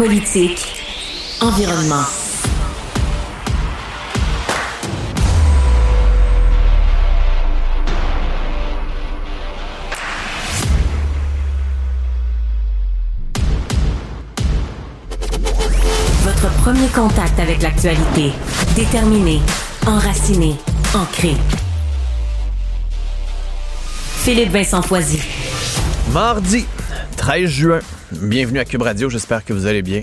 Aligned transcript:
politique, 0.00 0.66
environnement. 1.42 2.06
Votre 16.24 16.48
premier 16.62 16.88
contact 16.94 17.38
avec 17.38 17.60
l'actualité. 17.60 18.32
Déterminé, 18.74 19.42
enraciné, 19.86 20.56
ancré. 20.94 21.36
Philippe 24.22 24.50
Vincent 24.50 24.80
Foisy. 24.80 25.20
Mardi 26.10 26.64
13 27.18 27.50
juin. 27.50 27.80
Bienvenue 28.12 28.58
à 28.58 28.64
Cube 28.64 28.82
Radio. 28.82 29.08
J'espère 29.08 29.44
que 29.44 29.52
vous 29.52 29.66
allez 29.66 29.82
bien. 29.82 30.00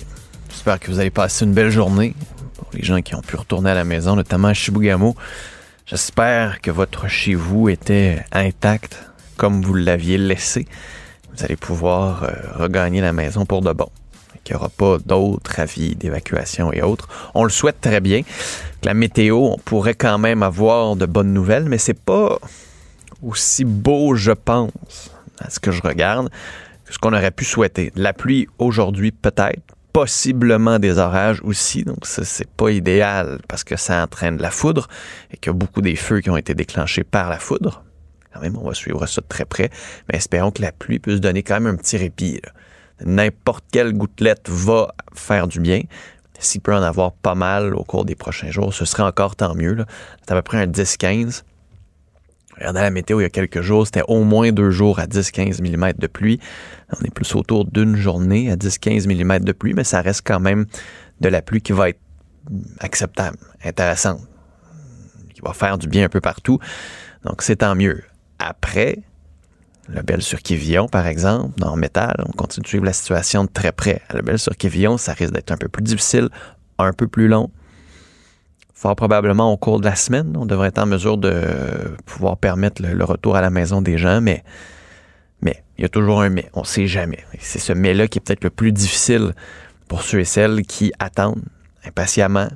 J'espère 0.49 0.79
que 0.79 0.89
vous 0.89 0.99
allez 0.99 1.09
passer 1.09 1.43
une 1.43 1.51
belle 1.51 1.71
journée. 1.71 2.15
Pour 2.55 2.69
les 2.73 2.81
gens 2.81 3.01
qui 3.01 3.13
ont 3.15 3.21
pu 3.21 3.35
retourner 3.35 3.71
à 3.71 3.73
la 3.73 3.83
maison, 3.83 4.15
notamment 4.15 4.47
à 4.47 4.53
Chibougamau, 4.53 5.13
j'espère 5.85 6.61
que 6.61 6.71
votre 6.71 7.09
chez 7.09 7.35
vous 7.35 7.67
était 7.67 8.23
intact 8.31 8.97
comme 9.35 9.61
vous 9.61 9.73
l'aviez 9.73 10.17
laissé. 10.17 10.69
Vous 11.33 11.43
allez 11.43 11.57
pouvoir 11.57 12.23
euh, 12.23 12.29
regagner 12.55 13.01
la 13.01 13.11
maison 13.11 13.45
pour 13.45 13.61
de 13.61 13.73
bon. 13.73 13.89
Qu'il 14.45 14.55
n'y 14.55 14.61
aura 14.61 14.69
pas 14.69 14.99
d'autres 15.05 15.59
avis 15.59 15.97
d'évacuation 15.97 16.71
et 16.71 16.81
autres. 16.81 17.09
On 17.35 17.43
le 17.43 17.49
souhaite 17.49 17.81
très 17.81 17.99
bien. 17.99 18.21
La 18.83 18.93
météo, 18.93 19.35
on 19.35 19.57
pourrait 19.57 19.95
quand 19.95 20.17
même 20.17 20.43
avoir 20.43 20.95
de 20.95 21.05
bonnes 21.05 21.33
nouvelles, 21.33 21.65
mais 21.65 21.77
c'est 21.77 21.93
pas 21.93 22.39
aussi 23.21 23.65
beau, 23.65 24.15
je 24.15 24.31
pense, 24.31 25.11
à 25.39 25.49
ce 25.49 25.59
que 25.59 25.71
je 25.71 25.81
regarde, 25.81 26.29
ce 26.89 26.97
qu'on 26.97 27.13
aurait 27.13 27.31
pu 27.31 27.45
souhaiter. 27.45 27.91
La 27.95 28.13
pluie 28.13 28.47
aujourd'hui, 28.59 29.11
peut-être. 29.11 29.75
Possiblement 29.93 30.77
des 30.77 30.99
orages 30.99 31.41
aussi, 31.43 31.83
donc 31.83 32.05
c'est 32.05 32.49
pas 32.51 32.69
idéal 32.69 33.39
parce 33.47 33.63
que 33.63 33.75
ça 33.75 34.03
entraîne 34.03 34.37
de 34.37 34.43
la 34.43 34.51
foudre 34.51 34.87
et 35.31 35.37
qu'il 35.37 35.51
y 35.51 35.55
a 35.55 35.57
beaucoup 35.57 35.81
des 35.81 35.95
feux 35.95 36.21
qui 36.21 36.29
ont 36.29 36.37
été 36.37 36.53
déclenchés 36.53 37.03
par 37.03 37.29
la 37.29 37.39
foudre. 37.39 37.83
Quand 38.31 38.41
même, 38.41 38.55
on 38.57 38.67
va 38.67 38.75
suivre 38.75 39.03
ça 39.07 39.21
de 39.21 39.27
très 39.27 39.45
près, 39.45 39.71
mais 40.07 40.17
espérons 40.17 40.51
que 40.51 40.61
la 40.61 40.71
pluie 40.71 40.99
puisse 40.99 41.19
donner 41.19 41.41
quand 41.41 41.55
même 41.55 41.73
un 41.73 41.77
petit 41.77 41.97
répit. 41.97 42.39
N'importe 43.03 43.65
quelle 43.71 43.93
gouttelette 43.93 44.47
va 44.49 44.93
faire 45.15 45.47
du 45.47 45.59
bien. 45.59 45.81
S'il 46.39 46.61
peut 46.61 46.75
en 46.75 46.83
avoir 46.83 47.13
pas 47.13 47.33
mal 47.33 47.73
au 47.73 47.83
cours 47.83 48.05
des 48.05 48.15
prochains 48.15 48.51
jours, 48.51 48.73
ce 48.73 48.85
serait 48.85 49.03
encore 49.03 49.35
tant 49.35 49.55
mieux. 49.55 49.83
C'est 50.21 50.31
à 50.31 50.35
peu 50.35 50.43
près 50.43 50.59
un 50.59 50.67
10-15. 50.67 51.41
Regardez 52.57 52.81
la 52.81 52.89
météo 52.89 53.19
il 53.19 53.23
y 53.23 53.25
a 53.25 53.29
quelques 53.29 53.61
jours, 53.61 53.85
c'était 53.85 54.03
au 54.07 54.23
moins 54.23 54.51
deux 54.51 54.71
jours 54.71 54.99
à 54.99 55.05
10-15 55.05 55.61
mm 55.61 55.93
de 55.97 56.07
pluie. 56.07 56.39
On 56.99 57.03
est 57.05 57.13
plus 57.13 57.35
autour 57.35 57.65
d'une 57.65 57.95
journée 57.95 58.51
à 58.51 58.55
10-15 58.55 59.07
mm 59.07 59.39
de 59.43 59.51
pluie, 59.51 59.73
mais 59.73 59.83
ça 59.83 60.01
reste 60.01 60.21
quand 60.25 60.39
même 60.39 60.65
de 61.21 61.29
la 61.29 61.41
pluie 61.41 61.61
qui 61.61 61.73
va 61.73 61.89
être 61.89 61.99
acceptable, 62.79 63.37
intéressante, 63.63 64.21
qui 65.33 65.41
va 65.41 65.53
faire 65.53 65.77
du 65.77 65.87
bien 65.87 66.05
un 66.05 66.09
peu 66.09 66.21
partout. 66.21 66.59
Donc 67.23 67.41
c'est 67.41 67.57
tant 67.57 67.75
mieux. 67.75 68.03
Après, 68.39 68.99
le 69.89 70.01
Bel 70.01 70.21
sur 70.21 70.41
Quévillon, 70.41 70.87
par 70.87 71.07
exemple, 71.07 71.59
dans 71.59 71.75
métal, 71.75 72.15
on 72.27 72.31
continue 72.31 72.63
de 72.63 72.67
suivre 72.67 72.85
la 72.85 72.93
situation 72.93 73.45
de 73.45 73.49
très 73.49 73.71
près. 73.71 74.01
le 74.13 74.21
Bel 74.21 74.39
sur 74.39 74.55
Quévillon, 74.57 74.97
ça 74.97 75.13
risque 75.13 75.33
d'être 75.33 75.51
un 75.51 75.57
peu 75.57 75.67
plus 75.67 75.83
difficile, 75.83 76.29
un 76.79 76.93
peu 76.93 77.07
plus 77.07 77.27
long 77.27 77.51
fort 78.77 78.95
probablement 78.95 79.51
au 79.51 79.57
cours 79.57 79.79
de 79.79 79.85
la 79.85 79.95
semaine, 79.95 80.35
on 80.37 80.45
devrait 80.45 80.67
être 80.67 80.77
en 80.77 80.85
mesure 80.85 81.17
de 81.17 81.41
pouvoir 82.05 82.37
permettre 82.37 82.83
le, 82.83 83.03
retour 83.03 83.35
à 83.35 83.41
la 83.41 83.49
maison 83.49 83.81
des 83.81 83.97
gens, 83.97 84.21
mais 84.21 84.43
mais 85.41 85.63
il 85.77 85.81
y 85.81 85.85
a 85.85 85.89
toujours 85.89 86.21
un 86.21 86.29
mais, 86.29 86.47
on 86.53 86.61
ne 86.61 86.65
sait 86.65 86.85
jamais. 86.85 87.23
C'est 87.39 87.57
ce 87.57 87.73
mais-là 87.73 88.07
qui 88.07 88.19
est 88.19 88.21
peut-être 88.21 88.43
le 88.43 88.51
plus 88.51 88.71
difficile 88.71 89.33
pour 89.87 90.03
ceux 90.03 90.19
et 90.19 90.25
celles 90.25 90.61
qui 90.61 90.93
attendent 90.99 91.43
impatiemment 91.85 92.49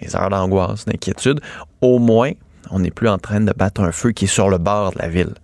des 0.00 0.16
heures 0.16 0.30
d'angoisse, 0.30 0.86
d'inquiétude. 0.86 1.40
Au 1.80 2.00
moins, 2.00 2.32
on 2.70 2.80
n'est 2.80 2.90
plus 2.90 3.08
en 3.08 3.18
train 3.18 3.40
de 3.40 3.52
battre 3.52 3.80
un 3.80 3.92
feu 3.92 4.10
qui 4.10 4.24
est 4.24 4.28
sur 4.28 4.48
le 4.48 4.58
bord 4.58 4.92
de 4.92 4.98
la 4.98 5.08
ville. 5.08 5.34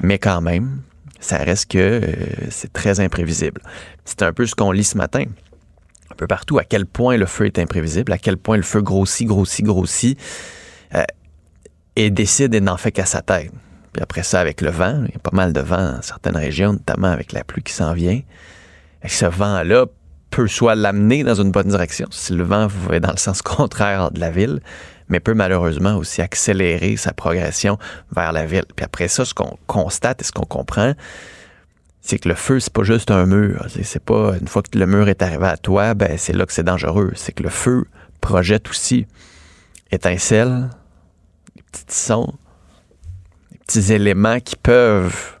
Mais 0.00 0.18
quand 0.18 0.42
même, 0.42 0.82
ça 1.18 1.38
reste 1.38 1.70
que 1.70 1.78
euh, 1.78 2.10
c'est 2.50 2.72
très 2.72 3.00
imprévisible. 3.00 3.62
C'est 4.04 4.22
un 4.22 4.32
peu 4.34 4.44
ce 4.44 4.54
qu'on 4.54 4.70
lit 4.70 4.84
ce 4.84 4.98
matin 4.98 5.24
un 6.12 6.14
peu 6.14 6.26
partout 6.26 6.58
à 6.58 6.64
quel 6.64 6.86
point 6.86 7.16
le 7.16 7.26
feu 7.26 7.46
est 7.46 7.58
imprévisible, 7.58 8.12
à 8.12 8.18
quel 8.18 8.36
point 8.36 8.56
le 8.56 8.62
feu 8.62 8.82
grossit, 8.82 9.26
grossit, 9.26 9.64
grossit, 9.64 10.18
euh, 10.94 11.02
et 11.96 12.10
décide 12.10 12.54
et 12.54 12.60
n'en 12.60 12.76
fait 12.76 12.92
qu'à 12.92 13.06
sa 13.06 13.22
tête. 13.22 13.50
Puis 13.92 14.02
après 14.02 14.22
ça, 14.22 14.40
avec 14.40 14.60
le 14.60 14.70
vent, 14.70 15.04
il 15.06 15.12
y 15.12 15.16
a 15.16 15.18
pas 15.18 15.34
mal 15.34 15.52
de 15.52 15.60
vent 15.60 15.92
dans 15.92 16.02
certaines 16.02 16.36
régions, 16.36 16.72
notamment 16.72 17.08
avec 17.08 17.32
la 17.32 17.44
pluie 17.44 17.62
qui 17.62 17.72
s'en 17.72 17.92
vient. 17.92 18.20
Et 19.02 19.08
ce 19.08 19.26
vent-là 19.26 19.86
peut 20.30 20.48
soit 20.48 20.74
l'amener 20.74 21.24
dans 21.24 21.34
une 21.34 21.50
bonne 21.50 21.68
direction, 21.68 22.06
si 22.10 22.32
le 22.32 22.44
vent 22.44 22.66
va 22.66 23.00
dans 23.00 23.10
le 23.10 23.18
sens 23.18 23.42
contraire 23.42 24.10
de 24.10 24.20
la 24.20 24.30
ville, 24.30 24.60
mais 25.08 25.20
peut 25.20 25.34
malheureusement 25.34 25.96
aussi 25.96 26.22
accélérer 26.22 26.96
sa 26.96 27.12
progression 27.12 27.78
vers 28.14 28.32
la 28.32 28.46
ville. 28.46 28.64
Puis 28.74 28.84
après 28.84 29.08
ça, 29.08 29.24
ce 29.24 29.34
qu'on 29.34 29.58
constate 29.66 30.22
et 30.22 30.24
ce 30.24 30.32
qu'on 30.32 30.46
comprend, 30.46 30.94
c'est 32.02 32.18
que 32.18 32.28
le 32.28 32.34
feu, 32.34 32.58
c'est 32.58 32.72
pas 32.72 32.82
juste 32.82 33.12
un 33.12 33.26
mur. 33.26 33.64
C'est 33.68 34.04
pas 34.04 34.36
une 34.38 34.48
fois 34.48 34.62
que 34.62 34.76
le 34.76 34.86
mur 34.86 35.08
est 35.08 35.22
arrivé 35.22 35.46
à 35.46 35.56
toi, 35.56 35.94
ben 35.94 36.18
c'est 36.18 36.32
là 36.32 36.44
que 36.44 36.52
c'est 36.52 36.64
dangereux. 36.64 37.12
C'est 37.14 37.32
que 37.32 37.44
le 37.44 37.48
feu 37.48 37.84
projette 38.20 38.68
aussi 38.68 39.06
étincelles, 39.92 40.68
des 41.54 41.62
petits 41.62 41.84
sons, 41.96 42.34
des 43.52 43.58
petits 43.58 43.92
éléments 43.92 44.40
qui 44.40 44.56
peuvent 44.56 45.38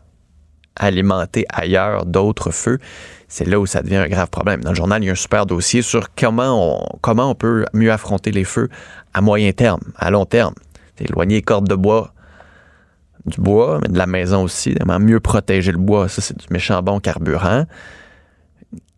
alimenter 0.76 1.44
ailleurs 1.48 2.06
d'autres 2.06 2.52
feux. 2.52 2.78
C'est 3.26 3.46
là 3.46 3.58
où 3.58 3.66
ça 3.66 3.82
devient 3.82 3.96
un 3.96 4.08
grave 4.08 4.28
problème. 4.28 4.62
Dans 4.62 4.70
le 4.70 4.76
journal, 4.76 5.02
il 5.02 5.06
y 5.06 5.08
a 5.08 5.12
un 5.12 5.16
super 5.16 5.46
dossier 5.46 5.82
sur 5.82 6.14
comment 6.14 6.76
on, 6.76 6.98
comment 7.00 7.30
on 7.30 7.34
peut 7.34 7.64
mieux 7.72 7.90
affronter 7.90 8.30
les 8.30 8.44
feux 8.44 8.68
à 9.14 9.20
moyen 9.20 9.52
terme, 9.52 9.80
à 9.96 10.10
long 10.10 10.26
terme. 10.26 10.54
Éloigner 11.00 11.36
les 11.36 11.42
cordes 11.42 11.68
de 11.68 11.74
bois 11.74 12.14
du 13.26 13.40
bois, 13.40 13.78
mais 13.82 13.88
de 13.88 13.98
la 13.98 14.06
maison 14.06 14.42
aussi, 14.42 14.74
mieux 15.00 15.20
protéger 15.20 15.72
le 15.72 15.78
bois. 15.78 16.08
Ça, 16.08 16.20
c'est 16.20 16.36
du 16.36 16.46
méchant 16.50 16.82
bon 16.82 17.00
carburant. 17.00 17.66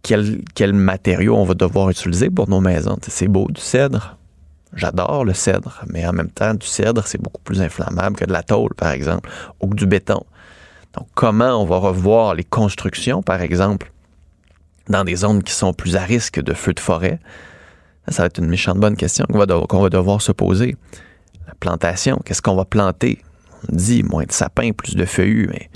Quel, 0.02 0.42
quel 0.54 0.72
matériau 0.72 1.36
on 1.36 1.44
va 1.44 1.54
devoir 1.54 1.90
utiliser 1.90 2.30
pour 2.30 2.48
nos 2.48 2.60
maisons? 2.60 2.98
C'est 3.08 3.28
beau, 3.28 3.48
du 3.50 3.60
cèdre. 3.60 4.16
J'adore 4.74 5.24
le 5.24 5.34
cèdre, 5.34 5.84
mais 5.88 6.06
en 6.06 6.12
même 6.12 6.30
temps, 6.30 6.54
du 6.54 6.66
cèdre, 6.66 7.06
c'est 7.06 7.20
beaucoup 7.20 7.40
plus 7.42 7.62
inflammable 7.62 8.16
que 8.16 8.24
de 8.24 8.32
la 8.32 8.42
tôle, 8.42 8.74
par 8.74 8.90
exemple, 8.90 9.30
ou 9.60 9.68
que 9.68 9.76
du 9.76 9.86
béton. 9.86 10.24
Donc, 10.94 11.06
comment 11.14 11.60
on 11.60 11.64
va 11.64 11.76
revoir 11.76 12.34
les 12.34 12.44
constructions, 12.44 13.22
par 13.22 13.40
exemple, 13.40 13.92
dans 14.88 15.04
des 15.04 15.16
zones 15.16 15.42
qui 15.42 15.52
sont 15.52 15.72
plus 15.72 15.96
à 15.96 16.02
risque 16.02 16.40
de 16.40 16.54
feux 16.54 16.72
de 16.72 16.80
forêt? 16.80 17.20
Ça, 18.08 18.22
va 18.22 18.26
être 18.26 18.38
une 18.38 18.48
méchante 18.48 18.78
bonne 18.78 18.96
question 18.96 19.24
qu'on 19.30 19.38
va, 19.38 19.46
va 19.46 19.88
devoir 19.88 20.20
se 20.20 20.32
poser. 20.32 20.76
La 21.46 21.54
plantation, 21.54 22.20
qu'est-ce 22.24 22.42
qu'on 22.42 22.56
va 22.56 22.64
planter? 22.64 23.22
Dit 23.70 24.02
moins 24.02 24.24
de 24.24 24.32
sapins, 24.32 24.72
plus 24.72 24.96
de 24.96 25.04
feuillus, 25.04 25.48
mais 25.50 25.70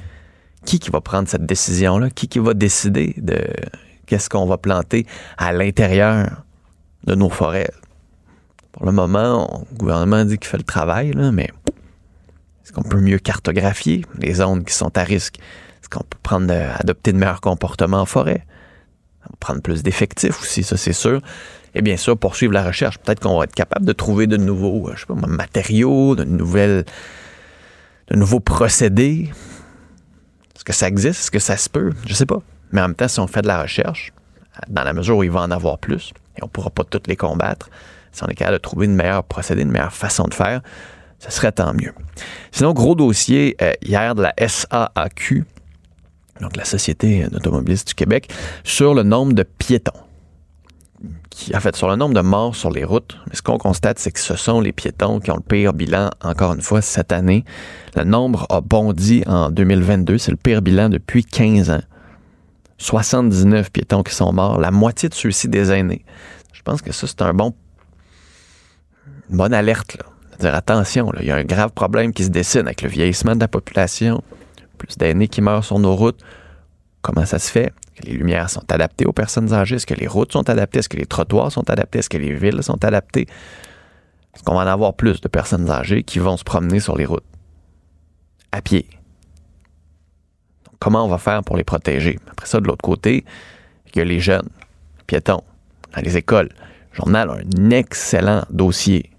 qui 0.64 0.78
qui 0.78 0.90
va 0.90 1.00
prendre 1.00 1.28
cette 1.28 1.46
décision-là? 1.46 2.10
Qui 2.10 2.28
qui 2.28 2.38
va 2.38 2.54
décider 2.54 3.14
de 3.18 3.38
qu'est-ce 4.06 4.28
qu'on 4.28 4.46
va 4.46 4.58
planter 4.58 5.06
à 5.36 5.52
l'intérieur 5.52 6.44
de 7.04 7.14
nos 7.14 7.30
forêts? 7.30 7.70
Pour 8.72 8.86
le 8.86 8.92
moment, 8.92 9.66
le 9.72 9.76
gouvernement 9.76 10.24
dit 10.24 10.38
qu'il 10.38 10.48
fait 10.48 10.58
le 10.58 10.62
travail, 10.62 11.12
mais 11.32 11.50
est-ce 12.62 12.72
qu'on 12.72 12.82
peut 12.82 13.00
mieux 13.00 13.18
cartographier 13.18 14.04
les 14.18 14.34
zones 14.34 14.64
qui 14.64 14.74
sont 14.74 14.96
à 14.96 15.02
risque? 15.02 15.38
Est-ce 15.80 15.88
qu'on 15.88 16.04
peut 16.04 16.18
prendre, 16.22 16.52
adopter 16.78 17.12
de 17.12 17.18
meilleurs 17.18 17.40
comportements 17.40 18.02
en 18.02 18.06
forêt? 18.06 18.44
On 19.30 19.36
prendre 19.40 19.60
plus 19.62 19.82
d'effectifs 19.82 20.40
aussi, 20.40 20.62
ça 20.62 20.76
c'est 20.76 20.92
sûr. 20.92 21.20
Et 21.74 21.82
bien 21.82 21.96
sûr, 21.96 22.16
poursuivre 22.16 22.52
la 22.52 22.64
recherche. 22.64 22.98
Peut-être 22.98 23.20
qu'on 23.20 23.38
va 23.38 23.44
être 23.44 23.54
capable 23.54 23.84
de 23.86 23.92
trouver 23.92 24.26
de 24.26 24.36
nouveaux, 24.36 24.90
je 24.94 25.00
sais 25.00 25.06
pas, 25.06 25.14
matériaux, 25.14 26.16
de 26.16 26.24
nouvelles, 26.24 26.84
de 28.10 28.16
nouveaux 28.16 28.40
procédés? 28.40 29.30
Est-ce 30.54 30.64
que 30.64 30.72
ça 30.72 30.88
existe? 30.88 31.20
Est-ce 31.20 31.30
que 31.30 31.38
ça 31.38 31.56
se 31.56 31.68
peut? 31.68 31.92
Je 32.06 32.14
sais 32.14 32.26
pas. 32.26 32.40
Mais 32.72 32.80
en 32.80 32.88
même 32.88 32.94
temps, 32.94 33.08
si 33.08 33.20
on 33.20 33.26
fait 33.26 33.42
de 33.42 33.46
la 33.46 33.62
recherche, 33.62 34.12
dans 34.68 34.82
la 34.82 34.92
mesure 34.92 35.16
où 35.16 35.22
il 35.22 35.30
va 35.30 35.40
en 35.40 35.50
avoir 35.50 35.78
plus, 35.78 36.12
et 36.36 36.42
on 36.42 36.46
ne 36.46 36.50
pourra 36.50 36.70
pas 36.70 36.84
toutes 36.84 37.06
les 37.06 37.16
combattre, 37.16 37.70
si 38.12 38.24
on 38.24 38.26
est 38.26 38.34
capable 38.34 38.56
de 38.56 38.62
trouver 38.62 38.86
une 38.86 38.94
meilleure 38.94 39.24
procédé, 39.24 39.62
une 39.62 39.70
meilleure 39.70 39.92
façon 39.92 40.24
de 40.24 40.34
faire, 40.34 40.60
ce 41.18 41.30
serait 41.30 41.52
tant 41.52 41.74
mieux. 41.74 41.92
Sinon, 42.52 42.72
gros 42.72 42.94
dossier 42.94 43.56
euh, 43.60 43.72
hier 43.82 44.14
de 44.14 44.22
la 44.22 44.34
SAAQ, 44.38 45.44
donc 46.40 46.56
la 46.56 46.64
Société 46.64 47.26
d'automobilistes 47.30 47.88
du 47.88 47.94
Québec, 47.94 48.32
sur 48.64 48.94
le 48.94 49.02
nombre 49.02 49.32
de 49.32 49.42
piétons. 49.42 50.07
Qui, 51.30 51.54
en 51.54 51.60
fait, 51.60 51.76
sur 51.76 51.88
le 51.88 51.94
nombre 51.94 52.14
de 52.14 52.20
morts 52.20 52.56
sur 52.56 52.70
les 52.70 52.84
routes. 52.84 53.16
Mais 53.28 53.36
ce 53.36 53.42
qu'on 53.42 53.58
constate, 53.58 53.98
c'est 53.98 54.10
que 54.10 54.18
ce 54.18 54.34
sont 54.34 54.60
les 54.60 54.72
piétons 54.72 55.20
qui 55.20 55.30
ont 55.30 55.36
le 55.36 55.42
pire 55.42 55.72
bilan, 55.72 56.10
encore 56.22 56.54
une 56.54 56.60
fois, 56.60 56.82
cette 56.82 57.12
année. 57.12 57.44
Le 57.94 58.04
nombre 58.04 58.46
a 58.50 58.60
bondi 58.60 59.22
en 59.26 59.50
2022. 59.50 60.18
C'est 60.18 60.32
le 60.32 60.36
pire 60.36 60.60
bilan 60.60 60.88
depuis 60.88 61.24
15 61.24 61.70
ans. 61.70 61.82
79 62.78 63.70
piétons 63.70 64.02
qui 64.02 64.14
sont 64.14 64.32
morts, 64.32 64.58
la 64.58 64.70
moitié 64.70 65.08
de 65.08 65.14
ceux-ci 65.14 65.48
des 65.48 65.70
aînés. 65.70 66.04
Je 66.52 66.62
pense 66.62 66.80
que 66.80 66.92
ça, 66.92 67.06
c'est 67.06 67.22
un 67.22 67.34
bon, 67.34 67.54
une 69.30 69.36
bonne 69.36 69.54
alerte. 69.54 69.96
Là. 69.96 70.04
Dire 70.40 70.54
attention, 70.54 71.12
il 71.20 71.26
y 71.26 71.30
a 71.32 71.36
un 71.36 71.44
grave 71.44 71.72
problème 71.72 72.12
qui 72.12 72.24
se 72.24 72.30
dessine 72.30 72.62
avec 72.62 72.82
le 72.82 72.88
vieillissement 72.88 73.34
de 73.34 73.40
la 73.40 73.48
population, 73.48 74.22
plus 74.78 74.96
d'aînés 74.96 75.26
qui 75.26 75.40
meurent 75.40 75.64
sur 75.64 75.80
nos 75.80 75.96
routes. 75.96 76.20
Comment 77.02 77.24
ça 77.24 77.38
se 77.38 77.50
fait? 77.50 77.72
Que 77.96 78.06
les 78.06 78.12
lumières 78.12 78.50
sont 78.50 78.70
adaptées 78.72 79.06
aux 79.06 79.12
personnes 79.12 79.52
âgées? 79.52 79.76
Est-ce 79.76 79.86
que 79.86 79.94
les 79.94 80.06
routes 80.06 80.32
sont 80.32 80.48
adaptées? 80.48 80.80
Est-ce 80.80 80.88
que 80.88 80.96
les 80.96 81.06
trottoirs 81.06 81.52
sont 81.52 81.68
adaptés? 81.70 82.00
Est-ce 82.00 82.10
que 82.10 82.18
les 82.18 82.34
villes 82.34 82.62
sont 82.62 82.84
adaptées? 82.84 83.26
Est-ce 84.34 84.42
qu'on 84.42 84.54
va 84.54 84.62
en 84.62 84.66
avoir 84.66 84.94
plus 84.94 85.20
de 85.20 85.28
personnes 85.28 85.70
âgées 85.70 86.02
qui 86.02 86.18
vont 86.18 86.36
se 86.36 86.44
promener 86.44 86.80
sur 86.80 86.96
les 86.96 87.06
routes? 87.06 87.24
À 88.52 88.62
pied. 88.62 88.88
comment 90.78 91.04
on 91.04 91.08
va 91.08 91.18
faire 91.18 91.42
pour 91.42 91.56
les 91.56 91.64
protéger? 91.64 92.18
Après 92.30 92.46
ça, 92.46 92.60
de 92.60 92.66
l'autre 92.66 92.82
côté, 92.82 93.24
il 93.86 93.98
y 93.98 94.00
a 94.00 94.04
les 94.04 94.20
jeunes, 94.20 94.48
piétons, 95.06 95.42
dans 95.94 96.02
les 96.02 96.16
écoles. 96.16 96.50
Le 96.92 96.96
journal 96.96 97.30
a 97.30 97.34
un 97.34 97.70
excellent 97.70 98.44
dossier 98.50 99.10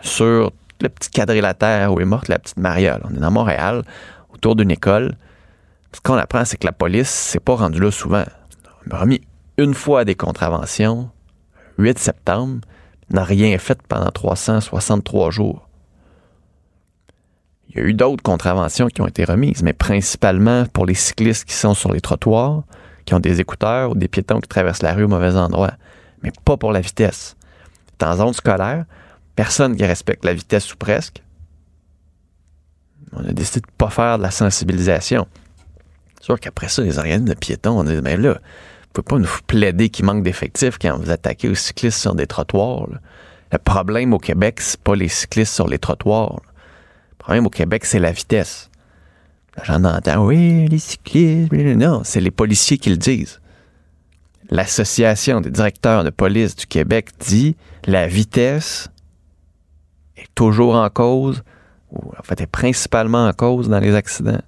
sur 0.00 0.52
le 0.80 0.88
petit 0.88 1.10
quadrilatère 1.10 1.92
où 1.92 2.00
est 2.00 2.04
morte 2.04 2.28
la 2.28 2.38
petite 2.38 2.58
Maria. 2.58 2.98
On 3.04 3.14
est 3.14 3.20
dans 3.20 3.30
Montréal, 3.30 3.82
autour 4.32 4.56
d'une 4.56 4.70
école. 4.70 5.16
Ce 5.92 6.00
qu'on 6.00 6.14
apprend, 6.14 6.44
c'est 6.44 6.58
que 6.58 6.66
la 6.66 6.72
police 6.72 7.08
s'est 7.08 7.40
pas 7.40 7.56
rendue 7.56 7.80
là 7.80 7.90
souvent. 7.90 8.24
On 8.86 8.90
m'a 8.90 9.00
remis 9.00 9.20
une 9.56 9.74
fois 9.74 10.04
des 10.04 10.14
contraventions, 10.14 11.10
8 11.78 11.98
septembre, 11.98 12.60
n'a 13.10 13.24
rien 13.24 13.56
fait 13.58 13.80
pendant 13.82 14.10
363 14.10 15.30
jours. 15.30 15.68
Il 17.68 17.76
y 17.76 17.80
a 17.80 17.84
eu 17.84 17.94
d'autres 17.94 18.22
contraventions 18.22 18.88
qui 18.88 19.00
ont 19.02 19.06
été 19.06 19.24
remises, 19.24 19.62
mais 19.62 19.72
principalement 19.72 20.64
pour 20.66 20.86
les 20.86 20.94
cyclistes 20.94 21.44
qui 21.44 21.54
sont 21.54 21.74
sur 21.74 21.92
les 21.92 22.00
trottoirs, 22.00 22.64
qui 23.04 23.14
ont 23.14 23.20
des 23.20 23.40
écouteurs 23.40 23.90
ou 23.90 23.94
des 23.94 24.08
piétons 24.08 24.40
qui 24.40 24.48
traversent 24.48 24.82
la 24.82 24.94
rue 24.94 25.04
au 25.04 25.08
mauvais 25.08 25.36
endroit, 25.36 25.72
mais 26.22 26.32
pas 26.44 26.56
pour 26.56 26.72
la 26.72 26.80
vitesse. 26.80 27.36
Dans 27.98 28.16
zone 28.16 28.32
scolaire, 28.32 28.84
personne 29.34 29.76
qui 29.76 29.84
respecte 29.84 30.24
la 30.24 30.34
vitesse 30.34 30.72
ou 30.72 30.76
presque. 30.76 31.22
On 33.12 33.20
a 33.26 33.32
décidé 33.32 33.60
de 33.60 33.66
ne 33.66 33.76
pas 33.76 33.90
faire 33.90 34.18
de 34.18 34.22
la 34.22 34.30
sensibilisation. 34.30 35.26
C'est 36.18 36.24
sûr 36.24 36.40
qu'après 36.40 36.68
ça, 36.68 36.82
les 36.82 36.98
organismes 36.98 37.28
de 37.28 37.34
piétons, 37.34 37.78
on 37.78 37.84
dit, 37.84 38.00
mais 38.02 38.16
là, 38.16 38.34
vous 38.34 39.02
pouvez 39.02 39.04
pas 39.04 39.18
nous 39.18 39.38
plaider 39.46 39.88
qu'il 39.88 40.04
manque 40.04 40.22
d'effectifs 40.22 40.78
quand 40.78 40.98
vous 40.98 41.10
attaquez 41.10 41.48
aux 41.48 41.54
cyclistes 41.54 42.00
sur 42.00 42.14
des 42.14 42.26
trottoirs. 42.26 42.88
Le 43.52 43.58
problème 43.58 44.12
au 44.12 44.18
Québec, 44.18 44.60
c'est 44.60 44.80
pas 44.80 44.94
les 44.94 45.08
cyclistes 45.08 45.54
sur 45.54 45.68
les 45.68 45.78
trottoirs. 45.78 46.40
Le 47.12 47.16
problème 47.18 47.46
au 47.46 47.50
Québec, 47.50 47.84
c'est 47.84 48.00
la 48.00 48.12
vitesse. 48.12 48.70
J'en 49.64 49.84
entends, 49.84 50.24
oui, 50.24 50.66
les 50.68 50.78
cyclistes. 50.78 51.52
Non, 51.52 52.02
c'est 52.04 52.20
les 52.20 52.30
policiers 52.30 52.78
qui 52.78 52.90
le 52.90 52.96
disent. 52.96 53.40
L'Association 54.50 55.40
des 55.40 55.50
directeurs 55.50 56.04
de 56.04 56.10
police 56.10 56.56
du 56.56 56.66
Québec 56.66 57.10
dit 57.20 57.56
la 57.84 58.06
vitesse 58.06 58.88
est 60.16 60.28
toujours 60.34 60.74
en 60.74 60.88
cause, 60.88 61.42
ou 61.90 61.98
en 62.18 62.22
fait 62.22 62.40
est 62.40 62.46
principalement 62.46 63.26
en 63.26 63.32
cause 63.32 63.68
dans 63.68 63.78
les 63.78 63.94
accidents. 63.94 64.40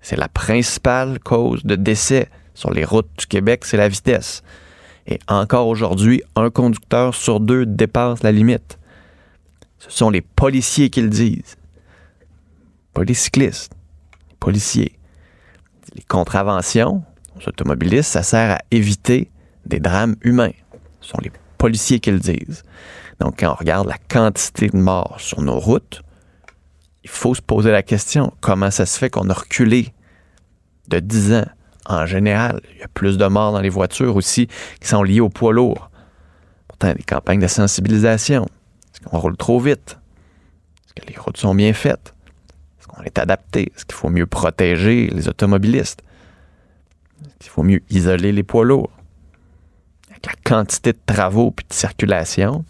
C'est 0.00 0.16
la 0.16 0.28
principale 0.28 1.18
cause 1.20 1.64
de 1.64 1.76
décès 1.76 2.28
sur 2.54 2.70
les 2.72 2.84
routes 2.84 3.10
du 3.18 3.26
Québec, 3.26 3.64
c'est 3.64 3.76
la 3.76 3.88
vitesse. 3.88 4.42
Et 5.06 5.18
encore 5.28 5.66
aujourd'hui, 5.66 6.22
un 6.36 6.50
conducteur 6.50 7.14
sur 7.14 7.40
deux 7.40 7.66
dépasse 7.66 8.22
la 8.22 8.32
limite. 8.32 8.78
Ce 9.78 9.90
sont 9.90 10.10
les 10.10 10.20
policiers 10.20 10.90
qui 10.90 11.00
le 11.00 11.08
disent. 11.08 11.56
Pas 12.92 13.04
les 13.04 13.14
cyclistes, 13.14 13.72
les 14.28 14.36
policiers. 14.36 14.98
Les 15.94 16.02
contraventions 16.02 17.02
aux 17.36 17.48
automobilistes, 17.48 18.10
ça 18.10 18.22
sert 18.22 18.50
à 18.50 18.58
éviter 18.70 19.30
des 19.66 19.80
drames 19.80 20.16
humains. 20.22 20.52
Ce 21.00 21.10
sont 21.10 21.18
les 21.22 21.32
policiers 21.56 22.00
qui 22.00 22.10
le 22.10 22.18
disent. 22.18 22.62
Donc, 23.20 23.40
quand 23.40 23.52
on 23.52 23.54
regarde 23.54 23.88
la 23.88 23.98
quantité 23.98 24.68
de 24.68 24.76
morts 24.76 25.16
sur 25.18 25.40
nos 25.42 25.58
routes, 25.58 26.02
il 27.04 27.10
faut 27.10 27.34
se 27.34 27.42
poser 27.42 27.70
la 27.70 27.82
question, 27.82 28.32
comment 28.40 28.70
ça 28.70 28.86
se 28.86 28.98
fait 28.98 29.10
qu'on 29.10 29.28
a 29.30 29.34
reculé 29.34 29.92
de 30.88 30.98
10 30.98 31.32
ans? 31.34 31.46
En 31.86 32.06
général, 32.06 32.60
il 32.72 32.78
y 32.78 32.82
a 32.82 32.88
plus 32.88 33.16
de 33.16 33.26
morts 33.26 33.52
dans 33.52 33.60
les 33.60 33.70
voitures 33.70 34.14
aussi 34.16 34.48
qui 34.80 34.88
sont 34.88 35.02
liées 35.02 35.20
au 35.20 35.28
poids 35.28 35.52
lourd. 35.52 35.90
Pourtant, 36.68 36.92
des 36.92 37.02
campagnes 37.02 37.40
de 37.40 37.46
sensibilisation. 37.46 38.44
Est-ce 38.44 39.00
qu'on 39.00 39.18
roule 39.18 39.36
trop 39.36 39.58
vite? 39.58 39.98
Est-ce 40.84 40.94
que 40.94 41.10
les 41.10 41.18
routes 41.18 41.38
sont 41.38 41.54
bien 41.54 41.72
faites? 41.72 42.14
Est-ce 42.78 42.86
qu'on 42.86 43.02
est 43.02 43.18
adapté? 43.18 43.72
Est-ce 43.74 43.86
qu'il 43.86 43.94
faut 43.94 44.10
mieux 44.10 44.26
protéger 44.26 45.08
les 45.08 45.28
automobilistes? 45.28 46.02
Est-ce 47.22 47.38
qu'il 47.38 47.50
faut 47.50 47.62
mieux 47.62 47.80
isoler 47.90 48.32
les 48.32 48.42
poids 48.42 48.64
lourds? 48.64 48.90
Avec 50.10 50.26
la 50.26 50.32
quantité 50.44 50.92
de 50.92 50.98
travaux 51.06 51.54
et 51.58 51.68
de 51.68 51.74
circulation, 51.74 52.64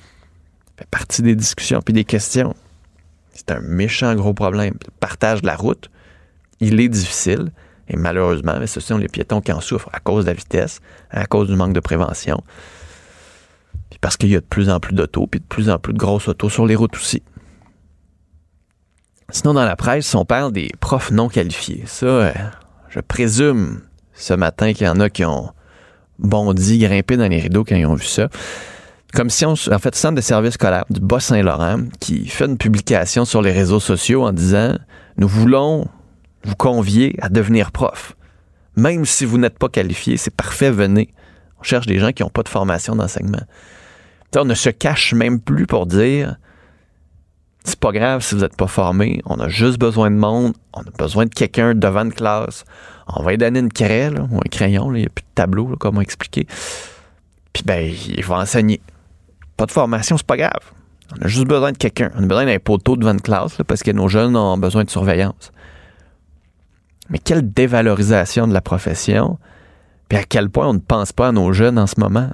fait 0.76 0.88
partie 0.88 1.22
des 1.22 1.34
discussions 1.34 1.82
puis 1.82 1.92
des 1.92 2.04
questions. 2.04 2.54
C'est 3.40 3.52
un 3.52 3.60
méchant 3.60 4.14
gros 4.14 4.34
problème. 4.34 4.74
Le 4.84 4.92
partage 5.00 5.40
de 5.40 5.46
la 5.46 5.56
route, 5.56 5.90
il 6.60 6.78
est 6.78 6.88
difficile. 6.88 7.52
Et 7.88 7.96
malheureusement, 7.96 8.54
ce 8.66 8.80
sont 8.80 8.98
les 8.98 9.08
piétons 9.08 9.40
qui 9.40 9.50
en 9.50 9.60
souffrent 9.60 9.88
à 9.94 9.98
cause 9.98 10.26
de 10.26 10.30
la 10.30 10.34
vitesse, 10.34 10.80
à 11.10 11.24
cause 11.24 11.48
du 11.48 11.56
manque 11.56 11.72
de 11.72 11.80
prévention. 11.80 12.42
Puis 13.88 13.98
parce 13.98 14.18
qu'il 14.18 14.28
y 14.28 14.36
a 14.36 14.40
de 14.40 14.44
plus 14.44 14.68
en 14.68 14.78
plus 14.78 14.94
d'autos, 14.94 15.26
puis 15.26 15.40
de 15.40 15.46
plus 15.46 15.70
en 15.70 15.78
plus 15.78 15.94
de 15.94 15.98
grosses 15.98 16.28
autos 16.28 16.50
sur 16.50 16.66
les 16.66 16.76
routes 16.76 16.96
aussi. 16.96 17.22
Sinon, 19.30 19.54
dans 19.54 19.64
la 19.64 19.74
presse, 19.74 20.14
on 20.14 20.26
parle 20.26 20.52
des 20.52 20.70
profs 20.78 21.10
non 21.10 21.28
qualifiés. 21.28 21.84
Ça, 21.86 22.06
euh, 22.06 22.32
je 22.90 23.00
présume 23.00 23.80
ce 24.12 24.34
matin 24.34 24.74
qu'il 24.74 24.86
y 24.86 24.90
en 24.90 25.00
a 25.00 25.08
qui 25.08 25.24
ont 25.24 25.50
bondi, 26.18 26.78
grimpé 26.78 27.16
dans 27.16 27.28
les 27.28 27.40
rideaux 27.40 27.64
quand 27.64 27.76
ils 27.76 27.86
ont 27.86 27.94
vu 27.94 28.06
ça 28.06 28.28
commission, 29.12 29.54
en 29.70 29.78
fait, 29.78 29.94
centre 29.94 30.14
de 30.14 30.20
services 30.20 30.54
scolaires 30.54 30.84
du 30.90 31.00
Bas-Saint-Laurent 31.00 31.84
qui 32.00 32.26
fait 32.26 32.46
une 32.46 32.58
publication 32.58 33.24
sur 33.24 33.42
les 33.42 33.52
réseaux 33.52 33.80
sociaux 33.80 34.24
en 34.24 34.32
disant 34.32 34.76
Nous 35.16 35.28
voulons 35.28 35.88
vous 36.44 36.56
convier 36.56 37.16
à 37.20 37.28
devenir 37.28 37.72
prof. 37.72 38.14
Même 38.76 39.04
si 39.04 39.24
vous 39.24 39.38
n'êtes 39.38 39.58
pas 39.58 39.68
qualifié, 39.68 40.16
c'est 40.16 40.34
parfait, 40.34 40.70
venez. 40.70 41.08
On 41.58 41.62
cherche 41.62 41.86
des 41.86 41.98
gens 41.98 42.12
qui 42.12 42.22
n'ont 42.22 42.30
pas 42.30 42.42
de 42.42 42.48
formation 42.48 42.96
d'enseignement. 42.96 43.42
On 44.36 44.44
ne 44.44 44.54
se 44.54 44.70
cache 44.70 45.12
même 45.12 45.40
plus 45.40 45.66
pour 45.66 45.86
dire 45.86 46.36
c'est 47.64 47.78
pas 47.78 47.92
grave 47.92 48.22
si 48.22 48.34
vous 48.34 48.40
n'êtes 48.40 48.56
pas 48.56 48.66
formé, 48.66 49.20
on 49.26 49.38
a 49.38 49.48
juste 49.48 49.78
besoin 49.78 50.10
de 50.10 50.16
monde, 50.16 50.54
on 50.72 50.80
a 50.80 50.90
besoin 50.98 51.26
de 51.26 51.30
quelqu'un 51.34 51.74
devant 51.74 52.04
une 52.04 52.12
classe. 52.12 52.64
On 53.06 53.22
va 53.22 53.32
lui 53.32 53.38
donner 53.38 53.58
une 53.58 53.72
craie 53.72 54.08
ou 54.08 54.38
un 54.38 54.48
crayon, 54.50 54.94
il 54.94 55.00
n'y 55.00 55.06
a 55.06 55.10
plus 55.10 55.22
de 55.22 55.34
tableau, 55.34 55.68
là, 55.68 55.76
comment 55.78 56.00
expliquer. 56.00 56.46
Puis 57.52 57.62
ben, 57.64 57.92
il 58.08 58.24
va 58.24 58.36
enseigner. 58.36 58.80
Pas 59.60 59.66
de 59.66 59.72
formation, 59.72 60.16
c'est 60.16 60.26
pas 60.26 60.38
grave. 60.38 60.72
On 61.12 61.22
a 61.22 61.28
juste 61.28 61.46
besoin 61.46 61.72
de 61.72 61.76
quelqu'un. 61.76 62.10
On 62.14 62.22
a 62.22 62.26
besoin 62.26 62.46
d'un 62.46 62.58
poteau 62.58 62.96
devant 62.96 63.12
une 63.12 63.20
classe 63.20 63.58
parce 63.66 63.82
que 63.82 63.90
nos 63.90 64.08
jeunes 64.08 64.34
ont 64.34 64.56
besoin 64.56 64.84
de 64.84 64.88
surveillance. 64.88 65.52
Mais 67.10 67.18
quelle 67.18 67.52
dévalorisation 67.52 68.48
de 68.48 68.54
la 68.54 68.62
profession, 68.62 69.38
puis 70.08 70.16
à 70.16 70.24
quel 70.24 70.48
point 70.48 70.68
on 70.68 70.72
ne 70.72 70.78
pense 70.78 71.12
pas 71.12 71.28
à 71.28 71.32
nos 71.32 71.52
jeunes 71.52 71.78
en 71.78 71.86
ce 71.86 72.00
moment. 72.00 72.30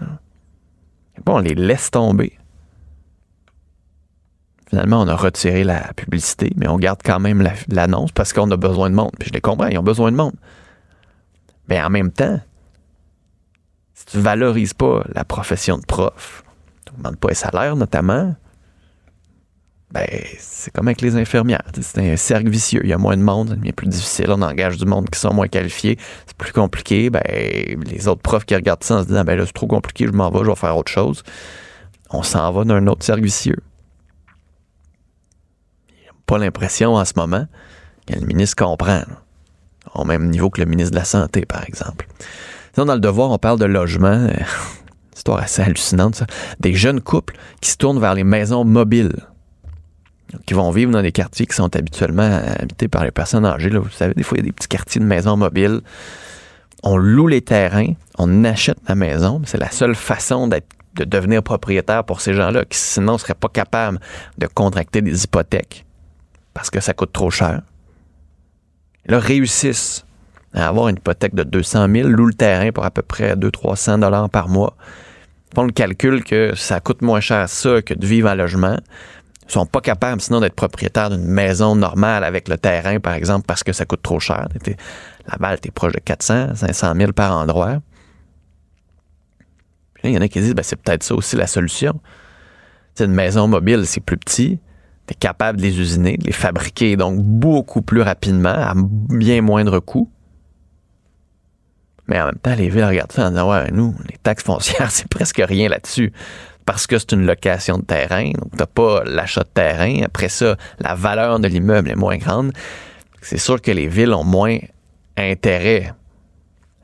Bon, 1.25 1.39
on 1.39 1.41
les 1.41 1.57
laisse 1.57 1.91
tomber. 1.91 2.39
Finalement, 4.71 5.01
on 5.01 5.09
a 5.09 5.17
retiré 5.17 5.65
la 5.65 5.93
publicité, 5.95 6.53
mais 6.57 6.69
on 6.69 6.79
garde 6.79 7.01
quand 7.05 7.19
même 7.19 7.51
l'annonce 7.67 8.13
parce 8.13 8.33
qu'on 8.33 8.49
a 8.53 8.57
besoin 8.57 8.89
de 8.89 8.95
monde. 8.95 9.11
Puis 9.19 9.31
je 9.31 9.35
les 9.35 9.41
comprends, 9.41 9.67
ils 9.67 9.79
ont 9.79 9.83
besoin 9.83 10.13
de 10.13 10.17
monde. 10.17 10.37
Mais 11.69 11.83
en 11.83 11.91
même 11.91 12.13
temps, 12.13 12.39
si 13.95 14.07
tu 14.07 14.21
valorises 14.21 14.75
pas 14.75 15.03
la 15.13 15.25
profession 15.25 15.77
de 15.77 15.85
prof, 15.85 16.45
tu 16.87 16.93
ne 16.93 16.99
demandes 16.99 17.19
pas 17.19 17.31
un 17.31 17.35
salaire 17.35 17.77
notamment, 17.77 18.35
ben, 19.93 20.07
c'est 20.39 20.73
comme 20.73 20.89
avec 20.89 21.01
les 21.01 21.17
infirmières. 21.17 21.63
C'est 21.81 22.13
un 22.13 22.17
cercle 22.17 22.49
vicieux. 22.49 22.81
Il 22.83 22.91
y 22.91 22.93
a 22.93 22.99
moins 22.99 23.17
de 23.17 23.23
monde, 23.23 23.51
ça 23.51 23.57
devient 23.57 23.73
plus 23.73 23.87
difficile. 23.87 24.27
On 24.31 24.43
engage 24.43 24.79
du 24.79 24.85
monde 24.85 25.09
qui 25.09 25.19
sont 25.19 25.33
moins 25.33 25.47
qualifiés. 25.47 25.97
C'est 26.27 26.37
plus 26.37 26.53
compliqué. 26.53 27.09
Ben, 27.09 27.23
les 27.85 28.09
autres 28.09 28.23
profs 28.23 28.45
qui 28.45 28.55
regardent 28.55 28.83
ça 28.83 28.97
en 28.97 29.03
se 29.03 29.09
disant, 29.09 29.25
ben 29.25 29.39
là, 29.39 29.47
c'est 29.47 29.53
trop 29.53 29.69
compliqué, 29.69 30.07
je 30.07 30.13
m'en 30.13 30.31
vais, 30.31 30.41
je 30.41 30.51
vais 30.51 30.57
faire 30.57 30.77
autre 30.77 30.91
chose. 30.91 31.23
On 32.11 32.23
s'en 32.23 32.53
va 32.53 32.65
d'un 32.65 32.87
autre 32.89 33.05
cercle 33.05 33.23
vicieux. 33.23 33.59
Il 35.89 36.03
n'y 36.03 36.09
a 36.09 36.13
pas 36.27 36.39
l'impression 36.39 36.95
en 36.95 37.05
ce 37.05 37.13
moment 37.17 37.47
que 38.07 38.19
le 38.19 38.27
ministre 38.27 38.57
comprend. 38.57 39.03
Au 39.95 40.05
même 40.05 40.29
niveau 40.31 40.51
que 40.51 40.61
le 40.61 40.67
ministre 40.67 40.91
de 40.91 40.97
la 40.97 41.05
Santé, 41.05 41.47
par 41.47 41.65
exemple. 41.65 42.09
Sinon, 42.75 42.87
dans 42.87 42.95
le 42.95 43.01
devoir, 43.01 43.31
on 43.31 43.39
parle 43.39 43.59
de 43.59 43.65
logement. 43.65 44.29
Histoire 45.27 45.43
assez 45.43 45.61
hallucinante, 45.61 46.15
ça. 46.15 46.27
Des 46.61 46.73
jeunes 46.75 47.01
couples 47.01 47.37
qui 47.61 47.71
se 47.71 47.77
tournent 47.77 47.99
vers 47.99 48.15
les 48.15 48.23
maisons 48.23 48.65
mobiles 48.65 49.17
qui 50.47 50.55
vont 50.55 50.71
vivre 50.71 50.93
dans 50.93 51.03
des 51.03 51.11
quartiers 51.11 51.47
qui 51.47 51.57
sont 51.57 51.75
habituellement 51.75 52.43
habités 52.61 52.87
par 52.87 53.03
les 53.03 53.11
personnes 53.11 53.45
âgées. 53.45 53.71
Vous 53.71 53.91
savez, 53.91 54.15
des 54.15 54.23
fois, 54.23 54.39
il 54.39 54.43
y 54.43 54.45
a 54.45 54.47
des 54.47 54.53
petits 54.53 54.69
quartiers 54.69 55.01
de 55.01 55.05
maisons 55.05 55.37
mobiles. 55.37 55.81
On 56.85 56.97
loue 56.97 57.27
les 57.27 57.41
terrains, 57.41 57.95
on 58.19 58.45
achète 58.45 58.79
la 58.87 58.95
maison. 58.95 59.43
C'est 59.47 59.59
la 59.59 59.73
seule 59.73 59.97
façon 59.97 60.47
de 60.47 60.61
devenir 60.95 61.43
propriétaire 61.43 62.05
pour 62.05 62.21
ces 62.21 62.33
gens-là 62.33 62.65
qui 62.65 62.79
sinon 62.79 63.15
ne 63.15 63.19
seraient 63.19 63.35
pas 63.35 63.49
capables 63.49 63.99
de 64.39 64.47
contracter 64.47 65.03
des 65.03 65.25
hypothèques 65.25 65.87
parce 66.55 66.71
que 66.71 66.79
ça 66.79 66.95
coûte 66.95 67.13
trop 67.13 67.31
cher. 67.31 67.63
là, 69.07 69.19
réussissent 69.19 70.07
à 70.55 70.69
avoir 70.69 70.87
une 70.87 70.99
hypothèque 70.99 71.35
de 71.35 71.43
200 71.43 71.89
000, 71.93 72.09
louent 72.11 72.27
le 72.27 72.35
terrain 72.35 72.71
pour 72.71 72.85
à 72.85 72.93
peu 72.93 73.03
près 73.03 73.35
200-300 73.35 73.99
dollars 73.99 74.31
par 74.31 74.49
mois. 74.49 74.77
Font 75.55 75.65
le 75.65 75.73
calcul 75.73 76.25
que 76.25 76.55
ça 76.55 76.81
coûte 76.81 77.03
moins 77.03 77.21
cher 77.21 77.49
ça 77.49 77.81
que 77.83 77.95
de 77.95 78.07
vivre 78.07 78.29
en 78.29 78.35
logement 78.35 78.77
sont 79.49 79.67
pas 79.67 79.81
capables 79.81 80.21
sinon 80.21 80.41
d'être 80.41 80.55
propriétaires 80.55 81.11
d'une 81.11 81.25
maison 81.25 81.77
normale 81.77 82.25
avec 82.25 82.49
le 82.49 82.57
terrain, 82.59 82.99
par 83.01 83.15
exemple, 83.15 83.47
parce 83.47 83.63
que 83.63 83.73
ça 83.73 83.85
coûte 83.85 84.03
trop 84.03 84.21
cher. 84.21 84.49
La 85.29 85.37
balle, 85.39 85.61
t'es 85.61 85.71
proche 85.71 85.93
de 85.93 86.01
400, 86.01 86.55
500 86.57 86.95
000 86.97 87.13
par 87.13 87.37
endroit. 87.37 87.81
il 90.05 90.13
y 90.13 90.19
en 90.19 90.21
a 90.21 90.29
qui 90.29 90.41
disent, 90.41 90.55
ben, 90.55 90.63
c'est 90.63 90.77
peut-être 90.77 91.03
ça 91.03 91.15
aussi 91.15 91.37
la 91.37 91.47
solution. 91.47 92.01
C'est 92.95 93.05
une 93.05 93.15
maison 93.15 93.47
mobile, 93.49 93.87
c'est 93.87 94.01
plus 94.01 94.17
petit. 94.17 94.61
Tu 95.07 95.13
es 95.13 95.15
capable 95.15 95.59
de 95.59 95.63
les 95.63 95.79
usiner, 95.79 96.17
de 96.17 96.25
les 96.25 96.33
fabriquer 96.33 96.97
donc 96.97 97.21
beaucoup 97.21 97.83
plus 97.83 98.03
rapidement, 98.03 98.49
à 98.49 98.73
bien 98.75 99.43
moindre 99.43 99.79
coût. 99.81 100.11
Mais 102.09 102.21
en 102.21 102.27
même 102.27 102.39
temps, 102.39 102.55
les 102.55 102.69
villes 102.69 102.85
regardent 102.85 103.13
ça 103.13 103.27
en 103.27 103.31
disant, 103.31 103.51
ouais, 103.51 103.71
nous, 103.73 103.95
les 104.09 104.17
taxes 104.23 104.45
foncières, 104.45 104.91
c'est 104.91 105.09
presque 105.09 105.43
rien 105.45 105.69
là-dessus 105.69 106.13
parce 106.67 106.89
que 106.89 106.99
c'est 106.99 107.13
une 107.13 107.25
location 107.25 107.79
de 107.79 107.85
terrain. 107.85 108.31
Donc, 108.33 108.51
tu 108.51 108.59
n'as 108.59 108.67
pas 108.67 109.05
l'achat 109.05 109.45
de 109.45 109.49
terrain. 109.49 110.03
Après 110.05 110.29
ça, 110.29 110.57
la 110.81 110.95
valeur 110.95 111.39
de 111.39 111.47
l'immeuble 111.47 111.91
est 111.91 111.97
moins 111.97 112.17
grande. 112.19 112.53
C'est 113.23 113.39
sûr 113.39 113.63
que 113.63 113.71
les 113.71 113.87
villes 113.87 114.13
ont 114.13 114.25
moins 114.25 114.59
intérêt 115.17 115.95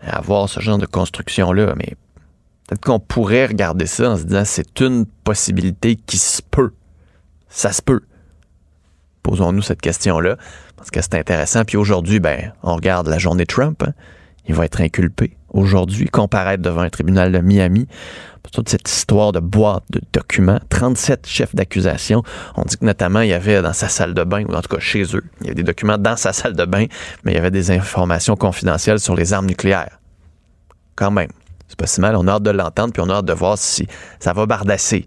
à 0.01 0.19
avoir 0.19 0.49
ce 0.49 0.61
genre 0.61 0.79
de 0.79 0.87
construction-là, 0.87 1.75
mais 1.77 1.95
peut-être 2.67 2.81
qu'on 2.81 3.01
pourrait 3.01 3.47
regarder 3.47 3.87
ça 3.87 4.11
en 4.11 4.17
se 4.17 4.25
disant 4.25 4.45
c'est 4.45 4.81
une 4.81 5.05
possibilité 5.07 5.97
qui 5.97 6.17
se 6.17 6.43
peut. 6.43 6.73
Ça 7.49 7.73
se 7.73 7.83
peut. 7.83 8.03
Posons-nous 9.23 9.63
cette 9.63 9.81
question-là, 9.81 10.37
parce 10.77 10.91
que 10.91 11.01
c'est 11.01 11.15
intéressant. 11.15 11.65
Puis 11.65 11.77
aujourd'hui, 11.77 12.19
ben, 12.19 12.53
on 12.63 12.75
regarde 12.75 13.09
la 13.09 13.19
journée 13.19 13.47
Trump. 13.47 13.83
Hein. 13.87 13.93
Il 14.47 14.55
va 14.55 14.65
être 14.65 14.81
inculpé 14.81 15.37
aujourd'hui, 15.51 16.09
comparaître 16.09 16.63
devant 16.63 16.81
un 16.81 16.91
tribunal 16.91 17.31
de 17.33 17.39
Miami 17.39 17.87
toute 18.53 18.69
cette 18.69 18.89
histoire 18.89 19.33
de 19.33 19.41
boîte 19.41 19.85
de 19.91 20.01
documents, 20.13 20.61
37 20.69 21.27
chefs 21.27 21.55
d'accusation. 21.55 22.23
On 22.57 22.63
dit 22.63 22.77
que 22.77 22.85
notamment, 22.85 23.23
il 23.23 23.31
y 23.31 23.33
avait 23.33 23.63
dans 23.63 23.73
sa 23.73 23.89
salle 23.89 24.15
de 24.15 24.25
bain, 24.25 24.45
ou 24.45 24.55
en 24.55 24.61
tout 24.61 24.69
cas 24.69 24.81
chez 24.81 25.03
eux, 25.17 25.25
il 25.41 25.47
y 25.47 25.51
avait 25.51 25.55
des 25.55 25.63
documents 25.63 25.99
dans 25.99 26.17
sa 26.17 26.33
salle 26.33 26.55
de 26.55 26.65
bain, 26.65 26.87
mais 27.25 27.33
il 27.33 27.35
y 27.35 27.39
avait 27.39 27.51
des 27.51 27.71
informations 27.71 28.37
confidentielles 28.37 29.01
sur 29.01 29.17
les 29.17 29.33
armes 29.33 29.47
nucléaires. 29.47 29.99
Quand 30.95 31.11
même. 31.11 31.31
C'est 31.67 31.79
pas 31.79 31.87
si 31.87 32.01
mal. 32.03 32.15
On 32.17 32.29
a 32.29 32.33
hâte 32.33 32.43
de 32.43 32.51
l'entendre, 32.51 32.93
puis 32.93 33.03
on 33.03 33.09
a 33.09 33.15
hâte 33.15 33.25
de 33.25 33.33
voir 33.33 33.57
si 33.57 33.87
ça 34.21 34.35
va 34.35 34.45
bardasser. 34.45 35.07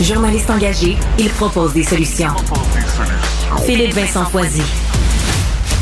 Journaliste 0.00 0.50
engagé, 0.50 0.96
il 1.18 1.30
propose 1.30 1.72
des 1.72 1.82
solutions. 1.82 2.34
Philippe 3.64 3.94
Vincent 3.94 4.26
Foisy. 4.26 4.62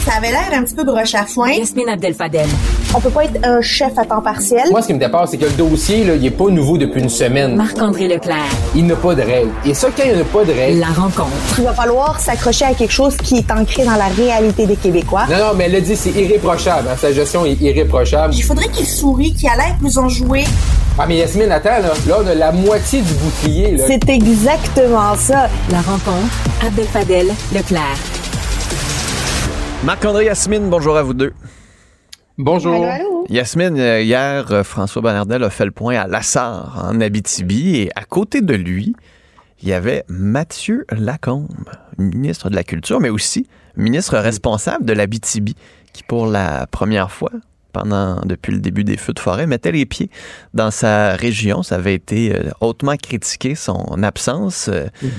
Ça 0.04 0.16
avait 0.18 0.30
l'air 0.30 0.50
un 0.52 0.64
petit 0.64 0.75
peu 0.75 0.84
broche 0.84 1.14
à 1.14 1.25
foin. 1.25 1.50
Yasmine 1.50 1.88
Abdel-Fadel. 1.88 2.46
On 2.94 3.00
peut 3.00 3.08
pas 3.08 3.25
être 3.25 3.42
un 3.42 3.62
chef 3.62 3.96
à 3.96 4.04
temps 4.04 4.20
partiel. 4.20 4.64
Moi, 4.70 4.82
ce 4.82 4.88
qui 4.88 4.92
me 4.92 4.99
dépasse, 4.99 5.30
c'est 5.30 5.38
que 5.38 5.46
le 5.46 5.52
dossier, 5.52 6.04
là, 6.04 6.14
il 6.14 6.26
est 6.26 6.30
pas 6.30 6.50
nouveau 6.50 6.76
depuis 6.76 7.00
une 7.00 7.08
semaine. 7.08 7.56
Marc-André 7.56 8.06
Leclerc. 8.06 8.44
Il 8.75 8.87
n'a 8.87 8.96
pas 8.96 9.14
de 9.14 9.23
règles. 9.23 9.50
Et 9.64 9.73
ça, 9.73 9.88
quand 9.96 10.02
il 10.04 10.14
n'y 10.14 10.20
a 10.20 10.25
pas 10.25 10.44
de 10.44 10.52
règles... 10.52 10.80
La 10.80 10.88
rencontre. 10.88 11.30
Il 11.56 11.64
va 11.64 11.73
falloir 11.73 12.20
s'accrocher 12.20 12.66
à 12.66 12.75
quelque 12.75 12.92
chose 12.92 13.16
qui 13.16 13.38
est 13.38 13.50
ancré 13.50 13.84
dans 13.87 13.96
la 13.96 14.08
réalité 14.08 14.66
des 14.66 14.76
Québécois. 14.76 15.25
Non, 15.30 15.38
non, 15.38 15.52
mais 15.56 15.64
elle 15.64 15.73
l'a 15.73 15.80
dit, 15.80 15.96
c'est 15.96 16.11
irréprochable. 16.11 16.88
Hein. 16.92 16.96
Sa 17.00 17.11
gestion 17.11 17.46
est 17.46 17.58
irréprochable. 17.62 18.34
Il 18.34 18.42
faudrait 18.42 18.68
qu'il 18.68 18.87
sourie, 18.87 19.32
qu'il 19.32 19.49
a 19.49 19.56
l'air 19.56 19.75
plus 19.78 19.96
enjoué. 19.96 20.44
Ah, 20.99 21.06
mais 21.08 21.16
Yasmine, 21.16 21.50
attends, 21.50 21.70
là, 21.70 21.94
là, 22.06 22.18
on 22.23 22.26
a 22.26 22.34
la 22.34 22.52
moitié 22.52 23.00
du 23.00 23.14
bouclier. 23.14 23.78
Là. 23.78 23.84
C'est 23.87 24.06
exactement 24.11 25.14
ça. 25.16 25.49
La 25.70 25.78
rencontre, 25.78 26.34
Abdel-Fadel 26.62 27.28
Leclerc. 27.54 27.96
Marc-André 29.85 30.25
Yasmine, 30.25 30.71
bonjour 30.71 30.97
à 30.97 31.03
vous 31.03 31.12
deux. 31.12 31.35
Bonjour. 32.38 32.87
Yasmine, 33.29 33.79
euh, 33.79 34.00
hier, 34.00 34.50
euh, 34.50 34.64
François 34.64 35.03
Bonnardel 35.03 35.45
a 35.45 35.50
fait 35.50 35.67
le 35.67 35.73
point 35.73 35.97
à 35.97 36.07
Lassar, 36.07 36.88
en 36.88 37.03
Abitibi, 37.03 37.76
et 37.76 37.91
à 37.95 38.05
côté 38.05 38.41
de 38.41 38.55
lui, 38.55 38.97
il 39.61 39.69
y 39.69 39.75
avait 39.75 40.05
Mathieu 40.09 40.87
Lacombe, 40.91 41.69
ministre 41.99 42.49
de 42.49 42.55
la 42.55 42.64
Culture, 42.64 42.99
mais 42.99 43.11
aussi 43.11 43.47
ministre 43.76 44.17
responsable 44.17 44.87
de 44.87 44.95
l'Abitibi, 44.95 45.55
qui 45.93 46.03
pour 46.03 46.26
la 46.29 46.67
première 46.67 47.12
fois 47.12 47.33
pendant 47.75 48.23
depuis 48.25 48.53
le 48.53 48.61
début 48.61 48.85
des 48.85 48.97
feux 48.97 49.12
de 49.12 49.21
forêt, 49.21 49.47
mettait 49.47 49.73
les 49.73 49.85
pieds 49.85 50.09
dans 50.55 50.71
sa 50.71 51.14
région. 51.14 51.62
Ça 51.62 51.75
avait 51.75 51.95
été 51.95 52.35
euh, 52.35 52.50
hautement 52.62 52.97
critiqué, 52.97 53.55
son 53.55 54.03
absence. 54.03 54.69
Mhm. 54.69 55.11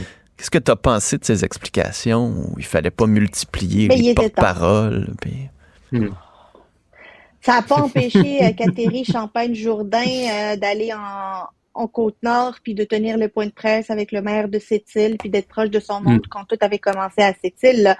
Qu'est-ce 0.45 0.51
que 0.51 0.63
tu 0.63 0.69
as 0.69 0.75
pensé 0.75 1.17
de 1.17 1.25
ces 1.25 1.43
explications 1.43 2.27
où 2.27 2.53
il 2.59 2.65
fallait 2.65 2.91
pas 2.91 3.07
multiplier 3.07 3.87
les 3.87 4.13
porte-paroles? 4.13 5.07
Mhm. 5.91 6.13
Ça 7.41 7.53
n'a 7.53 7.61
pas 7.63 7.77
empêché 7.77 8.43
euh, 8.43 8.51
Catherine 8.51 9.05
Champagne-Jourdain 9.05 10.55
d'aller 10.57 10.93
en, 10.93 11.47
en 11.75 11.87
Côte-Nord, 11.87 12.55
puis 12.63 12.73
de 12.73 12.83
tenir 12.85 13.17
le 13.17 13.27
point 13.27 13.45
de 13.45 13.51
presse 13.51 13.89
avec 13.89 14.11
le 14.11 14.21
maire 14.21 14.47
de 14.47 14.59
Sept-Îles, 14.59 15.17
puis 15.19 15.29
d'être 15.29 15.47
proche 15.47 15.69
de 15.69 15.79
son 15.79 16.01
monde 16.01 16.21
mm. 16.25 16.29
quand 16.29 16.45
tout 16.45 16.57
avait 16.61 16.79
commencé 16.79 17.21
à 17.21 17.33
Sept-Îles. 17.33 17.95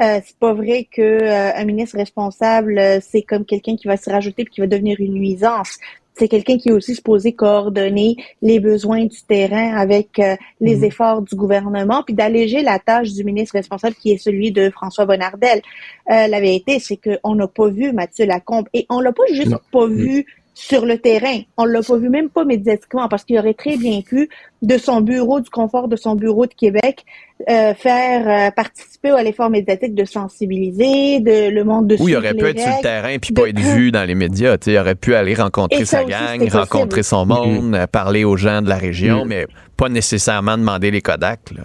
Euh, 0.00 0.20
c'est 0.24 0.36
pas 0.38 0.52
vrai 0.52 0.88
que 0.90 1.00
euh, 1.00 1.54
un 1.54 1.64
ministre 1.64 1.96
responsable, 1.96 2.78
euh, 2.78 2.98
c'est 3.00 3.22
comme 3.22 3.44
quelqu'un 3.44 3.76
qui 3.76 3.86
va 3.86 3.96
se 3.96 4.10
rajouter 4.10 4.44
puis 4.44 4.54
qui 4.54 4.60
va 4.60 4.66
devenir 4.66 5.00
une 5.00 5.14
nuisance 5.14 5.78
c'est 6.14 6.28
quelqu'un 6.28 6.58
qui 6.58 6.68
est 6.68 6.72
aussi 6.72 6.94
supposé 6.94 7.32
coordonner 7.32 8.16
les 8.42 8.60
besoins 8.60 9.04
du 9.04 9.22
terrain 9.22 9.74
avec 9.76 10.18
euh, 10.18 10.36
les 10.60 10.76
mhm. 10.76 10.84
efforts 10.84 11.22
du 11.22 11.34
gouvernement, 11.34 12.02
puis 12.02 12.14
d'alléger 12.14 12.62
la 12.62 12.78
tâche 12.78 13.12
du 13.12 13.24
ministre 13.24 13.54
responsable 13.54 13.94
qui 13.94 14.12
est 14.12 14.18
celui 14.18 14.52
de 14.52 14.70
François 14.70 15.06
Bonnardel. 15.06 15.62
Euh, 16.10 16.26
la 16.26 16.40
vérité, 16.40 16.78
c'est 16.78 16.98
qu'on 16.98 17.34
n'a 17.34 17.46
pas 17.46 17.68
vu 17.68 17.92
Mathieu 17.92 18.26
Lacombe 18.26 18.68
et 18.74 18.86
on 18.90 19.00
l'a 19.00 19.12
pas 19.12 19.22
juste 19.32 19.56
pas 19.72 19.86
vu 19.86 20.26
sur 20.54 20.84
le 20.84 20.98
terrain. 20.98 21.40
On 21.56 21.64
l'a 21.64 21.82
pas 21.82 21.96
vu 21.96 22.08
même 22.08 22.28
pas 22.28 22.44
médiatiquement 22.44 23.08
parce 23.08 23.24
qu'il 23.24 23.38
aurait 23.38 23.54
très 23.54 23.76
bien 23.76 24.00
pu, 24.02 24.28
de 24.62 24.78
son 24.78 25.00
bureau, 25.00 25.40
du 25.40 25.50
confort 25.50 25.88
de 25.88 25.96
son 25.96 26.16
bureau 26.16 26.46
de 26.46 26.54
Québec, 26.54 27.04
euh, 27.48 27.72
faire 27.74 28.28
euh, 28.28 28.50
participer 28.50 29.10
à 29.10 29.22
l'effort 29.22 29.48
médiatique 29.48 29.94
de 29.94 30.04
sensibiliser, 30.04 31.20
de 31.20 31.48
le 31.50 31.64
monde 31.64 31.86
de 31.86 31.96
Oui, 31.98 32.12
il 32.12 32.16
aurait 32.16 32.34
pu 32.34 32.46
être 32.46 32.60
sur 32.60 32.68
le 32.68 32.82
terrain 32.82 33.16
puis 33.18 33.32
pas 33.32 33.48
être 33.48 33.58
vu 33.58 33.90
dans 33.90 34.04
les 34.04 34.14
médias. 34.14 34.56
Il 34.66 34.78
aurait 34.78 34.94
pu 34.94 35.14
aller 35.14 35.34
rencontrer 35.34 35.84
sa 35.84 36.04
gang, 36.04 36.46
rencontrer 36.50 37.02
son 37.02 37.24
monde, 37.24 37.74
mm-hmm. 37.74 37.86
parler 37.86 38.24
aux 38.24 38.36
gens 38.36 38.60
de 38.60 38.68
la 38.68 38.76
région, 38.76 39.24
mm. 39.24 39.28
mais 39.28 39.46
pas 39.76 39.88
nécessairement 39.88 40.58
demander 40.58 40.90
les 40.90 41.00
Kodak. 41.00 41.40
Là. 41.56 41.62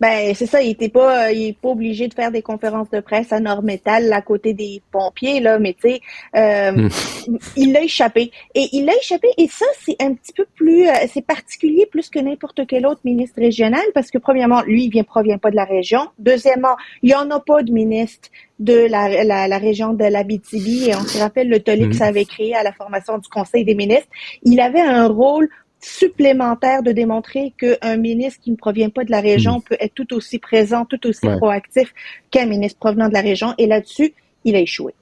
Ben, 0.00 0.34
c'est 0.34 0.46
ça, 0.46 0.60
il 0.60 0.70
était 0.70 0.88
pas, 0.88 1.30
il 1.32 1.48
est 1.48 1.58
pas 1.58 1.68
obligé 1.68 2.08
de 2.08 2.14
faire 2.14 2.32
des 2.32 2.42
conférences 2.42 2.90
de 2.90 3.00
presse 3.00 3.32
à 3.32 3.38
Nord-Métal 3.38 4.12
à 4.12 4.22
côté 4.22 4.52
des 4.52 4.82
pompiers, 4.90 5.40
là, 5.40 5.58
mais 5.58 5.74
tu 5.74 5.88
sais, 5.88 6.00
euh, 6.36 6.72
hmm. 6.72 7.38
il 7.56 7.72
l'a 7.72 7.82
échappé. 7.82 8.32
Et 8.54 8.68
il 8.72 8.86
l'a 8.86 8.96
échappé, 8.96 9.28
et 9.38 9.46
ça, 9.46 9.66
c'est 9.84 9.96
un 10.02 10.14
petit 10.14 10.32
peu 10.32 10.46
plus, 10.56 10.88
euh, 10.88 10.92
c'est 11.12 11.24
particulier 11.24 11.86
plus 11.86 12.10
que 12.10 12.18
n'importe 12.18 12.66
quel 12.66 12.86
autre 12.86 13.00
ministre 13.04 13.40
régional, 13.40 13.84
parce 13.94 14.10
que 14.10 14.18
premièrement, 14.18 14.62
lui, 14.62 14.84
il 14.84 14.90
vient, 14.90 15.04
provient 15.04 15.38
pas 15.38 15.50
de 15.50 15.56
la 15.56 15.64
région. 15.64 16.08
Deuxièmement, 16.18 16.76
il 17.02 17.10
y 17.10 17.14
en 17.14 17.30
a 17.30 17.38
pas 17.38 17.62
de 17.62 17.70
ministre 17.72 18.30
de 18.58 18.86
la, 18.86 19.24
la, 19.24 19.48
la 19.48 19.58
région 19.58 19.94
de 19.94 20.04
l'Abitibi, 20.04 20.90
et 20.90 20.96
on 20.96 21.02
se 21.02 21.18
rappelle 21.18 21.48
le 21.48 21.60
tollé 21.60 21.82
que 21.82 21.94
hmm. 21.94 21.98
ça 21.98 22.06
avait 22.06 22.24
créé 22.24 22.54
à 22.54 22.64
la 22.64 22.72
formation 22.72 23.18
du 23.18 23.28
Conseil 23.28 23.64
des 23.64 23.74
ministres. 23.74 24.08
Il 24.42 24.58
avait 24.60 24.80
un 24.80 25.06
rôle 25.06 25.48
supplémentaire 25.84 26.82
de 26.82 26.92
démontrer 26.92 27.52
qu'un 27.58 27.96
ministre 27.96 28.40
qui 28.42 28.50
ne 28.50 28.56
provient 28.56 28.90
pas 28.90 29.04
de 29.04 29.10
la 29.10 29.20
région 29.20 29.58
hmm. 29.58 29.62
peut 29.62 29.76
être 29.80 29.94
tout 29.94 30.14
aussi 30.14 30.38
présent, 30.38 30.84
tout 30.84 31.06
aussi 31.06 31.26
proactif 31.38 31.92
qu'un 32.30 32.46
ministre 32.46 32.78
provenant 32.78 33.08
de 33.08 33.14
la 33.14 33.20
région. 33.20 33.54
Et 33.58 33.66
là-dessus, 33.66 34.14
il 34.44 34.56
a 34.56 34.60
échoué. 34.60 34.94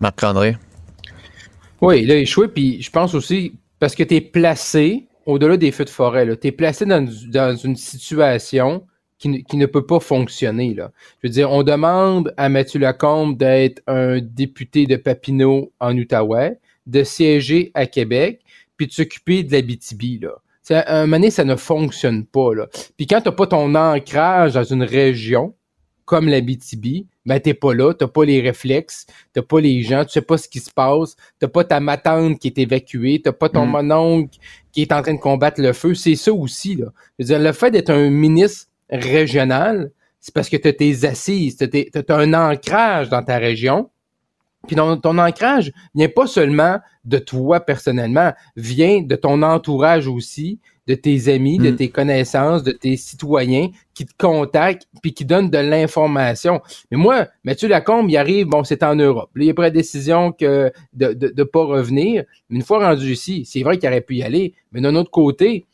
Marc-André? 0.00 0.56
Oui, 1.80 2.02
il 2.02 2.10
a 2.10 2.16
échoué. 2.16 2.48
Puis 2.48 2.82
je 2.82 2.90
pense 2.90 3.14
aussi, 3.14 3.54
parce 3.78 3.94
que 3.94 4.02
tu 4.02 4.16
es 4.16 4.20
placé 4.20 5.06
au-delà 5.26 5.56
des 5.56 5.72
feux 5.72 5.84
de 5.84 5.90
forêt, 5.90 6.26
tu 6.36 6.48
es 6.48 6.52
placé 6.52 6.84
dans, 6.84 7.56
une 7.56 7.76
situation 7.76 8.84
qui, 9.18 9.42
qui, 9.44 9.56
ne 9.56 9.64
peut 9.64 9.86
pas 9.86 10.00
fonctionner. 10.00 10.74
Là. 10.74 10.92
Je 11.22 11.28
veux 11.28 11.32
dire, 11.32 11.50
on 11.50 11.62
demande 11.62 12.34
à 12.36 12.50
Mathieu 12.50 12.78
Lacombe 12.78 13.38
d'être 13.38 13.82
un 13.86 14.20
député 14.20 14.86
de 14.86 14.96
Papineau 14.96 15.72
en 15.80 15.96
Outaouais, 15.96 16.58
de 16.86 17.02
siéger 17.04 17.70
à 17.72 17.86
Québec 17.86 18.40
puis 18.76 18.86
de 18.86 18.92
s'occuper 18.92 19.42
de 19.42 19.52
la 19.52 19.62
BTB, 19.62 20.22
là. 20.22 20.36
à 20.70 20.98
un 20.98 21.06
moment 21.06 21.16
donné, 21.16 21.30
ça 21.30 21.44
ne 21.44 21.56
fonctionne 21.56 22.24
pas, 22.24 22.54
là. 22.54 22.68
Puis 22.96 23.06
quand 23.06 23.20
t'as 23.20 23.32
pas 23.32 23.46
ton 23.46 23.74
ancrage 23.74 24.54
dans 24.54 24.64
une 24.64 24.82
région, 24.82 25.54
comme 26.04 26.28
la 26.28 26.40
BTB, 26.40 27.06
ben 27.26 27.40
t'es 27.40 27.54
pas 27.54 27.74
là, 27.74 27.94
t'as 27.94 28.08
pas 28.08 28.24
les 28.24 28.40
réflexes, 28.40 29.06
t'as 29.32 29.42
pas 29.42 29.60
les 29.60 29.82
gens, 29.82 30.04
tu 30.04 30.12
sais 30.12 30.20
pas 30.20 30.36
ce 30.36 30.48
qui 30.48 30.60
se 30.60 30.70
passe, 30.70 31.16
t'as 31.38 31.48
pas 31.48 31.64
ta 31.64 31.80
matante 31.80 32.38
qui 32.38 32.48
est 32.48 32.58
évacuée, 32.58 33.22
t'as 33.22 33.32
pas 33.32 33.48
ton 33.48 33.66
mm. 33.66 33.70
mononcle 33.70 34.38
qui 34.72 34.82
est 34.82 34.92
en 34.92 35.02
train 35.02 35.14
de 35.14 35.18
combattre 35.18 35.60
le 35.60 35.72
feu. 35.72 35.94
C'est 35.94 36.16
ça 36.16 36.32
aussi, 36.32 36.76
là. 36.76 36.86
Je 37.18 37.24
veux 37.24 37.26
dire, 37.28 37.38
le 37.38 37.52
fait 37.52 37.70
d'être 37.70 37.90
un 37.90 38.10
ministre 38.10 38.68
régional, 38.90 39.90
c'est 40.20 40.34
parce 40.34 40.48
que 40.48 40.56
t'as 40.56 40.72
tes 40.72 41.04
assises, 41.04 41.56
t'as, 41.56 41.66
as 42.14 42.18
un 42.18 42.34
ancrage 42.34 43.08
dans 43.08 43.22
ta 43.22 43.38
région, 43.38 43.90
puis 44.66 44.76
ton, 44.76 44.96
ton 44.96 45.18
ancrage 45.18 45.72
vient 45.94 46.08
pas 46.08 46.26
seulement 46.26 46.78
de 47.04 47.18
toi 47.18 47.60
personnellement, 47.60 48.32
vient 48.56 49.02
de 49.02 49.16
ton 49.16 49.42
entourage 49.42 50.06
aussi, 50.06 50.58
de 50.86 50.94
tes 50.94 51.28
amis, 51.32 51.58
de 51.58 51.70
mm. 51.70 51.76
tes 51.76 51.88
connaissances, 51.88 52.62
de 52.62 52.72
tes 52.72 52.96
citoyens 52.96 53.68
qui 53.94 54.04
te 54.04 54.12
contactent 54.18 54.86
puis 55.02 55.14
qui 55.14 55.24
donnent 55.24 55.50
de 55.50 55.58
l'information. 55.58 56.60
Mais 56.90 56.96
moi, 56.96 57.28
Mathieu 57.42 57.68
Lacombe, 57.68 58.10
il 58.10 58.16
arrive, 58.16 58.46
bon, 58.46 58.64
c'est 58.64 58.82
en 58.82 58.94
Europe. 58.94 59.30
Là, 59.34 59.44
il 59.44 59.50
a 59.50 59.54
pris 59.54 59.62
la 59.62 59.70
décision 59.70 60.32
que 60.32 60.72
de, 60.92 61.12
de, 61.12 61.28
de 61.28 61.42
pas 61.42 61.64
revenir. 61.64 62.24
Mais 62.50 62.56
une 62.56 62.64
fois 62.64 62.86
rendu 62.86 63.12
ici, 63.12 63.44
c'est 63.46 63.62
vrai 63.62 63.78
qu'il 63.78 63.88
aurait 63.88 64.02
pu 64.02 64.16
y 64.16 64.22
aller. 64.22 64.54
Mais 64.72 64.80
d'un 64.80 64.94
autre 64.94 65.10
côté, 65.10 65.66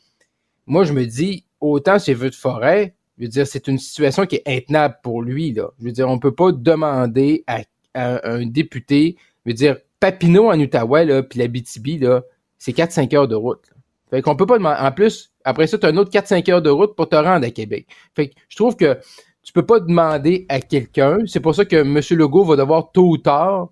moi, 0.65 0.83
je 0.85 0.93
me 0.93 1.05
dis, 1.05 1.45
autant 1.59 1.99
c'est 1.99 2.13
vœux 2.13 2.29
de 2.29 2.35
forêt, 2.35 2.93
je 3.17 3.23
veux 3.23 3.29
dire, 3.29 3.45
c'est 3.45 3.67
une 3.67 3.77
situation 3.77 4.25
qui 4.25 4.37
est 4.37 4.47
intenable 4.47 4.95
pour 5.03 5.21
lui, 5.21 5.51
là. 5.51 5.69
Je 5.79 5.85
veux 5.85 5.91
dire, 5.91 6.09
on 6.09 6.17
peut 6.17 6.33
pas 6.33 6.51
demander 6.51 7.43
à 7.45 7.61
un 7.95 8.45
député, 8.45 9.15
je 9.45 9.51
veux 9.51 9.55
dire, 9.55 9.77
Papineau 9.99 10.49
en 10.49 10.59
Outaouais, 10.59 11.05
là, 11.05 11.23
puis 11.23 11.39
la 11.39 11.47
BTB, 11.47 12.01
là, 12.01 12.23
c'est 12.57 12.75
4-5 12.75 13.15
heures 13.15 13.27
de 13.27 13.35
route. 13.35 13.71
Fait 14.09 14.21
qu'on 14.21 14.35
peut 14.35 14.45
pas 14.45 14.57
demander. 14.57 14.79
En 14.79 14.91
plus, 14.91 15.31
après 15.45 15.67
ça, 15.67 15.77
tu 15.77 15.85
as 15.85 15.89
un 15.89 15.97
autre 15.97 16.11
4-5 16.11 16.51
heures 16.51 16.61
de 16.61 16.69
route 16.69 16.95
pour 16.95 17.07
te 17.07 17.15
rendre 17.15 17.45
à 17.45 17.51
Québec. 17.51 17.87
Fait 18.15 18.29
que 18.29 18.33
je 18.49 18.55
trouve 18.55 18.75
que 18.75 18.97
tu 19.43 19.53
peux 19.53 19.65
pas 19.65 19.79
demander 19.79 20.45
à 20.49 20.59
quelqu'un. 20.59 21.19
C'est 21.25 21.39
pour 21.39 21.55
ça 21.55 21.65
que 21.65 21.77
M. 21.77 21.99
Legault 22.17 22.43
va 22.43 22.55
devoir 22.55 22.91
tôt 22.91 23.09
ou 23.09 23.17
tard 23.17 23.69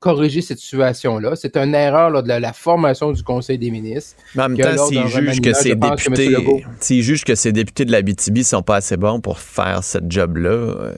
corriger 0.00 0.42
cette 0.42 0.58
situation-là. 0.58 1.34
C'est 1.34 1.56
une 1.56 1.74
erreur 1.74 2.10
là, 2.10 2.22
de 2.22 2.28
la, 2.28 2.52
formation 2.52 3.10
du 3.10 3.22
Conseil 3.22 3.58
des 3.58 3.70
ministres. 3.70 4.16
Mais 4.34 4.42
en 4.42 4.48
même 4.50 4.58
temps, 4.58 4.86
s'ils 4.86 5.06
jugent 5.08 5.40
que 5.40 5.54
ces 5.54 5.74
députés, 5.74 6.36
s'ils 6.78 7.02
jugent 7.02 7.24
que 7.24 7.34
ces 7.34 7.52
députés 7.52 7.84
de 7.84 7.92
la 7.92 8.02
BTB 8.02 8.42
sont 8.42 8.62
pas 8.62 8.76
assez 8.76 8.96
bons 8.96 9.20
pour 9.20 9.38
faire 9.38 9.82
cette 9.82 10.10
job-là. 10.10 10.50
Euh, 10.50 10.92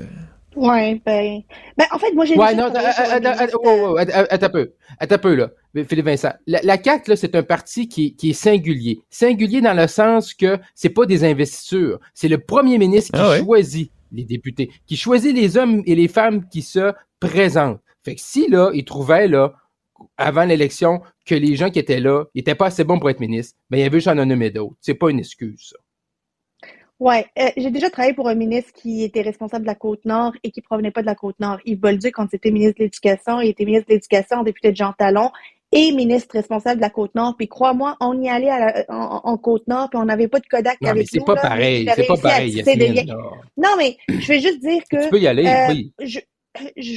Ouais, 0.57 1.01
ben, 1.07 1.43
ben, 1.77 1.87
en 1.93 1.99
fait, 1.99 2.13
moi, 2.13 2.25
j'ai. 2.25 2.37
Ouais, 2.37 2.55
non, 2.55 2.73
attends 2.75 4.47
un 4.47 4.49
peu. 4.49 4.73
Attends 4.99 5.15
un 5.15 5.19
peu, 5.19 5.35
là. 5.35 5.51
Philippe 5.87 6.07
Vincent. 6.07 6.33
La, 6.47 6.61
la 6.63 6.83
CAQ, 6.83 7.11
là, 7.11 7.17
c'est 7.17 7.35
un 7.37 7.43
parti 7.43 7.89
qui, 7.89 8.17
qui, 8.17 8.31
est 8.31 8.35
singulier. 8.35 9.01
Singulier 9.11 9.61
dans 9.61 9.75
le 9.75 9.87
sens 9.87 10.35
que 10.35 10.59
c'est 10.75 10.91
pas 10.91 11.07
des 11.07 11.25
investitures. 11.25 12.01
C'est 12.15 12.29
le 12.29 12.39
premier 12.39 12.79
ministre 12.79 13.13
qui 13.13 13.21
ah 13.23 13.39
choisit 13.39 13.93
les 14.13 14.25
députés, 14.25 14.71
qui 14.87 14.97
choisit 14.97 15.35
les 15.35 15.57
hommes 15.57 15.83
et 15.87 15.95
les 15.95 16.09
femmes 16.09 16.49
qui 16.49 16.63
se 16.63 16.93
présentent. 17.21 17.81
Fait 18.05 18.17
que 18.17 18.21
si, 18.21 18.49
là, 18.49 18.71
il 18.75 18.85
trouvait, 18.85 19.29
là, 19.29 19.55
avant 20.17 20.45
l'élection, 20.45 21.01
que 21.27 21.35
les 21.35 21.55
gens 21.55 21.71
qui 21.71 21.79
étaient 21.79 22.01
là 22.01 22.25
n'étaient 22.35 22.55
pas 22.55 22.67
assez 22.67 22.83
bons 22.83 22.99
pour 22.99 23.11
être 23.11 23.21
ministre, 23.21 23.57
ben, 23.69 23.79
il 23.79 23.83
y 23.83 23.85
avait 23.85 24.01
j'en 24.01 24.19
ai 24.19 24.27
nommé 24.27 24.51
d'autres. 24.51 24.75
C'est 24.81 24.95
pas 24.95 25.11
une 25.11 25.21
excuse, 25.21 25.71
ça. 25.71 25.77
Ouais, 27.01 27.25
euh, 27.39 27.49
j'ai 27.57 27.71
déjà 27.71 27.89
travaillé 27.89 28.13
pour 28.13 28.29
un 28.29 28.35
ministre 28.35 28.73
qui 28.75 29.03
était 29.03 29.23
responsable 29.23 29.63
de 29.63 29.69
la 29.69 29.75
Côte-Nord 29.75 30.33
et 30.45 30.51
qui 30.51 30.61
provenait 30.61 30.91
pas 30.91 31.01
de 31.01 31.07
la 31.07 31.15
Côte-Nord. 31.15 31.59
Yves 31.65 31.81
Bolduc, 31.81 32.13
quand 32.15 32.29
c'était 32.31 32.51
ministre 32.51 32.79
de 32.79 32.85
l'Éducation, 32.85 33.41
il 33.41 33.49
était 33.49 33.65
ministre 33.65 33.89
de 33.89 33.95
l'Éducation, 33.95 34.43
député 34.43 34.71
de 34.71 34.77
Jean 34.77 34.93
Talon 34.93 35.31
et 35.73 35.93
ministre 35.93 36.37
responsable 36.37 36.77
de 36.77 36.83
la 36.83 36.91
Côte-Nord. 36.91 37.37
Puis 37.39 37.49
crois-moi, 37.49 37.97
on 38.01 38.21
y 38.21 38.29
allait 38.29 38.51
à 38.51 38.85
en, 38.89 39.37
Côte-Nord, 39.39 39.89
puis 39.89 39.99
on 39.99 40.05
n'avait 40.05 40.29
pas 40.29 40.41
de 40.41 40.47
Kodak 40.47 40.79
non, 40.83 40.91
avec 40.91 41.03
mais 41.03 41.07
c'est 41.11 41.25
pas 41.25 41.37
pareil, 41.37 41.89
c'est 41.95 42.07
pas 42.07 42.17
pareil. 42.17 42.63
Non, 43.57 43.71
mais 43.79 43.97
je 44.09 44.29
vais 44.29 44.41
juste 44.41 44.61
dire 44.61 44.83
que... 44.91 45.05
Tu 45.05 45.09
peux 45.09 45.21
y 45.21 45.27
aller, 45.27 45.47
euh, 45.47 45.69
oui 45.73 45.93
je 46.03 46.21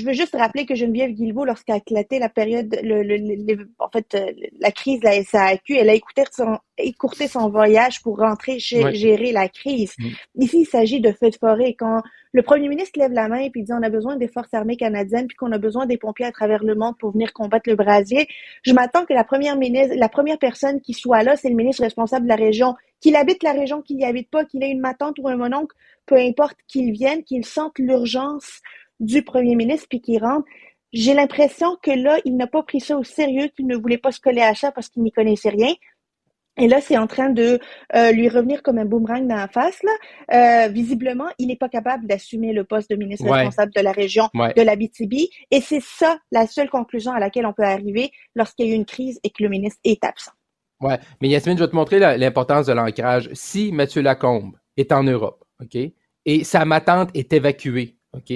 veux 0.03 0.13
juste 0.13 0.35
rappeler 0.35 0.65
que 0.65 0.75
Geneviève 0.75 1.11
Guilbeault, 1.11 1.45
lorsqu'elle 1.45 1.75
a 1.75 1.77
éclaté 1.77 2.19
la 2.19 2.29
période, 2.29 2.75
le, 2.81 3.03
le, 3.03 3.69
en 3.79 3.89
fait, 3.89 4.15
euh, 4.15 4.31
la 4.59 4.71
crise 4.71 4.99
de 4.99 5.05
la 5.05 5.23
SAQ, 5.23 5.75
elle 5.77 5.89
a 5.89 5.93
écouté 5.93 6.23
son, 6.31 6.57
écourté 6.77 7.27
son 7.27 7.49
voyage 7.49 8.01
pour 8.01 8.17
rentrer 8.17 8.59
chez, 8.59 8.93
gérer 8.93 9.31
la 9.31 9.47
crise. 9.49 9.93
Mm. 9.99 10.09
Ici, 10.41 10.61
il 10.61 10.65
s'agit 10.65 11.01
de 11.01 11.11
feux 11.11 11.29
de 11.29 11.35
forêt. 11.35 11.75
Quand 11.77 12.01
le 12.31 12.41
premier 12.41 12.67
ministre 12.67 12.99
lève 12.99 13.11
la 13.11 13.27
main 13.27 13.41
et 13.41 13.51
dit 13.53 13.71
on 13.71 13.83
a 13.83 13.89
besoin 13.89 14.15
des 14.15 14.27
forces 14.27 14.53
armées 14.53 14.75
canadiennes 14.75 15.27
puis 15.27 15.37
qu'on 15.37 15.51
a 15.51 15.59
besoin 15.59 15.85
des 15.85 15.97
pompiers 15.97 16.25
à 16.25 16.31
travers 16.31 16.63
le 16.63 16.73
monde 16.73 16.97
pour 16.97 17.11
venir 17.11 17.31
combattre 17.31 17.69
le 17.69 17.75
brasier, 17.75 18.27
je 18.63 18.73
m'attends 18.73 19.05
que 19.05 19.13
la 19.13 19.23
première 19.23 19.55
ministre, 19.55 19.95
la 19.95 20.09
première 20.09 20.39
personne 20.39 20.81
qui 20.81 20.93
soit 20.93 21.21
là, 21.21 21.35
c'est 21.35 21.49
le 21.49 21.55
ministre 21.55 21.83
responsable 21.83 22.25
de 22.25 22.29
la 22.29 22.35
région, 22.35 22.73
qu'il 23.01 23.15
habite 23.15 23.43
la 23.43 23.51
région, 23.51 23.83
qu'il 23.83 23.97
n'y 23.97 24.05
habite 24.05 24.31
pas, 24.31 24.45
qu'il 24.45 24.63
ait 24.63 24.71
une 24.71 24.79
matante 24.79 25.19
ou 25.19 25.27
un 25.27 25.35
mononcle, 25.35 25.75
peu 26.07 26.15
importe 26.15 26.57
qu'il 26.67 26.91
vienne, 26.91 27.23
qu'il 27.23 27.45
sente 27.45 27.77
l'urgence 27.77 28.61
du 28.99 29.23
premier 29.23 29.55
ministre 29.55 29.87
puis 29.89 30.01
qui 30.01 30.17
rentre. 30.17 30.45
J'ai 30.91 31.13
l'impression 31.13 31.75
que 31.81 31.91
là, 31.91 32.19
il 32.23 32.37
n'a 32.37 32.47
pas 32.47 32.61
pris 32.63 32.79
ça 32.79 32.97
au 32.97 33.03
sérieux, 33.03 33.47
qu'il 33.55 33.65
ne 33.67 33.75
voulait 33.75 33.97
pas 33.97 34.11
se 34.11 34.19
coller 34.19 34.41
à 34.41 34.53
ça 34.53 34.71
parce 34.71 34.89
qu'il 34.89 35.01
n'y 35.03 35.11
connaissait 35.11 35.49
rien. 35.49 35.73
Et 36.57 36.67
là, 36.67 36.81
c'est 36.81 36.97
en 36.97 37.07
train 37.07 37.31
de 37.31 37.59
euh, 37.95 38.11
lui 38.11 38.29
revenir 38.29 38.61
comme 38.61 38.77
un 38.77 38.85
boomerang 38.85 39.27
dans 39.27 39.35
la 39.35 39.47
face. 39.47 39.81
Là. 39.81 40.65
Euh, 40.65 40.67
visiblement, 40.67 41.25
il 41.39 41.47
n'est 41.47 41.55
pas 41.55 41.69
capable 41.69 42.05
d'assumer 42.05 42.53
le 42.53 42.63
poste 42.63 42.91
de 42.91 42.95
ministre 42.95 43.27
responsable 43.27 43.71
de 43.73 43.81
la 43.81 43.91
région 43.91 44.29
de 44.33 44.61
la 44.61 44.75
BTB. 44.75 45.13
Et 45.49 45.61
c'est 45.61 45.81
ça 45.81 46.19
la 46.31 46.45
seule 46.45 46.69
conclusion 46.69 47.11
à 47.11 47.19
laquelle 47.19 47.47
on 47.47 47.53
peut 47.53 47.63
arriver 47.63 48.11
lorsqu'il 48.35 48.67
y 48.67 48.69
a 48.69 48.73
eu 48.73 48.75
une 48.75 48.85
crise 48.85 49.19
et 49.23 49.31
que 49.31 49.41
le 49.41 49.49
ministre 49.49 49.79
est 49.83 50.03
absent. 50.03 50.31
Ouais, 50.79 50.99
mais 51.21 51.29
Yasmine, 51.29 51.57
je 51.57 51.63
vais 51.63 51.69
te 51.69 51.75
montrer 51.75 51.99
l'importance 52.17 52.67
de 52.67 52.73
l'ancrage. 52.73 53.29
Si 53.33 53.71
Mathieu 53.71 54.01
Lacombe 54.01 54.57
est 54.77 54.91
en 54.91 55.03
Europe, 55.03 55.43
OK, 55.61 55.77
et 56.25 56.43
sa 56.43 56.65
matante 56.65 57.09
est 57.13 57.33
évacuée, 57.33 57.97
OK, 58.13 58.33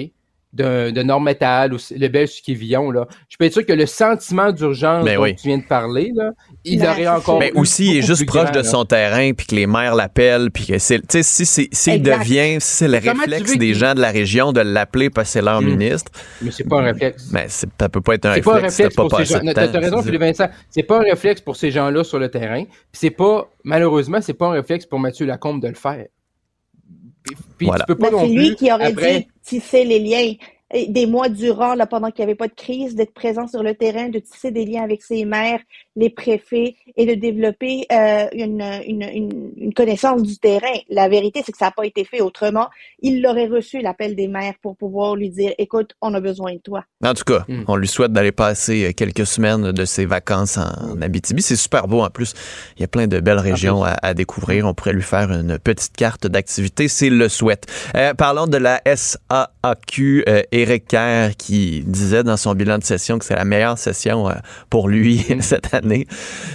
de, 0.52 0.90
de 0.90 1.02
Nord-Métal 1.02 1.74
ou 1.74 1.76
le 1.90 2.08
Belge 2.08 2.40
qui 2.42 2.54
Villon, 2.54 2.90
là, 2.90 3.06
je 3.28 3.36
peux 3.36 3.44
être 3.44 3.52
sûr 3.52 3.66
que 3.66 3.72
le 3.72 3.86
sentiment 3.86 4.50
d'urgence 4.50 5.04
ben 5.04 5.16
dont 5.16 5.26
tu 5.26 5.48
viens 5.48 5.58
de 5.58 5.66
parler, 5.66 6.10
là, 6.14 6.30
il 6.64 6.82
aurait 6.82 7.06
encore. 7.06 7.38
Mais 7.38 7.52
aussi, 7.52 7.90
il 7.90 7.98
est 7.98 8.02
juste 8.02 8.26
proche 8.26 8.50
de 8.52 8.62
son 8.62 8.84
terrain, 8.84 9.32
puis 9.32 9.46
que 9.46 9.54
les 9.54 9.66
maires 9.66 9.94
l'appellent, 9.94 10.50
puis 10.50 10.66
que 10.66 10.78
c'est. 10.78 11.00
Tu 11.06 11.22
sais, 11.22 11.44
si 11.44 11.68
c'est 11.70 11.98
devient, 11.98 12.60
si 12.60 12.76
c'est 12.76 12.88
le 12.88 12.98
réflexe 12.98 13.56
des 13.58 13.74
gens 13.74 13.94
de 13.94 14.00
la 14.00 14.10
région 14.10 14.52
de 14.52 14.60
l'appeler 14.60 15.10
parce 15.10 15.28
que 15.28 15.32
c'est 15.34 15.42
leur 15.42 15.60
hmm. 15.60 15.66
ministre? 15.66 16.10
Mais 16.42 16.50
c'est 16.50 16.68
pas 16.68 16.80
un 16.80 16.84
réflexe. 16.84 17.28
Mais 17.32 17.46
ça 17.48 17.88
peut 17.88 18.00
pas 18.00 18.14
être 18.14 18.26
un 18.26 18.32
réflexe. 18.32 18.46
Pas 18.46 18.58
un 18.58 18.62
réflexe 18.62 18.94
pour 18.94 19.16
ces 19.16 19.24
gens. 19.24 19.40
T'as 19.54 19.80
raison, 19.80 20.02
Philippe 20.02 20.20
Vincent. 20.20 20.48
C'est 20.70 20.82
pas 20.82 20.98
un 20.98 21.02
réflexe 21.02 21.40
pour 21.40 21.56
ces 21.56 21.70
gens-là 21.70 22.04
sur 22.04 22.18
le 22.18 22.30
terrain. 22.30 22.64
C'est 22.92 23.10
pas, 23.10 23.48
malheureusement, 23.64 24.20
c'est 24.20 24.34
pas 24.34 24.46
un 24.46 24.52
réflexe 24.52 24.86
pour 24.86 24.98
Mathieu 24.98 25.26
Lacombe 25.26 25.62
de 25.62 25.68
le 25.68 25.74
faire. 25.74 26.06
Puis, 27.22 27.68
tu 27.68 27.84
peux 27.86 27.96
pas 27.96 28.10
non 28.10 28.20
plus. 28.20 28.28
C'est 28.28 28.34
lui 28.34 28.56
qui 28.56 28.72
aurait 28.72 28.92
dit 28.92 29.28
tisser 29.42 29.84
les 29.84 29.98
liens 29.98 30.34
des 30.70 31.06
mois 31.06 31.28
durant, 31.28 31.74
là, 31.74 31.86
pendant 31.86 32.10
qu'il 32.10 32.24
n'y 32.24 32.30
avait 32.30 32.36
pas 32.36 32.48
de 32.48 32.54
crise, 32.54 32.94
d'être 32.94 33.14
présent 33.14 33.46
sur 33.46 33.62
le 33.62 33.74
terrain, 33.74 34.08
de 34.08 34.18
tisser 34.18 34.50
des 34.50 34.66
liens 34.66 34.82
avec 34.82 35.02
ses 35.02 35.24
maires, 35.24 35.60
les 35.96 36.10
préfets 36.10 36.76
et 36.96 37.06
de 37.06 37.14
développer 37.14 37.86
euh, 37.90 38.26
une, 38.32 38.62
une, 38.86 39.50
une, 39.56 39.74
connaissance 39.74 40.22
du 40.22 40.38
terrain. 40.38 40.66
La 40.88 41.08
vérité, 41.08 41.42
c'est 41.44 41.52
que 41.52 41.58
ça 41.58 41.66
n'a 41.66 41.70
pas 41.70 41.86
été 41.86 42.04
fait 42.04 42.20
autrement. 42.20 42.68
Il 43.00 43.26
aurait 43.26 43.46
reçu 43.46 43.80
l'appel 43.80 44.14
des 44.14 44.28
maires 44.28 44.54
pour 44.62 44.76
pouvoir 44.76 45.16
lui 45.16 45.30
dire, 45.30 45.52
écoute, 45.58 45.94
on 46.02 46.14
a 46.14 46.20
besoin 46.20 46.54
de 46.54 46.58
toi. 46.58 46.84
En 47.04 47.14
tout 47.14 47.24
cas, 47.24 47.44
hmm. 47.48 47.64
on 47.66 47.76
lui 47.76 47.88
souhaite 47.88 48.12
d'aller 48.12 48.32
passer 48.32 48.86
euh, 48.86 48.92
quelques 48.92 49.26
semaines 49.26 49.72
de 49.72 49.84
ses 49.84 50.04
vacances 50.04 50.58
en, 50.58 51.00
Abitibi. 51.00 51.42
C'est 51.42 51.56
super 51.56 51.88
beau 51.88 52.02
en 52.02 52.10
plus. 52.10 52.34
Il 52.76 52.82
y 52.82 52.84
a 52.84 52.88
plein 52.88 53.06
de 53.06 53.20
belles 53.20 53.38
régions 53.38 53.82
à, 53.84 54.14
découvrir. 54.14 54.66
On 54.66 54.74
pourrait 54.74 54.92
lui 54.92 55.02
faire 55.02 55.30
une 55.30 55.58
petite 55.58 55.96
carte 55.96 56.26
d'activité 56.26 56.88
s'il 56.88 57.16
le 57.16 57.28
souhaite. 57.28 57.66
Euh, 57.94 58.14
parlons 58.14 58.46
de 58.46 58.56
la 58.56 58.82
SAAQ. 58.84 60.24
Euh, 60.28 60.42
Éric 60.62 60.88
Kerr 60.88 61.36
qui 61.36 61.82
disait 61.86 62.22
dans 62.22 62.36
son 62.36 62.54
bilan 62.54 62.78
de 62.78 62.84
session 62.84 63.18
que 63.18 63.24
c'est 63.24 63.36
la 63.36 63.44
meilleure 63.44 63.78
session 63.78 64.28
euh, 64.28 64.34
pour 64.70 64.88
lui 64.88 65.24
cette 65.40 65.74
année. 65.74 66.06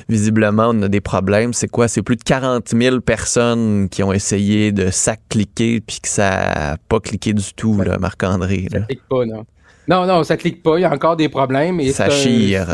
Visiblement, 0.10 0.70
on 0.70 0.82
a 0.84 0.88
des 0.88 1.02
problèmes. 1.02 1.54
C'est 1.54 1.68
quoi? 1.68 1.88
C'est 1.88 2.02
plus 2.02 2.16
de 2.16 2.24
40 2.24 2.70
000 2.70 3.02
personnes 3.02 3.90
qui 3.90 4.04
ont 4.04 4.14
essayé 4.14 4.72
de 4.72 4.90
s'accliquer 4.90 5.82
puis 5.82 6.00
que 6.02 6.08
ça 6.08 6.30
n'a 6.30 6.78
pas 6.90 7.00
cliqué 7.00 7.34
du 7.34 7.54
tout, 7.54 7.82
là, 7.82 7.98
Marc-André. 7.98 8.68
Ça 8.72 8.80
clique 8.82 9.08
pas, 9.10 9.26
non. 9.26 9.46
Non, 9.88 10.06
non, 10.06 10.24
ça 10.24 10.38
clique 10.38 10.64
pas. 10.64 10.78
Il 10.78 10.82
y 10.82 10.86
a 10.86 10.94
encore 10.94 11.18
des 11.18 11.30
problèmes. 11.30 11.80
Et 11.80 11.92
ça 11.92 12.10
chire. 12.10 12.68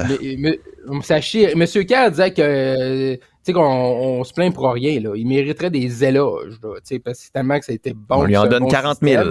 ça 1.02 1.22
chire. 1.22 1.56
Monsieur 1.56 1.84
Kerr 1.84 2.12
disait 2.12 2.34
que, 2.34 3.20
qu'on 3.52 3.62
on 3.62 4.24
se 4.24 4.34
plaint 4.34 4.54
pour 4.54 4.72
rien, 4.72 5.00
là. 5.00 5.16
Il 5.16 5.28
mériterait 5.28 5.72
des 5.72 6.04
éloges, 6.04 6.60
là, 6.62 6.76
parce 7.04 7.26
que 7.26 7.32
tellement 7.32 7.58
que 7.60 7.66
ça 7.66 7.72
a 7.72 7.76
été 7.76 7.94
bon. 7.94 8.18
On 8.18 8.24
lui 8.24 8.38
en 8.38 8.48
donne 8.48 8.68
40 8.68 9.00
000 9.02 9.24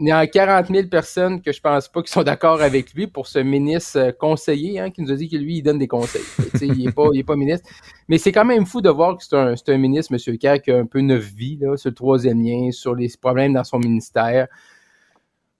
il 0.00 0.06
y 0.06 0.10
a 0.12 0.26
40 0.26 0.68
000 0.68 0.88
personnes 0.88 1.42
que 1.42 1.52
je 1.52 1.60
pense 1.60 1.88
pas 1.88 2.02
qui 2.02 2.12
sont 2.12 2.22
d'accord 2.22 2.62
avec 2.62 2.94
lui 2.94 3.06
pour 3.06 3.26
ce 3.26 3.38
ministre 3.38 3.98
euh, 3.98 4.12
conseiller 4.12 4.78
hein, 4.78 4.90
qui 4.90 5.02
nous 5.02 5.10
a 5.10 5.16
dit 5.16 5.28
que 5.28 5.36
lui, 5.36 5.56
il 5.56 5.62
donne 5.62 5.78
des 5.78 5.88
conseils. 5.88 6.22
il 6.60 6.84
n'est 6.84 6.92
pas, 7.24 7.36
ministre. 7.36 7.68
Mais 8.08 8.18
c'est 8.18 8.32
quand 8.32 8.44
même 8.44 8.66
fou 8.66 8.80
de 8.80 8.90
voir 8.90 9.16
que 9.16 9.24
c'est 9.24 9.68
un, 9.68 9.78
ministre, 9.78 10.14
M. 10.14 10.38
Kerr, 10.38 10.62
qui 10.62 10.70
a 10.70 10.78
un 10.78 10.86
peu 10.86 11.00
neuf 11.00 11.24
vies 11.24 11.58
là, 11.60 11.76
sur 11.76 11.90
le 11.90 11.94
troisième 11.94 12.42
lien, 12.42 12.70
sur 12.70 12.94
les 12.94 13.08
problèmes 13.20 13.54
dans 13.54 13.64
son 13.64 13.78
ministère. 13.78 14.46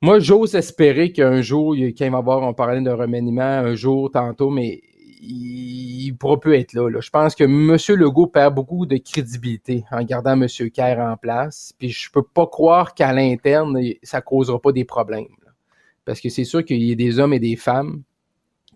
Moi, 0.01 0.20
j'ose 0.20 0.55
espérer 0.55 1.11
qu'un 1.11 1.40
jour, 1.42 1.74
quand 1.74 2.05
il 2.05 2.11
va 2.11 2.18
avoir, 2.18 2.42
on 2.42 2.55
parlait 2.55 2.81
de 2.81 2.90
remaniement 2.90 3.42
un 3.42 3.74
jour, 3.74 4.11
tantôt, 4.12 4.51
mais 4.51 4.81
il, 5.20 6.12
pourra 6.18 6.40
plus 6.40 6.54
être 6.54 6.72
là, 6.72 6.88
Je 7.00 7.11
pense 7.11 7.35
que 7.35 7.44
M. 7.44 7.76
Legault 7.98 8.26
perd 8.26 8.54
beaucoup 8.54 8.87
de 8.87 8.96
crédibilité 8.96 9.85
en 9.90 10.02
gardant 10.02 10.40
M. 10.40 10.46
Kerr 10.70 10.98
en 10.98 11.16
place. 11.16 11.72
Puis 11.78 11.90
je 11.90 12.11
peux 12.11 12.22
pas 12.22 12.46
croire 12.46 12.94
qu'à 12.94 13.12
l'interne, 13.12 13.78
ça 14.02 14.20
causera 14.20 14.61
pas 14.61 14.72
des 14.72 14.85
problèmes. 14.85 15.26
Parce 16.04 16.20
que 16.20 16.28
c'est 16.28 16.44
sûr 16.44 16.64
qu'il 16.64 16.83
y 16.83 16.92
a 16.92 16.94
des 16.94 17.18
hommes 17.18 17.35
et 17.35 17.38
des 17.38 17.57
femmes 17.57 18.02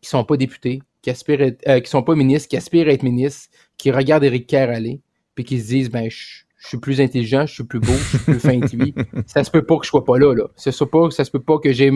qui 0.00 0.08
sont 0.08 0.24
pas 0.24 0.36
députés, 0.36 0.82
qui 1.00 1.10
aspirent 1.10 1.52
euh, 1.68 1.80
sont 1.84 2.02
pas 2.02 2.14
ministres, 2.14 2.48
qui 2.48 2.56
aspirent 2.56 2.88
à 2.88 2.92
être 2.92 3.02
ministres, 3.02 3.48
qui 3.78 3.90
regardent 3.90 4.24
Éric 4.24 4.46
Kerr 4.46 4.70
aller, 4.70 5.00
puis 5.34 5.44
qui 5.44 5.60
se 5.60 5.68
disent 5.68 5.90
ben 5.90 6.10
je, 6.10 6.41
je 6.62 6.68
suis 6.68 6.78
plus 6.78 7.00
intelligent, 7.00 7.44
je 7.44 7.54
suis 7.54 7.64
plus 7.64 7.80
beau, 7.80 7.92
je 7.92 8.16
suis 8.16 8.18
plus 8.18 8.38
fin 8.38 8.60
que 8.60 8.76
lui. 8.76 8.94
Ça 9.26 9.42
se 9.42 9.50
peut 9.50 9.64
pas 9.64 9.78
que 9.78 9.84
je 9.84 9.90
sois 9.90 10.04
pas 10.04 10.16
là, 10.16 10.32
là. 10.32 10.44
Ça 10.54 10.70
se 10.70 10.84
peut 10.84 10.90
pas, 10.90 11.10
ça 11.10 11.24
se 11.24 11.30
peut 11.30 11.42
pas 11.42 11.58
que 11.58 11.72
j'ai 11.72 11.90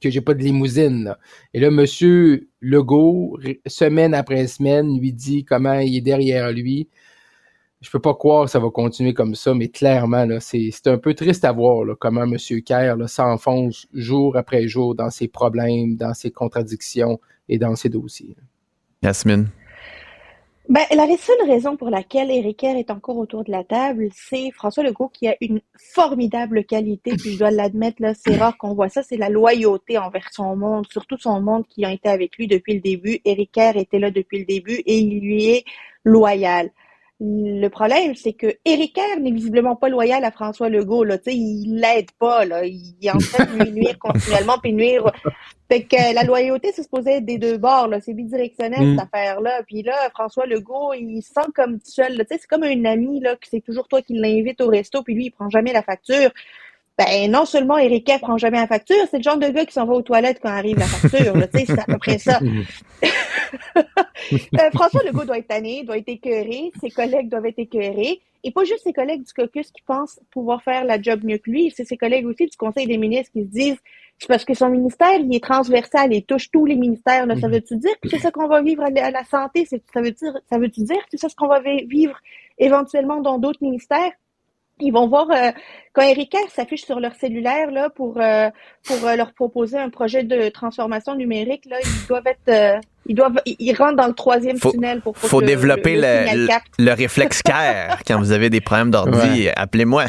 que 0.00 0.08
j'ai 0.08 0.22
pas 0.22 0.32
de 0.32 0.42
limousine. 0.42 1.14
Et 1.52 1.60
là, 1.60 1.70
monsieur 1.70 2.48
Legault, 2.62 3.38
semaine 3.66 4.14
après 4.14 4.46
semaine, 4.46 4.98
lui 4.98 5.12
dit 5.12 5.44
comment 5.44 5.78
il 5.80 5.94
est 5.96 6.00
derrière 6.00 6.50
lui. 6.50 6.88
Je 7.82 7.90
peux 7.90 8.00
pas 8.00 8.14
croire 8.14 8.46
que 8.46 8.50
ça 8.50 8.58
va 8.58 8.70
continuer 8.70 9.12
comme 9.12 9.34
ça, 9.34 9.52
mais 9.52 9.68
clairement, 9.68 10.24
là, 10.24 10.40
c'est, 10.40 10.72
un 10.86 10.96
peu 10.96 11.12
triste 11.12 11.44
à 11.44 11.52
voir, 11.52 11.84
là, 11.84 11.94
comment 11.94 12.26
monsieur 12.26 12.60
Kerr, 12.60 12.96
s'enfonce 13.06 13.86
jour 13.92 14.38
après 14.38 14.66
jour 14.66 14.94
dans 14.94 15.10
ses 15.10 15.28
problèmes, 15.28 15.96
dans 15.96 16.14
ses 16.14 16.30
contradictions 16.30 17.20
et 17.50 17.58
dans 17.58 17.76
ses 17.76 17.90
dossiers. 17.90 18.34
Yasmine. 19.02 19.50
Ben, 20.68 20.82
la 20.90 21.06
seule 21.16 21.46
raison 21.46 21.76
pour 21.76 21.90
laquelle 21.90 22.28
Éric 22.28 22.56
Kerr 22.56 22.76
est 22.76 22.90
encore 22.90 23.18
autour 23.18 23.44
de 23.44 23.52
la 23.52 23.62
table, 23.62 24.08
c'est 24.12 24.50
François 24.50 24.82
Legault 24.82 25.08
qui 25.08 25.28
a 25.28 25.36
une 25.40 25.60
formidable 25.94 26.64
qualité, 26.64 27.12
puis 27.16 27.34
je 27.34 27.38
dois 27.38 27.52
l'admettre, 27.52 28.02
là, 28.02 28.14
c'est 28.14 28.36
rare 28.36 28.58
qu'on 28.58 28.74
voit 28.74 28.88
ça, 28.88 29.04
c'est 29.04 29.16
la 29.16 29.28
loyauté 29.28 29.96
envers 29.96 30.28
son 30.32 30.56
monde, 30.56 30.84
surtout 30.90 31.18
son 31.18 31.40
monde 31.40 31.64
qui 31.68 31.84
a 31.84 31.92
été 31.92 32.08
avec 32.08 32.36
lui 32.36 32.48
depuis 32.48 32.74
le 32.74 32.80
début. 32.80 33.20
Éric 33.24 33.52
Kerr 33.52 33.76
était 33.76 34.00
là 34.00 34.10
depuis 34.10 34.40
le 34.40 34.44
début 34.44 34.82
et 34.86 34.98
il 34.98 35.20
lui 35.20 35.50
est 35.50 35.64
loyal. 36.02 36.72
Le 37.18 37.68
problème, 37.68 38.14
c'est 38.14 38.34
que 38.34 38.46
Éric 38.66 39.00
n'est 39.20 39.30
visiblement 39.30 39.74
pas 39.74 39.88
loyal 39.88 40.22
à 40.22 40.30
François 40.30 40.68
Legault. 40.68 41.02
Là. 41.02 41.16
sais, 41.16 41.34
il 41.34 41.80
l'aide 41.80 42.10
pas. 42.18 42.44
Là. 42.44 42.66
Il 42.66 42.94
est 43.00 43.10
en 43.10 43.16
train 43.16 43.46
de 43.46 43.64
lui 43.64 43.72
nuire 43.72 43.98
continuellement, 44.00 44.58
puis 44.62 44.74
nuire. 44.74 45.10
Fait 45.70 45.82
que 45.84 46.14
la 46.14 46.24
loyauté, 46.24 46.72
c'est 46.74 46.82
supposé 46.82 47.12
être 47.12 47.24
des 47.24 47.38
deux 47.38 47.56
bords. 47.56 47.88
Là. 47.88 48.00
C'est 48.02 48.12
bidirectionnel, 48.12 48.80
cette 48.80 48.96
mm. 48.96 49.08
affaire-là. 49.14 49.62
Puis 49.66 49.82
là, 49.82 49.94
François 50.10 50.44
Legault, 50.44 50.92
il 50.92 51.22
sent 51.22 51.48
comme 51.54 51.78
seul. 51.82 52.22
C'est 52.28 52.46
comme 52.46 52.64
un 52.64 52.84
ami 52.84 53.20
là, 53.20 53.34
que 53.36 53.48
c'est 53.50 53.62
toujours 53.62 53.88
toi 53.88 54.02
qui 54.02 54.12
l'invite 54.12 54.60
au 54.60 54.68
resto, 54.68 55.02
puis 55.02 55.14
lui, 55.14 55.26
il 55.26 55.30
prend 55.30 55.48
jamais 55.48 55.72
la 55.72 55.82
facture 55.82 56.30
ben 56.98 57.30
non 57.30 57.44
seulement 57.44 57.76
Eric 57.76 58.10
prend 58.22 58.38
jamais 58.38 58.58
la 58.58 58.66
facture, 58.66 58.96
c'est 59.10 59.18
le 59.18 59.22
genre 59.22 59.36
de 59.36 59.48
gars 59.48 59.66
qui 59.66 59.72
s'en 59.74 59.84
va 59.84 59.94
aux 59.94 60.02
toilettes 60.02 60.40
quand 60.42 60.48
arrive 60.48 60.78
la 60.78 60.86
facture. 60.86 61.34
c'est 61.52 61.78
à 61.78 61.84
peu 61.84 61.98
près 61.98 62.18
ça. 62.18 62.40
Euh, 64.32 64.70
François 64.74 65.02
Legault 65.04 65.24
doit 65.24 65.38
être 65.38 65.46
tanné, 65.46 65.84
doit 65.84 65.98
être 65.98 66.08
écœuré, 66.08 66.72
ses 66.80 66.90
collègues 66.90 67.28
doivent 67.28 67.46
être 67.46 67.60
écœurés. 67.60 68.20
Et 68.42 68.50
pas 68.50 68.64
juste 68.64 68.82
ses 68.82 68.92
collègues 68.92 69.24
du 69.24 69.32
caucus 69.32 69.70
qui 69.70 69.82
pensent 69.82 70.18
pouvoir 70.32 70.62
faire 70.62 70.84
la 70.84 71.00
job 71.00 71.20
mieux 71.22 71.38
que 71.38 71.48
lui, 71.48 71.72
c'est 71.74 71.84
ses 71.84 71.96
collègues 71.96 72.26
aussi 72.26 72.46
du 72.46 72.56
Conseil 72.56 72.86
des 72.86 72.98
ministres 72.98 73.30
qui 73.32 73.42
se 73.42 73.48
disent 73.48 73.78
c'est 74.18 74.28
parce 74.28 74.44
que 74.44 74.54
son 74.54 74.70
ministère, 74.70 75.14
il 75.20 75.34
est 75.34 75.44
transversal, 75.44 76.12
il 76.12 76.24
touche 76.24 76.50
tous 76.50 76.64
les 76.64 76.74
ministères. 76.74 77.26
Ça 77.26 77.48
mhm. 77.48 77.54
veut-tu 77.54 77.76
dire 77.76 78.00
que 78.00 78.08
c'est 78.08 78.18
ça 78.18 78.30
qu'on 78.30 78.48
va 78.48 78.62
vivre 78.62 78.82
à 78.82 79.10
la 79.10 79.24
santé? 79.24 79.66
Ça 79.66 80.00
veut 80.00 80.10
dire, 80.10 80.38
ça 80.48 80.58
veut-tu 80.58 80.82
dire 80.82 80.96
que 80.96 81.08
c'est 81.10 81.18
ça 81.18 81.28
ce 81.28 81.36
qu'on 81.36 81.48
va 81.48 81.60
vivre 81.60 82.18
éventuellement 82.58 83.20
dans 83.20 83.38
d'autres 83.38 83.62
ministères? 83.62 84.12
Ils 84.80 84.92
vont 84.92 85.08
voir 85.08 85.26
euh, 85.30 85.52
quand 85.92 86.02
Erika 86.02 86.38
s'affiche 86.54 86.84
sur 86.84 87.00
leur 87.00 87.14
cellulaire 87.14 87.70
là 87.70 87.88
pour 87.88 88.18
euh, 88.20 88.50
pour 88.84 89.06
euh, 89.06 89.16
leur 89.16 89.32
proposer 89.32 89.78
un 89.78 89.88
projet 89.88 90.22
de 90.22 90.48
transformation 90.48 91.14
numérique 91.14 91.64
là, 91.70 91.76
ils 91.82 92.06
doivent 92.06 92.26
être 92.26 92.80
ils 93.06 93.14
doivent 93.14 93.40
ils 93.46 93.74
rentrent 93.74 93.96
dans 93.96 94.06
le 94.06 94.14
troisième 94.14 94.58
tunnel 94.58 95.00
pour 95.00 95.16
faut 95.16 95.40
développer 95.40 95.96
le, 95.96 96.46
le, 96.78 96.92
réflexe 96.92 97.42
CARE 97.42 97.98
quand 98.06 98.18
vous 98.18 98.32
avez 98.32 98.50
des 98.50 98.60
problèmes 98.60 98.90
d'ordi, 98.90 99.48
appelez-moi 99.56 100.04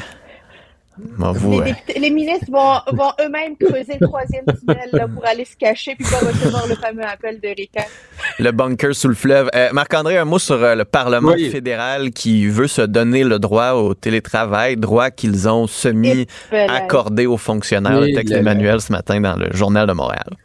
les, 1.97 2.09
ministres 2.09 2.47
vont, 2.49 2.79
vont 2.93 3.11
eux-mêmes 3.21 3.55
creuser 3.57 3.97
le 3.99 4.07
troisième 4.07 4.45
tunnel 4.45 4.89
là, 4.93 5.07
pour 5.07 5.25
aller 5.25 5.45
se 5.45 5.55
cacher 5.55 5.95
puis 5.95 6.05
pas 6.05 6.19
recevoir 6.19 6.67
le 6.67 6.75
fameux 6.75 7.03
appel 7.03 7.39
de 7.39 7.47
Ricard. 7.49 7.85
Le 8.39 8.51
bunker 8.51 8.95
sous 8.95 9.07
le 9.07 9.15
fleuve. 9.15 9.49
Euh, 9.55 9.69
Marc-André, 9.73 10.17
un 10.17 10.25
mot 10.25 10.39
sur 10.39 10.61
euh, 10.63 10.75
le 10.75 10.85
Parlement 10.85 11.33
fédéral 11.51 12.11
qui 12.11 12.47
veut 12.47 12.67
se 12.67 12.81
donner 12.81 13.23
le 13.23 13.39
droit 13.39 13.71
au 13.71 13.93
télétravail, 13.93 14.77
droit 14.77 15.11
qu'ils 15.11 15.47
ont 15.47 15.67
semi-accordé 15.67 17.25
aux 17.25 17.37
fonctionnaires. 17.37 17.99
le 17.99 18.13
texte 18.13 18.33
Emmanuel 18.33 18.81
ce 18.81 18.91
matin 18.91 19.21
dans 19.21 19.35
le 19.35 19.51
Journal 19.53 19.87
de 19.87 19.93
Montréal. 19.93 20.37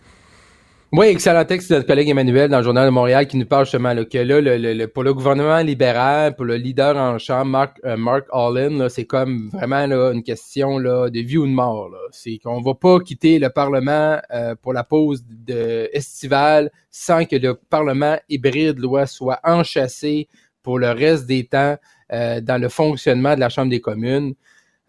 Oui, 0.94 1.06
excellent 1.06 1.46
texte 1.46 1.70
de 1.70 1.76
notre 1.76 1.86
collègue 1.86 2.10
Emmanuel 2.10 2.50
dans 2.50 2.58
le 2.58 2.64
Journal 2.64 2.84
de 2.84 2.90
Montréal 2.90 3.26
qui 3.26 3.38
nous 3.38 3.46
parle 3.46 3.64
justement 3.64 3.94
là, 3.94 4.04
que 4.04 4.18
là, 4.18 4.42
le, 4.42 4.86
pour 4.88 5.02
le 5.04 5.14
gouvernement 5.14 5.60
libéral, 5.60 6.36
pour 6.36 6.44
le 6.44 6.56
leader 6.56 6.98
en 6.98 7.16
chambre, 7.16 7.46
Mark, 7.46 7.80
euh, 7.86 7.96
Mark 7.96 8.26
Allen, 8.30 8.90
c'est 8.90 9.06
comme 9.06 9.48
vraiment 9.54 9.86
là, 9.86 10.12
une 10.12 10.22
question 10.22 10.76
là, 10.76 11.08
de 11.08 11.20
vie 11.20 11.38
ou 11.38 11.46
de 11.46 11.52
mort. 11.52 11.88
C'est 12.10 12.36
qu'on 12.36 12.60
va 12.60 12.74
pas 12.74 13.00
quitter 13.00 13.38
le 13.38 13.48
Parlement 13.48 14.20
euh, 14.34 14.54
pour 14.54 14.74
la 14.74 14.84
pause 14.84 15.24
de 15.26 15.88
estivale 15.94 16.70
sans 16.90 17.24
que 17.24 17.36
le 17.36 17.54
Parlement 17.54 18.18
hybride 18.28 18.78
loi 18.78 19.06
soit 19.06 19.40
enchâssé 19.44 20.28
pour 20.62 20.78
le 20.78 20.90
reste 20.90 21.24
des 21.24 21.46
temps 21.46 21.78
euh, 22.12 22.42
dans 22.42 22.60
le 22.60 22.68
fonctionnement 22.68 23.34
de 23.34 23.40
la 23.40 23.48
Chambre 23.48 23.70
des 23.70 23.80
communes. 23.80 24.34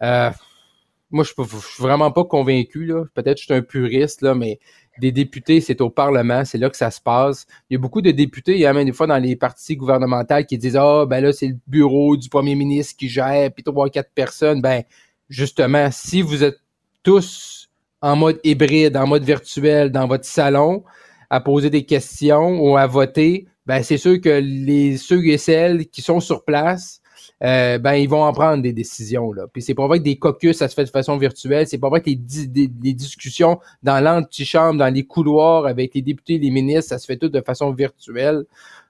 moi, 0.02 1.24
je 1.24 1.32
suis 1.32 1.82
vraiment 1.82 2.12
pas 2.12 2.24
convaincu. 2.24 2.92
Peut-être 3.14 3.36
que 3.36 3.40
je 3.40 3.44
suis 3.44 3.54
un 3.54 3.62
puriste, 3.62 4.20
là, 4.20 4.34
mais 4.34 4.58
des 4.98 5.12
députés, 5.12 5.60
c'est 5.60 5.80
au 5.80 5.90
Parlement, 5.90 6.44
c'est 6.44 6.58
là 6.58 6.70
que 6.70 6.76
ça 6.76 6.90
se 6.90 7.00
passe. 7.00 7.46
Il 7.68 7.74
y 7.74 7.76
a 7.76 7.78
beaucoup 7.78 8.02
de 8.02 8.10
députés, 8.10 8.52
il 8.52 8.60
y 8.60 8.66
a 8.66 8.72
même 8.72 8.86
des 8.86 8.92
fois 8.92 9.06
dans 9.06 9.18
les 9.18 9.36
partis 9.36 9.76
gouvernementaux 9.76 10.44
qui 10.48 10.58
disent 10.58 10.76
Ah, 10.76 11.04
ben 11.06 11.20
là, 11.20 11.32
c'est 11.32 11.48
le 11.48 11.56
bureau 11.66 12.16
du 12.16 12.28
premier 12.28 12.54
ministre 12.54 12.96
qui 12.96 13.08
gère, 13.08 13.50
puis 13.52 13.64
trois, 13.64 13.90
quatre 13.90 14.10
personnes. 14.14 14.60
Ben, 14.60 14.82
justement, 15.28 15.88
si 15.90 16.22
vous 16.22 16.44
êtes 16.44 16.58
tous 17.02 17.68
en 18.00 18.16
mode 18.16 18.40
hybride, 18.44 18.96
en 18.96 19.06
mode 19.06 19.24
virtuel, 19.24 19.90
dans 19.90 20.06
votre 20.06 20.24
salon, 20.26 20.84
à 21.30 21.40
poser 21.40 21.70
des 21.70 21.84
questions 21.84 22.60
ou 22.60 22.76
à 22.76 22.86
voter, 22.86 23.46
ben 23.66 23.82
c'est 23.82 23.96
sûr 23.96 24.20
que 24.20 24.40
les 24.42 24.96
ceux 24.98 25.24
et 25.26 25.38
celles 25.38 25.86
qui 25.86 26.02
sont 26.02 26.20
sur 26.20 26.44
place 26.44 27.00
euh, 27.44 27.78
ben 27.78 27.94
ils 27.94 28.08
vont 28.08 28.22
en 28.22 28.32
prendre 28.32 28.62
des 28.62 28.72
décisions. 28.72 29.32
Là. 29.32 29.44
Puis 29.52 29.60
c'est 29.60 29.74
pas 29.74 29.86
vrai 29.86 29.98
que 29.98 30.04
des 30.04 30.16
caucus, 30.16 30.56
ça 30.56 30.68
se 30.68 30.74
fait 30.74 30.84
de 30.84 30.90
façon 30.90 31.18
virtuelle. 31.18 31.66
C'est 31.66 31.78
pas 31.78 31.90
vrai 31.90 32.00
que 32.00 32.08
les, 32.08 32.16
discussions 32.16 33.60
dans 33.82 34.02
l'antichambre, 34.02 34.78
dans 34.78 34.92
les 34.92 35.04
couloirs 35.04 35.66
avec 35.66 35.94
les 35.94 36.02
députés, 36.02 36.38
les 36.38 36.50
ministres, 36.50 36.88
ça 36.88 36.98
se 36.98 37.06
fait 37.06 37.16
tout 37.16 37.28
de 37.28 37.40
façon 37.42 37.72
virtuelle. 37.72 38.44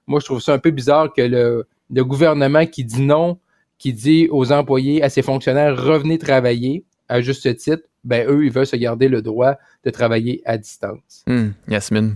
Moi, 0.07 0.19
je 0.21 0.25
trouve 0.25 0.41
ça 0.41 0.53
un 0.53 0.59
peu 0.59 0.71
bizarre 0.71 1.11
que 1.11 1.21
le, 1.21 1.67
le 1.91 2.05
gouvernement 2.05 2.65
qui 2.65 2.85
dit 2.85 3.01
non, 3.01 3.39
qui 3.77 3.91
dit 3.91 4.27
aux 4.31 4.51
employés, 4.51 5.03
à 5.03 5.09
ses 5.09 5.21
fonctionnaires, 5.21 5.75
revenez 5.75 6.17
travailler, 6.17 6.85
à 7.09 7.21
juste 7.21 7.55
titre, 7.57 7.83
ben 8.03 8.27
eux, 8.29 8.45
ils 8.45 8.51
veulent 8.51 8.65
se 8.65 8.75
garder 8.75 9.09
le 9.09 9.21
droit 9.21 9.55
de 9.83 9.89
travailler 9.89 10.41
à 10.45 10.57
distance. 10.57 11.23
Hmm, 11.27 11.49
Yasmine? 11.67 12.15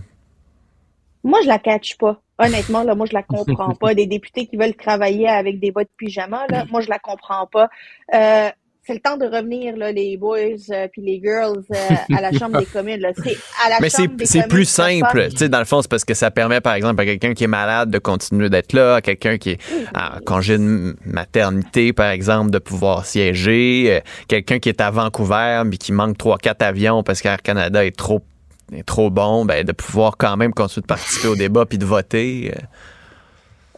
Moi, 1.22 1.40
je 1.42 1.48
la 1.48 1.58
catch 1.58 1.98
pas. 1.98 2.20
Honnêtement, 2.40 2.82
là, 2.82 2.94
moi, 2.94 3.06
je 3.06 3.14
la 3.14 3.22
comprends 3.22 3.74
pas. 3.74 3.94
Des 3.94 4.06
députés 4.06 4.46
qui 4.46 4.56
veulent 4.56 4.74
travailler 4.74 5.28
avec 5.28 5.60
des 5.60 5.70
bottes 5.70 5.88
de 5.88 6.06
pyjama, 6.06 6.46
là, 6.48 6.64
moi, 6.70 6.80
je 6.80 6.88
la 6.88 6.98
comprends 6.98 7.46
pas. 7.46 7.68
Euh, 8.14 8.50
c'est 8.90 8.94
le 8.94 9.00
temps 9.00 9.16
de 9.16 9.26
revenir, 9.26 9.76
là, 9.76 9.92
les 9.92 10.16
boys 10.16 10.38
euh, 10.70 10.88
puis 10.90 11.02
les 11.02 11.20
girls 11.22 11.62
euh, 11.70 12.16
à 12.16 12.20
la 12.20 12.32
Chambre 12.32 12.58
des 12.58 12.66
communes. 12.66 13.00
Là. 13.00 13.10
C'est 13.14 13.36
à 13.64 13.68
la 13.68 13.78
Mais 13.80 13.88
c'est 13.88 14.48
plus 14.48 14.64
simple. 14.64 15.28
Tu 15.30 15.36
sais, 15.36 15.48
dans 15.48 15.58
le 15.58 15.64
fond, 15.64 15.82
c'est 15.82 15.90
parce 15.90 16.04
que 16.04 16.14
ça 16.14 16.30
permet, 16.30 16.60
par 16.60 16.74
exemple, 16.74 17.00
à 17.00 17.04
quelqu'un 17.04 17.34
qui 17.34 17.44
est 17.44 17.48
malade 17.48 17.90
de 17.90 17.98
continuer 17.98 18.48
d'être 18.48 18.72
là, 18.72 18.96
à 18.96 19.00
quelqu'un 19.00 19.38
qui 19.38 19.50
est 19.50 19.60
en 19.94 20.20
congé 20.24 20.58
de 20.58 20.96
maternité, 21.04 21.92
par 21.92 22.10
exemple, 22.10 22.50
de 22.50 22.58
pouvoir 22.58 23.04
siéger, 23.04 23.96
euh, 23.96 24.00
quelqu'un 24.28 24.58
qui 24.58 24.70
est 24.70 24.80
à 24.80 24.90
Vancouver, 24.90 25.62
mais 25.66 25.76
qui 25.76 25.92
manque 25.92 26.16
3-4 26.16 26.64
avions 26.64 27.02
parce 27.02 27.20
qu'Air 27.20 27.42
Canada 27.42 27.84
est 27.84 27.96
trop 27.96 28.22
est 28.72 28.86
trop 28.86 29.10
bon, 29.10 29.44
ben, 29.44 29.64
de 29.64 29.72
pouvoir 29.72 30.16
quand 30.16 30.36
même 30.36 30.52
continuer 30.52 30.82
de 30.82 30.86
participer 30.86 31.28
au 31.28 31.36
débat 31.36 31.66
puis 31.66 31.78
de 31.78 31.84
voter. 31.84 32.52
euh. 32.54 32.60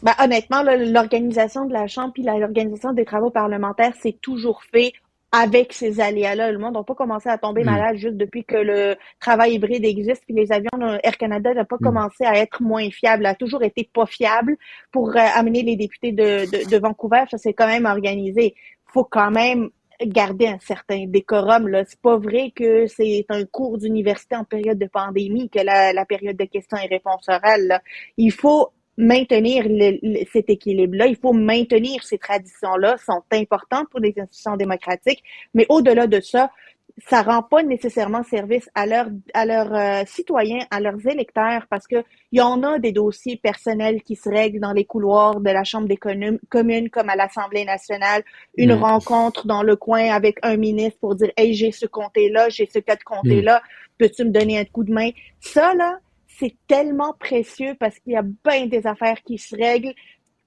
Ben, 0.03 0.15
honnêtement, 0.23 0.63
l'organisation 0.63 1.65
de 1.67 1.73
la 1.73 1.87
Chambre 1.87 2.13
puis 2.13 2.25
l'organisation 2.25 2.93
des 2.93 3.05
travaux 3.05 3.31
parlementaires, 3.31 3.93
c'est 4.03 4.21
toujours 4.21 4.63
fait 4.73 4.93
avec 5.35 5.73
ces 5.73 6.01
aléas-là. 6.01 6.51
Le 6.53 6.59
monde 6.59 6.75
n'a 6.75 6.83
pas 6.83 6.95
commencé 6.95 7.29
à 7.29 7.39
tomber 7.39 7.63
Mm. 7.63 7.67
malade 7.67 7.97
juste 7.97 8.17
depuis 8.17 8.45
que 8.45 8.57
le 8.57 8.97
travail 9.21 9.55
hybride 9.55 9.85
existe, 9.85 10.25
puis 10.27 10.35
les 10.35 10.53
avions 10.53 10.69
Air 11.03 11.17
Canada 11.17 11.55
n'ont 11.55 11.65
pas 11.65 11.77
Mm. 11.77 11.85
commencé 11.85 12.25
à 12.25 12.37
être 12.37 12.61
moins 12.63 12.91
fiables, 12.91 13.25
a 13.25 13.35
toujours 13.35 13.63
été 13.63 13.89
pas 13.95 14.05
fiable 14.07 14.57
pour 14.91 15.11
euh, 15.11 15.21
amener 15.35 15.63
les 15.63 15.77
députés 15.77 16.13
de, 16.13 16.45
de, 16.51 16.69
de 16.69 16.79
Vancouver. 16.79 17.23
Ça 17.31 17.39
s'est 17.39 17.55
quand 17.55 17.67
même 17.69 17.87
organisé. 17.87 18.55
faut 18.93 19.05
quand 19.05 19.31
même 19.31 19.71
garder 20.07 20.47
un 20.49 20.59
certain 20.61 21.07
décorum. 21.07 21.69
Là. 21.69 21.85
C'est 21.87 22.01
pas 22.01 22.17
vrai 22.17 22.53
que 22.55 22.87
c'est 22.87 23.25
un 23.29 23.45
cours 23.45 23.79
d'université 23.79 24.37
en 24.37 24.45
période 24.45 24.79
de 24.79 24.87
pandémie 24.87 25.49
que 25.51 25.61
la, 25.61 26.05
période 26.07 26.37
de 26.37 26.45
questions 26.45 26.79
et 26.79 26.87
réponses 26.87 27.29
orales. 27.29 27.81
Il 28.17 28.33
faut 28.33 28.71
maintenir 28.97 29.65
le- 29.67 30.25
cet 30.33 30.51
équilibre-là. 30.51 31.07
Il 31.07 31.17
faut 31.17 31.33
maintenir 31.33 32.03
ces 32.03 32.19
traditions-là, 32.19 32.97
sont 32.99 33.23
importantes 33.33 33.89
pour 33.91 34.01
les 34.01 34.15
institutions 34.19 34.57
démocratiques, 34.57 35.23
mais 35.55 35.67
au-delà 35.69 36.07
de 36.07 36.21
ça, 36.21 36.51
ça 36.99 37.23
rend 37.23 37.43
pas 37.43 37.63
nécessairement 37.63 38.23
service 38.23 38.69
à 38.75 38.87
leurs 38.87 39.09
à 39.35 39.47
leurs 39.47 39.75
euh, 39.75 40.03
citoyens, 40.07 40.65
à 40.71 40.81
leurs 40.81 41.07
électeurs, 41.07 41.67
parce 41.71 41.87
que 41.87 42.05
il 42.33 42.39
y 42.39 42.41
en 42.43 42.63
a 42.63 42.79
des 42.79 42.93
dossiers 42.93 43.37
personnels 43.37 44.03
qui 44.03 44.17
se 44.17 44.29
règlent 44.29 44.61
dans 44.61 44.73
les 44.73 44.85
couloirs 44.85 45.41
de 45.41 45.51
la 45.51 45.65
Chambre 45.65 45.89
des 45.89 45.97
communes, 45.97 46.91
comme 46.91 47.09
à 47.09 47.17
l'Assemblée 47.17 47.65
nationale, 47.65 48.23
une 48.57 48.75
Mm. 48.77 48.83
rencontre 48.83 49.47
dans 49.47 49.63
le 49.63 49.77
coin 49.77 50.11
avec 50.11 50.39
un 50.43 50.57
ministre 50.57 50.99
pour 51.01 51.15
dire 51.15 51.31
Hey, 51.37 51.55
j'ai 51.55 51.73
ce 51.73 51.87
comté-là, 51.87 52.49
j'ai 52.49 52.67
ce 52.73 52.79
cas 52.79 52.97
de 52.97 53.03
comté-là, 53.03 53.63
peux-tu 53.99 54.25
me 54.25 54.31
donner 54.31 54.59
un 54.59 54.65
coup 54.65 54.85
de 54.85 54.93
main? 54.93 55.11
Ça, 55.41 55.75
là, 55.75 55.99
c'est 56.27 56.55
tellement 56.67 57.15
précieux 57.19 57.77
parce 57.79 57.99
qu'il 57.99 58.13
y 58.15 58.17
a 58.17 58.23
bien 58.23 58.67
des 58.67 58.87
affaires 58.87 59.23
qui 59.23 59.39
se 59.39 59.55
règlent, 59.57 59.95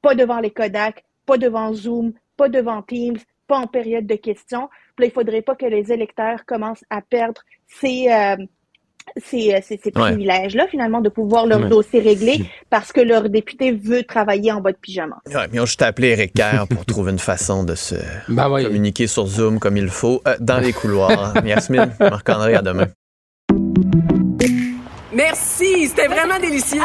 pas 0.02 0.16
devant 0.16 0.40
les 0.40 0.52
Kodak, 0.52 1.04
pas 1.26 1.38
devant 1.38 1.74
Zoom, 1.74 2.14
pas 2.38 2.50
devant 2.50 2.82
Teams, 2.82 3.18
pas 3.48 3.58
en 3.58 3.68
période 3.68 4.06
de 4.08 4.16
questions. 4.16 4.70
Puis 4.96 5.06
là, 5.06 5.08
il 5.08 5.12
faudrait 5.12 5.42
pas 5.42 5.56
que 5.56 5.66
les 5.66 5.92
électeurs 5.92 6.46
commencent 6.46 6.84
à 6.90 7.02
perdre 7.02 7.42
ces, 7.68 8.08
euh, 8.12 8.36
ces, 9.18 9.54
euh, 9.54 9.60
ces, 9.62 9.78
ces 9.84 9.92
Ouais. 9.96 10.02
privilèges-là, 10.12 10.68
finalement, 10.68 11.00
de 11.02 11.10
pouvoir 11.10 11.46
leur 11.46 11.62
Ouais. 11.62 11.70
dossier 11.70 12.00
réglé 12.00 12.44
parce 12.70 12.92
que 12.92 13.02
leur 13.02 13.30
député 13.30 13.72
veut 13.72 14.04
travailler 14.04 14.52
en 14.52 14.62
bas 14.62 14.72
de 14.72 14.78
pyjama. 14.78 15.18
Ouais, 15.28 15.48
mais 15.52 15.60
on 15.60 15.66
juste 15.66 15.82
appelé 15.84 16.10
Eric 16.10 16.34
Kerr 16.34 16.66
pour 16.70 16.86
trouver 16.86 17.12
une 17.12 17.20
façon 17.20 17.64
de 17.64 17.76
se 17.76 17.96
Ben 18.28 18.50
communiquer 18.50 19.08
sur 19.08 19.28
Zoom 19.28 19.60
comme 19.60 19.78
il 19.78 19.90
faut 19.90 20.22
euh, 20.28 20.36
dans 20.40 20.58
les 20.60 20.74
couloirs. 20.74 21.34
Yasmine, 21.46 21.92
Marc-André, 22.00 22.56
à 22.56 22.62
demain. 22.62 22.88
Merci, 25.14 25.88
c'était 25.88 26.08
vraiment 26.08 26.38
délicieux. 26.40 26.82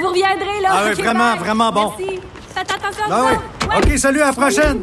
Vous 0.00 0.08
reviendrez, 0.08 0.60
là. 0.60 0.68
Ah 0.72 0.84
oui, 0.88 0.94
vraiment, 1.00 1.30
bye. 1.34 1.38
vraiment 1.38 1.72
bon. 1.72 1.92
Merci. 1.98 2.20
Faites 2.54 2.70
attention 2.72 3.04
Ah 3.10 3.26
oui. 3.30 3.36
ça. 3.70 3.78
OK, 3.92 3.98
salut, 3.98 4.20
à 4.22 4.26
la 4.26 4.32
prochaine. 4.32 4.82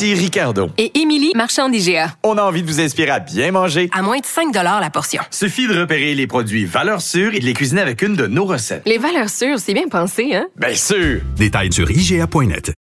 Ici 0.00 0.14
Ricardo. 0.14 0.70
Et 0.78 0.98
Émilie, 0.98 1.32
marchand 1.34 1.68
d'IGA. 1.68 2.14
On 2.22 2.38
a 2.38 2.42
envie 2.42 2.62
de 2.62 2.66
vous 2.66 2.80
inspirer 2.80 3.10
à 3.10 3.20
bien 3.20 3.52
manger. 3.52 3.90
À 3.92 4.00
moins 4.00 4.18
de 4.18 4.24
5 4.24 4.46
la 4.54 4.88
portion. 4.88 5.20
Suffit 5.30 5.68
de 5.68 5.78
repérer 5.78 6.14
les 6.14 6.26
produits 6.26 6.64
valeurs 6.64 7.02
sûres 7.02 7.34
et 7.34 7.38
de 7.38 7.44
les 7.44 7.52
cuisiner 7.52 7.82
avec 7.82 8.00
une 8.00 8.16
de 8.16 8.26
nos 8.26 8.46
recettes. 8.46 8.80
Les 8.86 8.96
valeurs 8.96 9.28
sûres, 9.28 9.58
c'est 9.58 9.74
bien 9.74 9.88
pensé, 9.90 10.34
hein? 10.34 10.46
Bien 10.56 10.74
sûr! 10.74 11.20
Détails 11.36 11.70
sur 11.70 11.90
IGA.net. 11.90 12.72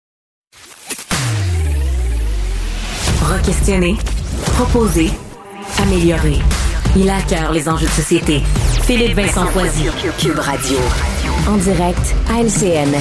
Re-questionner, 3.21 3.97
proposer, 4.53 5.09
améliorer. 5.81 6.37
Il 6.95 7.09
a 7.09 7.17
à 7.17 7.21
cœur 7.21 7.51
les 7.51 7.67
enjeux 7.67 7.87
de 7.87 7.91
société. 7.91 8.41
Philippe 8.83 9.17
Vincent 9.17 9.45
Foisy. 9.47 9.87
Cube 10.19 10.39
Radio. 10.39 10.77
En 11.49 11.57
direct 11.57 12.15
à 12.33 12.41
LCN. 12.41 12.95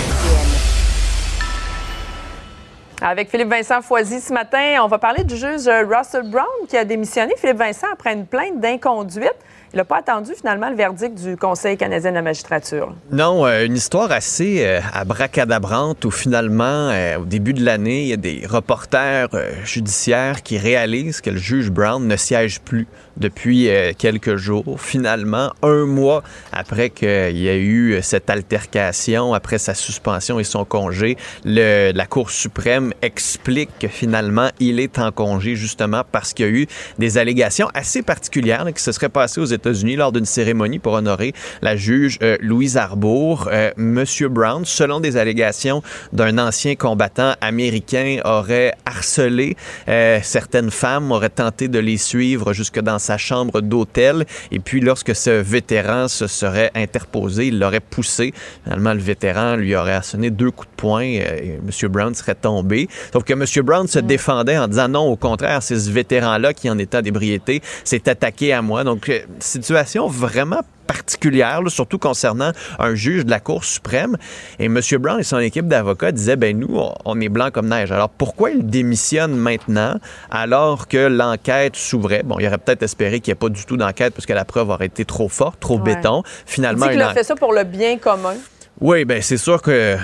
Avec 3.00 3.30
Philippe 3.30 3.50
Vincent 3.50 3.80
Foisy 3.80 4.20
ce 4.20 4.32
matin, 4.32 4.78
on 4.82 4.88
va 4.88 4.98
parler 4.98 5.22
du 5.22 5.36
juge 5.36 5.68
euh, 5.68 5.84
Russell 5.86 6.28
Brown 6.28 6.66
qui 6.68 6.76
a 6.76 6.84
démissionné. 6.84 7.32
Philippe 7.36 7.58
Vincent 7.58 7.86
après 7.92 8.12
une 8.12 8.26
plainte 8.26 8.58
d'inconduite. 8.58 9.36
Il 9.72 9.76
n'a 9.76 9.84
pas 9.84 9.98
attendu 9.98 10.32
finalement 10.34 10.68
le 10.68 10.74
verdict 10.74 11.14
du 11.14 11.36
Conseil 11.36 11.76
canadien 11.76 12.10
de 12.10 12.16
la 12.16 12.22
magistrature. 12.22 12.92
Non, 13.12 13.46
euh, 13.46 13.66
une 13.66 13.76
histoire 13.76 14.10
assez 14.10 14.64
euh, 14.64 14.80
abracadabrante 14.92 16.04
où 16.06 16.10
finalement, 16.10 16.90
au 17.20 17.24
début 17.24 17.52
de 17.52 17.64
l'année, 17.64 18.02
il 18.02 18.08
y 18.08 18.12
a 18.12 18.16
des 18.16 18.42
reporters 18.48 19.28
judiciaires 19.64 20.42
qui 20.42 20.58
réalisent 20.58 21.20
que 21.20 21.30
le 21.30 21.38
juge 21.38 21.70
Brown 21.70 22.04
ne 22.04 22.16
siège 22.16 22.60
plus 22.60 22.88
depuis 23.18 23.68
euh, 23.68 23.92
quelques 23.96 24.36
jours. 24.36 24.80
Finalement, 24.80 25.52
un 25.62 25.84
mois 25.84 26.22
après 26.52 26.90
qu'il 26.90 27.36
y 27.38 27.48
a 27.48 27.56
eu 27.56 27.98
cette 28.02 28.30
altercation, 28.30 29.34
après 29.34 29.58
sa 29.58 29.74
suspension 29.74 30.38
et 30.40 30.44
son 30.44 30.64
congé, 30.64 31.16
le- 31.44 31.92
la 31.92 32.06
Cour 32.06 32.30
suprême 32.30 32.92
explique 33.02 33.70
que 33.80 33.88
finalement, 33.88 34.48
il 34.60 34.80
est 34.80 34.98
en 34.98 35.12
congé 35.12 35.56
justement 35.56 36.02
parce 36.10 36.32
qu'il 36.32 36.46
y 36.46 36.48
a 36.48 36.52
eu 36.52 36.66
des 36.98 37.18
allégations 37.18 37.68
assez 37.74 38.02
particulières 38.02 38.64
là, 38.64 38.72
qui 38.72 38.82
se 38.82 38.92
seraient 38.92 39.08
passées 39.08 39.40
aux 39.40 39.44
États-Unis 39.46 39.96
lors 39.96 40.12
d'une 40.12 40.24
cérémonie 40.24 40.78
pour 40.78 40.92
honorer 40.94 41.32
la 41.62 41.76
juge 41.76 42.18
euh, 42.22 42.36
Louise 42.40 42.76
Arbour. 42.76 43.48
Euh, 43.52 43.70
Monsieur 43.76 44.28
Brown, 44.28 44.64
selon 44.64 45.00
des 45.00 45.16
allégations 45.16 45.82
d'un 46.12 46.38
ancien 46.38 46.74
combattant 46.76 47.34
américain, 47.40 48.18
aurait 48.24 48.74
harcelé 48.84 49.56
euh, 49.88 50.18
certaines 50.22 50.70
femmes, 50.70 51.12
aurait 51.12 51.28
tenté 51.30 51.68
de 51.68 51.78
les 51.78 51.96
suivre 51.98 52.52
jusque 52.52 52.80
dans 52.80 52.98
sa 53.08 53.16
chambre 53.16 53.62
d'hôtel. 53.62 54.26
Et 54.52 54.58
puis, 54.58 54.80
lorsque 54.80 55.14
ce 55.14 55.30
vétéran 55.30 56.08
se 56.08 56.26
serait 56.26 56.70
interposé, 56.74 57.46
il 57.46 57.58
l'aurait 57.58 57.80
poussé. 57.80 58.34
Finalement, 58.64 58.92
le 58.92 59.00
vétéran 59.00 59.56
lui 59.56 59.74
aurait 59.74 59.94
assoné 59.94 60.30
deux 60.30 60.50
coups 60.50 60.68
de 60.68 60.76
poing 60.76 61.04
euh, 61.04 61.40
et 61.42 61.54
M. 61.54 61.88
Brown 61.88 62.14
serait 62.14 62.34
tombé. 62.34 62.88
Sauf 63.12 63.24
que 63.24 63.32
M. 63.32 63.44
Brown 63.64 63.86
se 63.88 63.98
défendait 63.98 64.58
en 64.58 64.68
disant 64.68 64.88
non, 64.88 65.06
au 65.06 65.16
contraire, 65.16 65.62
c'est 65.62 65.78
ce 65.78 65.90
vétéran-là 65.90 66.52
qui, 66.52 66.68
en 66.68 66.78
état 66.78 67.00
d'ébriété, 67.00 67.62
s'est 67.82 68.08
attaqué 68.08 68.52
à 68.52 68.60
moi. 68.60 68.84
Donc, 68.84 69.08
euh, 69.08 69.20
situation 69.38 70.06
vraiment 70.06 70.60
particulière, 70.88 71.62
là, 71.62 71.70
surtout 71.70 71.98
concernant 71.98 72.50
un 72.80 72.94
juge 72.96 73.24
de 73.24 73.30
la 73.30 73.38
Cour 73.38 73.62
suprême. 73.64 74.16
Et 74.58 74.64
M. 74.64 74.80
Brown 74.98 75.20
et 75.20 75.22
son 75.22 75.38
équipe 75.38 75.68
d'avocats 75.68 76.10
disaient, 76.10 76.34
ben 76.34 76.58
nous, 76.58 76.80
on- 77.04 77.20
est 77.20 77.28
blanc 77.28 77.50
comme 77.52 77.68
neige. 77.68 77.92
Alors 77.92 78.08
pourquoi 78.10 78.50
il 78.50 78.66
démissionne 78.66 79.36
maintenant 79.36 79.94
alors 80.30 80.88
que 80.88 81.06
l'enquête 81.08 81.76
s'ouvrait? 81.76 82.22
Bon, 82.24 82.38
il 82.40 82.46
aurait 82.46 82.58
peut-être 82.58 82.82
espéré 82.82 83.20
qu'il 83.20 83.30
n'y 83.30 83.36
ait 83.36 83.40
pas 83.40 83.48
du 83.48 83.64
tout 83.64 83.76
d'enquête 83.76 84.14
parce 84.14 84.26
que 84.26 84.32
la 84.32 84.44
preuve 84.44 84.70
aurait 84.70 84.86
été 84.86 85.04
trop 85.04 85.28
forte, 85.28 85.60
trop 85.60 85.76
Ouais. 85.78 85.94
béton. 85.94 86.22
Il 86.24 86.30
Finalement, 86.46 86.86
dit 86.86 86.92
qu'il 86.92 87.00
une 87.00 87.06
a 87.06 87.12
fait 87.14 87.22
ça 87.24 87.36
pour 87.36 87.52
le 87.52 87.62
bien 87.64 87.98
commun. 87.98 88.34
oui, 88.80 89.04
ben 89.04 89.20
c'est 89.20 89.36
sûr 89.36 89.60
que 89.62 89.96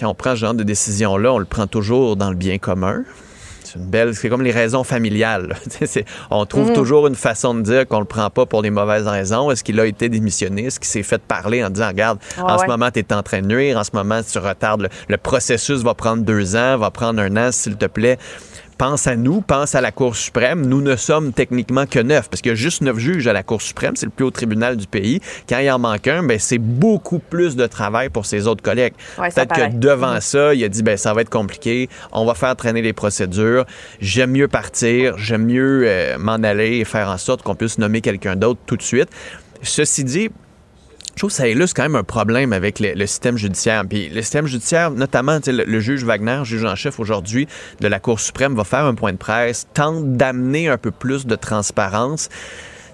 quand 0.00 0.08
on 0.08 0.14
prend 0.14 0.30
ce 0.32 0.40
genre 0.40 0.54
de 0.54 0.62
décision-là, 0.64 1.32
on 1.32 1.38
le 1.38 1.44
prend 1.44 1.66
toujours 1.66 2.16
dans 2.16 2.30
le 2.30 2.36
bien 2.36 2.58
commun. 2.58 3.04
C'est 3.66 3.78
une 3.80 3.86
belle, 3.86 4.14
c'est 4.14 4.28
comme 4.28 4.42
les 4.42 4.52
raisons 4.52 4.84
familiales. 4.84 5.56
on 6.30 6.46
trouve 6.46 6.68
Mhm. 6.68 6.74
toujours 6.74 7.06
une 7.08 7.14
façon 7.16 7.54
de 7.54 7.62
dire 7.62 7.86
qu'on 7.86 7.98
le 7.98 8.04
prend 8.04 8.30
pas 8.30 8.46
pour 8.46 8.62
des 8.62 8.70
mauvaises 8.70 9.06
raisons. 9.08 9.50
Est-ce 9.50 9.64
qu'il 9.64 9.78
a 9.80 9.86
été 9.86 10.08
démissionné? 10.08 10.66
Est-ce 10.66 10.78
qu'il 10.78 10.88
s'est 10.88 11.02
fait 11.02 11.20
parler 11.20 11.64
en 11.64 11.70
disant, 11.70 11.88
regarde, 11.88 12.18
Ouais, 12.38 12.44
en 12.44 12.58
ce 12.58 12.66
moment, 12.66 12.90
tu 12.90 13.00
es 13.00 13.12
en 13.12 13.22
train 13.22 13.40
de 13.42 13.46
nuire. 13.46 13.76
En 13.78 13.84
ce 13.84 13.90
moment, 13.92 14.20
tu 14.22 14.38
retardes. 14.38 14.82
Le, 14.82 14.88
le 15.08 15.16
processus 15.16 15.82
va 15.82 15.94
prendre 15.94 16.22
deux 16.22 16.54
ans, 16.56 16.78
va 16.78 16.90
prendre 16.90 17.20
un 17.20 17.36
an, 17.36 17.50
s'il 17.52 17.76
te 17.76 17.86
plaît 17.86 18.18
pense 18.78 19.06
à 19.06 19.16
nous, 19.16 19.40
pense 19.40 19.74
à 19.74 19.80
la 19.80 19.92
Cour 19.92 20.16
suprême. 20.16 20.66
Nous 20.66 20.82
ne 20.82 20.96
sommes 20.96 21.32
techniquement 21.32 21.86
que 21.86 21.98
neuf, 21.98 22.28
parce 22.28 22.42
qu'il 22.42 22.50
y 22.50 22.52
a 22.52 22.56
juste 22.56 22.82
neuf 22.82 22.98
juges 22.98 23.26
à 23.26 23.32
la 23.32 23.42
Cour 23.42 23.62
suprême, 23.62 23.96
c'est 23.96 24.06
le 24.06 24.12
plus 24.12 24.24
haut 24.24 24.30
tribunal 24.30 24.76
du 24.76 24.86
pays. 24.86 25.20
Quand 25.48 25.58
il 25.58 25.70
en 25.70 25.78
manque 25.78 26.06
un, 26.08 26.22
ben, 26.22 26.38
c'est 26.38 26.58
beaucoup 26.58 27.18
plus 27.18 27.56
de 27.56 27.66
travail 27.66 28.08
pour 28.08 28.26
ses 28.26 28.46
autres 28.46 28.62
collègues. 28.62 28.94
Ouais, 29.18 29.30
Peut-être 29.30 29.54
que 29.54 29.76
devant 29.76 30.14
Mhm. 30.14 30.20
ça, 30.20 30.54
il 30.54 30.62
a 30.64 30.68
dit, 30.68 30.82
ben, 30.82 30.96
ça 30.96 31.12
va 31.14 31.22
être 31.22 31.30
compliqué, 31.30 31.88
on 32.12 32.24
va 32.24 32.34
faire 32.34 32.54
traîner 32.56 32.82
les 32.82 32.92
procédures, 32.92 33.64
j'aime 34.00 34.32
mieux 34.32 34.48
partir, 34.48 35.16
j'aime 35.18 35.46
mieux 35.46 35.82
euh, 35.86 36.18
m'en 36.18 36.34
aller 36.34 36.78
et 36.78 36.84
faire 36.84 37.08
en 37.08 37.18
sorte 37.18 37.42
qu'on 37.42 37.54
puisse 37.54 37.78
nommer 37.78 38.00
quelqu'un 38.00 38.36
d'autre 38.36 38.60
tout 38.66 38.76
de 38.76 38.82
suite. 38.82 39.08
Ceci 39.62 40.04
dit, 40.04 40.30
je 41.16 41.20
trouve 41.22 41.30
que 41.30 41.36
ça 41.36 41.48
illustre 41.48 41.74
quand 41.74 41.84
même 41.84 41.96
un 41.96 42.04
problème 42.04 42.52
avec 42.52 42.78
le, 42.78 43.06
système 43.06 43.38
judiciaire. 43.38 43.84
Puis 43.88 44.10
le 44.10 44.20
système 44.20 44.46
judiciaire, 44.46 44.90
notamment 44.90 45.38
le, 45.46 45.64
le 45.64 45.80
juge 45.80 46.04
Wagner, 46.04 46.42
juge 46.44 46.66
en 46.66 46.76
chef 46.76 47.00
aujourd'hui 47.00 47.48
de 47.80 47.88
la 47.88 47.98
Cour 47.98 48.20
suprême, 48.20 48.54
va 48.54 48.64
faire 48.64 48.84
un 48.84 48.94
point 48.94 49.12
de 49.12 49.16
presse, 49.16 49.66
tente 49.72 50.12
d'amener 50.18 50.68
un 50.68 50.76
peu 50.76 50.90
plus 50.90 51.24
de 51.26 51.34
transparence. 51.34 52.28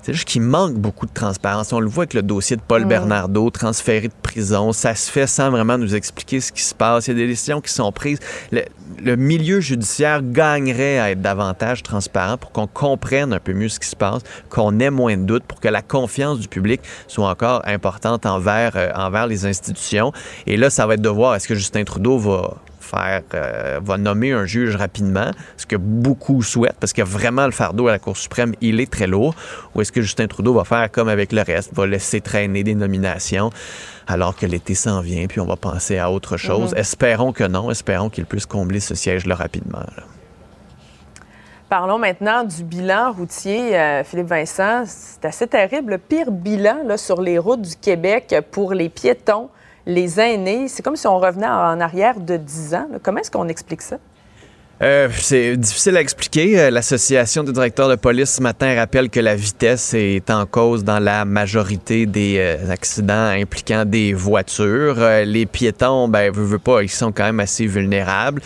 C'est 0.03 0.12
juste 0.15 0.27
qu'il 0.27 0.43
manque 0.43 0.75
beaucoup 0.75 1.07
de 1.07 1.12
transparence. 1.12 1.73
On 1.73 1.81
le 1.81 1.88
voit 1.88 2.03
avec 2.03 2.15
le 2.15 2.23
dossier 2.23 2.57
de 2.57 2.62
Paul 2.62 2.85
Mm. 2.85 2.88
Bernardo, 2.88 3.51
transféré 3.51 4.09
de 4.09 4.12
prison. 4.23 4.73
Ça 4.73 4.95
se 4.95 5.11
fait 5.11 5.27
sans 5.27 5.51
vraiment 5.51 5.79
nous 5.79 5.95
expliquer 5.95 6.41
ce 6.41 6.51
qui 6.51 6.62
se 6.62 6.75
passe. 6.75 7.07
Il 7.07 7.11
y 7.11 7.15
a 7.15 7.17
des 7.17 7.29
décisions 7.29 7.61
qui 7.61 7.73
sont 7.73 7.91
prises. 7.93 8.19
Le, 8.51 8.62
le 9.01 9.17
milieu 9.17 9.61
judiciaire 9.61 10.21
gagnerait 10.23 10.99
à 10.99 11.11
être 11.12 11.23
davantage 11.23 11.83
transparent 11.83 12.37
pour 12.37 12.53
qu'on 12.53 12.67
comprenne 12.67 13.33
un 13.33 13.38
peu 13.38 13.53
mieux 13.53 13.69
ce 13.69 13.79
qui 13.79 13.88
se 13.88 13.97
passe, 13.97 14.23
qu'on 14.51 14.79
ait 14.81 14.91
moins 14.91 15.17
de 15.17 15.23
doutes, 15.23 15.45
pour 15.45 15.61
que 15.61 15.69
la 15.69 15.83
confiance 15.83 16.41
du 16.41 16.49
public 16.49 16.81
soit 17.07 17.29
encore 17.29 17.62
importante 17.65 18.27
envers, 18.27 18.73
euh, 18.77 18.91
envers 18.95 19.27
les 19.27 19.47
institutions. 19.47 20.12
Et 20.47 20.57
là, 20.57 20.69
ça 20.71 20.87
va 20.87 20.95
être 20.95 21.03
de 21.03 21.09
voir 21.09 21.35
est-ce 21.37 21.47
que 21.47 21.55
Justin 21.55 21.85
Trudeau 21.85 22.19
va 22.19 22.57
faire, 22.94 23.22
euh, 23.35 23.81
va 23.83 23.96
nommer 23.96 24.33
un 24.33 24.44
juge 24.44 24.76
rapidement, 24.76 25.31
ce 25.57 25.66
que 25.66 25.76
beaucoup 25.76 26.42
souhaitent, 26.42 26.76
parce 26.78 26.92
que 26.92 27.02
vraiment 27.02 27.46
le 27.46 27.52
fardeau 27.52 27.88
à 27.88 27.92
la 27.92 27.98
Cour 27.98 28.16
suprême, 28.16 28.55
il 28.61 28.81
est 28.81 28.90
très 28.90 29.07
lourd, 29.07 29.35
ou 29.74 29.81
est-ce 29.81 29.92
que 29.92 30.02
Justin 30.02 30.26
Trudeau 30.26 30.55
va 30.55 30.64
faire 30.64 30.90
comme 30.90 31.09
avec 31.09 31.33
le 31.33 31.42
reste, 31.42 31.74
va 31.74 31.87
laisser 31.87 32.20
traîner 32.20 32.64
des 32.64 32.74
nominations 32.74 33.50
alors 34.07 34.37
que 34.37 34.46
l'été 34.46 34.74
s'en 34.74 35.00
vient, 35.00 35.26
puis 35.26 35.40
on 35.40 35.46
va 35.46 35.57
penser 35.57 35.98
à 35.98 36.11
autre 36.11 36.37
chose? 36.37 36.72
Mhm. 36.72 36.78
Espérons 36.78 37.33
que 37.33 37.44
non, 37.44 37.70
espérons 37.70 38.11
qu'il 38.11 38.26
puisse 38.26 38.46
combler 38.46 38.81
ce 38.81 38.94
siège-là 38.94 39.35
rapidement. 39.35 39.81
là. 39.96 40.02
Parlons 41.72 41.98
maintenant 41.98 42.44
du 42.44 42.64
bilan 42.64 43.12
routier, 43.12 43.74
euh, 43.78 44.05
Philippe 44.05 44.26
Vincent. 44.26 44.85
C'est 44.87 45.24
assez 45.24 45.46
terrible. 45.46 45.92
Le 45.92 45.96
pire 45.96 46.31
bilan 46.31 46.85
là, 46.85 46.98
sur 46.98 47.22
les 47.22 47.38
routes 47.38 47.62
du 47.62 47.76
Québec 47.76 48.37
pour 48.50 48.74
les 48.74 48.90
piétons, 48.90 49.48
les 49.87 50.21
aînés. 50.21 50.68
C'est 50.68 50.83
comme 50.83 50.97
si 50.97 51.07
on 51.07 51.18
revenait 51.18 51.47
en 51.47 51.81
arrière 51.81 52.18
de 52.21 52.37
10 52.37 52.75
ans. 52.75 52.87
Comment 53.03 53.21
est-ce 53.21 53.31
qu'on 53.31 53.49
explique 53.49 53.83
ça? 53.83 53.99
Euh, 54.83 55.09
c'est 55.16 55.57
difficile 55.57 55.97
à 55.97 56.01
expliquer. 56.01 56.59
Euh, 56.59 56.71
L'Association 56.71 57.45
des 57.45 57.53
directeurs 57.53 57.88
de 57.88 57.95
police 57.95 58.33
ce 58.33 58.42
matin 58.42 58.75
rappelle 58.75 59.11
que 59.11 59.21
la 59.21 59.37
vitesse 59.37 59.95
est 59.95 60.29
en 60.29 60.45
cause 60.45 60.83
dans 60.83 60.99
la 60.99 61.25
majorité 61.25 62.05
des 62.05 62.37
euh, 62.38 62.71
accidents 62.71 63.27
impliquant 63.27 63.85
des 63.85 64.12
voitures. 64.12 64.97
Les 65.25 65.47
piétons, 65.47 66.09
ben, 66.09 66.33
veut, 66.33 66.45
veut 66.45 66.59
pas, 66.59 66.83
ils 66.83 66.88
sont 66.88 67.12
quand 67.12 67.25
même 67.25 67.38
assez 67.38 67.66
vulnérables. 67.66 68.42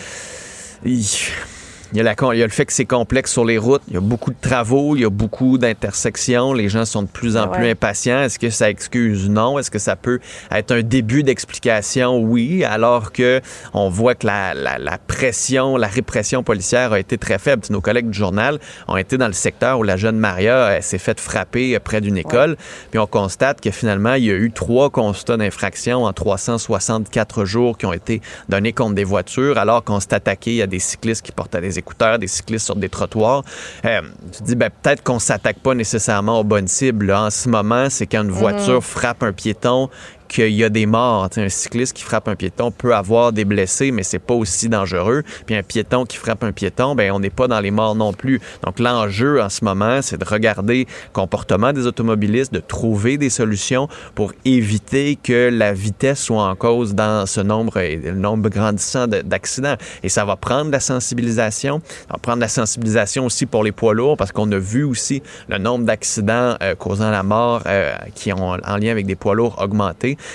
Il 1.93 1.97
y, 1.97 2.01
a 2.01 2.03
la 2.03 2.15
il 2.33 2.39
y 2.39 2.43
a 2.43 2.45
le 2.45 2.51
fait 2.51 2.65
que 2.65 2.73
c'est 2.73 2.85
complexe 2.85 3.31
sur 3.31 3.45
les 3.45 3.57
routes. 3.57 3.81
Il 3.87 3.93
y 3.93 3.97
a 3.97 4.01
beaucoup 4.01 4.31
de 4.31 4.37
travaux, 4.41 4.95
il 4.95 5.01
y 5.01 5.05
a 5.05 5.09
beaucoup 5.09 5.57
d'intersections. 5.57 6.53
Les 6.53 6.67
gens 6.69 6.85
sont 6.85 7.03
de 7.03 7.07
plus 7.07 7.37
en 7.37 7.43
Ah 7.43 7.47
plus 7.47 7.69
impatients. 7.69 8.21
Est-ce 8.23 8.39
que 8.39 8.49
ça 8.49 8.69
excuse? 8.69 9.29
Non. 9.29 9.57
Est-ce 9.59 9.71
que 9.71 9.79
ça 9.79 9.95
peut 9.95 10.19
être 10.51 10.71
un 10.71 10.81
début 10.81 11.23
d'explication? 11.23 12.17
Oui. 12.19 12.63
Alors 12.63 13.11
que 13.11 13.41
on 13.73 13.89
voit 13.89 14.15
que 14.15 14.27
la, 14.27 14.53
la- 14.53 14.77
la 14.77 14.97
pression, 14.97 15.77
la 15.77 15.87
répression 15.87 16.43
policière 16.43 16.91
a 16.93 16.99
été 16.99 17.17
très 17.17 17.39
faible. 17.39 17.63
Nos 17.69 17.81
collègues 17.81 18.09
du 18.09 18.17
journal 18.17 18.59
ont 18.87 18.97
été 18.97 19.17
dans 19.17 19.27
le 19.27 19.33
secteur 19.33 19.79
où 19.79 19.83
la 19.83 19.97
jeune 19.97 20.17
Maria 20.17 20.81
s'est 20.81 20.97
faite 20.97 21.19
frapper 21.19 21.77
près 21.79 22.01
d'une 22.01 22.17
école. 22.17 22.57
Puis 22.91 22.99
on 22.99 23.07
constate 23.07 23.61
que 23.61 23.71
finalement, 23.71 24.13
il 24.15 24.25
y 24.25 24.31
a 24.31 24.35
eu 24.35 24.51
trois 24.51 24.89
constats 24.89 25.37
d'infraction 25.37 26.03
en 26.03 26.13
364 26.13 27.45
jours 27.45 27.77
qui 27.77 27.85
ont 27.85 27.93
été 27.93 28.21
donnés 28.49 28.73
contre 28.73 28.95
des 28.95 29.03
voitures, 29.03 29.57
alors 29.57 29.83
qu'on 29.83 29.99
s'est 29.99 30.13
attaqué 30.13 30.61
à 30.61 30.67
des 30.67 30.79
cyclistes 30.79 31.25
qui 31.25 31.31
portaient 31.31 31.61
des 31.61 31.76
écouteurs, 31.77 32.19
des 32.19 32.27
cyclistes 32.27 32.65
sur 32.65 32.75
des 32.75 32.89
trottoirs. 32.89 33.43
Euh, 33.85 34.01
tu 34.31 34.39
te 34.39 34.43
dis, 34.43 34.55
ben, 34.55 34.69
peut-être 34.81 35.03
qu'on 35.03 35.19
s'attaque 35.19 35.59
pas 35.59 35.73
nécessairement 35.73 36.39
aux 36.39 36.43
bonnes 36.43 36.67
cibles. 36.67 37.07
là. 37.07 37.23
En 37.23 37.29
ce 37.29 37.47
moment, 37.49 37.89
c'est 37.89 38.05
quand 38.07 38.23
une 38.23 38.31
voiture 38.31 38.75
Mhm. 38.75 38.81
frappe 38.81 39.23
un 39.23 39.31
piéton 39.33 39.89
qu'il 40.27 40.53
y 40.53 40.63
a 40.63 40.69
des 40.69 40.85
morts. 40.85 41.29
Tu 41.29 41.35
sais, 41.35 41.45
un 41.45 41.49
cycliste 41.49 41.95
qui 41.95 42.03
frappe 42.03 42.27
un 42.27 42.35
piéton 42.35 42.71
peut 42.71 42.95
avoir 42.95 43.31
des 43.31 43.45
blessés, 43.45 43.91
mais 43.91 44.03
c'est 44.03 44.19
pas 44.19 44.33
aussi 44.33 44.69
dangereux. 44.69 45.23
Puis 45.45 45.55
un 45.55 45.63
piéton 45.63 46.05
qui 46.05 46.17
frappe 46.17 46.43
un 46.43 46.51
piéton, 46.51 46.95
ben 46.95 47.11
on 47.11 47.19
n'est 47.19 47.29
pas 47.29 47.47
dans 47.47 47.59
les 47.59 47.71
morts 47.71 47.95
non 47.95 48.13
plus. 48.13 48.41
Donc 48.63 48.79
l'enjeu 48.79 49.41
en 49.41 49.49
ce 49.49 49.63
moment, 49.63 50.01
c'est 50.01 50.17
de 50.17 50.25
regarder 50.25 50.79
le 50.79 51.13
comportement 51.13 51.73
des 51.73 51.85
automobilistes, 51.85 52.53
de 52.53 52.59
trouver 52.59 53.17
des 53.17 53.29
solutions 53.29 53.87
pour 54.15 54.33
éviter 54.45 55.17
que 55.21 55.49
la 55.49 55.73
vitesse 55.73 56.23
soit 56.23 56.43
en 56.43 56.55
cause 56.55 56.93
dans 56.95 57.25
ce 57.25 57.41
nombre, 57.41 57.77
et 57.77 57.95
le 57.95 58.11
nombre 58.13 58.49
grandissant 58.49 59.07
de- 59.07 59.21
d'accidents. 59.21 59.75
Et 60.03 60.09
ça 60.09 60.25
va 60.25 60.35
prendre 60.35 60.71
la 60.71 60.79
sensibilisation, 60.79 61.81
ça 61.85 62.13
va 62.13 62.17
prendre 62.19 62.39
la 62.39 62.47
sensibilisation 62.47 63.25
aussi 63.25 63.45
pour 63.45 63.63
les 63.63 63.71
poids 63.71 63.93
lourds, 63.93 64.17
parce 64.17 64.31
qu'on 64.31 64.51
a 64.51 64.57
vu 64.57 64.83
aussi 64.83 65.21
le 65.47 65.57
nombre 65.57 65.85
d'accidents 65.85 66.55
euh, 66.61 66.75
causant 66.75 67.11
la 67.11 67.23
mort 67.23 67.63
euh, 67.65 67.93
qui 68.15 68.33
ont 68.33 68.49
en 68.51 68.77
lien 68.77 68.91
avec 68.91 69.05
des 69.05 69.15
poids 69.15 69.35
lourds 69.35 69.55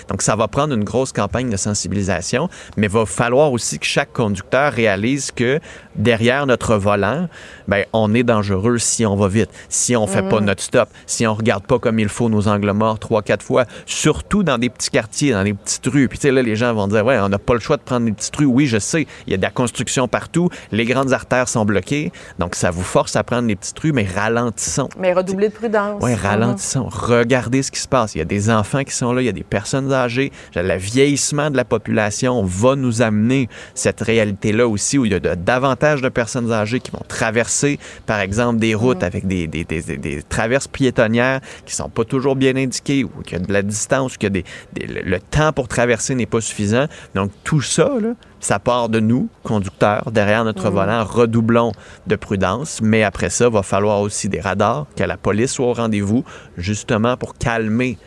Donc, 0.09 0.23
ça 0.23 0.37
va 0.37 0.49
prendre 0.49 0.75
une 0.75 0.85
grosse 0.85 1.13
campagne 1.13 1.51
de 1.51 1.57
sensibilisation, 1.57 2.49
mais 2.77 2.89
va 2.89 3.07
falloir 3.07 3.53
aussi 3.53 3.79
que 3.79 3.87
chaque 3.87 4.13
conducteur 4.13 4.73
réalise 4.73 5.31
que 5.31 5.61
derrière 5.97 6.47
notre 6.47 6.77
volant, 6.77 7.29
ben, 7.69 7.85
on 7.93 8.15
est 8.15 8.23
dangereux 8.23 8.79
si 8.79 9.05
on 9.07 9.17
va 9.17 9.29
vite, 9.29 9.51
si 9.69 9.95
on 9.97 10.07
fait 10.07 10.23
pas 10.29 10.41
notre 10.41 10.63
stop, 10.63 10.89
si 11.07 11.27
on 11.27 11.35
regarde 11.35 11.65
pas 11.67 11.79
comme 11.79 11.99
il 11.99 12.09
faut 12.09 12.29
nos 12.29 12.49
angles 12.49 12.73
morts 12.73 12.99
trois, 12.99 13.23
quatre 13.23 13.45
fois, 13.45 13.65
surtout 13.87 14.43
dans 14.43 14.59
des 14.59 14.69
petits 14.71 14.91
quartiers, 14.91 15.33
dans 15.33 15.45
des 15.45 15.55
petites 15.55 15.87
rues. 15.87 16.09
Puis, 16.09 16.19
tu 16.19 16.29
sais, 16.29 16.33
là, 16.33 16.43
les 16.43 16.57
gens 16.57 16.73
vont 16.75 16.89
dire, 16.89 17.05
ouais, 17.05 17.19
on 17.21 17.29
n'a 17.29 17.39
pas 17.39 17.55
le 17.55 17.61
choix 17.61 17.77
de 17.77 17.83
prendre 17.83 18.07
des 18.07 18.13
petites 18.13 18.35
rues. 18.37 18.45
Oui, 18.47 18.67
je 18.67 18.79
sais, 18.79 19.07
il 19.27 19.31
y 19.31 19.35
a 19.35 19.37
de 19.37 19.43
la 19.43 19.51
construction 19.51 20.09
partout, 20.09 20.49
les 20.71 20.85
grandes 20.85 21.13
artères 21.13 21.49
sont 21.49 21.65
bloquées, 21.65 22.13
donc 22.39 22.55
ça 22.55 22.71
vous 22.71 22.83
force 22.83 23.17
à 23.17 23.23
prendre 23.25 23.49
les 23.49 23.57
petites 23.57 23.79
rues, 23.79 23.93
mais 23.93 24.07
ralentissons. 24.07 24.89
Mais 24.99 25.13
redoubler 25.13 25.49
de 25.49 25.55
prudence. 25.55 26.01
Oui, 26.03 26.13
Mhm. 26.13 26.19
ralentissons. 26.23 26.89
Regardez 26.91 27.63
ce 27.63 27.71
qui 27.71 27.81
se 27.81 27.89
passe. 27.89 28.15
Il 28.15 28.19
y 28.19 28.23
a 28.23 28.25
des 28.25 28.51
enfants 28.51 28.85
qui 28.85 28.95
sont 28.95 29.13
là, 29.13 29.23
il 29.23 29.27
y 29.27 29.29
a 29.29 29.33
des 29.33 29.43
personnes 29.45 29.93
âgées. 29.93 30.33
Le 30.55 30.77
vieillissement 30.77 31.51
de 31.51 31.57
la 31.57 31.65
population 31.65 32.43
va 32.45 32.77
nous 32.77 33.03
amener 33.03 33.49
cette 33.75 34.01
réalité-là 34.01 34.67
aussi 34.67 34.99
où 34.99 35.05
il 35.05 35.13
y 35.13 35.15
a 35.15 35.21
de- 35.21 35.35
davantage 35.35 35.82
de 35.83 36.09
personnes 36.09 36.53
âgées 36.53 36.79
qui 36.81 36.91
vont 36.93 37.03
traverser, 37.09 37.79
par 38.07 38.21
exemple, 38.21 38.61
des 38.61 38.75
routes 38.75 39.03
avec 39.03 39.27
des, 39.27 39.47
des- 39.49 39.65
des- 39.65 39.83
des- 39.83 39.97
des 39.97 40.23
traverses 40.23 40.69
piétonnières 40.69 41.41
qui 41.67 41.75
sont 41.75 41.89
pas 41.89 42.05
toujours 42.05 42.37
bien 42.37 42.55
indiquées 42.57 43.03
ou 43.05 43.09
qu'il 43.25 43.39
y 43.39 43.43
a 43.43 43.45
de 43.45 43.53
la 43.53 43.63
distance, 43.63 44.15
ou 44.15 44.19
des, 44.29 44.31
des- 44.31 44.45
le, 44.87 45.19
temps 45.19 45.53
pour 45.53 45.67
traverser 45.67 46.15
n'est 46.15 46.27
pas 46.27 46.41
suffisant. 46.41 46.87
Donc, 47.17 47.33
tout 47.43 47.61
ça, 47.63 47.91
là, 48.01 48.11
ça 48.39 48.59
part 48.61 48.89
de 48.89 49.01
nous, 49.01 49.29
conducteurs, 49.43 50.11
derrière 50.13 50.45
notre 50.45 50.71
volant. 50.71 51.05
Redoublons 51.05 51.73
de 52.07 52.17
prudence, 52.17 52.81
mais 52.83 53.03
après 53.03 53.31
ça, 53.31 53.49
va 53.49 53.63
falloir 53.63 54.01
aussi 54.01 54.29
des 54.29 54.41
radars, 54.41 54.87
que 54.97 55.03
la 55.05 55.17
police 55.17 55.53
soit 55.53 55.67
au 55.67 55.73
rendez-vous, 55.73 56.25
justement 56.57 57.17
pour 57.17 57.35
calmer 57.35 57.99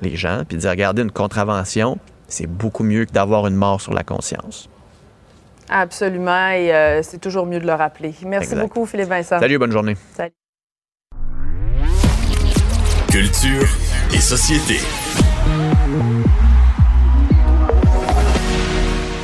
les 0.00 0.16
gens, 0.16 0.42
puis 0.48 0.56
dire, 0.58 0.70
regardez, 0.70 1.02
une 1.02 1.10
contravention, 1.10 1.98
c'est 2.28 2.46
beaucoup 2.46 2.84
mieux 2.84 3.04
que 3.06 3.12
d'avoir 3.12 3.46
une 3.48 3.56
mort 3.56 3.80
sur 3.80 3.92
la 3.92 4.02
conscience. 4.04 4.68
Absolument. 5.70 6.50
Et 6.50 6.74
euh, 6.74 7.02
c'est 7.02 7.18
toujours 7.18 7.46
mieux 7.46 7.60
de 7.60 7.66
le 7.66 7.72
rappeler. 7.74 8.12
Merci 8.26 8.52
Exact. 8.52 8.62
beaucoup, 8.62 8.86
Philippe 8.86 9.08
Vincent. 9.08 9.38
Salut, 9.38 9.58
bonne 9.58 9.72
journée. 9.72 9.96
Salut. 10.14 10.34
Culture 13.08 13.66
et 14.12 14.20
société. 14.20 14.76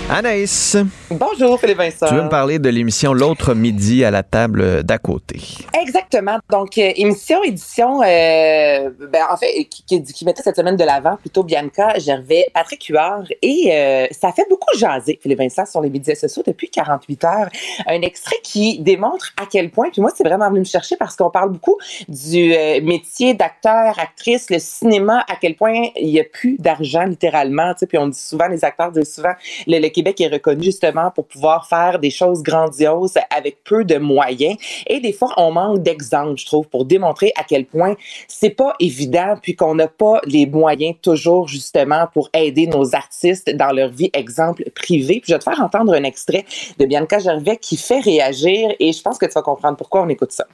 Anaïs, 0.09 0.77
Bonjour, 1.11 1.59
Philippe 1.59 1.79
Vincent. 1.79 2.07
tu 2.07 2.15
veux 2.15 2.23
me 2.23 2.29
parler 2.29 2.61
de 2.61 2.69
l'émission 2.69 3.13
L'autre 3.13 3.55
midi 3.55 4.05
à 4.05 4.13
la 4.13 4.23
table 4.23 4.85
d'à 4.85 4.99
côté. 4.99 5.41
Exactement. 5.81 6.39
Donc, 6.49 6.79
euh, 6.79 6.93
émission, 6.95 7.43
édition, 7.43 8.03
euh, 8.03 8.91
ben, 9.13 9.25
en 9.29 9.37
fait, 9.37 9.65
qui, 9.65 9.85
qui, 9.85 10.03
qui 10.05 10.25
mettait 10.25 10.43
cette 10.43 10.55
semaine 10.55 10.77
de 10.77 10.85
l'avant, 10.85 11.17
plutôt 11.17 11.43
Bianca 11.43 11.99
Gervais, 11.99 12.47
Patrick 12.55 12.85
Huard. 12.87 13.25
Et 13.43 13.71
euh, 13.73 14.07
ça 14.13 14.31
fait 14.31 14.47
beaucoup 14.49 14.69
jaser, 14.79 15.19
Philippe 15.21 15.39
Vincent, 15.41 15.67
sur 15.67 15.81
les 15.81 15.91
médias 15.91 16.15
sociaux 16.15 16.45
depuis 16.47 16.71
48 16.71 17.25
heures. 17.25 17.49
Un 17.89 18.01
extrait 18.03 18.37
qui 18.45 18.79
démontre 18.79 19.33
à 19.43 19.47
quel 19.51 19.71
point, 19.71 19.91
puis 19.91 20.01
moi, 20.01 20.13
c'est 20.17 20.25
vraiment 20.25 20.49
venu 20.49 20.61
me 20.61 20.65
chercher 20.65 20.97
parce 20.97 21.17
qu'on 21.17 21.31
parle 21.31 21.51
beaucoup 21.51 21.79
du 22.09 22.55
euh, 22.55 22.81
métier 22.81 23.35
d'acteur, 23.35 23.99
actrice, 23.99 24.51
le 24.51 24.61
cinéma, 24.61 25.25
à 25.29 25.35
quel 25.41 25.57
point 25.57 25.89
il 25.97 26.13
n'y 26.13 26.21
a 26.21 26.25
plus 26.25 26.59
d'argent, 26.59 27.05
littéralement. 27.05 27.75
Puis 27.89 27.99
on 27.99 28.07
dit 28.07 28.21
souvent, 28.21 28.47
les 28.47 28.65
acteurs 28.65 28.93
disent 28.93 29.13
souvent, 29.13 29.35
le, 29.67 29.81
le 29.81 29.96
Québec 29.97 30.21
est 30.21 30.29
reconnu 30.29 30.65
justement 30.65 31.11
pour 31.11 31.27
pouvoir 31.27 31.67
faire 31.67 31.99
des 31.99 32.11
choses 32.11 32.43
grandioses 32.43 33.15
avec 33.35 33.65
peu 33.65 33.83
de 33.83 33.97
moyens. 33.97 34.59
Et 34.87 35.01
des 35.01 35.15
fois, 35.15 35.33
on 35.39 35.53
manque 35.53 35.83
d'exemples, 35.83 36.39
je 36.39 36.45
trouve, 36.45 36.69
pour 36.69 36.85
démontrer 36.85 37.33
à 37.35 37.45
quel 37.45 37.65
point 37.65 37.95
c'est 38.29 38.51
pas 38.51 38.75
évident, 38.79 39.37
puis 39.43 39.57
qu'on 39.57 39.75
n'a 39.75 39.89
pas 39.89 40.21
les 40.27 40.45
moyens 40.45 40.97
toujours 41.01 41.49
justement 41.49 42.09
pour 42.13 42.29
aider 42.35 42.67
nos 42.67 42.95
artistes 42.95 43.49
dans 43.57 43.73
leur 43.73 43.89
vie, 43.89 44.11
exemple 44.13 44.65
privé. 44.75 45.21
Puis 45.21 45.29
je 45.29 45.33
vais 45.33 45.39
te 45.39 45.45
faire 45.45 45.63
entendre 45.63 45.95
un 45.95 46.05
extrait 46.05 46.45
de 46.79 46.85
Bianca 46.85 47.19
Gervais 47.19 47.57
qui 47.57 47.79
fait 47.79 48.01
réagir 48.01 48.69
et 48.79 48.93
je 48.93 49.01
pense 49.01 49.17
que 49.17 49.25
tu 49.25 49.33
vas 49.33 49.41
comprendre 49.41 49.79
pourquoi 49.79 50.03
on 50.03 50.11
écoute 50.11 50.33
ça. 50.33 50.47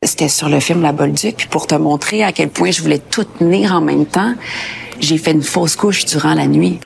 C'était 0.00 0.28
sur 0.28 0.48
le 0.48 0.60
film 0.60 0.82
La 0.82 0.92
Bolduc, 0.92 1.34
puis 1.36 1.48
pour 1.48 1.66
te 1.66 1.74
montrer 1.74 2.22
à 2.22 2.30
quel 2.30 2.50
point 2.50 2.70
je 2.70 2.82
voulais 2.82 3.00
tout 3.00 3.24
tenir 3.24 3.72
en 3.72 3.80
même 3.80 4.06
temps, 4.06 4.34
j'ai 5.00 5.18
fait 5.18 5.32
une 5.32 5.42
fausse 5.42 5.74
couche 5.74 6.04
durant 6.04 6.34
la 6.34 6.46
nuit. 6.46 6.78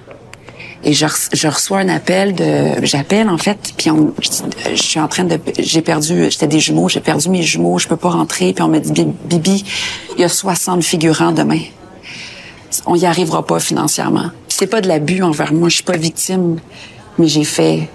Et 0.83 0.95
je, 0.95 1.05
re- 1.07 1.29
je 1.35 1.47
reçois 1.47 1.79
un 1.81 1.89
appel 1.91 2.35
de, 2.35 2.85
j'appelle 2.85 3.29
en 3.29 3.37
fait, 3.37 3.75
puis 3.77 3.91
on- 3.91 4.15
je, 4.21 4.31
je 4.75 4.83
suis 4.83 4.99
en 4.99 5.09
train 5.09 5.25
de, 5.25 5.39
j'ai 5.59 5.83
perdu, 5.83 6.31
j'étais 6.31 6.47
des 6.47 6.59
jumeaux, 6.61 6.89
j'ai 6.89 7.01
perdu 7.01 7.29
mes 7.29 7.43
jumeaux, 7.43 7.79
je 7.79 7.87
peux 7.87 7.97
pas 7.99 8.09
rentrer, 8.11 8.53
puis 8.55 8.63
on 8.63 8.69
me 8.69 8.79
dit 8.79 8.91
Bi- 8.93 9.13
Bibi, 9.27 9.65
il 10.17 10.21
y 10.21 10.25
a 10.25 10.29
60 10.31 10.83
figurants 10.83 11.33
demain. 11.33 11.61
On 12.87 12.95
y 12.95 13.05
arrivera 13.05 13.45
pas 13.45 13.61
financièrement. 13.61 14.31
C'est 14.49 14.67
pas 14.69 14.81
de 14.81 14.89
l'abus 14.89 15.23
envers 15.23 15.53
moi, 15.53 15.69
je 15.69 15.75
suis 15.77 15.85
pas 15.85 15.97
victime, 15.99 16.59
mais 17.19 17.27
j'ai 17.29 17.45
fait, 17.45 17.89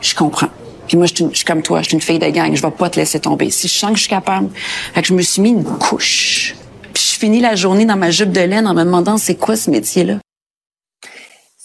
je 0.00 0.14
comprends. 0.14 0.48
Puis 0.88 0.96
moi, 0.96 1.06
je 1.06 1.14
suis 1.32 1.44
comme 1.44 1.62
toi, 1.62 1.80
je 1.82 1.86
suis 1.88 1.94
une 1.94 2.00
fille 2.00 2.18
de 2.18 2.28
gang, 2.28 2.54
je 2.54 2.62
vais 2.62 2.70
pas 2.70 2.88
te 2.90 2.98
laisser 2.98 3.20
tomber. 3.20 3.50
Si 3.50 3.68
je 3.68 3.74
sens 3.74 3.90
que 3.90 3.96
je 3.96 4.02
suis 4.02 4.10
capable, 4.10 4.48
fait 4.94 5.02
que 5.02 5.08
je 5.08 5.14
me 5.14 5.22
suis 5.22 5.42
mis 5.42 5.50
une 5.50 5.64
couche. 5.64 6.54
Puis 6.92 7.04
je 7.12 7.18
finis 7.18 7.40
la 7.40 7.54
journée 7.56 7.84
dans 7.84 7.96
ma 7.96 8.10
jupe 8.10 8.30
de 8.32 8.40
laine 8.40 8.66
en 8.66 8.74
me 8.74 8.82
demandant 8.84 9.16
c'est 9.18 9.34
quoi 9.36 9.56
ce 9.56 9.70
métier-là? 9.70 10.14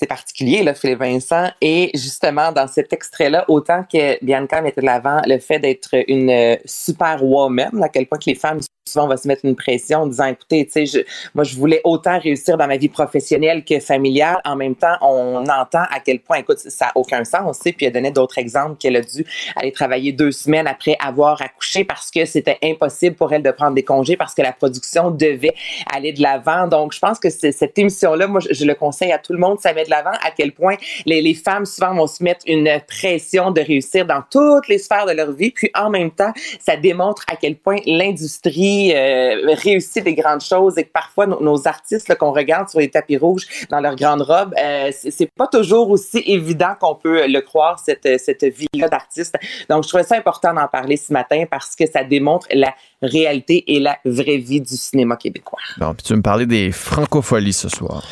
Particulier, 0.05 0.63
là, 0.63 0.73
Philippe 0.73 0.99
Vincent. 0.99 1.49
Et 1.61 1.91
justement, 1.93 2.51
dans 2.51 2.67
cet 2.67 2.93
extrait-là, 2.93 3.45
autant 3.47 3.83
que 3.83 4.23
Bianca 4.23 4.61
mettait 4.61 4.81
de 4.81 4.85
l'avant 4.85 5.21
le 5.25 5.39
fait 5.39 5.59
d'être 5.59 5.95
une 6.07 6.29
euh, 6.29 6.55
super 6.65 7.23
woman, 7.23 7.83
à 7.83 7.89
quel 7.89 8.07
point 8.07 8.17
que 8.17 8.29
les 8.29 8.35
femmes 8.35 8.59
souvent 8.87 9.07
vont 9.07 9.17
se 9.17 9.27
mettre 9.27 9.45
une 9.45 9.55
pression 9.55 9.99
en 9.99 10.07
disant, 10.07 10.25
écoutez, 10.25 10.65
tu 10.65 10.85
sais, 10.85 11.05
moi, 11.33 11.43
je 11.43 11.55
voulais 11.55 11.81
autant 11.83 12.19
réussir 12.19 12.57
dans 12.57 12.67
ma 12.67 12.77
vie 12.77 12.89
professionnelle 12.89 13.63
que 13.63 13.79
familiale. 13.79 14.37
En 14.45 14.55
même 14.55 14.75
temps, 14.75 14.97
on 15.01 15.43
entend 15.47 15.83
à 15.89 15.99
quel 16.03 16.19
point, 16.19 16.37
écoute, 16.37 16.59
ça 16.59 16.85
n'a 16.85 16.91
aucun 16.95 17.23
sens, 17.23 17.57
tu 17.57 17.63
sais. 17.63 17.71
Puis 17.73 17.85
elle 17.85 17.93
donnait 17.93 18.11
d'autres 18.11 18.37
exemples 18.37 18.77
qu'elle 18.77 18.95
a 18.95 19.01
dû 19.01 19.25
aller 19.55 19.71
travailler 19.71 20.11
deux 20.11 20.31
semaines 20.31 20.67
après 20.67 20.97
avoir 20.99 21.41
accouché 21.41 21.83
parce 21.85 22.11
que 22.11 22.25
c'était 22.25 22.57
impossible 22.63 23.15
pour 23.15 23.31
elle 23.33 23.43
de 23.43 23.51
prendre 23.51 23.75
des 23.75 23.83
congés 23.83 24.17
parce 24.17 24.33
que 24.33 24.41
la 24.41 24.51
production 24.51 25.11
devait 25.11 25.53
aller 25.93 26.11
de 26.11 26.21
l'avant. 26.21 26.67
Donc, 26.67 26.93
je 26.93 26.99
pense 26.99 27.19
que 27.19 27.29
cette 27.29 27.77
émission-là, 27.77 28.27
moi, 28.27 28.39
je, 28.39 28.53
je 28.53 28.65
le 28.65 28.75
conseille 28.75 29.11
à 29.11 29.19
tout 29.19 29.33
le 29.33 29.39
monde. 29.39 29.59
Ça 29.59 29.73
met 29.73 29.85
de 29.85 29.90
l'avant 29.91 30.11
à 30.23 30.31
quel 30.35 30.51
point 30.53 30.75
les, 31.05 31.33
femmes 31.33 31.65
souvent 31.65 31.93
vont 31.93 32.07
se 32.07 32.23
mettre 32.23 32.41
une 32.47 32.81
pression 32.87 33.51
de 33.51 33.61
réussir 33.61 34.05
dans 34.05 34.23
toutes 34.29 34.67
les 34.67 34.77
sphères 34.77 35.05
de 35.05 35.11
leur 35.11 35.31
vie. 35.31 35.51
Puis 35.51 35.69
en 35.75 35.89
même 35.89 36.11
temps, 36.11 36.33
ça 36.59 36.75
démontre 36.75 37.23
à 37.27 37.35
quel 37.35 37.55
point 37.55 37.77
l'industrie 37.85 38.93
euh, 38.95 39.53
réussit 39.63 40.03
des 40.03 40.15
grandes 40.15 40.41
choses 40.41 40.77
et 40.77 40.83
que 40.83 40.91
parfois 40.91 41.27
nos, 41.27 41.67
artistes 41.67 42.15
qu'on 42.15 42.31
regarde 42.31 42.69
sur 42.69 42.79
les 42.79 42.89
tapis 42.89 43.17
rouges 43.17 43.45
dans 43.69 43.79
leurs 43.79 43.95
grandes 43.95 44.23
robes, 44.23 44.53
euh, 44.59 44.91
c'est 44.91 45.29
pas 45.37 45.47
toujours 45.47 45.89
aussi 45.89 46.23
évident 46.25 46.73
qu'on 46.79 46.95
peut 46.95 47.27
le 47.27 47.41
croire 47.41 47.77
cette 47.79 48.07
cette 48.19 48.43
vie-là 48.43 48.87
d'artiste. 48.87 49.35
Donc 49.69 49.83
je 49.83 49.89
trouvais 49.89 50.03
ça 50.03 50.15
important 50.15 50.53
d'en 50.53 50.67
parler 50.67 50.97
ce 50.97 51.13
matin 51.13 51.43
parce 51.49 51.75
que 51.75 51.85
ça 51.89 52.03
démontre 52.03 52.47
la 52.53 52.73
réalité 53.01 53.75
et 53.75 53.79
la 53.79 53.97
vraie 54.05 54.37
vie 54.37 54.61
du 54.61 54.75
cinéma 54.75 55.17
québécois. 55.17 55.59
Bon, 55.77 55.93
puis 55.93 56.03
tu 56.03 56.13
veux 56.13 56.17
me 56.17 56.23
parler 56.23 56.45
des 56.45 56.71
francopholies 56.71 57.53
ce 57.53 57.69
soir. 57.69 58.03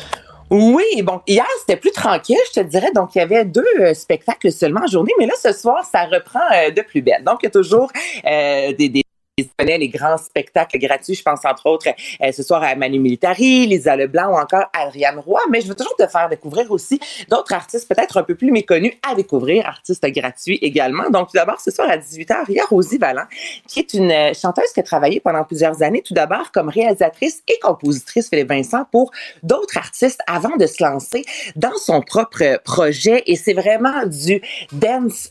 Oui, 0.50 0.84
bon, 1.04 1.20
hier, 1.28 1.46
c'était 1.60 1.76
plus 1.76 1.92
tranquille, 1.92 2.36
je 2.48 2.60
te 2.60 2.66
dirais. 2.66 2.90
Donc, 2.92 3.14
il 3.14 3.18
y 3.18 3.20
avait 3.20 3.44
deux 3.44 3.64
euh, 3.78 3.94
spectacles 3.94 4.50
seulement 4.50 4.80
en 4.82 4.86
journée, 4.88 5.12
mais 5.18 5.26
là, 5.26 5.34
ce 5.40 5.52
soir, 5.52 5.84
ça 5.84 6.06
reprend 6.06 6.40
euh, 6.52 6.70
de 6.72 6.82
plus 6.82 7.02
belle. 7.02 7.22
Donc, 7.22 7.38
il 7.42 7.46
y 7.46 7.48
a 7.48 7.50
toujours 7.50 7.88
euh, 8.26 8.72
des, 8.72 8.88
des 8.88 9.04
je 9.38 9.44
connais 9.58 9.78
les 9.78 9.88
grands 9.88 10.16
spectacles 10.16 10.78
gratuits. 10.78 11.14
Je 11.14 11.22
pense 11.22 11.44
entre 11.44 11.66
autres 11.66 11.88
euh, 12.22 12.32
ce 12.32 12.42
soir 12.42 12.62
à 12.62 12.74
Manu 12.74 12.98
Militari, 12.98 13.66
Lisa 13.66 13.96
Leblanc 13.96 14.32
ou 14.32 14.38
encore 14.38 14.64
Adrienne 14.72 15.18
Roy. 15.18 15.40
Mais 15.50 15.60
je 15.60 15.68
veux 15.68 15.74
toujours 15.74 15.96
te 15.96 16.06
faire 16.06 16.28
découvrir 16.28 16.70
aussi 16.70 17.00
d'autres 17.28 17.52
artistes 17.52 17.88
peut-être 17.88 18.18
un 18.18 18.22
peu 18.22 18.34
plus 18.34 18.50
méconnus 18.50 18.92
à 19.08 19.14
découvrir, 19.14 19.66
artistes 19.66 20.06
gratuits 20.06 20.58
également. 20.62 21.10
Donc 21.10 21.28
tout 21.28 21.36
d'abord, 21.36 21.60
ce 21.60 21.70
soir 21.70 21.88
à 21.90 21.96
18h, 21.96 22.44
il 22.48 22.56
y 22.56 22.60
a 22.60 22.64
Rosie 22.64 22.98
Vallant, 22.98 23.26
qui 23.66 23.80
est 23.80 23.94
une 23.94 24.10
euh, 24.10 24.34
chanteuse 24.34 24.72
qui 24.72 24.80
a 24.80 24.82
travaillé 24.82 25.20
pendant 25.20 25.44
plusieurs 25.44 25.82
années, 25.82 26.02
tout 26.02 26.14
d'abord 26.14 26.52
comme 26.52 26.68
réalisatrice 26.68 27.42
et 27.48 27.58
compositrice, 27.60 28.28
Philippe 28.28 28.48
Vincent, 28.48 28.84
pour 28.90 29.10
d'autres 29.42 29.78
artistes 29.78 30.20
avant 30.26 30.56
de 30.56 30.66
se 30.66 30.82
lancer 30.82 31.24
dans 31.56 31.76
son 31.76 32.00
propre 32.02 32.60
projet. 32.64 33.22
Et 33.26 33.36
c'est 33.36 33.54
vraiment 33.54 34.06
du 34.06 34.40
dance 34.72 35.30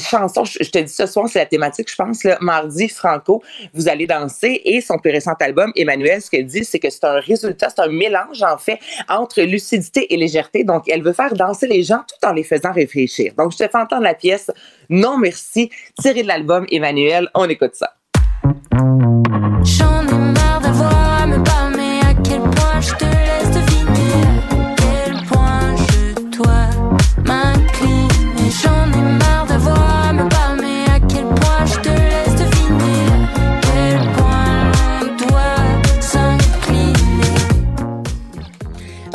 chanson. 0.00 0.44
Je, 0.44 0.70
te 0.70 0.78
dis 0.78 0.92
ce 0.92 1.06
soir, 1.06 1.28
c'est 1.28 1.38
la 1.38 1.46
thématique, 1.46 1.90
je 1.90 1.96
pense, 1.96 2.26
mardi 2.40 2.88
franco. 2.88 3.42
Vous 3.74 3.88
allez 3.88 4.06
danser 4.06 4.60
et 4.64 4.80
son 4.80 4.98
plus 4.98 5.10
récent 5.10 5.32
album, 5.40 5.72
Emmanuel, 5.76 6.20
ce 6.22 6.30
qu'elle 6.30 6.46
dit, 6.46 6.64
c'est 6.64 6.78
que 6.78 6.90
c'est 6.90 7.04
un 7.04 7.20
résultat, 7.20 7.68
c'est 7.70 7.82
un 7.82 7.88
mélange 7.88 8.42
en 8.42 8.58
fait 8.58 8.78
entre 9.08 9.42
lucidité 9.42 10.12
et 10.12 10.16
légèreté. 10.16 10.64
Donc, 10.64 10.88
elle 10.88 11.02
veut 11.02 11.12
faire 11.12 11.34
danser 11.34 11.66
les 11.66 11.82
gens 11.82 12.02
tout 12.08 12.26
en 12.26 12.32
les 12.32 12.44
faisant 12.44 12.72
réfléchir. 12.72 13.32
Donc, 13.36 13.52
je 13.52 13.58
te 13.58 13.68
fais 13.68 13.78
entendre 13.78 14.02
la 14.02 14.14
pièce 14.14 14.50
Non 14.88 15.18
merci, 15.18 15.70
tirée 16.00 16.22
de 16.22 16.28
l'album 16.28 16.66
Emmanuel. 16.70 17.28
On 17.34 17.48
écoute 17.48 17.74
ça. 17.74 17.92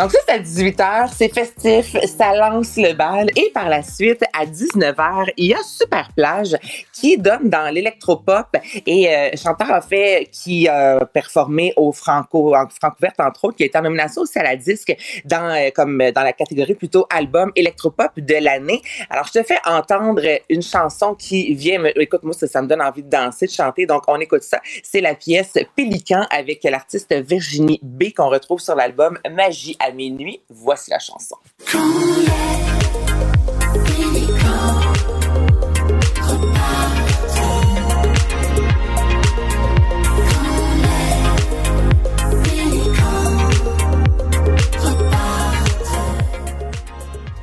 Donc 0.02 0.10
ça, 0.10 0.18
c'est 0.28 0.34
à 0.34 0.40
18h, 0.40 1.12
c'est 1.16 1.32
festif, 1.32 1.96
ça 2.18 2.36
lance 2.36 2.76
le 2.76 2.94
bal. 2.94 3.30
Et 3.36 3.52
par 3.54 3.70
la 3.70 3.84
suite, 3.84 4.24
à 4.34 4.48
19h, 4.48 5.32
il 5.38 5.50
y 5.50 5.54
a 5.54 5.62
Super 5.64 6.10
Plage 6.16 6.56
qui 6.92 7.20
donne 7.20 7.52
dans 7.52 7.72
l'électropop. 7.72 8.48
Et 8.88 9.16
euh, 9.16 9.30
chanteur 9.36 9.70
a 9.72 9.80
fait, 9.80 10.28
qui 10.32 10.68
a 10.68 11.06
performé 11.06 11.72
au 11.78 11.92
Franco, 11.92 12.56
en 12.56 12.68
Francouverte, 12.68 13.20
entre 13.20 13.46
autres, 13.46 13.58
qui 13.58 13.62
a 13.62 13.68
été 13.68 13.78
en 13.78 13.84
nomination 13.84 14.24
aussi 14.24 14.40
à 14.40 14.44
la 14.44 14.56
disque 14.56 14.92
dans, 15.26 15.54
euh, 15.54 15.70
comme 15.70 16.00
dans 16.00 16.24
la 16.24 16.34
catégorie 16.34 16.74
plutôt 16.74 17.06
album 17.12 17.52
électropop 17.56 18.20
de 18.20 18.44
l'année. 18.44 18.82
Alors, 19.08 19.28
je 19.28 19.34
te 19.40 19.44
fais 19.44 19.60
entendre 19.68 20.24
une 20.50 20.64
chanson 20.64 21.14
qui 21.14 21.54
vient, 21.54 21.84
écoute, 21.96 22.24
moi, 22.24 22.34
ça, 22.34 22.48
ça 22.48 22.64
me 22.64 22.68
donne 22.68 22.82
envie 22.82 23.04
de 23.04 23.10
danser, 23.10 23.46
de 23.46 23.52
chanter. 23.52 23.86
Donc, 23.86 24.02
on 24.08 24.20
écoute 24.20 24.42
ça. 24.42 24.62
C'est 24.82 25.02
la 25.02 25.14
pièce 25.14 25.60
Pélican 25.76 26.26
avec 26.32 26.64
l'artiste 26.64 27.14
Virginie 27.14 27.80
B 27.84 28.06
qu'on 28.18 28.30
retrouve 28.30 28.62
sur 28.62 28.74
l'album 28.74 29.20
Magie 29.30 29.78
à 29.80 29.91
minuit. 29.92 30.42
Voici 30.50 30.90
la 30.90 31.00
chanson. 31.00 31.36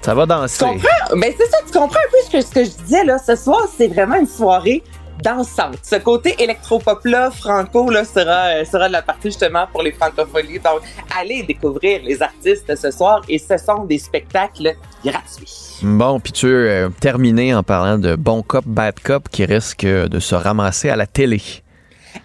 Ça 0.08 0.14
va 0.14 0.24
danser. 0.24 0.64
Tu 0.64 0.64
comprends? 0.64 1.16
Ben, 1.16 1.34
c'est 1.36 1.50
ça, 1.50 1.58
tu 1.66 1.72
comprends 1.72 1.98
un 1.98 2.10
peu 2.10 2.16
ce 2.24 2.30
que, 2.30 2.40
ce 2.40 2.50
que 2.50 2.64
je 2.64 2.70
disais, 2.82 3.04
là. 3.04 3.18
Ce 3.18 3.36
soir, 3.36 3.68
c'est 3.76 3.88
vraiment 3.88 4.16
une 4.16 4.26
soirée 4.26 4.82
dansante. 5.22 5.78
Ce 5.82 5.96
côté 5.96 6.34
électropop-là, 6.42 7.30
franco, 7.30 7.90
là, 7.90 8.04
sera, 8.04 8.48
euh, 8.48 8.64
sera 8.64 8.88
de 8.88 8.92
la 8.92 9.02
partie 9.02 9.28
justement 9.28 9.66
pour 9.70 9.82
les 9.82 9.92
francopholies. 9.92 10.58
Donc, 10.58 10.80
allez 11.18 11.42
découvrir 11.42 12.02
les 12.02 12.22
artistes 12.22 12.74
ce 12.74 12.90
soir 12.90 13.22
et 13.28 13.38
ce 13.38 13.56
sont 13.56 13.84
des 13.84 13.98
spectacles 13.98 14.74
gratuits. 15.04 15.80
Bon, 15.82 16.20
puis 16.20 16.32
tu 16.32 16.46
veux 16.46 16.70
euh, 16.70 16.88
terminer 17.00 17.54
en 17.54 17.62
parlant 17.62 17.98
de 17.98 18.16
bon 18.16 18.42
cop, 18.42 18.64
bad 18.66 18.98
cop 19.00 19.28
qui 19.28 19.44
risque 19.44 19.84
de 19.86 20.18
se 20.18 20.34
ramasser 20.34 20.90
à 20.90 20.96
la 20.96 21.06
télé. 21.06 21.40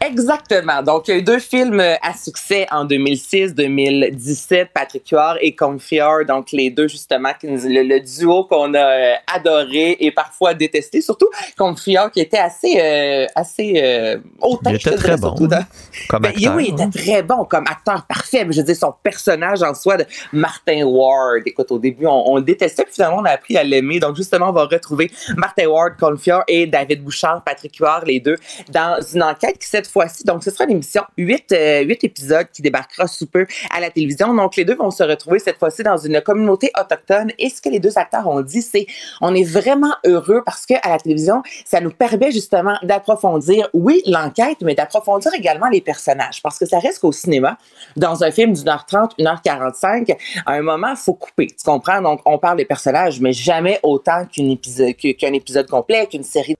Exactement. 0.01 0.81
Donc, 0.83 1.07
il 1.07 1.11
y 1.11 1.13
a 1.15 1.17
eu 1.17 1.23
deux 1.23 1.39
films 1.39 1.79
à 1.79 2.13
succès 2.13 2.67
en 2.71 2.85
2006-2017, 2.85 4.67
Patrick 4.73 5.07
Huard 5.09 5.37
et 5.41 5.55
Confior. 5.55 6.25
Donc, 6.25 6.51
les 6.51 6.69
deux, 6.69 6.87
justement, 6.87 7.29
le, 7.43 7.83
le 7.83 7.99
duo 7.99 8.45
qu'on 8.45 8.73
a 8.73 8.77
euh, 8.79 9.13
adoré 9.33 9.97
et 9.99 10.11
parfois 10.11 10.53
détesté. 10.53 11.01
Surtout 11.01 11.29
Confior, 11.57 12.11
qui 12.11 12.19
était 12.21 12.37
assez, 12.37 12.79
euh, 12.79 13.25
assez 13.35 13.73
euh, 13.83 14.17
hautain, 14.41 14.71
Il 14.71 14.75
était 14.75 14.95
très 14.95 15.17
bon 15.17 15.31
dans- 15.35 15.63
comme 16.09 16.21
Ben, 16.21 16.29
acteur. 16.29 16.55
oui, 16.55 16.67
il 16.69 16.73
était 16.81 16.99
très 16.99 17.23
bon 17.23 17.45
comme 17.45 17.65
acteur, 17.69 18.05
parfait. 18.07 18.45
Mais 18.45 18.53
je 18.53 18.61
dire, 18.61 18.75
son 18.75 18.93
personnage 19.03 19.63
en 19.63 19.73
soi 19.73 19.97
de 19.97 20.05
Martin 20.31 20.83
Ward. 20.85 21.41
Écoute, 21.45 21.71
au 21.71 21.79
début, 21.79 22.05
on, 22.07 22.31
on 22.31 22.37
le 22.37 22.43
détestait, 22.43 22.83
puis 22.83 22.93
finalement, 22.93 23.17
on 23.19 23.25
a 23.25 23.31
appris 23.31 23.57
à 23.57 23.63
l'aimer. 23.63 23.99
Donc, 23.99 24.15
justement, 24.15 24.49
on 24.49 24.53
va 24.53 24.65
retrouver 24.65 25.11
Martin 25.37 25.67
Ward, 25.67 25.93
Confior 25.99 26.43
et 26.47 26.67
David 26.67 27.03
Bouchard, 27.03 27.43
Patrick 27.43 27.75
Huard, 27.77 28.05
les 28.05 28.19
deux, 28.19 28.35
dans 28.69 28.99
une 29.13 29.23
enquête 29.23 29.57
qui 29.59 29.67
cette 29.73 29.87
fois-ci. 29.87 30.23
Donc, 30.23 30.43
ce 30.43 30.51
sera 30.51 30.65
une 30.65 30.71
émission, 30.71 31.01
huit, 31.17 31.51
euh, 31.51 31.81
huit 31.81 32.03
épisodes 32.03 32.45
qui 32.53 32.61
débarquera 32.61 33.07
sous 33.07 33.25
peu 33.25 33.47
à 33.75 33.79
la 33.79 33.89
télévision. 33.89 34.31
Donc, 34.31 34.55
les 34.55 34.65
deux 34.65 34.75
vont 34.75 34.91
se 34.91 35.01
retrouver 35.01 35.39
cette 35.39 35.57
fois-ci 35.57 35.81
dans 35.81 35.97
une 35.97 36.21
communauté 36.21 36.71
autochtone. 36.79 37.31
Et 37.39 37.49
ce 37.49 37.59
que 37.59 37.69
les 37.69 37.79
deux 37.79 37.97
acteurs 37.97 38.27
ont 38.27 38.41
dit, 38.41 38.61
c'est 38.61 38.85
on 39.19 39.33
est 39.33 39.43
vraiment 39.43 39.95
heureux 40.05 40.43
parce 40.45 40.67
que 40.67 40.75
à 40.83 40.89
la 40.89 40.99
télévision, 40.99 41.41
ça 41.65 41.81
nous 41.81 41.89
permet 41.89 42.31
justement 42.31 42.77
d'approfondir, 42.83 43.67
oui, 43.73 44.03
l'enquête, 44.05 44.59
mais 44.61 44.75
d'approfondir 44.75 45.33
également 45.33 45.69
les 45.69 45.81
personnages. 45.81 46.43
Parce 46.43 46.59
que 46.59 46.67
ça 46.67 46.77
reste 46.77 46.99
qu'au 46.99 47.11
cinéma, 47.11 47.57
dans 47.95 48.23
un 48.23 48.29
film 48.29 48.53
d'une 48.53 48.69
heure 48.69 48.85
trente, 48.85 49.13
une 49.17 49.25
heure 49.25 49.41
quarante-cinq, 49.41 50.11
à 50.45 50.51
un 50.51 50.61
moment, 50.61 50.95
faut 50.95 51.15
couper. 51.15 51.47
Tu 51.47 51.65
comprends? 51.65 51.99
Donc, 51.99 52.21
on 52.25 52.37
parle 52.37 52.57
des 52.57 52.65
personnages, 52.65 53.19
mais 53.19 53.33
jamais 53.33 53.79
autant 53.81 54.25
qu'une 54.31 54.51
épisode, 54.51 54.93
qu'un 54.93 55.33
épisode 55.33 55.67
complet, 55.67 56.05
qu'une 56.05 56.23
série 56.23 56.55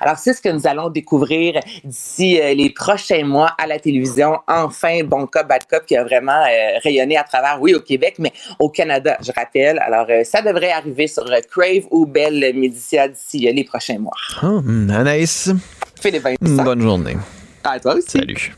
Alors, 0.00 0.18
c'est 0.18 0.32
ce 0.32 0.40
que 0.40 0.48
nous 0.48 0.66
allons 0.66 0.88
découvrir 0.90 1.60
d'ici 1.84 2.40
euh, 2.40 2.54
les 2.54 2.70
prochains 2.70 3.24
mois 3.24 3.54
à 3.58 3.66
la 3.66 3.78
télévision. 3.78 4.38
Enfin, 4.46 5.02
Bon 5.04 5.26
Cop, 5.26 5.46
Bad 5.48 5.66
Cop 5.70 5.86
qui 5.86 5.96
a 5.96 6.04
vraiment 6.04 6.42
euh, 6.42 6.78
rayonné 6.82 7.16
à 7.16 7.24
travers, 7.24 7.58
oui, 7.60 7.74
au 7.74 7.80
Québec, 7.80 8.16
mais 8.18 8.32
au 8.58 8.68
Canada, 8.68 9.16
je 9.20 9.32
rappelle. 9.32 9.78
Alors, 9.78 10.06
euh, 10.10 10.24
ça 10.24 10.42
devrait 10.42 10.72
arriver 10.72 11.06
sur 11.06 11.24
Crave 11.50 11.84
ou 11.90 12.06
Belle 12.06 12.52
Médicia 12.54 13.08
d'ici 13.08 13.38
les 13.52 13.64
prochains 13.64 13.98
mois. 13.98 14.16
Hum, 14.42 14.90
Anaïs, 14.90 15.50
Philippe 16.00 16.22
Vincent. 16.22 16.64
bonne 16.64 16.82
journée. 16.82 17.16
À 17.64 17.78
toi 17.80 17.94
aussi. 17.94 18.18
Salut. 18.18 18.54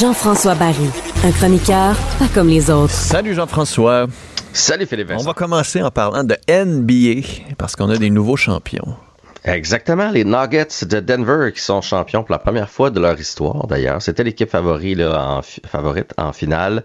Jean-François 0.00 0.54
Barry, 0.54 0.88
un 1.22 1.32
chroniqueur 1.32 1.94
pas 2.18 2.28
comme 2.32 2.48
les 2.48 2.70
autres. 2.70 2.94
Salut 2.94 3.34
Jean-François. 3.34 4.06
Salut 4.54 4.86
Philippe 4.86 5.10
On 5.18 5.22
va 5.22 5.34
commencer 5.34 5.82
en 5.82 5.90
parlant 5.90 6.24
de 6.24 6.34
NBA 6.48 7.54
parce 7.58 7.76
qu'on 7.76 7.90
a 7.90 7.98
des 7.98 8.08
nouveaux 8.08 8.36
champions. 8.36 8.96
Exactement, 9.44 10.10
les 10.10 10.24
Nuggets 10.24 10.86
de 10.86 11.00
Denver 11.00 11.50
qui 11.52 11.60
sont 11.60 11.82
champions 11.82 12.22
pour 12.22 12.32
la 12.32 12.38
première 12.38 12.70
fois 12.70 12.90
de 12.90 13.00
leur 13.00 13.18
histoire 13.20 13.66
d'ailleurs. 13.66 14.00
C'était 14.00 14.24
l'équipe 14.24 14.54
en, 14.54 15.40
favorite 15.66 16.14
en 16.16 16.32
finale. 16.32 16.84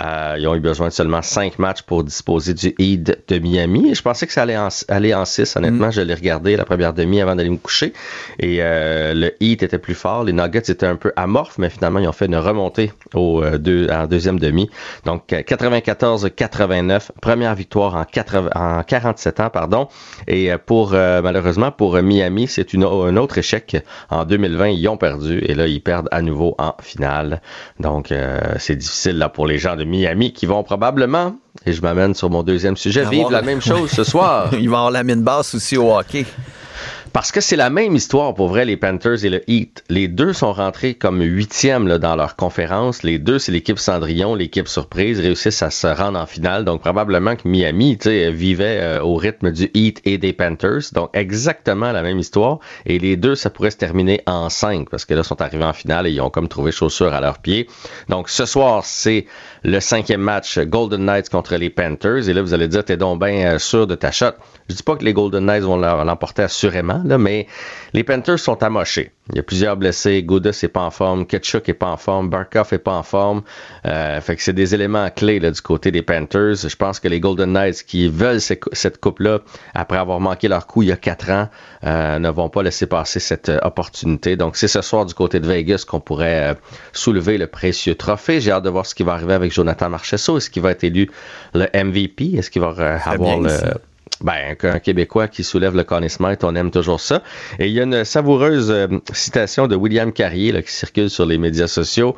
Euh, 0.00 0.36
ils 0.38 0.46
ont 0.46 0.54
eu 0.54 0.60
besoin 0.60 0.88
de 0.88 0.92
seulement 0.92 1.22
cinq 1.22 1.58
matchs 1.58 1.82
pour 1.82 2.04
disposer 2.04 2.54
du 2.54 2.74
Heat 2.78 3.28
de 3.28 3.38
Miami. 3.38 3.90
Et 3.90 3.94
je 3.94 4.02
pensais 4.02 4.26
que 4.26 4.32
ça 4.32 4.42
allait 4.42 4.56
en, 4.56 4.68
aller 4.88 5.14
en 5.14 5.24
six. 5.24 5.56
Honnêtement, 5.56 5.90
je 5.90 6.00
l'ai 6.00 6.14
regardé 6.14 6.56
la 6.56 6.64
première 6.64 6.92
demi 6.92 7.20
avant 7.20 7.34
d'aller 7.34 7.50
me 7.50 7.56
coucher. 7.56 7.92
Et 8.38 8.58
euh, 8.60 9.14
le 9.14 9.32
Heat 9.40 9.62
était 9.62 9.78
plus 9.78 9.94
fort. 9.94 10.24
Les 10.24 10.32
Nuggets 10.32 10.70
étaient 10.70 10.86
un 10.86 10.96
peu 10.96 11.12
amorphes, 11.16 11.58
mais 11.58 11.70
finalement, 11.70 11.98
ils 11.98 12.08
ont 12.08 12.12
fait 12.12 12.26
une 12.26 12.36
remontée 12.36 12.92
au, 13.14 13.42
euh, 13.42 13.58
deux, 13.58 13.88
en 13.90 14.06
deuxième 14.06 14.38
demi. 14.38 14.70
Donc, 15.04 15.32
euh, 15.32 15.40
94-89, 15.40 17.10
première 17.20 17.54
victoire 17.54 17.94
en, 17.96 18.04
80 18.04 18.50
en 18.54 18.82
47 18.82 19.40
ans, 19.40 19.50
pardon. 19.50 19.88
Et 20.26 20.52
euh, 20.52 20.58
pour 20.58 20.94
euh, 20.94 21.22
malheureusement 21.22 21.70
pour 21.70 21.96
euh, 21.96 22.02
Miami, 22.02 22.46
c'est 22.48 22.72
une, 22.72 22.84
un 22.84 23.16
autre 23.16 23.38
échec. 23.38 23.76
En 24.10 24.24
2020, 24.24 24.68
ils 24.68 24.88
ont 24.88 24.96
perdu 24.96 25.38
et 25.38 25.54
là, 25.54 25.66
ils 25.66 25.82
perdent 25.82 26.08
à 26.10 26.22
nouveau 26.22 26.54
en 26.58 26.74
finale. 26.80 27.40
Donc, 27.80 28.12
euh, 28.12 28.40
c'est 28.58 28.76
difficile 28.76 29.18
là 29.18 29.28
pour 29.28 29.46
les 29.46 29.58
gens 29.58 29.76
de 29.76 29.84
Miami 29.88 30.32
qui 30.32 30.46
vont 30.46 30.62
probablement, 30.62 31.36
et 31.66 31.72
je 31.72 31.82
m'amène 31.82 32.14
sur 32.14 32.30
mon 32.30 32.42
deuxième 32.42 32.76
sujet, 32.76 33.04
vivre 33.04 33.30
la 33.30 33.42
même 33.42 33.60
chose 33.62 33.90
ce 33.90 34.04
soir. 34.04 34.50
Ils 34.52 34.68
vont 34.68 34.76
avoir 34.76 34.90
la 34.90 35.02
mine 35.02 35.22
basse 35.22 35.54
aussi 35.54 35.76
au 35.76 35.92
hockey. 35.96 36.24
Parce 37.12 37.32
que 37.32 37.40
c'est 37.40 37.56
la 37.56 37.70
même 37.70 37.96
histoire 37.96 38.34
pour 38.34 38.48
vrai, 38.48 38.64
les 38.64 38.76
Panthers 38.76 39.24
et 39.24 39.30
le 39.30 39.42
Heat. 39.50 39.84
Les 39.88 40.08
deux 40.08 40.32
sont 40.32 40.52
rentrés 40.52 40.94
comme 40.94 41.22
huitièmes 41.22 41.98
dans 41.98 42.16
leur 42.16 42.36
conférence. 42.36 43.02
Les 43.02 43.18
deux, 43.18 43.38
c'est 43.38 43.52
l'équipe 43.52 43.78
Cendrillon, 43.78 44.34
l'équipe 44.34 44.68
surprise, 44.68 45.20
réussissent 45.20 45.62
à 45.62 45.70
se 45.70 45.86
rendre 45.86 46.18
en 46.18 46.26
finale. 46.26 46.64
Donc 46.64 46.80
probablement 46.80 47.36
que 47.36 47.48
Miami 47.48 47.98
vivait 48.04 48.80
euh, 48.80 49.02
au 49.02 49.16
rythme 49.16 49.50
du 49.50 49.70
Heat 49.74 50.00
et 50.04 50.18
des 50.18 50.32
Panthers. 50.32 50.92
Donc 50.92 51.10
exactement 51.14 51.92
la 51.92 52.02
même 52.02 52.18
histoire. 52.18 52.58
Et 52.84 52.98
les 52.98 53.16
deux, 53.16 53.34
ça 53.34 53.50
pourrait 53.50 53.70
se 53.70 53.76
terminer 53.76 54.20
en 54.26 54.48
cinq 54.48 54.90
parce 54.90 55.04
que 55.04 55.14
là, 55.14 55.20
ils 55.20 55.26
sont 55.26 55.40
arrivés 55.40 55.64
en 55.64 55.72
finale 55.72 56.06
et 56.06 56.10
ils 56.10 56.20
ont 56.20 56.30
comme 56.30 56.48
trouvé 56.48 56.72
chaussures 56.72 57.12
à 57.14 57.20
leurs 57.20 57.38
pieds. 57.38 57.68
Donc 58.08 58.28
ce 58.28 58.44
soir, 58.44 58.84
c'est 58.84 59.26
le 59.64 59.80
cinquième 59.80 60.20
match 60.20 60.58
Golden 60.58 61.04
Knights 61.04 61.30
contre 61.30 61.56
les 61.56 61.70
Panthers. 61.70 62.28
Et 62.28 62.32
là, 62.32 62.42
vous 62.42 62.54
allez 62.54 62.68
dire, 62.68 62.84
t'es 62.84 62.96
donc 62.96 63.20
bien 63.24 63.54
euh, 63.54 63.58
sûr 63.58 63.86
de 63.86 63.94
ta 63.94 64.10
shot. 64.10 64.32
Je 64.68 64.74
dis 64.74 64.82
pas 64.82 64.96
que 64.96 65.04
les 65.04 65.14
Golden 65.14 65.46
Knights 65.46 65.64
vont 65.64 65.78
l'emporter 65.78 66.42
assurément, 66.42 66.97
là, 67.04 67.18
mais 67.18 67.46
les 67.92 68.04
Panthers 68.04 68.38
sont 68.38 68.62
amochés. 68.62 69.12
Il 69.30 69.36
y 69.36 69.40
a 69.40 69.42
plusieurs 69.42 69.76
blessés. 69.76 70.22
Gouda 70.22 70.50
est 70.50 70.68
pas 70.68 70.82
en 70.82 70.90
forme. 70.90 71.26
Ketchuk 71.26 71.68
est 71.68 71.74
pas 71.74 71.88
en 71.88 71.96
forme. 71.98 72.30
Barkov 72.30 72.68
est 72.72 72.78
pas 72.78 72.94
en 72.94 73.02
forme. 73.02 73.42
Euh, 73.84 74.20
fait 74.22 74.36
que 74.36 74.42
c'est 74.42 74.54
des 74.54 74.74
éléments 74.74 75.10
clés 75.10 75.38
là, 75.38 75.50
du 75.50 75.60
côté 75.60 75.90
des 75.90 76.02
Panthers. 76.02 76.56
Je 76.56 76.76
pense 76.76 76.98
que 76.98 77.08
les 77.08 77.20
Golden 77.20 77.52
Knights 77.52 77.82
qui 77.86 78.08
veulent 78.08 78.40
cette 78.40 79.00
coupe-là, 79.00 79.40
après 79.74 79.98
avoir 79.98 80.20
manqué 80.20 80.48
leur 80.48 80.66
coup 80.66 80.82
il 80.82 80.88
y 80.88 80.92
a 80.92 80.96
quatre 80.96 81.30
ans, 81.30 81.48
euh, 81.84 82.18
ne 82.18 82.30
vont 82.30 82.48
pas 82.48 82.62
laisser 82.62 82.86
passer 82.86 83.20
cette 83.20 83.50
euh, 83.50 83.58
opportunité. 83.62 84.36
Donc 84.36 84.56
c'est 84.56 84.68
ce 84.68 84.80
soir 84.80 85.04
du 85.04 85.12
côté 85.14 85.40
de 85.40 85.46
Vegas 85.46 85.84
qu'on 85.86 86.00
pourrait 86.00 86.52
euh, 86.52 86.54
soulever 86.92 87.36
le 87.36 87.46
précieux 87.46 87.94
trophée. 87.94 88.40
J'ai 88.40 88.52
hâte 88.52 88.64
de 88.64 88.70
voir 88.70 88.86
ce 88.86 88.94
qui 88.94 89.02
va 89.02 89.12
arriver 89.12 89.34
avec 89.34 89.52
Jonathan 89.52 89.90
Marchesso. 89.90 90.38
Est-ce 90.38 90.48
qu'il 90.48 90.62
va 90.62 90.70
être 90.70 90.84
élu 90.84 91.10
le 91.54 91.66
MVP? 91.74 92.36
Est-ce 92.36 92.50
qu'il 92.50 92.62
va 92.62 92.98
avoir 93.04 93.40
le... 93.40 93.50
Ben, 94.20 94.56
un, 94.62 94.78
Québécois 94.78 95.28
qui 95.28 95.44
soulève 95.44 95.76
le 95.76 95.84
Conn 95.84 96.08
Smythe, 96.08 96.44
on 96.44 96.54
aime 96.54 96.70
toujours 96.70 97.00
ça. 97.00 97.22
Et 97.58 97.68
il 97.68 97.72
y 97.72 97.80
a 97.80 97.84
une 97.84 98.04
savoureuse 98.04 98.70
euh, 98.70 98.88
citation 99.12 99.66
de 99.66 99.76
William 99.76 100.12
Carrier 100.12 100.52
là, 100.52 100.62
qui 100.62 100.72
circule 100.72 101.10
sur 101.10 101.26
les 101.26 101.38
médias 101.38 101.68
sociaux. 101.68 102.16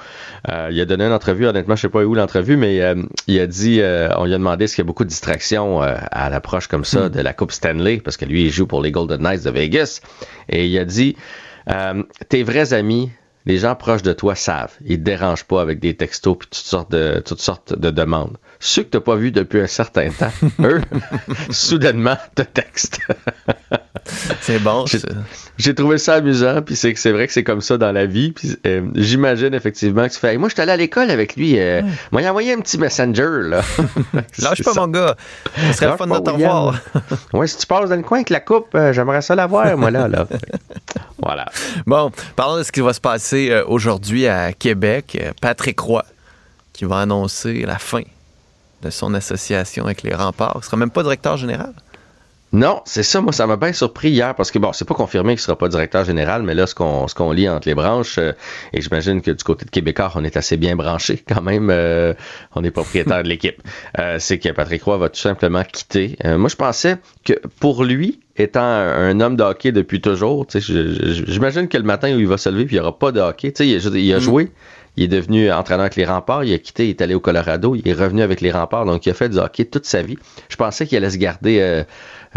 Euh, 0.48 0.68
il 0.70 0.80
a 0.80 0.84
donné 0.84 1.04
une 1.04 1.12
entrevue, 1.12 1.46
honnêtement, 1.46 1.76
je 1.76 1.82
sais 1.82 1.88
pas 1.88 2.02
où 2.04 2.14
l'entrevue, 2.14 2.56
mais 2.56 2.80
euh, 2.80 2.94
il 3.26 3.40
a 3.40 3.46
dit, 3.46 3.80
euh, 3.80 4.08
on 4.16 4.24
lui 4.24 4.34
a 4.34 4.38
demandé 4.38 4.66
s'il 4.66 4.78
y 4.78 4.80
a 4.82 4.84
beaucoup 4.84 5.04
de 5.04 5.08
distractions 5.08 5.82
euh, 5.82 5.96
à 6.10 6.30
l'approche 6.30 6.66
comme 6.66 6.84
ça 6.84 7.08
de 7.08 7.20
la 7.20 7.32
Coupe 7.32 7.52
Stanley, 7.52 7.98
parce 7.98 8.16
que 8.16 8.24
lui, 8.24 8.44
il 8.44 8.50
joue 8.50 8.66
pour 8.66 8.82
les 8.82 8.90
Golden 8.90 9.20
Knights 9.20 9.44
de 9.44 9.50
Vegas. 9.50 10.00
Et 10.48 10.66
il 10.66 10.78
a 10.78 10.84
dit, 10.84 11.16
euh, 11.68 12.02
tes 12.28 12.42
vrais 12.42 12.72
amis, 12.72 13.10
les 13.46 13.58
gens 13.58 13.74
proches 13.74 14.02
de 14.02 14.12
toi 14.12 14.34
savent. 14.34 14.74
Ils 14.84 14.98
te 14.98 15.02
dérangent 15.02 15.44
pas 15.44 15.60
avec 15.60 15.80
des 15.80 15.94
textos 15.94 16.36
puis 16.38 16.48
toutes 16.48 16.56
sortes 16.56 16.90
de, 16.90 17.22
toutes 17.24 17.40
sortes 17.40 17.78
de 17.78 17.90
demandes. 17.90 18.36
Ceux 18.62 18.82
que 18.82 18.88
t'as 18.90 19.00
pas 19.00 19.16
vus 19.16 19.32
depuis 19.32 19.60
un 19.60 19.66
certain 19.66 20.10
temps, 20.10 20.30
eux, 20.62 20.82
soudainement, 21.50 22.16
te 22.34 22.42
textent. 22.42 22.98
C'est 24.40 24.58
bon. 24.58 24.84
J'ai- 25.56 25.74
trouvé 25.74 25.96
ça 25.98 26.14
amusant, 26.14 26.62
puis 26.62 26.74
c'est 26.74 26.92
que 26.92 26.98
c'est 26.98 27.12
vrai 27.12 27.26
que 27.26 27.32
c'est 27.32 27.44
comme 27.44 27.60
ça 27.60 27.78
dans 27.78 27.92
la 27.92 28.06
vie. 28.06 28.34
Euh, 28.66 28.82
j'imagine 28.96 29.54
effectivement 29.54 30.06
que 30.08 30.12
tu 30.12 30.18
fais, 30.18 30.32
Hey, 30.32 30.36
moi, 30.38 30.48
je 30.48 30.54
suis 30.54 30.62
allé 30.62 30.72
à 30.72 30.76
l'école 30.76 31.10
avec 31.10 31.36
lui. 31.36 31.58
Euh, 31.58 31.82
Moi, 32.10 32.22
il 32.22 32.26
a 32.26 32.30
envoyé 32.30 32.52
un 32.52 32.58
petit 32.60 32.76
messenger 32.78 33.28
là. 33.48 33.62
Lâche 34.38 34.62
pas, 34.64 34.72
ça. 34.72 34.80
mon 34.80 34.88
gars. 34.88 35.16
Ce 35.68 35.72
serait 35.74 35.90
le 35.92 35.96
fun 35.96 36.06
de 36.06 36.18
te 36.18 36.30
revoir. 36.30 36.74
ouais, 37.32 37.46
si 37.46 37.58
tu 37.58 37.66
passes 37.66 37.88
dans 37.88 37.96
le 37.96 38.02
coin 38.02 38.18
avec 38.18 38.30
la 38.30 38.40
coupe, 38.40 38.74
euh, 38.74 38.92
j'aimerais 38.92 39.22
ça 39.22 39.34
la 39.34 39.46
voir, 39.46 39.76
moi 39.78 39.90
là. 39.90 40.08
là. 40.08 40.26
voilà. 41.18 41.46
Bon, 41.86 42.10
parlons 42.36 42.58
de 42.58 42.62
ce 42.62 42.72
qui 42.72 42.80
va 42.80 42.92
se 42.92 43.00
passer 43.00 43.50
euh, 43.50 43.64
aujourd'hui 43.66 44.26
à 44.26 44.52
Québec. 44.52 45.16
Euh, 45.20 45.32
Patrick 45.40 45.78
Roy 45.78 46.04
qui 46.72 46.84
va 46.84 46.98
annoncer 47.00 47.64
la 47.66 47.78
fin 47.78 48.02
de 48.82 48.90
son 48.90 49.14
association 49.14 49.84
avec 49.84 50.02
les 50.02 50.14
remparts. 50.14 50.58
Il 50.60 50.64
sera 50.64 50.76
même 50.76 50.90
pas 50.90 51.02
directeur 51.02 51.36
général? 51.36 51.72
Non, 52.52 52.82
c'est 52.84 53.04
ça, 53.04 53.20
moi, 53.20 53.32
ça 53.32 53.46
m'a 53.46 53.56
bien 53.56 53.72
surpris 53.72 54.10
hier 54.10 54.34
parce 54.34 54.50
que, 54.50 54.58
bon, 54.58 54.72
c'est 54.72 54.84
pas 54.84 54.94
confirmé 54.94 55.34
qu'il 55.34 55.40
sera 55.40 55.56
pas 55.56 55.68
directeur 55.68 56.04
général, 56.04 56.42
mais 56.42 56.54
là, 56.56 56.66
ce 56.66 56.74
qu'on 56.74 57.06
ce 57.06 57.14
qu'on 57.14 57.30
lit 57.30 57.48
entre 57.48 57.68
les 57.68 57.76
branches, 57.76 58.18
euh, 58.18 58.32
et 58.72 58.80
j'imagine 58.80 59.22
que 59.22 59.30
du 59.30 59.44
côté 59.44 59.64
de 59.64 59.70
Québécois, 59.70 60.10
on 60.16 60.24
est 60.24 60.36
assez 60.36 60.56
bien 60.56 60.74
branché 60.74 61.22
quand 61.28 61.42
même, 61.42 61.68
euh, 61.70 62.12
on 62.56 62.64
est 62.64 62.72
propriétaire 62.72 63.22
de 63.22 63.28
l'équipe, 63.28 63.62
euh, 64.00 64.16
c'est 64.18 64.40
que 64.40 64.48
Patrick 64.48 64.82
Roy 64.82 64.98
va 64.98 65.08
tout 65.10 65.20
simplement 65.20 65.62
quitter. 65.62 66.16
Moi, 66.24 66.48
je 66.48 66.56
pensais 66.56 66.96
que 67.24 67.34
pour 67.60 67.84
lui, 67.84 68.18
étant 68.36 68.60
un, 68.64 69.20
homme 69.20 69.36
de 69.36 69.44
hockey 69.44 69.70
depuis 69.70 70.00
toujours, 70.00 70.44
j'imagine 70.52 71.68
que 71.68 71.76
le 71.76 71.84
matin 71.84 72.12
où 72.16 72.18
il 72.18 72.26
va 72.26 72.36
se 72.36 72.48
lever, 72.48 72.64
puis 72.64 72.74
il 72.74 72.80
n'y 72.80 72.84
aura 72.84 72.98
pas 72.98 73.12
de 73.12 73.20
hockey, 73.20 73.52
tu 73.52 73.58
sais, 73.62 73.68
il, 73.68 73.76
a- 73.76 73.98
il 73.98 74.12
a 74.12 74.16
Mm. 74.16 74.20
joué, 74.20 74.52
il 74.96 75.04
est 75.04 75.08
devenu 75.08 75.50
entraîneur 75.50 75.82
avec 75.82 75.96
les 75.96 76.04
remparts, 76.04 76.44
il 76.44 76.52
a 76.52 76.58
quitté, 76.58 76.86
il 76.86 76.90
est 76.90 77.00
allé 77.00 77.14
au 77.14 77.20
Colorado, 77.20 77.74
il 77.74 77.86
est 77.86 77.92
revenu 77.92 78.22
avec 78.22 78.40
les 78.40 78.50
remparts, 78.50 78.84
donc 78.84 79.06
il 79.06 79.10
a 79.10 79.14
fait 79.14 79.28
du 79.28 79.38
hockey 79.38 79.64
toute 79.64 79.86
sa 79.86 80.02
vie. 80.02 80.18
Je 80.48 80.56
pensais 80.56 80.86
qu'il 80.86 80.96
allait 80.98 81.10
se 81.10 81.18
garder 81.18 81.60
euh, 81.60 81.84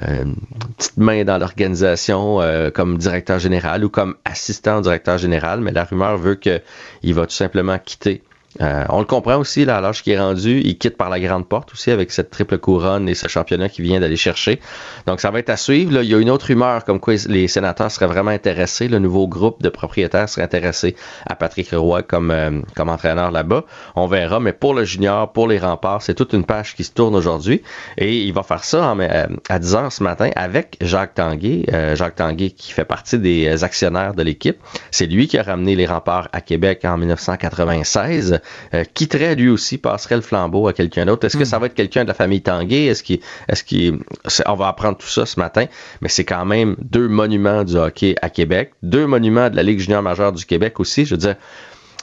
euh, 0.04 0.24
une 0.24 0.36
petite 0.78 0.98
main 0.98 1.24
dans 1.24 1.38
l'organisation 1.38 2.42
euh, 2.42 2.70
comme 2.70 2.98
directeur 2.98 3.40
général 3.40 3.84
ou 3.84 3.90
comme 3.90 4.16
assistant 4.26 4.82
directeur 4.82 5.18
général, 5.18 5.62
mais 5.62 5.72
la 5.72 5.84
rumeur 5.84 6.18
veut 6.18 6.36
qu'il 6.36 7.14
va 7.14 7.26
tout 7.26 7.34
simplement 7.34 7.78
quitter. 7.80 8.22
Euh, 8.62 8.84
on 8.90 9.00
le 9.00 9.06
comprend 9.06 9.38
aussi, 9.38 9.66
là, 9.66 9.78
à 9.78 9.82
l'âge 9.82 10.04
qu'il 10.04 10.14
est 10.14 10.20
rendu, 10.20 10.62
il 10.64 10.78
quitte 10.78 10.98
par 10.98 11.10
la 11.10 11.20
grande 11.20 11.48
porte 11.48 11.74
aussi 11.74 11.92
avec 11.92 12.12
cette 12.12 12.30
triple 12.30 12.58
couronne 12.58 13.10
et 13.10 13.16
ce 13.16 13.28
championnat 13.28 13.70
qu'il 13.70 13.86
vient 13.86 14.00
d'aller 14.00 14.16
chercher. 14.16 14.60
Donc 15.08 15.22
ça 15.22 15.32
va 15.32 15.40
être 15.40 15.50
à 15.50 15.58
suivre. 15.58 16.02
Il 16.02 16.10
y 16.10 16.14
a 16.14 16.20
une 16.20 16.30
autre 16.30 16.48
rumeur 16.48 16.84
comme 16.84 17.00
quoi 17.00 17.16
les 17.28 17.48
sénateurs 17.48 17.90
seraient 17.92 18.08
vraiment 18.08 18.32
intéressés, 18.32 18.88
le 18.88 19.00
nouveau 19.00 19.28
groupe 19.28 19.62
de 19.62 19.70
propriétaires 19.70 20.30
serait 20.30 20.44
intéressé 20.44 20.96
à 21.26 21.36
Patrick 21.36 21.70
Roy 21.72 22.04
comme, 22.04 22.32
euh, 22.32 22.62
comme 22.76 22.90
entraîneur 22.90 23.32
là-bas. 23.32 23.66
On 23.96 24.08
verra, 24.08 24.40
mais 24.40 24.54
pour 24.54 24.74
le 24.74 24.84
junior, 24.84 25.32
pour 25.32 25.48
les 25.48 25.58
remparts, 25.58 26.02
c'est 26.02 26.14
toute 26.14 26.34
une 26.34 26.46
page 26.46 26.76
qui 26.76 26.84
se 26.84 26.92
tourne 26.92 27.16
aujourd'hui 27.16 27.62
et 27.98 28.18
il 28.18 28.34
va 28.34 28.44
faire 28.44 28.64
ça 28.64 28.92
euh, 28.92 29.28
à 29.50 29.60
10h 29.60 29.90
ce 29.90 30.04
matin 30.04 30.30
avec 30.36 30.78
Jacques 30.82 31.16
Tanguay. 31.16 31.66
Jacques 31.96 32.16
Tanguay 32.16 32.52
qui 32.52 32.72
fait 32.72 32.86
partie 32.86 33.18
des 33.18 33.64
actionnaires 33.64 34.14
de 34.14 34.24
l'équipe. 34.24 34.58
C'est 34.92 35.06
lui 35.06 35.28
qui 35.28 35.38
a 35.38 35.44
ramené 35.44 35.76
les 35.76 35.86
remparts 35.86 36.30
à 36.32 36.42
Québec 36.42 36.82
en 36.86 36.98
1996. 36.98 38.42
Euh, 38.74 38.84
quitterait 38.94 39.36
lui 39.36 39.50
aussi, 39.50 39.78
passerait 39.78 40.16
le 40.16 40.22
flambeau 40.22 40.68
à 40.68 40.74
quelqu'un 40.74 41.06
d'autre. 41.06 41.26
Est-ce 41.26 41.38
que 41.38 41.46
ça 41.46 41.60
va 41.60 41.68
être 41.68 41.74
quelqu'un 41.74 42.04
de 42.04 42.10
la 42.10 42.14
famille 42.14 42.42
Tanguay? 42.42 42.86
Est-ce 42.86 43.04
qu'il, 43.04 43.20
est-ce 43.48 43.64
qu'il, 43.64 44.00
on 44.46 44.56
va 44.56 44.68
apprendre 44.68 44.98
tout 44.98 45.08
ça 45.08 45.26
ce 45.26 45.40
matin, 45.40 45.66
mais 46.02 46.10
c'est 46.10 46.26
quand 46.26 46.46
même 46.46 46.76
deux 46.80 47.08
monuments 47.08 47.64
du 47.64 47.76
hockey 47.76 48.16
à 48.22 48.30
Québec, 48.30 48.74
deux 48.84 49.08
monuments 49.08 49.50
de 49.50 49.56
la 49.56 49.64
Ligue 49.64 49.80
junior 49.80 50.02
majeure 50.02 50.32
du 50.32 50.46
Québec 50.46 50.80
aussi. 50.80 51.06
Je 51.06 51.16
veux 51.16 51.20
dire, 51.20 51.36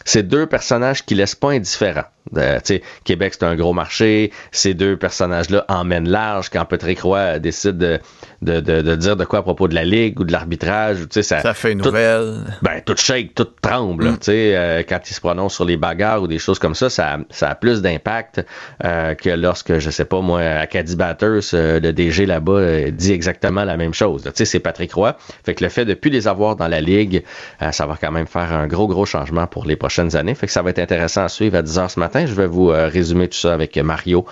c'est 0.04 0.26
deux 0.26 0.46
personnages 0.46 1.04
qui 1.04 1.14
laissent 1.14 1.34
pas 1.34 1.50
indifférents. 1.50 2.06
Euh, 2.36 2.58
Québec, 3.04 3.34
c'est 3.38 3.44
un 3.46 3.56
gros 3.56 3.72
marché. 3.72 4.30
Ces 4.52 4.74
deux 4.74 4.96
personnages-là 4.96 5.64
emmènent 5.68 6.08
large 6.08 6.48
quand 6.50 6.64
Patrick 6.64 7.00
Roy 7.00 7.38
décide 7.38 7.78
de, 7.78 7.98
de, 8.42 8.60
de, 8.60 8.82
de 8.82 8.94
dire 8.96 9.16
de 9.16 9.24
quoi 9.24 9.40
à 9.40 9.42
propos 9.42 9.68
de 9.68 9.74
la 9.74 9.84
Ligue 9.84 10.20
ou 10.20 10.24
de 10.24 10.32
l'arbitrage. 10.32 10.98
Ça, 11.10 11.22
Ça 11.22 11.54
fait 11.54 11.72
une 11.72 11.80
tout- 11.80 11.86
nouvelle. 11.86 12.36
ben, 12.62 12.80
tout 12.84 12.96
shake, 12.96 13.34
tout 13.34 13.48
tremble. 13.62 14.16
sais, 14.20 14.54
euh, 14.54 14.82
quand 14.88 15.00
il 15.10 15.14
se 15.14 15.20
prononce 15.20 15.54
sur 15.54 15.64
les 15.64 15.76
bagarres 15.76 16.22
ou 16.22 16.26
des 16.26 16.38
choses 16.38 16.58
comme 16.58 16.74
ça, 16.74 16.88
ça, 16.90 17.18
ça 17.30 17.50
a 17.50 17.54
plus 17.54 17.82
d'impact 17.82 18.44
euh, 18.84 19.14
que 19.14 19.30
lorsque, 19.30 19.78
je 19.78 19.90
sais 19.90 20.04
pas 20.04 20.20
moi, 20.20 20.40
Acadie 20.40 20.96
Batters, 20.96 21.40
euh, 21.54 21.80
le 21.80 21.92
DG 21.92 22.26
là-bas, 22.26 22.90
dit 22.90 23.12
exactement 23.12 23.64
la 23.64 23.76
même 23.76 23.94
chose. 23.94 24.24
là. 24.24 24.30
Tu 24.32 24.38
sais, 24.38 24.44
c'est 24.44 24.60
Patrick 24.60 24.92
Roy. 24.92 25.16
Fait 25.44 25.54
que 25.54 25.64
le 25.64 25.70
fait 25.70 25.84
de 25.84 25.94
plus 25.94 26.10
les 26.10 26.28
avoir 26.28 26.54
dans 26.56 26.68
la 26.68 26.80
Ligue, 26.80 27.24
euh, 27.62 27.72
ça 27.72 27.86
va 27.86 27.96
quand 28.00 28.12
même 28.12 28.26
faire 28.26 28.52
un 28.52 28.66
gros, 28.66 28.86
gros 28.86 29.06
changement 29.06 29.46
pour 29.46 29.64
les 29.64 29.76
prochaines 29.76 30.14
années. 30.16 30.34
Fait 30.34 30.46
que 30.46 30.52
ça 30.52 30.62
va 30.62 30.70
être 30.70 30.78
intéressant 30.78 31.24
à 31.24 31.28
suivre 31.28 31.56
à 31.56 31.62
10h 31.62 31.88
ce 31.88 31.98
matin. 31.98 32.09
Je 32.14 32.34
vais 32.34 32.46
vous 32.46 32.70
euh, 32.70 32.88
résumer 32.88 33.28
tout 33.28 33.38
ça 33.38 33.54
avec 33.54 33.76
Mario 33.76 34.26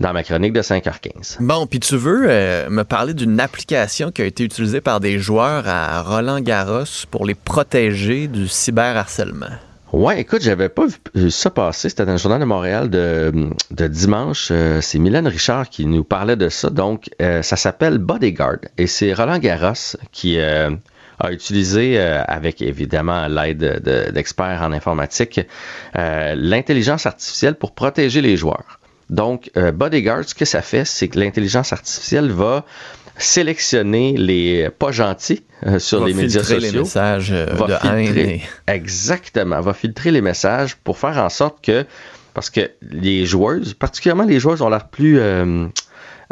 dans 0.00 0.12
ma 0.12 0.22
chronique 0.22 0.52
de 0.52 0.62
5h15. 0.62 1.36
Bon, 1.40 1.66
puis 1.66 1.80
tu 1.80 1.96
veux 1.96 2.26
euh, 2.28 2.68
me 2.68 2.84
parler 2.84 3.14
d'une 3.14 3.40
application 3.40 4.10
qui 4.10 4.22
a 4.22 4.26
été 4.26 4.44
utilisée 4.44 4.80
par 4.80 5.00
des 5.00 5.18
joueurs 5.18 5.66
à 5.66 6.02
Roland 6.02 6.40
Garros 6.40 6.84
pour 7.10 7.24
les 7.24 7.34
protéger 7.34 8.28
du 8.28 8.48
cyberharcèlement? 8.48 9.46
Ouais, 9.92 10.20
écoute, 10.20 10.42
j'avais 10.42 10.68
pas 10.68 10.86
vu 11.14 11.30
ça 11.30 11.48
passer. 11.48 11.88
C'était 11.88 12.04
dans 12.04 12.12
le 12.12 12.18
journal 12.18 12.40
de 12.40 12.44
Montréal 12.44 12.90
de, 12.90 13.50
de 13.70 13.86
dimanche. 13.86 14.48
Euh, 14.50 14.80
c'est 14.80 14.98
Mylène 14.98 15.28
Richard 15.28 15.70
qui 15.70 15.86
nous 15.86 16.04
parlait 16.04 16.36
de 16.36 16.48
ça. 16.48 16.70
Donc, 16.70 17.08
euh, 17.22 17.40
ça 17.42 17.56
s'appelle 17.56 17.98
Bodyguard. 17.98 18.58
Et 18.76 18.86
c'est 18.86 19.14
Roland 19.14 19.38
Garros 19.38 19.96
qui 20.12 20.38
a 21.18 21.32
utilisé, 21.32 21.98
euh, 21.98 22.22
avec 22.26 22.60
évidemment 22.62 23.26
l'aide 23.28 23.58
de- 23.84 24.10
d'experts 24.10 24.62
en 24.62 24.72
informatique, 24.72 25.40
euh, 25.96 26.34
l'intelligence 26.36 27.06
artificielle 27.06 27.54
pour 27.54 27.74
protéger 27.74 28.20
les 28.20 28.36
joueurs. 28.36 28.80
Donc, 29.08 29.50
euh, 29.56 29.72
Bodyguard, 29.72 30.24
ce 30.26 30.34
que 30.34 30.44
ça 30.44 30.62
fait, 30.62 30.84
c'est 30.84 31.08
que 31.08 31.18
l'intelligence 31.18 31.72
artificielle 31.72 32.30
va 32.30 32.64
sélectionner 33.18 34.14
les 34.16 34.68
pas 34.68 34.92
gentils 34.92 35.42
euh, 35.66 35.78
sur 35.78 36.00
Va 36.00 36.06
les 36.08 36.14
médias 36.14 36.40
filtrer 36.42 36.60
sociaux. 36.60 36.72
les 36.72 36.78
messages 36.80 37.32
euh, 37.32 37.46
Va 37.52 37.66
de 37.66 37.72
haine. 37.88 38.06
filtrer- 38.14 38.34
et- 38.68 38.72
Exactement. 38.72 39.60
Va 39.60 39.72
filtrer 39.72 40.10
les 40.10 40.20
messages 40.20 40.76
pour 40.76 40.98
faire 40.98 41.16
en 41.18 41.28
sorte 41.30 41.64
que, 41.64 41.86
parce 42.34 42.50
que 42.50 42.70
les 42.82 43.24
joueuses, 43.24 43.72
particulièrement 43.74 44.24
les 44.24 44.38
joueuses, 44.38 44.60
ont 44.60 44.68
l'air 44.68 44.88
plus 44.88 45.18
euh, 45.18 45.66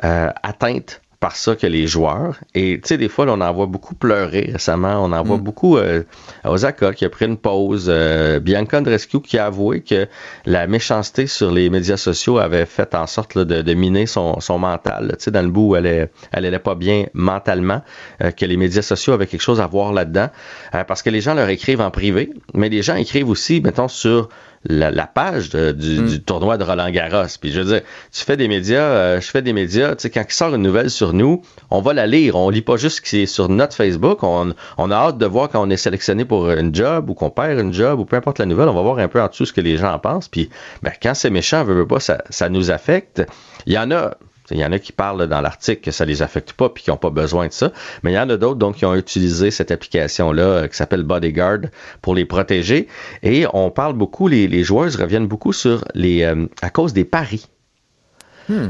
euh, 0.05 0.29
atteintes 0.43 1.01
par 1.25 1.37
ça 1.37 1.57
que 1.57 1.67
les 1.67 1.87
joueurs. 1.87 2.37
Et 2.55 2.79
tu 2.83 2.89
sais, 2.89 2.99
des 2.99 3.09
fois, 3.09 3.25
là, 3.25 3.33
on 3.33 3.41
en 3.41 3.51
voit 3.51 3.65
beaucoup 3.65 3.95
pleurer 3.95 4.51
récemment. 4.53 5.03
On 5.03 5.11
en 5.11 5.23
voit 5.23 5.39
beaucoup 5.39 5.79
euh, 5.79 6.03
Osaka 6.45 6.93
qui 6.93 7.07
a 7.07 7.09
pris 7.09 7.25
une 7.25 7.39
pause. 7.39 7.87
euh, 7.89 8.41
Bianca 8.41 8.77
Andreescu 8.79 9.23
qui 9.23 9.39
a 9.39 9.47
avoué 9.47 9.81
que 9.81 10.07
la 10.45 10.67
méchanceté 10.67 11.27
sur 11.27 11.51
les 11.51 11.71
médias 11.71 11.97
sociaux 11.97 12.37
avait 12.37 12.67
fait 12.67 12.95
en 12.95 13.07
sorte 13.07 13.37
là, 13.37 13.47
de, 13.47 13.63
de 13.63 13.73
miner 13.73 14.05
son, 14.05 14.39
son 14.41 14.59
mental. 14.59 15.15
Tu 15.19 15.25
sais, 15.25 15.31
dans 15.31 15.41
le 15.41 15.49
bout 15.49 15.71
où 15.71 15.77
elle 15.77 15.87
est, 15.87 16.11
elle 16.31 16.45
allait 16.45 16.59
pas 16.59 16.75
bien 16.75 17.07
mentalement, 17.15 17.81
euh, 18.21 18.31
que 18.31 18.45
les 18.45 18.59
médias 18.59 18.83
sociaux 18.83 19.15
avaient 19.15 19.27
quelque 19.27 19.41
chose 19.41 19.63
à 19.63 19.67
voir 19.67 19.95
là-dedans. 19.95 20.29
Euh, 20.75 20.85
parce 20.85 21.01
que 21.03 21.09
les 21.09 21.23
gens 21.23 21.33
leur 21.33 21.49
écrivent 21.49 21.81
en 21.81 21.91
privé, 21.91 22.35
mais 22.53 22.69
les 22.69 22.83
gens 22.83 22.97
écrivent 22.97 23.31
aussi, 23.31 23.63
mettons, 23.63 23.89
sur 23.89 24.29
la, 24.67 24.91
la 24.91 25.07
page 25.07 25.51
de- 25.51 25.73
du, 25.73 26.03
du 26.03 26.23
tournoi 26.23 26.57
de 26.59 26.65
Roland 26.65 26.91
Garros. 26.91 27.27
Puis 27.41 27.53
je 27.53 27.61
veux 27.61 27.67
dire, 27.67 27.83
tu 28.13 28.25
fais 28.25 28.37
des 28.37 28.49
médias, 28.49 28.81
euh, 28.83 29.21
je 29.21 29.31
fais 29.31 29.43
des 29.43 29.53
médias, 29.53 29.95
tu 29.95 30.03
sais, 30.03 30.11
quand 30.11 30.25
il 30.29 30.33
sort 30.33 30.55
une 30.55 30.63
nouvelle 30.63 30.91
sur 30.91 31.13
nous, 31.13 31.43
on 31.71 31.81
va 31.81 31.93
la 31.93 32.07
lire. 32.07 32.37
On 32.37 32.49
lit 32.51 32.63
pas 32.63 32.77
juste 32.77 32.97
ce 32.97 33.01
qui 33.03 33.19
est 33.21 33.27
sur 33.27 33.49
notre 33.49 33.75
Facebook. 33.77 34.23
On, 34.23 34.55
on 34.79 34.91
a 34.91 34.95
hâte 34.95 35.19
de 35.19 35.27
voir 35.27 35.49
quand 35.51 35.67
on 35.67 35.71
est 35.71 35.77
sélectionné 35.77 36.25
pour 36.25 36.51
une 36.51 36.75
job 36.75 37.11
ou 37.11 37.15
qu'on 37.15 37.31
perd 37.31 37.59
une 37.59 37.73
job 37.73 38.01
ou 38.01 38.05
peu 38.05 38.17
importe 38.17 38.39
la 38.39 38.47
nouvelle, 38.47 38.69
on 38.69 38.75
va 38.75 38.83
voir 38.83 38.99
un 38.99 39.09
peu 39.09 39.21
en 39.21 39.29
dessous 39.29 39.47
ce 39.47 39.53
que 39.53 39.61
les 39.61 39.77
gens 39.77 39.93
en 39.93 39.99
pensent. 39.99 40.29
Puis 40.29 40.49
ben, 40.83 40.93
quand 41.03 41.15
c'est 41.15 41.31
méchant, 41.31 41.65
veut, 41.65 41.75
veut 41.75 41.87
pas, 41.87 42.01
ça, 42.01 42.23
ça 42.31 42.49
nous 42.49 42.71
affecte. 42.71 43.23
Il 43.67 43.73
y 43.73 43.79
en 43.79 43.91
a. 43.91 44.15
Il 44.51 44.59
y 44.59 44.65
en 44.65 44.73
a 44.73 44.79
qui 44.79 44.93
parlent 44.93 45.27
dans 45.27 45.41
l'article 45.41 45.81
que 45.81 45.91
ça 45.91 46.05
les 46.05 46.23
affecte 46.23 46.53
pas 46.53 46.69
puis 46.69 46.85
qui 46.85 46.91
n'ont 46.91 46.97
pas 46.97 47.11
besoin 47.11 47.47
de 47.47 47.53
ça. 47.53 47.73
Mais 48.03 48.13
il 48.13 48.15
y 48.15 48.19
en 48.19 48.29
a 48.29 48.37
d'autres 48.37 48.59
donc 48.59 48.77
qui 48.77 48.85
ont 48.85 48.95
utilisé 48.95 49.51
cette 49.51 49.71
application-là 49.71 50.43
euh, 50.43 50.69
qui 50.69 50.77
s'appelle 50.77 51.03
Bodyguard 51.03 51.61
pour 52.03 52.15
les 52.15 52.25
protéger. 52.25 52.89
Et 53.23 53.47
on 53.55 53.71
parle 53.71 53.95
beaucoup, 53.95 54.29
les, 54.29 54.47
les 54.47 54.63
joueuses 54.63 54.97
reviennent 54.97 55.29
beaucoup 55.29 55.53
sur 55.53 55.85
les 55.95 56.23
euh, 56.23 56.47
à 56.63 56.71
cause 56.71 56.93
des 56.93 57.05
paris. 57.05 57.49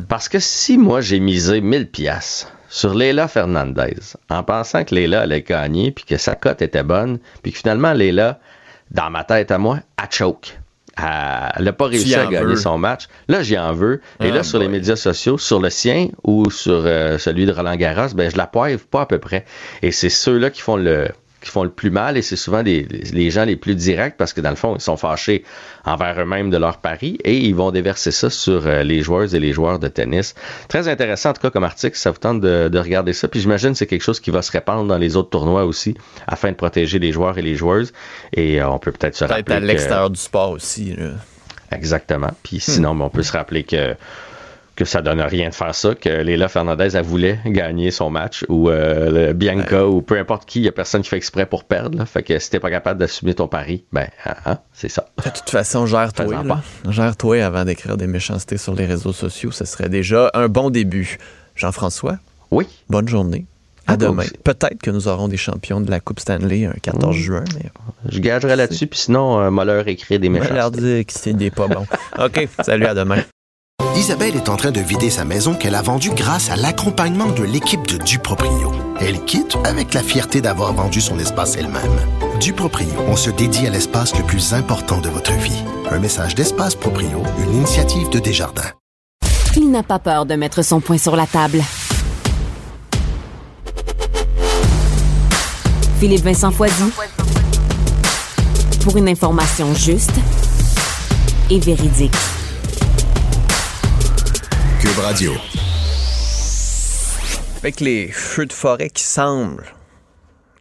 Parce 0.09 0.29
que 0.29 0.39
si 0.39 0.79
moi 0.79 1.01
j'ai 1.01 1.19
misé 1.19 1.61
1000 1.61 1.91
pièces 1.91 2.47
sur 2.69 2.95
Leila 2.95 3.27
Fernandez 3.27 3.97
en 4.31 4.45
pensant 4.45 4.85
que 4.85 4.95
Leila 4.95 5.23
allait 5.23 5.43
gagner 5.43 5.91
puis 5.91 6.05
que 6.05 6.17
sa 6.17 6.37
cote 6.37 6.63
était 6.63 6.85
bonne 6.85 7.19
puis 7.43 7.51
que 7.51 7.59
finalement 7.59 7.93
Leila 7.93 8.39
dans 8.93 9.11
ma 9.11 9.25
tête 9.25 9.51
à 9.51 9.59
moi 9.59 9.81
a 9.97 10.09
choke. 10.09 10.59
Elle 10.97 11.65
n'a 11.65 11.73
pas 11.73 11.87
réussi 11.87 12.15
à 12.15 12.27
gagner 12.27 12.47
veux. 12.47 12.57
son 12.57 12.79
match. 12.79 13.09
Là, 13.29 13.43
j'y 13.43 13.59
en 13.59 13.73
veux. 13.73 14.01
Et 14.21 14.31
Ah, 14.31 14.35
là, 14.37 14.43
sur 14.43 14.59
les 14.59 14.69
médias 14.69 14.97
sociaux, 14.97 15.39
sur 15.39 15.61
le 15.61 15.71
sien 15.71 16.09
ou 16.23 16.51
sur 16.51 16.83
euh, 16.87 17.19
celui 17.19 17.47
de 17.47 17.53
Roland 17.53 17.77
Garros, 17.77 18.15
ben, 18.15 18.31
je 18.31 18.37
la 18.37 18.47
poivre 18.47 18.85
pas 18.87 19.03
à 19.03 19.07
peu 19.07 19.19
près. 19.19 19.45
Et 19.83 19.91
c'est 19.91 20.09
ceux-là 20.09 20.51
qui 20.51 20.61
font 20.61 20.77
le 20.77 21.09
qui 21.45 21.51
font 21.51 21.63
le 21.63 21.71
plus 21.71 21.91
mal 21.91 22.17
et 22.17 22.23
c'est 22.23 22.35
souvent 22.37 22.63
des, 22.63 22.83
les 23.13 23.31
gens 23.31 23.45
les 23.45 23.55
plus 23.57 23.75
directs 23.77 24.17
parce 24.17 24.33
que 24.33 24.41
dans 24.41 24.51
le 24.51 24.57
fond, 24.57 24.75
ils 24.77 24.81
sont 24.81 24.97
fâchés 24.97 25.45
envers 25.85 26.19
eux-mêmes 26.21 26.51
de 26.51 26.57
leur 26.57 26.79
pari 26.79 27.19
et 27.23 27.37
ils 27.37 27.55
vont 27.55 27.71
déverser 27.71 28.11
ça 28.11 28.31
sur 28.31 28.67
euh, 28.67 28.83
les 28.83 29.03
joueuses 29.03 29.35
et 29.35 29.41
les 29.41 29.53
joueurs 29.53 29.79
de 29.79 29.89
tennis. 29.89 30.35
Très 30.69 30.89
intéressant 30.89 31.31
en 31.31 31.33
tout 31.35 31.43
cas 31.43 31.51
comme 31.51 31.65
article, 31.65 31.97
ça 31.97 32.11
vous 32.11 32.19
tente 32.19 32.41
de, 32.41 32.69
de 32.69 32.79
regarder 32.79 33.13
ça. 33.13 33.29
Puis 33.29 33.41
j'imagine 33.41 33.71
que 33.73 33.79
c'est 33.79 33.87
quelque 33.87 34.03
chose 34.03 34.19
qui 34.21 34.31
va 34.31 34.43
se 34.43 34.51
répandre 34.51 34.87
dans 34.89 34.99
les 34.99 35.15
autres 35.17 35.31
tournois 35.31 35.65
aussi 35.65 35.95
afin 36.27 36.51
de 36.51 36.57
protéger 36.57 36.99
les 36.99 37.13
joueurs 37.13 37.39
et 37.39 37.43
les 37.43 37.55
joueuses. 37.55 37.93
Et 38.33 38.61
euh, 38.61 38.69
on 38.71 38.79
peut 38.79 38.91
peut-être 38.93 39.15
se 39.15 39.25
Peut-être 39.25 39.37
rappeler 39.37 39.55
à 39.57 39.61
que- 39.61 39.65
l'extérieur 39.67 40.11
du 40.11 40.19
sport 40.21 40.51
aussi. 40.51 40.95
là. 40.97 41.11
Exactement. 41.73 42.31
Puis 42.43 42.61
sinon, 42.61 42.95
ben, 42.95 43.05
on 43.07 43.11
peut 43.11 43.23
se 43.23 43.33
rappeler 43.33 43.65
que 43.65 43.95
que 44.77 44.85
ça 44.85 45.03
donne 45.03 45.21
rien 45.21 45.49
de 45.51 45.55
faire 45.55 45.75
ça, 45.75 45.95
que 45.95 46.09
Léla 46.09 46.49
Fernandez, 46.49 46.97
elle 46.97 47.05
voulait 47.05 47.39
gagner 47.47 47.91
son 47.91 48.11
match, 48.11 48.45
ou 48.49 48.69
euh, 48.71 49.29
le 49.29 49.33
Bianca, 49.33 49.87
ou 49.87 50.03
peu 50.03 50.19
importe 50.19 50.47
qui, 50.47 50.59
il 50.59 50.63
n'y 50.63 50.69
a 50.69 50.73
personne 50.73 51.03
qui 51.03 51.09
fait 51.09 51.17
exprès 51.17 51.47
pour 51.47 51.65
perdre. 51.65 51.99
là. 51.99 52.07
Fait 52.07 52.23
que 52.23 52.39
si 52.39 52.51
t'es 52.51 52.59
pas 52.61 52.71
capable 52.71 52.99
d'assumer 52.99 53.35
ton 53.35 53.47
pari, 53.47 53.85
ben, 53.93 54.09
hein, 54.27 54.35
hein, 54.47 54.59
c'est 54.73 54.89
ça. 54.89 55.07
De 55.25 55.31
toute 55.31 55.49
façon, 55.51 55.87
gère-toi. 55.87 56.27
Gère-toi 56.89 57.45
avant 57.45 57.65
d'écrire 57.65 57.97
des 57.97 58.07
méchancetés 58.09 58.57
sur 58.57 58.75
les 58.75 58.87
réseaux 58.87 59.13
sociaux. 59.13 59.51
Ce 59.53 59.65
serait 59.65 59.89
déjà 59.89 60.31
un 60.35 60.49
bon 60.49 60.71
début. 60.71 61.19
Jean-François? 61.55 62.19
Oui. 62.51 62.67
Bonne 62.89 63.09
journée. 63.09 63.47
À 63.87 63.93
À 63.93 63.97
toi 63.97 64.09
demain. 64.09 64.25
Peut-être 64.45 64.81
que 64.83 64.91
nous 64.91 65.09
aurons 65.09 65.29
des 65.29 65.37
champions 65.37 65.81
de 65.81 65.91
la 65.91 66.01
Coupe 66.01 66.19
Stanley 66.19 66.65
un 66.65 66.73
14 66.81 67.15
Mm. 67.15 67.19
juin, 67.21 67.45
mais 67.55 67.71
Je 68.11 68.19
gagerai 68.19 68.57
là-dessus, 68.57 68.87
puis 68.87 68.99
sinon, 68.99 69.39
euh, 69.41 69.51
m'a 69.51 69.65
leur 69.65 69.87
écrit 69.89 70.19
des 70.19 70.29
méchancetés. 70.31 70.81
dire 70.81 71.07
que 71.07 71.13
c'est 71.13 71.35
des 71.35 71.51
pas 71.51 71.69
bons. 71.69 71.87
OK, 72.19 72.49
salut, 72.63 72.87
à 72.87 72.95
demain. 72.95 73.19
Isabelle 73.97 74.37
est 74.37 74.49
en 74.49 74.57
train 74.57 74.71
de 74.71 74.81
vider 74.81 75.09
sa 75.09 75.25
maison 75.25 75.55
qu'elle 75.55 75.75
a 75.75 75.81
vendue 75.81 76.11
grâce 76.11 76.51
à 76.51 76.57
l'accompagnement 76.57 77.31
de 77.31 77.43
l'équipe 77.43 77.87
de 77.87 77.97
Duproprio. 77.97 78.73
Elle 79.01 79.25
quitte 79.25 79.57
avec 79.65 79.95
la 79.95 80.03
fierté 80.03 80.41
d'avoir 80.41 80.73
vendu 80.73 81.01
son 81.01 81.19
espace 81.19 81.57
elle-même. 81.57 81.97
Duproprio, 82.41 82.89
on 83.09 83.17
se 83.17 83.31
dédie 83.31 83.67
à 83.67 83.71
l'espace 83.71 84.15
le 84.17 84.25
plus 84.25 84.53
important 84.53 85.01
de 85.01 85.09
votre 85.09 85.33
vie. 85.35 85.63
Un 85.91 86.01
message 86.01 86.35
d'Espace 86.35 86.75
Proprio, 86.75 87.23
une 87.39 87.55
initiative 87.55 88.11
de 88.11 88.19
Desjardins. 88.19 88.73
Il 89.57 89.71
n'a 89.71 89.83
pas 89.83 89.99
peur 89.99 90.27
de 90.27 90.35
mettre 90.35 90.63
son 90.63 90.81
poing 90.81 90.99
sur 90.99 91.15
la 91.15 91.27
table. 91.27 91.63
Philippe 96.01 96.25
Vincent 96.25 96.51
Foisy. 96.51 96.93
Pour 98.83 98.97
une 98.97 99.09
information 99.09 99.73
juste 99.75 100.13
et 101.49 101.61
véridique. 101.61 102.13
Avec 107.59 107.81
les 107.81 108.09
feux 108.09 108.45
de 108.45 108.53
forêt 108.53 108.91
qui 108.91 109.03
semblent 109.03 109.65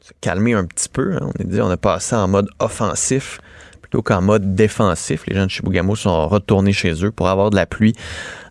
se 0.02 0.14
calmer 0.22 0.54
un 0.54 0.64
petit 0.64 0.88
peu, 0.88 1.16
hein, 1.16 1.28
on 1.28 1.42
est 1.42 1.46
dit, 1.46 1.60
on 1.60 1.70
a 1.70 1.76
passé 1.76 2.16
en 2.16 2.30
mode 2.30 2.48
offensif 2.60 3.42
plutôt 3.82 4.02
qu'en 4.02 4.22
mode 4.22 4.56
défensif. 4.56 5.24
Les 5.28 5.36
gens 5.36 5.46
de 5.46 5.52
Chibougamau 5.52 5.98
sont 5.98 6.30
retournés 6.30 6.72
chez 6.72 7.04
eux 7.04 7.12
pour 7.12 7.28
avoir 7.28 7.50
de 7.50 7.58
la 7.58 7.66
pluie 7.66 7.94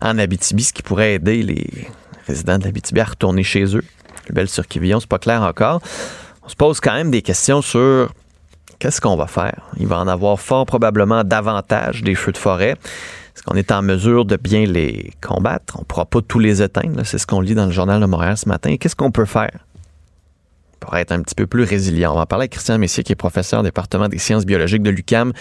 en 0.01 0.19
Abitibi, 0.19 0.63
ce 0.63 0.73
qui 0.73 0.83
pourrait 0.83 1.15
aider 1.15 1.41
les 1.41 1.87
résidents 2.27 2.59
de 2.59 2.65
l'Abitibi 2.65 2.99
à 2.99 3.05
retourner 3.05 3.43
chez 3.43 3.75
eux. 3.75 3.83
Le 4.29 4.33
bel 4.33 4.47
circuivillon, 4.47 4.99
c'est 4.99 5.09
pas 5.09 5.17
clair 5.17 5.41
encore. 5.41 5.81
On 6.43 6.49
se 6.49 6.55
pose 6.55 6.79
quand 6.79 6.93
même 6.93 7.09
des 7.09 7.23
questions 7.23 7.63
sur 7.63 8.13
qu'est-ce 8.77 9.01
qu'on 9.01 9.17
va 9.17 9.27
faire. 9.27 9.71
Il 9.77 9.87
va 9.87 9.97
en 9.97 10.07
avoir 10.07 10.39
fort 10.39 10.67
probablement 10.67 11.23
davantage 11.23 12.03
des 12.03 12.13
feux 12.13 12.31
de 12.31 12.37
forêt. 12.37 12.75
Qu'on 13.45 13.55
est 13.55 13.71
en 13.71 13.81
mesure 13.81 14.25
de 14.25 14.37
bien 14.37 14.65
les 14.65 15.11
combattre? 15.21 15.75
On 15.77 15.81
ne 15.81 15.85
pourra 15.85 16.05
pas 16.05 16.21
tous 16.21 16.39
les 16.39 16.61
éteindre. 16.61 17.05
C'est 17.05 17.17
ce 17.17 17.27
qu'on 17.27 17.41
lit 17.41 17.55
dans 17.55 17.65
le 17.65 17.71
journal 17.71 17.99
de 17.99 18.05
Montréal 18.05 18.37
ce 18.37 18.47
matin. 18.47 18.77
Qu'est-ce 18.77 18.95
qu'on 18.95 19.11
peut 19.11 19.25
faire? 19.25 19.59
pour 20.83 20.97
être 20.97 21.13
un 21.13 21.21
petit 21.21 21.35
peu 21.35 21.47
plus 21.47 21.63
résilient? 21.63 22.11
On 22.11 22.15
va 22.15 22.21
en 22.21 22.25
parler 22.25 22.43
avec 22.43 22.51
Christian 22.51 22.77
Messier, 22.77 23.03
qui 23.03 23.13
est 23.13 23.15
professeur 23.15 23.61
au 23.61 23.63
département 23.63 24.09
des 24.09 24.17
sciences 24.17 24.45
biologiques 24.45 24.83
de 24.83 24.89
l'UCAM 24.89 25.31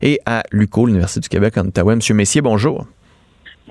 et 0.00 0.20
à 0.26 0.44
l'UCO, 0.52 0.86
l'Université 0.86 1.20
du 1.20 1.28
Québec 1.28 1.58
en 1.58 1.66
Ottawa. 1.66 1.96
Monsieur 1.96 2.14
Messier, 2.14 2.40
bonjour. 2.40 2.86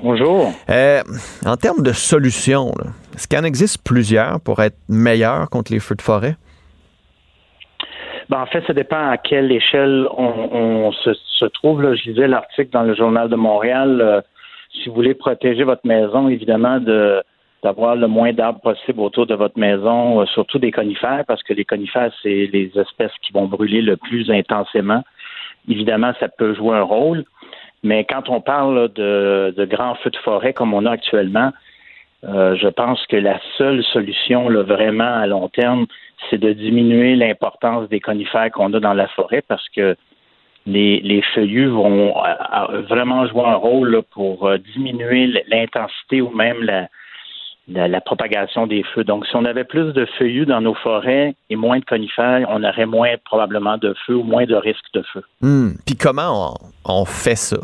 Bonjour. 0.03 0.53
Euh, 0.69 1.01
en 1.45 1.57
termes 1.57 1.83
de 1.83 1.93
solutions, 1.93 2.73
est-ce 3.15 3.27
qu'il 3.27 3.39
en 3.39 3.43
existe 3.43 3.77
plusieurs 3.77 4.41
pour 4.41 4.61
être 4.61 4.75
meilleur 4.89 5.49
contre 5.49 5.71
les 5.71 5.79
feux 5.79 5.95
de 5.95 6.01
forêt? 6.01 6.35
Ben, 8.32 8.39
en 8.39 8.45
fait, 8.45 8.63
ça 8.65 8.71
dépend 8.71 9.09
à 9.09 9.17
quelle 9.17 9.51
échelle 9.51 10.07
on, 10.17 10.23
on 10.23 10.91
se, 10.93 11.13
se, 11.13 11.45
trouve. 11.47 11.82
Là. 11.82 11.95
Je 11.95 12.11
lisais 12.11 12.29
l'article 12.29 12.69
dans 12.71 12.84
le 12.84 12.95
Journal 12.95 13.27
de 13.27 13.36
Montréal. 13.36 13.99
Euh, 13.99 14.21
si 14.71 14.88
vous 14.88 14.95
voulez 14.95 15.13
protéger 15.13 15.65
votre 15.65 15.86
maison, 15.86 16.29
évidemment, 16.29 16.79
de 16.79 17.21
d'avoir 17.61 17.95
le 17.95 18.07
moins 18.07 18.34
d'arbres 18.34 18.61
possible 18.61 19.01
autour 19.01 19.27
de 19.27 19.36
votre 19.36 19.59
maison, 19.59 20.21
euh, 20.21 20.25
surtout 20.27 20.59
des 20.59 20.71
conifères, 20.71 21.25
parce 21.27 21.43
que 21.43 21.53
les 21.53 21.65
conifères, 21.65 22.11
c'est 22.23 22.49
les 22.53 22.71
espèces 22.75 23.11
qui 23.21 23.34
vont 23.34 23.45
brûler 23.47 23.82
le 23.82 23.97
plus 23.97 24.32
intensément. 24.32 25.03
Évidemment, 25.67 26.13
ça 26.19 26.29
peut 26.29 26.55
jouer 26.55 26.77
un 26.77 26.84
rôle, 26.84 27.25
mais 27.84 28.05
quand 28.05 28.29
on 28.29 28.39
parle 28.39 28.93
de, 28.93 29.53
de 29.55 29.65
grands 29.65 29.95
feux 29.95 30.09
de 30.09 30.17
forêt 30.17 30.53
comme 30.53 30.73
on 30.73 30.86
a 30.86 30.91
actuellement, 30.91 31.51
euh, 32.24 32.55
je 32.55 32.67
pense 32.67 33.05
que 33.07 33.15
la 33.15 33.39
seule 33.57 33.84
solution, 33.84 34.47
là, 34.47 34.61
vraiment 34.63 35.15
à 35.15 35.26
long 35.26 35.49
terme, 35.49 35.88
c'est 36.30 36.38
de 36.38 36.53
diminuer 36.53 37.15
l'importance 37.15 37.89
des 37.89 37.99
conifères 37.99 38.51
qu'on 38.51 38.74
a 38.74 38.80
dans 38.80 38.93
la 38.93 39.07
forêt 39.07 39.41
parce 39.47 39.67
que 39.69 39.95
les, 40.67 41.24
feuillus 41.34 41.69
vont 41.69 42.13
euh, 42.24 42.82
vraiment 42.82 43.28
jouer 43.28 43.45
un 43.45 43.55
rôle 43.55 43.91
là, 43.91 44.01
pour 44.11 44.47
euh, 44.47 44.57
diminuer 44.57 45.43
l'intensité 45.47 46.22
ou 46.22 46.30
même 46.30 46.61
la, 46.61 48.01
propagation 48.01 48.67
des 48.67 48.84
feux. 48.93 49.03
Donc, 49.03 49.26
si 49.26 49.36
on 49.36 49.45
avait 49.45 49.63
plus 49.63 49.91
de 49.93 50.05
feuillus 50.19 50.45
dans 50.45 50.61
nos 50.61 50.76
forêts 50.76 51.34
et 51.49 51.55
moins 51.55 51.80
de 51.80 51.86
conifères, 51.86 52.45
on 52.49 52.63
aurait 52.63 52.86
moins 52.86 53.15
probablement 53.26 53.78
de 53.78 53.95
feux 54.05 54.15
ou 54.15 54.24
moins 54.24 54.45
de 54.45 54.55
risques 54.55 54.93
de 54.93 55.01
feu. 55.13 55.24
Hum. 55.41 55.74
Puis 55.88 55.95
comment 55.95 56.53
on 56.86 57.05
fait 57.05 57.36
ça? 57.36 57.57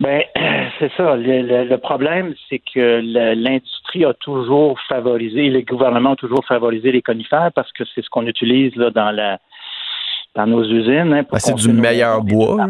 Ben, 0.00 0.22
c'est 0.78 0.92
ça. 0.96 1.16
Le, 1.16 1.42
le, 1.42 1.64
le 1.64 1.78
problème, 1.78 2.34
c'est 2.48 2.60
que 2.60 3.00
l'industrie 3.34 4.04
a 4.04 4.14
toujours 4.14 4.78
favorisé, 4.88 5.50
les 5.50 5.64
gouvernements 5.64 6.12
ont 6.12 6.16
toujours 6.16 6.44
favorisé 6.46 6.92
les 6.92 7.02
conifères 7.02 7.50
parce 7.54 7.72
que 7.72 7.84
c'est 7.94 8.02
ce 8.02 8.10
qu'on 8.10 8.26
utilise 8.26 8.74
là, 8.76 8.90
dans 8.90 9.10
la 9.10 9.38
dans 10.34 10.46
nos 10.46 10.64
usines. 10.64 11.12
Hein, 11.12 11.24
ben, 11.30 11.38
c'est 11.38 11.54
du 11.54 11.72
meilleur 11.72 12.22
bois. 12.22 12.66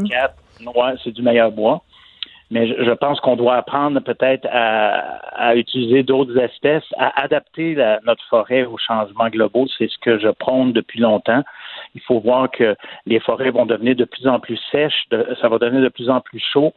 Ouais, 0.74 0.94
c'est 1.04 1.12
du 1.12 1.22
meilleur 1.22 1.52
bois. 1.52 1.82
Mais 2.50 2.66
je, 2.66 2.82
je 2.82 2.90
pense 2.92 3.20
qu'on 3.20 3.36
doit 3.36 3.56
apprendre 3.56 4.00
peut-être 4.00 4.48
à, 4.50 5.18
à, 5.36 5.54
utiliser 5.54 6.02
d'autres 6.02 6.38
espèces, 6.38 6.84
à 6.96 7.20
adapter 7.22 7.74
la, 7.74 8.00
notre 8.06 8.24
forêt 8.30 8.64
aux 8.64 8.78
changements 8.78 9.28
globaux. 9.28 9.66
C'est 9.76 9.90
ce 9.90 9.98
que 9.98 10.18
je 10.18 10.28
prône 10.28 10.72
depuis 10.72 10.98
longtemps. 10.98 11.42
Il 11.94 12.00
faut 12.00 12.20
voir 12.20 12.50
que 12.50 12.74
les 13.04 13.20
forêts 13.20 13.50
vont 13.50 13.66
devenir 13.66 13.96
de 13.96 14.04
plus 14.04 14.26
en 14.26 14.40
plus 14.40 14.58
sèches, 14.72 15.04
de, 15.10 15.26
ça 15.42 15.50
va 15.50 15.58
devenir 15.58 15.82
de 15.82 15.90
plus 15.90 16.08
en 16.08 16.22
plus 16.22 16.42
chaud. 16.52 16.72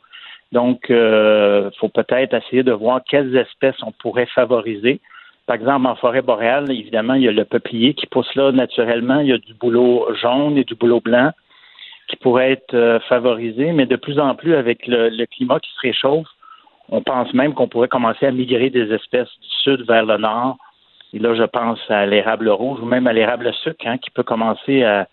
Donc, 0.52 0.86
il 0.90 0.96
euh, 0.96 1.72
faut 1.80 1.90
peut-être 1.90 2.34
essayer 2.34 2.64
de 2.64 2.74
voir 2.74 3.02
quelles 3.08 3.36
espèces 3.38 3.82
on 3.84 3.92
pourrait 3.92 4.26
favoriser. 4.28 5.00
Par 5.46 5.56
exemple, 5.56 5.88
en 5.88 5.96
forêt 5.96 6.22
boréale, 6.22 6.72
évidemment, 6.72 7.14
il 7.14 7.24
y 7.24 7.28
a 7.28 7.32
le 7.32 7.46
peuplier 7.46 7.94
qui 7.94 8.06
pousse 8.08 8.34
là 8.36 8.52
naturellement. 8.52 9.20
Il 9.20 9.28
y 9.28 9.34
a 9.34 9.38
du 9.38 9.54
boulot 9.54 10.08
jaune 10.22 10.58
et 10.58 10.64
du 10.64 10.76
boulot 10.76 11.00
blanc 11.00 11.32
qui 12.08 12.18
pourraient 12.18 12.52
être 12.52 12.74
euh, 12.74 13.00
favorisés, 13.08 13.72
mais 13.72 13.86
de 13.86 13.96
plus 13.96 14.20
en 14.20 14.36
plus, 14.36 14.54
avec 14.56 14.86
le, 14.88 15.10
le 15.10 15.26
climat 15.26 15.60
qui 15.60 15.72
se 15.72 15.88
réchauffe, 15.88 16.28
on 16.90 17.02
pense 17.02 17.34
même 17.34 17.54
qu'on 17.54 17.70
pourrait 17.70 17.88
commencer 17.88 18.26
à 18.26 18.32
migrer 18.32 18.70
des 18.70 18.94
espèces 18.94 19.30
du 19.42 19.50
sud 19.64 19.88
vers 19.88 20.06
le 20.06 20.18
nord. 20.18 20.58
Et 21.14 21.20
là, 21.20 21.34
je 21.36 21.44
pense 21.44 21.80
à 21.90 22.06
l'érable 22.06 22.50
rouge 22.50 22.80
ou 22.82 22.86
même 22.86 23.08
à 23.08 23.14
l'érable 23.14 23.54
sucre, 23.64 23.86
hein, 23.86 23.98
qui 23.98 24.12
peut 24.12 24.24
commencer 24.24 24.84
à, 24.84 25.08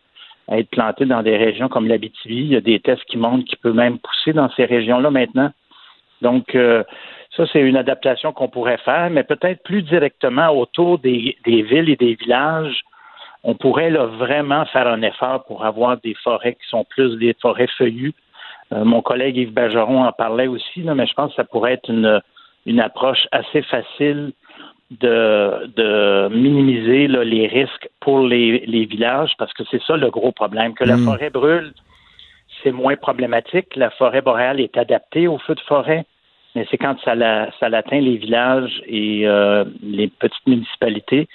à 0.49 0.59
être 0.59 0.71
planté 0.71 1.05
dans 1.05 1.23
des 1.23 1.37
régions 1.37 1.69
comme 1.69 1.87
l'Abitibi. 1.87 2.37
Il 2.37 2.53
y 2.53 2.57
a 2.57 2.61
des 2.61 2.81
tests 2.81 3.05
qui 3.05 3.19
montrent 3.19 3.45
qu'il 3.45 3.59
peut 3.59 3.73
même 3.73 3.99
pousser 3.99 4.33
dans 4.33 4.51
ces 4.51 4.65
régions-là 4.65 5.11
maintenant. 5.11 5.51
Donc, 6.23 6.55
euh, 6.55 6.83
ça, 7.37 7.45
c'est 7.53 7.61
une 7.61 7.77
adaptation 7.77 8.33
qu'on 8.33 8.49
pourrait 8.49 8.79
faire, 8.79 9.11
mais 9.11 9.23
peut-être 9.23 9.63
plus 9.63 9.83
directement 9.83 10.49
autour 10.49 10.99
des, 10.99 11.37
villes 11.45 11.91
et 11.91 11.97
des 11.97 12.15
villages. 12.15 12.83
On 13.45 13.55
pourrait 13.55 13.91
là, 13.91 14.07
vraiment 14.07 14.65
faire 14.67 14.89
un 14.89 15.03
effort 15.03 15.45
pour 15.45 15.65
avoir 15.65 15.99
des 15.99 16.15
forêts 16.15 16.55
qui 16.55 16.69
sont 16.69 16.85
plus 16.85 17.17
des 17.19 17.37
forêts 17.41 17.69
feuillues. 17.79 18.15
Euh, 18.73 18.85
mon 18.85 19.03
collègue 19.03 19.37
Yves 19.37 19.53
Bergeron 19.53 20.05
en 20.05 20.13
parlait 20.13 20.49
aussi, 20.49 20.83
là, 20.83 20.95
mais 20.95 21.07
je 21.07 21.15
pense 21.15 21.31
que 21.31 21.37
ça 21.37 21.45
pourrait 21.45 21.75
être 21.75 21.91
une, 21.91 22.21
une 22.67 22.81
approche 22.81 23.27
assez 23.33 23.63
facile 23.63 24.33
de, 24.91 25.67
de 25.77 26.29
minimiser 26.35 27.09
là, 27.09 27.23
les 27.25 27.47
risques 27.47 27.89
pour 28.01 28.21
les, 28.21 28.65
les, 28.67 28.87
villages, 28.87 29.33
parce 29.39 29.53
que 29.53 29.63
c'est 29.71 29.83
ça 29.83 29.97
le 29.97 30.11
gros 30.11 30.33
problème. 30.33 30.75
Que 30.75 30.85
la 30.85 30.97
Hmm. 30.97 31.05
forêt 31.05 31.31
brûle, 31.31 31.73
c'est 32.63 32.73
moins 32.73 32.97
problématique. 32.97 33.77
La 33.77 33.91
forêt 33.91 34.23
boréale 34.23 34.61
est 34.61 34.77
adaptée 34.77 35.29
au 35.29 35.39
feu 35.39 35.55
de 35.55 35.61
forêt, 35.61 36.07
mais 36.55 36.67
c'est 36.71 36.79
quand 36.79 36.97
ça, 37.05 37.15
la, 37.15 37.51
ça 37.61 37.69
l'atteint 37.69 38.01
les 38.01 38.17
villages 38.17 38.83
et 38.87 39.27
euh, 39.29 39.65
les 39.83 40.09
petites 40.09 40.47
municipalités, 40.47 41.29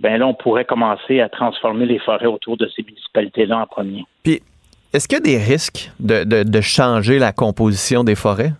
ben 0.00 0.18
là, 0.18 0.26
on 0.26 0.34
pourrait 0.34 0.64
commencer 0.64 1.20
à 1.20 1.28
transformer 1.28 1.86
les 1.86 1.98
forêts 1.98 2.26
autour 2.26 2.56
de 2.56 2.68
ces 2.74 2.82
municipalités-là 2.82 3.58
en 3.58 3.66
premier. 3.66 4.04
Puis, 4.24 4.40
est-ce 4.92 5.06
qu'il 5.06 5.18
y 5.18 5.20
a 5.20 5.38
des 5.38 5.38
risques 5.38 5.90
de, 6.00 6.24
de, 6.24 6.42
de 6.42 6.60
changer 6.60 7.18
la 7.18 7.32
composition 7.32 8.02
des 8.02 8.14
forêts? 8.14 8.52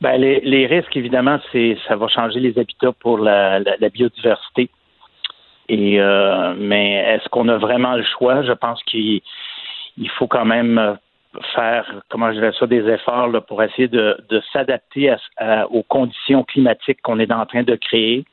Ben, 0.00 0.16
les, 0.20 0.40
les, 0.40 0.66
risques, 0.66 0.96
évidemment, 0.96 1.38
c'est 1.52 1.76
ça 1.88 1.96
va 1.96 2.08
changer 2.08 2.40
les 2.40 2.58
habitats 2.58 2.92
pour 2.92 3.18
la, 3.18 3.58
la, 3.60 3.76
la 3.78 3.88
biodiversité. 3.88 4.68
Et 5.68 6.00
euh, 6.00 6.54
mais 6.58 6.92
est-ce 6.92 7.28
qu'on 7.28 7.48
a 7.48 7.56
vraiment 7.56 7.94
le 7.94 8.04
choix? 8.04 8.42
Je 8.42 8.52
pense 8.52 8.82
qu'il 8.84 9.20
il 9.96 10.10
faut 10.10 10.26
quand 10.26 10.44
même 10.44 10.98
faire, 11.54 11.86
comment 12.08 12.28
je 12.28 12.38
dirais 12.38 12.52
ça, 12.58 12.66
des 12.66 12.86
efforts 12.88 13.28
là, 13.28 13.40
pour 13.40 13.62
essayer 13.62 13.88
de, 13.88 14.16
de 14.28 14.42
s'adapter 14.52 15.10
à, 15.10 15.18
à, 15.38 15.66
aux 15.66 15.82
conditions 15.82 16.44
climatiques 16.44 17.00
qu'on 17.02 17.18
est 17.18 17.32
en 17.32 17.46
train 17.46 17.62
de 17.62 17.74
créer. 17.74 18.24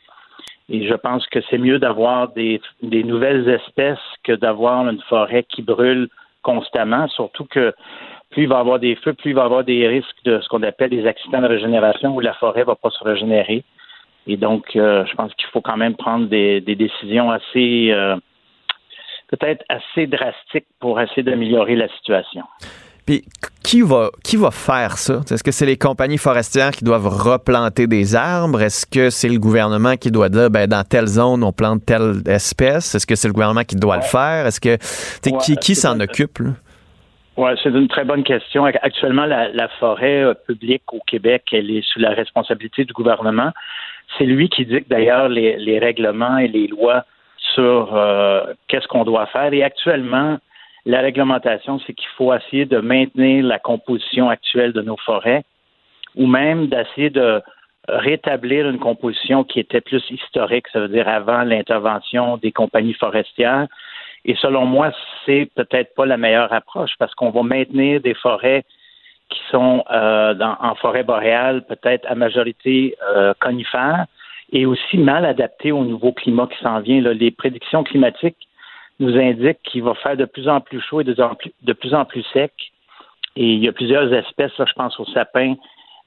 Et 0.69 0.87
je 0.87 0.93
pense 0.93 1.25
que 1.27 1.39
c'est 1.49 1.57
mieux 1.57 1.79
d'avoir 1.79 2.29
des, 2.29 2.61
des 2.81 3.03
nouvelles 3.03 3.49
espèces 3.49 3.99
que 4.23 4.31
d'avoir 4.33 4.87
une 4.87 5.01
forêt 5.01 5.43
qui 5.43 5.61
brûle 5.61 6.07
constamment, 6.41 7.07
surtout 7.09 7.45
que 7.45 7.73
plus 8.33 8.43
il 8.43 8.49
va 8.49 8.57
y 8.57 8.59
avoir 8.59 8.79
des 8.79 8.95
feux, 8.95 9.13
plus 9.13 9.31
il 9.31 9.35
va 9.35 9.43
y 9.43 9.45
avoir 9.45 9.63
des 9.63 9.87
risques 9.87 10.23
de 10.25 10.41
ce 10.41 10.47
qu'on 10.49 10.63
appelle 10.63 10.89
des 10.89 11.05
accidents 11.07 11.41
de 11.41 11.47
régénération 11.47 12.15
où 12.15 12.19
la 12.19 12.33
forêt 12.33 12.61
ne 12.61 12.65
va 12.65 12.75
pas 12.75 12.89
se 12.89 13.03
régénérer. 13.03 13.63
Et 14.25 14.37
donc, 14.37 14.75
euh, 14.75 15.05
je 15.05 15.15
pense 15.15 15.33
qu'il 15.35 15.47
faut 15.51 15.61
quand 15.61 15.77
même 15.77 15.95
prendre 15.95 16.27
des, 16.27 16.61
des 16.61 16.75
décisions 16.75 17.29
assez, 17.29 17.91
euh, 17.91 18.15
peut-être 19.27 19.63
assez 19.69 20.07
drastiques 20.07 20.67
pour 20.79 20.99
essayer 20.99 21.23
d'améliorer 21.23 21.75
la 21.75 21.87
situation. 21.89 22.43
Puis, 23.05 23.25
qui 23.63 23.81
va, 23.81 24.09
qui 24.23 24.37
va 24.37 24.49
faire 24.49 24.97
ça? 24.97 25.21
Est-ce 25.29 25.43
que 25.43 25.51
c'est 25.51 25.65
les 25.65 25.77
compagnies 25.77 26.17
forestières 26.17 26.71
qui 26.71 26.85
doivent 26.85 27.07
replanter 27.07 27.85
des 27.85 28.15
arbres? 28.15 28.61
Est-ce 28.61 28.85
que 28.85 29.09
c'est 29.09 29.27
le 29.27 29.39
gouvernement 29.39 29.97
qui 29.97 30.09
doit 30.09 30.29
dire, 30.29 30.49
ben, 30.49 30.67
dans 30.67 30.83
telle 30.83 31.07
zone, 31.07 31.43
on 31.43 31.51
plante 31.51 31.85
telle 31.85 32.21
espèce? 32.25 32.95
Est-ce 32.95 33.05
que 33.05 33.15
c'est 33.15 33.27
le 33.27 33.33
gouvernement 33.33 33.65
qui 33.65 33.75
doit 33.75 33.95
ouais. 33.95 34.01
le 34.01 34.07
faire? 34.07 34.47
Est-ce 34.47 34.61
que, 34.61 34.77
ouais, 35.29 35.37
qui, 35.43 35.57
qui 35.57 35.75
s'en 35.75 35.99
occupe, 35.99 36.39
là? 36.39 36.51
Oui, 37.35 37.49
c'est 37.63 37.69
une 37.69 37.87
très 37.87 38.05
bonne 38.05 38.23
question. 38.23 38.65
Actuellement, 38.65 39.25
la, 39.25 39.49
la 39.49 39.67
forêt 39.67 40.23
euh, 40.23 40.33
publique 40.35 40.83
au 40.93 40.99
Québec, 40.99 41.45
elle 41.51 41.71
est 41.71 41.81
sous 41.81 41.99
la 41.99 42.11
responsabilité 42.11 42.85
du 42.85 42.93
gouvernement. 42.93 43.51
C'est 44.17 44.25
lui 44.25 44.49
qui 44.49 44.65
dicte 44.65 44.87
d'ailleurs 44.89 45.29
les, 45.29 45.57
les, 45.57 45.79
règlements 45.79 46.37
et 46.37 46.47
les 46.47 46.67
lois 46.67 47.05
sur 47.55 47.95
euh, 47.95 48.43
qu'est-ce 48.67 48.87
qu'on 48.87 49.03
doit 49.03 49.25
faire. 49.27 49.51
Et 49.51 49.63
actuellement, 49.63 50.37
la 50.85 51.01
réglementation, 51.01 51.79
c'est 51.87 51.93
qu'il 51.93 52.09
faut 52.17 52.31
essayer 52.33 52.65
de 52.65 52.77
maintenir 52.77 53.43
la 53.43 53.57
composition 53.57 54.29
actuelle 54.29 54.73
de 54.73 54.81
nos 54.81 54.97
forêts 54.97 55.43
ou 56.15 56.27
même 56.27 56.67
d'essayer 56.67 57.09
de 57.09 57.41
rétablir 57.87 58.69
une 58.69 58.79
composition 58.79 59.43
qui 59.43 59.59
était 59.59 59.81
plus 59.81 60.03
historique, 60.09 60.67
ça 60.71 60.79
veut 60.79 60.87
dire 60.87 61.07
avant 61.07 61.43
l'intervention 61.43 62.37
des 62.37 62.51
compagnies 62.51 62.93
forestières. 62.93 63.67
Et 64.25 64.35
selon 64.35 64.65
moi, 64.65 64.91
c'est 65.25 65.49
peut-être 65.55 65.93
pas 65.95 66.05
la 66.05 66.17
meilleure 66.17 66.53
approche 66.53 66.91
parce 66.97 67.13
qu'on 67.15 67.29
va 67.29 67.43
maintenir 67.43 68.01
des 68.01 68.13
forêts 68.13 68.63
qui 69.29 69.39
sont 69.51 69.83
euh, 69.91 70.33
dans, 70.33 70.55
en 70.59 70.75
forêt 70.75 71.03
boréale, 71.03 71.65
peut-être 71.65 72.05
à 72.09 72.15
majorité 72.15 72.95
euh, 73.15 73.33
conifères, 73.39 74.05
et 74.51 74.65
aussi 74.65 74.97
mal 74.97 75.25
adaptées 75.25 75.71
au 75.71 75.83
nouveau 75.83 76.11
climat 76.11 76.47
qui 76.47 76.61
s'en 76.63 76.79
vient. 76.79 77.01
Là. 77.01 77.13
Les 77.13 77.31
prédictions 77.31 77.83
climatiques 77.83 78.47
nous 78.99 79.17
indiquent 79.17 79.61
qu'il 79.63 79.83
va 79.83 79.95
faire 79.95 80.15
de 80.15 80.25
plus 80.25 80.47
en 80.47 80.61
plus 80.61 80.79
chaud 80.81 81.01
et 81.01 81.03
de 81.03 81.13
plus 81.13 81.23
en 81.23 81.35
plus, 81.35 81.51
de 81.61 81.73
plus, 81.73 81.93
en 81.93 82.05
plus 82.05 82.23
sec. 82.33 82.53
Et 83.35 83.53
il 83.53 83.63
y 83.63 83.67
a 83.67 83.71
plusieurs 83.71 84.13
espèces, 84.13 84.55
là, 84.59 84.65
je 84.67 84.73
pense 84.73 84.99
au 84.99 85.05
sapin, 85.05 85.55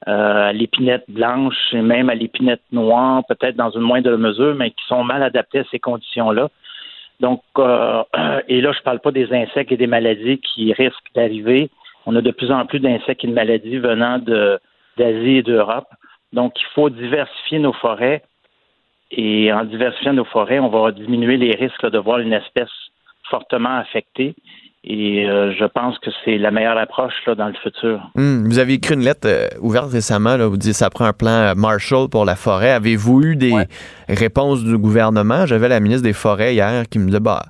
euh, 0.07 0.49
à 0.49 0.53
l'épinette 0.53 1.03
blanche 1.09 1.73
et 1.73 1.81
même 1.81 2.09
à 2.09 2.15
l'épinette 2.15 2.61
noire, 2.71 3.23
peut-être 3.27 3.57
dans 3.57 3.71
une 3.71 3.81
moindre 3.81 4.15
mesure, 4.15 4.55
mais 4.55 4.71
qui 4.71 4.85
sont 4.87 5.03
mal 5.03 5.21
adaptées 5.23 5.59
à 5.59 5.63
ces 5.69 5.79
conditions-là. 5.79 6.49
Donc, 7.19 7.41
euh, 7.57 8.03
et 8.47 8.61
là, 8.61 8.71
je 8.71 8.79
ne 8.79 8.83
parle 8.83 8.99
pas 8.99 9.11
des 9.11 9.31
insectes 9.33 9.71
et 9.71 9.77
des 9.77 9.87
maladies 9.87 10.39
qui 10.39 10.73
risquent 10.73 11.13
d'arriver. 11.15 11.69
On 12.05 12.15
a 12.15 12.21
de 12.21 12.31
plus 12.31 12.51
en 12.51 12.65
plus 12.65 12.79
d'insectes 12.79 13.23
et 13.23 13.27
de 13.27 13.33
maladies 13.33 13.77
venant 13.77 14.19
d'Asie 14.19 15.37
et 15.37 15.43
d'Europe. 15.43 15.87
Donc, 16.33 16.53
il 16.59 16.65
faut 16.73 16.89
diversifier 16.89 17.59
nos 17.59 17.73
forêts 17.73 18.23
Et 19.11 19.51
en 19.53 19.63
diversifiant 19.63 20.13
nos 20.13 20.25
forêts, 20.25 20.59
on 20.59 20.69
va 20.69 20.91
diminuer 20.91 21.37
les 21.37 21.51
risques 21.51 21.89
de 21.89 21.97
voir 21.97 22.19
une 22.19 22.33
espèce 22.33 22.69
fortement 23.29 23.77
affectée. 23.77 24.35
Et 24.89 25.27
euh, 25.27 25.51
je 25.59 25.65
pense 25.65 25.99
que 25.99 26.09
c'est 26.23 26.37
la 26.37 26.49
meilleure 26.49 26.77
approche 26.77 27.13
là, 27.25 27.35
dans 27.35 27.47
le 27.47 27.53
futur. 27.61 27.99
Hum, 28.15 28.45
vous 28.47 28.57
avez 28.57 28.75
écrit 28.75 28.93
une 28.95 29.01
lettre 29.03 29.27
euh, 29.27 29.47
ouverte 29.59 29.91
récemment. 29.91 30.37
Là, 30.37 30.47
vous 30.47 30.55
dites 30.55 30.71
que 30.71 30.77
ça 30.77 30.89
prend 30.89 31.03
un 31.03 31.11
plan 31.11 31.29
euh, 31.29 31.53
Marshall 31.55 32.07
pour 32.07 32.23
la 32.23 32.37
forêt. 32.37 32.71
Avez-vous 32.71 33.21
eu 33.21 33.35
des 33.35 33.53
réponses 34.07 34.63
du 34.63 34.77
gouvernement? 34.77 35.45
J'avais 35.45 35.67
la 35.67 35.81
ministre 35.81 36.03
des 36.03 36.13
Forêts 36.13 36.53
hier 36.53 36.83
qui 36.89 36.99
me 36.99 37.07
disait 37.07 37.19
bah, 37.19 37.43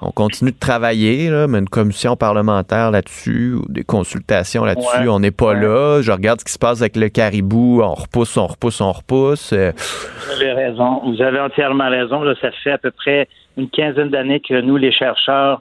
on 0.00 0.12
continue 0.12 0.52
de 0.52 0.58
travailler, 0.58 1.28
là, 1.30 1.48
mais 1.48 1.58
une 1.58 1.68
commission 1.68 2.14
parlementaire 2.14 2.92
là-dessus, 2.92 3.54
ou 3.54 3.64
des 3.68 3.82
consultations 3.82 4.64
là-dessus, 4.64 5.00
Ouais. 5.00 5.08
on 5.08 5.18
n'est 5.18 5.32
pas 5.32 5.54
là. 5.54 6.00
Je 6.00 6.12
regarde 6.12 6.38
ce 6.38 6.44
qui 6.44 6.52
se 6.52 6.58
passe 6.60 6.80
avec 6.80 6.94
le 6.94 7.08
caribou. 7.08 7.80
On 7.82 7.94
repousse, 7.94 8.36
on 8.36 8.46
repousse, 8.46 8.80
on 8.80 8.92
repousse. 8.92 9.52
Euh, 9.52 9.72
Vous 9.74 10.32
avez 10.40 10.52
raison. 10.52 11.00
Vous 11.04 11.20
avez 11.20 11.40
entièrement 11.40 11.90
raison. 11.90 12.22
Là, 12.22 12.34
ça 12.40 12.52
fait 12.62 12.70
à 12.70 12.78
peu 12.78 12.92
près 12.92 13.26
une 13.56 13.68
quinzaine 13.68 14.10
d'années 14.10 14.38
que 14.48 14.60
nous, 14.60 14.76
les 14.76 14.92
chercheurs, 14.92 15.60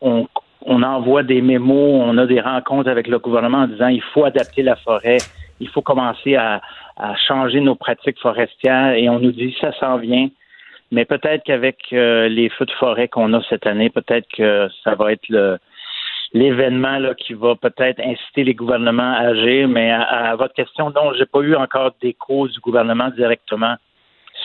on, 0.00 0.28
on 0.66 0.82
envoie 0.82 1.22
des 1.22 1.40
mémos, 1.40 2.02
on 2.04 2.16
a 2.18 2.26
des 2.26 2.40
rencontres 2.40 2.88
avec 2.88 3.06
le 3.06 3.18
gouvernement 3.18 3.58
en 3.58 3.66
disant 3.66 3.88
il 3.88 4.02
faut 4.02 4.24
adapter 4.24 4.62
la 4.62 4.76
forêt, 4.76 5.18
il 5.60 5.68
faut 5.68 5.82
commencer 5.82 6.36
à, 6.36 6.60
changer 7.26 7.60
nos 7.60 7.74
pratiques 7.74 8.20
forestières 8.20 8.92
et 8.92 9.08
on 9.08 9.18
nous 9.18 9.32
dit 9.32 9.56
ça 9.60 9.72
s'en 9.80 9.96
vient. 9.96 10.28
Mais 10.92 11.04
peut-être 11.06 11.42
qu'avec 11.42 11.78
euh, 11.92 12.28
les 12.28 12.50
feux 12.50 12.66
de 12.66 12.70
forêt 12.72 13.08
qu'on 13.08 13.32
a 13.32 13.42
cette 13.48 13.66
année, 13.66 13.88
peut-être 13.88 14.28
que 14.36 14.68
ça 14.84 14.94
va 14.94 15.12
être 15.12 15.26
le 15.28 15.58
l'événement 16.34 16.98
là, 16.98 17.14
qui 17.14 17.34
va 17.34 17.54
peut-être 17.56 18.00
inciter 18.00 18.44
les 18.44 18.54
gouvernements 18.54 19.12
à 19.14 19.28
agir. 19.28 19.68
Mais 19.68 19.90
à, 19.90 20.02
à 20.02 20.36
votre 20.36 20.54
question, 20.54 20.90
non, 20.90 21.12
j'ai 21.18 21.26
pas 21.26 21.40
eu 21.40 21.54
encore 21.54 21.92
d'écho 22.00 22.48
du 22.48 22.60
gouvernement 22.60 23.08
directement 23.10 23.76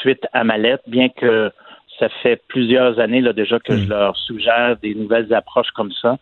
suite 0.02 0.26
à 0.34 0.44
ma 0.44 0.58
lettre, 0.58 0.84
bien 0.88 1.10
que 1.10 1.52
ça 2.00 2.10
fait 2.22 2.42
plusieurs 2.48 3.00
années 3.00 3.22
là, 3.22 3.34
déjà 3.34 3.60
que 3.60 3.76
je 3.78 3.88
leur 3.88 4.16
suggère 4.18 4.78
des 4.82 4.96
nouvelles 4.96 5.34
approches 5.34 5.72
comme 5.76 5.92
ça. 6.02 6.18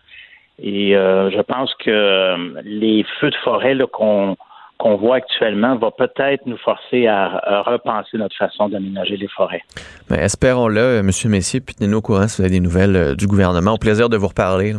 Et 0.61 0.95
euh, 0.95 1.29
je 1.31 1.41
pense 1.41 1.73
que 1.75 1.89
euh, 1.89 2.61
les 2.63 3.05
feux 3.19 3.29
de 3.29 3.35
forêt 3.43 3.77
qu'on 3.91 4.37
qu'on 4.77 4.97
voit 4.97 5.17
actuellement 5.17 5.77
va 5.77 5.89
peut-être 5.91 6.45
nous 6.45 6.57
forcer 6.57 7.07
à, 7.07 7.39
à 7.43 7.61
repenser 7.61 8.17
notre 8.17 8.35
façon 8.35 8.67
d'aménager 8.67 9.15
les 9.15 9.29
forêts. 9.29 9.61
mais 10.09 10.17
espérons-le, 10.17 10.81
euh, 10.81 10.99
M. 10.99 11.09
Messier, 11.31 11.61
puis 11.61 11.75
tenez-nous 11.75 11.99
au 11.99 12.01
courant 12.01 12.27
si 12.27 12.41
vous 12.41 12.45
avez 12.45 12.55
des 12.55 12.59
nouvelles 12.59 13.15
du 13.15 13.25
gouvernement. 13.25 13.71
Au 13.73 13.77
plaisir 13.77 14.09
de 14.09 14.17
vous 14.17 14.27
reparler. 14.27 14.73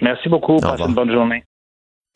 Merci 0.00 0.28
beaucoup. 0.28 0.58
Passez 0.60 0.84
une 0.84 0.94
bonne 0.94 1.10
journée. 1.10 1.42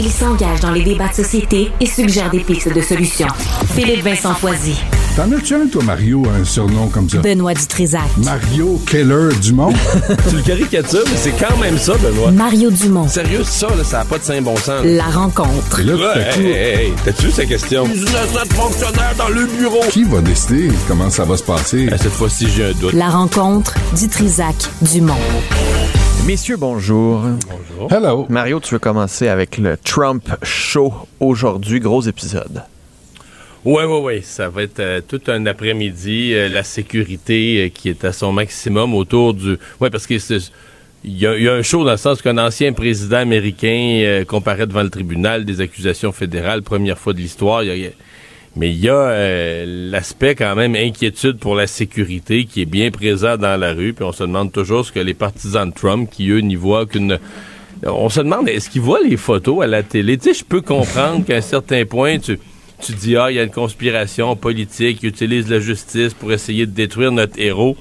Il 0.00 0.10
s'engage 0.10 0.60
dans 0.60 0.70
les 0.70 0.82
débats 0.82 1.08
de 1.08 1.14
société 1.14 1.72
et 1.80 1.86
suggère 1.86 2.30
des 2.30 2.38
pistes 2.40 2.72
de 2.72 2.80
solutions. 2.80 3.26
Philippe 3.74 4.04
Vincent 4.04 4.32
Foisy. 4.34 4.76
T'en 5.16 5.30
as-tu 5.32 5.54
un, 5.56 5.66
toi, 5.66 5.82
Mario, 5.82 6.22
un 6.40 6.44
surnom 6.44 6.86
comme 6.88 7.08
ça? 7.10 7.18
Benoît 7.18 7.52
Dutrisac. 7.52 8.06
Mario 8.18 8.80
Keller 8.86 9.34
Dumont? 9.42 9.72
tu 10.30 10.36
le 10.36 10.42
caricatures, 10.42 11.02
mais 11.04 11.16
c'est 11.16 11.32
quand 11.32 11.56
même 11.58 11.76
ça, 11.76 11.94
Benoît. 11.96 12.30
Mario 12.30 12.70
Dumont. 12.70 13.08
Sérieux, 13.08 13.42
ça, 13.42 13.66
là, 13.76 13.82
ça 13.82 13.98
n'a 13.98 14.04
pas 14.04 14.18
de 14.18 14.22
saint 14.24 14.40
bon 14.40 14.56
sens. 14.56 14.84
La 14.84 15.06
rencontre. 15.06 15.82
là, 15.82 15.94
Ouais, 15.96 16.04
à 16.22 16.36
hey, 16.38 16.46
hey, 16.46 16.84
hey, 16.86 16.92
t'as-tu 17.04 17.26
vu 17.26 17.32
sa 17.32 17.44
question? 17.46 17.84
19 17.88 18.48
fonctionnaires 18.54 19.14
dans 19.18 19.28
le 19.28 19.46
bureau. 19.46 19.80
Qui 19.90 20.04
va 20.04 20.20
décider 20.20 20.70
comment 20.86 21.10
ça 21.10 21.24
va 21.24 21.36
se 21.36 21.42
passer? 21.42 21.88
cette 22.00 22.12
fois-ci, 22.12 22.46
j'ai 22.54 22.66
un 22.66 22.72
doute. 22.72 22.92
La 22.92 23.08
rencontre 23.08 23.74
Dutrisac 23.96 24.54
Dumont. 24.80 25.16
Messieurs, 26.28 26.58
bonjour. 26.58 27.22
Bonjour. 27.48 27.90
Hello. 27.90 28.26
Mario, 28.28 28.60
tu 28.60 28.74
veux 28.74 28.78
commencer 28.78 29.28
avec 29.28 29.56
le 29.56 29.78
Trump 29.78 30.28
Show 30.42 30.92
aujourd'hui, 31.20 31.80
gros 31.80 32.02
épisode. 32.02 32.62
Oui, 33.64 33.82
oui, 33.84 33.98
oui. 34.02 34.22
Ça 34.22 34.50
va 34.50 34.62
être 34.62 34.78
euh, 34.80 35.00
tout 35.00 35.22
un 35.28 35.46
après-midi. 35.46 36.34
euh, 36.34 36.50
la 36.50 36.62
sécurité 36.64 37.64
euh, 37.64 37.68
qui 37.70 37.88
est 37.88 38.04
à 38.04 38.12
son 38.12 38.30
maximum 38.32 38.92
autour 38.94 39.32
du. 39.32 39.56
Oui, 39.80 39.88
parce 39.90 40.06
que 40.06 40.18
c'est- 40.18 40.52
Il 41.02 41.12
y, 41.12 41.20
y 41.22 41.48
a 41.48 41.54
un 41.54 41.62
show 41.62 41.82
dans 41.84 41.92
le 41.92 41.96
sens 41.96 42.20
qu'un 42.20 42.36
ancien 42.38 42.72
président 42.74 43.16
américain 43.18 44.00
euh, 44.04 44.24
comparaît 44.26 44.66
devant 44.66 44.82
le 44.82 44.90
tribunal 44.90 45.44
des 45.46 45.60
accusations 45.62 46.12
fédérales, 46.12 46.62
première 46.62 46.98
fois 46.98 47.14
de 47.14 47.18
l'histoire. 47.20 47.62
Il 47.62 47.68
y 47.68 47.70
a- 47.70 47.76
il 47.76 47.82
y 47.84 47.86
a- 47.86 47.90
mais 48.56 48.70
il 48.70 48.78
y 48.78 48.88
a 48.88 48.94
euh, 48.94 49.90
l'aspect 49.90 50.34
quand 50.34 50.54
même 50.56 50.74
inquiétude 50.74 51.38
pour 51.38 51.54
la 51.54 51.66
sécurité 51.66 52.44
qui 52.44 52.62
est 52.62 52.66
bien 52.66 52.90
présent 52.90 53.36
dans 53.36 53.58
la 53.58 53.72
rue. 53.72 53.92
Puis 53.92 54.04
on 54.04 54.12
se 54.12 54.24
demande 54.24 54.52
toujours 54.52 54.84
ce 54.84 54.92
que 54.92 55.00
les 55.00 55.14
partisans 55.14 55.68
de 55.68 55.74
Trump, 55.74 56.10
qui 56.10 56.28
eux 56.30 56.40
n'y 56.40 56.56
voient 56.56 56.86
qu'une... 56.86 57.18
On 57.84 58.08
se 58.08 58.20
demande, 58.20 58.48
est-ce 58.48 58.68
qu'ils 58.68 58.82
voient 58.82 59.02
les 59.02 59.16
photos 59.16 59.62
à 59.62 59.68
la 59.68 59.84
télé? 59.84 60.18
Tu 60.18 60.24
sais, 60.24 60.40
je 60.40 60.44
peux 60.44 60.60
comprendre 60.60 61.24
qu'à 61.24 61.36
un 61.36 61.40
certain 61.40 61.84
point, 61.84 62.18
tu, 62.18 62.40
tu 62.80 62.92
dis, 62.92 63.16
ah, 63.16 63.30
il 63.30 63.36
y 63.36 63.38
a 63.38 63.44
une 63.44 63.50
conspiration 63.50 64.34
politique, 64.34 64.98
ils 65.02 65.10
utilisent 65.10 65.48
la 65.48 65.60
justice 65.60 66.12
pour 66.12 66.32
essayer 66.32 66.66
de 66.66 66.72
détruire 66.72 67.12
notre 67.12 67.38
héros. 67.38 67.76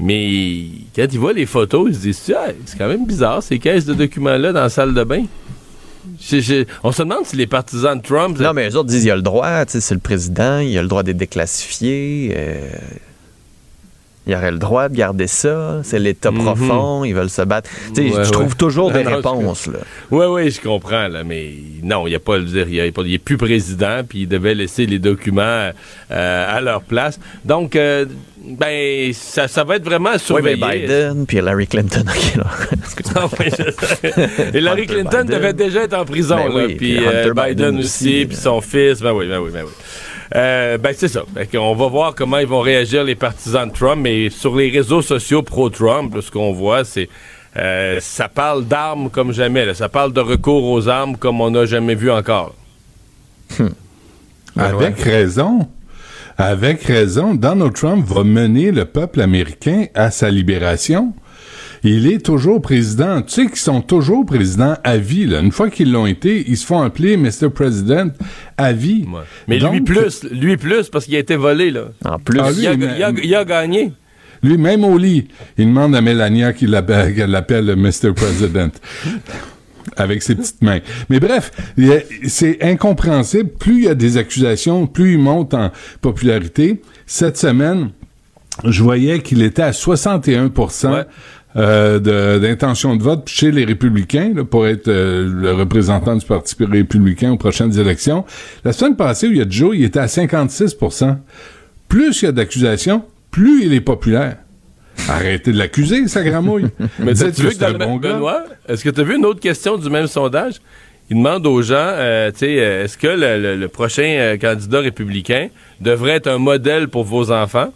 Mais 0.00 0.64
quand 0.96 1.06
ils 1.12 1.18
voient 1.18 1.32
les 1.32 1.46
photos, 1.46 1.90
ils 1.90 1.94
se 1.94 2.00
disent, 2.00 2.34
Ah, 2.36 2.50
c'est 2.64 2.76
quand 2.76 2.88
même 2.88 3.06
bizarre, 3.06 3.42
ces 3.42 3.60
caisses 3.60 3.84
de 3.84 3.94
documents-là 3.94 4.52
dans 4.52 4.62
la 4.62 4.68
salle 4.68 4.94
de 4.94 5.04
bain. 5.04 5.24
Je- 6.20 6.64
on 6.82 6.92
se 6.92 7.02
demande 7.02 7.24
si 7.26 7.36
les 7.36 7.46
partisans 7.46 7.96
de 7.96 8.02
Trump... 8.02 8.38
Non, 8.38 8.52
mais 8.52 8.68
eux 8.70 8.76
autres 8.76 8.88
disent 8.88 9.04
il 9.04 9.08
y 9.08 9.10
a 9.10 9.16
le 9.16 9.22
droit, 9.22 9.64
c'est 9.66 9.94
le 9.94 10.00
président, 10.00 10.58
il 10.58 10.76
a 10.78 10.82
le 10.82 10.88
droit 10.88 11.02
de 11.02 11.08
les 11.08 11.14
déclassifier. 11.14 12.32
euh, 12.36 12.68
il 14.26 14.34
aurait 14.34 14.52
le 14.52 14.58
droit 14.58 14.88
de 14.88 14.94
garder 14.96 15.26
ça. 15.26 15.80
C'est 15.82 15.98
l'État 15.98 16.30
Mhm. 16.30 16.38
profond, 16.44 17.04
ils 17.04 17.14
veulent 17.14 17.28
se 17.30 17.42
battre. 17.42 17.68
Tu 17.94 18.08
sais, 18.10 18.16
Ouais, 18.16 18.24
je 18.24 18.30
trouve 18.30 18.46
ouais. 18.46 18.54
toujours 18.56 18.90
des 18.92 19.02
Non, 19.04 19.16
réponses. 19.16 19.66
Là. 19.66 19.78
Oui, 20.10 20.26
oui, 20.26 20.50
je 20.50 20.60
comprends, 20.60 21.08
là, 21.08 21.24
mais 21.24 21.50
non, 21.82 22.06
il 22.06 22.10
n'y 22.10 22.16
a 22.16 22.20
pas, 22.20 22.36
je 22.38 22.42
veux 22.44 22.64
dire, 22.64 22.66
il 22.68 22.74
y 22.74 22.80
a 22.80 22.92
pas- 22.92 23.02
il 23.04 23.14
est 23.14 23.18
plus 23.18 23.36
président, 23.36 24.02
puis 24.08 24.20
il 24.20 24.28
devait 24.28 24.54
laisser 24.54 24.86
les 24.86 24.98
documents 24.98 25.70
euh, 26.10 26.56
à 26.56 26.60
leur 26.60 26.82
place. 26.82 27.18
Donc, 27.44 27.74
euh, 27.74 28.04
ben, 28.44 29.12
ça, 29.12 29.46
ça 29.48 29.62
va 29.64 29.76
être 29.76 29.84
vraiment 29.84 30.10
à 30.10 30.16
Oui, 30.32 30.40
mais. 30.42 30.56
Biden, 30.56 31.26
puis 31.26 31.38
Hillary 31.38 31.66
Clinton. 31.66 32.04
ok, 32.08 32.36
là. 32.36 32.46
Je 33.40 33.70
sais. 33.72 34.58
Hillary 34.58 34.86
Clinton 34.86 35.22
Biden. 35.22 35.36
devait 35.38 35.52
déjà 35.52 35.82
être 35.82 35.94
en 35.94 36.04
prison, 36.04 36.36
Ben 36.36 36.48
là, 36.48 36.54
oui, 36.66 36.74
puis 36.74 36.96
puis 36.96 37.06
euh, 37.06 37.32
Biden, 37.32 37.44
Biden 37.44 37.78
aussi, 37.78 37.84
aussi, 38.08 38.26
puis 38.26 38.36
son 38.36 38.60
fils, 38.60 39.00
ben 39.00 39.12
oui, 39.12 39.26
ben 39.28 39.38
oui, 39.40 39.50
ben 39.52 39.62
oui. 39.64 39.72
Euh, 40.34 40.78
ben 40.78 40.94
c'est 40.96 41.08
ça. 41.08 41.22
Fait 41.34 41.46
qu'on 41.46 41.74
va 41.74 41.88
voir 41.88 42.14
comment 42.14 42.38
ils 42.38 42.46
vont 42.46 42.60
réagir 42.60 43.04
les 43.04 43.14
partisans 43.14 43.68
de 43.68 43.74
Trump, 43.74 44.00
mais 44.02 44.30
sur 44.30 44.56
les 44.56 44.70
réseaux 44.70 45.02
sociaux 45.02 45.42
pro-Trump, 45.42 46.16
ce 46.20 46.30
qu'on 46.30 46.52
voit, 46.52 46.84
c'est 46.84 47.08
euh, 47.56 47.98
ça 48.00 48.28
parle 48.28 48.64
d'armes 48.64 49.10
comme 49.10 49.32
jamais. 49.32 49.66
là. 49.66 49.74
Ça 49.74 49.88
parle 49.88 50.12
de 50.12 50.20
recours 50.20 50.64
aux 50.64 50.88
armes 50.88 51.16
comme 51.16 51.40
on 51.40 51.50
n'a 51.50 51.66
jamais 51.66 51.94
vu 51.94 52.10
encore. 52.10 52.54
Avec 54.56 54.98
raison. 55.00 55.68
Avec 56.38 56.82
raison, 56.84 57.34
Donald 57.34 57.74
Trump 57.74 58.06
va 58.06 58.24
mener 58.24 58.70
le 58.70 58.86
peuple 58.86 59.20
américain 59.20 59.86
à 59.94 60.10
sa 60.10 60.30
libération. 60.30 61.12
Il 61.84 62.06
est 62.06 62.24
toujours 62.24 62.62
président. 62.62 63.22
Tu 63.22 63.32
sais 63.32 63.46
qu'ils 63.46 63.56
sont 63.56 63.80
toujours 63.80 64.24
présidents 64.24 64.76
à 64.84 64.96
vie. 64.98 65.26
Là. 65.26 65.40
Une 65.40 65.50
fois 65.50 65.68
qu'ils 65.68 65.90
l'ont 65.90 66.06
été, 66.06 66.44
ils 66.46 66.56
se 66.56 66.64
font 66.64 66.80
appeler 66.80 67.16
Mr. 67.16 67.50
President 67.52 68.10
à 68.56 68.72
vie. 68.72 69.04
Mais 69.48 69.58
lui 69.58 69.80
plus, 69.80 70.22
lui 70.30 70.56
plus, 70.56 70.88
parce 70.88 71.06
qu'il 71.06 71.16
a 71.16 71.18
été 71.18 71.34
volé, 71.36 71.70
là. 71.72 71.86
En 72.04 72.18
plus. 72.20 72.38
Ah, 72.40 72.50
lui, 72.52 72.60
il, 72.62 72.66
a, 72.68 72.76
mais- 72.76 72.86
il 72.96 73.02
a- 73.02 73.12
il 73.24 73.34
a 73.34 73.44
gagné. 73.44 73.92
Lui, 74.44 74.58
même 74.58 74.84
au 74.84 74.96
lit, 74.98 75.26
il 75.58 75.66
demande 75.66 75.94
à 75.94 76.00
Melania 76.00 76.52
qu'il 76.52 76.70
l'appelle, 76.70 77.14
qu'elle 77.14 77.30
l'appelle 77.30 77.66
le 77.66 77.76
Mr. 77.76 78.12
President. 78.14 78.70
Avec 79.96 80.22
ses 80.22 80.34
petites 80.36 80.62
mains. 80.62 80.78
Mais 81.10 81.20
bref, 81.20 81.50
c'est 82.26 82.62
incompréhensible. 82.62 83.50
Plus 83.50 83.78
il 83.78 83.84
y 83.84 83.88
a 83.88 83.94
des 83.94 84.16
accusations, 84.16 84.86
plus 84.86 85.12
il 85.14 85.18
monte 85.18 85.52
en 85.54 85.70
popularité. 86.00 86.80
Cette 87.06 87.36
semaine, 87.36 87.90
je 88.64 88.82
voyais 88.82 89.20
qu'il 89.20 89.42
était 89.42 89.62
à 89.62 89.72
61 89.72 90.50
euh, 91.56 92.38
d'intention 92.38 92.96
de 92.96 93.02
vote 93.02 93.28
chez 93.28 93.50
les 93.50 93.64
républicains 93.64 94.32
là, 94.34 94.44
pour 94.44 94.66
être 94.66 94.88
euh, 94.88 95.28
le 95.30 95.52
représentant 95.52 96.16
du 96.16 96.24
Parti 96.24 96.54
républicain 96.64 97.32
aux 97.32 97.36
prochaines 97.36 97.78
élections. 97.78 98.24
La 98.64 98.72
semaine 98.72 98.96
passée, 98.96 99.28
où 99.28 99.32
il 99.32 99.38
y 99.38 99.42
a 99.42 99.46
Joe, 99.48 99.76
il 99.76 99.84
était 99.84 100.00
à 100.00 100.06
56% 100.06 101.16
Plus 101.88 102.22
il 102.22 102.24
y 102.24 102.28
a 102.28 102.32
d'accusations, 102.32 103.04
plus 103.30 103.64
il 103.66 103.72
est 103.74 103.80
populaire. 103.80 104.36
Arrêtez 105.08 105.52
de 105.52 105.58
l'accuser, 105.58 106.06
sa 106.08 106.22
gramouille. 106.22 106.66
Mais 106.98 107.14
tu 107.14 107.24
vu 107.42 107.48
que 107.50 107.58
dans 107.58 107.68
le 107.68 107.78
bon. 107.78 107.96
Benoît, 107.96 108.44
est-ce 108.68 108.84
que 108.84 108.90
tu 108.90 109.00
as 109.00 109.04
vu 109.04 109.16
une 109.16 109.24
autre 109.26 109.40
question 109.40 109.76
du 109.76 109.90
même 109.90 110.06
sondage? 110.06 110.54
il 111.10 111.16
demande 111.16 111.46
aux 111.46 111.60
gens, 111.60 111.74
euh, 111.76 112.30
tu 112.30 112.38
sais, 112.38 112.56
euh, 112.58 112.84
est-ce 112.84 112.96
que 112.96 113.08
le, 113.08 113.38
le- 113.38 113.56
le 113.56 113.68
prochain 113.68 114.02
euh, 114.18 114.36
candidat 114.38 114.80
républicain 114.80 115.48
devrait 115.80 116.12
être 116.12 116.28
un 116.28 116.38
modèle 116.38 116.88
pour 116.88 117.04
vos 117.04 117.30
enfants? 117.30 117.74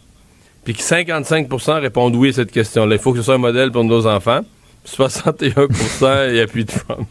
Puis 0.67 0.75
que 0.75 0.83
55% 0.83 1.81
répondent 1.81 2.17
oui 2.17 2.31
à 2.31 2.33
cette 2.33 2.51
question-là. 2.51 2.97
Il 2.97 3.01
faut 3.01 3.13
que 3.13 3.19
ce 3.19 3.23
soit 3.23 3.37
un 3.37 3.39
modèle 3.39 3.71
pour 3.71 3.85
nos 3.85 4.05
enfants. 4.09 4.41
Puis 4.85 4.95
61 4.97 6.33
il 6.33 6.41
appuie 6.41 6.67
Trump. 6.67 7.07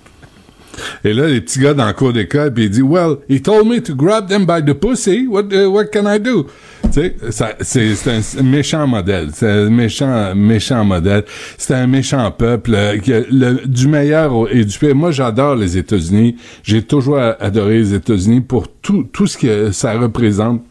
Et 1.05 1.13
là, 1.13 1.27
les 1.27 1.39
petits 1.39 1.59
gars 1.59 1.73
dans 1.73 1.87
le 1.87 1.93
cours 1.93 2.11
d'école, 2.11 2.53
puis 2.53 2.65
il 2.65 2.69
dit, 2.69 2.81
well, 2.81 3.15
he 3.29 3.41
told 3.41 3.65
me 3.65 3.79
to 3.79 3.95
grab 3.95 4.27
them 4.27 4.45
by 4.45 4.61
the 4.61 4.73
pussy. 4.73 5.25
What, 5.25 5.45
uh, 5.53 5.67
what 5.67 5.85
can 5.85 6.05
I 6.05 6.19
do? 6.19 6.47
Tu 6.91 7.13
sais, 7.31 7.55
c'est 7.61 8.09
un 8.09 8.43
méchant 8.43 8.85
modèle. 8.85 9.29
C'est 9.33 9.49
un 9.49 9.69
méchant, 9.69 10.35
méchant 10.35 10.83
modèle. 10.83 11.23
C'est 11.57 11.75
un 11.75 11.87
méchant 11.87 12.29
peuple 12.31 12.71
euh, 12.75 13.57
du 13.65 13.87
meilleur 13.87 14.51
et 14.51 14.65
du 14.65 14.77
pire. 14.77 14.95
Moi, 14.95 15.11
j'adore 15.11 15.55
les 15.55 15.77
États-Unis. 15.77 16.35
J'ai 16.61 16.81
toujours 16.81 17.19
adoré 17.19 17.77
les 17.77 17.93
États-Unis 17.93 18.41
pour 18.41 18.67
tout, 18.67 19.03
tout 19.03 19.27
ce 19.27 19.37
que 19.37 19.71
ça 19.71 19.93
représente. 19.93 20.61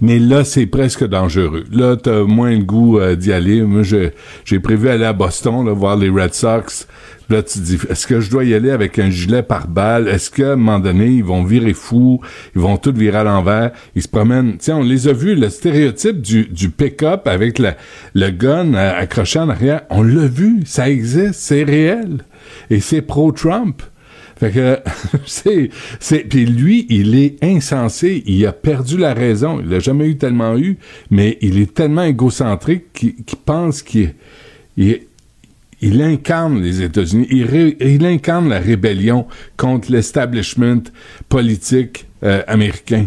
Mais 0.00 0.18
là, 0.18 0.44
c'est 0.44 0.66
presque 0.66 1.04
dangereux. 1.06 1.64
Là, 1.72 1.96
t'as 1.96 2.24
moins 2.24 2.52
le 2.52 2.64
goût 2.64 2.98
euh, 2.98 3.16
d'y 3.16 3.32
aller. 3.32 3.62
Moi, 3.62 3.82
j'ai 3.82 4.60
prévu 4.60 4.88
aller 4.88 5.04
à 5.04 5.12
Boston, 5.12 5.66
là, 5.66 5.72
voir 5.72 5.96
les 5.96 6.08
Red 6.08 6.34
Sox. 6.34 6.86
Là, 7.30 7.42
tu 7.42 7.58
te 7.58 7.64
dis, 7.64 7.78
est-ce 7.88 8.06
que 8.06 8.20
je 8.20 8.30
dois 8.30 8.44
y 8.44 8.52
aller 8.52 8.70
avec 8.70 8.98
un 8.98 9.08
gilet 9.08 9.42
par 9.42 9.66
balle? 9.66 10.08
Est-ce 10.08 10.30
qu'à 10.30 10.52
un 10.52 10.56
moment 10.56 10.78
donné, 10.78 11.06
ils 11.06 11.24
vont 11.24 11.42
virer 11.42 11.72
fous? 11.72 12.20
Ils 12.54 12.60
vont 12.60 12.76
tout 12.76 12.92
virer 12.92 13.18
à 13.18 13.24
l'envers? 13.24 13.70
Ils 13.94 14.02
se 14.02 14.08
promènent. 14.08 14.56
Sais, 14.58 14.72
on 14.72 14.82
les 14.82 15.08
a 15.08 15.12
vus, 15.12 15.34
le 15.34 15.48
stéréotype 15.48 16.20
du, 16.20 16.44
du 16.44 16.68
pick-up 16.68 17.26
avec 17.26 17.58
le 17.58 18.30
gun 18.30 18.74
euh, 18.74 19.00
accroché 19.00 19.38
en 19.38 19.48
arrière. 19.48 19.82
On 19.88 20.02
l'a 20.02 20.26
vu. 20.26 20.60
Ça 20.66 20.90
existe. 20.90 21.40
C'est 21.40 21.64
réel. 21.64 22.18
Et 22.68 22.80
c'est 22.80 23.00
pro-Trump. 23.00 23.82
Fait 24.36 24.50
que 24.50 24.78
c'est 25.26 25.70
c'est 26.00 26.20
puis 26.20 26.46
lui, 26.46 26.86
il 26.90 27.14
est 27.14 27.42
insensé, 27.42 28.22
il 28.26 28.44
a 28.46 28.52
perdu 28.52 28.96
la 28.96 29.14
raison, 29.14 29.60
il 29.60 29.68
l'a 29.68 29.78
jamais 29.78 30.08
eu 30.08 30.16
tellement 30.16 30.56
eu, 30.56 30.78
mais 31.10 31.38
il 31.40 31.58
est 31.58 31.72
tellement 31.74 32.04
égocentrique 32.04 32.92
qu'il 32.92 33.14
pense 33.44 33.82
qu'il 33.82 34.14
il, 34.76 35.00
il 35.84 36.00
incarne 36.00 36.62
les 36.62 36.82
États-Unis, 36.82 37.26
il, 37.30 38.06
incarne 38.06 38.48
la 38.48 38.58
rébellion 38.58 39.26
contre 39.58 39.92
l'establishment 39.92 40.82
politique 41.28 42.06
euh, 42.22 42.42
américain. 42.46 43.06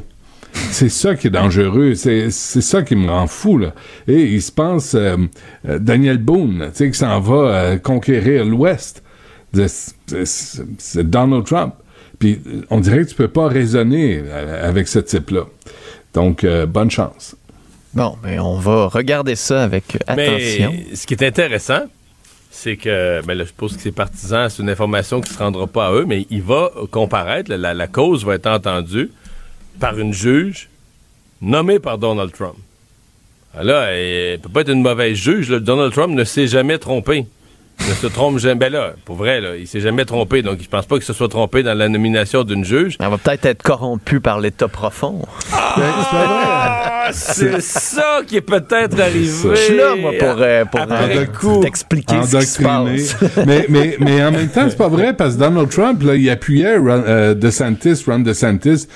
C'est 0.54 0.90
ça 0.90 1.16
qui 1.16 1.28
est 1.28 1.32
dangereux, 1.32 1.96
c'est 1.96 2.30
ça 2.32 2.84
qui 2.84 2.96
me 2.96 3.10
rend 3.10 3.28
fou 3.28 3.58
là. 3.58 3.74
Et 4.08 4.24
il 4.24 4.42
se 4.42 4.52
pense 4.52 4.94
euh, 4.94 5.18
euh, 5.68 5.80
Daniel 5.80 6.20
Boone, 6.20 6.70
tu 6.70 6.78
sais 6.78 6.92
qui 6.92 6.98
s'en 6.98 7.20
va 7.20 7.78
conquérir 7.78 8.46
l'Ouest. 8.46 9.04
C'est- 9.54 11.04
Donald 11.04 11.46
Trump. 11.46 11.74
Puis 12.20 12.42
on 12.70 12.80
dirait 12.80 13.00
que 13.04 13.10
tu 13.10 13.16
peux 13.16 13.28
pas 13.28 13.48
raisonner 13.48 14.22
euh, 14.24 14.68
avec 14.68 14.88
ce 14.88 15.00
type-là. 15.00 15.44
Donc 16.14 16.44
euh, 16.44 16.66
bonne 16.66 16.90
chance. 16.92 17.36
Bon, 17.94 18.18
mais 18.24 18.40
on 18.40 18.56
va 18.56 18.88
regarder 18.88 19.36
ça 19.36 19.64
avec 19.64 19.96
attention. 20.08 20.72
Mais 20.72 20.96
ce 20.96 21.06
qui 21.08 21.14
est 21.14 21.24
intéressant, 21.24 21.82
c'est 22.52 22.76
que, 22.76 23.22
ben 23.26 23.36
là, 23.38 23.44
je 23.44 23.50
suppose 23.50 23.76
que 23.76 23.82
ses 23.82 23.92
partisans, 23.92 24.50
c'est 24.50 24.62
une 24.64 24.70
information 24.70 25.22
qui 25.22 25.30
ne 25.30 25.34
se 25.36 25.40
rendra 25.40 25.68
pas 25.68 25.88
à 25.88 25.92
eux, 25.94 26.06
mais 26.08 26.26
il 26.30 26.42
va 26.42 26.72
comparaître, 26.92 27.54
la, 27.54 27.74
la 27.74 27.88
cause 27.88 28.26
va 28.26 28.36
être 28.36 28.48
entendue 28.48 29.12
par 29.80 29.98
une 30.00 30.14
juge 30.14 30.70
nommée 31.42 31.80
par 31.80 31.98
Donald 32.00 32.32
Trump. 32.32 32.56
Ah 33.56 33.64
Là, 33.64 33.92
elle 33.94 34.40
peut 34.40 34.50
pas 34.50 34.62
être 34.62 34.72
une 34.72 34.82
mauvaise 34.82 35.16
juge. 35.16 35.50
là. 35.52 35.60
Donald 35.60 35.94
Trump 35.94 36.14
ne 36.14 36.24
s'est 36.24 36.48
jamais 36.48 36.78
trompé. 36.80 37.26
Ne 37.88 37.94
se 37.94 38.08
trompe 38.08 38.40
jamais. 38.40 38.56
Ben 38.56 38.72
là, 38.72 38.94
pour 39.06 39.16
vrai, 39.16 39.40
là, 39.40 39.56
il 39.56 39.68
s'est 39.68 39.80
jamais 39.80 40.04
trompé. 40.04 40.42
Donc, 40.42 40.60
je 40.62 40.68
pense 40.68 40.86
pas 40.86 40.96
qu'il 40.96 41.06
se 41.06 41.14
soit 41.14 41.30
trompé 41.30 41.64
dans 41.64 41.78
la 41.78 41.88
nomination 41.90 42.44
d'une 42.44 42.66
juge. 42.66 42.98
Elle 43.00 43.10
va 43.10 43.18
peut-être 43.18 43.46
être 43.46 43.62
corrompue 43.62 44.20
par 44.20 44.40
l'État 44.40 44.68
profond. 44.68 45.22
Ah, 45.54 47.10
c'est 47.12 47.62
ça 47.62 48.22
qui 48.26 48.38
est 48.38 48.42
peut-être 48.42 49.00
arrivé. 49.00 49.26
Je 49.52 49.56
suis 49.56 49.78
là, 49.78 49.96
moi, 49.96 50.12
pour, 50.20 50.36
euh, 50.40 50.66
pour, 50.66 50.82
Après 50.82 51.18
euh, 51.18 51.26
coup. 51.26 51.62
t'expliquer 51.62 52.16
ce 52.24 52.38
qui 52.38 52.46
se 52.46 52.64
passe. 52.64 53.16
mais, 53.46 53.66
mais, 53.70 53.98
mais 54.00 54.24
en 54.24 54.32
même 54.32 54.50
temps, 54.50 54.68
c'est 54.70 54.78
pas 54.78 54.90
vrai 54.90 55.14
parce 55.14 55.36
que 55.36 55.40
Donald 55.40 55.70
Trump, 55.70 56.02
là, 56.04 56.16
il 56.16 56.30
appuyait 56.30 56.78
Ron, 56.78 57.04
euh, 57.08 57.34
DeSantis, 57.34 58.04
Ron 58.06 58.20
DeSantis, 58.20 58.88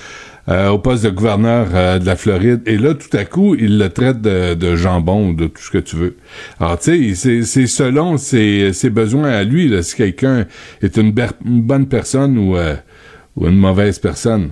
euh, 0.48 0.70
au 0.70 0.78
poste 0.78 1.04
de 1.04 1.10
gouverneur 1.10 1.68
euh, 1.74 1.98
de 1.98 2.06
la 2.06 2.16
Floride. 2.16 2.62
Et 2.66 2.76
là, 2.78 2.94
tout 2.94 3.16
à 3.16 3.24
coup, 3.24 3.54
il 3.54 3.78
le 3.78 3.88
traite 3.90 4.20
de, 4.20 4.54
de 4.54 4.74
jambon 4.76 5.28
ou 5.30 5.34
de 5.34 5.46
tout 5.46 5.62
ce 5.62 5.70
que 5.70 5.78
tu 5.78 5.96
veux. 5.96 6.16
Alors, 6.60 6.78
tu 6.78 7.14
sais, 7.14 7.42
c'est- 7.44 7.66
selon 7.66 8.16
ses, 8.16 8.72
ses 8.72 8.90
besoins 8.90 9.30
à 9.30 9.44
lui, 9.44 9.68
là, 9.68 9.82
si 9.82 9.94
quelqu'un 9.96 10.46
est 10.82 10.96
une, 10.96 11.14
une 11.46 11.62
bonne 11.62 11.86
personne 11.86 12.36
ou, 12.38 12.56
euh, 12.56 12.74
ou 13.36 13.46
une 13.46 13.56
mauvaise 13.56 13.98
personne. 13.98 14.50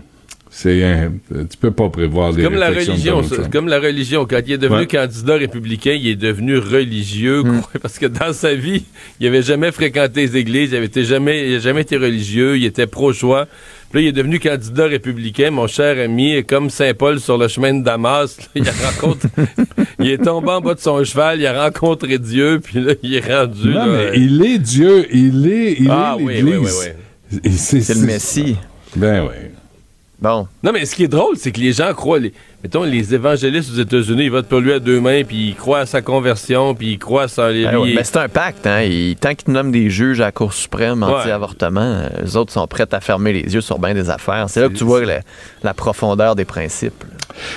C'est 0.63 0.85
un- 0.85 1.13
tu 1.49 1.57
peux 1.59 1.71
pas 1.71 1.89
prévoir 1.89 2.33
les 2.33 2.43
Comme 2.43 2.55
la 2.57 2.71
de 2.71 2.77
religion, 2.81 3.23
comme 3.51 3.67
la 3.67 3.81
religion. 3.81 4.27
Quand 4.29 4.41
il 4.47 4.53
est 4.53 4.59
devenu 4.59 4.81
Ouais. 4.81 4.87
candidat 4.87 5.37
républicain, 5.37 5.93
il 5.99 6.07
est 6.07 6.17
devenu 6.17 6.59
religieux, 6.59 7.43
Hmm. 7.43 7.61
quoi, 7.63 7.71
parce 7.83 7.99
que 7.99 8.05
dans 8.05 8.35
sa 8.35 8.55
vie, 8.55 8.85
il 9.21 9.27
avait 9.27 9.41
jamais 9.43 9.73
fréquenté 9.73 10.21
les 10.21 10.37
églises, 10.37 10.73
il 10.73 10.77
avait 10.77 10.85
été 10.85 11.03
jamais, 11.05 11.49
il 11.49 11.55
a 11.57 11.59
jamais 11.61 11.81
été 11.81 11.97
religieux, 11.97 12.59
il 12.59 12.67
était 12.67 12.87
pro-choix. 12.87 13.47
Puis 13.91 14.01
là, 14.01 14.05
il 14.05 14.09
est 14.09 14.13
devenu 14.13 14.39
candidat 14.39 14.85
républicain, 14.87 15.51
mon 15.51 15.67
cher 15.67 15.99
ami, 15.99 16.35
et 16.35 16.43
comme 16.43 16.69
Saint 16.69 16.93
Paul 16.93 17.21
sur 17.21 17.39
le 17.39 17.49
chemin 17.49 17.73
de 17.73 17.83
Damas. 17.83 18.37
là, 18.39 18.45
il 18.57 18.69
a 18.69 18.73
rencontré, 18.91 19.31
il 19.99 20.11
est 20.11 20.19
tombé 20.23 20.51
en 20.51 20.61
bas 20.61 20.75
de 20.75 20.81
son 20.81 21.03
cheval, 21.05 21.41
il 21.41 21.47
a 21.47 21.65
rencontré 21.65 22.19
Dieu, 22.19 22.61
puis 22.63 22.81
là, 22.81 22.93
il 23.03 23.15
est 23.15 23.27
rendu. 23.35 23.69
Non, 23.71 23.87
là, 23.87 23.87
mais 24.13 24.19
il 24.19 24.45
est 24.45 24.59
Dieu, 24.59 25.07
il 25.11 25.51
est, 25.51 25.77
il 25.81 25.89
Ah, 25.91 26.17
est 26.19 26.23
oui, 26.23 26.35
l'Église. 26.35 26.55
oui, 27.33 27.39
oui, 27.45 27.51
C'est 27.57 27.81
C'est 27.81 27.95
le 27.95 28.01
Messie. 28.07 28.57
Ben 28.95 29.23
oui. 29.25 29.37
Bon. 30.21 30.47
Non, 30.63 30.73
mais 30.73 30.85
ce 30.85 30.95
qui 30.95 31.05
est 31.05 31.09
drôle, 31.09 31.37
c'est 31.37 31.51
que 31.51 31.61
les 31.61 31.73
gens 31.73 31.93
croient, 31.95 32.19
les, 32.19 32.33
mettons, 32.63 32.85
les 32.85 33.15
évangélistes 33.15 33.71
aux 33.73 33.81
États-Unis, 33.81 34.25
ils 34.25 34.31
votent 34.31 34.49
pour 34.49 34.61
lui 34.61 34.73
à 34.73 34.79
deux 34.79 35.01
mains, 35.01 35.23
puis 35.25 35.49
ils 35.51 35.55
croient 35.55 35.81
à 35.81 35.87
sa 35.87 36.03
conversion, 36.03 36.75
puis 36.75 36.93
ils 36.93 36.99
croient 36.99 37.25
à 37.25 37.29
sa... 37.29 37.53
Ben 37.53 37.77
ouais, 37.79 37.93
mais 37.95 38.05
c'est 38.05 38.19
un 38.19 38.29
pacte, 38.29 38.67
hein. 38.67 38.83
Il- 38.83 39.17
tant 39.17 39.35
qu'ils 39.35 39.53
nomment 39.53 39.73
des 39.73 39.91
juges 39.91 40.21
à 40.21 40.25
la 40.27 40.33
Cour 40.33 40.53
suprême 40.53 41.03
anti-avortement, 41.03 41.81
euh, 41.81 42.09
les 42.23 42.37
autres 42.37 42.53
sont 42.53 42.67
prêts 42.67 42.87
à 42.93 43.01
fermer 43.01 43.33
les 43.33 43.55
yeux 43.55 43.61
sur 43.61 43.79
bien 43.79 43.95
des 43.95 44.11
affaires. 44.11 44.47
C'est 44.49 44.61
là 44.61 44.69
que 44.69 44.75
tu 44.75 44.85
vois 44.85 45.05
la, 45.05 45.21
la 45.63 45.75
profondeur 45.75 46.35
des 46.37 46.45
principes. 46.45 47.05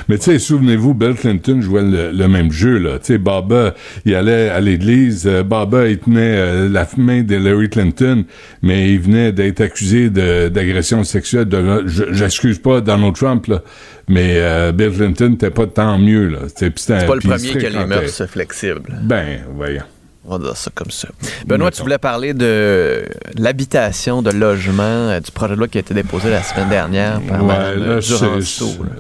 Mais 0.08 0.18
tu 0.20 0.26
sais, 0.26 0.40
souvenez-vous, 0.40 0.94
Bill 0.94 1.16
Clinton 1.16 1.60
jouait 1.60 1.82
le, 1.82 2.12
le 2.12 2.28
même 2.28 2.52
jeu, 2.52 2.78
là. 2.78 3.00
Tu 3.00 3.06
sais, 3.08 3.18
Baba, 3.18 3.74
il 4.06 4.14
allait 4.16 4.50
à 4.50 4.62
l'église, 4.62 5.26
euh, 5.28 5.44
Baba, 5.44 5.88
il 5.88 5.98
tenait 5.98 6.38
euh, 6.38 6.70
la 6.70 6.88
main 6.96 7.24
de 7.24 7.36
Larry 7.36 7.70
Clinton, 7.70 8.24
mais 8.62 8.92
il 8.92 9.00
venait 9.00 9.32
d'être 9.32 9.62
accusé 9.62 10.10
de- 10.12 10.48
d'agression 10.48 11.04
sexuelle. 11.04 11.46
De, 11.50 11.84
J'excuse 11.88 12.60
pas 12.60 12.82
Donald 12.82 13.16
Trump, 13.16 13.48
là, 13.48 13.62
mais 14.08 14.36
euh, 14.38 14.72
Bill 14.72 14.92
Clinton 14.92 15.30
n'était 15.30 15.52
pas 15.52 15.68
tant 15.68 15.98
mieux, 15.98 16.28
là. 16.28 16.40
C'est 16.56 16.78
C'est 16.78 17.06
pas 17.06 17.16
le 17.16 17.22
premier 17.22 17.58
qui 17.58 17.66
a 17.66 17.70
les 17.70 17.86
mœurs 17.86 18.26
flexibles. 18.28 19.00
Ben, 19.02 19.42
voyons. 19.56 19.84
On 20.26 20.38
va 20.38 20.46
dire 20.46 20.56
ça 20.56 20.72
comme 20.74 20.90
ça. 20.90 21.10
Benoît, 21.46 21.70
tu 21.70 21.82
voulais 21.82 21.98
parler 21.98 22.34
de 22.34 23.04
l'habitation, 23.38 24.22
de 24.22 24.32
logement, 24.32 24.84
euh, 24.84 25.20
du 25.20 25.32
projet 25.32 25.54
de 25.54 25.60
loi 25.60 25.68
qui 25.68 25.78
a 25.78 25.82
été 25.82 25.94
déposé 25.94 26.30
la 26.30 26.42
semaine 26.42 26.70
dernière 26.70 27.20
par 27.22 27.44
Ouais, 27.46 27.76
là, 27.78 28.00
je 28.00 28.14
sais, 28.14 28.26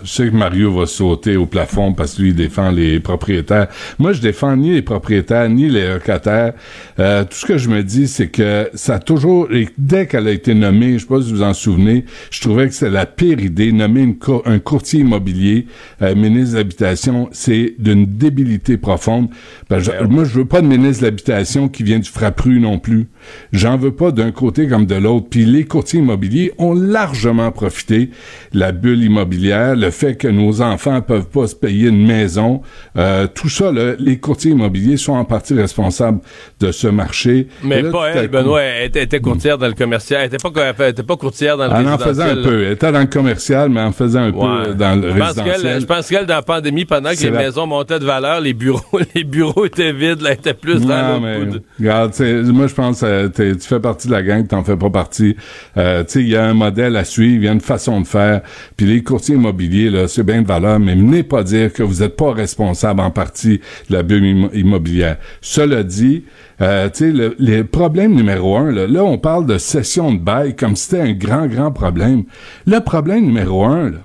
je 0.04 0.10
sais 0.12 0.30
que 0.30 0.36
Mario 0.36 0.78
va 0.78 0.86
sauter 0.86 1.38
au 1.38 1.46
plafond 1.46 1.94
parce 1.94 2.16
que 2.16 2.24
lui, 2.24 2.30
il 2.32 2.36
défend 2.36 2.72
les 2.72 3.00
propriétaires. 3.00 3.68
Moi, 4.00 4.12
je 4.12 4.20
défends 4.20 4.58
ni 4.58 4.74
les 4.74 4.82
propriétaires, 4.82 5.48
ni 5.50 5.70
les 5.70 5.94
locataires. 5.94 6.54
Euh, 7.00 7.24
tout 7.24 7.38
ce 7.38 7.46
que 7.46 7.58
je 7.58 7.70
me 7.70 7.84
dis, 7.84 8.10
c'est 8.10 8.28
que 8.28 8.70
ça 8.74 8.96
a 8.96 9.00
toujours... 9.00 9.48
Et 9.54 9.70
dès 9.78 10.08
qu'elle 10.08 10.28
a 10.28 10.32
été 10.32 10.54
nommée, 10.54 10.96
je 10.96 11.04
sais 11.04 11.08
pas 11.08 11.22
si 11.22 11.30
vous 11.30 11.38
vous 11.38 11.42
en 11.44 11.54
souvenez, 11.54 12.04
je 12.32 12.42
trouvais 12.42 12.68
que 12.68 12.74
c'est 12.74 12.90
la 12.90 13.06
pire 13.06 13.40
idée, 13.40 13.72
nommer 13.72 14.02
une 14.02 14.18
cour- 14.18 14.44
un 14.46 14.60
courtier 14.60 15.00
immobilier 15.00 15.68
euh, 16.02 16.16
ministre 16.16 16.54
de 16.56 16.58
l'Habitation, 16.58 17.30
c'est 17.32 17.76
d'une 17.80 18.06
débilité 18.06 18.76
profonde. 18.76 19.30
Ben, 19.70 19.80
je- 19.80 20.04
moi, 20.04 20.26
je 20.26 20.40
veux 20.40 20.46
pas 20.46 20.60
de 20.62 20.68
ministre 20.68 21.00
de 21.00 21.06
l'Habitation 21.06 21.13
qui 21.18 21.84
vient 21.84 22.00
du 22.00 22.10
frappru 22.10 22.60
non 22.60 22.80
plus. 22.80 23.08
J'en 23.52 23.78
veux 23.78 23.94
pas 23.94 24.12
d'un 24.12 24.32
côté 24.32 24.68
comme 24.68 24.86
de 24.86 24.96
l'autre. 24.96 25.28
Puis 25.30 25.46
les 25.46 25.66
courtiers 25.66 26.00
immobiliers 26.00 26.52
ont 26.58 26.74
largement 26.74 27.52
profité 27.52 28.10
la 28.54 28.72
bulle 28.72 29.04
immobilière, 29.04 29.76
le 29.76 29.90
fait 29.92 30.16
que 30.16 30.28
nos 30.28 30.62
enfants 30.62 31.02
peuvent 31.02 31.28
pas 31.30 31.48
se 31.48 31.56
payer 31.56 31.90
une 31.90 32.06
maison, 32.06 32.62
euh, 32.98 33.28
tout 33.34 33.50
ça, 33.50 33.72
là, 33.72 33.94
les 34.00 34.18
courtiers 34.18 34.52
immobiliers 34.52 34.98
sont 34.98 35.14
en 35.14 35.26
partie 35.26 35.54
responsables 35.54 36.20
de 36.60 36.72
ce 36.72 36.88
marché. 36.88 37.48
Mais 37.64 37.82
là, 37.82 37.92
pas 37.92 38.10
elle, 38.10 38.28
coup- 38.30 38.34
Benoît, 38.38 38.62
elle 38.62 38.88
était, 38.88 39.04
était 39.04 39.20
courtière 39.20 39.58
dans 39.58 39.68
le 39.68 39.74
commercial. 39.74 40.22
Elle 40.22 40.28
était 40.34 40.50
pas, 40.50 40.74
elle 40.80 40.90
était 40.92 41.04
pas 41.04 41.16
courtière 41.16 41.58
dans 41.58 41.68
le 41.68 41.74
Elle 41.80 41.88
en 41.88 41.98
faisait 41.98 42.22
un 42.24 42.26
résidentiel. 42.28 42.44
peu. 42.54 42.64
Elle 42.66 42.72
était 42.74 42.92
dans 42.92 43.00
le 43.00 43.06
commercial, 43.08 43.70
mais 43.70 43.82
en 43.82 43.92
faisait 43.92 44.20
un 44.20 44.32
Ouais. 44.32 44.66
peu 44.66 44.74
dans 44.76 45.00
le 45.02 45.10
je 45.12 45.22
résidentiel. 45.22 45.82
je 45.82 45.86
pense 45.86 46.08
qu'elle, 46.10 46.26
dans 46.26 46.36
la 46.36 46.42
pandémie, 46.42 46.86
pendant 46.86 47.12
que 47.12 47.20
les 47.24 47.30
la- 47.30 47.40
maisons 47.40 47.68
montaient 47.68 48.00
de 48.00 48.06
valeur, 48.06 48.42
les 48.42 48.54
bureaux, 48.54 48.84
les 49.16 49.24
bureaux 49.24 49.66
étaient 49.66 49.94
vides, 49.94 50.22
là, 50.22 50.32
elle 50.32 50.38
était 50.38 50.54
plus 50.54 50.82
dans, 50.82 50.88
Non, 51.08 51.20
mais 51.22 51.38
regarde, 51.80 52.14
moi 52.54 52.68
je 52.68 52.74
pense 52.74 53.02
que 53.02 53.28
tu 53.54 53.68
fais 53.68 53.80
partie 53.80 54.08
de 54.08 54.14
la 54.14 54.24
gang, 54.24 54.46
t'en 54.48 54.64
fais 54.64 54.78
pas 54.78 54.90
partie. 54.90 55.36
Euh, 55.78 56.04
tu 56.04 56.12
sais, 56.12 56.22
il 56.22 56.30
y 56.30 56.36
a 56.36 56.46
un 56.46 56.54
modèle 56.54 56.96
à 56.96 57.04
suivre, 57.04 57.42
il 57.44 57.46
y 57.46 57.48
a 57.48 57.52
une 57.52 57.62
façon 57.62 58.02
de 58.02 58.08
faire. 58.08 58.42
Puis 58.78 58.86
les 58.86 59.04
courtiers 59.04 59.36
immobiliers, 59.36 59.90
là, 59.90 60.08
c'est 60.08 60.24
bien 60.24 60.42
de 60.42 60.48
valeur, 60.48 60.80
mais 60.80 60.96
venez 60.96 61.24
pas 61.24 61.44
dire 61.44 61.72
que 61.74 61.84
vous 61.84 62.04
êtes 62.04 62.16
pas 62.16 62.32
responsable 62.34 63.02
en 63.02 63.12
partie 63.12 63.60
de 63.90 63.96
la 63.96 64.04
bulle 64.04 64.24
immo- 64.24 64.50
immobilière. 64.54 65.18
Cela 65.42 65.84
dit, 65.84 66.24
euh, 66.62 66.90
tu 66.90 67.06
sais, 67.06 67.12
le, 67.12 67.36
le 67.40 67.64
problème 67.64 68.14
numéro 68.14 68.58
un, 68.58 68.72
là, 68.72 68.88
là, 68.88 69.04
on 69.04 69.18
parle 69.18 69.46
de 69.46 69.58
cession 69.58 70.14
de 70.14 70.20
bail 70.20 70.56
comme 70.56 70.76
si 70.76 70.86
c'était 70.90 71.02
un 71.02 71.14
grand, 71.14 71.48
grand 71.48 71.72
problème. 71.72 72.24
Le 72.66 72.80
problème 72.80 73.26
numéro 73.26 73.66
un, 73.66 73.90
là, 73.92 73.98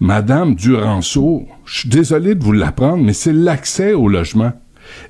Madame 0.00 0.54
Duranceau, 0.54 1.46
je 1.64 1.80
suis 1.80 1.88
désolé 1.88 2.34
de 2.34 2.44
vous 2.44 2.52
l'apprendre, 2.52 3.02
mais 3.02 3.14
c'est 3.14 3.32
l'accès 3.32 3.94
au 3.94 4.08
logement. 4.08 4.52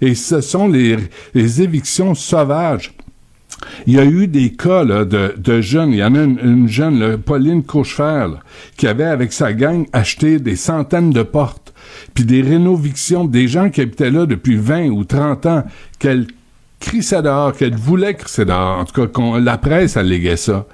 Et 0.00 0.14
ce 0.14 0.40
sont 0.40 0.68
les, 0.68 0.98
évictions 1.34 2.14
sauvages. 2.14 2.92
Il 3.86 3.94
y 3.94 3.98
a 3.98 4.04
eu 4.04 4.26
des 4.26 4.52
cas 4.52 4.84
de, 4.84 5.60
jeunes. 5.60 5.92
Il 5.92 5.98
y 5.98 6.04
en 6.04 6.14
a 6.14 6.22
une, 6.22 6.38
une 6.42 6.68
jeune, 6.68 7.16
Pauline 7.18 7.62
Cochefer, 7.62 8.26
là, 8.30 8.40
qui 8.76 8.86
avait 8.86 9.04
avec 9.04 9.32
sa 9.32 9.52
gang 9.52 9.86
acheté 9.92 10.38
des 10.38 10.56
centaines 10.56 11.10
de 11.10 11.22
portes, 11.22 11.72
puis 12.14 12.24
des 12.24 12.42
rénovictions, 12.42 13.24
des 13.24 13.48
gens 13.48 13.70
qui 13.70 13.80
habitaient 13.80 14.10
là 14.10 14.26
depuis 14.26 14.56
20 14.56 14.88
ou 14.88 15.04
30 15.04 15.46
ans, 15.46 15.64
qu'elle 15.98 16.26
crissait 16.80 17.22
dehors, 17.22 17.52
qu'elle 17.54 17.76
voulait 17.76 18.14
crisser 18.14 18.44
dehors. 18.44 18.78
En 18.78 18.84
tout 18.84 19.06
cas, 19.06 19.40
la 19.40 19.58
presse 19.58 19.96
alléguait 19.96 20.36
ça. 20.36 20.66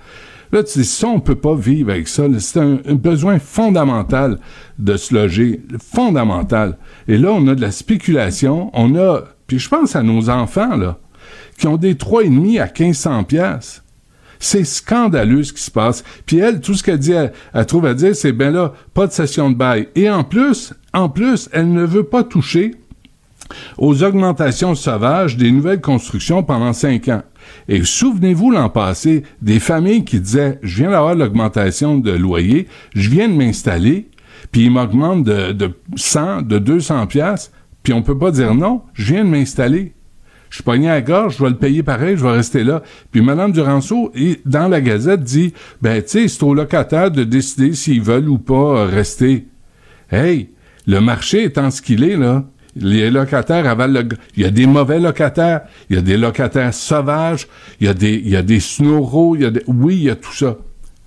Là, 0.52 0.62
tu 0.62 0.80
dis, 0.80 0.84
ça, 0.84 1.08
on 1.08 1.20
peut 1.20 1.34
pas 1.34 1.54
vivre 1.54 1.90
avec 1.90 2.08
ça. 2.08 2.24
C'est 2.38 2.60
un, 2.60 2.78
un 2.86 2.94
besoin 2.94 3.38
fondamental 3.38 4.38
de 4.78 4.96
se 4.96 5.14
loger. 5.14 5.62
Fondamental. 5.94 6.76
Et 7.08 7.16
là, 7.16 7.32
on 7.32 7.48
a 7.48 7.54
de 7.54 7.60
la 7.62 7.70
spéculation. 7.70 8.70
On 8.74 8.94
a, 8.96 9.22
puis 9.46 9.58
je 9.58 9.70
pense 9.70 9.96
à 9.96 10.02
nos 10.02 10.28
enfants, 10.28 10.76
là, 10.76 10.98
qui 11.58 11.66
ont 11.66 11.78
des 11.78 11.96
trois 11.96 12.22
et 12.22 12.28
demi 12.28 12.58
à 12.58 12.66
1500 12.66 13.24
pièces. 13.24 13.82
C'est 14.40 14.64
scandaleux 14.64 15.44
ce 15.44 15.52
qui 15.52 15.62
se 15.62 15.70
passe. 15.70 16.04
Puis 16.26 16.38
elle, 16.38 16.60
tout 16.60 16.74
ce 16.74 16.82
qu'elle 16.82 16.98
dit, 16.98 17.12
elle, 17.12 17.32
elle 17.54 17.66
trouve 17.66 17.86
à 17.86 17.94
dire, 17.94 18.14
c'est 18.14 18.32
ben 18.32 18.52
là, 18.52 18.74
pas 18.92 19.06
de 19.06 19.12
session 19.12 19.50
de 19.50 19.54
bail. 19.54 19.88
Et 19.94 20.10
en 20.10 20.24
plus, 20.24 20.74
en 20.92 21.08
plus, 21.08 21.48
elle 21.52 21.72
ne 21.72 21.84
veut 21.84 22.04
pas 22.04 22.24
toucher 22.24 22.72
aux 23.78 24.02
augmentations 24.02 24.74
sauvages 24.74 25.36
des 25.36 25.50
nouvelles 25.50 25.80
constructions 25.80 26.42
pendant 26.42 26.72
cinq 26.72 27.08
ans. 27.08 27.22
Et 27.68 27.82
souvenez-vous 27.84 28.50
l'an 28.50 28.68
passé, 28.68 29.22
des 29.40 29.60
familles 29.60 30.04
qui 30.04 30.20
disaient, 30.20 30.58
je 30.62 30.78
viens 30.78 30.90
d'avoir 30.90 31.14
l'augmentation 31.14 31.98
de 31.98 32.12
loyer, 32.12 32.68
je 32.94 33.08
viens 33.08 33.28
de 33.28 33.34
m'installer, 33.34 34.08
puis 34.50 34.64
ils 34.64 34.70
m'augmentent 34.70 35.24
de, 35.24 35.52
de 35.52 35.70
100, 35.96 36.42
de 36.42 36.58
200 36.58 37.06
pièces, 37.06 37.52
puis 37.82 37.92
on 37.92 38.02
peut 38.02 38.18
pas 38.18 38.30
dire 38.30 38.54
non, 38.54 38.82
je 38.94 39.12
viens 39.12 39.24
de 39.24 39.30
m'installer. 39.30 39.92
Je 40.52 40.56
suis 40.56 40.64
pogné 40.64 40.90
à 40.90 41.00
gorge, 41.00 41.38
je 41.38 41.42
vais 41.42 41.48
le 41.48 41.56
payer 41.56 41.82
pareil, 41.82 42.14
je 42.14 42.22
vais 42.22 42.32
rester 42.32 42.62
là. 42.62 42.82
Puis 43.10 43.22
Mme 43.22 43.52
Duranceau, 43.52 44.12
dans 44.44 44.68
la 44.68 44.82
Gazette, 44.82 45.22
dit, 45.22 45.54
ben, 45.80 46.02
tu 46.02 46.08
sais, 46.08 46.28
c'est 46.28 46.42
aux 46.42 46.52
locataires 46.52 47.10
de 47.10 47.24
décider 47.24 47.72
s'ils 47.72 48.02
veulent 48.02 48.28
ou 48.28 48.36
pas 48.36 48.84
rester. 48.84 49.46
Hey, 50.10 50.50
le 50.86 51.00
marché 51.00 51.44
étant 51.44 51.70
ce 51.70 51.80
qu'il 51.80 52.04
est, 52.04 52.18
là, 52.18 52.44
les 52.76 53.10
locataires 53.10 53.66
avalent 53.66 54.00
le... 54.00 54.08
Il 54.36 54.42
y 54.42 54.46
a 54.46 54.50
des 54.50 54.66
mauvais 54.66 55.00
locataires, 55.00 55.62
il 55.90 55.96
y 55.96 55.98
a 55.98 56.02
des 56.02 56.16
locataires 56.16 56.72
sauvages, 56.72 57.46
il 57.80 57.86
y 57.86 57.90
a 57.90 57.94
des, 57.94 58.14
il 58.14 58.28
y 58.28 58.36
a 58.36 58.42
des 58.42 58.60
snoraux, 58.60 59.36
il 59.36 59.42
y 59.42 59.44
a 59.46 59.50
des... 59.50 59.62
Oui, 59.66 59.96
il 59.96 60.02
y 60.04 60.10
a 60.10 60.16
tout 60.16 60.32
ça. 60.32 60.56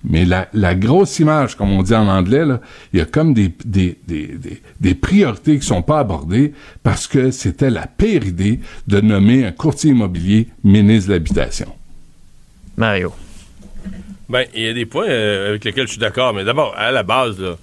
Mais 0.07 0.23
la, 0.23 0.47
la 0.53 0.75
grosse 0.75 1.17
image, 1.17 1.55
comme 1.55 1.71
on 1.71 1.81
dit 1.81 1.95
en 1.95 2.07
anglais, 2.07 2.45
là, 2.45 2.61
il 2.93 2.99
y 2.99 3.01
a 3.01 3.05
comme 3.05 3.33
des, 3.33 3.51
des, 3.65 3.97
des, 4.07 4.27
des, 4.37 4.61
des 4.79 4.93
priorités 4.93 5.57
qui 5.57 5.65
sont 5.65 5.81
pas 5.81 5.97
abordées 5.97 6.53
parce 6.83 7.07
que 7.07 7.31
c'était 7.31 7.71
la 7.71 7.87
pire 7.87 8.23
idée 8.23 8.59
de 8.87 9.01
nommer 9.01 9.45
un 9.45 9.51
courtier 9.51 9.89
immobilier 9.91 10.47
ministre 10.63 11.09
de 11.09 11.13
l'Habitation. 11.15 11.73
Mario. 12.77 13.13
Ben, 14.29 14.45
il 14.55 14.63
y 14.63 14.67
a 14.67 14.73
des 14.73 14.85
points 14.85 15.07
euh, 15.07 15.49
avec 15.49 15.65
lesquels 15.65 15.87
je 15.87 15.93
suis 15.93 15.99
d'accord, 15.99 16.33
mais 16.35 16.43
d'abord, 16.43 16.75
à 16.77 16.91
la 16.91 17.01
base, 17.01 17.39
là, 17.39 17.55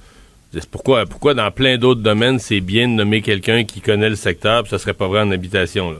pourquoi, 0.70 1.06
pourquoi 1.06 1.34
dans 1.34 1.50
plein 1.50 1.78
d'autres 1.78 2.00
domaines, 2.02 2.38
c'est 2.38 2.60
bien 2.60 2.86
de 2.88 2.92
nommer 2.92 3.22
quelqu'un 3.22 3.64
qui 3.64 3.80
connaît 3.80 4.10
le 4.10 4.16
secteur, 4.16 4.62
puis 4.62 4.70
ça 4.70 4.78
serait 4.78 4.92
pas 4.94 5.06
vrai 5.08 5.20
en 5.22 5.30
habitation, 5.30 5.90
là. 5.92 5.98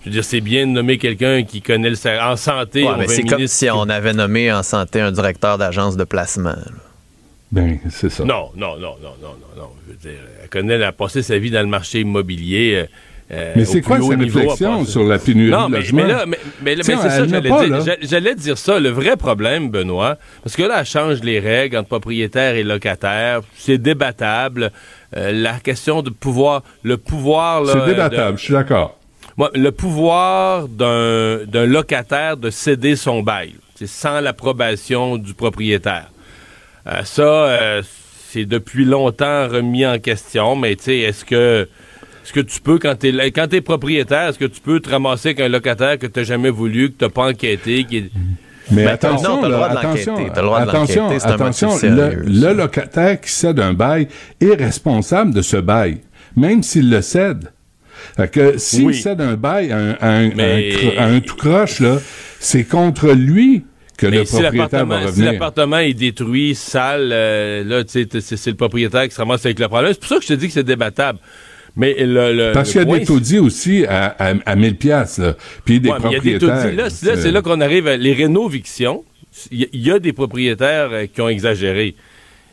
Je 0.00 0.06
veux 0.06 0.12
dire, 0.12 0.24
c'est 0.24 0.40
bien 0.40 0.66
de 0.66 0.72
nommer 0.72 0.96
quelqu'un 0.96 1.42
qui 1.42 1.60
connaît 1.60 1.90
le 1.90 1.96
secteur. 1.96 2.30
En 2.30 2.36
santé, 2.36 2.84
Ouais, 2.84 3.08
c'est 3.08 3.24
comme 3.24 3.46
si 3.46 3.68
on 3.70 3.88
avait 3.88 4.12
nommé 4.12 4.50
en 4.52 4.62
santé 4.62 5.00
un 5.00 5.10
directeur 5.10 5.58
d'agence 5.58 5.96
de 5.96 6.04
placement. 6.04 6.50
là. 6.50 6.62
Ben, 7.50 7.78
c'est 7.90 8.10
ça. 8.10 8.24
Non, 8.24 8.50
non, 8.56 8.76
non, 8.78 8.94
non, 9.02 9.14
non, 9.22 9.34
non, 9.56 9.62
non. 9.62 9.68
Je 9.86 9.92
veux 9.92 9.98
dire, 9.98 10.20
elle 10.42 10.48
connaît, 10.50 10.74
elle 10.74 10.84
a 10.84 10.92
passé 10.92 11.22
sa 11.22 11.38
vie 11.38 11.50
dans 11.50 11.60
le 11.62 11.66
marché 11.66 12.00
immobilier. 12.00 12.74
euh, 12.76 12.86
euh, 13.30 13.52
Mais 13.56 13.64
c'est 13.64 13.82
quoi 13.82 14.00
sa 14.00 14.16
réflexion 14.16 14.84
sur 14.86 15.04
la 15.04 15.18
pénurie 15.18 15.50
non, 15.50 15.66
de 15.66 15.72
mais, 15.72 15.78
logement? 15.78 16.02
mais 16.02 16.08
là, 16.08 16.24
mais, 16.26 16.38
mais- 16.62 16.76
mais 16.76 16.82
c'est 16.82 16.96
ça, 16.96 17.26
j'allais 17.26 17.50
dire, 17.50 17.96
j'allais 18.02 18.34
dire 18.34 18.56
ça. 18.58 18.78
Le 18.80 18.88
vrai 18.88 19.16
problème, 19.16 19.70
Benoît, 19.70 20.16
parce 20.42 20.56
que 20.56 20.62
là, 20.62 20.76
elle 20.80 20.86
change 20.86 21.20
les 21.22 21.38
règles 21.38 21.76
entre 21.76 21.88
propriétaires 21.88 22.54
et 22.54 22.62
locataires. 22.62 23.40
C'est 23.56 23.78
débattable. 23.78 24.72
Euh, 25.16 25.32
la 25.32 25.54
question 25.60 26.02
de 26.02 26.10
pouvoir, 26.10 26.62
le 26.82 26.96
pouvoir. 26.96 27.66
C'est 27.66 27.76
euh, 27.78 27.86
débattable, 27.86 28.32
de- 28.32 28.38
je 28.38 28.44
suis 28.44 28.54
d'accord. 28.54 28.96
moi, 29.36 29.50
le 29.54 29.72
pouvoir 29.72 30.66
d'un 30.68 31.66
locataire 31.66 32.36
de 32.36 32.50
céder 32.50 32.96
son 32.96 33.22
bail, 33.22 33.54
c'est 33.74 33.86
sans 33.88 34.20
l'approbation 34.20 35.16
du 35.18 35.34
propriétaire. 35.34 36.10
Euh, 36.86 37.02
ça, 37.04 37.82
c'est 38.30 38.44
depuis 38.44 38.84
longtemps 38.84 39.48
remis 39.48 39.86
en 39.86 39.98
question, 39.98 40.56
mais 40.56 40.76
tu 40.76 40.84
sais, 40.84 40.98
est-ce 40.98 41.24
que 41.24 41.68
est-ce 42.28 42.32
que 42.34 42.40
tu 42.40 42.60
peux, 42.60 42.78
quand 42.78 42.94
tu 42.98 43.08
es, 43.08 43.30
quand 43.30 43.48
t'es 43.48 43.62
propriétaire, 43.62 44.28
est-ce 44.28 44.38
que 44.38 44.44
tu 44.44 44.60
peux 44.60 44.80
te 44.80 44.90
ramasser 44.90 45.28
avec 45.30 45.40
un 45.40 45.48
locataire 45.48 45.98
que 45.98 46.06
tu 46.06 46.18
n'as 46.20 46.24
jamais 46.26 46.50
voulu, 46.50 46.90
que 46.90 46.98
tu 46.98 47.04
n'as 47.04 47.10
pas 47.10 47.28
enquêté, 47.28 47.84
qui 47.84 47.96
est- 47.96 48.10
Mais 48.70 48.84
Ben, 48.84 48.88
attention, 48.92 49.36
non, 49.36 49.42
t'as 49.42 49.48
là, 49.48 49.64
attention, 49.78 50.16
t'as 50.34 50.56
attention, 50.58 51.02
l'enquêter, 51.04 51.20
c'est 51.20 51.26
un 51.28 51.32
attention, 51.32 51.70
le, 51.82 52.52
locataire 52.52 53.18
qui 53.18 53.30
cède 53.30 53.58
un 53.60 53.72
bail 53.72 54.08
est 54.42 54.54
responsable 54.62 55.32
de 55.32 55.40
ce 55.40 55.56
bail, 55.56 56.02
même 56.36 56.62
s'il 56.62 56.90
le 56.90 57.00
cède. 57.00 57.50
Fait 58.16 58.30
que 58.30 58.58
s'il 58.58 58.84
Oui. 58.84 58.94
cède 58.94 59.22
un 59.22 59.36
bail 59.36 59.72
à 59.72 59.78
un, 59.78 59.90
à 59.92 60.08
un- 60.10 60.28
Mais- 60.34 60.44
à 60.44 60.54
un 60.54 60.60
cro- 60.76 60.98
à 60.98 61.04
un 61.06 61.20
tout 61.20 61.36
croche, 61.36 61.80
là, 61.80 61.96
c'est 62.40 62.64
contre 62.64 63.08
lui 63.12 63.64
que 63.96 64.06
Mais 64.06 64.18
le 64.18 64.24
si 64.26 64.32
propriétaire 64.38 64.84
va 64.84 64.96
l'appartement- 64.96 65.00
si 65.00 65.06
revenir. 65.06 65.32
l'appartement 65.32 65.78
est 65.78 65.94
détruit, 65.94 66.54
sale, 66.54 67.08
euh, 67.10 67.64
là, 67.64 67.82
c'est 67.86 68.06
le 68.46 68.54
propriétaire 68.54 69.04
qui 69.08 69.14
se 69.14 69.20
ramasse 69.20 69.46
avec 69.46 69.58
le 69.58 69.66
problème. 69.68 69.92
C'est 69.94 69.98
pour 70.00 70.08
ça 70.10 70.16
que 70.16 70.22
je 70.24 70.28
te 70.28 70.34
dis 70.34 70.46
que 70.48 70.52
c'est 70.52 70.62
débattable. 70.62 71.18
Mais 71.78 71.94
le, 71.98 72.32
le- 72.34 72.52
Parce 72.52 72.70
qu'il 72.72 72.80
y 72.80 72.82
a 72.82 72.86
point, 72.86 72.98
des 72.98 73.04
taudis 73.06 73.38
aussi 73.38 73.86
à, 73.86 74.06
à, 74.18 74.34
à 74.44 74.56
1000 74.56 74.76
piastres, 74.76 75.20
là. 75.22 75.36
Puis 75.64 75.80
des 75.80 75.88
Ouais, 75.90 75.96
il 75.98 76.02
y 76.12 76.16
a 76.16 76.18
des 76.18 76.38
propriétaires. 76.38 76.62
taudis. 76.64 76.76
Là, 76.76 76.90
c'est- 76.90 77.06
là, 77.06 77.16
c'est 77.16 77.30
là 77.30 77.40
qu'on 77.40 77.60
arrive 77.60 77.86
à 77.86 77.96
les 77.96 78.12
rénovictions. 78.12 79.04
Il 79.52 79.60
y, 79.60 79.64
a- 79.64 79.68
il 79.72 79.80
y 79.86 79.90
a 79.92 79.98
des 79.98 80.12
propriétaires 80.12 80.88
euh, 80.92 81.06
qui 81.06 81.20
ont 81.20 81.28
exagéré. 81.28 81.94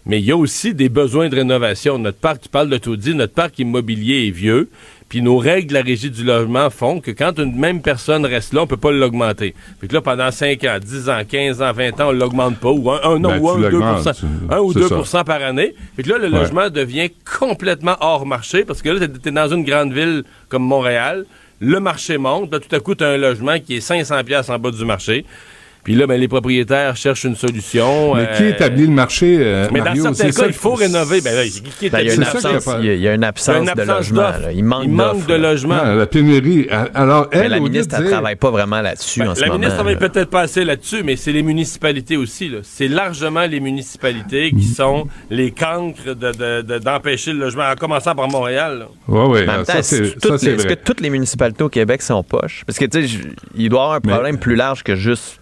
Mais 0.06 0.20
il 0.20 0.26
y 0.26 0.32
a 0.32 0.38
aussi 0.38 0.76
des 0.76 0.88
besoins 0.90 1.30
de 1.30 1.36
rénovation. 1.36 1.98
Notre 1.98 2.20
parc, 2.20 2.42
tu 2.42 2.50
parles 2.50 2.70
de 2.70 2.78
taudis, 2.78 3.16
notre 3.16 3.34
parc 3.34 3.58
immobilier 3.58 4.28
est 4.28 4.32
vieux. 4.32 4.70
Puis 5.08 5.22
nos 5.22 5.38
règles 5.38 5.68
de 5.70 5.74
la 5.76 5.82
régie 5.82 6.10
du 6.10 6.24
logement 6.24 6.70
font 6.72 7.00
que 7.00 7.12
quand 7.12 7.38
une 7.40 7.56
même 7.56 7.82
personne 7.82 8.26
reste 8.26 8.54
là, 8.54 8.64
on 8.64 8.68
peut 8.68 8.76
pas 8.76 8.92
l'augmenter. 8.92 9.54
Fait 9.80 9.88
que 9.88 9.94
là, 9.94 10.02
pendant 10.02 10.32
5 10.32 10.64
ans, 10.64 10.78
10 10.84 11.10
ans, 11.10 11.22
15 11.30 11.62
ans, 11.62 11.72
20 11.72 12.02
ans, 12.02 12.08
on 12.10 12.12
l'augmente 12.12 12.58
pas. 12.58 12.72
Ou 12.72 12.90
un, 12.92 13.00
un, 13.04 13.20
non, 13.20 13.30
Ben, 13.30 13.40
ou 13.40 13.50
un, 13.52 13.60
2 13.60 13.70
l'augmentes, 13.70 14.14
tu- 14.16 14.26
un 14.54 14.60
ou 14.60 14.74
c'est 14.74 14.80
2 14.80 15.04
ça. 15.06 15.24
par 15.24 15.42
année. 15.44 15.76
Fait 15.96 16.02
que 16.04 16.10
là, 16.10 16.18
le 16.18 16.24
Ouais. 16.30 16.40
logement 16.40 16.70
devient 16.72 17.10
complètement 17.40 17.96
hors 18.00 18.26
marché 18.26 18.66
parce 18.66 18.82
que 18.82 18.90
là, 18.90 19.08
t'es- 19.08 19.20
t'es 19.20 19.32
dans 19.32 19.48
une 19.48 19.64
grande 19.64 19.94
ville 19.94 20.24
comme 20.50 20.64
Montréal. 20.64 21.26
Le 21.62 21.80
marché 21.80 22.18
monte. 22.18 22.52
Là, 22.52 22.60
tout 22.60 22.76
à 22.76 22.80
coup, 22.80 22.96
t'as 22.96 23.12
un 23.14 23.18
logement 23.18 23.60
qui 23.60 23.76
est 23.78 23.82
500 23.82 24.24
pièces 24.24 24.50
en 24.50 24.58
bas 24.60 24.72
du 24.72 24.84
marché. 24.86 25.24
Puis 25.86 25.96
là, 25.96 26.06
ben, 26.08 26.20
les 26.20 26.28
propriétaires 26.28 26.98
cherchent 26.98 27.24
une 27.24 27.38
solution. 27.38 28.16
Mais 28.16 28.28
qui 28.36 28.44
euh, 28.44 28.50
établit 28.50 28.88
le 28.88 28.92
marché, 28.92 29.38
euh, 29.40 29.70
mais 29.72 29.80
Mario? 29.80 30.04
dans 30.04 30.14
certains 30.14 30.42
cas, 30.42 30.48
il 30.48 30.54
faut 30.54 30.74
rénover. 30.74 31.22
Ben, 31.22 31.34
là, 31.36 31.44
qui- 31.44 31.62
qui 31.62 31.90
Ben, 31.90 32.00
il 32.02 32.08
y 32.08 32.10
a 32.10 32.14
établit 32.14 32.16
une 32.16 32.22
la- 32.22 32.30
absence, 32.32 32.76
il 32.82 32.86
y 32.86 32.90
a- 32.90 32.94
il 32.96 33.02
y 33.02 33.08
a 33.08 33.14
une 33.14 33.24
absence, 33.24 33.56
Il 33.62 33.66
y 33.66 33.70
a 33.70 33.72
une 33.72 33.78
de 33.78 33.84
logement. 33.94 34.22
là. 34.22 34.52
Il 34.54 34.64
manque, 34.66 34.84
Il 34.84 34.90
manque 34.90 35.26
de 35.28 35.34
logement. 35.36 35.78
Ah, 35.82 35.96
la 35.96 36.08
pénurie. 36.08 36.68
Ah, 36.70 36.88
Alors, 36.94 37.28
elle, 37.32 37.40
Mais 37.42 37.50
la 37.50 37.60
ministre, 37.60 37.96
elle 37.98 38.02
dire- 38.04 38.12
travaille 38.12 38.36
pas 38.36 38.50
vraiment 38.52 38.82
là-dessus 38.82 39.20
Ben, 39.22 39.30
en 39.30 39.36
ce 39.36 39.42
la 39.42 39.48
moment. 39.48 39.60
ministre 39.60 39.76
travaille 39.76 39.98
peut-être 39.98 40.30
pas 40.30 40.42
assez 40.42 40.66
là-dessus, 40.66 41.04
mais 41.04 41.16
c'est 41.16 41.32
les 41.32 41.44
municipalités 41.44 42.18
aussi. 42.18 42.50
là. 42.50 42.58
C'est 42.64 42.88
largement 42.88 43.46
les 43.46 43.60
municipalités 43.60 44.52
qui 44.52 44.66
sont 44.66 45.08
les 45.30 45.52
cancres 45.52 46.16
de- 46.16 46.32
de- 46.32 46.62
de- 46.64 46.80
d'empêcher 46.80 47.32
le 47.32 47.40
logement, 47.40 47.64
en 47.72 47.76
commençant 47.76 48.16
par 48.16 48.28
Montréal. 48.28 48.88
temps, 49.08 49.34
c'est 49.64 49.78
est-ce 49.80 49.98
que 49.98 50.06
ça, 50.08 50.14
toutes 50.22 50.38
c'est 50.40 50.46
les- 50.48 50.54
est-ce 50.54 50.64
que 50.64 50.68
vrai. 50.70 50.82
toutes 50.84 51.02
les 51.02 51.10
municipalités 51.12 51.64
au 51.64 51.70
Québec 51.70 52.02
sont 52.02 52.24
poches? 52.24 52.64
Parce 52.66 52.80
que, 52.80 52.86
tu 52.86 53.08
sais, 53.08 53.20
il 53.56 53.70
doit 53.70 53.80
y 53.80 53.84
avoir 53.84 53.98
un 53.98 54.02
problème 54.02 54.38
plus 54.40 54.56
large 54.56 54.84
que 54.84 54.96
juste 54.96 55.40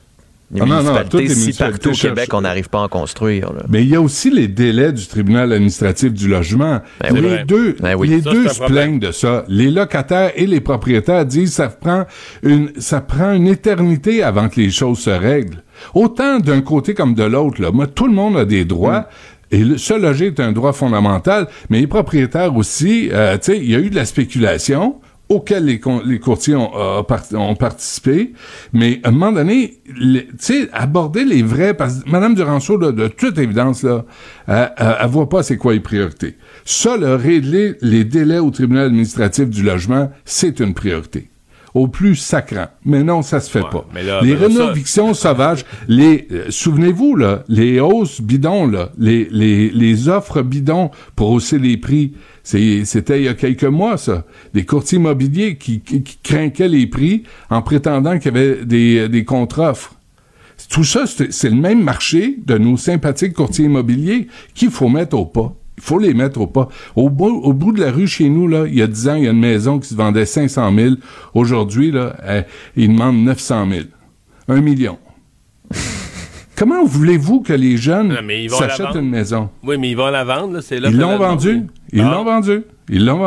les 0.54 0.62
Ah 0.62 0.66
non, 0.66 0.76
non, 0.76 0.76
municipalités. 0.82 1.10
toutes 1.10 1.20
les 1.22 1.30
si 1.30 1.39
municipalités 1.41 1.80
partout 1.80 1.89
au 1.89 2.10
Québec, 2.10 2.30
on 2.34 2.41
n'arrive 2.41 2.70
pas 2.70 2.80
à 2.80 2.82
en 2.84 2.88
construire. 2.88 3.51
là. 3.54 3.64
Mais 3.70 3.84
il 3.84 3.89
y 3.89 3.95
a 3.95 4.01
aussi 4.01 4.30
les 4.30 4.47
délais 4.47 4.91
du 4.93 5.06
tribunal 5.08 5.51
administratif 5.51 6.14
du 6.14 6.28
logement. 6.28 6.82
Ben 7.01 7.14
les 7.14 7.22
oui. 7.22 7.36
deux, 7.47 7.76
Ben 7.80 7.95
oui. 7.95 8.08
les 8.10 8.22
Ça, 8.22 8.32
deux 8.32 8.47
se 8.47 8.64
plaignent 8.64 8.99
de 8.99 9.12
ça. 9.12 9.43
Les 9.47 9.72
locataires 9.72 10.32
et 10.36 10.45
les 10.45 10.62
propriétaires 10.62 11.26
disent 11.26 11.54
ça 11.54 11.68
prend 11.70 12.06
une, 12.43 12.72
ça 12.78 13.01
prend 13.01 13.34
une 13.34 13.47
éternité 13.47 14.24
avant 14.24 14.49
que 14.49 14.60
les 14.60 14.70
choses 14.72 14.99
se 14.99 15.10
règlent. 15.10 15.64
Autant 15.93 16.39
d'un 16.39 16.62
côté 16.62 16.93
comme 16.93 17.16
de 17.16 17.24
l'autre, 17.24 17.62
là. 17.62 17.72
Moi, 17.72 17.88
tout 17.88 18.08
le 18.08 18.14
monde 18.14 18.38
a 18.38 18.45
des 18.45 18.64
droits. 18.65 19.10
Et 19.52 19.64
le, 19.64 19.78
se 19.78 19.94
loger 19.94 20.28
est 20.28 20.40
un 20.40 20.52
droit 20.52 20.73
fondamental, 20.73 21.48
mais 21.69 21.80
les 21.80 21.86
propriétaires 21.88 22.56
aussi, 22.57 23.10
euh, 23.11 23.36
tu 23.38 23.52
sais, 23.52 23.57
il 23.60 23.69
y 23.69 23.76
a 23.76 23.80
eu 23.80 23.91
de 23.91 23.95
la 23.95 24.06
spéculation 24.06 24.95
auxquels 25.35 25.65
les, 25.65 25.80
courtiers 26.19 26.55
ont, 26.55 26.72
euh, 26.76 27.03
ont 27.34 27.55
participé. 27.55 28.34
Mais 28.72 28.99
à 29.03 29.10
un 29.10 29.11
moment 29.11 29.31
donné, 29.31 29.80
tu 29.85 30.27
sais, 30.39 30.69
aborder 30.72 31.26
les 31.26 31.43
vrais, 31.43 31.73
parce 31.73 32.03
que 32.03 32.10
Mme 32.10 32.35
Duranceau, 32.35 32.77
là, 32.77 32.91
de 32.91 33.07
toute 33.07 33.38
évidence, 33.38 33.84
là, 33.84 34.05
elle, 34.47 35.07
voit 35.07 35.30
pas 35.30 35.43
c'est 35.43 35.57
quoi 35.57 35.73
les 35.73 35.80
priorités. 35.80 36.38
Là, 36.85 37.18
régler 37.18 37.76
les 37.81 38.03
délais 38.03 38.39
au 38.39 38.51
tribunal 38.51 38.85
administratif 38.85 39.49
du 39.49 39.64
logement, 39.64 40.11
c'est 40.26 40.60
une 40.60 40.73
priorité. 40.73 41.30
Au 41.74 41.88
plus 41.88 42.16
sacrant. 42.16 42.68
Mais 42.86 43.04
non, 43.04 43.24
ça 43.24 43.40
se 43.40 43.50
fait 43.50 43.62
pas. 43.62 43.88
mais 43.94 44.04
là, 44.04 44.22
les 44.22 44.36
ben 44.36 44.52
ça- 44.86 45.14
sauvages, 45.16 45.66
les, 45.88 46.28
euh, 46.32 46.45
souvenez-vous, 46.50 47.16
là, 47.16 47.44
les 47.48 47.80
hausses 47.80 48.22
bidons, 48.22 48.68
là, 48.68 48.91
les, 49.00 49.28
les, 49.32 49.72
les 49.72 50.08
offres 50.08 50.44
bidons 50.44 50.91
pour 51.16 51.32
hausser 51.32 51.58
les 51.58 51.78
prix, 51.78 52.14
c'était 52.44 53.20
il 53.22 53.24
y 53.24 53.28
a 53.28 53.34
quelques 53.34 53.64
mois, 53.64 53.98
ça. 53.98 54.24
Des 54.54 54.66
courtiers 54.66 54.98
immobiliers 55.00 55.58
qui, 55.58 55.80
qui, 55.82 56.04
qui 56.04 56.18
craquaient 56.22 56.68
les 56.68 56.86
prix 56.86 57.24
en 57.50 57.64
prétendant 57.64 58.20
qu'il 58.20 58.36
y 58.36 58.38
avait 58.38 58.66
des, 58.66 59.10
des 59.10 59.24
contre-offres. 59.24 59.95
Tout 60.70 60.84
ça, 60.84 61.06
c'est 61.08 61.50
le 61.50 61.56
même 61.56 61.82
marché 61.84 62.38
de 62.45 62.58
nos 62.60 62.78
sympathiques 62.78 63.34
courtiers 63.34 63.66
immobiliers 63.66 64.28
qu'il 64.54 64.70
faut 64.70 64.90
mettre 64.90 65.18
au 65.18 65.26
pas. 65.26 65.54
Il 65.78 65.84
faut 65.84 65.98
les 66.00 66.14
mettre 66.14 66.40
au 66.41 66.48
pas. 66.48 66.68
Au 66.95 67.10
bout, 67.10 67.41
au 67.44 67.52
bout 67.54 67.72
de 67.72 67.82
la 67.82 67.91
rue 67.91 68.08
chez 68.08 68.30
nous, 68.30 68.48
là, 68.48 68.66
il 68.68 68.76
y 68.76 68.82
a 68.82 68.88
10 68.88 69.10
ans, 69.10 69.16
il 69.16 69.24
y 69.24 69.28
a 69.28 69.32
une 69.32 69.40
maison 69.40 69.80
qui 69.80 69.90
se 69.90 69.95
vendait 69.95 70.26
500 70.26 70.72
000. 70.76 70.95
Aujourd'hui, 71.34 71.91
là, 71.91 72.16
euh, 72.24 72.41
ils 72.76 72.88
demandent 72.90 73.24
900 73.24 73.68
000. 73.70 73.82
Un 74.50 74.62
million. 74.62 74.98
Comment 76.56 76.86
voulez-vous 76.86 77.41
que 77.41 77.54
les 77.54 77.78
jeunes 77.78 78.16
s'achètent 78.50 78.95
une 78.95 79.10
maison? 79.10 79.50
Oui, 79.64 79.78
mais 79.80 79.90
ils 79.90 79.98
vont 79.98 80.10
la 80.12 80.24
vendre, 80.24 80.54
là, 80.54 80.62
c'est 80.62 80.80
là 80.80 80.90
Ils 80.90 80.98
l'ont 80.98 81.12
la 81.12 81.18
vendu. 81.18 81.48
demande. 81.54 81.68
Ils 81.91 82.02
Ah. 82.02 82.12
l'ont 82.12 82.24
vendu. 82.24 82.62
Ils 82.90 83.06
l'ont 83.06 83.18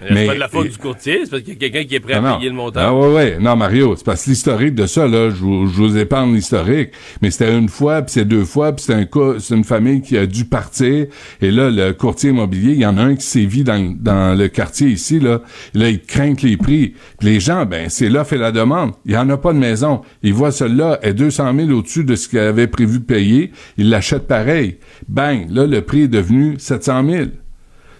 vendu. 0.00 0.14
C'est 0.20 0.26
pas 0.26 0.34
de 0.34 0.38
la 0.38 0.48
faute 0.48 0.68
du 0.68 0.78
courtier, 0.78 1.20
c'est 1.24 1.30
parce 1.30 1.42
qu'il 1.42 1.54
y 1.54 1.56
a 1.56 1.58
quelqu'un 1.58 1.84
qui 1.84 1.94
est 1.94 2.00
prêt 2.00 2.14
à 2.14 2.22
Ah 2.24 2.36
payer 2.36 2.48
le 2.50 2.54
montant. 2.54 2.80
Ah 2.80 2.94
ouais, 2.94 3.14
ouais. 3.14 3.38
Non, 3.40 3.56
Mario, 3.56 3.94
c'est 3.96 4.04
parce 4.04 4.24
que 4.24 4.30
l'historique 4.30 4.74
de 4.74 4.86
ça, 4.86 5.06
là, 5.06 5.30
je 5.30 5.36
vous, 5.36 5.66
je 5.66 5.76
vous 5.76 5.96
épargne 5.96 6.34
l'historique, 6.34 6.90
mais 7.22 7.30
c'était 7.30 7.56
une 7.56 7.68
fois, 7.68 8.02
puis 8.02 8.12
c'est 8.12 8.24
deux 8.24 8.44
fois, 8.44 8.72
puis 8.72 8.84
c'est 8.84 8.94
un 8.94 9.04
cas, 9.04 9.34
c'est 9.38 9.54
une 9.54 9.64
famille 9.64 10.02
qui 10.02 10.16
a 10.16 10.26
dû 10.26 10.44
partir, 10.44 11.06
et 11.40 11.50
là, 11.50 11.70
le 11.70 11.92
courtier 11.92 12.30
immobilier, 12.30 12.72
il 12.72 12.80
y 12.80 12.86
en 12.86 12.98
a 12.98 13.02
un 13.02 13.14
qui 13.14 13.26
sévit 13.26 13.64
dans, 13.64 13.94
dans 13.98 14.36
le 14.36 14.48
quartier 14.48 14.88
ici, 14.88 15.20
là, 15.20 15.40
là, 15.74 15.88
il 15.88 16.00
craint 16.00 16.34
les 16.42 16.56
prix. 16.56 16.94
Puis 17.18 17.28
les 17.28 17.40
gens, 17.40 17.66
ben, 17.66 17.88
c'est 17.88 18.08
l'offre 18.08 18.34
et 18.34 18.38
la 18.38 18.52
demande. 18.52 18.92
Il 19.04 19.12
y 19.12 19.16
en 19.16 19.28
a 19.30 19.36
pas 19.36 19.52
de 19.52 19.58
maison. 19.58 20.02
Ils 20.22 20.34
voient 20.34 20.52
celle-là 20.52 20.98
est 21.02 21.14
200 21.14 21.54
000 21.56 21.70
au-dessus 21.70 22.04
de 22.04 22.16
ce 22.16 22.28
qu'ils 22.28 22.38
avaient 22.38 22.66
prévu 22.66 22.98
de 22.98 23.04
payer. 23.04 23.52
Ils 23.76 23.90
l'achètent 23.90 24.26
pareil. 24.26 24.78
Bang! 25.08 25.46
Là, 25.50 25.66
le 25.66 25.80
prix 25.82 26.02
est 26.02 26.08
devenu 26.08 26.56
700 26.58 27.08
000. 27.08 27.24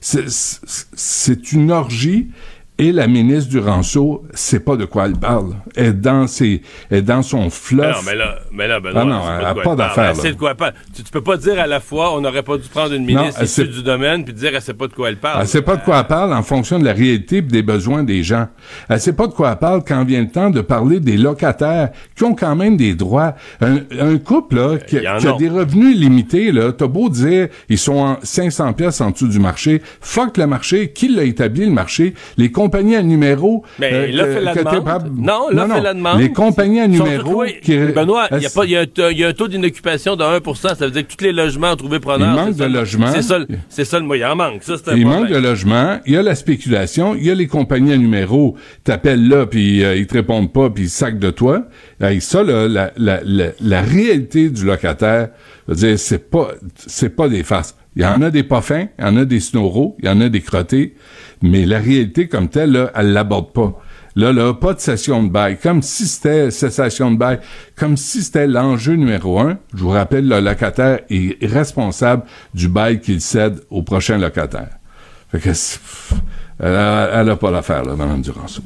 C'est- 0.01 1.53
une 1.53 1.71
orgie. 1.73 2.29
Et 2.79 2.93
la 2.93 3.07
ministre 3.07 3.49
du 3.49 3.59
Ranceau, 3.59 4.23
c'est 4.35 4.61
pas 4.63 4.77
de 4.77 4.85
quoi 4.85 5.07
elle 5.07 5.17
parle. 5.17 5.55
Elle 5.77 5.87
est 5.87 5.93
dans 5.95 6.27
ses, 6.27 6.61
elle 6.91 6.99
est 6.99 7.03
dans 7.03 7.23
son 7.23 7.45
Mais 7.45 7.51
fluff. 7.51 7.87
non, 7.87 8.03
mais 8.05 8.15
là, 8.15 8.39
mais 8.53 8.69
là, 8.69 8.81
Benoît, 8.81 9.01
Ah 9.01 9.05
non, 9.07 9.23
elle 9.33 9.41
de 9.41 9.45
a 9.47 9.55
quoi 9.55 9.55
pas 9.55 9.59
elle 9.61 9.65
parle. 9.65 9.77
d'affaire, 9.79 10.11
Elle 10.11 10.17
sait 10.17 10.33
de 10.33 10.37
quoi 10.39 10.51
elle 10.51 10.57
parle. 10.57 10.75
Tu, 10.95 11.03
tu 11.03 11.11
peux 11.11 11.23
pas 11.23 11.39
dire 11.39 11.59
à 11.59 11.67
la 11.67 11.81
fois, 11.81 12.15
on 12.15 12.21
n'aurait 12.21 12.43
pas 12.43 12.59
dû 12.59 12.69
prendre 12.69 12.93
une 12.93 13.07
ministre 13.07 13.43
issue 13.43 13.67
du 13.67 13.83
domaine 13.83 14.25
puis 14.25 14.35
dire 14.35 14.51
elle 14.55 14.61
sait 14.61 14.75
pas 14.75 14.89
de 14.89 14.93
quoi 14.93 15.09
elle 15.09 15.17
parle. 15.17 15.41
Elle 15.41 15.49
sait 15.49 15.63
pas 15.63 15.77
de 15.77 15.85
quoi 15.85 16.01
elle 16.01 16.07
parle 16.07 16.35
en 16.35 16.43
fonction 16.43 16.79
de 16.79 16.85
la 16.85 16.93
réalité 16.93 17.39
et 17.39 17.43
des 17.43 17.63
besoins 17.63 18.05
des 18.05 18.23
gens. 18.23 18.47
Elle 18.91 19.01
sait 19.01 19.15
pas 19.15 19.27
de 19.27 19.33
quoi 19.33 19.53
elle 19.53 19.59
parle 19.59 19.83
quand 19.83 20.05
vient 20.05 20.21
le 20.21 20.29
temps 20.31 20.51
de 20.51 20.61
parler 20.61 21.01
des 21.01 21.17
locataires 21.17 21.89
qui 22.15 22.25
ont 22.25 22.35
quand 22.35 22.57
même 22.57 22.77
des 22.77 22.95
droits. 22.95 23.37
Un, 23.63 23.79
un 23.99 24.19
couple 24.19 24.57
là, 24.57 24.77
qui, 24.77 24.99
a. 24.99 25.19
des 25.39 25.49
revenus 25.49 25.97
limités, 25.97 26.53
là, 26.53 26.73
t'as 26.73 26.89
beau 26.89 27.09
dire 27.09 27.49
ils 27.71 27.79
sont 27.79 27.95
en 27.97 28.19
500 28.23 28.75
pièces 28.75 29.01
en 29.01 29.13
dessous 29.13 29.29
du 29.29 29.39
marché. 29.39 29.81
Fuck 30.03 30.37
le 30.37 30.47
marché. 30.47 30.93
Qui 30.93 31.09
l'a 31.09 31.25
établi 31.25 31.65
le 31.65 31.73
marché? 31.73 32.13
Les 32.37 32.51
compagnies 32.67 32.97
à 32.97 33.03
numéro. 33.03 33.63
Mais 33.79 33.93
euh, 33.93 34.07
là, 34.13 34.25
fait 34.27 34.41
la 34.41 34.55
demande. 34.55 35.13
Non, 35.17 35.49
là, 35.51 35.69
fait 35.69 35.81
la 35.81 35.95
demande. 35.95 36.21
Les 36.21 36.33
compagnies 36.33 36.81
à 36.81 36.89
numéro 36.89 37.45
qui... 37.63 37.77
Benoît, 37.79 38.29
il 38.33 38.39
y, 38.69 38.71
y 38.73 38.77
a 38.77 38.81
un 38.81 38.87
t- 38.87 39.11
il 39.13 39.19
y 39.19 39.25
a 39.25 39.29
un 39.29 39.33
taux 39.33 39.49
d'inoccupation 39.49 40.17
de 40.17 40.23
1% 40.25 40.55
Ça 40.57 40.75
veut 40.87 40.91
dire 40.91 41.07
que 41.07 41.15
tous 41.15 41.25
les 41.25 41.33
logements 41.33 41.73
ont 41.73 41.77
trouvé 41.77 42.01
preneur. 42.01 42.29
Il 42.31 42.35
manque 42.35 42.57
de 42.57 42.65
logements. 42.65 43.13
C'est 43.13 43.23
ça, 43.23 43.39
le- 43.39 43.47
c'est 43.69 43.85
ça 43.85 43.99
le 43.99 44.05
moyen. 44.07 44.31
Il 44.33 44.37
manque. 44.37 44.63
Ça, 44.63 44.75
Il 44.75 44.83
problème. 44.83 45.09
manque 45.09 45.29
de 45.29 45.37
logement, 45.37 45.99
il 46.07 46.13
y 46.15 46.17
a 46.17 46.23
la 46.23 46.35
spéculation, 46.35 47.15
il 47.15 47.25
y 47.25 47.31
a 47.31 47.35
les 47.35 47.47
compagnies 47.47 47.93
à 47.93 47.97
numéro, 47.97 48.57
t'appelles 48.85 49.29
là, 49.29 49.47
puis 49.47 49.85
euh, 49.85 49.97
ils 49.97 50.07
te 50.07 50.15
répondent 50.15 50.53
pas, 50.53 50.71
puis 50.71 50.85
ils 50.85 50.91
sacent 50.91 51.15
de 51.15 51.31
toi. 51.31 51.65
Hey, 52.01 52.21
ça, 52.21 52.43
là, 52.43 52.67
la, 52.69 52.91
la, 52.97 53.21
la, 53.25 53.47
la 53.61 53.81
réalité 53.83 54.51
du 54.51 54.65
locataire, 54.65 55.29
c'est 55.97 56.31
pas, 56.31 56.49
c'est 56.77 57.15
pas 57.15 57.29
des 57.29 57.43
farces. 57.43 57.75
Il 57.97 58.03
y 58.03 58.05
en 58.07 58.21
a 58.21 58.31
des 58.31 58.43
pas 58.43 58.61
fins, 58.61 58.89
il 58.99 59.05
y 59.05 59.09
en 59.09 59.17
a 59.17 59.25
des 59.25 59.41
snoros, 59.41 59.97
il 60.01 60.05
y 60.07 60.09
en 60.11 60.21
a 60.21 60.29
des 60.29 60.41
crottés, 60.43 60.95
mais 61.43 61.67
la 61.67 61.79
réalité 61.79 62.29
comme 62.29 62.49
telle, 62.49 62.73
là, 62.73 62.91
elle 62.95 63.13
l'aborde 63.13 63.53
pas. 63.53 63.81
Là, 64.19 64.33
là, 64.33 64.55
pas 64.55 64.73
de 64.73 64.81
cession 64.81 65.23
de 65.23 65.29
bail. 65.29 65.59
Comme 65.63 65.83
si 65.83 66.07
c'était 66.07 66.51
cessation 66.51 67.11
de 67.11 67.19
bail. 67.19 67.39
Comme 67.77 67.99
si 67.99 68.23
c'était 68.23 68.47
l'enjeu 68.47 68.95
numéro 68.95 69.39
un. 69.39 69.59
Je 69.75 69.83
vous 69.83 69.91
rappelle, 69.91 70.27
le 70.27 70.41
locataire 70.41 71.01
est 71.11 71.37
responsable 71.47 72.23
du 72.55 72.69
bail 72.69 73.01
qu'il 73.01 73.21
cède 73.21 73.61
au 73.69 73.83
prochain 73.83 74.17
locataire. 74.17 74.71
Fait 75.31 75.39
que 75.41 75.51
elle 76.59 76.75
a, 76.75 77.11
elle 77.21 77.29
a 77.29 77.37
pas 77.37 77.51
l'affaire, 77.51 77.85
là, 77.85 77.95
Mme 77.95 78.23
Duranceau. 78.23 78.63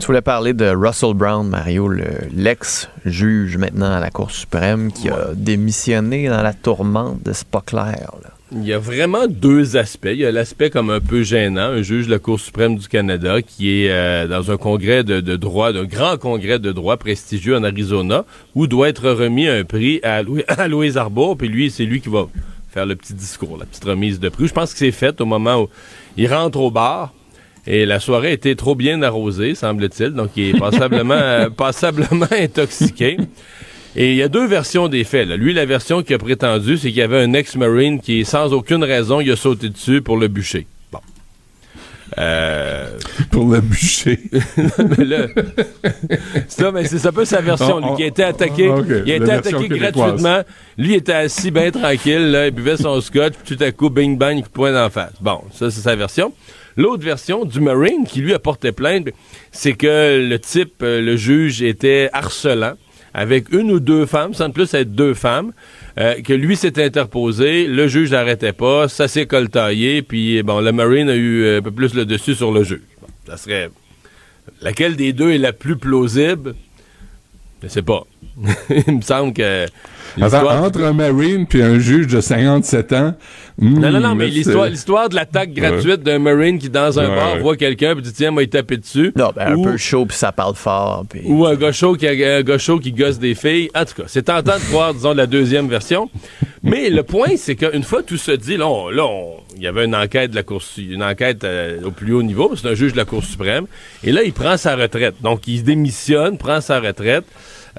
Tu 0.00 0.06
voulais 0.06 0.22
parler 0.22 0.54
de 0.54 0.70
Russell 0.74 1.12
Brown, 1.14 1.46
Mario, 1.46 1.86
le- 1.86 2.02
l'ex-juge 2.34 3.58
maintenant 3.58 3.92
à 3.92 4.00
la 4.00 4.10
Cour 4.10 4.30
suprême 4.30 4.90
qui 4.90 5.08
a 5.10 5.34
démissionné 5.34 6.28
dans 6.28 6.42
la 6.42 6.52
tourmente 6.54 7.22
de 7.22 7.32
c'est 7.32 7.46
pas 7.46 7.60
clair. 7.60 8.10
là? 8.22 8.30
Il 8.56 8.64
y 8.64 8.72
a 8.72 8.78
vraiment 8.78 9.26
deux 9.26 9.76
aspects. 9.76 10.10
Il 10.12 10.18
y 10.18 10.26
a 10.26 10.30
l'aspect 10.30 10.70
comme 10.70 10.88
un 10.90 11.00
peu 11.00 11.24
gênant, 11.24 11.70
un 11.70 11.82
juge 11.82 12.06
de 12.06 12.12
la 12.12 12.20
Cour 12.20 12.38
suprême 12.38 12.76
du 12.76 12.86
Canada 12.86 13.42
qui 13.42 13.82
est 13.82 13.90
euh, 13.90 14.28
dans 14.28 14.52
un 14.52 14.56
congrès 14.56 15.02
de, 15.02 15.20
droit, 15.36 15.72
d'un 15.72 15.84
grand 15.84 16.18
congrès 16.18 16.60
de 16.60 16.70
droit 16.70 16.96
prestigieux 16.96 17.56
en 17.56 17.64
Arizona, 17.64 18.24
où 18.54 18.68
doit 18.68 18.88
être 18.88 19.10
remis 19.10 19.48
un 19.48 19.64
prix 19.64 20.00
à, 20.04 20.22
Louis, 20.22 20.96
Arbour, 20.96 21.36
puis 21.36 21.48
lui, 21.48 21.68
c'est 21.70 21.84
lui 21.84 22.00
qui 22.00 22.08
va 22.08 22.28
faire 22.72 22.86
le 22.86 22.94
petit 22.94 23.14
discours, 23.14 23.56
la 23.58 23.66
petite 23.66 23.84
remise 23.84 24.20
de 24.20 24.28
prix. 24.28 24.46
Je 24.46 24.54
pense 24.54 24.72
que 24.72 24.78
c'est 24.78 24.92
fait 24.92 25.20
au 25.20 25.26
moment 25.26 25.62
où 25.62 25.68
il 26.16 26.32
rentre 26.32 26.60
au 26.60 26.70
bar. 26.70 27.12
Et 27.66 27.86
la 27.86 27.98
soirée 27.98 28.32
était 28.32 28.54
trop 28.56 28.74
bien 28.74 29.02
arrosée, 29.02 29.54
semble-t-il, 29.54 30.10
donc 30.10 30.30
il 30.36 30.54
est 30.54 30.58
passablement, 30.58 31.14
euh, 31.18 31.48
passablement 31.48 32.26
intoxiqué. 32.30 33.16
Et 33.96 34.10
il 34.10 34.16
y 34.16 34.22
a 34.22 34.28
deux 34.28 34.46
versions 34.46 34.88
des 34.88 35.04
faits. 35.04 35.28
là. 35.28 35.36
Lui, 35.36 35.54
la 35.54 35.64
version 35.66 36.02
qu'il 36.02 36.14
a 36.14 36.18
prétendue, 36.18 36.76
c'est 36.76 36.88
qu'il 36.88 36.96
y 36.96 37.02
avait 37.02 37.22
un 37.22 37.32
ex-marine 37.32 38.00
qui, 38.00 38.24
sans 38.24 38.52
aucune 38.52 38.82
raison, 38.82 39.20
il 39.20 39.30
a 39.30 39.36
sauté 39.36 39.68
dessus 39.68 40.02
pour 40.02 40.16
le 40.16 40.26
bûcher. 40.26 40.66
Bon. 40.90 40.98
Euh... 42.18 42.98
Pour 43.30 43.52
le 43.52 43.60
bûcher. 43.60 44.18
mais 44.98 45.04
là, 45.04 45.26
ça, 46.48 46.70
mais 46.70 46.84
c'est 46.86 47.04
un 47.06 47.12
peu 47.12 47.24
sa 47.24 47.40
version. 47.40 47.80
Lui, 47.80 47.96
qui 47.96 48.02
a 48.04 48.06
été 48.06 48.22
attaqué, 48.22 48.70
Ah, 48.70 48.80
il 49.06 49.12
a 49.12 49.16
été 49.16 49.30
attaqué 49.30 49.68
gratuitement. 49.68 50.42
Lui 50.78 50.90
il 50.90 50.94
était 50.94 51.12
assis 51.12 51.50
bien 51.50 51.70
tranquille, 51.70 52.30
là, 52.30 52.46
il 52.46 52.52
buvait 52.52 52.76
son 52.76 53.00
scotch, 53.00 53.34
puis 53.44 53.56
tout 53.56 53.62
à 53.62 53.72
coup, 53.72 53.90
bing 53.90 54.16
bang, 54.18 54.38
il 54.38 54.44
pointe 54.44 54.76
en 54.76 54.90
face. 54.90 55.12
Bon, 55.20 55.40
ça, 55.52 55.70
c'est 55.70 55.80
sa 55.80 55.96
version. 55.96 56.32
L'autre 56.76 57.04
version 57.04 57.44
du 57.44 57.60
Marine, 57.60 58.04
qui 58.06 58.20
lui 58.20 58.34
a 58.34 58.38
porté 58.38 58.72
plainte, 58.72 59.08
c'est 59.52 59.74
que 59.74 60.26
le 60.28 60.38
type, 60.38 60.82
euh, 60.82 61.00
le 61.00 61.16
juge, 61.16 61.62
était 61.62 62.10
harcelant 62.12 62.74
avec 63.14 63.52
une 63.52 63.70
ou 63.70 63.80
deux 63.80 64.06
femmes, 64.06 64.34
semble 64.34 64.52
plus 64.52 64.74
être 64.74 64.92
deux 64.92 65.14
femmes, 65.14 65.52
euh, 65.98 66.20
que 66.20 66.32
lui 66.32 66.56
s'est 66.56 66.84
interposé, 66.84 67.66
le 67.66 67.86
juge 67.86 68.10
n'arrêtait 68.10 68.52
pas, 68.52 68.88
ça 68.88 69.06
s'est 69.06 69.26
coltaillé, 69.26 70.02
puis 70.02 70.42
bon, 70.42 70.60
le 70.60 70.72
Marine 70.72 71.08
a 71.08 71.14
eu 71.14 71.44
euh, 71.44 71.58
un 71.58 71.62
peu 71.62 71.70
plus 71.70 71.94
le 71.94 72.04
dessus 72.04 72.34
sur 72.34 72.52
le 72.52 72.64
juge. 72.64 72.82
Ça 73.26 73.36
serait... 73.36 73.70
Laquelle 74.60 74.96
des 74.96 75.12
deux 75.12 75.30
est 75.30 75.38
la 75.38 75.52
plus 75.52 75.76
plausible? 75.76 76.54
Je 77.62 77.68
sais 77.68 77.82
pas. 77.82 78.04
Il 78.86 78.96
me 78.96 79.00
semble 79.02 79.32
que... 79.32 79.66
Attends, 80.20 80.64
entre 80.64 80.80
un 80.84 80.92
Marine 80.92 81.44
puis 81.44 81.60
un 81.60 81.80
juge 81.80 82.06
de 82.06 82.20
57 82.20 82.92
ans. 82.92 83.14
hmm, 83.58 83.80
Non, 83.80 83.90
non, 83.90 83.98
non, 84.00 84.14
mais 84.14 84.28
l'histoire, 84.28 85.08
de 85.08 85.14
l'attaque 85.16 85.52
gratuite 85.52 86.02
d'un 86.04 86.20
Marine 86.20 86.58
qui, 86.60 86.70
dans 86.70 87.00
un 87.00 87.08
Ouais, 87.08 87.16
bar, 87.16 87.32
ouais. 87.34 87.40
voit 87.40 87.56
quelqu'un 87.56 87.94
puis 87.94 88.02
dit 88.02 88.12
Tiens, 88.12 88.30
moi, 88.30 88.44
il 88.44 88.48
taper 88.48 88.76
dessus. 88.76 89.12
Non, 89.16 89.32
ben, 89.34 89.58
un 89.58 89.62
peu 89.62 89.76
chaud, 89.76 90.06
puis 90.06 90.16
ça 90.16 90.30
parle 90.30 90.54
fort. 90.54 91.04
Puis... 91.08 91.22
Ou 91.24 91.44
un 91.46 91.56
gars 91.56 91.72
chaud 91.72 91.94
qui, 91.96 92.06
a- 92.06 92.36
un 92.36 92.42
gars 92.42 92.58
chaud 92.58 92.78
qui 92.78 92.92
gosse 92.92 93.18
des 93.18 93.34
filles. 93.34 93.70
En 93.74 93.84
tout 93.84 93.94
cas, 93.96 94.04
c'est 94.06 94.22
tentant 94.22 94.54
de 94.56 94.64
croire, 94.70 94.94
disons, 94.94 95.14
la 95.14 95.26
deuxième 95.26 95.68
version. 95.68 96.08
Mais 96.62 96.90
le 96.90 97.02
point, 97.02 97.30
c'est 97.36 97.56
qu'une 97.56 97.82
fois 97.82 98.04
tout 98.04 98.16
se 98.16 98.30
dit, 98.32 98.56
là, 98.56 98.68
on- 98.68 98.90
là, 98.90 99.04
on- 99.04 99.38
il 99.56 99.62
y 99.62 99.66
avait 99.66 99.84
une 99.84 99.96
enquête 99.96 100.30
de 100.30 100.36
la 100.36 100.42
Cour, 100.44 100.62
une 100.78 101.02
enquête 101.02 101.42
euh, 101.42 101.78
au 101.84 101.90
plus 101.90 102.12
haut 102.12 102.22
niveau, 102.22 102.52
c'est 102.56 102.68
un 102.68 102.74
juge 102.74 102.92
de 102.92 102.98
la 102.98 103.04
Cour 103.04 103.24
suprême. 103.24 103.66
Et 104.04 104.12
là, 104.12 104.22
il 104.22 104.32
prend 104.32 104.56
sa 104.56 104.76
retraite. 104.76 105.14
Donc, 105.22 105.48
il 105.48 105.64
démissionne, 105.64 106.38
prend 106.38 106.60
sa 106.60 106.78
retraite. 106.78 107.24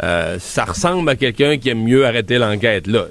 Euh, 0.04 0.38
ça 0.40 0.66
ressemble 0.66 1.10
à 1.10 1.16
quelqu'un 1.16 1.58
qui 1.58 1.70
aime 1.70 1.84
mieux 1.84 2.06
arrêter 2.06 2.38
l'enquête, 2.38 2.88
là. 2.88 3.08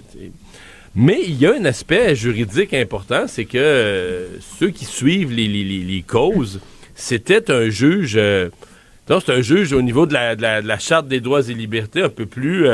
Mais 0.95 1.21
il 1.27 1.41
y 1.41 1.47
a 1.47 1.55
un 1.55 1.65
aspect 1.65 2.15
juridique 2.15 2.73
important, 2.73 3.25
c'est 3.27 3.47
que 3.47 3.59
euh, 3.59 4.29
ceux 4.59 4.71
qui 4.71 4.85
suivent 4.85 5.33
les, 5.33 6.05
causes, 6.07 6.61
c'était 6.95 7.51
un 7.51 7.69
juge. 7.69 8.15
euh, 8.17 8.49
c'est 9.09 9.31
un 9.31 9.41
juge 9.41 9.73
au 9.73 9.83
niveau 9.83 10.07
de 10.07 10.15
la, 10.15 10.79
Charte 10.79 11.09
des 11.09 11.21
droits 11.21 11.49
et 11.49 11.55
libertés 11.55 12.03
un 12.03 12.09
peu 12.09 12.27
plus. 12.27 12.67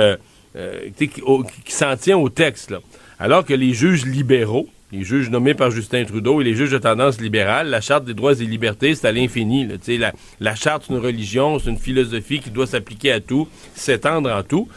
qui, 0.98 1.72
s'en 1.72 1.96
tient 1.96 2.18
au 2.18 2.28
texte. 2.28 2.74
Alors 3.18 3.44
que 3.44 3.54
les 3.54 3.72
juges 3.72 4.04
libéraux, 4.04 4.68
les 4.92 5.04
juges 5.04 5.30
nommés 5.30 5.54
par 5.54 5.70
Justin 5.70 6.04
Trudeau 6.04 6.40
et 6.40 6.44
les 6.44 6.54
juges 6.54 6.70
de 6.70 6.78
tendance 6.78 7.20
libérale, 7.20 7.68
la 7.68 7.80
Charte 7.80 8.04
des 8.04 8.14
droits 8.14 8.32
et 8.32 8.44
libertés, 8.44 8.94
c'est 8.94 9.06
à 9.06 9.12
l'infini. 9.12 9.68
La, 9.98 10.12
la 10.40 10.54
Charte, 10.54 10.84
c'est 10.86 10.94
une 10.94 11.00
religion, 11.00 11.58
c'est 11.58 11.70
une 11.70 11.78
philosophie 11.78 12.40
qui 12.40 12.50
doit 12.50 12.66
s'appliquer 12.66 13.12
à 13.12 13.20
tout, 13.20 13.48
s'étendre 13.74 14.30
en 14.30 14.42
tout. 14.42 14.68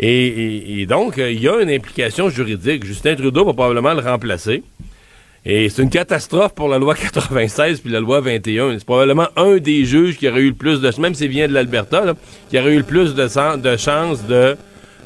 Et, 0.00 0.86
donc, 0.88 1.18
euh, 1.18 1.30
il 1.30 1.40
y 1.40 1.48
a 1.48 1.60
une 1.60 1.70
implication 1.70 2.30
juridique. 2.30 2.84
Justin 2.84 3.16
Trudeau 3.16 3.44
va 3.44 3.52
probablement 3.52 3.94
le 3.94 4.00
remplacer. 4.00 4.62
Et 5.44 5.68
c'est 5.68 5.82
une 5.82 5.90
catastrophe 5.90 6.54
pour 6.54 6.68
la 6.68 6.78
loi 6.78 6.94
96 7.12 7.80
puis 7.80 7.90
la 7.90 8.00
loi 8.00 8.20
21. 8.20 8.78
C'est 8.78 8.84
probablement 8.84 9.28
un 9.36 9.56
des 9.56 9.84
juges 9.84 10.16
qui 10.16 10.28
aurait 10.28 10.42
eu 10.42 10.50
le 10.50 10.54
plus 10.54 10.80
de... 10.80 11.00
Même 11.00 11.14
s'il 11.14 11.30
vient 11.30 11.48
de 11.48 11.52
l'Alberta, 11.52 12.14
qui 12.48 12.58
aurait 12.58 12.74
eu 12.74 12.78
le 12.78 12.84
plus 12.84 13.14
de, 13.14 13.56
de 13.56 13.76
chances 13.76 14.24
de, 14.26 14.56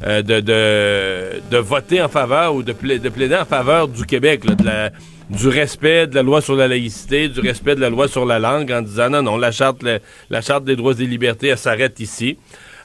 euh, 0.04 0.22
de, 0.22 0.40
de, 0.40 1.40
de 1.50 1.56
voter 1.58 2.02
en 2.02 2.08
faveur 2.08 2.54
ou 2.54 2.62
de, 2.62 2.72
pla- 2.72 2.98
de 2.98 3.08
plaider 3.08 3.36
en 3.36 3.44
faveur 3.44 3.88
du 3.88 4.04
Québec, 4.04 4.44
de 4.44 4.64
la- 4.64 4.90
du 5.30 5.48
respect 5.48 6.06
de 6.06 6.14
la 6.14 6.22
loi 6.22 6.40
sur 6.42 6.54
la 6.56 6.68
laïcité, 6.68 7.28
du 7.28 7.40
respect 7.40 7.74
de 7.74 7.80
la 7.80 7.88
loi 7.90 8.06
sur 8.08 8.26
la 8.26 8.38
langue, 8.38 8.70
en 8.72 8.82
disant 8.82 9.08
non, 9.10 9.22
non, 9.22 9.36
la 9.38 9.50
charte, 9.52 9.82
la, 10.28 10.40
charte 10.42 10.64
des 10.64 10.76
droits 10.76 10.94
et 10.98 11.06
libertés, 11.06 11.48
elle 11.48 11.58
s'arrête 11.58 12.00
ici. 12.00 12.36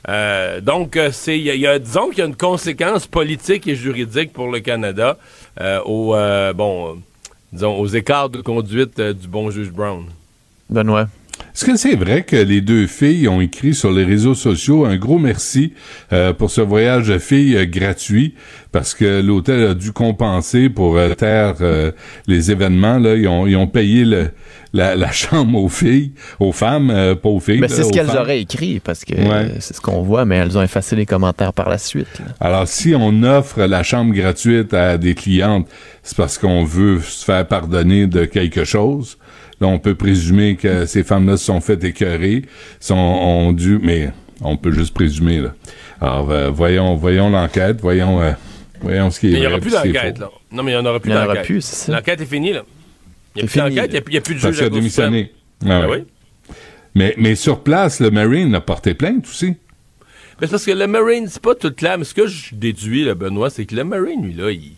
Euh, 0.08 0.62
donc, 0.62 0.96
euh, 0.96 1.10
c'est, 1.12 1.38
y 1.38 1.44
y 1.58 1.68
a- 1.68 1.80
disons 1.80 2.10
qu'il 2.10 2.20
y 2.20 2.22
a 2.22 2.26
une 2.26 2.36
conséquence 2.38 3.08
politique 3.08 3.68
et 3.68 3.76
juridique 3.76 4.32
pour 4.32 4.50
le 4.52 4.60
Canada 4.62 5.18
au, 5.86 6.16
bon, 6.56 7.02
disons, 7.52 7.78
aux 7.80 7.88
écarts 7.88 8.30
de 8.30 8.42
conduite 8.42 9.02
du 9.02 9.28
bon 9.28 9.50
juge 9.50 9.72
Brown. 9.72 10.06
Benoît. 10.70 11.08
Est-ce 11.58 11.66
que 11.66 11.76
c'est 11.76 11.96
vrai 11.96 12.22
que 12.22 12.36
les 12.36 12.62
deux 12.62 12.86
filles 12.86 13.28
ont 13.28 13.42
écrit 13.42 13.74
sur 13.74 13.90
les 13.92 14.04
réseaux 14.04 14.36
sociaux 14.36 14.86
un 14.86 14.96
gros 14.96 15.18
merci 15.18 15.74
euh, 16.14 16.32
pour 16.32 16.52
ce 16.52 16.62
voyage 16.62 17.08
de 17.08 17.18
filles 17.18 17.58
euh, 17.58 17.66
gratuit? 17.66 18.36
Parce 18.72 18.94
que 18.94 19.22
l'hôtel 19.24 19.66
a 19.70 19.74
dû 19.74 19.92
compenser 19.92 20.70
pour 20.70 20.98
euh, 20.98 21.16
taire 21.16 21.56
euh, 21.62 21.92
les 22.28 22.52
événements 22.52 23.00
là 23.00 23.16
ils 23.16 23.28
ont 23.28 23.48
ils 23.48 23.56
ont 23.56 23.66
payé 23.66 24.06
le, 24.06 24.30
la, 24.72 24.96
la 24.96 25.12
chambre 25.24 25.58
aux 25.58 25.68
filles 25.68 26.12
aux 26.40 26.52
femmes 26.52 26.92
euh, 26.92 27.16
pas 27.16 27.30
aux 27.30 27.40
filles 27.40 27.60
Mais 27.60 27.70
c'est 27.70 27.86
ce 27.86 27.92
qu'elles 27.92 28.16
auraient 28.16 28.42
écrit 28.42 28.80
parce 28.80 29.04
que 29.04 29.16
Ouais. 29.16 29.56
c'est 29.60 29.76
ce 29.76 29.82
qu'on 29.82 30.04
voit, 30.04 30.26
mais 30.26 30.36
elles 30.36 30.60
ont 30.60 30.62
effacé 30.62 30.96
les 30.96 31.08
commentaires 31.08 31.54
par 31.54 31.70
la 31.70 31.80
suite. 31.80 32.20
là. 32.20 32.26
Alors, 32.40 32.68
si 32.68 32.94
on 32.96 33.24
offre 33.24 33.64
la 33.64 33.82
chambre 33.82 34.14
gratuite 34.14 34.76
à 34.76 35.00
des 35.00 35.16
clientes, 35.16 35.68
c'est 36.04 36.16
parce 36.16 36.38
qu'on 36.38 36.64
veut 36.64 37.00
se 37.02 37.26
faire 37.26 37.48
pardonner 37.48 38.06
de 38.06 38.26
quelque 38.26 38.64
chose. 38.64 39.18
Là, 39.60 39.68
on 39.68 39.80
peut 39.80 39.96
présumer 39.96 40.56
que 40.56 40.86
ces 40.86 41.04
femmes-là 41.04 41.38
se 41.38 41.46
sont 41.46 41.62
fait 41.62 41.84
écœurer, 41.84 42.44
sont, 42.80 42.96
ont 42.96 43.54
dû, 43.54 43.80
mais 43.82 44.12
on 44.42 44.56
peut 44.58 44.72
juste 44.72 44.94
présumer, 44.94 45.40
là. 45.40 45.54
Alors, 46.00 46.30
euh, 46.30 46.50
voyons, 46.52 46.96
voyons 46.96 47.30
l'enquête, 47.30 47.82
voyons, 47.82 48.22
euh, 48.22 48.32
voyons 48.82 49.10
ce 49.10 49.20
qui 49.20 49.30
est 49.30 49.32
Mais 49.32 49.38
il 49.38 49.42
n'y 49.42 49.48
aura 49.48 49.60
plus 49.60 49.72
d'enquête, 49.72 50.20
là. 50.20 50.30
Non, 50.52 50.62
mais 50.62 50.72
il 50.72 50.76
n'y 50.76 50.82
en 50.82 50.86
aura 50.86 51.00
plus 51.00 51.12
d'enquête. 51.12 51.46
plus, 51.46 51.62
c'est 51.62 51.88
ça. 51.88 51.92
L'enquête 51.92 52.22
est 52.22 52.26
finie, 52.26 52.54
là. 52.54 52.64
Il 53.36 53.40
n'y 53.40 53.48
a 53.48 53.52
plus 53.52 53.60
d'enquête, 53.60 53.92
il 53.92 54.12
n'y 54.12 54.18
a, 54.18 54.22
plus 54.22 54.36
de 54.36 54.42
Parce 54.42 54.56
juge 54.56 54.66
à 54.66 54.70
démissionné. 54.70 55.32
Ah 55.64 55.82
Ben 55.82 55.90
ouais. 55.90 55.98
oui. 55.98 56.56
Mais, 56.94 57.14
mais 57.18 57.36
sur 57.36 57.62
place, 57.62 58.00
le 58.00 58.12
Marine 58.12 58.54
a 58.56 58.62
porté 58.62 58.94
plainte 58.94 59.26
aussi. 59.28 59.56
Mais 60.40 60.46
c'est 60.46 60.52
parce 60.52 60.66
que 60.66 60.72
le 60.72 60.88
Marine, 60.88 61.28
c'est 61.28 61.42
pas 61.42 61.56
tout 61.56 61.72
clair. 61.72 61.98
Mais 61.98 62.04
ce 62.04 62.14
que 62.14 62.28
je 62.28 62.54
déduis, 62.54 63.06
là, 63.06 63.16
Benoît, 63.16 63.50
c'est 63.50 63.66
que 63.66 63.76
le 63.76 63.84
Marine, 63.84 64.24
lui, 64.24 64.34
là, 64.34 64.52
il, 64.52 64.74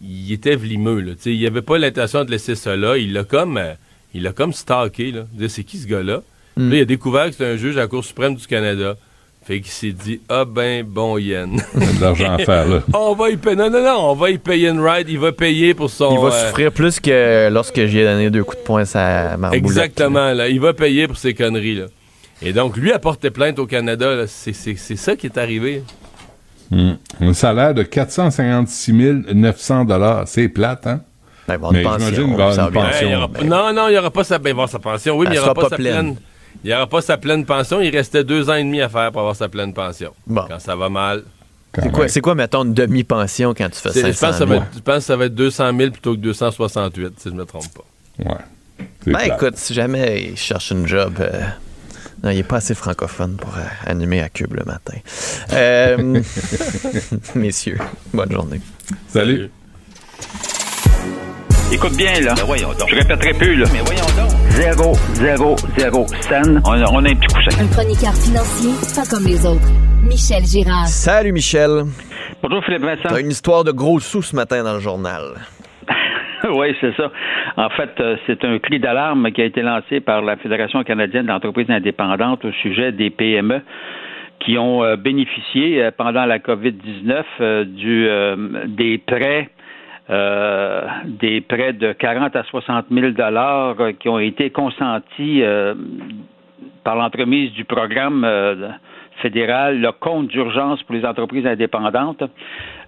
il 0.00 0.32
était 0.32 0.56
vlimeux. 0.56 1.00
Là. 1.00 1.12
Il 1.24 1.46
avait 1.46 1.62
pas 1.62 1.78
l'intention 1.78 2.24
de 2.24 2.30
laisser 2.30 2.54
ça 2.54 2.76
là. 2.76 2.96
Il 2.96 3.12
l'a 3.12 3.24
comme, 3.24 3.56
euh, 3.56 3.74
il 4.14 4.22
l'a 4.22 4.32
comme 4.32 4.52
stalké. 4.52 5.12
Là. 5.12 5.24
C'est 5.48 5.64
qui 5.64 5.78
ce 5.78 5.86
gars-là? 5.86 6.22
Mm. 6.56 6.70
Là, 6.70 6.76
il 6.76 6.80
a 6.80 6.84
découvert 6.84 7.26
que 7.26 7.32
c'était 7.32 7.46
un 7.46 7.56
juge 7.56 7.76
à 7.76 7.80
la 7.80 7.86
Cour 7.88 8.04
suprême 8.04 8.34
du 8.34 8.46
Canada. 8.46 8.96
Fait 9.44 9.60
qu'il 9.60 9.72
s'est 9.72 9.92
dit, 9.92 10.20
ah 10.30 10.46
ben, 10.46 10.84
bon 10.86 11.18
yen. 11.18 11.60
A 11.74 11.78
de 11.78 12.00
l'argent 12.00 12.32
à 12.32 12.38
faire, 12.38 12.66
là. 12.66 12.82
on 12.94 13.14
va 13.14 13.28
y 13.28 13.36
payer. 13.36 13.56
Non, 13.56 13.68
non, 13.68 13.82
non, 13.82 14.10
on 14.10 14.14
va 14.14 14.30
y 14.30 14.38
payer 14.38 14.70
une 14.70 14.80
ride. 14.80 15.06
Il 15.10 15.18
va 15.18 15.32
payer 15.32 15.74
pour 15.74 15.90
son. 15.90 16.14
Il 16.14 16.20
va 16.20 16.34
euh, 16.34 16.46
souffrir 16.46 16.72
plus 16.72 16.98
que 16.98 17.50
lorsque 17.50 17.84
j'ai 17.84 18.04
donné 18.04 18.30
deux 18.30 18.42
coups 18.42 18.56
de 18.56 18.62
poing 18.62 18.84
à 18.94 19.36
Marboulette. 19.36 19.64
Exactement, 19.66 20.32
là. 20.32 20.48
Il 20.48 20.60
va 20.60 20.72
payer 20.72 21.06
pour 21.06 21.18
ces 21.18 21.34
conneries, 21.34 21.74
là. 21.74 21.86
Et 22.40 22.54
donc, 22.54 22.76
lui 22.76 22.90
a 22.90 22.98
porté 22.98 23.30
plainte 23.30 23.58
au 23.58 23.66
Canada, 23.66 24.14
là. 24.14 24.26
C'est, 24.26 24.54
c'est, 24.54 24.76
c'est 24.76 24.96
ça 24.96 25.14
qui 25.14 25.26
est 25.26 25.36
arrivé. 25.36 25.82
Hmm. 26.70 26.94
Un 27.20 27.34
salaire 27.34 27.74
de 27.74 27.82
456 27.82 28.92
900 29.34 29.84
dollars, 29.84 30.26
c'est 30.26 30.48
plate, 30.48 30.86
hein? 30.86 31.02
Ben, 31.46 31.54
il 31.54 31.60
va 31.60 31.68
avoir 31.68 31.72
Mais 31.72 31.82
pension, 31.82 32.36
va 32.36 32.46
avoir 32.46 32.68
une 32.68 32.74
pension. 32.74 33.08
Ben, 33.28 33.52
aura 33.52 33.72
non, 33.72 33.72
non, 33.72 33.88
il 33.88 33.92
n'y 33.92 33.98
aura 33.98 34.10
pas 34.10 34.24
sa, 34.24 34.38
ben, 34.38 34.66
sa 34.66 34.78
pension. 34.78 35.16
Oui, 35.16 35.26
mais 35.28 35.36
il 35.36 35.38
n'y 35.38 35.38
aura 35.38 35.46
sera 35.48 35.54
pas, 35.54 35.62
pas 35.62 35.68
sa 35.70 35.76
pleine. 35.76 36.16
Il 36.62 36.68
n'y 36.68 36.74
aura 36.74 36.86
pas 36.86 37.02
sa 37.02 37.16
pleine 37.16 37.44
pension. 37.44 37.80
Il 37.80 37.94
restait 37.94 38.24
deux 38.24 38.48
ans 38.48 38.54
et 38.54 38.62
demi 38.64 38.80
à 38.80 38.88
faire 38.88 39.10
pour 39.12 39.20
avoir 39.20 39.36
sa 39.36 39.48
pleine 39.48 39.74
pension. 39.74 40.12
Bon. 40.26 40.44
Quand 40.48 40.58
ça 40.60 40.76
va 40.76 40.88
mal. 40.88 41.24
C'est 41.82 41.90
quoi, 41.90 42.08
c'est 42.08 42.20
quoi, 42.20 42.34
mettons, 42.34 42.64
une 42.64 42.72
demi-pension 42.74 43.52
quand 43.52 43.68
tu 43.68 43.80
fais 43.80 43.90
C'est- 43.90 44.12
500 44.12 44.12
je, 44.12 44.20
pense 44.20 44.30
que 44.30 44.36
ça 44.36 44.38
000? 44.38 44.48
va 44.48 44.56
être, 44.56 44.74
je 44.76 44.80
pense 44.80 44.94
que 44.96 45.00
ça 45.02 45.16
va 45.16 45.24
être 45.24 45.34
200 45.34 45.76
000 45.76 45.90
plutôt 45.90 46.12
que 46.12 46.20
268, 46.20 47.14
si 47.18 47.28
je 47.28 47.34
ne 47.34 47.38
me 47.38 47.44
trompe 47.44 47.66
pas. 47.74 48.30
Ouais. 48.30 48.86
Ben 49.06 49.34
écoute, 49.34 49.56
si 49.56 49.74
jamais 49.74 50.22
il 50.30 50.36
cherche 50.36 50.70
une 50.70 50.86
job, 50.86 51.14
euh, 51.20 51.40
non, 52.22 52.30
il 52.30 52.38
est 52.38 52.42
pas 52.42 52.56
assez 52.56 52.74
francophone 52.74 53.36
pour 53.36 53.56
euh, 53.56 53.62
animer 53.86 54.20
à 54.20 54.28
Cube 54.28 54.54
le 54.54 54.64
matin. 54.64 54.96
Euh, 55.52 56.22
messieurs, 57.34 57.78
bonne 58.12 58.30
journée. 58.32 58.60
Salut. 59.08 59.50
Écoute 61.74 61.96
bien, 61.98 62.12
là. 62.22 62.34
Je 62.38 62.94
répéterai 62.94 63.34
plus, 63.34 63.56
là. 63.56 63.66
Mais 63.72 63.80
voyons 63.80 64.06
donc. 64.14 64.30
Zéro, 64.54 64.94
zéro, 65.14 65.56
zéro 65.76 66.06
scène. 66.20 66.62
On 66.64 66.70
a, 66.70 66.84
on 66.92 67.04
a 67.04 67.10
un 67.10 67.14
petit 67.16 67.26
coussin. 67.34 67.50
Un 67.60 67.66
chroniqueur 67.66 68.14
financier, 68.14 68.70
pas 68.94 69.02
comme 69.10 69.26
les 69.26 69.44
autres. 69.44 69.66
Michel 70.04 70.44
Girard. 70.44 70.86
Salut 70.86 71.32
Michel. 71.32 71.82
Bonjour 72.40 72.64
Philippe 72.64 72.82
Vincent. 72.82 73.08
T'as 73.08 73.20
une 73.20 73.30
histoire 73.30 73.64
de 73.64 73.72
gros 73.72 73.98
sous 73.98 74.22
ce 74.22 74.36
matin 74.36 74.62
dans 74.62 74.74
le 74.74 74.78
journal. 74.78 75.34
oui, 76.48 76.76
c'est 76.80 76.94
ça. 76.94 77.10
En 77.56 77.70
fait, 77.70 77.90
euh, 77.98 78.16
c'est 78.28 78.44
un 78.44 78.60
cri 78.60 78.78
d'alarme 78.78 79.32
qui 79.32 79.42
a 79.42 79.44
été 79.44 79.60
lancé 79.62 79.98
par 79.98 80.22
la 80.22 80.36
Fédération 80.36 80.84
canadienne 80.84 81.26
d'entreprises 81.26 81.70
indépendantes 81.70 82.44
au 82.44 82.52
sujet 82.52 82.92
des 82.92 83.10
PME 83.10 83.62
qui 84.44 84.58
ont 84.58 84.84
euh, 84.84 84.96
bénéficié 84.96 85.82
euh, 85.82 85.90
pendant 85.96 86.26
la 86.26 86.38
COVID-19 86.38 87.24
euh, 87.40 87.64
du, 87.64 88.06
euh, 88.08 88.36
des 88.66 88.98
prêts 88.98 89.50
euh, 90.10 90.82
des 91.06 91.40
prêts 91.40 91.72
de 91.72 91.92
40 91.92 92.36
à 92.36 92.42
60 92.44 92.86
000 92.90 93.12
dollars 93.12 93.80
euh, 93.80 93.92
qui 93.92 94.10
ont 94.10 94.18
été 94.18 94.50
consentis 94.50 95.42
euh, 95.42 95.74
par 96.84 96.96
l'entremise 96.96 97.52
du 97.52 97.64
programme 97.64 98.28
fédéral, 99.22 99.80
le 99.80 99.90
compte 99.92 100.28
d'urgence 100.28 100.82
pour 100.82 100.94
les 100.94 101.06
entreprises 101.06 101.46
indépendantes. 101.46 102.22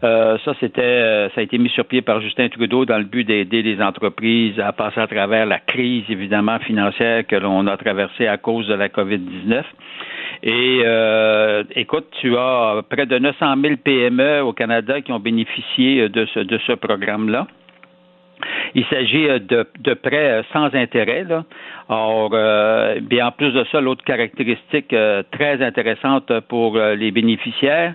Ça, 0.03 0.55
c'était, 0.61 1.31
ça 1.35 1.41
a 1.41 1.43
été 1.43 1.57
mis 1.57 1.71
sur 1.71 1.87
pied 1.87 2.03
par 2.03 2.21
Justin 2.21 2.51
Trudeau 2.51 2.85
dans 2.85 2.99
le 2.99 3.05
but 3.05 3.25
d'aider 3.25 3.63
les 3.63 3.81
entreprises 3.81 4.61
à 4.61 4.73
passer 4.73 5.01
à 5.01 5.07
travers 5.07 5.47
la 5.47 5.61
crise, 5.61 6.05
évidemment, 6.11 6.59
financière 6.59 7.27
que 7.27 7.37
l'on 7.37 7.67
a 7.67 7.79
traversée 7.79 8.27
à 8.27 8.37
cause 8.37 8.69
de 8.69 8.75
la 8.75 8.91
COVID-19. 8.91 9.63
Et 10.43 10.83
euh, 10.85 11.65
écoute, 11.75 12.07
tu 12.21 12.37
as 12.37 12.83
près 12.89 13.07
de 13.07 13.19
900 13.19 13.55
000 13.63 13.77
PME 13.83 14.41
au 14.43 14.53
Canada 14.53 15.01
qui 15.01 15.13
ont 15.13 15.21
bénéficié 15.21 16.09
de 16.09 16.27
ce, 16.27 16.41
de 16.41 16.59
ce 16.67 16.73
programme-là. 16.73 17.47
Il 18.75 18.85
s'agit 18.87 19.29
euh, 19.29 19.39
de, 19.39 19.95
prêts 19.95 20.31
euh, 20.31 20.43
sans 20.53 20.75
intérêt. 20.75 21.25
Là. 21.25 21.45
Or, 21.89 22.31
euh, 22.33 23.01
bien 23.01 23.29
en 23.29 23.33
plus 23.33 23.53
de 23.53 23.65
ça, 23.73 23.81
l'autre 23.81 24.05
caractéristique 24.05 24.93
euh, 24.93 25.23
très 25.31 25.63
intéressante 25.65 26.33
pour 26.49 26.77
euh, 26.77 26.95
les 26.95 27.11
bénéficiaires, 27.11 27.95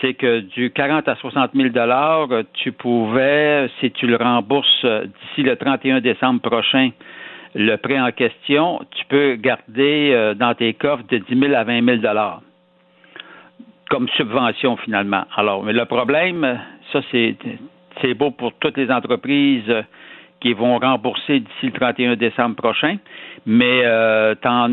c'est 0.00 0.14
que 0.14 0.40
du 0.40 0.70
40 0.70 1.08
à 1.08 1.16
60 1.16 1.50
000 1.54 1.70
dollars, 1.70 2.28
euh, 2.30 2.42
tu 2.54 2.72
pouvais, 2.72 3.68
si 3.80 3.90
tu 3.90 4.06
le 4.06 4.16
rembourses 4.16 4.84
euh, 4.84 5.04
d'ici 5.04 5.42
le 5.42 5.56
31 5.56 6.00
décembre 6.00 6.40
prochain, 6.40 6.90
le 7.54 7.76
prêt 7.76 7.98
en 7.98 8.12
question, 8.12 8.80
tu 8.92 9.04
peux 9.06 9.34
garder 9.34 10.12
euh, 10.12 10.34
dans 10.34 10.54
tes 10.54 10.74
coffres 10.74 11.04
de 11.08 11.18
10 11.18 11.38
000 11.38 11.54
à 11.54 11.64
20 11.64 11.84
000 11.84 11.96
dollars 11.98 12.42
comme 13.90 14.08
subvention 14.10 14.76
finalement. 14.76 15.24
Alors, 15.36 15.64
mais 15.64 15.72
le 15.72 15.84
problème, 15.84 16.58
ça 16.92 17.00
c'est 17.10 18.14
beau 18.14 18.30
pour 18.30 18.52
toutes 18.54 18.78
les 18.78 18.90
entreprises 18.90 19.68
euh, 19.68 19.82
qui 20.40 20.54
vont 20.54 20.78
rembourser 20.78 21.40
d'ici 21.40 21.66
le 21.66 21.72
31 21.72 22.16
décembre 22.16 22.56
prochain, 22.56 22.96
mais 23.44 23.82
euh, 23.84 24.34
t'en, 24.36 24.72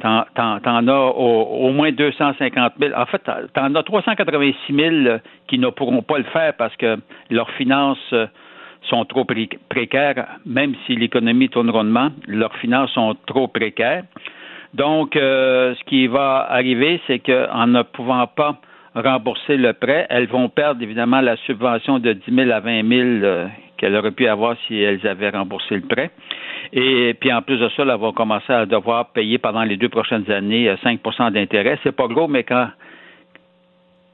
t'en 0.00 0.88
as 0.88 0.98
au, 1.16 1.70
moins 1.70 1.90
250 1.90 2.74
000. 2.78 2.92
En 2.94 3.06
fait, 3.06 3.22
t'en 3.54 3.74
as 3.74 3.82
386 3.82 4.74
000 4.74 5.18
qui 5.48 5.58
ne 5.58 5.68
pourront 5.70 6.02
pas 6.02 6.18
le 6.18 6.24
faire 6.24 6.52
parce 6.54 6.76
que 6.76 6.98
leurs 7.30 7.50
finances 7.52 8.14
sont 8.88 9.04
trop 9.04 9.24
pré- 9.24 9.48
précaires, 9.68 10.26
même 10.46 10.74
si 10.86 10.96
l'économie 10.96 11.48
tourne 11.48 11.70
rondement, 11.70 12.10
leurs 12.26 12.54
finances 12.56 12.90
sont 12.92 13.16
trop 13.26 13.48
précaires. 13.48 14.04
Donc, 14.74 15.16
euh, 15.16 15.74
ce 15.74 15.84
qui 15.84 16.06
va 16.06 16.46
arriver, 16.50 17.00
c'est 17.06 17.20
qu'en 17.20 17.66
ne 17.66 17.82
pouvant 17.82 18.26
pas 18.26 18.56
rembourser 18.94 19.56
le 19.56 19.72
prêt, 19.72 20.06
elles 20.10 20.26
vont 20.26 20.48
perdre 20.48 20.82
évidemment 20.82 21.20
la 21.20 21.36
subvention 21.38 21.98
de 21.98 22.12
10 22.12 22.22
000 22.34 22.50
à 22.50 22.60
20 22.60 22.88
000 22.88 23.00
euh, 23.02 23.46
qu'elles 23.76 23.96
auraient 23.96 24.12
pu 24.12 24.26
avoir 24.26 24.56
si 24.66 24.80
elles 24.80 25.04
avaient 25.06 25.30
remboursé 25.30 25.76
le 25.76 25.82
prêt. 25.82 26.10
Et 26.72 27.14
puis 27.20 27.32
en 27.32 27.42
plus 27.42 27.58
de 27.58 27.68
ça, 27.70 27.82
elles 27.82 27.90
vont 27.98 28.12
commencer 28.12 28.52
à 28.52 28.66
devoir 28.66 29.12
payer 29.12 29.38
pendant 29.38 29.62
les 29.62 29.76
deux 29.76 29.88
prochaines 29.88 30.30
années 30.30 30.68
euh, 30.68 30.76
5% 30.76 31.32
d'intérêt. 31.32 31.78
C'est 31.82 31.94
pas 31.94 32.06
gros, 32.06 32.28
mais 32.28 32.44
quand 32.44 32.68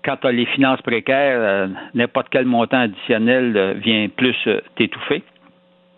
quand 0.04 0.16
tu 0.16 0.26
as 0.26 0.32
les 0.32 0.46
finances 0.46 0.80
précaires, 0.82 1.38
euh, 1.40 1.66
n'importe 1.94 2.28
quel 2.30 2.44
montant 2.44 2.80
additionnel 2.80 3.56
euh, 3.56 3.74
vient 3.74 4.08
plus 4.08 4.36
euh, 4.46 4.60
t'étouffer. 4.76 5.22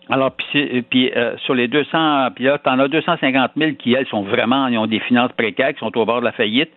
Alors, 0.09 0.31
puis, 0.31 1.11
sur 1.45 1.55
les 1.55 1.69
200, 1.69 2.31
puis 2.35 2.43
là, 2.43 2.59
tu 2.61 2.69
en 2.69 2.77
as 2.77 2.89
250 2.89 3.51
000 3.55 3.71
qui, 3.79 3.93
elles, 3.93 4.05
sont 4.07 4.23
vraiment, 4.23 4.67
ils 4.67 4.77
ont 4.77 4.85
des 4.85 4.99
finances 4.99 5.31
précaires, 5.31 5.73
qui 5.73 5.79
sont 5.79 5.97
au 5.97 6.05
bord 6.05 6.19
de 6.19 6.25
la 6.25 6.33
faillite, 6.33 6.71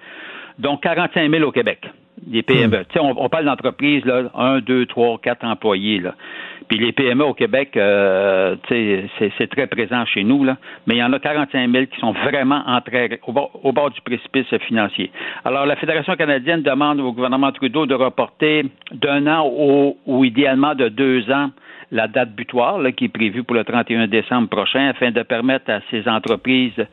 donc 0.61 0.85
45 0.85 1.29
000 1.29 1.43
au 1.43 1.51
Québec, 1.51 1.91
des 2.25 2.45
PME. 2.45 2.85
Tu 2.85 2.93
sais, 2.95 3.01
on, 3.01 3.21
on 3.21 3.29
parle 3.29 3.47
d'entreprises, 3.47 4.05
là, 4.05 4.31
1, 4.33 4.61
2, 4.61 4.87
3, 4.87 5.19
4 5.19 5.45
employés, 5.45 5.99
là. 5.99 6.15
Puis 6.69 6.79
les 6.79 6.93
PME 6.93 7.25
au 7.25 7.35
Québec, 7.35 7.77
euh, 7.77 8.57
c'est, 8.69 9.47
très 9.49 9.67
présent 9.67 10.05
chez 10.07 10.25
nous, 10.25 10.45
là, 10.45 10.57
mais 10.87 10.97
il 10.97 10.99
y 10.99 11.03
en 11.03 11.13
a 11.13 11.19
45 11.19 11.71
000 11.71 11.87
qui 11.87 12.01
sont 12.01 12.13
vraiment 12.13 12.63
au 13.27 13.73
bord, 13.73 13.91
du 13.91 14.01
précipice 14.01 14.47
financier. 14.67 15.11
Alors, 15.45 15.67
la 15.67 15.77
Fédération 15.77 16.17
canadienne 16.17 16.63
demande 16.63 17.01
au 17.01 17.13
gouvernement 17.13 17.53
Trudeau 17.53 17.87
de 17.87 17.95
reporter 17.95 18.65
d'un 18.93 19.27
an 19.27 19.49
ou 20.07 20.25
idéalement 20.25 20.75
de 20.75 20.89
deux 20.89 21.31
ans 21.31 21.51
la 21.93 22.09
date 22.09 22.35
butoir 22.35 22.79
là, 22.79 22.93
qui 22.93 23.07
est 23.07 23.09
prévue 23.09 23.45
pour 23.45 23.57
le 23.57 23.65
31 23.65 24.09
décembre 24.09 24.49
prochain 24.49 24.89
afin 24.89 25.11
de 25.11 25.23
permettre 25.23 25.71
à 25.71 25.81
ces 25.91 26.09
entreprises 26.09 26.87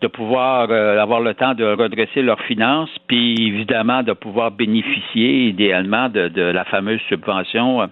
de 0.00 0.06
pouvoir 0.08 0.68
euh, 0.70 1.00
avoir 1.00 1.20
le 1.20 1.34
temps 1.34 1.54
de 1.54 1.64
redresser 1.64 2.20
leurs 2.20 2.40
finances, 2.42 2.90
puis 3.06 3.34
évidemment 3.46 4.02
de 4.02 4.12
pouvoir 4.12 4.50
bénéficier 4.50 5.48
idéalement 5.48 6.08
de, 6.08 6.28
de 6.28 6.42
la 6.42 6.64
fameuse 6.64 7.00
subvention 7.08 7.82
euh, 7.82 7.86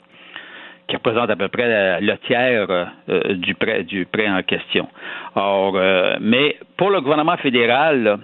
qui 0.88 0.96
représente 0.96 1.30
à 1.30 1.36
peu 1.36 1.48
près 1.48 2.00
le 2.00 2.16
tiers 2.26 2.66
euh, 2.70 3.34
du 3.34 3.54
prêt 3.54 3.84
du 3.84 4.06
prêt 4.06 4.28
en 4.28 4.42
question. 4.42 4.88
Or, 5.34 5.74
euh, 5.76 6.16
mais 6.20 6.56
pour 6.76 6.90
le 6.90 7.00
gouvernement 7.00 7.36
fédéral, 7.36 8.18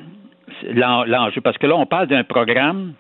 l'enjeu, 0.74 1.40
parce 1.40 1.58
que 1.58 1.66
là, 1.66 1.76
on 1.76 1.86
parle 1.86 2.08
d'un 2.08 2.24
programme, 2.24 2.92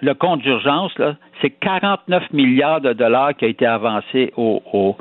le 0.00 0.14
compte 0.14 0.40
d'urgence, 0.42 0.92
c'est 1.40 1.50
49 1.50 2.32
milliards 2.32 2.80
de 2.80 2.92
dollars 2.92 3.34
qui 3.34 3.44
a 3.44 3.48
été 3.48 3.66
avancé 3.66 4.32
au 4.36 4.96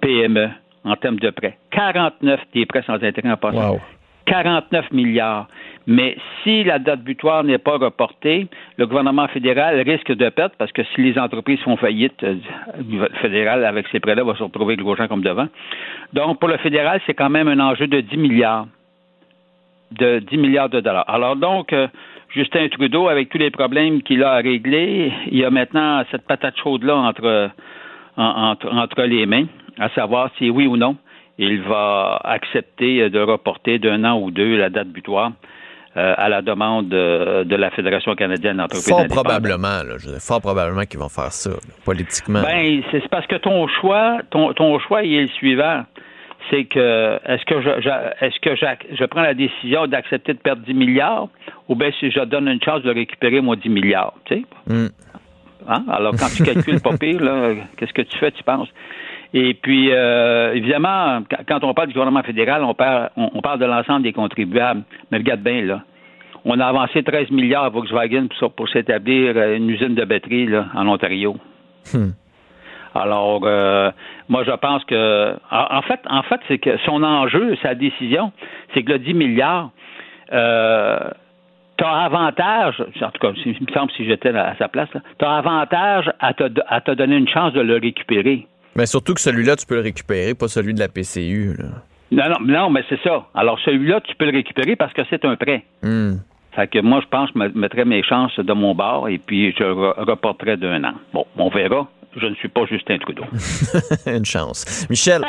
PME 0.00 0.48
en 0.84 0.96
termes 0.96 1.18
de 1.18 1.30
prêts. 1.30 1.58
49 1.70 2.40
des 2.54 2.66
prêts 2.66 2.82
sans 2.86 3.02
intérêt 3.02 3.30
en 3.30 3.36
passant. 3.36 3.78
49 4.26 4.90
milliards. 4.92 5.46
Mais 5.86 6.16
si 6.42 6.64
la 6.64 6.78
date 6.78 7.02
butoir 7.02 7.44
n'est 7.44 7.58
pas 7.58 7.76
reportée, 7.76 8.46
le 8.78 8.86
gouvernement 8.86 9.28
fédéral 9.28 9.80
risque 9.80 10.12
de 10.12 10.28
perdre 10.30 10.54
parce 10.58 10.72
que 10.72 10.82
si 10.94 11.02
les 11.02 11.18
entreprises 11.18 11.60
font 11.60 11.76
faillite, 11.76 12.22
euh, 12.24 12.36
le 12.90 13.08
fédéral, 13.20 13.64
avec 13.64 13.86
ces 13.88 14.00
prêts-là, 14.00 14.24
va 14.24 14.34
se 14.34 14.42
retrouver 14.42 14.76
gros 14.76 14.96
gens 14.96 15.08
comme 15.08 15.20
devant. 15.22 15.48
Donc, 16.14 16.40
pour 16.40 16.48
le 16.48 16.56
fédéral, 16.58 17.00
c'est 17.06 17.14
quand 17.14 17.28
même 17.28 17.48
un 17.48 17.60
enjeu 17.60 17.86
de 17.86 18.00
10 18.00 18.16
milliards. 18.16 18.66
De 19.92 20.18
10 20.20 20.38
milliards 20.38 20.70
de 20.70 20.80
dollars. 20.80 21.04
Alors 21.08 21.36
donc, 21.36 21.72
euh, 21.72 21.86
Justin 22.30 22.66
Trudeau, 22.68 23.08
avec 23.08 23.28
tous 23.28 23.38
les 23.38 23.50
problèmes 23.50 24.02
qu'il 24.02 24.24
a 24.24 24.32
à 24.32 24.36
régler, 24.36 25.12
il 25.30 25.38
y 25.38 25.44
a 25.44 25.50
maintenant 25.50 26.02
cette 26.10 26.26
patate 26.26 26.56
chaude-là 26.58 26.96
entre, 26.96 27.50
en- 28.16 28.50
entre, 28.50 28.72
entre 28.74 29.02
les 29.02 29.26
mains, 29.26 29.44
à 29.78 29.88
savoir 29.90 30.30
si 30.38 30.50
oui 30.50 30.66
ou 30.66 30.76
non 30.76 30.96
il 31.38 31.62
va 31.62 32.20
accepter 32.24 33.08
de 33.10 33.20
reporter 33.20 33.78
d'un 33.78 34.04
an 34.04 34.20
ou 34.20 34.30
deux 34.30 34.56
la 34.56 34.70
date 34.70 34.88
butoir 34.88 35.32
euh, 35.96 36.14
à 36.16 36.28
la 36.28 36.42
demande 36.42 36.88
de, 36.88 37.44
de 37.44 37.56
la 37.56 37.70
Fédération 37.70 38.14
canadienne 38.14 38.56
d'entreprises 38.58 38.88
Fort 38.88 39.06
probablement, 39.08 39.82
là, 39.84 39.96
je 39.98 40.06
veux 40.06 40.12
dire, 40.12 40.20
fort 40.20 40.40
probablement 40.40 40.82
qu'ils 40.84 40.98
vont 41.00 41.08
faire 41.08 41.32
ça, 41.32 41.50
là, 41.50 41.56
politiquement. 41.84 42.42
Ben, 42.42 42.82
c'est 42.90 43.06
parce 43.08 43.26
que 43.26 43.36
ton 43.36 43.66
choix, 43.68 44.18
ton, 44.30 44.52
ton 44.54 44.78
choix, 44.80 45.02
il 45.04 45.14
est 45.14 45.22
le 45.22 45.28
suivant. 45.28 45.84
C'est 46.50 46.64
que 46.66 47.18
est-ce 47.24 47.44
que 47.46 47.62
je, 47.62 47.80
je- 47.80 48.24
est-ce 48.26 48.38
que 48.40 48.54
j'ac- 48.56 48.86
je 48.92 49.04
prends 49.06 49.22
la 49.22 49.32
décision 49.34 49.86
d'accepter 49.86 50.34
de 50.34 50.38
perdre 50.38 50.62
10 50.62 50.74
milliards 50.74 51.28
ou 51.68 51.74
bien 51.74 51.90
si 51.98 52.10
je 52.10 52.20
donne 52.20 52.48
une 52.48 52.62
chance 52.62 52.82
de 52.82 52.90
récupérer 52.92 53.40
mon 53.40 53.54
10 53.54 53.68
milliards, 53.70 54.12
tu 54.26 54.34
sais? 54.34 54.42
Hmm. 54.66 54.88
Hein? 55.66 55.84
Alors, 55.90 56.12
quand 56.18 56.26
tu 56.36 56.42
calcules 56.44 56.82
pas 56.82 56.98
pire, 56.98 57.18
qu'est-ce 57.78 57.94
que 57.94 58.02
tu 58.02 58.18
fais, 58.18 58.30
tu 58.32 58.42
penses? 58.42 58.68
Et 59.36 59.54
puis, 59.54 59.90
euh, 59.90 60.54
évidemment, 60.54 61.22
quand- 61.48 61.64
on 61.64 61.74
parle 61.74 61.88
du 61.88 61.94
gouvernement 61.94 62.22
fédéral, 62.22 62.62
on 62.62 62.72
parle, 62.74 63.10
on, 63.16 63.30
on 63.34 63.40
parle 63.42 63.58
de 63.58 63.64
l'ensemble 63.66 64.02
des 64.04 64.12
contribuables. 64.12 64.84
Mais 65.10 65.18
regarde 65.18 65.40
bien, 65.40 65.60
là. 65.62 65.82
On 66.44 66.60
a 66.60 66.66
avancé 66.66 67.02
13 67.02 67.30
milliards 67.30 67.64
à 67.64 67.68
Volkswagen 67.70 68.28
pour, 68.38 68.52
pour 68.52 68.68
s'établir 68.68 69.32
euh, 69.36 69.56
une 69.56 69.68
usine 69.70 69.94
de 69.96 70.04
batterie 70.04 70.46
là, 70.46 70.66
en 70.74 70.86
Ontario. 70.86 71.36
Hmm. 71.92 72.10
Alors, 72.94 73.40
euh, 73.44 73.90
moi, 74.28 74.44
je 74.44 74.52
pense 74.52 74.84
que, 74.84 75.34
en, 75.50 75.78
en 75.78 75.82
fait, 75.82 76.00
en 76.08 76.22
fait, 76.22 76.40
c'est 76.46 76.58
que 76.58 76.76
son 76.84 77.02
enjeu, 77.02 77.56
sa 77.60 77.74
décision, 77.74 78.30
c'est 78.72 78.84
que 78.84 78.92
le 78.92 78.98
10 79.00 79.14
milliards, 79.14 79.70
euh, 80.32 80.98
tu 81.76 81.84
as 81.84 81.90
avantage, 82.04 82.80
en 83.02 83.10
tout 83.10 83.18
cas, 83.20 83.32
il 83.44 83.56
me 83.66 83.72
semble 83.72 83.90
si 83.92 84.04
j'étais 84.04 84.28
à 84.28 84.54
sa 84.58 84.68
place, 84.68 84.88
tu 85.18 85.24
as 85.24 85.32
avantage 85.36 86.08
à 86.20 86.34
te, 86.34 86.44
à 86.68 86.80
te 86.80 86.92
donner 86.92 87.16
une 87.16 87.28
chance 87.28 87.52
de 87.52 87.60
le 87.62 87.74
récupérer. 87.78 88.46
Mais 88.76 88.86
surtout 88.86 89.14
que 89.14 89.20
celui-là, 89.20 89.56
tu 89.56 89.66
peux 89.66 89.76
le 89.76 89.80
récupérer, 89.82 90.34
pas 90.34 90.48
celui 90.48 90.74
de 90.74 90.80
la 90.80 90.88
PCU. 90.88 91.54
Là. 91.58 91.64
Non, 92.10 92.24
non, 92.28 92.46
non, 92.46 92.70
mais 92.70 92.82
c'est 92.88 93.00
ça. 93.02 93.26
Alors, 93.34 93.58
celui-là, 93.64 94.00
tu 94.02 94.14
peux 94.16 94.24
le 94.26 94.32
récupérer 94.32 94.76
parce 94.76 94.92
que 94.92 95.02
c'est 95.10 95.24
un 95.24 95.36
prêt. 95.36 95.64
Hmm. 95.82 96.16
Fait 96.54 96.68
que 96.68 96.78
moi, 96.80 97.00
je 97.02 97.08
pense 97.08 97.30
que 97.32 97.38
je 97.38 97.44
me- 97.48 97.60
mettrais 97.60 97.84
mes 97.84 98.02
chances 98.04 98.38
de 98.38 98.52
mon 98.52 98.74
bord 98.74 99.08
et 99.08 99.18
puis 99.18 99.52
je 99.58 99.64
re- 99.64 99.94
reporterai 100.04 100.56
d'un 100.56 100.84
an. 100.84 100.94
Bon, 101.12 101.24
on 101.36 101.48
verra. 101.50 101.88
Je 102.16 102.26
ne 102.26 102.34
suis 102.36 102.48
pas 102.48 102.64
Justin 102.66 102.98
Trudeau. 102.98 103.24
Une 104.06 104.24
chance. 104.24 104.86
Michel, 104.88 105.22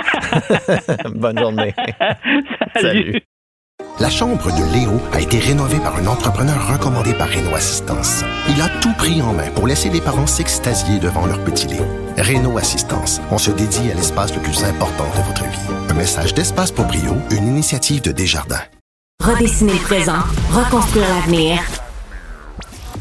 bonne 1.16 1.40
journée. 1.40 1.74
Salut. 2.76 3.22
La 3.98 4.10
chambre 4.10 4.52
de 4.52 4.74
Léo 4.74 5.00
a 5.14 5.22
été 5.22 5.40
rénovée 5.40 5.80
par 5.80 5.96
un 5.96 6.06
entrepreneur 6.08 6.68
recommandé 6.68 7.14
par 7.14 7.30
Renault 7.30 7.56
Assistance. 7.56 8.26
Il 8.50 8.62
a 8.62 8.68
tout 8.82 8.92
pris 8.98 9.22
en 9.22 9.32
main 9.32 9.50
pour 9.56 9.68
laisser 9.68 9.90
les 9.90 10.02
parents 10.02 10.28
s'extasier 10.28 11.00
devant 11.00 11.26
leur 11.26 11.42
petit 11.46 11.66
Léo. 11.68 11.86
Renault 12.18 12.58
Assistance, 12.58 13.22
on 13.32 13.38
se 13.38 13.52
dédie 13.52 13.90
à 13.90 13.94
l'espace 13.94 14.36
le 14.36 14.42
plus 14.42 14.66
important 14.66 15.06
de 15.18 15.24
votre 15.24 15.44
vie. 15.44 15.74
Un 15.90 15.94
message 15.94 16.34
d'Espace 16.34 16.74
pour 16.74 16.84
Brio, 16.86 17.16
une 17.32 17.48
initiative 17.48 18.02
de 18.02 18.12
Desjardins. 18.12 18.64
Redessiner 19.24 19.72
le 19.72 19.80
présent, 19.80 20.24
reconstruire 20.52 21.08
l'avenir. 21.08 21.60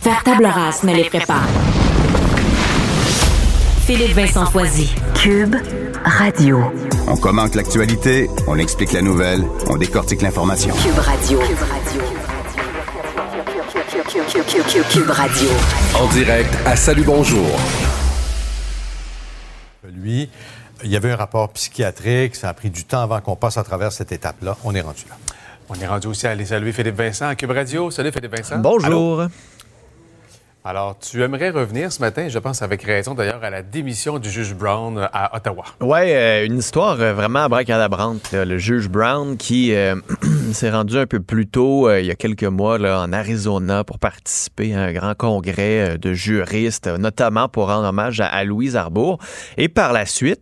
Faire 0.00 0.22
table 0.22 0.46
rase 0.46 0.84
ne 0.84 0.94
les 0.94 1.04
prépare. 1.04 1.48
Philippe 3.84 4.14
Vincent 4.14 4.46
Foisy. 4.46 4.94
Cube 5.14 5.56
Radio. 6.04 6.60
On 7.08 7.16
commente 7.16 7.54
l'actualité, 7.54 8.28
on 8.46 8.58
explique 8.58 8.92
la 8.92 9.00
nouvelle, 9.00 9.42
on 9.68 9.76
décortique 9.76 10.20
l'information. 10.20 10.74
Cube 10.74 10.98
Radio. 10.98 11.38
Cube 14.90 15.10
Radio. 15.10 15.48
En 15.94 16.06
direct 16.12 16.54
à 16.66 16.76
Salut 16.76 17.04
Bonjour. 17.04 17.46
Lui, 19.94 20.28
il 20.82 20.90
y 20.90 20.96
avait 20.96 21.10
un 21.10 21.16
rapport 21.16 21.48
psychiatrique, 21.50 22.36
ça 22.36 22.50
a 22.50 22.54
pris 22.54 22.68
du 22.68 22.84
temps 22.84 23.00
avant 23.00 23.20
qu'on 23.20 23.36
passe 23.36 23.56
à 23.56 23.64
travers 23.64 23.90
cette 23.90 24.12
étape-là. 24.12 24.58
On 24.64 24.74
est 24.74 24.82
rendu 24.82 25.04
là. 25.08 25.16
On 25.70 25.74
est 25.74 25.86
rendu 25.86 26.08
aussi 26.08 26.26
à 26.26 26.32
aller 26.32 26.44
saluer 26.44 26.72
Philippe 26.72 26.96
Vincent 26.96 27.28
à 27.28 27.34
Cube 27.34 27.50
Radio. 27.50 27.90
Salut 27.90 28.12
Philippe 28.12 28.36
Vincent. 28.36 28.58
Bonjour. 28.58 29.20
Allô? 29.22 29.30
Alors, 30.66 30.98
tu 30.98 31.22
aimerais 31.22 31.50
revenir 31.50 31.92
ce 31.92 32.00
matin, 32.00 32.26
je 32.30 32.38
pense 32.38 32.62
avec 32.62 32.82
raison 32.84 33.12
d'ailleurs, 33.12 33.44
à 33.44 33.50
la 33.50 33.60
démission 33.60 34.18
du 34.18 34.30
juge 34.30 34.54
Brown 34.54 34.96
euh, 34.96 35.06
à 35.12 35.36
Ottawa. 35.36 35.64
Ouais, 35.82 36.16
euh, 36.16 36.46
une 36.46 36.56
histoire 36.56 36.98
euh, 37.02 37.12
vraiment 37.12 37.40
abracadabrante. 37.40 38.32
Le 38.32 38.56
juge 38.56 38.88
Brown 38.88 39.36
qui 39.36 39.74
s'est 40.54 40.70
rendu 40.70 40.96
un 40.96 41.04
peu 41.04 41.20
plus 41.20 41.46
tôt, 41.46 41.94
il 41.94 42.06
y 42.06 42.10
a 42.10 42.14
quelques 42.14 42.44
mois, 42.44 42.78
là, 42.78 43.02
en 43.02 43.12
Arizona 43.12 43.84
pour 43.84 43.98
participer 43.98 44.74
à 44.74 44.84
un 44.84 44.92
grand 44.94 45.14
congrès 45.14 45.98
de 45.98 46.14
juristes, 46.14 46.86
notamment 46.86 47.50
pour 47.50 47.66
rendre 47.66 47.86
hommage 47.86 48.22
à, 48.22 48.28
à 48.28 48.42
Louise 48.44 48.74
Arbour. 48.74 49.18
Et 49.58 49.68
par 49.68 49.92
la 49.92 50.06
suite, 50.06 50.40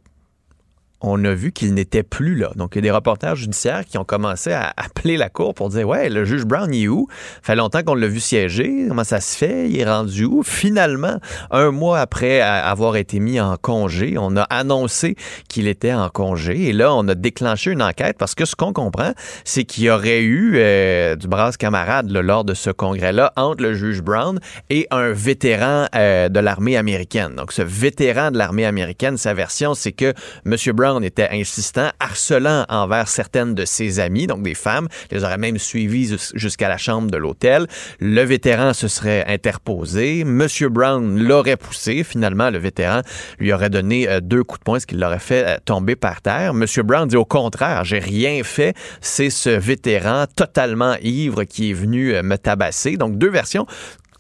on 1.03 1.25
a 1.25 1.35
vu 1.35 1.53
qu'il 1.53 1.75
n'était 1.75 2.03
plus 2.03 2.37
là. 2.37 2.51
Donc, 2.57 2.73
il 2.75 2.77
y 2.77 2.81
a 2.81 2.83
des 2.83 2.91
reporters 2.91 3.37
judiciaires 3.37 3.85
qui 3.85 3.99
ont 3.99 4.05
commencé 4.05 4.53
à 4.53 4.73
appeler 4.77 5.17
la 5.17 5.29
cour 5.29 5.55
pour 5.55 5.69
dire 5.69 5.89
Ouais, 5.89 6.09
le 6.09 6.25
juge 6.25 6.45
Brown, 6.45 6.73
il 6.73 6.85
est 6.85 6.89
où? 6.89 7.09
Fait 7.43 7.57
longtemps 7.57 7.83
qu'on 7.83 7.95
l'a 7.95 8.07
vu 8.07 8.21
siéger. 8.21 8.87
Comment 8.89 9.05
ça 9.05 9.21
se 9.21 9.37
fait? 9.37 9.69
Il 9.69 9.79
est 9.79 9.85
rendu 9.85 10.25
où? 10.25 10.43
Finalement, 10.43 11.19
un 11.51 11.71
mois 11.71 12.01
après 12.01 12.41
avoir 12.41 12.97
été 12.97 13.21
mis 13.21 13.41
en 13.41 13.57
congé, 13.57 14.17
on 14.19 14.37
a 14.37 14.43
annoncé 14.43 15.17
qu'il 15.49 15.67
était 15.67 15.93
en 15.93 16.09
congé. 16.09 16.69
Et 16.69 16.73
là, 16.73 16.95
on 16.95 17.07
a 17.09 17.15
déclenché 17.15 17.71
une 17.71 17.83
enquête 17.83 18.17
parce 18.19 18.35
que 18.35 18.45
ce 18.45 18.55
qu'on 18.55 18.73
comprend, 18.73 19.13
c'est 19.45 19.65
qu'il 19.65 19.85
y 19.85 19.91
aurait 19.91 20.23
eu 20.23 20.55
euh, 20.57 21.17
du 21.17 21.29
brasse 21.29 21.57
camarade 21.57 22.11
là, 22.11 22.23
lors 22.23 22.45
de 22.45 22.55
ce 22.55 22.71
congrès-là 22.71 23.33
entre 23.37 23.63
le 23.63 23.75
juge 23.75 24.03
Brown 24.03 24.39
et 24.71 24.87
un 24.91 25.13
vétéran 25.13 25.87
euh, 25.95 26.29
de 26.29 26.41
l'armée 26.41 26.77
américaine. 26.77 27.35
Donc, 27.37 27.53
ce 27.53 27.63
vétéran 27.63 28.31
de 28.31 28.39
l'armée 28.39 28.65
américaine, 28.65 29.17
sa 29.17 29.35
version, 29.35 29.75
c'est 29.75 29.93
que 29.93 30.13
M. 30.47 30.57
Brown 30.75 30.92
était 31.01 31.29
insistant, 31.31 31.91
harcelant 32.01 32.67
envers 32.69 33.09
certaines 33.09 33.55
de 33.55 33.65
ses 33.65 34.01
amies, 34.01 34.27
donc 34.27 34.43
des 34.43 34.55
femmes, 34.55 34.89
les 35.11 35.25
aurait 35.25 35.39
même 35.39 35.57
suivies 35.59 36.09
jus- 36.09 36.33
jusqu'à 36.35 36.69
la 36.69 36.77
chambre 36.77 37.11
de 37.11 37.17
l'hôtel. 37.17 37.67
Le 38.01 38.23
vétéran 38.23 38.75
se 38.75 38.89
serait 38.89 39.25
interposé. 39.27 40.21
M. 40.21 40.47
Brown 40.71 41.19
l'aurait 41.23 41.57
poussé. 41.57 42.05
Finalement, 42.05 42.51
le 42.51 42.59
vétéran 42.59 43.01
lui 43.39 43.53
aurait 43.53 43.71
donné 43.71 44.09
euh, 44.09 44.21
deux 44.21 44.43
coups 44.45 44.59
de 44.61 44.65
poing, 44.65 44.81
ce 44.81 44.87
qui 44.87 44.97
l'aurait 44.97 45.19
fait 45.19 45.47
euh, 45.47 45.57
tomber 45.65 45.97
par 45.97 46.21
terre. 46.21 46.51
M. 46.51 46.67
Brown 46.85 47.09
dit 47.09 47.17
au 47.17 47.25
contraire, 47.25 47.85
j'ai 47.85 48.01
rien 48.01 48.43
fait. 48.43 48.75
C'est 49.01 49.31
ce 49.31 49.49
vétéran 49.51 50.27
totalement 50.35 50.97
ivre 51.03 51.45
qui 51.45 51.71
est 51.71 51.75
venu 51.75 52.15
euh, 52.15 52.23
me 52.23 52.37
tabasser. 52.37 52.97
Donc, 52.97 53.17
deux 53.17 53.31
versions 53.31 53.67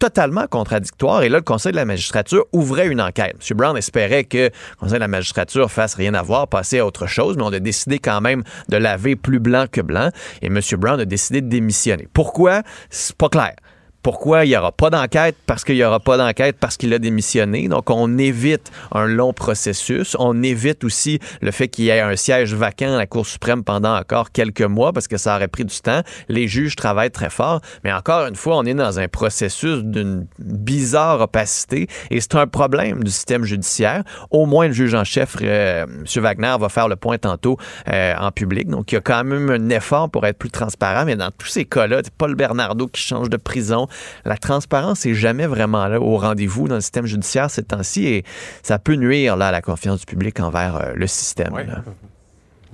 totalement 0.02 0.48
contradictoire. 0.48 1.22
Et 1.22 1.28
là, 1.28 1.38
le 1.38 1.44
Conseil 1.44 1.70
de 1.70 1.76
la 1.76 1.84
magistrature 1.84 2.46
ouvrait 2.52 2.88
une 2.88 3.00
enquête. 3.00 3.36
M. 3.48 3.56
Brown 3.56 3.76
espérait 3.76 4.24
que 4.24 4.50
le 4.50 4.76
Conseil 4.76 4.94
de 4.94 4.98
la 4.98 5.06
magistrature 5.06 5.70
fasse 5.70 5.94
rien 5.94 6.12
à 6.14 6.22
voir, 6.22 6.48
passer 6.48 6.80
à 6.80 6.86
autre 6.86 7.06
chose, 7.06 7.36
mais 7.36 7.44
on 7.44 7.52
a 7.52 7.60
décidé 7.60 8.00
quand 8.00 8.20
même 8.20 8.42
de 8.68 8.78
laver 8.78 9.14
plus 9.14 9.38
blanc 9.38 9.66
que 9.70 9.80
blanc. 9.80 10.10
Et 10.40 10.46
M. 10.46 10.58
Brown 10.76 10.98
a 10.98 11.04
décidé 11.04 11.40
de 11.40 11.48
démissionner. 11.48 12.08
Pourquoi? 12.12 12.62
C'est 12.90 13.14
pas 13.14 13.28
clair. 13.28 13.54
Pourquoi 14.02 14.44
il 14.44 14.48
n'y 14.48 14.56
aura 14.56 14.72
pas 14.72 14.90
d'enquête? 14.90 15.36
Parce 15.46 15.64
qu'il 15.64 15.76
n'y 15.76 15.84
aura 15.84 16.00
pas 16.00 16.16
d'enquête 16.16 16.56
parce 16.58 16.76
qu'il 16.76 16.92
a 16.92 16.98
démissionné. 16.98 17.68
Donc, 17.68 17.90
on 17.90 18.18
évite 18.18 18.70
un 18.92 19.06
long 19.06 19.32
processus. 19.32 20.16
On 20.18 20.42
évite 20.42 20.84
aussi 20.84 21.20
le 21.40 21.50
fait 21.50 21.68
qu'il 21.68 21.84
y 21.84 21.88
ait 21.90 22.00
un 22.00 22.16
siège 22.16 22.54
vacant 22.54 22.94
à 22.94 22.98
la 22.98 23.06
Cour 23.06 23.26
suprême 23.26 23.62
pendant 23.62 23.96
encore 23.96 24.32
quelques 24.32 24.62
mois 24.62 24.92
parce 24.92 25.08
que 25.08 25.16
ça 25.16 25.36
aurait 25.36 25.48
pris 25.48 25.64
du 25.64 25.80
temps. 25.80 26.02
Les 26.28 26.48
juges 26.48 26.76
travaillent 26.76 27.10
très 27.10 27.30
fort. 27.30 27.60
Mais 27.84 27.92
encore 27.92 28.26
une 28.26 28.36
fois, 28.36 28.56
on 28.56 28.64
est 28.64 28.74
dans 28.74 28.98
un 28.98 29.08
processus 29.08 29.82
d'une 29.82 30.26
bizarre 30.38 31.20
opacité 31.20 31.86
et 32.10 32.20
c'est 32.20 32.34
un 32.34 32.46
problème 32.46 33.04
du 33.04 33.10
système 33.10 33.44
judiciaire. 33.44 34.02
Au 34.30 34.46
moins, 34.46 34.66
le 34.66 34.72
juge 34.72 34.94
en 34.94 35.04
chef, 35.04 35.36
euh, 35.42 35.84
M. 35.84 36.22
Wagner, 36.22 36.56
va 36.58 36.68
faire 36.68 36.88
le 36.88 36.96
point 36.96 37.18
tantôt 37.18 37.56
euh, 37.88 38.14
en 38.18 38.30
public. 38.30 38.68
Donc, 38.68 38.92
il 38.92 38.96
y 38.96 38.98
a 38.98 39.00
quand 39.00 39.24
même 39.24 39.50
un 39.50 39.68
effort 39.70 40.10
pour 40.10 40.26
être 40.26 40.38
plus 40.38 40.50
transparent. 40.50 41.04
Mais 41.04 41.16
dans 41.16 41.30
tous 41.30 41.46
ces 41.46 41.64
cas-là, 41.64 42.00
c'est 42.02 42.12
Paul 42.12 42.34
Bernardo 42.34 42.86
qui 42.86 43.00
change 43.00 43.30
de 43.30 43.36
prison, 43.36 43.86
la 44.24 44.36
transparence 44.36 45.04
n'est 45.04 45.14
jamais 45.14 45.46
vraiment 45.46 45.86
là 45.86 46.00
au 46.00 46.16
rendez-vous 46.16 46.68
dans 46.68 46.76
le 46.76 46.80
système 46.80 47.06
judiciaire 47.06 47.50
ces 47.50 47.62
temps-ci 47.62 48.06
et 48.06 48.24
ça 48.62 48.78
peut 48.78 48.94
nuire 48.94 49.36
là, 49.36 49.48
à 49.48 49.52
la 49.52 49.62
confiance 49.62 50.00
du 50.00 50.06
public 50.06 50.40
envers 50.40 50.76
euh, 50.76 50.92
le 50.94 51.06
système. 51.06 51.52
Oui. 51.52 51.62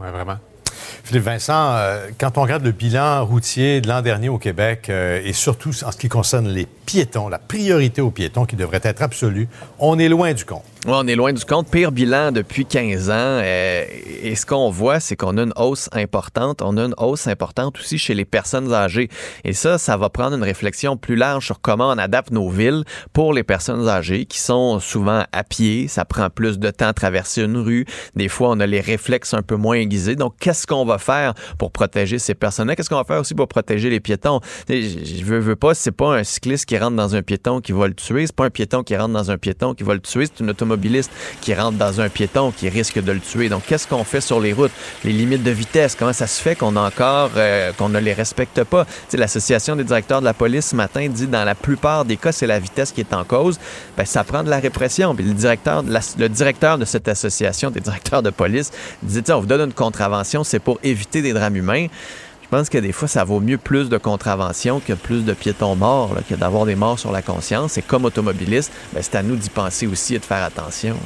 Ouais, 0.00 0.12
vraiment. 0.12 0.36
Philippe 1.02 1.24
Vincent, 1.24 1.72
euh, 1.72 2.08
quand 2.18 2.38
on 2.38 2.42
regarde 2.42 2.64
le 2.64 2.70
bilan 2.70 3.24
routier 3.24 3.80
de 3.80 3.88
l'an 3.88 4.02
dernier 4.02 4.28
au 4.28 4.38
Québec, 4.38 4.88
euh, 4.88 5.20
et 5.24 5.32
surtout 5.32 5.70
en 5.84 5.90
ce 5.90 5.96
qui 5.96 6.08
concerne 6.08 6.48
les 6.48 6.66
piétons, 6.66 7.28
la 7.28 7.38
priorité 7.38 8.00
aux 8.00 8.10
piétons 8.10 8.44
qui 8.44 8.56
devrait 8.56 8.80
être 8.84 9.02
absolue, 9.02 9.48
on 9.78 9.98
est 9.98 10.08
loin 10.08 10.32
du 10.32 10.44
compte. 10.44 10.62
On 10.86 11.06
est 11.08 11.16
loin 11.16 11.32
du 11.32 11.44
compte. 11.44 11.68
Pire 11.70 11.90
bilan 11.90 12.30
depuis 12.30 12.64
15 12.64 13.10
ans. 13.10 13.12
Euh, 13.16 13.84
et 14.22 14.36
ce 14.36 14.46
qu'on 14.46 14.70
voit, 14.70 15.00
c'est 15.00 15.16
qu'on 15.16 15.36
a 15.36 15.42
une 15.42 15.52
hausse 15.56 15.88
importante. 15.92 16.62
On 16.62 16.76
a 16.76 16.84
une 16.84 16.94
hausse 16.98 17.26
importante 17.26 17.78
aussi 17.78 17.98
chez 17.98 18.14
les 18.14 18.24
personnes 18.24 18.72
âgées. 18.72 19.08
Et 19.44 19.54
ça, 19.54 19.76
ça 19.78 19.96
va 19.96 20.08
prendre 20.08 20.36
une 20.36 20.42
réflexion 20.42 20.96
plus 20.96 21.16
large 21.16 21.46
sur 21.46 21.60
comment 21.60 21.88
on 21.88 21.98
adapte 21.98 22.30
nos 22.30 22.48
villes 22.48 22.84
pour 23.12 23.32
les 23.32 23.42
personnes 23.42 23.88
âgées 23.88 24.24
qui 24.24 24.38
sont 24.38 24.78
souvent 24.78 25.24
à 25.32 25.42
pied. 25.42 25.88
Ça 25.88 26.04
prend 26.04 26.30
plus 26.30 26.60
de 26.60 26.70
temps 26.70 26.86
à 26.86 26.92
traverser 26.92 27.42
une 27.42 27.56
rue. 27.56 27.84
Des 28.14 28.28
fois, 28.28 28.50
on 28.50 28.60
a 28.60 28.66
les 28.66 28.80
réflexes 28.80 29.34
un 29.34 29.42
peu 29.42 29.56
moins 29.56 29.76
aiguisés. 29.76 30.14
Donc, 30.14 30.34
qu'est-ce 30.38 30.66
qu'on 30.66 30.84
va 30.84 30.98
faire 30.98 31.34
pour 31.58 31.72
protéger 31.72 32.20
ces 32.20 32.34
personnes-là? 32.34 32.76
Qu'est-ce 32.76 32.88
qu'on 32.88 32.96
va 32.96 33.04
faire 33.04 33.20
aussi 33.20 33.34
pour 33.34 33.48
protéger 33.48 33.90
les 33.90 34.00
piétons? 34.00 34.40
Je 34.68 34.76
je 34.78 35.24
veux, 35.24 35.40
veux 35.40 35.56
pas, 35.56 35.74
c'est 35.74 35.90
pas 35.90 36.16
un 36.18 36.24
cycliste 36.24 36.66
qui 36.66 36.78
rentre 36.78 36.96
dans 36.96 37.16
un 37.16 37.22
piéton 37.22 37.60
qui 37.60 37.72
va 37.72 37.88
le 37.88 37.94
tuer. 37.94 38.26
C'est 38.26 38.36
pas 38.36 38.44
un 38.44 38.50
piéton 38.50 38.84
qui 38.84 38.96
rentre 38.96 39.12
dans 39.12 39.32
un 39.32 39.38
piéton 39.38 39.74
qui 39.74 39.82
va 39.82 39.94
le 39.94 40.00
tuer. 40.00 40.26
C'est 40.26 40.40
une 40.40 40.50
qui 41.40 41.54
rentre 41.54 41.78
dans 41.78 42.00
un 42.00 42.08
piéton 42.08 42.52
qui 42.52 42.68
risque 42.68 43.02
de 43.02 43.12
le 43.12 43.20
tuer. 43.20 43.48
Donc, 43.48 43.64
qu'est-ce 43.66 43.86
qu'on 43.86 44.04
fait 44.04 44.20
sur 44.20 44.40
les 44.40 44.52
routes? 44.52 44.72
Les 45.04 45.12
limites 45.12 45.42
de 45.42 45.50
vitesse, 45.50 45.94
comment 45.94 46.12
ça 46.12 46.26
se 46.26 46.40
fait 46.40 46.56
qu'on 46.56 46.76
a 46.76 46.80
encore, 46.80 47.30
euh, 47.36 47.72
qu'on 47.72 47.88
ne 47.88 47.98
les 47.98 48.12
respecte 48.12 48.64
pas? 48.64 48.86
L'Association 49.12 49.76
des 49.76 49.84
directeurs 49.84 50.20
de 50.20 50.24
la 50.24 50.34
police 50.34 50.66
ce 50.66 50.76
matin 50.76 51.08
dit 51.08 51.26
dans 51.26 51.44
la 51.44 51.54
plupart 51.54 52.04
des 52.04 52.16
cas, 52.16 52.32
c'est 52.32 52.46
la 52.46 52.58
vitesse 52.58 52.92
qui 52.92 53.00
est 53.00 53.12
en 53.12 53.24
cause. 53.24 53.58
Ben, 53.96 54.04
ça 54.04 54.24
prend 54.24 54.42
de 54.42 54.50
la 54.50 54.58
répression. 54.58 55.14
Le 55.18 55.32
directeur, 55.32 55.82
de 55.82 55.92
le 56.18 56.28
directeur 56.28 56.78
de 56.78 56.84
cette 56.84 57.08
association 57.08 57.70
des 57.70 57.80
directeurs 57.80 58.22
de 58.22 58.30
police 58.30 58.70
dit, 59.02 59.22
Tiens, 59.22 59.36
on 59.36 59.40
vous 59.40 59.46
donne 59.46 59.68
une 59.68 59.72
contravention, 59.72 60.44
c'est 60.44 60.58
pour 60.58 60.78
éviter 60.82 61.22
des 61.22 61.32
drames 61.32 61.56
humains. 61.56 61.86
Je 62.50 62.56
pense 62.56 62.70
que 62.70 62.78
des 62.78 62.92
fois, 62.92 63.08
ça 63.08 63.24
vaut 63.24 63.40
mieux 63.40 63.58
plus 63.58 63.90
de 63.90 63.98
contraventions 63.98 64.80
que 64.80 64.94
plus 64.94 65.22
de 65.24 65.34
piétons 65.34 65.76
morts, 65.76 66.14
là, 66.14 66.22
que 66.26 66.34
d'avoir 66.34 66.64
des 66.64 66.76
morts 66.76 66.98
sur 66.98 67.12
la 67.12 67.20
conscience. 67.20 67.76
Et 67.76 67.82
comme 67.82 68.06
automobiliste, 68.06 68.72
ben, 68.94 69.02
c'est 69.02 69.16
à 69.16 69.22
nous 69.22 69.36
d'y 69.36 69.50
penser 69.50 69.86
aussi 69.86 70.14
et 70.14 70.18
de 70.18 70.24
faire 70.24 70.42
attention. 70.42 70.96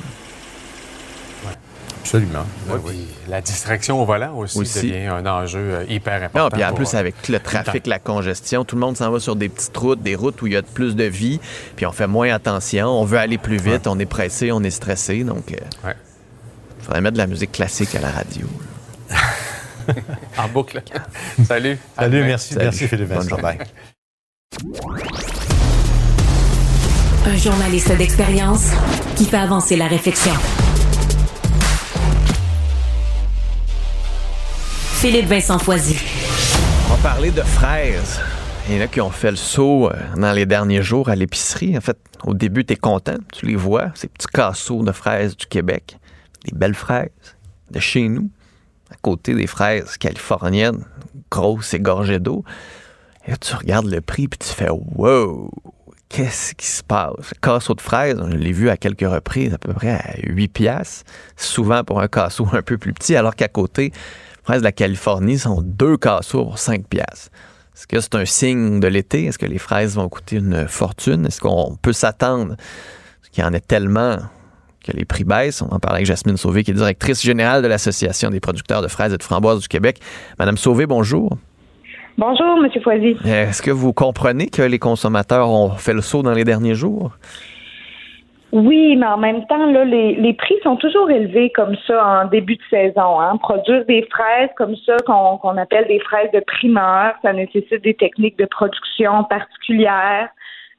Absolument. 2.00 2.44
Ouais, 2.68 2.78
puis 2.86 3.06
La 3.28 3.40
distraction 3.40 4.00
au 4.00 4.04
volant 4.04 4.36
aussi, 4.36 4.58
Aussi. 4.58 4.90
devient 4.90 5.06
un 5.06 5.26
enjeu 5.26 5.58
euh, 5.58 5.84
hyper 5.88 6.22
important. 6.24 6.38
Non, 6.44 6.48
puis 6.50 6.64
en 6.64 6.74
plus, 6.74 6.94
euh, 6.94 6.98
avec 6.98 7.28
le 7.28 7.38
trafic, 7.40 7.86
la 7.86 7.98
congestion, 7.98 8.64
tout 8.64 8.76
le 8.76 8.80
monde 8.80 8.96
s'en 8.96 9.10
va 9.10 9.18
sur 9.20 9.34
des 9.36 9.48
petites 9.48 9.76
routes, 9.76 10.02
des 10.02 10.14
routes 10.16 10.40
où 10.42 10.46
il 10.46 10.52
y 10.52 10.56
a 10.56 10.62
plus 10.62 10.94
de 10.96 11.04
vie, 11.04 11.40
puis 11.76 11.86
on 11.86 11.92
fait 11.92 12.06
moins 12.08 12.32
attention, 12.34 12.86
on 12.88 13.04
veut 13.04 13.18
aller 13.18 13.38
plus 13.38 13.56
vite, 13.56 13.86
on 13.86 13.98
est 13.98 14.06
pressé, 14.06 14.50
on 14.52 14.62
est 14.62 14.70
stressé, 14.70 15.22
donc 15.24 15.44
il 15.48 15.56
Ouais. 15.86 15.94
faudrait 16.82 17.00
mettre 17.00 17.14
de 17.14 17.18
la 17.18 17.26
musique 17.28 17.52
classique 17.52 17.94
à 17.94 18.00
la 18.00 18.10
radio. 18.10 18.46
en 20.38 20.48
boucle. 20.48 20.82
Salut. 21.46 21.78
Salut, 21.96 22.22
merci, 22.24 22.54
Salut. 22.54 22.64
merci 22.66 22.88
Philippe 22.88 23.08
Bonne 23.08 23.18
Vincent. 23.18 23.36
journée. 23.36 23.58
Un 27.26 27.36
journaliste 27.36 27.96
d'expérience 27.96 28.70
qui 29.16 29.24
fait 29.24 29.36
avancer 29.36 29.76
la 29.76 29.86
réflexion. 29.86 30.32
Philippe 35.00 35.26
Vincent 35.26 35.58
Foisy. 35.58 35.96
On 36.90 36.94
va 36.94 37.02
parler 37.02 37.30
de 37.30 37.42
fraises. 37.42 38.20
Il 38.68 38.76
y 38.76 38.78
en 38.78 38.84
a 38.84 38.86
qui 38.86 39.00
ont 39.00 39.10
fait 39.10 39.30
le 39.30 39.36
saut 39.36 39.88
euh, 39.90 39.94
dans 40.16 40.32
les 40.32 40.46
derniers 40.46 40.82
jours 40.82 41.08
à 41.08 41.16
l'épicerie. 41.16 41.76
En 41.76 41.80
fait, 41.80 41.98
au 42.24 42.34
début, 42.34 42.64
tu 42.64 42.74
es 42.74 42.76
content. 42.76 43.16
Tu 43.32 43.46
les 43.46 43.56
vois, 43.56 43.90
ces 43.94 44.06
petits 44.06 44.28
casseaux 44.28 44.84
de 44.84 44.92
fraises 44.92 45.36
du 45.36 45.46
Québec. 45.46 45.98
Des 46.44 46.56
belles 46.56 46.74
fraises 46.74 47.08
de 47.70 47.80
chez 47.80 48.08
nous, 48.08 48.30
à 48.92 48.96
côté 49.00 49.34
des 49.34 49.46
fraises 49.46 49.96
californiennes, 49.96 50.84
grosses 51.30 51.74
et 51.74 51.80
gorgées 51.80 52.18
d'eau. 52.18 52.44
Et 53.26 53.36
tu 53.36 53.54
regardes 53.54 53.86
le 53.86 54.00
prix 54.00 54.28
puis 54.28 54.38
tu 54.38 54.48
fais 54.48 54.68
Wow! 54.70 55.50
Qu'est-ce 56.08 56.54
qui 56.54 56.66
se 56.66 56.82
passe? 56.82 57.30
Le 57.34 57.40
casseau 57.40 57.74
de 57.74 57.80
fraises, 57.80 58.18
je 58.30 58.36
l'ai 58.36 58.52
vu 58.52 58.68
à 58.68 58.76
quelques 58.76 59.08
reprises, 59.08 59.54
à 59.54 59.58
peu 59.58 59.72
près 59.72 59.92
à 59.92 60.14
8 60.24 60.48
piastres, 60.48 61.04
souvent 61.36 61.84
pour 61.84 62.02
un 62.02 62.08
casseau 62.08 62.46
un 62.52 62.60
peu 62.60 62.76
plus 62.76 62.92
petit, 62.92 63.16
alors 63.16 63.34
qu'à 63.34 63.48
côté, 63.48 63.84
les 63.84 64.42
fraises 64.44 64.58
de 64.58 64.64
la 64.64 64.72
Californie 64.72 65.38
sont 65.38 65.62
deux 65.62 65.96
casseaux 65.96 66.44
pour 66.44 66.58
5 66.58 66.86
piastres. 66.86 67.30
Est-ce 67.74 67.86
que 67.86 67.98
c'est 67.98 68.14
un 68.14 68.26
signe 68.26 68.78
de 68.80 68.88
l'été? 68.88 69.24
Est-ce 69.24 69.38
que 69.38 69.46
les 69.46 69.56
fraises 69.56 69.94
vont 69.94 70.10
coûter 70.10 70.36
une 70.36 70.68
fortune? 70.68 71.24
Est-ce 71.24 71.40
qu'on 71.40 71.76
peut 71.80 71.94
s'attendre? 71.94 72.56
Qu'il 73.30 73.42
y 73.42 73.46
en 73.46 73.54
ait 73.54 73.60
tellement 73.60 74.18
que 74.82 74.96
les 74.96 75.04
prix 75.04 75.24
baissent? 75.24 75.62
On 75.62 75.74
en 75.74 75.78
parle 75.78 75.96
avec 75.96 76.06
Jasmine 76.06 76.36
Sauvé, 76.36 76.64
qui 76.64 76.70
est 76.70 76.74
directrice 76.74 77.22
générale 77.22 77.62
de 77.62 77.68
l'Association 77.68 78.30
des 78.30 78.40
producteurs 78.40 78.82
de 78.82 78.88
fraises 78.88 79.12
et 79.12 79.18
de 79.18 79.22
framboises 79.22 79.60
du 79.60 79.68
Québec. 79.68 79.98
Madame 80.38 80.56
Sauvé, 80.56 80.86
bonjour. 80.86 81.36
Bonjour, 82.18 82.58
M. 82.62 82.68
Foisy. 82.82 83.16
Est-ce 83.24 83.62
que 83.62 83.70
vous 83.70 83.92
comprenez 83.92 84.48
que 84.48 84.62
les 84.62 84.78
consommateurs 84.78 85.48
ont 85.48 85.70
fait 85.70 85.94
le 85.94 86.02
saut 86.02 86.22
dans 86.22 86.32
les 86.32 86.44
derniers 86.44 86.74
jours? 86.74 87.12
Oui, 88.52 88.96
mais 88.96 89.06
en 89.06 89.16
même 89.16 89.46
temps, 89.46 89.64
là, 89.72 89.82
les, 89.86 90.14
les 90.16 90.34
prix 90.34 90.56
sont 90.62 90.76
toujours 90.76 91.10
élevés 91.10 91.50
comme 91.54 91.74
ça 91.86 92.22
en 92.22 92.28
début 92.28 92.56
de 92.56 92.62
saison. 92.68 93.18
Hein. 93.18 93.38
Produire 93.38 93.86
des 93.86 94.06
fraises 94.10 94.50
comme 94.58 94.76
ça, 94.84 94.96
qu'on 95.06 95.38
qu'on 95.38 95.56
appelle 95.56 95.86
des 95.88 96.00
fraises 96.00 96.30
de 96.34 96.40
primeur, 96.40 97.14
ça 97.22 97.32
nécessite 97.32 97.82
des 97.82 97.94
techniques 97.94 98.38
de 98.38 98.44
production 98.44 99.24
particulières. 99.24 100.28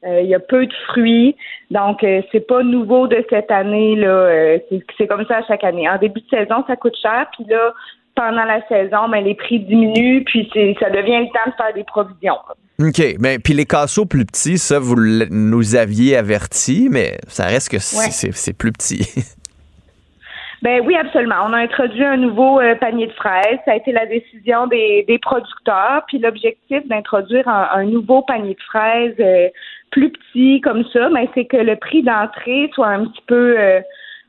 Euh, 0.05 0.21
il 0.21 0.27
y 0.27 0.35
a 0.35 0.39
peu 0.39 0.65
de 0.65 0.73
fruits, 0.89 1.35
donc 1.71 2.03
euh, 2.03 2.21
c'est 2.31 2.45
pas 2.45 2.61
nouveau 2.61 3.07
de 3.07 3.23
cette 3.29 3.49
année 3.51 3.95
là. 3.95 4.07
euh, 4.07 4.57
c'est 4.97 5.07
comme 5.07 5.25
ça 5.27 5.37
à 5.37 5.43
chaque 5.43 5.63
année. 5.63 5.87
En 5.89 5.97
début 5.97 6.19
de 6.19 6.27
saison, 6.29 6.63
ça 6.67 6.75
coûte 6.75 6.95
cher, 7.01 7.27
puis 7.35 7.45
là, 7.49 7.71
pendant 8.15 8.43
la 8.43 8.61
saison, 8.67 9.07
ben 9.09 9.23
les 9.23 9.33
prix 9.35 9.59
diminuent, 9.61 10.23
puis 10.25 10.49
ça 10.79 10.89
devient 10.89 11.19
le 11.21 11.27
temps 11.27 11.49
de 11.49 11.55
faire 11.55 11.73
des 11.73 11.83
provisions. 11.85 12.37
OK. 12.79 13.15
Mais 13.19 13.39
puis 13.39 13.53
les 13.53 13.65
casseaux 13.65 14.05
plus 14.05 14.25
petits, 14.25 14.57
ça, 14.57 14.77
vous 14.77 14.95
nous 14.97 15.75
aviez 15.75 16.17
averti, 16.17 16.89
mais 16.91 17.17
ça 17.27 17.45
reste 17.45 17.71
que 17.71 17.79
c'est 17.79 18.27
Ouais. 18.49 18.53
plus 18.57 18.71
petit. 18.73 19.07
Ben 20.61 20.79
oui, 20.85 20.95
absolument. 20.95 21.35
On 21.45 21.51
a 21.51 21.57
introduit 21.57 22.05
un 22.05 22.15
nouveau 22.15 22.61
euh, 22.61 22.75
panier 22.75 23.07
de 23.07 23.11
fraises. 23.11 23.59
Ça 23.65 23.73
a 23.73 23.75
été 23.75 23.91
la 23.91 24.05
décision 24.05 24.65
des, 24.67 25.03
des 25.09 25.19
producteurs. 25.19 26.03
Puis 26.07 26.19
l'objectif 26.19 26.87
d'introduire 26.87 27.45
un, 27.49 27.67
un 27.73 27.83
nouveau 27.83 28.21
panier 28.21 28.53
de 28.53 28.61
fraises 28.61 29.13
euh, 29.19 29.49
plus 29.93 30.11
petit 30.11 30.59
comme 30.61 30.83
ça, 30.91 31.07
ben, 31.09 31.27
c'est 31.35 31.45
que 31.45 31.57
le 31.57 31.75
prix 31.75 32.01
d'entrée 32.01 32.69
soit 32.73 32.87
un 32.87 33.05
petit 33.05 33.21
peu 33.27 33.55
euh, 33.59 33.79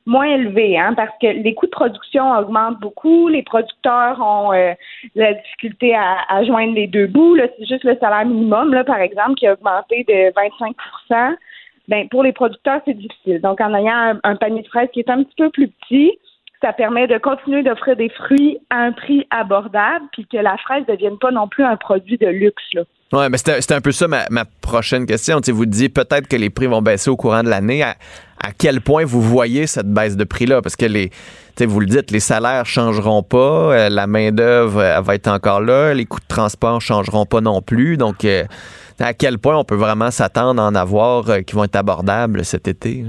moins 0.05 0.27
élevé, 0.27 0.79
hein, 0.79 0.93
parce 0.95 1.11
que 1.23 1.27
les 1.27 1.55
coûts 1.55 1.65
de 1.65 1.71
production 1.71 2.31
augmentent 2.33 2.81
beaucoup. 2.81 3.29
Les 3.29 3.43
producteurs 3.43 4.21
ont 4.21 4.53
euh, 4.53 4.75
la 5.15 5.33
difficulté 5.33 5.95
à, 5.95 6.19
à 6.29 6.45
joindre 6.45 6.75
les 6.75 6.87
deux 6.87 7.07
bouts. 7.07 7.37
C'est 7.37 7.67
juste 7.67 7.85
le 7.85 7.97
salaire 7.99 8.27
minimum, 8.27 8.75
là, 8.75 8.85
par 8.85 8.99
exemple, 8.99 9.37
qui 9.37 9.47
a 9.47 9.55
augmenté 9.55 10.05
de 10.07 10.31
25% 11.11 11.37
ben, 11.89 12.09
pour 12.11 12.23
les 12.23 12.33
producteurs, 12.33 12.81
c'est 12.85 12.95
difficile. 12.95 13.41
Donc, 13.41 13.61
en 13.61 13.75
ayant 13.75 13.95
un, 13.95 14.21
un 14.23 14.37
panier 14.37 14.63
de 14.63 14.69
fraises 14.69 14.89
qui 14.93 15.01
est 15.01 15.11
un 15.11 15.23
petit 15.23 15.35
peu 15.37 15.49
plus 15.51 15.69
petit, 15.69 16.19
ça 16.61 16.75
permet 16.75 17.07
de 17.07 17.19
continuer 17.19 17.63
d'offrir 17.63 17.97
des 17.97 18.11
fruits 18.11 18.59
à 18.71 18.85
un 18.85 18.93
prix 18.93 19.27
abordable, 19.31 20.07
puis 20.13 20.27
que 20.27 20.37
la 20.37 20.57
fraise 20.59 20.85
ne 20.89 20.95
devienne 20.95 21.19
pas 21.19 21.31
non 21.31 21.49
plus 21.49 21.65
un 21.65 21.77
produit 21.77 22.19
de 22.19 22.27
luxe. 22.27 22.63
Là. 22.75 22.83
Oui, 23.13 23.25
mais 23.31 23.39
c'était 23.39 23.75
un 23.75 23.81
peu 23.81 23.93
ça 23.93 24.09
ma, 24.09 24.45
prochaine 24.61 25.07
question. 25.07 25.41
Tu 25.41 25.47
sais, 25.47 25.53
vous 25.53 25.67
dites 25.67 25.95
peut-être 25.95 26.27
que 26.27 26.37
les 26.37 26.51
prix 26.51 26.67
vont 26.67 26.83
baisser 26.83 27.11
au 27.11 27.17
courant 27.17 27.43
de 27.43 27.49
l'année. 27.49 27.83
À, 27.83 27.95
quel 28.59 28.81
point 28.81 29.05
vous 29.05 29.23
voyez 29.23 29.67
cette 29.67 29.91
baisse 29.91 30.17
de 30.17 30.25
prix-là? 30.25 30.61
Parce 30.61 30.77
que 30.77 30.85
les, 30.85 31.11
vous 31.61 31.81
le 31.81 31.87
dites, 31.87 32.11
les 32.11 32.21
salaires 32.21 32.67
changeront 32.67 33.23
pas, 33.23 33.37
euh, 33.73 33.89
la 33.89 34.07
main-d'œuvre 34.07 34.81
euh, 34.81 35.01
va 35.01 35.15
être 35.15 35.29
encore 35.29 35.61
là, 35.61 35.95
les 35.95 36.05
coûts 36.05 36.21
de 36.21 36.27
transport 36.27 36.81
changeront 36.81 37.25
pas 37.25 37.41
non 37.41 37.63
plus. 37.63 37.97
Donc, 37.97 38.25
euh, 38.25 38.45
À 38.99 39.15
quel 39.15 39.39
point 39.39 39.57
on 39.57 39.65
peut 39.65 39.77
vraiment 39.77 40.11
s'attendre 40.11 40.61
à 40.61 40.67
en 40.67 40.75
avoir 40.75 41.45
qui 41.47 41.55
vont 41.55 41.65
être 41.65 41.77
abordables 41.77 42.45
cet 42.45 42.69
été? 42.69 43.05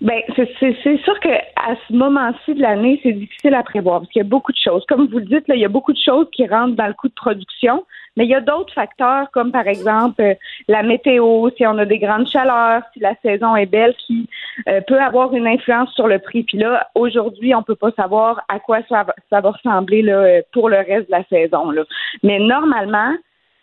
Ben, 0.00 0.22
c'est 0.36 0.96
sûr 1.04 1.20
que 1.20 1.28
à 1.56 1.74
ce 1.86 1.92
moment-ci 1.92 2.54
de 2.54 2.62
l'année, 2.62 2.98
c'est 3.02 3.12
difficile 3.12 3.54
à 3.54 3.62
prévoir 3.62 4.00
parce 4.00 4.10
qu'il 4.10 4.20
y 4.20 4.24
a 4.24 4.28
beaucoup 4.28 4.52
de 4.52 4.58
choses. 4.58 4.82
Comme 4.86 5.06
vous 5.08 5.18
le 5.18 5.26
dites, 5.26 5.46
là, 5.46 5.54
il 5.54 5.60
y 5.60 5.64
a 5.66 5.68
beaucoup 5.68 5.92
de 5.92 5.98
choses 5.98 6.26
qui 6.32 6.46
rentrent 6.46 6.74
dans 6.74 6.86
le 6.86 6.94
coût 6.94 7.08
de 7.08 7.14
production, 7.14 7.84
mais 8.16 8.24
il 8.24 8.30
y 8.30 8.34
a 8.34 8.40
d'autres 8.40 8.72
facteurs 8.72 9.30
comme 9.30 9.52
par 9.52 9.66
exemple 9.66 10.22
euh, 10.22 10.34
la 10.68 10.82
météo, 10.82 11.50
si 11.54 11.66
on 11.66 11.76
a 11.76 11.84
des 11.84 11.98
grandes 11.98 12.28
chaleurs, 12.28 12.82
si 12.94 13.00
la 13.00 13.14
saison 13.22 13.54
est 13.56 13.66
belle, 13.66 13.94
qui 14.06 14.26
euh, 14.68 14.80
peut 14.80 14.98
avoir 14.98 15.34
une 15.34 15.46
influence 15.46 15.92
sur 15.92 16.06
le 16.06 16.18
prix. 16.18 16.44
Puis 16.44 16.56
là, 16.56 16.88
aujourd'hui, 16.94 17.54
on 17.54 17.62
peut 17.62 17.76
pas 17.76 17.90
savoir 17.90 18.42
à 18.48 18.58
quoi 18.58 18.78
ça 18.88 19.02
va, 19.02 19.14
ça 19.28 19.42
va 19.42 19.50
ressembler 19.50 20.00
là, 20.00 20.16
euh, 20.16 20.40
pour 20.52 20.70
le 20.70 20.78
reste 20.78 21.10
de 21.10 21.12
la 21.12 21.24
saison. 21.24 21.70
Là. 21.72 21.82
Mais 22.22 22.38
normalement, 22.38 23.12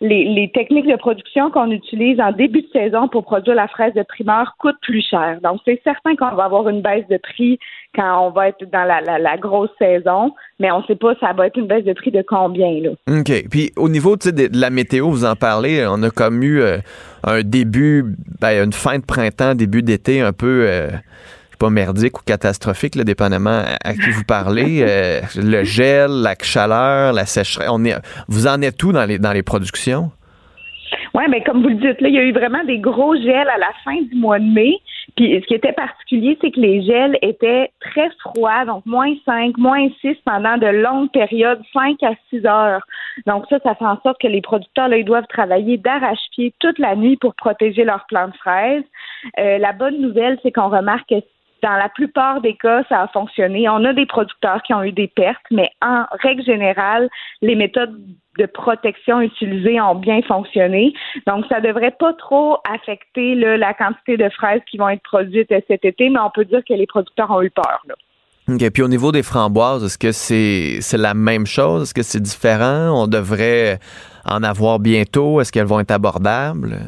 les, 0.00 0.24
les 0.24 0.50
techniques 0.52 0.86
de 0.86 0.96
production 0.96 1.50
qu'on 1.50 1.70
utilise 1.70 2.20
en 2.20 2.32
début 2.32 2.62
de 2.62 2.68
saison 2.72 3.08
pour 3.08 3.24
produire 3.24 3.56
la 3.56 3.66
fraise 3.66 3.94
de 3.94 4.02
primeur 4.02 4.54
coûtent 4.58 4.80
plus 4.80 5.02
cher. 5.02 5.38
Donc, 5.42 5.60
c'est 5.64 5.80
certain 5.82 6.14
qu'on 6.14 6.34
va 6.36 6.44
avoir 6.44 6.68
une 6.68 6.82
baisse 6.82 7.06
de 7.08 7.16
prix 7.16 7.58
quand 7.94 8.26
on 8.26 8.30
va 8.30 8.48
être 8.48 8.64
dans 8.70 8.84
la, 8.84 9.00
la, 9.00 9.18
la 9.18 9.36
grosse 9.36 9.70
saison, 9.78 10.32
mais 10.60 10.70
on 10.70 10.80
ne 10.80 10.84
sait 10.84 10.94
pas 10.94 11.14
ça 11.20 11.32
va 11.32 11.48
être 11.48 11.56
une 11.56 11.66
baisse 11.66 11.84
de 11.84 11.92
prix 11.94 12.12
de 12.12 12.22
combien. 12.22 12.80
Là. 12.80 12.90
OK. 13.08 13.48
Puis 13.50 13.72
au 13.76 13.88
niveau 13.88 14.16
de, 14.16 14.48
la 14.52 14.70
météo, 14.70 15.10
vous 15.10 15.24
en 15.24 15.34
parlez, 15.34 15.84
on 15.88 16.02
a 16.02 16.10
comme 16.10 16.42
eu 16.42 16.60
euh, 16.60 16.78
un 17.24 17.42
début, 17.42 18.04
ben, 18.40 18.64
une 18.64 18.72
fin 18.72 18.98
de 18.98 19.04
printemps, 19.04 19.54
début 19.54 19.82
d'été 19.82 20.20
un 20.20 20.32
peu, 20.32 20.66
euh, 20.68 20.90
pas, 21.58 21.70
merdique 21.70 22.18
ou 22.18 22.22
catastrophique, 22.24 22.94
là, 22.94 23.04
dépendamment 23.04 23.62
à, 23.64 23.88
à 23.88 23.94
qui 23.94 24.10
vous 24.10 24.24
parlez. 24.24 24.78
Euh, 24.88 25.20
le 25.36 25.64
gel, 25.64 26.10
la 26.10 26.34
chaleur, 26.40 27.12
la 27.12 27.26
sécheresse. 27.26 27.68
On 27.70 27.84
est, 27.84 27.94
vous 28.28 28.46
en 28.46 28.62
êtes 28.62 28.76
tout 28.76 28.92
dans 28.92 29.04
les, 29.04 29.18
dans 29.18 29.32
les 29.32 29.42
productions? 29.42 30.10
Oui, 31.14 31.24
mais 31.28 31.42
comme 31.42 31.62
vous 31.62 31.68
le 31.68 31.74
dites, 31.76 32.00
là, 32.00 32.08
il 32.08 32.14
y 32.14 32.18
a 32.18 32.22
eu 32.22 32.32
vraiment 32.32 32.62
des 32.64 32.78
gros 32.78 33.14
gels 33.16 33.48
à 33.48 33.58
la 33.58 33.72
fin 33.84 34.00
du 34.00 34.14
mois 34.14 34.38
de 34.38 34.44
mai. 34.44 34.78
Puis 35.16 35.40
ce 35.40 35.46
qui 35.46 35.54
était 35.54 35.72
particulier, 35.72 36.38
c'est 36.40 36.50
que 36.50 36.60
les 36.60 36.82
gels 36.82 37.18
étaient 37.22 37.70
très 37.80 38.08
froids, 38.20 38.64
donc 38.66 38.86
moins 38.86 39.12
5, 39.24 39.56
moins 39.58 39.88
6 40.00 40.16
pendant 40.24 40.58
de 40.58 40.66
longues 40.66 41.10
périodes, 41.10 41.60
5 41.72 42.02
à 42.02 42.12
6 42.30 42.46
heures. 42.46 42.82
Donc 43.26 43.46
ça, 43.48 43.58
ça 43.64 43.74
fait 43.74 43.84
en 43.84 44.00
sorte 44.02 44.20
que 44.20 44.28
les 44.28 44.42
producteurs, 44.42 44.88
là, 44.88 44.98
ils 44.98 45.04
doivent 45.04 45.26
travailler 45.28 45.76
d'arrache-pied 45.76 46.54
toute 46.60 46.78
la 46.78 46.94
nuit 46.94 47.16
pour 47.16 47.34
protéger 47.34 47.84
leurs 47.84 48.06
plants 48.06 48.28
de 48.28 48.36
fraises. 48.36 48.84
Euh, 49.38 49.58
la 49.58 49.72
bonne 49.72 50.00
nouvelle, 50.00 50.38
c'est 50.42 50.52
qu'on 50.52 50.68
remarque 50.68 51.08
que 51.08 51.20
dans 51.62 51.76
la 51.76 51.88
plupart 51.88 52.40
des 52.40 52.54
cas, 52.54 52.82
ça 52.88 53.02
a 53.02 53.08
fonctionné. 53.08 53.68
On 53.68 53.84
a 53.84 53.92
des 53.92 54.06
producteurs 54.06 54.62
qui 54.62 54.74
ont 54.74 54.82
eu 54.82 54.92
des 54.92 55.08
pertes, 55.08 55.44
mais 55.50 55.70
en 55.82 56.04
règle 56.22 56.44
générale, 56.44 57.08
les 57.42 57.54
méthodes 57.54 57.96
de 58.38 58.46
protection 58.46 59.20
utilisées 59.20 59.80
ont 59.80 59.96
bien 59.96 60.22
fonctionné. 60.22 60.92
Donc, 61.26 61.44
ça 61.48 61.60
devrait 61.60 61.96
pas 61.98 62.12
trop 62.12 62.58
affecter 62.72 63.34
la 63.34 63.74
quantité 63.74 64.16
de 64.16 64.28
fraises 64.28 64.60
qui 64.70 64.76
vont 64.78 64.88
être 64.88 65.02
produites 65.02 65.52
cet 65.66 65.84
été, 65.84 66.08
mais 66.08 66.20
on 66.20 66.30
peut 66.30 66.44
dire 66.44 66.60
que 66.68 66.74
les 66.74 66.86
producteurs 66.86 67.30
ont 67.30 67.42
eu 67.42 67.50
peur. 67.50 67.82
Là. 67.88 67.94
OK. 68.50 68.70
Puis 68.70 68.82
au 68.82 68.88
niveau 68.88 69.12
des 69.12 69.22
framboises, 69.22 69.84
est-ce 69.84 69.98
que 69.98 70.12
c'est 70.12 70.96
la 70.96 71.12
même 71.14 71.46
chose? 71.46 71.82
Est-ce 71.82 71.94
que 71.94 72.02
c'est 72.02 72.22
différent? 72.22 73.02
On 73.02 73.06
devrait 73.06 73.78
en 74.24 74.42
avoir 74.42 74.78
bientôt? 74.78 75.40
Est-ce 75.40 75.52
qu'elles 75.52 75.66
vont 75.66 75.80
être 75.80 75.90
abordables? 75.90 76.78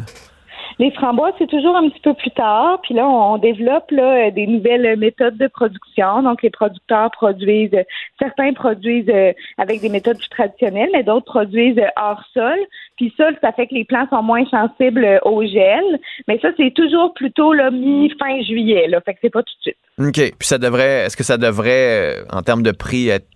Les 0.81 0.90
framboises, 0.93 1.35
c'est 1.36 1.47
toujours 1.47 1.77
un 1.77 1.90
petit 1.90 2.01
peu 2.01 2.15
plus 2.15 2.31
tard. 2.31 2.81
Puis 2.82 2.94
là, 2.94 3.07
on 3.07 3.36
développe 3.36 3.90
là, 3.90 4.28
euh, 4.28 4.31
des 4.31 4.47
nouvelles 4.47 4.98
méthodes 4.98 5.36
de 5.36 5.47
production. 5.47 6.23
Donc, 6.23 6.43
les 6.43 6.48
producteurs 6.48 7.11
produisent, 7.11 7.77
certains 8.19 8.55
produisent 8.55 9.11
euh, 9.11 9.35
avec 9.59 9.82
des 9.82 9.90
méthodes 9.90 10.16
plus 10.16 10.31
traditionnelles, 10.31 10.89
mais 10.94 11.02
d'autres 11.02 11.27
produisent 11.27 11.77
euh, 11.77 12.01
hors 12.01 12.24
sol. 12.32 12.57
Puis 12.97 13.12
ça, 13.19 13.28
ça 13.43 13.52
fait 13.52 13.66
que 13.66 13.74
les 13.74 13.85
plants 13.85 14.07
sont 14.09 14.23
moins 14.23 14.47
sensibles 14.47 15.20
au 15.27 15.44
gel. 15.44 16.01
Mais 16.28 16.39
ça, 16.40 16.48
c'est 16.57 16.73
toujours 16.73 17.12
plutôt 17.12 17.52
mi-fin 17.52 18.40
juillet. 18.40 18.89
Là. 18.89 19.02
Fait 19.02 19.12
que 19.12 19.19
c'est 19.20 19.28
pas 19.28 19.43
tout 19.43 19.52
de 19.59 19.73
suite. 19.73 19.77
OK. 19.98 20.35
Puis 20.39 20.48
ça 20.48 20.57
devrait, 20.57 21.05
est-ce 21.05 21.16
que 21.19 21.24
ça 21.24 21.36
devrait, 21.36 22.24
en 22.32 22.40
termes 22.40 22.62
de 22.62 22.73
prix, 22.73 23.11
être 23.11 23.28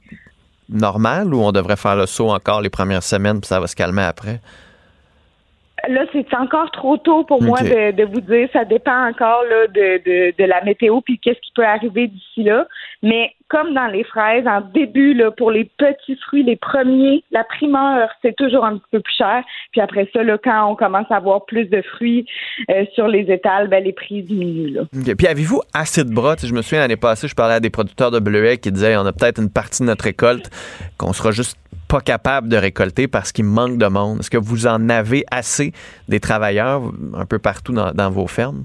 normal 0.70 1.34
ou 1.34 1.42
on 1.42 1.52
devrait 1.52 1.76
faire 1.76 1.96
le 1.96 2.06
saut 2.06 2.30
encore 2.30 2.62
les 2.62 2.70
premières 2.70 3.02
semaines 3.02 3.38
puis 3.42 3.48
ça 3.48 3.60
va 3.60 3.66
se 3.66 3.76
calmer 3.76 4.04
après? 4.04 4.40
Là, 5.88 6.04
c'est 6.12 6.34
encore 6.34 6.70
trop 6.70 6.96
tôt 6.96 7.24
pour 7.24 7.42
moi 7.42 7.60
de 7.60 8.04
vous 8.04 8.20
dire. 8.20 8.48
Ça 8.52 8.64
dépend 8.64 9.08
encore 9.08 9.42
là, 9.44 9.66
de, 9.68 10.02
de, 10.04 10.34
de 10.36 10.44
la 10.44 10.62
météo 10.62 11.00
puis 11.00 11.18
qu'est-ce 11.18 11.40
qui 11.40 11.52
peut 11.54 11.64
arriver 11.64 12.08
d'ici 12.08 12.42
là. 12.42 12.66
Mais 13.02 13.32
comme 13.48 13.74
dans 13.74 13.86
les 13.86 14.04
fraises, 14.04 14.46
en 14.46 14.60
début, 14.60 15.20
pour 15.36 15.50
les 15.50 15.70
petits 15.76 16.16
fruits, 16.26 16.42
les 16.42 16.56
premiers, 16.56 17.22
la 17.30 17.44
primeur, 17.44 18.08
c'est 18.22 18.34
toujours 18.36 18.64
un 18.64 18.78
petit 18.78 18.88
peu 18.90 19.00
plus 19.00 19.14
cher. 19.16 19.44
Puis 19.72 19.80
après 19.80 20.08
ça, 20.12 20.22
là, 20.22 20.38
quand 20.42 20.70
on 20.70 20.76
commence 20.76 21.10
à 21.10 21.16
avoir 21.16 21.44
plus 21.44 21.66
de 21.66 21.82
fruits 21.82 22.26
euh, 22.70 22.84
sur 22.94 23.06
les 23.06 23.30
étals, 23.30 23.68
ben, 23.68 23.84
les 23.84 23.92
prix 23.92 24.22
diminuent. 24.22 24.72
Là. 24.72 25.14
Puis 25.16 25.26
avez-vous 25.26 25.60
assez 25.72 26.04
de 26.04 26.12
bras? 26.12 26.36
Je 26.42 26.52
me 26.52 26.62
souviens 26.62 26.80
l'année 26.80 26.96
passée, 26.96 27.28
je 27.28 27.34
parlais 27.34 27.54
à 27.54 27.60
des 27.60 27.70
producteurs 27.70 28.10
de 28.10 28.18
bleuets 28.18 28.58
qui 28.58 28.72
disaient 28.72 28.96
on 28.96 29.06
a 29.06 29.12
peut-être 29.12 29.40
une 29.40 29.50
partie 29.50 29.82
de 29.82 29.88
notre 29.88 30.04
récolte 30.04 30.50
qu'on 30.96 31.12
sera 31.12 31.30
juste 31.30 31.58
pas 31.88 32.00
capable 32.00 32.48
de 32.48 32.56
récolter 32.56 33.08
parce 33.08 33.30
qu'il 33.30 33.44
manque 33.44 33.78
de 33.78 33.86
monde. 33.86 34.20
Est-ce 34.20 34.30
que 34.30 34.38
vous 34.38 34.66
en 34.66 34.88
avez 34.88 35.24
assez 35.30 35.72
des 36.08 36.18
travailleurs 36.18 36.82
un 37.14 37.26
peu 37.26 37.38
partout 37.38 37.72
dans 37.72 38.10
vos 38.10 38.26
fermes? 38.26 38.64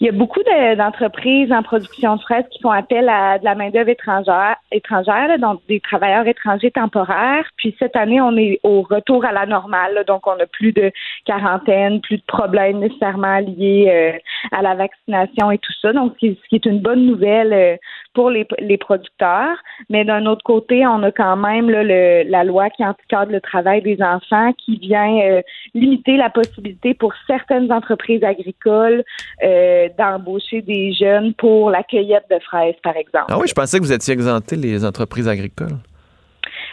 Il 0.00 0.06
y 0.06 0.08
a 0.08 0.12
beaucoup 0.12 0.40
de- 0.40 0.74
d'entreprises 0.76 1.52
en 1.52 1.62
production 1.62 2.16
de 2.16 2.22
fraises 2.22 2.44
qui 2.50 2.60
font 2.60 2.70
appel 2.70 3.08
à 3.08 3.38
de 3.38 3.44
la 3.44 3.54
main-d'œuvre 3.54 3.88
étrangère, 3.88 4.56
étrangère 4.72 5.38
donc 5.38 5.60
des 5.68 5.80
travailleurs 5.80 6.26
étrangers 6.26 6.70
temporaires. 6.70 7.46
Puis 7.56 7.74
cette 7.78 7.96
année, 7.96 8.20
on 8.20 8.36
est 8.36 8.60
au 8.62 8.82
retour 8.82 9.24
à 9.24 9.32
la 9.32 9.46
normale, 9.46 10.04
donc 10.06 10.26
on 10.26 10.38
a 10.38 10.46
plus 10.46 10.72
de 10.72 10.90
quarantaine, 11.24 12.00
plus 12.00 12.18
de 12.18 12.24
problèmes 12.26 12.78
nécessairement 12.78 13.38
liés 13.38 13.86
euh, 13.88 14.56
à 14.56 14.62
la 14.62 14.74
vaccination 14.74 15.50
et 15.50 15.58
tout 15.58 15.72
ça. 15.80 15.92
Donc, 15.92 16.12
ce 16.14 16.18
qui, 16.18 16.38
ce 16.42 16.48
qui 16.48 16.56
est 16.56 16.66
une 16.66 16.80
bonne 16.80 17.06
nouvelle 17.06 17.52
euh, 17.52 17.76
pour 18.14 18.30
les, 18.30 18.46
les 18.58 18.78
producteurs. 18.78 19.56
Mais 19.88 20.04
d'un 20.04 20.26
autre 20.26 20.42
côté, 20.44 20.86
on 20.86 21.02
a 21.02 21.12
quand 21.12 21.36
même 21.36 21.70
là, 21.70 21.82
le, 21.82 22.28
la 22.28 22.44
loi 22.44 22.70
qui 22.70 22.84
encadre 22.84 23.32
le 23.32 23.40
travail 23.40 23.82
des 23.82 24.02
enfants 24.02 24.52
qui 24.54 24.76
vient 24.78 25.18
euh, 25.20 25.42
limiter 25.74 26.16
la 26.16 26.30
possibilité 26.30 26.94
pour 26.94 27.12
certaines 27.26 27.70
entreprises 27.72 28.24
agricoles 28.24 29.04
euh, 29.42 29.88
d'embaucher 29.98 30.62
des 30.62 30.92
jeunes 30.92 31.34
pour 31.34 31.70
la 31.70 31.82
cueillette 31.82 32.26
de 32.30 32.38
fraises, 32.40 32.76
par 32.82 32.96
exemple. 32.96 33.26
Ah 33.28 33.38
oui, 33.38 33.48
je 33.48 33.54
pensais 33.54 33.78
que 33.78 33.84
vous 33.84 33.92
étiez 33.92 34.14
exempté 34.14 34.56
les 34.56 34.84
entreprises 34.84 35.28
agricoles. 35.28 35.78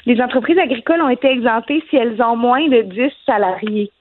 Les 0.05 0.22
entreprises 0.22 0.57
agricoles 0.57 1.01
ont 1.01 1.09
été 1.09 1.27
exemptées 1.27 1.84
si 1.89 1.97
elles 1.97 2.22
ont 2.22 2.38
moins 2.38 2.65
de 2.68 2.81
10 2.81 3.11
salariés. 3.26 3.91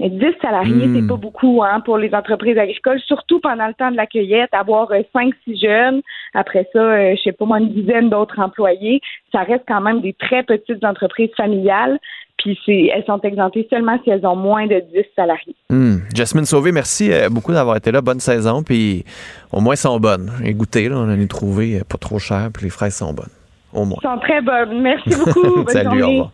Mais 0.00 0.10
10 0.10 0.26
salariés, 0.40 0.86
Hmm. 0.86 0.94
c'est 0.94 1.06
pas 1.08 1.16
beaucoup 1.16 1.62
hein, 1.64 1.80
pour 1.80 1.98
les 1.98 2.14
entreprises 2.14 2.56
agricoles, 2.56 3.00
surtout 3.00 3.40
pendant 3.40 3.66
le 3.66 3.74
temps 3.74 3.90
de 3.90 3.96
la 3.96 4.06
cueillette, 4.06 4.50
avoir 4.52 4.90
5-6 5.14 5.60
jeunes, 5.60 6.02
après 6.34 6.68
ça, 6.72 6.78
euh, 6.78 7.14
je 7.16 7.22
sais 7.22 7.32
pas 7.32 7.44
moi, 7.44 7.58
une 7.58 7.72
dizaine 7.72 8.08
d'autres 8.08 8.38
employés, 8.38 9.00
ça 9.32 9.40
reste 9.40 9.64
quand 9.66 9.80
même 9.80 10.00
des 10.00 10.12
très 10.12 10.42
petites 10.44 10.84
entreprises 10.84 11.30
familiales, 11.36 11.98
puis 12.36 12.56
c'est, 12.64 12.90
elles 12.94 13.04
sont 13.04 13.20
exemptées 13.22 13.66
seulement 13.68 13.98
si 14.04 14.10
elles 14.10 14.24
ont 14.24 14.36
moins 14.36 14.68
de 14.68 14.80
10 14.94 15.04
salariés. 15.16 15.56
Hmm. 15.70 15.96
Jasmine 16.14 16.44
Sauvé, 16.44 16.70
merci 16.70 17.12
euh, 17.12 17.28
beaucoup 17.28 17.52
d'avoir 17.52 17.76
été 17.76 17.90
là. 17.90 18.00
Bonne 18.00 18.20
saison. 18.20 18.62
Puis 18.62 19.04
au 19.50 19.60
moins, 19.60 19.72
elles 19.72 19.78
sont 19.78 19.98
bonnes. 19.98 20.30
Et 20.44 20.54
goûtez, 20.54 20.88
là, 20.88 20.96
on 20.98 21.10
en 21.10 21.20
a 21.20 21.26
trouvé 21.26 21.78
euh, 21.78 21.82
pas 21.82 21.98
trop 21.98 22.20
cher. 22.20 22.50
Puis 22.54 22.64
les 22.64 22.70
fraises 22.70 22.94
sont 22.94 23.12
bonnes. 23.12 23.26
Au 23.72 23.84
moins. 23.84 23.98
Elles 24.04 24.10
sont 24.10 24.18
très 24.20 24.40
bonnes. 24.40 24.80
Merci 24.80 25.10
beaucoup. 25.16 25.56
Bonne 25.64 25.68
Salut, 25.68 26.02
au 26.02 26.08
revoir. 26.08 26.32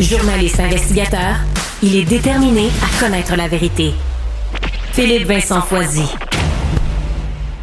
Journaliste 0.00 0.58
investigateur, 0.58 1.36
il 1.80 1.94
est 1.94 2.04
déterminé 2.04 2.68
à 2.82 3.00
connaître 3.00 3.36
la 3.36 3.46
vérité. 3.46 3.92
Philippe 4.92 5.28
Vincent 5.28 5.62
Foisy. 5.62 6.12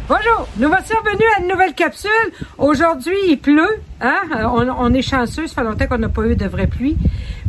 Bonjour, 0.08 0.48
nous 0.56 0.68
voici 0.68 0.94
revenus 0.94 1.26
à 1.36 1.42
une 1.42 1.48
nouvelle 1.48 1.74
capsule. 1.74 2.10
Aujourd'hui, 2.56 3.16
il 3.28 3.36
pleut. 3.36 3.80
Hein? 4.00 4.16
On, 4.32 4.66
on 4.66 4.94
est 4.94 5.02
chanceux, 5.02 5.46
ça 5.46 5.56
fait 5.56 5.62
longtemps 5.62 5.86
qu'on 5.86 5.98
n'a 5.98 6.08
pas 6.08 6.22
eu 6.22 6.34
de 6.34 6.46
vraie 6.46 6.66
pluie. 6.66 6.96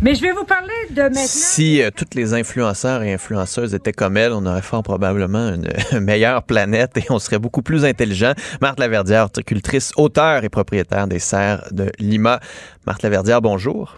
Mais 0.01 0.15
je 0.15 0.21
vais 0.21 0.33
vous 0.33 0.43
parler 0.43 0.73
de 0.89 1.01
maintenant. 1.01 1.21
Si 1.27 1.81
euh, 1.81 1.89
toutes 1.95 2.13
les 2.13 2.33
influenceurs 2.33 3.03
et 3.03 3.13
influenceuses 3.13 3.73
étaient 3.73 3.93
comme 3.93 4.17
elle, 4.17 4.33
on 4.33 4.45
aurait 4.45 4.61
fort 4.61 4.83
probablement 4.83 5.47
une, 5.53 5.69
une 5.93 6.01
meilleure 6.01 6.43
planète 6.43 6.97
et 6.97 7.05
on 7.09 7.19
serait 7.19 7.39
beaucoup 7.39 7.61
plus 7.61 7.85
intelligent. 7.85 8.33
Marthe 8.59 8.81
Laverdière, 8.81 9.23
horticultrice, 9.23 9.93
auteure 9.95 10.43
et 10.43 10.49
propriétaire 10.49 11.07
des 11.07 11.19
serres 11.19 11.69
de 11.71 11.89
Lima. 11.99 12.41
Marthe 12.85 13.03
Laverdière, 13.03 13.41
bonjour. 13.41 13.97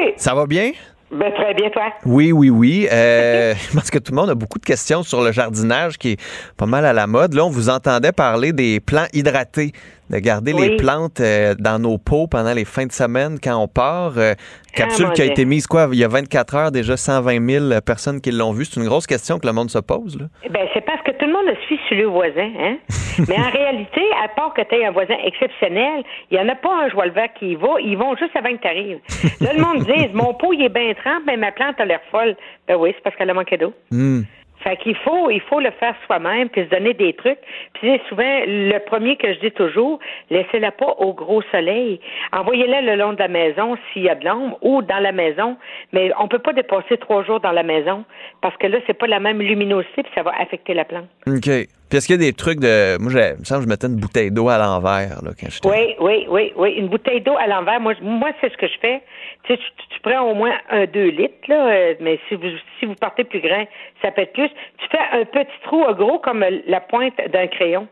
Salut! 0.00 0.12
Ça 0.16 0.34
va 0.34 0.46
bien? 0.46 0.72
Ben, 1.12 1.32
très 1.32 1.54
bien, 1.54 1.68
toi? 1.70 1.92
Oui, 2.06 2.30
oui, 2.30 2.50
oui. 2.50 2.86
Euh, 2.92 3.52
pense 3.74 3.90
que 3.90 3.98
tout 3.98 4.12
le 4.12 4.16
monde 4.16 4.30
a 4.30 4.34
beaucoup 4.36 4.60
de 4.60 4.64
questions 4.64 5.02
sur 5.02 5.22
le 5.22 5.32
jardinage 5.32 5.98
qui 5.98 6.12
est 6.12 6.20
pas 6.56 6.66
mal 6.66 6.86
à 6.86 6.92
la 6.92 7.08
mode. 7.08 7.34
Là, 7.34 7.44
on 7.44 7.50
vous 7.50 7.68
entendait 7.68 8.12
parler 8.12 8.52
des 8.52 8.78
plants 8.78 9.06
hydratés, 9.12 9.72
de 10.08 10.18
garder 10.18 10.52
Oui. 10.52 10.68
les 10.68 10.76
plantes 10.76 11.18
euh, 11.20 11.56
dans 11.58 11.80
nos 11.80 11.98
pots 11.98 12.28
pendant 12.28 12.52
les 12.52 12.64
fins 12.64 12.86
de 12.86 12.92
semaine 12.92 13.38
quand 13.42 13.56
on 13.56 13.66
part. 13.66 14.12
Euh, 14.18 14.34
capsule 14.72 15.06
mon 15.06 15.12
qui 15.12 15.22
a 15.22 15.24
Dieu. 15.24 15.32
été 15.32 15.44
mise, 15.46 15.66
quoi, 15.66 15.88
il 15.92 15.98
y 15.98 16.04
a 16.04 16.08
24 16.08 16.54
heures, 16.54 16.70
déjà 16.70 16.96
120 16.96 17.44
000 17.68 17.80
personnes 17.80 18.20
qui 18.20 18.30
l'ont 18.30 18.52
vue. 18.52 18.64
C'est 18.64 18.78
une 18.78 18.86
grosse 18.86 19.08
question 19.08 19.40
que 19.40 19.48
le 19.48 19.52
monde 19.52 19.68
se 19.70 19.78
pose. 19.80 20.16
Là. 20.16 20.26
Ben, 20.48 20.68
c'est 20.72 20.84
parce 20.84 20.99
tout 21.20 21.26
le 21.26 21.32
monde 21.32 21.46
le 21.46 21.56
suit 21.66 21.78
sur 21.86 21.98
le 21.98 22.06
voisin, 22.06 22.50
hein? 22.58 22.76
Mais 23.28 23.36
en 23.36 23.50
réalité, 23.50 24.00
à 24.24 24.28
part 24.28 24.54
que 24.54 24.62
tu 24.62 24.74
aies 24.74 24.86
un 24.86 24.90
voisin 24.90 25.16
exceptionnel, 25.24 26.02
il 26.30 26.38
n'y 26.38 26.42
en 26.42 26.48
a 26.48 26.54
pas 26.54 26.84
un 26.84 26.88
joie 26.88 27.04
le 27.04 27.12
vert 27.12 27.28
qui 27.38 27.50
y 27.50 27.54
va. 27.54 27.68
Ils 27.80 27.96
vont 27.96 28.16
juste 28.16 28.34
avant 28.34 28.50
que 28.56 28.62
tu 28.62 28.68
arrives. 28.68 29.00
Là, 29.40 29.52
le 29.52 29.60
monde 29.60 29.84
dit 29.84 30.08
Mon 30.14 30.32
pot, 30.32 30.54
il 30.54 30.62
est 30.62 30.70
bien 30.70 30.94
trempe, 30.94 31.24
mais 31.26 31.36
ma 31.36 31.52
plante 31.52 31.78
a 31.78 31.84
l'air 31.84 32.00
folle. 32.10 32.36
Ben 32.66 32.76
oui, 32.76 32.92
c'est 32.94 33.02
parce 33.02 33.14
qu'elle 33.16 33.28
a 33.28 33.34
manqué 33.34 33.58
d'eau. 33.58 33.74
Hmm. 33.90 34.22
Fait 34.62 34.76
qu'il 34.76 34.94
faut, 34.96 35.30
il 35.30 35.40
faut 35.40 35.58
le 35.60 35.70
faire 35.72 35.94
soi-même, 36.06 36.48
puis 36.50 36.64
se 36.64 36.68
donner 36.68 36.92
des 36.94 37.14
trucs. 37.14 37.38
Puis 37.74 37.90
c'est 37.90 38.08
souvent 38.08 38.40
le 38.46 38.78
premier 38.80 39.16
que 39.16 39.32
je 39.32 39.40
dis 39.40 39.50
toujours, 39.52 39.98
laissez-la 40.28 40.70
pas 40.70 40.94
au 40.98 41.14
gros 41.14 41.42
soleil. 41.50 41.98
Envoyez-la 42.32 42.82
le 42.82 42.96
long 42.96 43.12
de 43.14 43.18
la 43.18 43.28
maison 43.28 43.76
s'il 43.92 44.02
y 44.02 44.08
a 44.10 44.14
de 44.14 44.24
l'ombre 44.26 44.58
ou 44.62 44.82
dans 44.82 44.98
la 44.98 45.12
maison. 45.12 45.56
Mais 45.92 46.10
on 46.18 46.28
peut 46.28 46.38
pas 46.38 46.52
dépasser 46.52 46.98
trois 46.98 47.24
jours 47.24 47.40
dans 47.40 47.52
la 47.52 47.62
maison 47.62 48.04
parce 48.42 48.56
que 48.58 48.66
là, 48.66 48.78
c'est 48.86 48.94
pas 48.98 49.06
la 49.06 49.18
même 49.20 49.40
luminosité 49.40 50.02
puis 50.02 50.12
ça 50.14 50.22
va 50.22 50.32
affecter 50.38 50.74
la 50.74 50.84
plante. 50.84 51.06
OK. 51.26 51.48
Puis 51.88 51.96
est-ce 51.98 52.06
qu'il 52.06 52.20
y 52.22 52.24
a 52.24 52.30
des 52.30 52.32
trucs 52.36 52.60
de. 52.60 52.98
Moi, 53.02 53.10
j'ai- 53.10 53.34
il 53.34 53.40
me 53.40 53.44
semble 53.44 53.62
que 53.62 53.64
je 53.64 53.68
mettais 53.68 53.88
une 53.88 53.98
bouteille 53.98 54.30
d'eau 54.30 54.48
à 54.48 54.58
l'envers 54.58 55.22
là, 55.24 55.30
quand 55.40 55.50
j'étais. 55.50 55.68
Oui, 55.68 55.96
oui, 55.98 56.26
oui, 56.28 56.52
oui. 56.54 56.70
Une 56.76 56.86
bouteille 56.86 57.20
d'eau 57.20 57.36
à 57.36 57.48
l'envers. 57.48 57.80
Moi, 57.80 57.94
je- 57.98 58.04
moi 58.04 58.30
c'est 58.40 58.52
ce 58.52 58.56
que 58.56 58.68
je 58.68 58.78
fais. 58.80 59.02
Tu, 59.50 59.56
sais, 59.56 59.62
tu, 59.76 59.88
tu 59.88 60.00
prends 60.00 60.22
au 60.30 60.34
moins 60.34 60.56
un 60.70 60.86
2 60.86 61.08
litres, 61.08 61.48
là, 61.48 61.66
euh, 61.66 61.94
mais 62.00 62.20
si 62.28 62.36
vous, 62.36 62.48
si 62.78 62.86
vous 62.86 62.94
partez 62.94 63.24
plus 63.24 63.40
grand, 63.40 63.66
ça 64.00 64.12
peut 64.12 64.22
être 64.22 64.32
plus. 64.32 64.48
Tu 64.48 64.88
fais 64.90 65.18
un 65.18 65.24
petit 65.24 65.60
trou 65.64 65.84
gros 65.94 66.18
comme 66.20 66.44
la 66.66 66.80
pointe 66.80 67.16
d'un 67.32 67.48
crayon. 67.48 67.88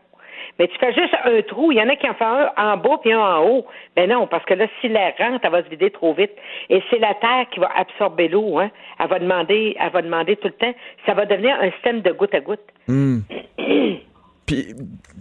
Mais 0.57 0.67
tu 0.67 0.77
fais 0.77 0.93
juste 0.93 1.13
un 1.25 1.41
trou. 1.41 1.71
Il 1.71 1.77
y 1.77 1.81
en 1.81 1.89
a 1.89 1.95
qui 1.95 2.07
en 2.09 2.13
font 2.13 2.25
un 2.25 2.73
en 2.73 2.77
bas 2.77 2.97
puis 3.01 3.11
un 3.11 3.19
en 3.19 3.45
haut. 3.45 3.65
Mais 3.95 4.07
non, 4.07 4.27
parce 4.27 4.43
que 4.45 4.53
là, 4.53 4.67
si 4.79 4.87
l'air 4.87 5.13
rentre, 5.17 5.39
elle 5.43 5.51
va 5.51 5.63
se 5.63 5.69
vider 5.69 5.91
trop 5.91 6.13
vite. 6.13 6.31
Et 6.69 6.81
c'est 6.89 6.99
la 6.99 7.13
terre 7.15 7.45
qui 7.51 7.59
va 7.59 7.69
absorber 7.75 8.29
l'eau. 8.29 8.59
Hein. 8.59 8.71
Elle 8.99 9.07
va 9.07 9.19
demander, 9.19 9.75
elle 9.79 9.91
va 9.91 10.01
demander 10.01 10.35
tout 10.37 10.47
le 10.47 10.53
temps. 10.53 10.73
Ça 11.05 11.13
va 11.13 11.25
devenir 11.25 11.55
un 11.61 11.71
système 11.71 12.01
de 12.01 12.11
goutte 12.11 12.33
à 12.35 12.39
goutte. 12.39 12.59
Hmm. 12.87 13.19
Puis, 14.45 14.73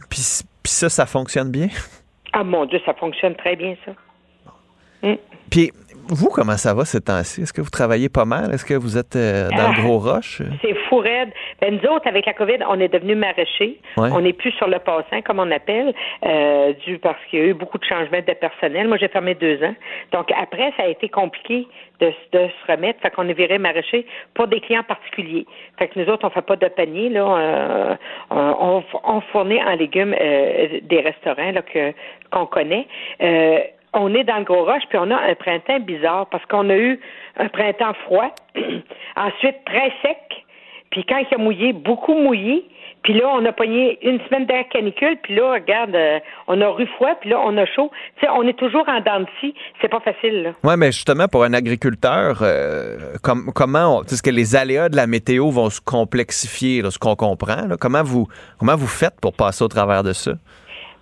puis, 0.09 0.23
puis 0.63 0.73
ça, 0.73 0.89
ça 0.89 1.05
fonctionne 1.05 1.51
bien? 1.51 1.69
Ah 2.33 2.43
mon 2.43 2.65
Dieu, 2.65 2.81
ça 2.87 2.95
fonctionne 2.95 3.35
très 3.35 3.57
bien, 3.57 3.77
ça. 3.85 3.93
Puis 5.51 5.71
vous, 6.09 6.29
comment 6.31 6.57
ça 6.57 6.75
va 6.75 6.85
ces 6.85 7.01
temps-ci? 7.01 7.43
Est-ce 7.43 7.53
que 7.53 7.61
vous 7.61 7.71
travaillez 7.71 8.09
pas 8.09 8.25
mal? 8.25 8.53
Est-ce 8.53 8.65
que 8.65 8.75
vous 8.75 8.97
êtes 8.97 9.17
euh, 9.17 9.49
dans 9.51 9.69
le 9.73 9.83
gros 9.83 9.99
rush? 9.99 10.43
C'est 10.63 10.75
fou 10.89 10.99
raide. 10.99 11.31
Ben, 11.61 11.75
nous 11.75 11.91
autres, 11.91 12.09
avec 12.09 12.27
la 12.27 12.33
COVID, 12.33 12.59
on 12.69 12.81
est 12.81 12.89
devenus 12.89 13.17
maraîchers. 13.17 13.79
Ouais. 13.97 14.11
On 14.13 14.21
n'est 14.21 14.33
plus 14.33 14.53
sur 14.53 14.69
le 14.69 14.79
passant, 14.79 15.21
comme 15.25 15.39
on 15.39 15.51
appelle, 15.51 15.95
euh, 16.25 16.73
dû 16.85 16.99
parce 16.99 17.19
qu'il 17.29 17.39
y 17.39 17.43
a 17.43 17.47
eu 17.47 17.55
beaucoup 17.55 17.79
de 17.79 17.85
changements 17.85 18.19
de 18.27 18.33
personnel. 18.33 18.89
Moi, 18.89 18.97
j'ai 18.99 19.09
fermé 19.09 19.35
deux 19.35 19.63
ans. 19.63 19.75
Donc, 20.13 20.31
après, 20.41 20.73
ça 20.77 20.85
a 20.85 20.89
été 20.89 21.09
compliqué 21.09 21.67
de, 22.01 22.09
de 22.33 22.49
se 22.49 22.73
remettre. 22.73 23.01
Fait 23.01 23.11
qu'on 23.11 23.29
est 23.29 23.35
viré 23.35 23.59
maraîcher 23.59 24.07
pour 24.35 24.47
des 24.47 24.61
clients 24.61 24.85
particuliers. 24.85 25.47
Fait 25.79 25.89
que 25.89 25.99
nous 26.01 26.09
autres, 26.09 26.27
on 26.27 26.31
fait 26.31 26.43
pas 26.43 26.57
de 26.57 26.69
panier, 26.69 27.09
là. 27.11 27.27
Euh, 27.39 27.97
on, 28.31 28.83
on 29.05 29.21
fournit 29.33 29.63
en 29.63 29.75
légumes 29.75 30.15
euh, 30.19 30.81
des 30.83 31.01
restaurants, 31.01 31.53
là, 31.53 31.63
que, 31.63 31.93
qu'on 32.31 32.47
connaît. 32.47 32.87
Euh, 33.21 33.59
on 33.95 34.15
est 34.15 34.25
dans 34.25 34.39
le 34.39 34.45
gros 34.45 34.65
rush, 34.65 34.83
puis 34.89 34.99
on 34.99 35.11
a 35.11 35.17
un 35.17 35.35
printemps 35.35 35.81
bizarre 35.81 36.27
parce 36.31 36.45
qu'on 36.47 36.69
a 36.71 36.77
eu 36.77 37.01
un 37.39 37.49
printemps 37.49 37.95
froid, 38.05 38.35
ensuite 39.17 39.57
très 39.65 39.93
sec, 40.03 40.19
puis 40.91 41.05
quand 41.05 41.19
il 41.19 41.35
a 41.35 41.39
mouillé, 41.39 41.73
beaucoup 41.73 42.15
mouillé, 42.15 42.65
puis 43.05 43.15
là, 43.15 43.29
on 43.33 43.45
a 43.47 43.53
pogné 43.53 43.97
une 44.03 44.19
semaine 44.27 44.45
d'air 44.47 44.65
canicule, 44.71 45.17
puis 45.23 45.37
là, 45.37 45.53
regarde, 45.53 45.95
euh, 45.95 46.19
on 46.49 46.61
a 46.61 46.81
eu 46.81 46.87
froid, 46.97 47.15
puis 47.21 47.31
là, 47.31 47.41
on 47.45 47.57
a 47.57 47.65
chaud. 47.65 47.91
Tu 48.19 48.27
sais, 48.27 48.33
on 48.35 48.43
est 48.43 48.59
toujours 48.59 48.85
en 48.89 49.01
dents 49.01 49.21
de 49.21 49.27
scie. 49.39 49.55
C'est 49.81 49.89
pas 49.89 50.01
facile. 50.01 50.53
Oui, 50.65 50.75
mais 50.77 50.91
justement, 50.91 51.29
pour 51.29 51.45
un 51.45 51.53
agriculteur, 51.53 52.41
euh, 52.43 52.97
com- 53.23 53.53
comment, 53.55 54.03
est-ce 54.03 54.23
que 54.23 54.31
les 54.31 54.57
aléas 54.57 54.89
de 54.89 54.97
la 54.97 55.07
météo 55.07 55.49
vont 55.51 55.71
se 55.71 55.81
complexifier, 55.81 56.83
là, 56.83 56.91
ce 56.91 56.99
qu'on 56.99 57.15
comprend? 57.15 57.69
Comment, 57.81 58.03
vous, 58.03 58.27
comment 58.59 58.75
vous 58.77 58.89
faites 58.89 59.21
pour 59.23 59.33
passer 59.33 59.63
au 59.63 59.69
travers 59.69 60.03
de 60.03 60.13
ça? 60.13 60.33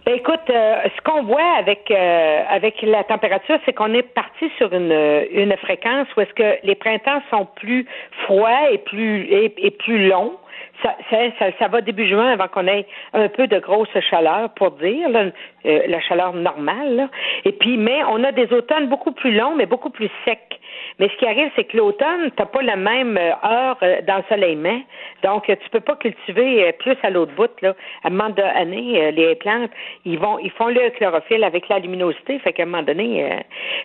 Ben, 0.06 0.14
écoute, 0.14 0.48
euh, 0.50 0.82
ce 0.96 1.02
qu'on 1.02 1.24
voit 1.24 1.56
avec 1.58 1.90
euh, 1.90 2.42
avec 2.48 2.80
la 2.82 3.02
température, 3.02 3.58
c'est 3.64 3.72
qu'on 3.72 3.92
est 3.92 4.04
parti 4.04 4.48
sur 4.56 4.72
une, 4.72 4.92
une 5.32 5.56
fréquence 5.56 6.06
où 6.16 6.20
est-ce 6.20 6.32
que 6.32 6.64
les 6.64 6.76
printemps 6.76 7.20
sont 7.28 7.48
plus 7.56 7.86
froids 8.24 8.70
et 8.70 8.78
plus 8.78 9.22
et, 9.22 9.52
et 9.66 9.72
plus 9.72 10.06
longs. 10.06 10.36
Ça, 10.82 10.94
ça, 11.10 11.46
ça, 11.58 11.68
va 11.68 11.80
début 11.80 12.06
juin 12.06 12.32
avant 12.32 12.48
qu'on 12.48 12.66
ait 12.66 12.86
un 13.12 13.28
peu 13.28 13.46
de 13.46 13.58
grosse 13.58 13.88
chaleur, 14.10 14.50
pour 14.50 14.72
dire, 14.72 15.08
là, 15.08 15.26
euh, 15.64 15.80
la 15.86 16.00
chaleur 16.00 16.32
normale. 16.34 16.96
là. 16.96 17.08
Et 17.44 17.52
puis, 17.52 17.76
mais 17.76 18.02
on 18.10 18.22
a 18.24 18.32
des 18.32 18.52
automnes 18.52 18.88
beaucoup 18.88 19.12
plus 19.12 19.34
longs, 19.34 19.54
mais 19.54 19.66
beaucoup 19.66 19.90
plus 19.90 20.10
secs. 20.24 20.58
Mais 20.98 21.08
ce 21.08 21.16
qui 21.16 21.26
arrive, 21.26 21.50
c'est 21.56 21.64
que 21.64 21.76
l'automne, 21.76 22.30
t'as 22.36 22.46
pas 22.46 22.62
la 22.62 22.76
même 22.76 23.16
euh, 23.16 23.32
heure 23.44 23.76
euh, 23.82 24.00
d'ensoleillement. 24.02 24.80
Donc, 25.22 25.44
tu 25.46 25.70
peux 25.70 25.80
pas 25.80 25.96
cultiver 25.96 26.68
euh, 26.68 26.72
plus 26.72 26.96
à 27.02 27.10
l'autre 27.10 27.32
bout, 27.34 27.50
là. 27.60 27.74
À 28.02 28.08
un 28.08 28.10
moment 28.10 28.30
donné, 28.30 29.12
les 29.12 29.34
plantes, 29.34 29.70
ils 30.04 30.18
vont, 30.18 30.38
ils 30.38 30.50
font 30.52 30.68
le 30.68 30.90
chlorophylle 30.90 31.44
avec 31.44 31.68
la 31.68 31.78
luminosité. 31.78 32.38
Fait 32.38 32.52
qu'à 32.52 32.62
un 32.62 32.66
moment 32.66 32.82
donné, 32.82 33.24
euh, 33.24 33.36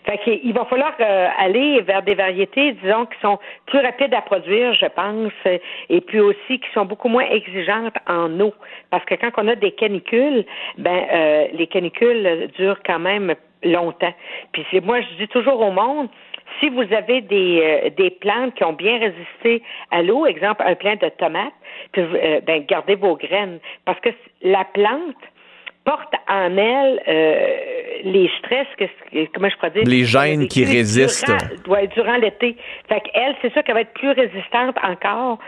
fait 0.05 0.17
qu'il 0.19 0.53
va 0.53 0.65
falloir 0.65 0.93
aller 1.37 1.81
vers 1.81 2.01
des 2.03 2.15
variétés, 2.15 2.73
disons, 2.73 3.05
qui 3.05 3.19
sont 3.21 3.39
plus 3.65 3.79
rapides 3.79 4.13
à 4.13 4.21
produire, 4.21 4.73
je 4.73 4.85
pense, 4.85 5.33
et 5.89 6.01
puis 6.01 6.19
aussi 6.19 6.59
qui 6.61 6.71
sont 6.73 6.85
beaucoup 6.85 7.09
moins 7.09 7.25
exigeantes 7.29 7.95
en 8.07 8.39
eau. 8.39 8.53
Parce 8.89 9.03
que 9.05 9.15
quand 9.15 9.31
on 9.37 9.47
a 9.47 9.55
des 9.55 9.71
canicules, 9.71 10.45
ben, 10.77 11.05
euh, 11.11 11.47
les 11.53 11.67
canicules 11.67 12.49
durent 12.57 12.81
quand 12.85 12.99
même 12.99 13.35
longtemps. 13.63 14.13
Puis 14.53 14.65
moi, 14.83 15.01
je 15.01 15.17
dis 15.17 15.27
toujours 15.27 15.59
au 15.61 15.71
monde, 15.71 16.07
si 16.59 16.69
vous 16.69 16.81
avez 16.93 17.21
des, 17.21 17.61
euh, 17.61 17.89
des 17.91 18.09
plantes 18.09 18.55
qui 18.55 18.63
ont 18.63 18.73
bien 18.73 18.99
résisté 18.99 19.63
à 19.91 20.01
l'eau, 20.01 20.25
exemple 20.25 20.63
un 20.65 20.75
plant 20.75 20.95
de 20.95 21.09
tomates, 21.09 21.53
puis, 21.91 22.01
euh, 22.01 22.41
ben, 22.41 22.65
gardez 22.67 22.95
vos 22.95 23.15
graines. 23.15 23.59
Parce 23.85 23.99
que 24.01 24.09
la 24.41 24.65
plante 24.65 25.15
porte 25.83 26.13
en 26.27 26.55
elle 26.57 27.01
euh, 27.07 27.47
les 28.03 28.29
stress, 28.39 28.67
que, 28.77 28.85
comment 29.33 29.49
je 29.49 29.55
pourrais 29.55 29.71
dire? 29.71 29.83
Les 29.85 30.05
gènes 30.05 30.47
qui 30.47 30.61
Durant- 30.61 30.73
résistent. 30.73 31.67
ouais, 31.67 31.87
durant 31.87 32.17
l'été. 32.17 32.55
Fait 32.87 32.99
qu'elle, 33.01 33.35
c'est 33.41 33.51
sûr 33.53 33.63
qu'elle 33.63 33.75
va 33.75 33.81
être 33.81 33.93
plus 33.93 34.11
résistante 34.11 34.75
encore 34.83 35.39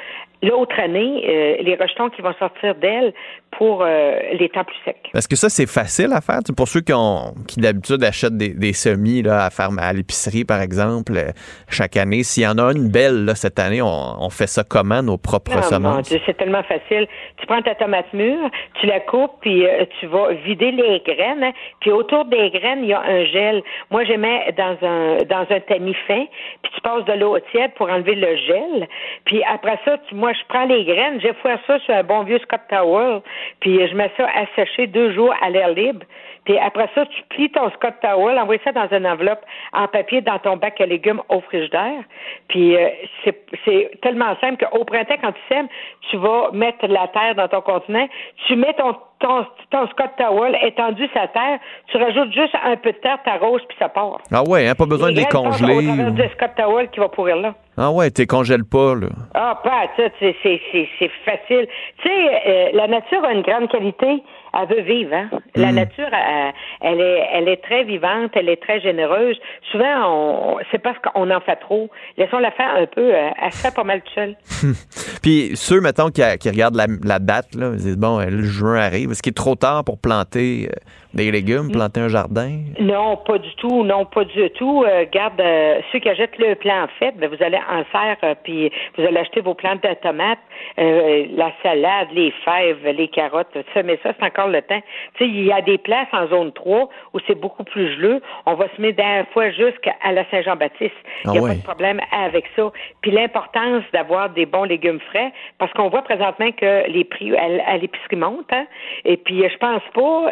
l'autre 0.44 0.80
année, 0.80 1.24
euh, 1.28 1.64
les 1.64 1.76
rejetons 1.76 2.10
qui 2.10 2.22
vont 2.22 2.34
sortir 2.38 2.76
d'elle 2.76 3.14
pour 3.58 3.84
euh, 3.84 4.16
les 4.34 4.50
temps 4.50 4.64
plus 4.64 4.76
secs. 4.86 4.98
Est-ce 5.14 5.28
que 5.28 5.36
ça, 5.36 5.48
c'est 5.50 5.68
facile 5.70 6.12
à 6.14 6.22
faire? 6.22 6.40
Pour 6.58 6.68
ceux 6.68 6.82
qui, 6.82 6.94
ont, 6.94 7.34
qui 7.48 7.60
d'habitude 7.60 8.04
achètent 8.04 8.36
des, 8.38 8.50
des 8.50 8.74
semis 8.74 9.22
là, 9.22 9.46
à 9.46 9.50
faire 9.50 9.70
à 9.80 9.94
l'épicerie, 9.94 10.44
par 10.44 10.60
exemple, 10.62 11.14
euh, 11.16 11.32
chaque 11.70 11.98
année, 11.98 12.24
s'il 12.24 12.44
y 12.44 12.48
en 12.48 12.58
a 12.58 12.72
une 12.72 12.90
belle 12.92 13.26
là, 13.26 13.36
cette 13.36 13.60
année, 13.60 13.82
on, 13.82 13.88
on 14.20 14.30
fait 14.30 14.48
ça 14.48 14.64
comment, 14.68 15.02
nos 15.04 15.18
propres 15.18 15.52
Ah, 15.54 15.58
mon 15.58 15.62
semences? 15.64 16.10
Dieu, 16.10 16.20
c'est 16.26 16.36
tellement 16.38 16.64
facile. 16.64 17.08
Tu 17.38 17.46
prends 17.46 17.62
ta 17.62 17.76
tomate 17.76 18.12
mûre, 18.14 18.50
tu 18.82 18.88
la 18.88 19.00
coupes, 19.02 19.38
puis 19.42 19.64
tu 20.00 20.08
vas 20.08 20.34
vider 20.46 20.72
les 20.72 21.00
graines. 21.06 21.44
hein. 21.44 21.52
puis 21.80 21.92
autour 21.92 22.26
des 22.26 22.50
graines, 22.50 22.84
il 22.84 22.90
y 22.90 22.94
a 22.94 23.02
un 23.02 23.24
gel. 23.26 23.62
Moi, 23.92 24.04
je 24.06 24.14
mets 24.14 24.52
dans 24.58 24.78
un 24.82 25.18
dans 25.30 25.46
un 25.50 25.60
tamis 25.62 25.96
fin, 26.08 26.26
puis 26.64 26.72
tu 26.76 26.82
passes 26.82 27.06
de 27.06 27.14
l'eau 27.14 27.38
tiède 27.52 27.72
pour 27.76 27.90
enlever 27.90 28.16
le 28.16 28.36
gel. 28.36 28.88
Puis 29.26 29.42
après 29.44 29.80
ça, 29.86 29.98
tu, 30.10 30.16
moi, 30.16 30.33
je 30.34 30.44
prends 30.50 30.66
les 30.66 30.84
graines, 30.84 31.20
je 31.22 31.34
fouille 31.42 31.52
ça 31.68 31.80
sur 31.80 31.94
un 31.94 32.04
bon 32.04 32.24
vieux 32.24 32.40
Scott 32.40 32.62
Towel, 32.70 33.22
puis 33.60 33.88
je 33.88 33.96
mets 33.96 34.12
ça 34.18 34.26
à 34.26 34.46
sécher 34.56 34.88
deux 34.88 35.14
jours 35.14 35.34
à 35.42 35.50
l'air 35.50 35.70
libre. 35.70 36.06
Puis 36.46 36.58
après 36.58 36.90
ça, 36.94 37.06
tu 37.06 37.22
plies 37.30 37.50
ton 37.52 37.70
Scott 37.72 37.94
Towel, 38.02 38.38
envoies 38.38 38.58
ça 38.64 38.72
dans 38.74 38.88
une 38.96 39.08
enveloppe 39.08 39.42
en 39.72 39.88
papier 39.88 40.22
dans 40.22 40.40
ton 40.40 40.58
bac 40.58 40.80
à 40.82 40.86
légumes 40.86 41.22
au 41.30 41.40
frigidaire. 41.42 42.04
Puis 42.50 42.76
euh, 42.76 42.90
c'est 43.24 43.40
c'est 43.66 43.92
tellement 44.02 44.36
simple 44.42 44.66
qu'au 44.66 44.84
printemps, 44.84 45.16
quand 45.22 45.32
tu 45.32 45.42
sèmes, 45.56 45.68
tu 46.10 46.18
vas 46.18 46.50
mettre 46.52 46.86
la 46.88 47.08
terre 47.08 47.36
dans 47.36 47.48
ton 47.48 47.62
contenant, 47.62 48.08
tu 48.48 48.56
mets 48.56 48.74
ton 48.74 48.96
ton, 49.20 49.46
ton 49.70 49.88
Scott 49.88 50.10
Towel 50.18 50.58
étendu 50.64 51.08
sa 51.14 51.28
terre, 51.30 51.58
tu 51.88 51.96
rajoutes 51.98 52.34
juste 52.34 52.54
un 52.62 52.76
peu 52.76 52.92
de 52.92 52.98
terre, 52.98 53.20
t'arroses, 53.24 53.62
puis 53.70 53.78
ça 53.80 53.88
part. 53.88 54.18
Ah 54.34 54.44
ouais, 54.46 54.68
hein, 54.68 54.76
pas 54.76 54.86
besoin 54.86 55.12
de 55.12 55.16
les 55.16 55.26
congeler. 55.26 55.78
Au 55.78 55.82
travers 55.82 56.08
ou- 56.08 56.12
du 56.12 56.24
Scott 56.36 56.52
Towel 56.58 56.90
qui 56.90 57.00
va 57.00 57.08
pourrir 57.08 57.38
là. 57.38 57.54
Ah 57.78 57.90
ouais, 57.90 58.12
tu 58.12 58.22
les 58.22 58.28
congèles 58.28 58.66
pas, 58.66 58.96
là. 58.96 59.08
Ah, 59.34 59.58
pas 59.64 59.84
ça, 59.96 60.04
c'est 60.20 60.36
c'est- 60.44 60.62
c'est- 60.74 60.90
c'est 61.00 61.12
facile. 61.24 61.68
Tu 62.02 62.10
sais, 62.10 62.42
euh, 62.48 62.70
la 62.74 62.88
nature 62.88 63.24
a 63.24 63.32
une 63.32 63.44
grande 63.44 63.70
qualité. 63.70 64.22
Elle 64.56 64.68
veut 64.78 64.82
vivre, 64.84 65.14
hein? 65.14 65.30
La 65.56 65.72
Mm. 65.72 65.76
nature, 65.76 66.08
elle, 66.12 66.54
elle 66.82 67.02
est, 67.02 67.28
elle 67.34 67.48
est 67.50 67.64
très 67.64 67.84
vivante, 67.84 68.32
elle 68.36 68.50
est 68.50 68.62
très 68.62 68.80
généreuse. 68.82 69.38
Souvent, 69.72 70.06
on, 70.06 70.58
c'est 70.72 70.78
parce 70.80 70.98
qu'on 71.00 71.30
en 71.32 71.42
fait 71.42 71.56
trop. 71.56 71.90
Laissons-la 72.18 72.52
faire 72.52 72.70
un 72.76 72.86
peu. 72.86 73.14
euh, 73.16 73.30
Elle 73.44 73.52
se 73.52 73.66
fait 73.68 73.74
pas 73.74 73.84
mal 73.84 74.02
toute 74.02 74.14
seule. 74.14 74.36
Puis 75.24 75.52
ceux, 75.56 75.82
mettons, 75.82 76.10
qui, 76.10 76.22
qui 76.40 76.50
regardent 76.50 76.76
la, 76.76 76.86
la 77.04 77.20
date, 77.20 77.56
là, 77.56 77.72
ils 77.74 77.78
disent, 77.80 77.98
bon, 77.98 78.20
le 78.20 78.44
juin 78.44 78.76
arrive. 78.76 79.12
Est-ce 79.12 79.22
qu'il 79.24 79.32
est 79.32 79.34
trop 79.34 79.56
tard 79.56 79.84
pour 79.84 79.98
planter, 80.00 80.70
euh, 80.70 80.76
Des 81.14 81.30
légumes, 81.30 81.72
planter 81.72 82.00
un 82.02 82.10
jardin? 82.10 82.62
Non, 82.80 83.18
pas 83.18 83.38
du 83.38 83.54
tout, 83.58 83.84
non, 83.84 84.06
pas 84.06 84.24
du 84.24 84.50
tout. 84.52 84.84
Euh, 84.84 85.06
garde, 85.12 85.40
euh, 85.40 85.80
ceux 85.92 86.00
qui 86.00 86.10
achètent 86.10 86.40
le 86.40 86.56
plant 86.56 86.88
fait, 86.98 87.12
ben, 87.18 87.30
vous 87.30 87.44
allez 87.44 87.60
en 87.70 87.84
faire, 87.84 88.18
euh, 88.24 88.34
puis 88.44 88.72
vous 88.98 89.04
allez 89.06 89.18
acheter 89.18 89.42
vos 89.42 89.54
plantes 89.54 89.84
de 89.84 89.94
tomates, 90.02 90.40
euh, 90.80 91.26
la 91.36 91.52
salade, 91.62 92.08
les 92.14 92.32
fèves, 92.44 92.84
les 92.88 93.08
carottes, 93.08 93.48
tout 93.54 93.64
ça, 93.76 93.84
mais 93.84 94.00
ça, 94.02 94.14
c'est 94.18 94.26
encore 94.26 94.48
le 94.48 94.62
temps. 94.64 94.82
Tu 95.16 95.26
sais, 95.26 95.30
il 95.30 95.46
y 95.46 95.52
a 95.52 95.62
des 95.62 95.78
places 95.78 96.08
en 96.14 96.28
zone 96.28 96.52
3 96.52 96.90
où 97.14 97.20
c'est 97.28 97.40
beaucoup 97.40 97.64
plus 97.64 97.94
geleux. 97.96 98.22
On 98.48 98.56
va 98.56 98.66
se 98.76 98.82
mettre 98.82 98.98
d'un 98.98 99.26
fois 99.34 99.52
jusqu'à 99.52 99.94
la 100.12 100.28
Saint-Jean-Baptiste. 100.32 100.96
Il 101.26 101.32
n'y 101.32 101.38
a 101.38 101.42
Ah 101.44 101.48
pas 101.48 101.56
de 101.56 101.62
problème 101.62 102.02
avec 102.12 102.46
ça. 102.56 102.72
Puis 103.02 103.12
l'importance 103.12 103.84
d'avoir 103.94 104.32
des 104.32 104.48
bons 104.48 104.64
légumes 104.64 105.00
frais, 105.00 105.32
parce 105.60 105.72
qu'on 105.74 105.90
voit 105.90 106.02
présentement 106.02 106.52
que 106.52 106.90
les 106.90 107.04
prix 107.04 107.36
à, 107.36 107.78
l'épicerie 107.78 108.16
montent, 108.16 108.52
hein, 108.52 108.66
et 109.06 109.18
puis 109.18 109.44
euh, 109.44 109.50
je 109.52 109.58
pense 109.58 109.84
pas 109.94 110.32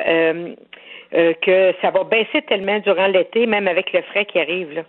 euh, 1.13 1.33
que 1.41 1.73
ça 1.81 1.91
va 1.91 2.03
baisser 2.03 2.41
tellement 2.47 2.79
durant 2.79 3.07
l'été, 3.07 3.45
même 3.45 3.67
avec 3.67 3.91
le 3.93 4.01
frais 4.03 4.25
qui 4.25 4.39
arrive. 4.39 4.73
Là. 4.73 4.83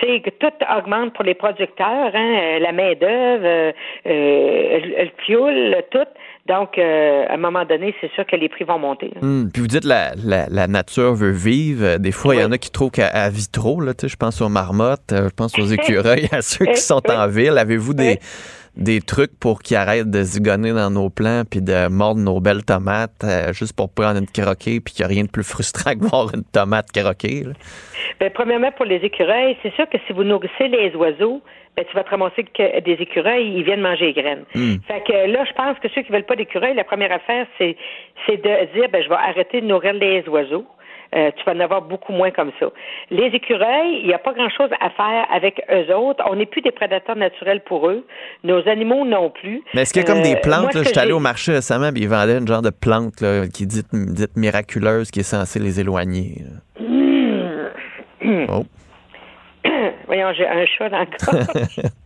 Tu 0.00 0.06
sais, 0.06 0.20
que 0.20 0.30
tout 0.30 0.52
augmente 0.76 1.12
pour 1.14 1.24
les 1.24 1.34
producteurs, 1.34 2.10
hein, 2.14 2.34
euh, 2.40 2.58
la 2.60 2.72
main-d'œuvre, 2.72 3.44
euh, 3.44 3.72
euh, 4.06 4.78
le, 4.80 5.04
le 5.04 5.10
fioul, 5.24 5.76
tout. 5.90 5.98
Donc, 6.46 6.76
euh, 6.76 7.24
à 7.28 7.34
un 7.34 7.36
moment 7.36 7.64
donné, 7.64 7.94
c'est 8.00 8.10
sûr 8.12 8.26
que 8.26 8.34
les 8.34 8.48
prix 8.48 8.64
vont 8.64 8.78
monter. 8.78 9.10
Hmm, 9.20 9.48
Puis 9.52 9.60
vous 9.62 9.68
dites 9.68 9.84
la, 9.84 10.12
la, 10.24 10.46
la 10.48 10.66
nature 10.66 11.14
veut 11.14 11.30
vivre. 11.30 11.98
Des 11.98 12.10
fois, 12.10 12.34
il 12.34 12.40
y 12.40 12.44
en 12.44 12.50
a 12.52 12.58
qui 12.58 12.70
trouvent 12.70 12.90
qu'à 12.90 13.28
vit 13.28 13.48
trop. 13.52 13.80
Là, 13.80 13.94
tu 13.94 14.02
sais, 14.02 14.08
je 14.08 14.16
pense 14.16 14.40
aux 14.40 14.48
marmottes, 14.48 15.12
euh, 15.12 15.28
je 15.28 15.34
pense 15.34 15.56
aux 15.58 15.66
écureuils, 15.72 16.28
à 16.32 16.42
ceux 16.42 16.64
qui 16.66 16.78
sont 16.80 17.02
en 17.10 17.28
ville. 17.28 17.58
Avez-vous 17.58 17.94
des, 17.94 18.18
des 18.76 19.00
trucs 19.00 19.38
pour 19.38 19.60
qu'ils 19.62 19.76
arrêtent 19.76 20.10
de 20.10 20.22
zigonner 20.22 20.72
dans 20.72 20.90
nos 20.90 21.10
plants 21.10 21.42
puis 21.48 21.60
de 21.60 21.88
mordre 21.88 22.20
nos 22.20 22.40
belles 22.40 22.64
tomates 22.64 23.22
euh, 23.22 23.52
juste 23.52 23.76
pour 23.76 23.92
prendre 23.92 24.18
une 24.18 24.26
croquée 24.26 24.80
puis 24.80 24.94
qu'il 24.94 25.04
n'y 25.04 25.12
a 25.12 25.14
rien 25.14 25.24
de 25.24 25.30
plus 25.30 25.44
frustrant 25.44 25.92
que 25.92 26.04
voir 26.04 26.34
une 26.34 26.44
tomate 26.44 26.90
croquée? 26.92 27.44
là? 27.44 27.52
Ben, 28.18 28.30
premièrement, 28.32 28.72
pour 28.72 28.86
les 28.86 28.96
écureuils, 28.96 29.56
c'est 29.62 29.74
sûr 29.74 29.88
que 29.88 29.98
si 30.06 30.12
vous 30.12 30.24
nourrissez 30.24 30.68
les 30.68 30.94
oiseaux, 30.94 31.42
ben, 31.76 31.84
tu 31.88 31.94
vas 31.94 32.04
te 32.04 32.10
ramasser 32.10 32.44
que 32.44 32.80
des 32.80 32.92
écureuils, 32.92 33.46
ils 33.56 33.64
viennent 33.64 33.80
manger 33.80 34.06
les 34.06 34.22
graines. 34.22 34.44
Hmm. 34.54 34.76
Fait 34.86 35.02
que 35.06 35.30
là, 35.30 35.44
je 35.44 35.52
pense 35.54 35.78
que 35.78 35.88
ceux 35.88 36.02
qui 36.02 36.12
veulent 36.12 36.24
pas 36.24 36.36
d'écureuils, 36.36 36.74
la 36.74 36.84
première 36.84 37.12
affaire, 37.12 37.46
c'est, 37.58 37.76
c'est 38.26 38.36
de 38.36 38.72
dire, 38.74 38.88
ben, 38.90 39.02
je 39.02 39.08
vais 39.08 39.14
arrêter 39.14 39.60
de 39.60 39.66
nourrir 39.66 39.94
les 39.94 40.26
oiseaux. 40.28 40.66
Euh, 41.14 41.30
tu 41.36 41.44
vas 41.44 41.52
en 41.52 41.60
avoir 41.60 41.82
beaucoup 41.82 42.12
moins 42.12 42.30
comme 42.30 42.52
ça. 42.58 42.66
Les 43.10 43.26
écureuils, 43.26 43.98
il 44.00 44.06
n'y 44.06 44.14
a 44.14 44.18
pas 44.18 44.32
grand-chose 44.32 44.70
à 44.80 44.88
faire 44.90 45.26
avec 45.30 45.62
eux 45.70 45.94
autres. 45.94 46.24
On 46.30 46.36
n'est 46.36 46.46
plus 46.46 46.62
des 46.62 46.70
prédateurs 46.70 47.16
naturels 47.16 47.60
pour 47.64 47.88
eux. 47.90 48.06
Nos 48.44 48.66
animaux 48.66 49.04
non 49.04 49.28
plus. 49.28 49.62
Mais 49.74 49.82
est-ce 49.82 49.92
qu'il 49.92 50.02
y 50.02 50.04
a 50.04 50.08
comme 50.10 50.22
des 50.22 50.34
Euh, 50.36 50.40
plantes? 50.40 50.62
moi, 50.62 50.70
là, 50.70 50.72
ce 50.72 50.78
que 50.78 50.84
J'étais 50.86 51.00
allé 51.00 51.12
au 51.12 51.18
marché 51.20 51.52
récemment 51.52 51.92
puis 51.92 52.02
ils 52.02 52.08
vendaient 52.08 52.38
une 52.38 52.48
genre 52.48 52.62
de 52.62 52.70
plante 52.70 53.20
là, 53.20 53.46
qui 53.46 53.66
dit 53.66 53.82
dite 53.92 54.36
miraculeuse 54.36 55.10
qui 55.10 55.20
est 55.20 55.22
censée 55.22 55.58
les 55.58 55.80
éloigner. 55.80 56.36
Hmm. 56.80 58.46
Oh. 58.48 58.64
Voyons, 60.06 60.32
j'ai 60.34 60.46
un 60.46 60.64
chat 60.66 60.88
dans 60.88 61.00
le 61.00 61.06
corps. 61.06 61.82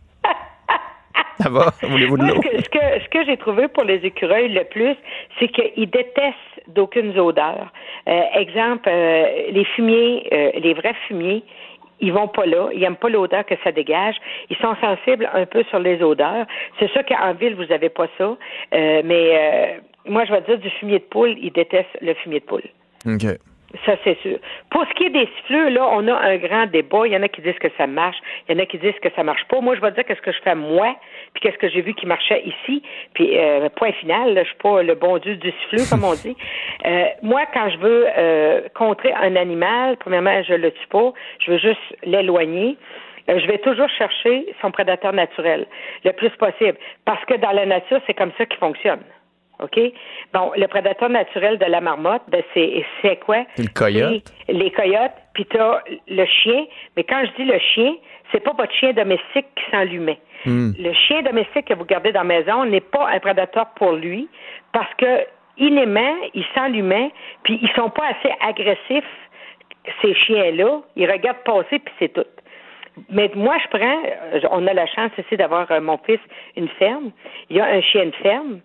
Ça 1.39 1.49
va? 1.49 1.71
Voulez-vous 1.83 2.17
de 2.17 2.23
l'eau? 2.23 2.41
ce 2.41 2.49
que, 2.49 2.63
ce 2.63 2.69
que, 2.69 3.03
ce 3.03 3.09
que 3.09 3.25
j'ai 3.25 3.37
trouvé 3.37 3.67
pour 3.67 3.83
les 3.83 4.05
écureuils 4.05 4.49
le 4.49 4.63
plus, 4.63 4.95
c'est 5.39 5.47
qu'ils 5.49 5.89
détestent 5.89 6.35
d'aucune 6.67 7.17
odeur. 7.17 7.71
Euh, 8.07 8.21
exemple, 8.33 8.89
euh, 8.89 9.25
les 9.51 9.65
fumiers, 9.75 10.27
euh, 10.31 10.51
les 10.59 10.73
vrais 10.73 10.95
fumiers, 11.07 11.43
ils 11.99 12.13
vont 12.13 12.27
pas 12.27 12.45
là, 12.45 12.69
ils 12.73 12.83
aiment 12.83 12.95
pas 12.95 13.09
l'odeur 13.09 13.45
que 13.45 13.55
ça 13.63 13.71
dégage. 13.71 14.15
Ils 14.49 14.57
sont 14.57 14.75
sensibles 14.81 15.29
un 15.33 15.45
peu 15.45 15.63
sur 15.65 15.79
les 15.79 16.01
odeurs. 16.01 16.45
C'est 16.79 16.89
sûr 16.91 17.03
qu'en 17.05 17.33
ville, 17.33 17.55
vous 17.55 17.71
avez 17.71 17.89
pas 17.89 18.07
ça, 18.17 18.37
euh, 18.73 19.01
mais 19.03 19.31
euh, 19.33 19.79
moi, 20.05 20.25
je 20.25 20.31
vais 20.31 20.41
dire 20.41 20.59
du 20.59 20.69
fumier 20.69 20.99
de 20.99 21.05
poule, 21.05 21.35
ils 21.41 21.51
détestent 21.51 21.97
le 22.01 22.13
fumier 22.15 22.39
de 22.39 22.45
poule. 22.45 22.63
OK. 23.05 23.25
Ça, 23.85 23.95
c'est 24.03 24.17
sûr. 24.21 24.37
Pour 24.71 24.85
ce 24.85 24.93
qui 24.93 25.05
est 25.05 25.09
des 25.09 25.27
siffleux, 25.37 25.69
là, 25.69 25.89
on 25.91 26.07
a 26.07 26.13
un 26.13 26.37
grand 26.37 26.67
débat. 26.67 27.05
Il 27.05 27.11
y 27.11 27.17
en 27.17 27.23
a 27.23 27.27
qui 27.27 27.41
disent 27.41 27.59
que 27.59 27.67
ça 27.77 27.85
marche, 27.85 28.17
il 28.47 28.55
y 28.55 28.59
en 28.59 28.63
a 28.63 28.65
qui 28.65 28.77
disent 28.77 28.97
que 29.01 29.09
ça 29.13 29.23
marche 29.23 29.43
pas. 29.49 29.59
Moi, 29.59 29.75
je 29.75 29.81
vais 29.81 29.91
dire 29.91 30.05
qu'est-ce 30.05 30.21
que 30.21 30.31
je 30.31 30.41
fais 30.41 30.55
moi, 30.55 30.95
puis 31.33 31.41
qu'est-ce 31.41 31.57
que 31.57 31.67
j'ai 31.67 31.81
vu 31.81 31.93
qui 31.93 32.05
marchait 32.05 32.43
ici. 32.45 32.81
Puis, 33.13 33.37
euh, 33.37 33.67
point 33.75 33.91
final, 33.93 34.33
là, 34.33 34.43
je 34.43 34.47
suis 34.47 34.57
pas 34.57 34.83
le 34.83 34.95
bon 34.95 35.17
dieu 35.17 35.35
du 35.35 35.51
siffleux, 35.51 35.83
comme 35.89 36.03
on 36.03 36.13
dit. 36.13 36.35
Euh, 36.85 37.05
moi, 37.21 37.41
quand 37.53 37.69
je 37.69 37.77
veux 37.79 38.05
euh, 38.17 38.61
contrer 38.75 39.11
un 39.11 39.35
animal, 39.35 39.97
premièrement, 39.97 40.41
je 40.43 40.53
le 40.53 40.71
tue 40.71 40.87
pas. 40.87 41.11
Je 41.39 41.51
veux 41.51 41.57
juste 41.57 41.81
l'éloigner. 42.03 42.77
Euh, 43.29 43.39
je 43.39 43.47
vais 43.47 43.57
toujours 43.57 43.89
chercher 43.89 44.45
son 44.61 44.71
prédateur 44.71 45.11
naturel 45.11 45.65
le 46.05 46.11
plus 46.13 46.29
possible. 46.31 46.77
Parce 47.05 47.23
que 47.25 47.35
dans 47.35 47.51
la 47.51 47.65
nature, 47.65 47.99
c'est 48.07 48.13
comme 48.13 48.31
ça 48.37 48.45
qu'il 48.45 48.59
fonctionne. 48.59 49.01
OK? 49.59 49.79
Bon, 50.33 50.51
le 50.55 50.67
prédateur 50.67 51.09
naturel 51.09 51.57
de 51.57 51.65
la 51.65 51.81
marmotte, 51.81 52.21
ben 52.27 52.43
c'est 52.53 52.85
c'est 53.01 53.17
quoi? 53.17 53.45
Le 53.57 53.67
coyote. 53.73 54.31
Les 54.47 54.71
coyotes, 54.71 55.13
puis 55.33 55.45
t'as 55.45 55.79
le 56.07 56.25
chien. 56.25 56.65
Mais 56.95 57.03
quand 57.03 57.23
je 57.25 57.43
dis 57.43 57.49
le 57.49 57.59
chien, 57.59 57.95
c'est 58.31 58.41
pas 58.41 58.53
votre 58.53 58.73
chien 58.73 58.93
domestique 58.93 59.47
qui 59.55 59.71
s'enlumait. 59.71 60.19
Hmm. 60.45 60.71
Le 60.77 60.93
chien 60.93 61.23
domestique 61.23 61.65
que 61.65 61.73
vous 61.73 61.85
gardez 61.85 62.11
dans 62.11 62.21
la 62.21 62.39
maison 62.39 62.65
n'est 62.65 62.81
pas 62.81 63.09
un 63.09 63.19
prédateur 63.19 63.67
pour 63.75 63.93
lui 63.93 64.27
parce 64.71 64.93
que 64.95 65.25
innément, 65.57 66.15
il 66.33 66.45
s'enlumait, 66.53 67.11
puis 67.43 67.59
ils 67.61 67.69
sont 67.75 67.89
pas 67.89 68.07
assez 68.07 68.33
agressifs, 68.41 69.03
ces 70.01 70.13
chiens-là. 70.13 70.81
Ils 70.95 71.09
regardent 71.09 71.43
passer, 71.43 71.79
puis 71.79 71.93
c'est 71.99 72.13
tout. 72.13 72.25
Mais 73.09 73.29
moi, 73.35 73.55
je 73.63 73.77
prends, 73.77 74.49
on 74.51 74.65
a 74.67 74.73
la 74.73 74.87
chance 74.87 75.11
ici 75.17 75.37
d'avoir 75.37 75.69
euh, 75.71 75.79
mon 75.79 75.97
fils 75.99 76.19
une 76.55 76.67
ferme. 76.67 77.11
Il 77.49 77.57
y 77.57 77.59
a 77.59 77.65
un 77.65 77.81
chien 77.81 78.07
de 78.07 78.15
ferme. 78.15 78.59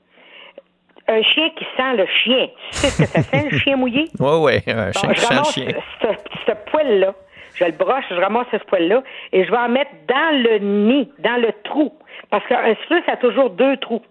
Un 1.08 1.22
chien 1.22 1.50
qui 1.56 1.64
sent 1.76 1.96
le 1.96 2.06
chien. 2.06 2.48
Tu 2.70 2.76
sais 2.78 2.88
ce 2.88 3.02
que 3.02 3.08
ça 3.08 3.22
fait, 3.22 3.50
le 3.50 3.58
chien 3.58 3.76
mouillé? 3.76 4.04
Ouais, 4.20 4.38
ouais, 4.38 4.62
un 4.68 4.86
Bon, 4.86 4.92
chien 4.92 5.08
qui 5.12 5.14
je 5.16 5.20
sent 5.20 5.28
le 5.34 5.36
ramasse 5.38 5.52
chien. 5.54 5.66
ce, 6.00 6.06
ce 6.46 6.70
poil-là. 6.70 7.14
Je 7.54 7.64
le 7.64 7.72
broche, 7.72 8.04
je 8.10 8.14
ramasse 8.14 8.46
ce 8.52 8.56
poil-là 8.58 9.02
et 9.32 9.44
je 9.44 9.50
vais 9.50 9.56
en 9.58 9.68
mettre 9.68 9.90
dans 10.08 10.42
le 10.42 10.58
nid, 10.58 11.10
dans 11.18 11.40
le 11.40 11.52
trou. 11.64 11.92
Parce 12.30 12.46
qu'un 12.46 12.74
ça 12.88 13.12
a 13.12 13.16
toujours 13.16 13.50
deux 13.50 13.76
trous. 13.78 14.02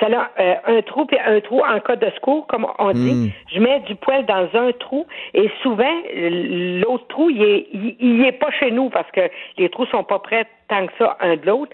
Ça 0.00 0.06
a 0.06 0.30
euh, 0.42 0.54
un 0.78 0.82
trou 0.82 1.04
puis 1.06 1.16
un 1.24 1.40
trou 1.40 1.62
en 1.64 1.78
cas 1.80 1.96
de 1.96 2.10
secours, 2.16 2.46
comme 2.48 2.66
on 2.78 2.92
dit. 2.92 3.12
Mm. 3.14 3.30
Je 3.54 3.60
mets 3.60 3.80
du 3.80 3.94
poil 3.96 4.24
dans 4.26 4.48
un 4.54 4.72
trou 4.72 5.06
et 5.34 5.50
souvent, 5.62 5.92
l'autre 6.14 7.06
trou, 7.08 7.30
il 7.30 7.42
est, 7.42 7.66
il, 7.72 7.96
il 8.00 8.24
est 8.24 8.32
pas 8.32 8.50
chez 8.52 8.70
nous 8.70 8.90
parce 8.90 9.10
que 9.12 9.22
les 9.58 9.68
trous 9.68 9.86
sont 9.86 10.04
pas 10.04 10.18
prêts 10.18 10.46
tant 10.68 10.86
que 10.86 10.92
ça 10.98 11.16
un 11.20 11.36
de 11.36 11.46
l'autre. 11.46 11.72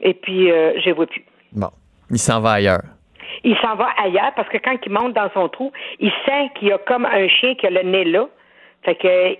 Et 0.00 0.14
puis, 0.14 0.50
euh, 0.50 0.72
je 0.84 0.90
vois 0.90 1.06
plus. 1.06 1.24
Bon, 1.52 1.68
il 2.10 2.18
s'en 2.18 2.40
va 2.40 2.52
ailleurs. 2.52 2.82
Il 3.44 3.56
s'en 3.58 3.74
va 3.76 3.88
ailleurs 4.02 4.32
parce 4.36 4.48
que 4.48 4.58
quand 4.58 4.76
il 4.84 4.92
monte 4.92 5.14
dans 5.14 5.30
son 5.34 5.48
trou, 5.48 5.72
il 6.00 6.10
sent 6.26 6.50
qu'il 6.56 6.68
y 6.68 6.72
a 6.72 6.78
comme 6.78 7.04
un 7.06 7.28
chien 7.28 7.54
qui 7.54 7.66
a 7.66 7.70
le 7.70 7.82
nez 7.82 8.04
là. 8.04 8.26
Fait 8.84 8.94
que 8.96 9.36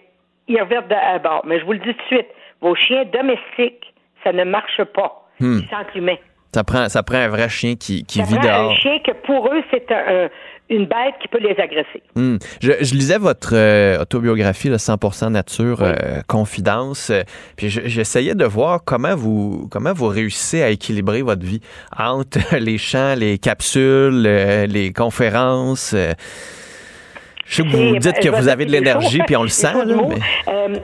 il 0.49 0.61
revient 0.61 0.83
de 0.89 0.95
à 0.95 1.19
bord. 1.19 1.43
Mais 1.47 1.59
je 1.61 1.65
vous 1.65 1.73
le 1.73 1.79
dis 1.79 1.95
tout 1.95 2.01
de 2.01 2.07
suite, 2.07 2.27
vos 2.61 2.75
chiens 2.75 3.05
domestiques, 3.05 3.93
ça 4.25 4.33
ne 4.33 4.45
marche 4.45 4.83
pas. 4.85 5.27
Hmm. 5.41 5.59
Ils 5.63 5.69
sentent 5.69 5.95
l'humain. 5.95 6.17
Ça 6.55 6.65
prend, 6.65 6.89
ça 6.89 7.03
prend 7.03 7.17
un 7.17 7.29
vrai 7.29 7.49
chien 7.49 7.75
qui, 7.77 8.05
qui 8.05 8.19
Ça 8.19 8.25
vit 8.25 8.35
prend 8.39 8.45
dehors. 8.47 8.73
un 8.73 8.75
chien 8.77 8.99
que 8.99 9.13
pour 9.13 9.53
eux, 9.53 9.63
c'est 9.71 9.91
un- 9.91 10.25
un- 10.25 10.29
une 10.73 10.87
bête 10.87 11.15
qui 11.21 11.29
peut 11.29 11.39
les 11.39 11.59
agresser. 11.61 12.03
Hmm. 12.17 12.37
Je, 12.61 12.73
je 12.81 12.95
lisais 12.95 13.19
votre 13.19 13.51
euh, 13.55 14.01
autobiographie, 14.01 14.69
le 14.69 14.77
100% 14.77 15.29
nature 15.31 15.83
euh, 15.83 15.95
confidence, 16.27 17.11
euh, 17.11 17.23
puis 17.57 17.69
je- 17.69 17.83
j'essayais 17.87 18.35
de 18.35 18.45
voir 18.45 18.81
comment 18.85 19.15
vous 19.15 19.69
comment 19.71 19.93
vous 19.93 20.09
réussissez 20.09 20.63
à 20.63 20.71
équilibrer 20.71 21.23
votre 21.23 21.45
vie 21.45 21.61
entre 21.99 22.57
les 22.59 22.79
chants, 22.79 23.15
les 23.17 23.39
capsules, 23.39 24.23
les 24.23 24.93
conférences. 24.93 25.95
je 27.47 27.55
sais 27.57 27.63
que 27.65 27.69
vous 27.69 27.99
dites 27.99 28.19
que 28.21 28.29
ben, 28.31 28.37
je 28.39 28.43
vous 28.43 28.49
avez 28.49 28.65
de 28.65 28.71
l'énergie, 28.73 29.21
puis 29.27 29.37
on 29.37 29.43
le 29.43 29.49
sent. 29.63 29.73
mais- 29.85 30.17
Euh, 30.49 30.75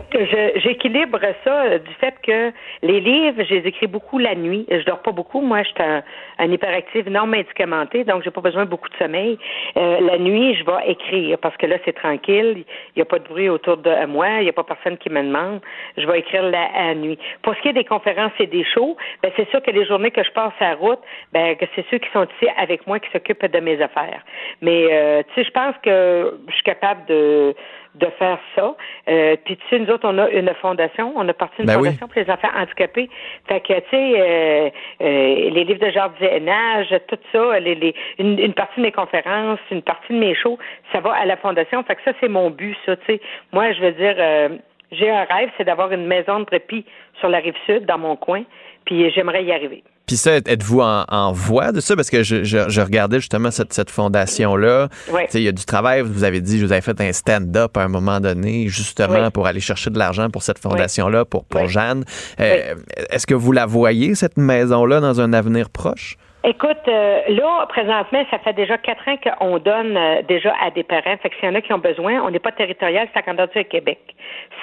J'équilibre 0.63 1.19
ça 1.45 1.63
euh, 1.65 1.79
du 1.79 1.93
fait 2.01 2.15
que 2.23 2.53
les 2.83 3.01
livres, 3.01 3.43
je 3.49 3.55
les 3.55 3.67
écris 3.69 3.87
beaucoup 3.87 4.19
la 4.19 4.35
nuit. 4.35 4.67
Je 4.71 4.85
dors 4.85 5.01
pas 5.03 5.13
beaucoup. 5.13 5.41
Moi, 5.41 5.63
je 5.63 5.69
suis 5.69 5.83
un, 5.83 6.03
un 6.39 6.51
hyperactif 6.51 7.07
non 7.07 7.27
médicamenté, 7.27 8.05
donc 8.05 8.23
j'ai 8.23 8.31
pas 8.31 8.41
besoin 8.41 8.65
de 8.65 8.71
beaucoup 8.71 8.89
de 8.89 8.97
sommeil. 8.97 9.39
Euh, 9.77 10.01
la 10.01 10.19
nuit, 10.19 10.55
je 10.55 10.65
vais 10.65 10.91
écrire 10.91 11.39
parce 11.39 11.57
que 11.57 11.67
là, 11.67 11.77
c'est 11.85 11.95
tranquille. 11.95 12.65
Il 12.95 12.97
n'y 12.97 13.03
a 13.03 13.05
pas 13.05 13.19
de 13.19 13.29
bruit 13.29 13.49
autour 13.49 13.77
de 13.79 14.07
moi. 14.07 14.29
Il 14.41 14.45
n'y 14.45 14.49
a 14.49 14.53
pas 14.53 14.65
personne 14.65 14.97
qui 14.99 15.11
me 15.11 15.23
demande. 15.23 15.61
Je 15.97 16.07
vais 16.07 16.21
écrire 16.21 16.43
la, 16.43 16.95
nuit. 16.95 17.19
Pour 17.43 17.55
ce 17.55 17.61
qui 17.61 17.69
est 17.69 17.73
des 17.73 17.85
conférences 17.85 18.33
et 18.39 18.47
des 18.47 18.65
shows, 18.65 18.97
ben, 19.23 19.31
c'est 19.37 19.49
sûr 19.51 19.63
que 19.63 19.71
les 19.71 19.85
journées 19.87 20.11
que 20.11 20.23
je 20.23 20.31
passe 20.31 20.53
à 20.61 20.71
la 20.71 20.75
route, 20.77 21.01
ben, 21.33 21.57
que 21.57 21.67
c'est 21.75 21.85
ceux 21.91 21.99
qui 21.99 22.09
sont 22.13 22.25
ici 22.25 22.51
avec 22.57 22.87
moi 22.87 22.99
qui 23.01 23.11
s'occupent 23.11 23.47
de 23.47 23.61
mes 23.61 23.81
affaires. 23.83 24.23
Mais, 24.63 24.87
euh, 24.91 25.23
tu 25.29 25.35
sais, 25.35 25.45
je 25.45 25.51
pense 25.51 25.75
que 25.83 26.39
je 26.49 26.55
suis 26.55 26.65
capable 26.65 27.05
de 27.07 27.55
de 27.99 28.07
faire 28.19 28.39
ça. 28.55 28.75
Euh, 29.09 29.37
puis 29.45 29.57
tu 29.57 29.65
sais, 29.69 29.79
nous 29.79 29.91
autres, 29.91 30.09
on 30.09 30.19
a 30.19 30.29
une 30.31 30.53
fondation, 30.61 31.13
on 31.17 31.29
a 31.29 31.33
parti 31.33 31.61
une 31.61 31.67
Ben 31.67 31.77
oui. 31.77 31.87
fondation 31.89 32.09
pour 32.09 32.23
les 32.23 32.31
enfants 32.31 32.49
handicapés. 32.57 33.11
Fait 33.47 33.61
que, 33.61 33.73
tu 33.75 33.91
sais, 33.91 34.21
euh, 34.21 34.71
euh, 35.01 35.51
les 35.51 35.65
livres 35.65 35.85
de 35.85 35.91
jardinage, 35.91 36.95
tout 37.09 37.19
ça, 37.33 37.59
les, 37.61 37.75
les, 37.75 37.95
une, 38.19 38.39
une 38.39 38.55
partie 38.55 38.77
de 38.81 38.83
mes 38.83 38.93
conférences, 38.93 39.61
une 39.71 39.83
partie 39.83 40.13
de 40.13 40.19
mes 40.19 40.35
shows, 40.35 40.59
ça 40.93 41.01
va 41.01 41.13
à 41.15 41.27
la 41.27 41.37
fondation. 41.37 41.83
Fait 41.85 41.97
que 41.97 42.03
ça, 42.05 42.13
c'est 42.21 42.29
mon 42.29 42.51
but, 42.51 42.77
ça, 42.87 42.97
tu 42.97 43.05
sais. 43.07 43.21
Moi, 43.53 43.73
je 43.73 43.81
veux 43.81 43.93
dire, 43.93 44.15
euh, 44.19 44.49
j'ai 44.93 45.11
un 45.11 45.25
rêve, 45.25 45.51
c'est 45.57 45.65
d'avoir 45.65 45.93
une 45.93 46.07
maison 46.07 46.41
de 46.41 46.47
répit 46.51 46.85
sur 47.19 47.29
la 47.29 47.39
rive 47.39 47.57
sud, 47.67 47.85
dans 47.87 47.99
mon 47.99 48.17
coin, 48.17 48.43
puis 48.85 49.11
j'aimerais 49.11 49.45
y 49.45 49.53
arriver. 49.53 49.83
Puis 50.09 50.17
ça, 50.17 50.33
êtes-vous 50.39 50.81
en, 50.81 51.05
en 51.07 51.33
voie 51.33 51.71
de 51.71 51.79
ça? 51.81 51.95
Parce 51.95 52.11
que 52.11 52.25
je, 52.25 52.43
je- 52.43 52.69
je 52.69 52.81
regardais 52.81 53.21
justement 53.21 53.53
cette, 53.53 53.73
cette 53.73 53.91
fondation-là. 53.91 54.89
Oui. 55.13 55.21
Tu 55.27 55.33
sais, 55.33 55.41
Il 55.41 55.45
y 55.45 55.49
a 55.49 55.53
du 55.53 55.65
travail. 55.65 56.01
Vous 56.01 56.25
avez 56.25 56.41
dit, 56.41 56.59
je 56.59 56.67
vous 56.67 56.73
avez 56.73 56.81
fait 56.81 57.01
un 57.01 57.13
stand-up 57.13 57.77
à 57.77 57.83
un 57.83 57.89
moment 57.89 58.19
donné, 58.19 58.67
justement, 58.69 59.25
Oui. 59.27 59.31
pour 59.33 59.47
aller 59.47 59.61
chercher 59.61 59.91
de 59.91 59.99
l'argent 59.99 60.29
pour 60.31 60.43
cette 60.43 60.59
fondation-là, 60.59 61.25
pour, 61.25 61.45
pour 61.45 61.69
Jeanne. 61.69 62.05
Euh, 62.41 62.75
Est-ce 63.11 63.27
que 63.27 63.35
vous 63.35 63.53
la 63.53 63.67
voyez, 63.67 64.15
cette 64.17 64.37
maison-là, 64.39 65.01
dans 65.01 65.21
un 65.21 65.33
avenir 65.33 65.71
proche? 65.71 66.17
Écoute, 66.45 66.87
euh, 66.87 67.21
là, 67.31 67.67
présentement, 67.69 68.25
ça 68.31 68.39
fait 68.39 68.53
déjà 68.53 68.79
quatre 68.79 69.09
ans 69.09 69.17
qu'on 69.17 69.59
donne 69.59 69.97
euh, 69.97 70.23
déjà 70.23 70.55
à 70.63 70.71
des 70.71 70.85
parents. 70.85 71.17
Fait 71.21 71.31
que 71.31 71.35
s'il 71.37 71.49
y 71.49 71.49
en 71.51 71.55
a 71.57 71.61
qui 71.61 71.73
ont 71.73 71.79
besoin, 71.79 72.23
on 72.23 72.31
n'est 72.31 72.39
pas 72.39 72.53
territorial, 72.53 73.09
c'est 73.13 73.23
candidature 73.25 73.61
à 73.61 73.65
Québec. 73.65 73.99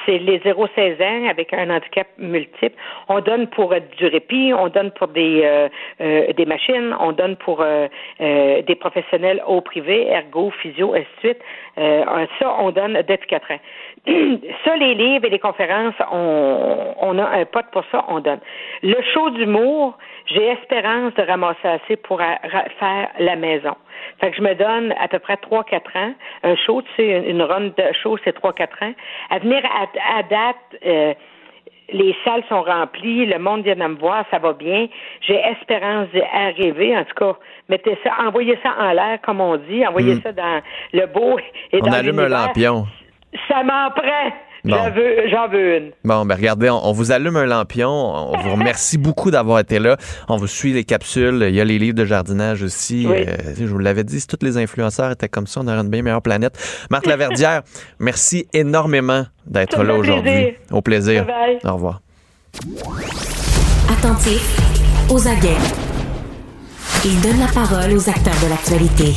C'est 0.05 0.17
les 0.19 0.39
0-16 0.39 1.03
ans 1.03 1.29
avec 1.29 1.53
un 1.53 1.69
handicap 1.69 2.07
multiple. 2.17 2.75
On 3.09 3.19
donne 3.19 3.47
pour 3.47 3.73
euh, 3.73 3.79
du 3.97 4.05
répit, 4.07 4.53
on 4.53 4.69
donne 4.69 4.91
pour 4.91 5.07
des 5.09 5.41
euh, 5.43 5.69
euh, 6.01 6.33
des 6.33 6.45
machines, 6.45 6.95
on 6.99 7.11
donne 7.11 7.35
pour 7.35 7.63
des 8.19 8.75
professionnels 8.79 9.41
au 9.47 9.61
privé, 9.61 10.07
ergo, 10.07 10.51
physio, 10.61 10.93
ainsi 10.93 11.05
de 11.23 11.27
suite. 11.27 11.41
Ça, 12.39 12.55
on 12.59 12.71
donne 12.71 12.93
depuis 13.07 13.27
quatre 13.27 13.51
ans. 13.51 13.59
ça, 14.65 14.75
les 14.77 14.93
livres 14.95 15.25
et 15.25 15.29
les 15.29 15.39
conférences, 15.39 15.95
on, 16.11 16.95
on 16.99 17.17
a 17.19 17.25
un 17.25 17.45
pote 17.45 17.67
pour 17.71 17.83
ça, 17.91 18.05
on 18.07 18.19
donne. 18.19 18.39
Le 18.83 19.01
show 19.13 19.29
d'humour, 19.31 19.97
j'ai 20.27 20.43
espérance 20.47 21.13
de 21.15 21.21
ramasser 21.23 21.67
assez 21.67 21.95
pour 21.97 22.19
a- 22.21 22.39
ra- 22.43 22.65
faire 22.79 23.09
la 23.19 23.35
maison. 23.35 23.75
Fait 24.19 24.31
que 24.31 24.37
je 24.37 24.41
me 24.41 24.53
donne 24.55 24.93
à 24.99 25.07
peu 25.07 25.19
près 25.19 25.35
3-4 25.35 25.95
ans. 25.97 26.13
Un 26.43 26.55
show, 26.55 26.81
tu 26.81 26.87
sais, 26.95 27.07
une, 27.07 27.25
une 27.37 27.41
run 27.41 27.67
de 27.77 27.93
show, 28.01 28.17
c'est 28.23 28.35
3-4 28.37 28.63
ans. 28.83 28.93
À 29.29 29.39
venir 29.39 29.61
à, 29.65 30.17
à 30.19 30.23
date, 30.23 30.55
euh, 30.85 31.13
les 31.91 32.15
salles 32.23 32.43
sont 32.49 32.63
remplies, 32.63 33.27
le 33.27 33.37
monde 33.37 33.63
vient 33.63 33.75
de 33.75 33.83
me 33.83 33.95
voir, 33.99 34.25
ça 34.31 34.39
va 34.39 34.53
bien. 34.53 34.87
J'ai 35.21 35.35
espérance 35.35 36.07
d'y 36.09 36.21
arriver. 36.21 36.97
En 36.97 37.03
tout 37.03 37.13
cas, 37.15 37.33
mettez 37.69 37.97
ça, 38.03 38.11
envoyez 38.25 38.57
ça 38.63 38.73
en 38.79 38.91
l'air, 38.91 39.19
comme 39.21 39.39
on 39.41 39.57
dit, 39.57 39.85
envoyez 39.85 40.15
Hmm. 40.15 40.21
ça 40.21 40.31
dans 40.31 40.61
le 40.93 41.05
beau 41.05 41.37
et 41.71 41.79
On 41.81 41.85
dans 41.85 41.91
allume 41.93 42.19
un 42.19 42.27
lampion. 42.29 42.87
Ça 43.47 43.63
m'en 43.63 43.91
prend. 43.91 44.31
Bon. 44.65 44.75
J'en 44.75 44.91
veux, 44.91 45.29
j'en 45.29 45.47
veux 45.47 45.77
une. 45.77 45.91
Bon, 46.03 46.25
ben 46.25 46.33
regardez, 46.35 46.71
on, 46.71 46.87
on 46.87 46.91
vous 46.91 47.11
allume 47.11 47.35
un 47.35 47.45
lampion. 47.45 47.87
On 47.89 48.35
vous 48.39 48.51
remercie 48.51 48.97
beaucoup 48.97 49.29
d'avoir 49.29 49.59
été 49.59 49.77
là. 49.77 49.95
On 50.27 50.37
vous 50.37 50.47
suit 50.47 50.73
les 50.73 50.83
capsules. 50.83 51.45
Il 51.47 51.53
y 51.53 51.61
a 51.61 51.63
les 51.63 51.77
livres 51.77 51.95
de 51.95 52.03
jardinage 52.03 52.63
aussi. 52.63 53.05
Oui. 53.07 53.25
Euh, 53.27 53.53
je 53.59 53.65
vous 53.65 53.77
l'avais 53.77 54.03
dit, 54.03 54.19
si 54.19 54.25
tous 54.25 54.43
les 54.43 54.57
influenceurs 54.57 55.11
étaient 55.11 55.29
comme 55.29 55.45
ça, 55.45 55.61
on 55.63 55.67
aurait 55.67 55.77
une 55.77 55.89
bien 55.89 56.01
meilleure 56.01 56.23
planète. 56.23 56.57
Marc 56.89 57.05
Laverdière, 57.05 57.61
merci 57.99 58.47
énormément 58.53 59.25
d'être 59.45 59.83
là 59.83 59.93
aujourd'hui. 59.93 60.31
plaisir. 60.31 60.53
Au 60.71 60.81
plaisir. 60.81 61.25
Bye-bye. 61.25 61.69
Au 61.69 61.73
revoir. 61.75 62.01
Attentif, 63.91 64.57
aux 65.11 65.27
aguets. 65.27 65.61
Il 67.05 67.21
donne 67.21 67.39
la 67.39 67.51
parole 67.53 67.93
aux 67.93 68.09
acteurs 68.09 68.33
de 68.43 68.49
l'actualité. 68.49 69.13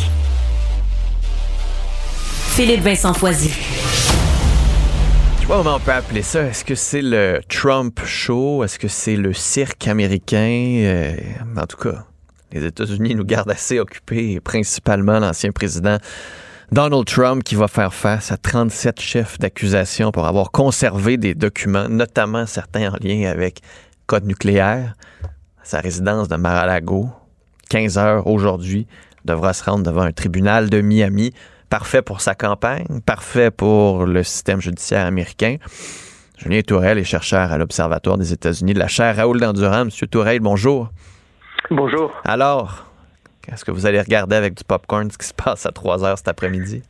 Philippe 2.54 2.82
Vincent 2.82 3.14
Foisy. 3.14 3.50
Comment 5.48 5.76
on 5.76 5.80
peut 5.80 5.92
appeler 5.92 6.20
ça. 6.20 6.42
Est-ce 6.42 6.62
que 6.62 6.74
c'est 6.74 7.00
le 7.00 7.40
Trump 7.48 7.98
Show? 8.04 8.62
Est-ce 8.64 8.78
que 8.78 8.86
c'est 8.86 9.16
le 9.16 9.32
cirque 9.32 9.88
américain? 9.88 10.82
Euh, 10.84 11.16
en 11.56 11.66
tout 11.66 11.78
cas, 11.78 12.04
les 12.52 12.66
États-Unis 12.66 13.14
nous 13.14 13.24
gardent 13.24 13.50
assez 13.50 13.80
occupés, 13.80 14.40
principalement 14.40 15.18
l'ancien 15.18 15.50
président 15.50 15.96
Donald 16.70 17.06
Trump 17.06 17.42
qui 17.42 17.54
va 17.54 17.66
faire 17.66 17.94
face 17.94 18.30
à 18.30 18.36
37 18.36 19.00
chefs 19.00 19.38
d'accusation 19.38 20.12
pour 20.12 20.26
avoir 20.26 20.50
conservé 20.50 21.16
des 21.16 21.34
documents, 21.34 21.88
notamment 21.88 22.44
certains 22.44 22.92
en 22.92 22.96
lien 23.00 23.30
avec 23.30 23.62
code 24.06 24.26
nucléaire, 24.26 24.96
sa 25.62 25.80
résidence 25.80 26.28
de 26.28 26.36
Mar-a-Lago. 26.36 27.08
15 27.70 27.96
heures 27.96 28.26
aujourd'hui, 28.26 28.86
devra 29.24 29.54
se 29.54 29.64
rendre 29.64 29.84
devant 29.84 30.02
un 30.02 30.12
tribunal 30.12 30.68
de 30.68 30.82
Miami. 30.82 31.32
Parfait 31.70 32.00
pour 32.02 32.20
sa 32.22 32.34
campagne, 32.34 32.86
parfait 33.04 33.50
pour 33.50 34.06
le 34.06 34.22
système 34.22 34.60
judiciaire 34.60 35.04
américain. 35.06 35.56
Julien 36.38 36.62
Tourelle 36.62 36.96
est 36.98 37.04
chercheur 37.04 37.52
à 37.52 37.58
l'Observatoire 37.58 38.16
des 38.16 38.32
États-Unis 38.32 38.72
de 38.72 38.78
la 38.78 38.88
chaire 38.88 39.16
Raoul 39.16 39.38
d'Endurant. 39.40 39.84
Monsieur 39.84 40.06
Tourelle, 40.06 40.40
bonjour. 40.40 40.88
Bonjour. 41.70 42.12
Alors, 42.24 42.86
est-ce 43.52 43.64
que 43.66 43.70
vous 43.70 43.84
allez 43.84 44.00
regarder 44.00 44.36
avec 44.36 44.54
du 44.54 44.64
popcorn 44.64 45.10
ce 45.10 45.18
qui 45.18 45.26
se 45.26 45.34
passe 45.34 45.66
à 45.66 45.72
3 45.72 46.04
heures 46.04 46.16
cet 46.16 46.28
après-midi? 46.28 46.82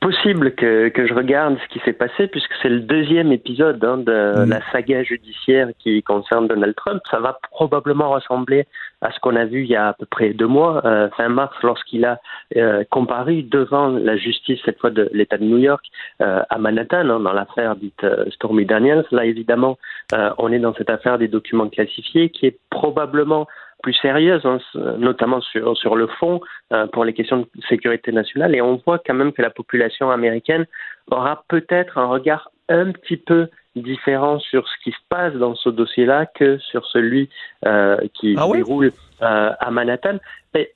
Possible 0.00 0.54
que, 0.54 0.88
que 0.88 1.06
je 1.06 1.12
regarde 1.12 1.58
ce 1.62 1.68
qui 1.74 1.80
s'est 1.84 1.92
passé 1.92 2.26
puisque 2.28 2.52
c'est 2.62 2.70
le 2.70 2.80
deuxième 2.80 3.32
épisode 3.32 3.84
hein, 3.84 3.98
de 3.98 4.46
Mm. 4.46 4.48
la 4.48 4.60
saga 4.72 5.02
judiciaire 5.02 5.68
qui 5.78 6.02
concerne 6.02 6.48
Donald 6.48 6.74
Trump. 6.76 7.02
Ça 7.10 7.20
va 7.20 7.38
probablement 7.50 8.10
ressembler 8.10 8.66
à 9.00 9.10
ce 9.12 9.20
qu'on 9.20 9.36
a 9.36 9.44
vu 9.44 9.62
il 9.62 9.70
y 9.70 9.76
a 9.76 9.88
à 9.88 9.92
peu 9.92 10.06
près 10.06 10.30
deux 10.30 10.46
mois, 10.46 10.84
euh, 10.84 11.08
fin 11.16 11.28
mars, 11.28 11.56
lorsqu'il 11.62 12.04
a 12.04 12.20
euh, 12.56 12.84
comparu 12.90 13.42
devant 13.42 13.88
la 13.88 14.16
justice, 14.16 14.60
cette 14.64 14.78
fois 14.78 14.90
de 14.90 15.08
l'État 15.12 15.38
de 15.38 15.44
New 15.44 15.58
York, 15.58 15.84
euh, 16.20 16.42
à 16.48 16.58
Manhattan, 16.58 17.08
hein, 17.08 17.20
dans 17.20 17.32
l'affaire 17.32 17.76
dite 17.76 18.04
euh, 18.04 18.24
Stormy 18.30 18.66
Daniels. 18.66 19.04
Là, 19.10 19.24
évidemment, 19.24 19.78
euh, 20.14 20.30
on 20.38 20.52
est 20.52 20.58
dans 20.58 20.74
cette 20.74 20.90
affaire 20.90 21.18
des 21.18 21.28
documents 21.28 21.68
classifiés 21.68 22.30
qui 22.30 22.46
est 22.46 22.58
probablement 22.70 23.46
plus 23.82 23.94
sérieuse, 23.94 24.44
hein, 24.44 24.58
notamment 24.98 25.40
sur, 25.40 25.76
sur 25.76 25.96
le 25.96 26.06
fond, 26.06 26.40
euh, 26.72 26.86
pour 26.86 27.04
les 27.04 27.14
questions 27.14 27.38
de 27.38 27.46
sécurité 27.68 28.12
nationale. 28.12 28.54
Et 28.54 28.60
on 28.60 28.76
voit 28.84 28.98
quand 28.98 29.14
même 29.14 29.32
que 29.32 29.40
la 29.40 29.48
population 29.48 30.10
américaine 30.10 30.66
aura 31.10 31.44
peut-être 31.48 31.96
un 31.96 32.06
regard 32.06 32.50
un 32.70 32.92
petit 32.92 33.16
peu 33.16 33.48
différent 33.76 34.38
sur 34.38 34.66
ce 34.66 34.74
qui 34.82 34.90
se 34.90 35.02
passe 35.08 35.34
dans 35.34 35.54
ce 35.54 35.68
dossier-là 35.68 36.26
que 36.26 36.58
sur 36.58 36.86
celui 36.86 37.28
euh, 37.66 37.96
qui 38.14 38.34
Ah 38.38 38.46
déroule 38.52 38.92
euh, 39.22 39.52
à 39.58 39.70
Manhattan. 39.70 40.18
Mais 40.54 40.72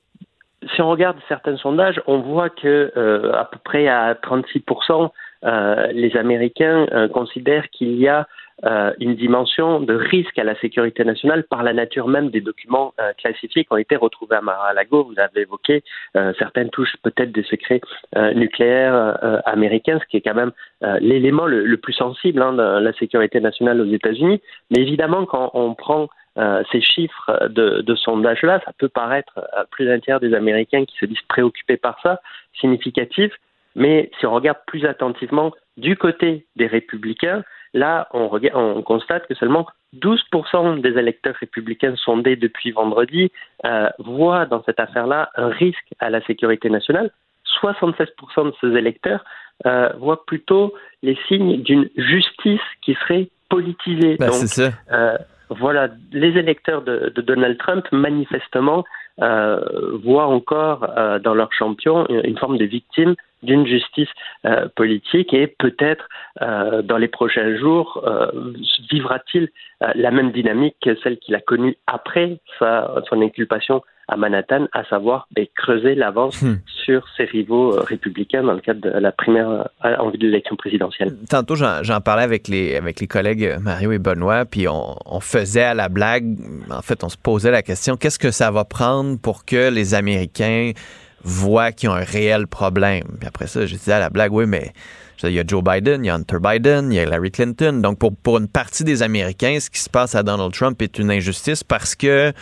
si 0.73 0.81
on 0.81 0.89
regarde 0.89 1.17
certains 1.27 1.57
sondages, 1.57 2.01
on 2.07 2.19
voit 2.19 2.49
que 2.49 2.91
euh, 2.95 3.33
à 3.33 3.45
peu 3.45 3.57
près 3.63 3.87
à 3.87 4.13
36%, 4.13 4.63
euh, 4.91 5.07
les 5.43 6.15
Américains 6.17 6.87
euh, 6.91 7.07
considèrent 7.07 7.69
qu'il 7.69 7.95
y 7.99 8.07
a 8.07 8.27
euh, 8.63 8.93
une 8.99 9.15
dimension 9.15 9.81
de 9.81 9.93
risque 9.93 10.39
à 10.39 10.45
la 10.45 10.55
sécurité 10.59 11.03
nationale 11.03 11.43
par 11.43 11.61
la 11.61 11.73
nature 11.73 12.07
même 12.07 12.29
des 12.29 12.39
documents 12.39 12.93
euh, 13.01 13.11
classifiés 13.17 13.65
qui 13.65 13.73
ont 13.73 13.77
été 13.77 13.97
retrouvés 13.97 14.37
à 14.37 14.41
Mar-a-Lago. 14.41 15.03
Vous 15.03 15.19
avez 15.19 15.41
évoqué 15.41 15.83
euh, 16.15 16.33
certaines 16.39 16.69
touches 16.69 16.95
peut-être 17.03 17.33
des 17.33 17.43
secrets 17.43 17.81
euh, 18.15 18.33
nucléaires 18.33 18.95
euh, 19.23 19.39
américains, 19.45 19.99
ce 19.99 20.05
qui 20.05 20.17
est 20.17 20.21
quand 20.21 20.35
même 20.35 20.53
euh, 20.83 20.97
l'élément 21.01 21.45
le, 21.45 21.65
le 21.65 21.77
plus 21.77 21.93
sensible 21.93 22.41
hein, 22.41 22.53
de 22.53 22.79
la 22.79 22.93
sécurité 22.93 23.41
nationale 23.41 23.81
aux 23.81 23.91
États-Unis. 23.91 24.41
Mais 24.71 24.81
évidemment, 24.81 25.25
quand 25.25 25.51
on 25.53 25.73
prend 25.73 26.07
euh, 26.37 26.63
ces 26.71 26.81
chiffres 26.81 27.49
de, 27.49 27.81
de 27.81 27.95
sondage-là, 27.95 28.61
ça 28.65 28.71
peut 28.77 28.89
paraître 28.89 29.37
à 29.51 29.65
plus 29.65 29.85
d'un 29.85 29.99
tiers 29.99 30.21
des 30.21 30.33
Américains 30.33 30.85
qui 30.85 30.97
se 30.97 31.05
disent 31.05 31.27
préoccupés 31.27 31.77
par 31.77 31.99
ça, 32.01 32.21
significatif. 32.59 33.33
Mais 33.75 34.09
si 34.19 34.25
on 34.25 34.33
regarde 34.33 34.59
plus 34.67 34.85
attentivement 34.85 35.51
du 35.77 35.97
côté 35.97 36.45
des 36.55 36.67
républicains, 36.67 37.43
là, 37.73 38.07
on, 38.13 38.27
regarde, 38.29 38.55
on 38.57 38.81
constate 38.81 39.27
que 39.27 39.35
seulement 39.35 39.67
12% 39.95 40.81
des 40.81 40.97
électeurs 40.97 41.35
républicains 41.35 41.95
sondés 41.97 42.35
depuis 42.35 42.71
vendredi 42.71 43.31
euh, 43.65 43.89
voient 43.99 44.45
dans 44.45 44.63
cette 44.63 44.79
affaire-là 44.79 45.29
un 45.35 45.49
risque 45.49 45.93
à 45.99 46.09
la 46.09 46.21
sécurité 46.25 46.69
nationale. 46.69 47.11
76% 47.61 48.07
de 48.45 48.53
ces 48.61 48.77
électeurs 48.77 49.23
euh, 49.65 49.89
voient 49.99 50.25
plutôt 50.25 50.73
les 51.01 51.17
signes 51.27 51.61
d'une 51.61 51.89
justice 51.95 52.61
qui 52.81 52.95
serait 52.95 53.29
politisée. 53.49 54.17
Ben, 54.17 54.29
Donc, 54.29 54.73
euh, 54.91 55.17
voilà, 55.49 55.89
les 56.11 56.37
électeurs 56.37 56.81
de, 56.81 57.11
de 57.15 57.21
Donald 57.21 57.57
Trump, 57.57 57.85
manifestement, 57.91 58.83
voient 59.19 60.27
encore 60.27 60.87
euh, 60.97 61.19
dans 61.19 61.33
leur 61.33 61.51
champion 61.53 62.05
une, 62.09 62.37
forme 62.37 62.57
de 62.57 62.65
victime 62.65 63.15
d'une 63.43 63.65
justice 63.65 64.09
euh, 64.45 64.67
politique 64.75 65.33
et 65.33 65.47
peut-être 65.47 66.09
euh, 66.41 66.81
dans 66.81 66.97
les 66.97 67.07
prochains 67.07 67.55
jours 67.55 68.03
euh, 68.05 68.31
vivra-t-il 68.91 69.49
euh, 69.83 69.91
la 69.95 70.11
même 70.11 70.31
dynamique 70.31 70.75
que 70.81 70.95
celle 71.01 71.17
qu'il 71.17 71.35
a 71.35 71.41
connue 71.41 71.77
après 71.87 72.39
sa, 72.59 73.03
son 73.07 73.21
inculpation 73.21 73.81
à 74.07 74.17
Manhattan, 74.17 74.67
à 74.73 74.83
savoir 74.85 75.27
ben, 75.35 75.45
creuser 75.55 75.95
l'avance 75.95 76.25
Hmm. 76.41 76.57
sur 76.67 77.05
ses 77.15 77.23
rivaux 77.25 77.73
euh, 77.73 77.81
républicains 77.81 78.43
dans 78.43 78.53
le 78.53 78.59
cadre 78.59 78.81
de 78.81 78.89
la 78.89 79.11
primaire 79.11 79.49
euh, 79.85 79.95
en 79.97 80.09
vue 80.09 80.17
de 80.17 80.25
l'élection 80.25 80.55
présidentielle. 80.55 81.15
Tantôt, 81.29 81.55
j'en 81.55 82.01
parlais 82.01 82.23
avec 82.23 82.47
les, 82.47 82.75
avec 82.75 82.99
les 82.99 83.07
collègues 83.07 83.45
euh, 83.45 83.59
Mario 83.59 83.91
et 83.93 83.99
Benoît, 83.99 84.45
puis 84.45 84.67
on, 84.67 84.95
on 85.05 85.19
faisait 85.19 85.63
à 85.63 85.73
la 85.73 85.89
blague, 85.89 86.37
en 86.69 86.81
fait, 86.81 87.03
on 87.03 87.09
se 87.09 87.17
posait 87.17 87.51
la 87.51 87.61
question, 87.61 87.95
qu'est-ce 87.95 88.19
que 88.19 88.31
ça 88.31 88.51
va 88.51 88.65
prendre 88.65 89.17
pour 89.19 89.45
que 89.45 89.69
les 89.69 89.93
Américains 89.93 90.71
voient 91.23 91.71
qu'ils 91.71 91.89
ont 91.89 91.93
un 91.93 92.03
réel 92.03 92.47
problème? 92.47 93.05
Puis 93.19 93.27
après 93.27 93.47
ça, 93.47 93.65
je 93.65 93.73
disais 93.73 93.93
à 93.93 93.99
la 93.99 94.09
blague, 94.09 94.33
oui, 94.33 94.45
mais 94.45 94.73
il 95.23 95.31
y 95.31 95.39
a 95.39 95.43
Joe 95.47 95.63
Biden, 95.63 96.03
il 96.03 96.07
y 96.07 96.09
a 96.11 96.15
Hunter 96.15 96.37
Biden, 96.41 96.91
il 96.91 96.97
y 96.97 96.99
a 96.99 97.03
Hillary 97.03 97.31
Clinton. 97.31 97.79
Donc, 97.81 97.97
pour, 97.97 98.15
pour 98.15 98.37
une 98.37 98.47
partie 98.49 98.83
des 98.83 99.01
Américains, 99.01 99.57
ce 99.59 99.69
qui 99.69 99.79
se 99.79 99.89
passe 99.89 100.13
à 100.15 100.23
Donald 100.23 100.53
Trump 100.53 100.81
est 100.81 100.99
une 100.99 101.09
injustice 101.09 101.63
parce 101.63 101.95
que 101.95 102.33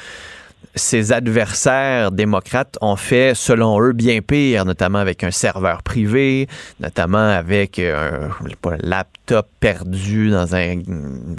ses 0.75 1.11
adversaires 1.11 2.11
démocrates 2.11 2.77
ont 2.81 2.95
fait, 2.95 3.33
selon 3.35 3.79
eux, 3.81 3.93
bien 3.93 4.21
pire, 4.21 4.65
notamment 4.65 4.99
avec 4.99 5.23
un 5.23 5.31
serveur 5.31 5.83
privé, 5.83 6.47
notamment 6.79 7.29
avec 7.29 7.79
un, 7.79 8.29
un 8.65 8.77
laptop 8.81 9.47
perdu 9.59 10.29
dans 10.31 10.55
un- 10.55 10.71
une 10.71 11.35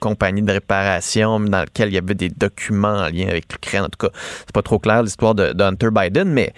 compagnie 0.00 0.42
de 0.42 0.52
réparation 0.52 1.38
dans 1.40 1.60
lequel 1.62 1.88
il 1.88 1.94
y 1.94 1.98
avait 1.98 2.14
des 2.14 2.30
documents 2.30 2.98
en 2.98 3.08
lien 3.08 3.28
avec 3.28 3.52
l'Ukraine. 3.52 3.82
En 3.82 3.88
tout 3.88 4.06
cas, 4.08 4.12
c'est 4.38 4.52
pas 4.52 4.62
trop 4.62 4.78
clair 4.78 5.02
l'histoire 5.02 5.34
de, 5.34 5.52
de 5.52 5.64
Hunter 5.64 5.88
Biden, 5.92 6.28
mais 6.30 6.52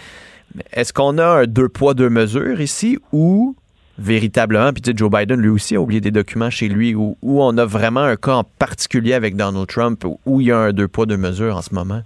est-ce 0.72 0.92
qu'on 0.92 1.18
a 1.18 1.26
un 1.42 1.44
deux 1.46 1.68
poids, 1.68 1.94
deux 1.94 2.10
mesures 2.10 2.60
ici 2.60 2.98
ou 3.12 3.54
véritablement, 4.00 4.72
puis 4.72 4.82
tu 4.82 4.90
sais, 4.90 4.96
Joe 4.96 5.10
Biden 5.10 5.40
lui 5.40 5.50
aussi 5.50 5.76
a 5.76 5.80
oublié 5.80 6.00
des 6.00 6.10
documents 6.10 6.50
chez 6.50 6.68
lui, 6.68 6.94
où, 6.94 7.16
où 7.22 7.42
on 7.42 7.56
a 7.58 7.66
vraiment 7.66 8.00
un 8.00 8.16
cas 8.16 8.34
en 8.34 8.44
particulier 8.44 9.12
avec 9.12 9.36
Donald 9.36 9.66
Trump, 9.66 10.04
où, 10.24 10.40
il 10.40 10.48
y 10.48 10.52
a 10.52 10.58
un 10.58 10.72
deux 10.72 10.88
poids, 10.88 11.06
deux 11.06 11.18
mesures 11.18 11.56
en 11.56 11.62
ce 11.62 11.74
moment? 11.74 12.00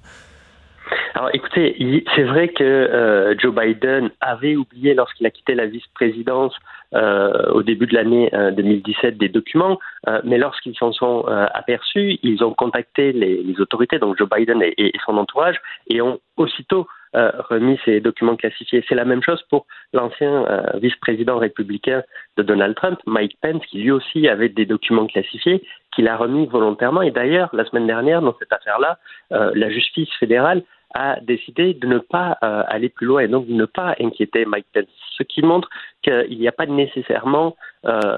Alors 1.14 1.30
écoutez, 1.32 2.04
c'est 2.16 2.24
vrai 2.24 2.48
que 2.48 2.64
euh, 2.64 3.34
Joe 3.38 3.54
Biden 3.54 4.10
avait 4.20 4.56
oublié 4.56 4.94
lorsqu'il 4.94 5.24
a 5.26 5.30
quitté 5.30 5.54
la 5.54 5.66
vice-présidence 5.66 6.52
euh, 6.94 7.52
au 7.52 7.62
début 7.62 7.86
de 7.86 7.94
l'année 7.94 8.30
euh, 8.34 8.50
2017 8.50 9.16
des 9.16 9.28
documents, 9.28 9.78
euh, 10.08 10.20
mais 10.24 10.38
lorsqu'ils 10.38 10.76
s'en 10.76 10.92
sont 10.92 11.24
euh, 11.28 11.46
aperçus, 11.54 12.18
ils 12.22 12.42
ont 12.42 12.52
contacté 12.52 13.12
les, 13.12 13.44
autorités, 13.60 13.98
donc 14.00 14.18
Joe 14.18 14.28
Biden 14.28 14.60
et 14.62 14.92
son 15.06 15.16
entourage, 15.16 15.56
et 15.88 16.02
ont 16.02 16.18
aussitôt 16.36 16.88
euh, 17.16 17.30
remis 17.48 17.78
ces 17.84 18.00
documents 18.00 18.34
classifiés. 18.34 18.84
C'est 18.88 18.96
la 18.96 19.04
même 19.04 19.22
chose 19.22 19.40
pour 19.48 19.66
l'ancien 19.92 20.46
euh, 20.46 20.78
vice-président 20.80 21.38
républicain 21.38 22.02
de 22.36 22.42
Donald 22.42 22.74
Trump, 22.74 22.98
Mike 23.06 23.36
Pence, 23.40 23.64
qui 23.66 23.78
lui 23.78 23.92
aussi 23.92 24.26
avait 24.26 24.48
des 24.48 24.66
documents 24.66 25.06
classifiés, 25.06 25.62
qu'il 25.94 26.08
a 26.08 26.16
remis 26.16 26.46
volontairement. 26.46 27.02
Et 27.02 27.12
d'ailleurs, 27.12 27.50
la 27.52 27.64
semaine 27.66 27.86
dernière, 27.86 28.20
dans 28.20 28.34
cette 28.40 28.52
affaire-là, 28.52 28.98
euh, 29.30 29.52
la 29.54 29.70
justice 29.70 30.08
fédérale 30.18 30.64
a 30.92 31.20
décidé 31.20 31.74
de 31.74 31.88
ne 31.88 31.98
pas 31.98 32.38
aller 32.40 32.88
plus 32.88 33.06
loin 33.06 33.20
et 33.20 33.26
donc 33.26 33.48
de 33.48 33.52
ne 33.52 33.64
pas 33.64 33.96
inquiéter 34.00 34.44
Mike 34.44 34.66
Pence. 34.72 34.84
Ce 35.16 35.24
qui 35.24 35.42
montre 35.42 35.68
qu'il 36.02 36.38
n'y 36.38 36.46
a 36.46 36.52
pas 36.52 36.66
nécessairement 36.66 37.56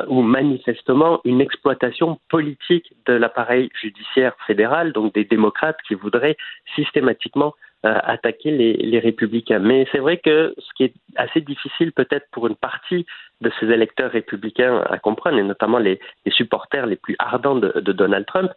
ou 0.08 0.20
manifestement 0.20 1.20
une 1.24 1.40
exploitation 1.40 2.18
politique 2.28 2.92
de 3.06 3.14
l'appareil 3.14 3.70
judiciaire 3.80 4.34
fédéral, 4.46 4.92
donc 4.92 5.14
des 5.14 5.24
démocrates 5.24 5.78
qui 5.88 5.94
voudraient 5.94 6.36
systématiquement 6.74 7.54
attaquer 7.82 8.50
les, 8.50 8.72
les 8.74 8.98
républicains. 8.98 9.60
Mais 9.60 9.86
c'est 9.92 9.98
vrai 9.98 10.16
que 10.18 10.54
ce 10.58 10.70
qui 10.76 10.84
est 10.84 10.94
assez 11.16 11.40
difficile 11.40 11.92
peut-être 11.92 12.26
pour 12.32 12.46
une 12.48 12.56
partie 12.56 13.06
de 13.42 13.50
ces 13.60 13.66
électeurs 13.66 14.10
républicains 14.10 14.82
à 14.88 14.98
comprendre, 14.98 15.38
et 15.38 15.42
notamment 15.42 15.78
les, 15.78 16.00
les 16.24 16.32
supporters 16.32 16.86
les 16.86 16.96
plus 16.96 17.16
ardents 17.18 17.54
de, 17.54 17.80
de 17.80 17.92
Donald 17.92 18.26
Trump, 18.26 18.50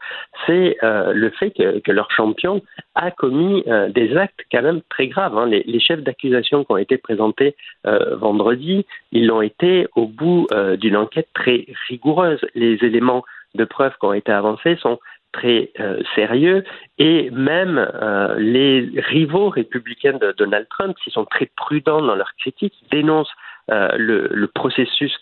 c'est 0.45 0.77
euh, 0.83 1.11
le 1.13 1.29
fait 1.31 1.51
que, 1.51 1.79
que 1.79 1.91
leur 1.91 2.09
champion 2.11 2.61
a 2.95 3.11
commis 3.11 3.63
euh, 3.67 3.89
des 3.89 4.15
actes 4.15 4.39
quand 4.51 4.61
même 4.61 4.81
très 4.89 5.07
graves. 5.07 5.37
hein. 5.37 5.47
Les, 5.47 5.63
les 5.63 5.79
chefs 5.79 6.01
d'accusation 6.01 6.63
qui 6.63 6.71
ont 6.71 6.77
été 6.77 6.97
présentés 6.97 7.55
euh, 7.85 8.15
vendredi, 8.15 8.85
ils 9.11 9.27
l'ont 9.27 9.41
été 9.41 9.87
au 9.95 10.07
bout 10.07 10.47
euh, 10.53 10.77
d'une 10.77 10.95
enquête 10.95 11.29
très 11.33 11.65
rigoureuse. 11.89 12.39
Les 12.55 12.75
éléments 12.81 13.23
de 13.55 13.65
preuve 13.65 13.93
qui 13.99 14.05
ont 14.05 14.13
été 14.13 14.31
avancés 14.31 14.77
sont 14.77 14.99
très 15.31 15.71
euh, 15.79 16.01
sérieux 16.15 16.63
et 16.97 17.29
même 17.31 17.77
euh, 17.77 18.35
les 18.37 18.89
rivaux 18.97 19.49
républicains 19.49 20.17
de 20.17 20.33
Donald 20.37 20.67
Trump, 20.69 20.95
qui 21.03 21.11
sont 21.11 21.25
très 21.25 21.49
prudents 21.55 22.01
dans 22.01 22.15
leurs 22.15 22.35
critiques, 22.35 22.75
dénoncent 22.91 23.31
euh, 23.71 23.89
le, 23.97 24.47
processus 24.47 25.15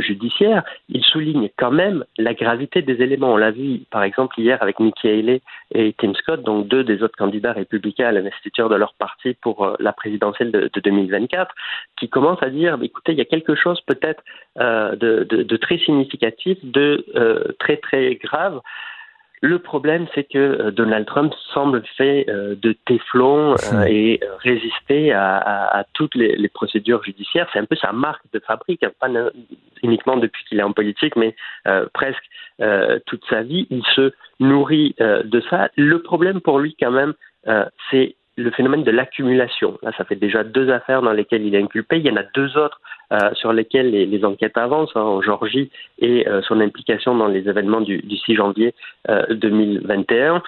judiciaire, 0.00 0.62
ils 0.90 1.02
soulignent 1.02 1.48
quand 1.56 1.70
même 1.70 2.04
la 2.18 2.34
gravité 2.34 2.82
des 2.82 3.00
éléments. 3.02 3.32
On 3.32 3.38
l'a 3.38 3.50
vu 3.50 3.80
par 3.90 4.02
exemple 4.02 4.38
hier 4.38 4.62
avec 4.62 4.78
Nikki 4.78 5.08
Haley 5.08 5.40
et 5.74 5.94
Tim 5.96 6.12
Scott, 6.14 6.42
donc 6.42 6.68
deux 6.68 6.84
des 6.84 7.02
autres 7.02 7.16
candidats 7.16 7.52
républicains 7.52 8.08
à 8.08 8.12
l'investiture 8.12 8.68
de 8.68 8.74
leur 8.74 8.92
parti 8.92 9.32
pour 9.40 9.74
la 9.78 9.94
présidentielle 9.94 10.50
de, 10.50 10.70
de 10.70 10.80
2024, 10.80 11.54
qui 11.98 12.10
commencent 12.10 12.42
à 12.42 12.50
dire, 12.50 12.76
bah, 12.76 12.84
écoutez, 12.84 13.12
il 13.12 13.18
y 13.18 13.22
a 13.22 13.26
quelque 13.26 13.54
chose 13.54 13.80
peut-être 13.86 14.22
de, 14.56 15.56
très 15.56 15.78
significatif, 15.78 16.58
de 16.62 17.54
très 17.58 17.78
très 17.78 18.16
grave. 18.16 18.60
Le 19.40 19.58
problème, 19.58 20.06
c'est 20.14 20.24
que 20.24 20.38
euh, 20.38 20.70
Donald 20.70 21.06
Trump 21.06 21.34
semble 21.52 21.82
fait 21.96 22.24
euh, 22.28 22.54
de 22.62 22.72
téflon 22.86 23.54
euh, 23.72 23.84
et 23.86 24.20
euh, 24.22 24.36
résister 24.38 25.12
à, 25.12 25.36
à- 25.36 25.80
à 25.80 25.84
toutes 25.92 26.14
les, 26.14 26.34
les 26.36 26.48
procédures 26.48 27.02
judiciaires. 27.04 27.46
C'est 27.52 27.58
un 27.58 27.66
peu 27.66 27.76
sa 27.76 27.92
marque 27.92 28.22
de 28.32 28.38
fabrique, 28.40 28.82
hein, 28.82 28.90
pas 28.98 29.08
uniquement 29.82 30.16
depuis 30.16 30.44
qu'il 30.46 30.58
est 30.60 30.62
en 30.62 30.72
politique, 30.72 31.14
mais 31.16 31.36
euh, 31.68 31.86
presque 31.92 32.24
euh, 32.62 32.98
toute 33.06 33.22
sa 33.28 33.42
vie. 33.42 33.66
Il 33.70 33.82
se 33.94 34.12
nourrit 34.40 34.94
euh, 35.00 35.22
de 35.24 35.42
ça. 35.50 35.68
Le 35.76 36.00
problème 36.00 36.40
pour 36.40 36.58
lui, 36.58 36.74
quand 36.80 36.90
même, 36.92 37.12
euh, 37.46 37.66
c'est 37.90 38.16
le 38.36 38.50
phénomène 38.50 38.82
de 38.82 38.90
l'accumulation. 38.90 39.78
Là, 39.82 39.92
ça 39.96 40.04
fait 40.04 40.16
déjà 40.16 40.44
deux 40.44 40.70
affaires 40.70 41.02
dans 41.02 41.12
lesquelles 41.12 41.46
il 41.46 41.54
est 41.54 41.62
inculpé. 41.62 41.98
Il 41.98 42.06
y 42.06 42.10
en 42.10 42.16
a 42.16 42.24
deux 42.34 42.56
autres 42.56 42.80
euh, 43.12 43.32
sur 43.34 43.52
lesquelles 43.52 43.90
les, 43.90 44.24
enquêtes 44.24 44.58
avancent, 44.58 44.96
hein, 44.96 45.02
en 45.02 45.22
Georgie 45.22 45.70
et 45.98 46.26
euh, 46.28 46.42
son 46.42 46.60
implication 46.60 47.14
dans 47.14 47.28
les 47.28 47.48
événements 47.48 47.80
du, 47.80 47.98
du 47.98 48.16
6 48.16 48.34
janvier 48.34 48.74
euh, 49.08 49.26
2021. 49.34 50.42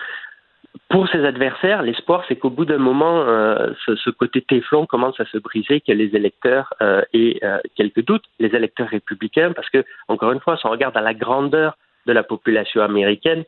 Pour 0.88 1.08
ses 1.08 1.24
adversaires, 1.24 1.82
l'espoir, 1.82 2.24
c'est 2.28 2.36
qu'au 2.36 2.50
bout 2.50 2.64
d'un 2.64 2.78
moment, 2.78 3.22
euh, 3.22 3.72
ce, 3.86 4.10
côté 4.10 4.40
téflon 4.42 4.86
commence 4.86 5.18
à 5.18 5.24
se 5.26 5.38
briser, 5.38 5.80
que 5.80 5.92
les 5.92 6.14
électeurs 6.14 6.72
euh, 6.80 7.02
aient 7.12 7.38
euh, 7.42 7.58
quelques 7.74 8.04
doutes, 8.04 8.24
les 8.38 8.54
électeurs 8.54 8.88
républicains, 8.88 9.52
parce 9.52 9.68
que, 9.70 9.84
encore 10.08 10.32
une 10.32 10.40
fois, 10.40 10.56
si 10.56 10.66
on 10.66 10.70
regarde 10.70 10.96
à 10.96 11.00
la 11.00 11.14
grandeur 11.14 11.76
de 12.06 12.12
la 12.12 12.22
population 12.22 12.82
américaine, 12.82 13.44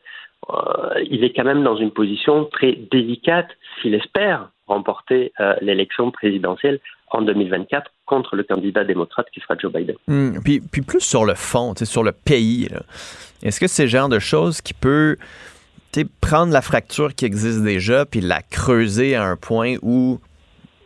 euh, 0.49 1.03
il 1.09 1.23
est 1.23 1.33
quand 1.33 1.43
même 1.43 1.63
dans 1.63 1.77
une 1.77 1.91
position 1.91 2.45
très 2.45 2.73
délicate 2.91 3.49
s'il 3.81 3.93
espère 3.93 4.49
remporter 4.67 5.33
euh, 5.39 5.55
l'élection 5.61 6.11
présidentielle 6.11 6.79
en 7.11 7.21
2024 7.21 7.91
contre 8.05 8.35
le 8.35 8.43
candidat 8.43 8.83
démocrate 8.83 9.27
qui 9.33 9.39
sera 9.39 9.55
Joe 9.57 9.71
Biden. 9.71 9.95
Hmm, 10.07 10.39
puis, 10.43 10.61
plus 10.81 11.01
sur 11.01 11.25
le 11.25 11.35
fond, 11.35 11.73
sur 11.75 12.03
le 12.03 12.11
pays, 12.11 12.69
est-ce 13.43 13.59
que 13.59 13.67
c'est 13.67 13.83
le 13.83 13.89
genre 13.89 14.09
de 14.09 14.19
choses 14.19 14.61
qui 14.61 14.73
peut 14.73 15.17
prendre 16.21 16.53
la 16.53 16.61
fracture 16.61 17.15
qui 17.15 17.25
existe 17.25 17.63
déjà 17.63 18.05
puis 18.05 18.21
la 18.21 18.41
creuser 18.41 19.15
à 19.15 19.23
un 19.23 19.35
point 19.35 19.75
où 19.81 20.19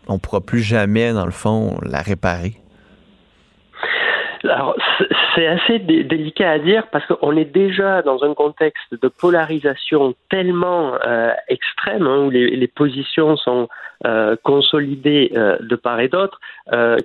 on 0.08 0.18
pourra 0.18 0.42
plus 0.42 0.62
jamais, 0.62 1.14
dans 1.14 1.26
le 1.26 1.32
fond, 1.32 1.78
la 1.84 2.02
réparer? 2.02 2.56
Alors, 4.44 4.76
c'est- 5.36 5.48
assez 5.48 5.80
dé- 5.80 6.04
délicat 6.04 6.52
à 6.52 6.60
dire 6.60 6.88
parce 6.88 7.06
qu'on 7.06 7.36
est 7.38 7.46
déjà 7.46 8.02
dans 8.02 8.24
un 8.24 8.34
contexte 8.34 8.94
de 9.02 9.08
polarisation 9.08 10.14
tellement 10.30 10.94
euh, 11.06 11.32
extrême 11.48 12.06
hein, 12.08 12.26
où 12.26 12.30
les 12.30 12.68
positions 12.68 13.36
sont 13.38 13.68
euh, 14.06 14.36
consolidées 14.44 15.32
euh, 15.36 15.58
de 15.62 15.76
part 15.76 16.00
et 16.00 16.08
d'autre 16.10 16.40
euh, 16.72 16.98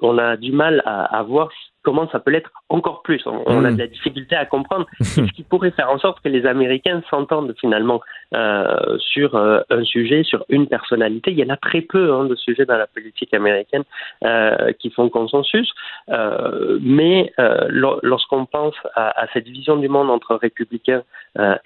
qu'on 0.00 0.18
a 0.18 0.36
du 0.36 0.52
mal 0.52 0.82
à, 0.84 1.04
à 1.18 1.22
voir 1.22 1.50
comment 1.82 2.08
ça 2.10 2.18
peut 2.18 2.30
l'être 2.30 2.50
encore 2.70 3.02
plus. 3.02 3.20
On, 3.26 3.42
on 3.44 3.62
a 3.66 3.70
de 3.70 3.78
la 3.78 3.86
difficulté 3.86 4.34
à 4.34 4.46
comprendre 4.46 4.86
ce 5.02 5.20
qui 5.20 5.42
pourrait 5.42 5.70
faire 5.70 5.90
en 5.90 5.98
sorte 5.98 6.22
que 6.24 6.30
les 6.30 6.46
Américains 6.46 7.02
s'entendent 7.10 7.54
finalement 7.60 8.00
euh, 8.34 8.96
sur 8.98 9.34
euh, 9.34 9.60
un 9.68 9.84
sujet, 9.84 10.22
sur 10.22 10.46
une 10.48 10.66
personnalité. 10.66 11.32
Il 11.32 11.38
y 11.38 11.44
en 11.44 11.50
a 11.50 11.58
très 11.58 11.82
peu 11.82 12.10
hein, 12.14 12.24
de 12.24 12.34
sujets 12.36 12.64
dans 12.64 12.78
la 12.78 12.86
politique 12.86 13.34
américaine 13.34 13.82
euh, 14.24 14.72
qui 14.78 14.88
font 14.90 15.10
consensus, 15.10 15.70
mais 16.80 17.32
lo- 17.68 18.00
lorsqu'on 18.02 18.46
pense 18.46 18.74
à, 18.94 19.20
à 19.20 19.26
cette 19.32 19.46
vision 19.46 19.76
du 19.76 19.88
monde 19.88 20.10
entre 20.10 20.34
républicains 20.36 21.02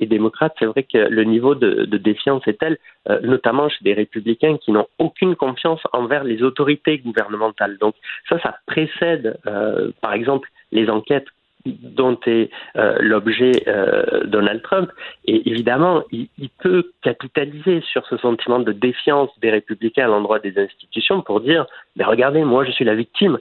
et 0.00 0.06
démocrates, 0.06 0.54
c'est 0.58 0.66
vrai 0.66 0.82
que 0.82 0.98
le 0.98 1.24
niveau 1.24 1.54
de, 1.54 1.84
de 1.84 1.98
défiance 1.98 2.42
est 2.46 2.58
tel, 2.58 2.78
notamment 3.22 3.68
chez 3.68 3.82
des 3.82 3.94
républicains 3.94 4.56
qui 4.56 4.72
n'ont 4.72 4.77
aucune 4.98 5.36
confiance 5.36 5.80
envers 5.92 6.24
les 6.24 6.42
autorités 6.42 6.98
gouvernementales. 6.98 7.78
Donc 7.78 7.94
ça, 8.28 8.38
ça 8.40 8.56
précède, 8.66 9.38
euh, 9.46 9.90
par 10.00 10.12
exemple, 10.12 10.48
les 10.72 10.88
enquêtes 10.88 11.26
dont 11.66 12.18
est 12.26 12.50
euh, 12.76 12.96
l'objet 13.00 13.52
euh, 13.66 14.24
Donald 14.24 14.62
Trump. 14.62 14.90
Et 15.26 15.50
évidemment, 15.50 16.02
il, 16.12 16.28
peut 16.60 16.92
capitaliser 17.02 17.82
sur 17.82 18.06
ce 18.06 18.16
sentiment 18.16 18.58
de 18.58 18.72
défiance 18.72 19.28
des 19.40 19.50
républicains 19.50 20.04
à 20.04 20.08
l'endroit 20.08 20.38
des 20.38 20.58
institutions 20.58 21.20
pour 21.20 21.40
dire, 21.40 21.66
mais 21.96 22.04
regardez, 22.04 22.42
moi 22.42 22.64
je 22.64 22.70
suis 22.70 22.84
la 22.84 22.94
victime 22.94 23.38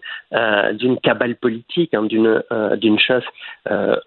d'une 0.73 0.99
cabale 0.99 1.35
politique, 1.35 1.93
hein, 1.93 2.03
d'une 2.03 2.99
chasse 2.99 3.23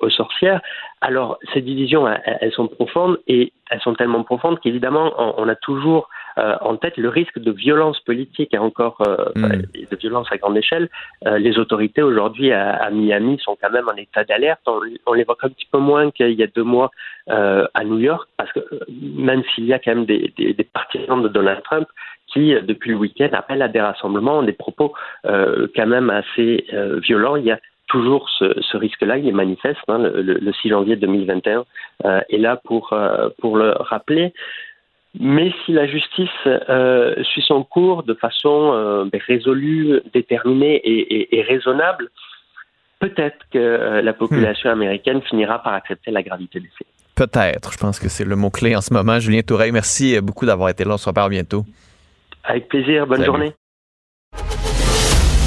aux 0.01 0.11
sorcières. 0.11 0.61
Alors 1.01 1.39
ces 1.55 1.63
divisions, 1.63 2.07
elles, 2.07 2.39
elles 2.41 2.53
sont 2.53 2.69
profondes 2.69 3.19
et 3.27 3.53
elles 3.71 3.81
sont 3.81 3.95
tellement 3.95 4.23
profondes 4.25 4.59
qu'évidemment, 4.61 5.13
on, 5.19 5.35
on 5.43 5.49
a 5.49 5.55
toujours 5.55 6.09
euh, 6.39 6.57
en 6.61 6.77
tête 6.77 6.97
le 6.97 7.09
risque 7.09 7.39
de 7.39 7.51
violence 7.51 7.99
politique 8.01 8.53
et 8.53 8.59
encore 8.59 8.99
euh, 9.07 9.63
et 9.75 9.87
de 9.87 9.97
violence 9.97 10.29
à 10.31 10.37
grande 10.37 10.57
échelle. 10.57 10.89
Euh, 11.27 11.39
les 11.39 11.59
autorités 11.59 12.03
aujourd'hui 12.03 12.53
à, 12.53 12.71
à 12.71 12.91
Miami 12.91 13.39
sont 13.43 13.57
quand 13.61 13.71
même 13.71 13.89
en 13.89 13.97
état 13.97 14.25
d'alerte. 14.25 14.61
On, 14.67 14.81
on 15.07 15.13
l'évoque 15.13 15.43
un 15.43 15.49
petit 15.49 15.69
peu 15.71 15.79
moins 15.79 16.11
qu'il 16.11 16.33
y 16.33 16.43
a 16.43 16.47
deux 16.47 16.63
mois 16.63 16.91
euh, 17.31 17.67
à 17.75 17.85
New 17.85 17.99
York, 17.99 18.29
parce 18.37 18.53
que 18.53 18.61
euh, 18.61 18.81
même 18.89 19.43
s'il 19.55 19.65
y 19.67 19.73
a 19.73 19.79
quand 19.79 19.95
même 19.95 20.05
des, 20.05 20.33
des, 20.37 20.53
des 20.53 20.65
partisans 20.65 21.23
de 21.23 21.29
Donald 21.29 21.63
Trump 21.63 21.89
qui, 22.33 22.55
euh, 22.55 22.61
depuis 22.63 22.91
le 22.91 22.97
week-end, 22.97 23.29
appellent 23.33 23.63
à 23.63 23.69
des 23.69 23.81
rassemblements, 23.81 24.43
des 24.43 24.53
propos 24.53 24.93
euh, 25.27 25.67
quand 25.75 25.87
même 25.87 26.11
assez 26.11 26.67
euh, 26.73 27.01
violents. 27.01 27.37
Il 27.37 27.45
y 27.45 27.51
a 27.51 27.59
toujours 27.91 28.29
ce, 28.39 28.45
ce 28.61 28.77
risque-là, 28.77 29.19
il 29.19 29.27
est 29.29 29.33
manifeste. 29.33 29.81
Hein, 29.89 29.99
le, 29.99 30.23
le, 30.23 30.35
le 30.35 30.53
6 30.53 30.69
janvier 30.71 30.97
2021 30.97 31.65
euh, 32.05 32.21
est 32.31 32.39
là 32.39 32.57
pour, 32.65 32.93
euh, 32.93 33.29
pour 33.41 33.57
le 33.57 33.73
rappeler. 33.79 34.33
Mais 35.19 35.53
si 35.65 35.73
la 35.73 35.87
justice 35.89 36.29
euh, 36.47 37.21
suit 37.25 37.43
son 37.43 37.65
cours 37.65 38.05
de 38.05 38.15
façon 38.15 38.71
euh, 38.75 39.05
ben, 39.13 39.21
résolue, 39.27 40.01
déterminée 40.15 40.77
et, 40.77 41.01
et- 41.17 41.39
et 41.39 41.43
raisonnable, 41.43 42.09
peut-être 43.01 43.39
que 43.53 44.01
la 44.01 44.13
population 44.13 44.71
américaine 44.71 45.21
finira 45.23 45.61
par 45.63 45.73
accepter 45.75 46.11
la 46.13 46.23
gravité 46.23 46.61
des 46.61 46.71
faits. 46.79 46.87
Peut-être. 47.17 47.73
Je 47.73 47.79
pense 47.79 47.99
que 47.99 48.09
c'est 48.09 48.25
le 48.25 48.37
mot-clé 48.37 48.77
en 48.77 48.81
ce 48.81 48.95
moment. 48.95 49.19
Julien 49.19 49.41
Toureille, 49.43 49.73
merci 49.73 50.21
beaucoup 50.21 50.47
d'avoir 50.47 50.69
été 50.69 50.85
là. 50.85 50.95
On 50.95 50.97
se 50.97 51.09
reparle 51.09 51.31
bientôt. 51.31 51.65
Avec 52.45 52.69
plaisir, 52.69 53.07
bonne 53.07 53.17
Salut. 53.19 53.27
journée. 53.27 53.53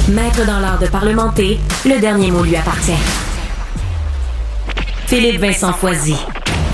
Maître 0.09 0.45
dans 0.45 0.59
l'art 0.59 0.79
de 0.79 0.87
parlementer, 0.87 1.57
le 1.85 1.99
dernier 2.01 2.29
mot 2.31 2.43
lui 2.43 2.55
appartient. 2.57 2.91
Philippe 5.07 5.39
Vincent 5.39 5.71
Foisy. 5.71 6.15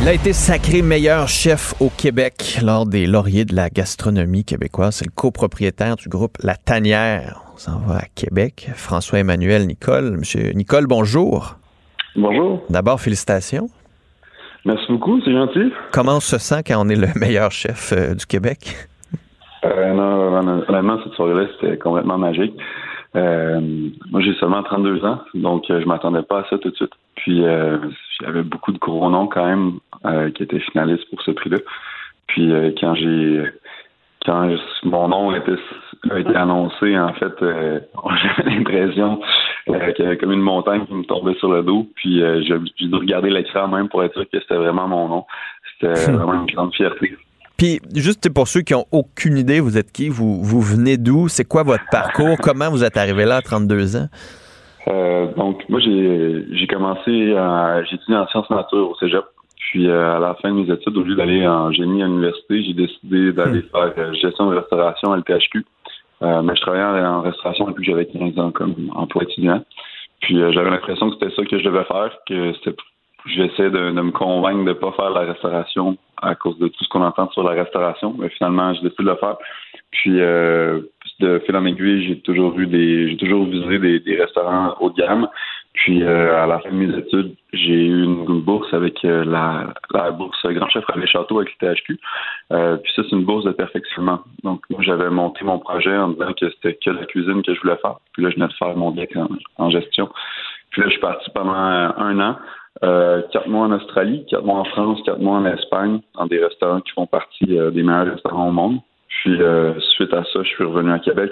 Il 0.01 0.07
a 0.07 0.13
été 0.13 0.33
sacré 0.33 0.81
meilleur 0.81 1.27
chef 1.27 1.75
au 1.79 1.89
Québec 1.89 2.59
lors 2.63 2.85
des 2.87 3.05
lauriers 3.05 3.45
de 3.45 3.55
la 3.55 3.69
gastronomie 3.69 4.45
québécoise. 4.45 4.95
C'est 4.95 5.05
le 5.05 5.11
copropriétaire 5.11 5.95
du 5.95 6.09
groupe 6.09 6.37
La 6.41 6.55
Tanière. 6.55 7.41
On 7.53 7.57
s'en 7.57 7.77
va 7.79 7.97
à 7.97 8.05
Québec. 8.15 8.69
François-Emmanuel 8.73 9.67
Nicole. 9.67 10.17
Monsieur 10.17 10.51
Nicole, 10.53 10.87
bonjour. 10.87 11.57
Bonjour. 12.15 12.63
D'abord, 12.69 12.99
félicitations. 12.99 13.69
Merci 14.65 14.85
beaucoup, 14.89 15.21
c'est 15.23 15.33
gentil. 15.33 15.71
Comment 15.91 16.17
on 16.17 16.19
se 16.21 16.37
sent 16.39 16.63
quand 16.65 16.83
on 16.83 16.89
est 16.89 16.95
le 16.95 17.07
meilleur 17.15 17.51
chef 17.51 17.93
euh, 17.95 18.15
du 18.15 18.25
Québec? 18.25 18.75
Euh, 19.65 19.93
non, 19.93 20.37
hon- 20.39 20.63
honnêtement, 20.67 20.97
cette 21.03 21.13
soirée-là, 21.13 21.45
c'était 21.59 21.77
complètement 21.77 22.17
magique. 22.17 22.53
Euh, 23.15 23.59
moi, 24.11 24.21
j'ai 24.21 24.33
seulement 24.35 24.61
32 24.61 25.03
ans, 25.03 25.19
donc 25.33 25.69
euh, 25.69 25.81
je 25.81 25.87
m'attendais 25.87 26.21
pas 26.21 26.41
à 26.41 26.49
ça 26.49 26.57
tout 26.59 26.69
de 26.69 26.75
suite. 26.75 26.93
Puis, 27.15 27.43
euh, 27.43 27.77
j'avais 28.21 28.43
beaucoup 28.43 28.71
de 28.71 28.77
gros 28.77 29.09
noms 29.09 29.27
quand 29.27 29.45
même 29.45 29.79
euh, 30.05 30.29
qui 30.31 30.43
étaient 30.43 30.59
finalistes 30.59 31.09
pour 31.09 31.21
ce 31.23 31.31
prix-là. 31.31 31.57
Puis, 32.27 32.51
euh, 32.51 32.71
quand 32.79 32.93
j'ai 32.95 33.45
quand 34.25 34.49
mon 34.83 35.07
nom 35.07 35.31
a 35.31 35.37
été, 35.37 35.53
a 36.09 36.19
été 36.19 36.35
annoncé, 36.35 36.97
en 36.99 37.13
fait, 37.13 37.41
euh, 37.41 37.79
j'avais 38.37 38.51
l'impression 38.51 39.21
euh, 39.69 39.91
qu'il 39.93 40.05
y 40.05 40.07
avait 40.07 40.17
comme 40.17 40.33
une 40.33 40.41
montagne 40.41 40.85
qui 40.85 40.93
me 40.93 41.03
tombait 41.03 41.35
sur 41.35 41.51
le 41.51 41.63
dos. 41.63 41.87
Puis, 41.95 42.21
euh, 42.21 42.41
j'ai 42.43 42.87
dû 42.87 42.95
regarder 42.95 43.29
l'écran 43.29 43.67
même 43.67 43.89
pour 43.89 44.03
être 44.03 44.13
sûr 44.13 44.29
que 44.29 44.39
c'était 44.39 44.57
vraiment 44.57 44.87
mon 44.87 45.07
nom. 45.07 45.25
C'était 45.73 46.11
vraiment 46.11 46.45
une 46.45 46.53
grande 46.53 46.75
fierté. 46.75 47.17
Puis, 47.59 47.79
juste 47.93 48.33
pour 48.33 48.47
ceux 48.47 48.61
qui 48.61 48.73
ont 48.73 48.85
aucune 48.91 49.37
idée, 49.37 49.59
vous 49.59 49.77
êtes 49.77 49.91
qui? 49.91 50.07
Vous, 50.09 50.41
vous 50.41 50.61
venez 50.61 50.95
d'où? 50.97 51.27
C'est 51.27 51.43
quoi 51.45 51.63
votre 51.63 51.83
parcours? 51.91 52.37
Comment 52.41 52.69
vous 52.71 52.83
êtes 52.85 52.95
arrivé 52.97 53.25
là 53.25 53.35
à 53.37 53.41
32 53.41 53.97
ans? 53.97 54.07
Euh, 54.87 55.27
donc, 55.35 55.61
moi, 55.69 55.79
j'ai 55.81 56.67
commencé, 56.67 57.35
à- 57.35 57.83
j'ai 57.83 57.95
étudié 57.95 58.15
en 58.15 58.25
sciences 58.27 58.49
nature 58.49 58.89
au 58.89 58.95
cégep. 58.95 59.23
Puis, 59.57 59.87
euh, 59.89 60.15
à 60.15 60.19
la 60.19 60.35
fin 60.41 60.49
de 60.51 60.55
mes 60.55 60.73
études, 60.73 60.95
au 60.97 61.03
lieu 61.03 61.15
d'aller 61.15 61.45
en 61.45 61.71
génie 61.71 62.01
à 62.01 62.05
l'université, 62.07 62.63
j'ai 62.63 62.73
décidé 62.73 63.33
d'aller 63.33 63.61
faire 63.63 63.93
euh, 63.97 64.13
gestion 64.13 64.49
de 64.49 64.55
restauration 64.55 65.11
à 65.11 65.17
l'PHQ. 65.17 65.65
Euh, 66.21 66.41
mais 66.41 66.55
je 66.55 66.61
travaillais 66.61 66.83
en, 67.05 67.17
en 67.17 67.21
restauration 67.21 67.67
depuis 67.67 67.85
que 67.85 67.91
j'avais 67.91 68.05
15 68.05 68.39
ans 68.39 68.51
comme 68.51 68.73
emploi 68.95 69.23
étudiant. 69.23 69.63
Puis, 70.21 70.41
euh, 70.41 70.51
j'avais 70.53 70.69
l'impression 70.69 71.09
que 71.09 71.17
c'était 71.19 71.35
ça 71.35 71.43
que 71.45 71.59
je 71.59 71.63
devais 71.65 71.83
faire, 71.83 72.11
que 72.27 72.53
c'était 72.53 72.75
j'essaie 73.25 73.69
de, 73.69 73.91
de 73.91 74.01
me 74.01 74.11
convaincre 74.11 74.63
de 74.63 74.69
ne 74.69 74.73
pas 74.73 74.91
faire 74.93 75.09
la 75.11 75.21
restauration 75.21 75.97
à 76.21 76.35
cause 76.35 76.57
de 76.59 76.67
tout 76.67 76.83
ce 76.83 76.89
qu'on 76.89 77.03
entend 77.03 77.29
sur 77.31 77.43
la 77.43 77.51
restauration. 77.51 78.15
Mais 78.17 78.29
finalement, 78.29 78.73
j'ai 78.73 78.81
décidé 78.81 79.03
de 79.03 79.09
le 79.09 79.15
faire. 79.15 79.37
Puis 79.91 80.19
euh, 80.19 80.81
de 81.19 81.39
fil 81.45 81.55
en 81.55 81.65
aiguille, 81.65 82.07
j'ai 82.07 82.19
toujours 82.21 82.57
eu 82.59 82.67
des 82.67 83.09
j'ai 83.09 83.17
toujours 83.17 83.45
visé 83.45 83.79
des, 83.79 83.99
des 83.99 84.15
restaurants 84.15 84.75
haut 84.79 84.89
de 84.89 84.95
gamme. 84.95 85.27
Puis 85.73 86.03
euh, 86.03 86.43
à 86.43 86.47
la 86.47 86.59
fin 86.59 86.71
de 86.71 86.75
mes 86.75 86.97
études, 86.97 87.35
j'ai 87.53 87.85
eu 87.85 88.03
une, 88.03 88.41
bourse 88.41 88.73
avec 88.73 89.03
euh, 89.05 89.23
la, 89.23 89.73
la 89.93 90.11
bourse 90.11 90.37
Grand 90.45 90.67
Chef 90.69 90.83
Raleigh 90.85 91.07
Château 91.07 91.39
avec 91.39 91.53
le 91.61 91.73
THQ. 91.73 91.99
Euh, 92.51 92.77
puis 92.77 92.91
ça, 92.95 93.03
c'est 93.03 93.15
une 93.15 93.23
bourse 93.23 93.45
de 93.45 93.51
perfectionnement. 93.51 94.19
Donc 94.43 94.61
moi, 94.69 94.81
j'avais 94.81 95.09
monté 95.09 95.45
mon 95.45 95.59
projet 95.59 95.95
en 95.95 96.09
disant 96.09 96.33
que 96.33 96.49
c'était 96.49 96.73
que 96.73 96.89
la 96.89 97.05
cuisine 97.05 97.43
que 97.43 97.53
je 97.53 97.61
voulais 97.61 97.77
faire. 97.77 97.95
Puis 98.13 98.23
là, 98.23 98.29
je 98.29 98.35
venais 98.35 98.47
de 98.47 98.53
faire 98.53 98.75
mon 98.75 98.91
deck 98.91 99.15
en, 99.15 99.29
en 99.57 99.69
gestion. 99.69 100.09
Puis 100.71 100.81
là, 100.81 100.87
je 100.87 100.93
suis 100.93 101.01
parti 101.01 101.29
pendant 101.33 101.53
un 101.53 102.19
an. 102.19 102.35
Euh, 102.83 103.21
quatre 103.33 103.47
mois 103.47 103.65
en 103.65 103.71
Australie, 103.71 104.25
quatre 104.29 104.45
mois 104.45 104.59
en 104.59 104.63
France, 104.63 105.01
quatre 105.05 105.19
mois 105.19 105.37
en 105.37 105.45
Espagne, 105.45 105.99
dans 106.15 106.27
des 106.27 106.43
restaurants 106.43 106.81
qui 106.81 106.91
font 106.93 107.07
partie 107.07 107.57
euh, 107.57 107.71
des 107.71 107.83
meilleurs 107.83 108.13
restaurants 108.13 108.47
au 108.47 108.51
monde. 108.51 108.79
Puis 109.09 109.41
euh, 109.41 109.77
suite 109.95 110.13
à 110.13 110.23
ça, 110.23 110.43
je 110.43 110.49
suis 110.49 110.63
revenu 110.63 110.91
à 110.91 110.99
Québec. 110.99 111.31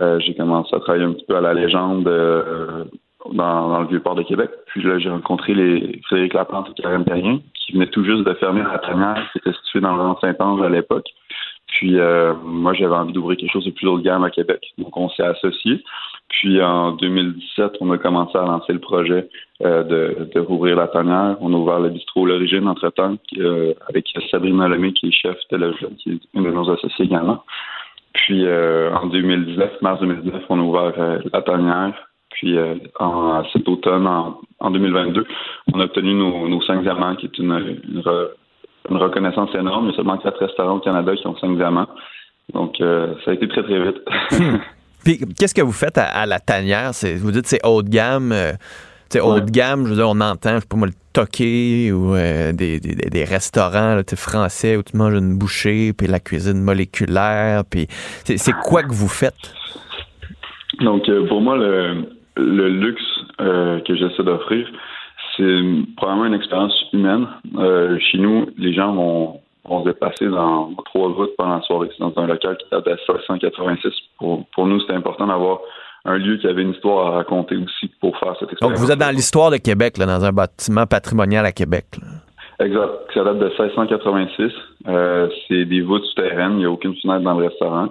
Euh, 0.00 0.20
j'ai 0.20 0.34
commencé 0.34 0.74
à 0.76 0.80
travailler 0.80 1.04
un 1.04 1.12
petit 1.12 1.24
peu 1.26 1.36
à 1.36 1.40
la 1.40 1.54
légende 1.54 2.06
euh, 2.06 2.84
dans, 3.32 3.68
dans 3.68 3.80
le 3.80 3.88
vieux 3.88 4.00
port 4.00 4.14
de 4.14 4.22
Québec. 4.22 4.50
Puis 4.66 4.82
là, 4.82 4.98
j'ai 4.98 5.08
rencontré 5.08 5.54
les 5.54 6.00
Frédéric 6.04 6.34
Laplante 6.34 6.68
et 6.70 6.82
Karen 6.82 7.04
Terrien, 7.04 7.40
qui 7.54 7.72
venaient 7.72 7.88
tout 7.88 8.04
juste 8.04 8.24
de 8.24 8.34
fermer 8.34 8.62
la 8.62 8.78
tanière 8.78 9.28
qui 9.32 9.38
était 9.38 9.56
située 9.64 9.80
dans 9.80 9.96
le 9.96 10.02
rang 10.02 10.18
Saint-Ange 10.20 10.62
à 10.62 10.68
l'époque. 10.68 11.08
Puis 11.66 11.96
moi, 12.44 12.74
j'avais 12.74 12.94
envie 12.94 13.12
d'ouvrir 13.12 13.36
quelque 13.38 13.52
chose 13.52 13.64
de 13.64 13.72
plus 13.72 13.88
haut 13.88 13.98
de 13.98 14.04
gamme 14.04 14.22
à 14.22 14.30
Québec. 14.30 14.60
Donc, 14.78 14.96
on 14.96 15.08
s'est 15.10 15.24
associés. 15.24 15.82
Puis 16.28 16.60
en 16.60 16.92
2017, 16.92 17.72
on 17.80 17.90
a 17.92 17.98
commencé 17.98 18.36
à 18.36 18.42
lancer 18.42 18.72
le 18.72 18.80
projet 18.80 19.28
euh, 19.62 19.84
de, 19.84 20.30
de 20.34 20.40
rouvrir 20.40 20.76
la 20.76 20.88
tanière. 20.88 21.36
On 21.40 21.52
a 21.54 21.56
ouvert 21.56 21.80
le 21.80 21.90
bistrot 21.90 22.26
L'Origine 22.26 22.68
entre-temps 22.68 23.16
euh, 23.38 23.74
avec 23.88 24.12
Sabrina 24.30 24.68
Lemay, 24.68 24.92
qui 24.92 25.08
est 25.08 25.12
chef 25.12 25.36
de 25.50 25.56
l'Origine, 25.56 25.96
qui 25.96 26.10
est 26.10 26.20
une 26.34 26.44
de 26.44 26.50
nos 26.50 26.70
associés 26.70 27.04
également. 27.04 27.44
Puis 28.12 28.44
euh, 28.46 28.92
en 28.94 29.06
2019, 29.06 29.82
mars 29.82 30.00
2019, 30.00 30.42
on 30.48 30.58
a 30.58 30.62
ouvert 30.62 30.92
euh, 30.98 31.18
la 31.32 31.42
tanière. 31.42 31.94
Puis 32.30 32.56
euh, 32.56 32.74
en, 32.98 33.44
cet 33.52 33.68
automne, 33.68 34.06
en, 34.06 34.40
en 34.58 34.70
2022, 34.70 35.26
on 35.72 35.80
a 35.80 35.84
obtenu 35.84 36.14
nos, 36.14 36.48
nos 36.48 36.60
cinq 36.62 36.82
diamants, 36.82 37.16
qui 37.16 37.26
est 37.26 37.38
une, 37.38 37.52
une, 37.52 38.02
une 38.90 38.96
reconnaissance 38.96 39.54
énorme. 39.54 39.86
Il 39.86 39.90
y 39.90 39.92
a 39.94 39.96
seulement 39.96 40.18
quatre 40.18 40.40
restaurants 40.40 40.76
au 40.76 40.80
Canada 40.80 41.14
qui 41.14 41.26
ont 41.26 41.36
cinq 41.36 41.56
diamants. 41.56 41.88
Donc, 42.52 42.80
euh, 42.80 43.14
ça 43.24 43.32
a 43.32 43.34
été 43.34 43.48
très, 43.48 43.62
très 43.62 43.80
vite. 43.80 44.00
Puis, 45.04 45.20
qu'est-ce 45.38 45.54
que 45.54 45.62
vous 45.62 45.72
faites 45.72 45.98
à, 45.98 46.04
à 46.04 46.26
la 46.26 46.40
tanière? 46.40 46.94
C'est- 46.94 47.14
Vous 47.16 47.30
dites 47.30 47.46
c'est 47.46 47.64
haut 47.64 47.82
de 47.82 47.88
gamme. 47.88 48.32
euh, 48.32 48.52
sais, 49.08 49.20
haut 49.20 49.38
de 49.40 49.50
gamme, 49.50 49.84
je 49.84 49.90
veux 49.90 49.96
dire, 49.96 50.08
on 50.08 50.20
entend, 50.20 50.56
je 50.56 50.60
sais 50.60 50.66
pas 50.68 50.76
moi, 50.76 50.88
le 50.88 50.92
toqué 51.12 51.92
ou 51.92 52.14
euh, 52.16 52.52
des, 52.52 52.80
des, 52.80 52.94
des 52.96 53.24
restaurants 53.24 53.94
là, 53.94 54.02
français 54.16 54.76
où 54.76 54.82
tu 54.82 54.96
manges 54.96 55.14
une 55.14 55.38
bouchée, 55.38 55.92
puis 55.92 56.08
la 56.08 56.18
cuisine 56.20 56.60
moléculaire. 56.60 57.62
Puis, 57.70 57.86
c'est 58.24 58.52
quoi 58.64 58.82
que 58.82 58.92
vous 58.92 59.08
faites? 59.08 59.54
Donc, 60.80 61.08
euh, 61.08 61.26
pour 61.28 61.40
moi, 61.40 61.56
le, 61.56 62.04
le 62.36 62.68
luxe 62.68 63.00
euh, 63.40 63.80
que 63.80 63.94
j'essaie 63.96 64.22
d'offrir, 64.24 64.66
c'est 65.36 65.60
probablement 65.96 66.26
une 66.26 66.34
expérience 66.34 66.74
humaine. 66.92 67.26
Chez 68.10 68.18
nous, 68.18 68.46
les 68.58 68.74
gens 68.74 68.92
vont, 68.94 69.40
vont 69.68 69.84
se 69.84 69.88
déplacer 69.90 70.26
dans 70.28 70.70
trois 70.86 71.08
routes 71.08 71.36
pendant 71.36 71.56
la 71.56 71.62
soirée. 71.62 71.88
C'est 71.92 72.00
dans 72.00 72.12
un 72.16 72.26
local 72.26 72.56
qui 72.58 72.66
date 72.70 72.84
de 72.84 72.90
1686. 72.90 73.92
Pour, 74.18 74.44
pour 74.54 74.66
nous, 74.66 74.80
c'était 74.80 74.94
important 74.94 75.26
d'avoir 75.26 75.58
un 76.04 76.18
lieu 76.18 76.36
qui 76.36 76.46
avait 76.46 76.62
une 76.62 76.72
histoire 76.72 77.08
à 77.08 77.10
raconter 77.16 77.56
aussi 77.56 77.88
pour 78.00 78.16
faire 78.18 78.32
cette 78.38 78.42
Donc, 78.42 78.52
expérience. 78.52 78.80
vous 78.80 78.90
êtes 78.92 78.98
dans 78.98 79.10
l'histoire 79.14 79.50
de 79.50 79.56
Québec, 79.56 79.98
là, 79.98 80.06
dans 80.06 80.24
un 80.24 80.32
bâtiment 80.32 80.86
patrimonial 80.86 81.44
à 81.44 81.52
Québec. 81.52 81.86
là. 82.00 82.64
Exact. 82.64 82.90
Ça 83.12 83.24
date 83.24 83.38
de 83.38 83.48
1686. 83.48 84.52
Euh, 84.88 85.28
c'est 85.48 85.64
des 85.66 85.82
voûtes 85.82 86.04
souterraines. 86.04 86.52
Il 86.52 86.58
n'y 86.58 86.64
a 86.64 86.70
aucune 86.70 86.94
fenêtre 86.96 87.22
dans 87.22 87.38
le 87.38 87.46
restaurant. 87.48 87.88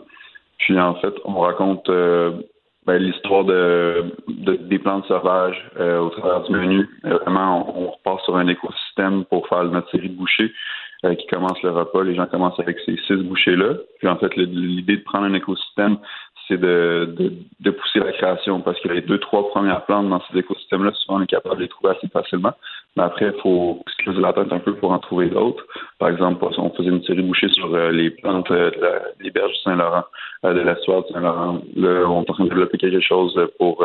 Puis 0.58 0.80
en 0.80 0.96
fait, 0.96 1.14
on 1.26 1.40
raconte 1.42 1.88
euh, 1.90 2.32
ben, 2.88 2.98
l'histoire 2.98 3.44
de, 3.44 4.06
de- 4.28 4.56
des 4.56 4.80
plantes 4.80 5.06
sauvages 5.08 5.62
euh, 5.80 6.00
au 6.00 6.10
travers 6.10 6.42
du 6.44 6.54
menu. 6.54 6.90
Vraiment, 7.04 7.70
on, 7.78 7.84
on 7.88 7.92
repart 7.92 8.22
sur 8.24 8.38
un 8.38 8.48
écosystème 8.48 9.26
pour 9.26 9.48
faire 9.50 9.66
notre 9.66 9.92
série 9.92 10.10
de 10.10 10.16
bouchées 10.16 10.52
euh, 11.06 11.16
qui 11.16 11.28
commence 11.28 11.62
le 11.64 11.72
repas. 11.72 12.04
Les 12.04 12.16
gens 12.16 12.26
commencent 12.26 12.60
avec 12.60 12.78
ces 12.86 12.98
six 13.08 13.16
bouchées-là. 13.16 13.76
Puis 14.00 14.08
en 14.08 14.18
fait, 14.18 14.36
l'idée 14.36 14.98
de 14.98 15.04
prendre 15.04 15.26
un 15.26 15.34
écosystème, 15.34 15.98
c'est 16.48 16.60
de, 16.60 17.36
pousser 17.72 18.00
la 18.00 18.12
création 18.12 18.62
parce 18.62 18.80
que 18.80 18.90
les 18.90 19.02
deux, 19.02 19.18
trois 19.20 19.50
premières 19.50 19.86
plantes 19.86 20.10
dans 20.10 20.22
ces 20.30 20.40
écosystèmes-là, 20.40 20.92
souvent 20.94 21.20
on 21.20 21.24
est 21.24 21.28
capable 21.28 21.58
de 21.58 21.62
les 21.64 21.68
trouver 21.68 21.96
assez 21.96 22.08
facilement. 22.10 22.54
Mais 22.96 23.04
après, 23.04 23.32
il 23.36 23.42
faut 23.42 23.84
se 23.88 24.04
creuser 24.04 24.22
la 24.22 24.34
tête 24.34 24.52
un 24.52 24.60
peu 24.60 24.76
pour 24.76 24.92
en 24.92 25.00
trouver 25.00 25.28
d'autres. 25.28 25.66
Par 26.00 26.10
exemple, 26.10 26.46
on 26.58 26.70
faisait 26.72 26.90
une 26.90 27.04
série 27.04 27.24
bouchée 27.24 27.50
sur 27.50 27.74
euh, 27.74 27.92
les 27.92 28.12
plantes 28.12 28.52
euh, 28.52 28.72
de 28.72 28.80
la- 28.82 29.02
des 29.22 29.32
berges 29.32 29.52
du 29.52 29.60
Saint-Laurent, 29.64 30.04
de 30.44 30.60
l'estuaire 30.60 31.04
du 31.04 31.14
Saint-Laurent. 31.14 31.62
Là, 31.76 32.06
on 32.08 32.24
est 32.24 32.30
en 32.30 32.34
train 32.34 32.44
de 32.46 32.50
développer 32.50 32.78
quelque 32.78 33.02
chose 33.02 33.36
pour 33.58 33.84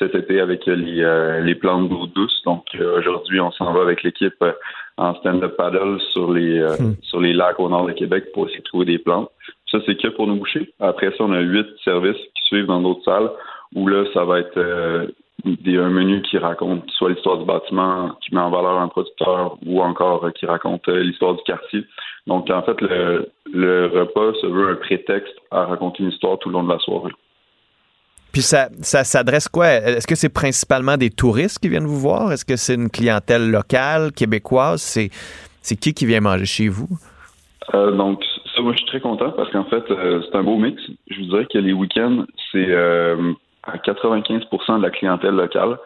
cet 0.00 0.14
été 0.14 0.40
avec 0.40 0.64
les, 0.66 1.02
euh, 1.02 1.40
les 1.40 1.54
plantes 1.54 1.88
d'eau 1.88 2.06
douce. 2.06 2.42
Donc 2.44 2.64
euh, 2.74 2.98
aujourd'hui, 2.98 3.38
on 3.40 3.52
s'en 3.52 3.72
va 3.72 3.82
avec 3.82 4.02
l'équipe 4.02 4.34
euh, 4.42 4.52
en 4.96 5.14
stand-up 5.16 5.56
paddle 5.56 6.00
sur 6.12 6.32
les 6.32 6.58
euh, 6.58 6.76
sur 7.02 7.20
les 7.20 7.34
lacs 7.34 7.60
au 7.60 7.68
nord 7.68 7.86
de 7.86 7.92
Québec 7.92 8.32
pour 8.32 8.46
essayer 8.46 8.60
de 8.60 8.64
trouver 8.64 8.86
des 8.86 8.98
plantes. 8.98 9.30
Ça, 9.70 9.78
c'est 9.84 9.96
que 9.96 10.08
pour 10.08 10.26
nos 10.26 10.36
bouchers. 10.36 10.72
Après 10.80 11.10
ça, 11.10 11.18
on 11.20 11.32
a 11.32 11.40
huit 11.40 11.68
services 11.84 12.16
qui 12.16 12.42
suivent 12.46 12.66
dans 12.66 12.80
d'autres 12.80 13.04
salles 13.04 13.30
où 13.76 13.86
là, 13.86 14.04
ça 14.14 14.24
va 14.24 14.40
être 14.40 14.58
des, 15.44 15.76
un 15.78 15.90
menu 15.90 16.22
qui 16.22 16.38
raconte 16.38 16.90
soit 16.90 17.10
l'histoire 17.10 17.38
du 17.38 17.44
bâtiment, 17.44 18.16
qui 18.20 18.34
met 18.34 18.40
en 18.40 18.50
valeur 18.50 18.80
un 18.80 18.88
producteur, 18.88 19.58
ou 19.64 19.80
encore 19.80 20.32
qui 20.32 20.44
raconte 20.44 20.88
l'histoire 20.88 21.34
du 21.34 21.42
quartier. 21.44 21.84
Donc, 22.26 22.50
en 22.50 22.62
fait, 22.62 22.80
le, 22.80 23.30
le 23.52 23.86
repas 23.86 24.34
se 24.40 24.46
veut 24.48 24.70
un 24.70 24.74
prétexte 24.74 25.36
à 25.52 25.66
raconter 25.66 26.02
une 26.02 26.10
histoire 26.10 26.36
tout 26.40 26.48
le 26.48 26.54
long 26.54 26.64
de 26.64 26.72
la 26.72 26.80
soirée. 26.80 27.12
Puis 28.32 28.42
ça, 28.42 28.68
ça 28.80 29.04
s'adresse 29.04 29.48
quoi? 29.48 29.68
Est-ce 29.68 30.06
que 30.06 30.14
c'est 30.14 30.32
principalement 30.32 30.96
des 30.96 31.10
touristes 31.10 31.58
qui 31.58 31.68
viennent 31.68 31.86
vous 31.86 31.98
voir? 31.98 32.32
Est-ce 32.32 32.44
que 32.44 32.56
c'est 32.56 32.74
une 32.74 32.90
clientèle 32.90 33.50
locale, 33.50 34.12
québécoise? 34.12 34.80
C'est, 34.80 35.10
c'est 35.62 35.76
qui 35.76 35.94
qui 35.94 36.06
vient 36.06 36.20
manger 36.20 36.46
chez 36.46 36.68
vous? 36.68 36.88
Euh, 37.74 37.92
donc, 37.92 38.22
ça, 38.54 38.62
moi, 38.62 38.72
je 38.72 38.78
suis 38.78 38.86
très 38.86 39.00
content 39.00 39.30
parce 39.32 39.50
qu'en 39.50 39.64
fait, 39.64 39.84
euh, 39.90 40.22
c'est 40.24 40.36
un 40.36 40.42
beau 40.42 40.56
mix. 40.56 40.80
Je 41.08 41.20
vous 41.20 41.26
dirais 41.26 41.46
que 41.52 41.58
les 41.58 41.72
week-ends, 41.72 42.24
c'est 42.52 42.66
euh, 42.68 43.32
à 43.64 43.76
95% 43.78 44.78
de 44.78 44.82
la 44.82 44.90
clientèle 44.90 45.34
locale. 45.34 45.78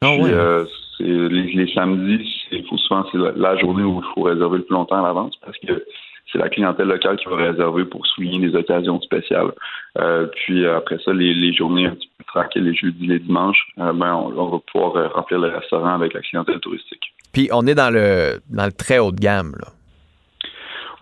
Ah 0.00 0.08
Puis, 0.14 0.32
euh, 0.32 0.64
c'est 0.98 1.04
les, 1.04 1.52
les 1.52 1.72
samedis, 1.72 2.28
il 2.50 2.66
faut 2.66 2.76
souvent 2.76 3.04
c'est 3.10 3.18
la, 3.18 3.32
la 3.36 3.56
journée 3.56 3.84
où 3.84 4.00
il 4.00 4.14
faut 4.14 4.22
réserver 4.22 4.58
le 4.58 4.64
plus 4.64 4.74
longtemps 4.74 4.98
à 4.98 5.02
l'avance 5.02 5.34
parce 5.44 5.56
que 5.58 5.84
c'est 6.30 6.38
la 6.38 6.48
clientèle 6.48 6.88
locale 6.88 7.16
qui 7.16 7.28
va 7.28 7.36
réserver 7.36 7.84
pour 7.84 8.06
souligner 8.06 8.48
des 8.48 8.56
occasions 8.56 9.00
spéciales. 9.00 9.52
Euh, 9.98 10.26
puis 10.26 10.64
euh, 10.64 10.78
après 10.78 10.98
ça, 11.04 11.12
les, 11.12 11.34
les 11.34 11.52
journées 11.52 11.86
un 11.86 11.94
petit 11.94 12.10
peu 12.18 12.24
tranquilles, 12.24 12.64
les 12.64 12.74
jeudis, 12.74 13.06
les 13.06 13.18
dimanches, 13.18 13.66
euh, 13.78 13.92
ben 13.92 14.14
on, 14.14 14.36
on 14.38 14.48
va 14.48 14.58
pouvoir 14.72 15.12
remplir 15.14 15.40
le 15.40 15.48
restaurant 15.48 15.94
avec 15.94 16.14
la 16.14 16.20
clientèle 16.20 16.60
touristique. 16.60 17.02
Puis 17.32 17.48
on 17.52 17.66
est 17.66 17.74
dans 17.74 17.90
le 17.90 18.40
dans 18.50 18.66
le 18.66 18.72
très 18.72 18.98
haut 18.98 19.12
de 19.12 19.20
gamme. 19.20 19.52
Là. 19.60 19.68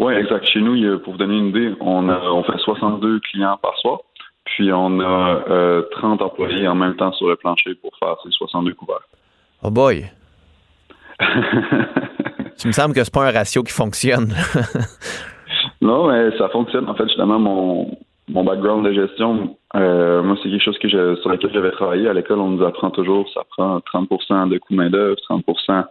Oui, 0.00 0.14
exact. 0.14 0.46
Chez 0.46 0.60
nous, 0.60 0.98
pour 1.00 1.12
vous 1.12 1.18
donner 1.18 1.36
une 1.36 1.48
idée, 1.48 1.74
on, 1.80 2.08
a, 2.08 2.18
on 2.30 2.42
fait 2.42 2.56
62 2.56 3.20
clients 3.20 3.58
par 3.60 3.76
soir. 3.78 3.98
Puis 4.46 4.72
on 4.72 4.98
a 5.00 5.44
euh, 5.50 5.82
30 5.92 6.22
employés 6.22 6.66
en 6.66 6.74
même 6.74 6.96
temps 6.96 7.12
sur 7.12 7.28
le 7.28 7.36
plancher 7.36 7.74
pour 7.74 7.92
faire 7.98 8.16
ces 8.24 8.30
62 8.30 8.72
couverts. 8.74 9.06
Oh 9.62 9.70
boy. 9.70 10.06
tu 12.60 12.68
me 12.68 12.72
semble 12.72 12.94
que 12.94 13.02
c'est 13.02 13.14
pas 13.14 13.26
un 13.26 13.32
ratio 13.32 13.62
qui 13.62 13.72
fonctionne. 13.72 14.34
Non, 15.82 16.08
mais 16.08 16.36
ça 16.36 16.48
fonctionne. 16.50 16.88
En 16.88 16.94
fait, 16.94 17.08
justement, 17.08 17.38
mon, 17.38 17.98
mon 18.28 18.44
background 18.44 18.84
de 18.86 18.92
gestion, 18.92 19.56
euh, 19.74 20.22
moi, 20.22 20.36
c'est 20.42 20.50
quelque 20.50 20.62
chose 20.62 20.78
que 20.78 20.88
sur 20.88 21.28
lequel 21.30 21.52
j'avais 21.52 21.70
travaillé. 21.70 22.08
À 22.08 22.12
l'école, 22.12 22.38
on 22.38 22.50
nous 22.50 22.64
apprend 22.64 22.90
toujours, 22.90 23.28
ça 23.32 23.42
prend 23.56 23.78
30% 23.78 24.48
de 24.50 24.58
coût 24.58 24.74
main-d'œuvre, 24.74 25.16
30% 25.28 25.86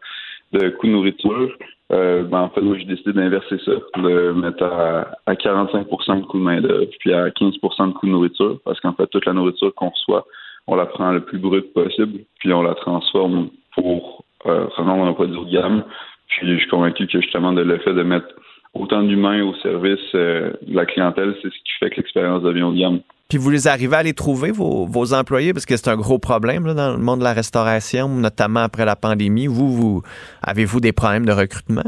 de 0.54 0.70
coût 0.70 0.88
nourriture. 0.88 1.52
Euh, 1.92 2.24
ben, 2.24 2.42
en 2.42 2.50
fait, 2.50 2.62
moi, 2.62 2.78
j'ai 2.78 2.86
décidé 2.86 3.14
d'inverser 3.14 3.58
ça, 3.66 3.72
de 3.98 4.32
mettre 4.34 4.64
à, 4.64 5.08
à 5.26 5.34
45% 5.34 6.20
de 6.20 6.26
coût 6.26 6.38
de 6.38 6.44
main-d'œuvre, 6.44 6.86
puis 7.00 7.12
à 7.12 7.30
15% 7.30 7.88
de 7.88 7.94
coût 7.94 8.06
de 8.06 8.12
nourriture, 8.12 8.60
parce 8.64 8.80
qu'en 8.80 8.94
fait, 8.94 9.08
toute 9.08 9.26
la 9.26 9.34
nourriture 9.34 9.74
qu'on 9.74 9.90
reçoit, 9.90 10.26
on 10.68 10.76
la 10.76 10.86
prend 10.86 11.12
le 11.12 11.22
plus 11.22 11.40
brute 11.40 11.74
possible, 11.74 12.20
puis 12.40 12.54
on 12.54 12.62
la 12.62 12.76
transforme 12.76 13.50
pour 13.74 14.24
euh, 14.46 14.68
rendre 14.78 15.06
un 15.06 15.14
produit 15.14 15.36
de 15.36 15.52
gamme. 15.52 15.84
Puis 16.30 16.48
je 16.48 16.58
suis 16.60 16.70
convaincu 16.70 17.06
que 17.08 17.22
justement, 17.22 17.52
de 17.54 17.62
le 17.62 17.78
fait 17.80 17.94
de 17.94 18.04
mettre 18.04 18.28
autant 18.74 19.02
d'humains 19.04 19.44
au 19.44 19.54
service 19.56 20.00
euh, 20.16 20.52
de 20.62 20.76
la 20.76 20.86
clientèle, 20.86 21.36
c'est 21.42 21.50
ce 21.50 21.58
qui 21.58 21.74
fait 21.80 21.90
que 21.90 21.98
l'expérience 21.98 22.44
devient 22.44 22.62
haut 22.64 22.72
de 22.72 22.80
gamme. 22.80 23.00
Puis 23.30 23.38
vous 23.38 23.50
les 23.52 23.68
arrivez 23.68 23.96
à 23.96 24.04
les 24.04 24.14
trouver, 24.14 24.52
vos, 24.52 24.86
vos 24.86 25.14
employés, 25.14 25.54
parce 25.54 25.66
que 25.66 25.76
c'est 25.78 25.90
un 25.90 25.98
gros 25.98 26.18
problème 26.18 26.66
là, 26.66 26.74
dans 26.74 26.92
le 26.92 26.98
monde 26.98 27.20
de 27.20 27.24
la 27.24 27.34
restauration, 27.34 28.10
notamment 28.10 28.62
après 28.62 28.86
la 28.86 28.96
pandémie. 28.96 29.48
Vous, 29.48 29.72
vous 29.72 30.02
avez-vous 30.42 30.80
des 30.80 30.94
problèmes 30.94 31.26
de 31.26 31.32
recrutement? 31.32 31.84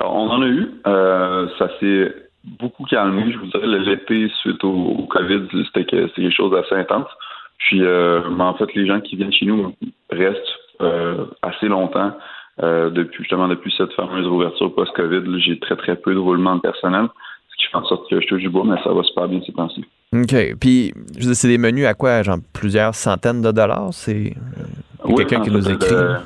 Alors, 0.00 0.14
on 0.16 0.28
en 0.30 0.42
a 0.42 0.46
eu. 0.46 0.68
Euh, 0.86 1.48
ça 1.58 1.68
s'est 1.78 2.12
beaucoup 2.58 2.84
calmé. 2.84 3.30
Je 3.32 3.38
vous 3.38 3.46
dirais, 3.46 3.66
l'été, 3.66 4.28
suite 4.40 4.64
au, 4.64 4.72
au 4.72 5.06
COVID, 5.06 5.42
c'était 5.66 5.84
que- 5.84 6.06
quelque 6.06 6.34
chose 6.34 6.52
d'assez 6.52 6.74
intense. 6.74 7.08
Puis, 7.58 7.82
euh, 7.84 8.20
mais 8.30 8.44
en 8.44 8.54
fait, 8.54 8.72
les 8.74 8.86
gens 8.86 9.00
qui 9.00 9.16
viennent 9.16 9.32
chez 9.32 9.46
nous 9.46 9.74
restent 10.10 10.58
euh, 10.80 11.26
assez 11.42 11.68
longtemps. 11.68 12.12
Euh, 12.62 12.90
depuis 12.90 13.18
justement 13.18 13.48
depuis 13.48 13.72
cette 13.76 13.92
fameuse 13.92 14.26
ouverture 14.26 14.74
post-COVID, 14.74 15.40
j'ai 15.40 15.58
très 15.58 15.76
très 15.76 15.96
peu 15.96 16.12
de 16.12 16.18
roulement 16.18 16.56
de 16.56 16.60
personnel, 16.60 17.08
ce 17.50 17.56
qui 17.56 17.70
fait 17.70 17.76
en 17.76 17.84
sorte 17.84 18.08
que 18.10 18.20
je 18.20 18.26
touche 18.26 18.42
du 18.42 18.50
bois, 18.50 18.64
mais 18.66 18.76
ça 18.84 18.92
va 18.92 19.02
super 19.02 19.28
bien 19.28 19.40
ces 19.46 19.52
temps-ci. 19.52 19.84
OK. 20.12 20.56
Puis, 20.60 20.92
c'est 21.32 21.48
des 21.48 21.58
menus 21.58 21.86
à 21.86 21.94
quoi? 21.94 22.22
Genre 22.22 22.38
plusieurs 22.52 22.94
centaines 22.94 23.40
de 23.40 23.50
dollars? 23.52 23.90
C'est 23.92 24.34
Oui, 25.04 25.14
quelqu'un 25.16 25.40
qui 25.40 25.50
nous 25.50 25.70
écrit. 25.70 25.94
Le, 25.94 26.16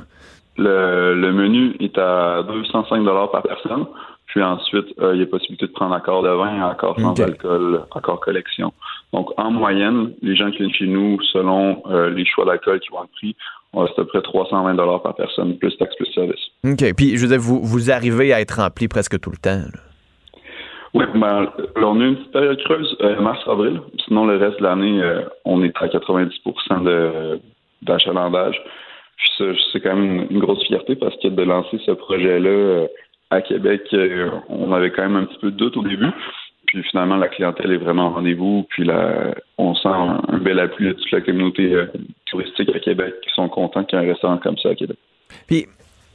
le, 0.57 1.15
le 1.15 1.33
menu 1.33 1.77
est 1.81 1.97
à 1.99 2.43
205 2.43 3.05
par 3.31 3.43
personne. 3.43 3.87
Puis 4.27 4.43
ensuite, 4.43 4.87
euh, 5.01 5.15
il 5.15 5.21
y 5.21 5.23
a 5.23 5.27
possibilité 5.27 5.69
de 5.69 5.73
prendre 5.73 5.95
accord 5.95 6.23
de 6.23 6.29
vin, 6.29 6.69
accord 6.69 6.99
sans 6.99 7.19
alcool, 7.21 7.83
accord 7.95 8.19
collection. 8.19 8.73
Donc, 9.13 9.29
en 9.37 9.51
moyenne, 9.51 10.13
les 10.23 10.35
gens 10.35 10.51
qui 10.51 10.59
viennent 10.59 10.73
chez 10.73 10.87
nous, 10.87 11.21
selon 11.33 11.83
euh, 11.87 12.11
les 12.11 12.25
choix 12.25 12.45
d'alcool 12.45 12.81
qui 12.81 12.91
vont 12.91 13.05
être 13.05 13.13
pris, 13.13 13.37
on 13.73 13.83
a 13.83 13.85
à 13.89 13.93
peu 13.95 14.05
près 14.07 14.23
320 14.23 14.75
par 15.01 15.15
personne, 15.15 15.57
plus 15.59 15.77
taxe 15.77 15.95
plus 15.97 16.07
service. 16.13 16.41
OK. 16.65 16.95
Puis, 16.97 17.17
je 17.17 17.23
veux 17.23 17.29
dire, 17.29 17.41
vous, 17.41 17.61
vous 17.63 17.91
arrivez 17.91 18.33
à 18.33 18.41
être 18.41 18.61
rempli 18.61 18.89
presque 18.89 19.21
tout 19.21 19.31
le 19.31 19.37
temps. 19.37 19.57
là. 19.73 19.81
Oui, 20.95 21.05
ben, 21.17 21.49
on 21.77 22.01
a 22.01 22.05
une 22.05 22.17
petite 22.17 22.31
période 22.33 22.63
creuse, 22.63 22.97
euh, 23.01 23.21
mars-avril. 23.21 23.81
Sinon, 24.07 24.27
le 24.27 24.37
reste 24.37 24.59
de 24.59 24.63
l'année, 24.65 25.03
euh, 25.03 25.23
on 25.45 25.63
est 25.65 25.73
à 25.81 25.89
90 25.89 26.31
de- 26.85 27.41
d'achalandage. 27.83 28.61
Puis 29.17 29.57
c'est 29.73 29.81
quand 29.81 29.97
même 29.97 30.05
une, 30.05 30.27
une 30.31 30.39
grosse 30.39 30.65
fierté 30.67 30.95
parce 30.97 31.17
que 31.21 31.29
de 31.29 31.43
lancer 31.43 31.79
ce 31.85 31.91
projet-là 31.93 32.87
à 33.31 33.41
Québec, 33.43 33.83
on 34.49 34.73
avait 34.73 34.91
quand 34.91 35.03
même 35.03 35.17
un 35.17 35.25
petit 35.25 35.39
peu 35.41 35.51
de 35.51 35.57
doute 35.57 35.77
au 35.77 35.83
début. 35.83 36.07
Puis 36.75 36.83
finalement, 36.91 37.17
la 37.17 37.29
clientèle 37.29 37.71
est 37.71 37.77
vraiment 37.77 38.09
au 38.09 38.15
rendez-vous. 38.15 38.67
Puis 38.69 38.85
là, 38.85 39.33
on 39.59 39.77
sent 39.77 39.89
un, 39.89 40.39
bel 40.39 40.59
appui 40.59 40.87
de 40.87 40.93
toute 40.93 41.11
la 41.13 41.21
communauté 41.21 41.73
euh, 41.73 41.87
touristique 42.27 42.69
à 42.75 42.81
Québec 42.81 43.15
qui 43.23 43.31
sont 43.33 43.49
contents 43.49 43.85
qu'il 43.85 43.97
y 43.97 44.03
ait 44.03 44.05
un 44.05 44.09
restaurant 44.11 44.39
comme 44.39 44.59
ça 44.59 44.71
à 44.71 44.75
Québec. 44.75 44.99
Puis, 45.47 45.67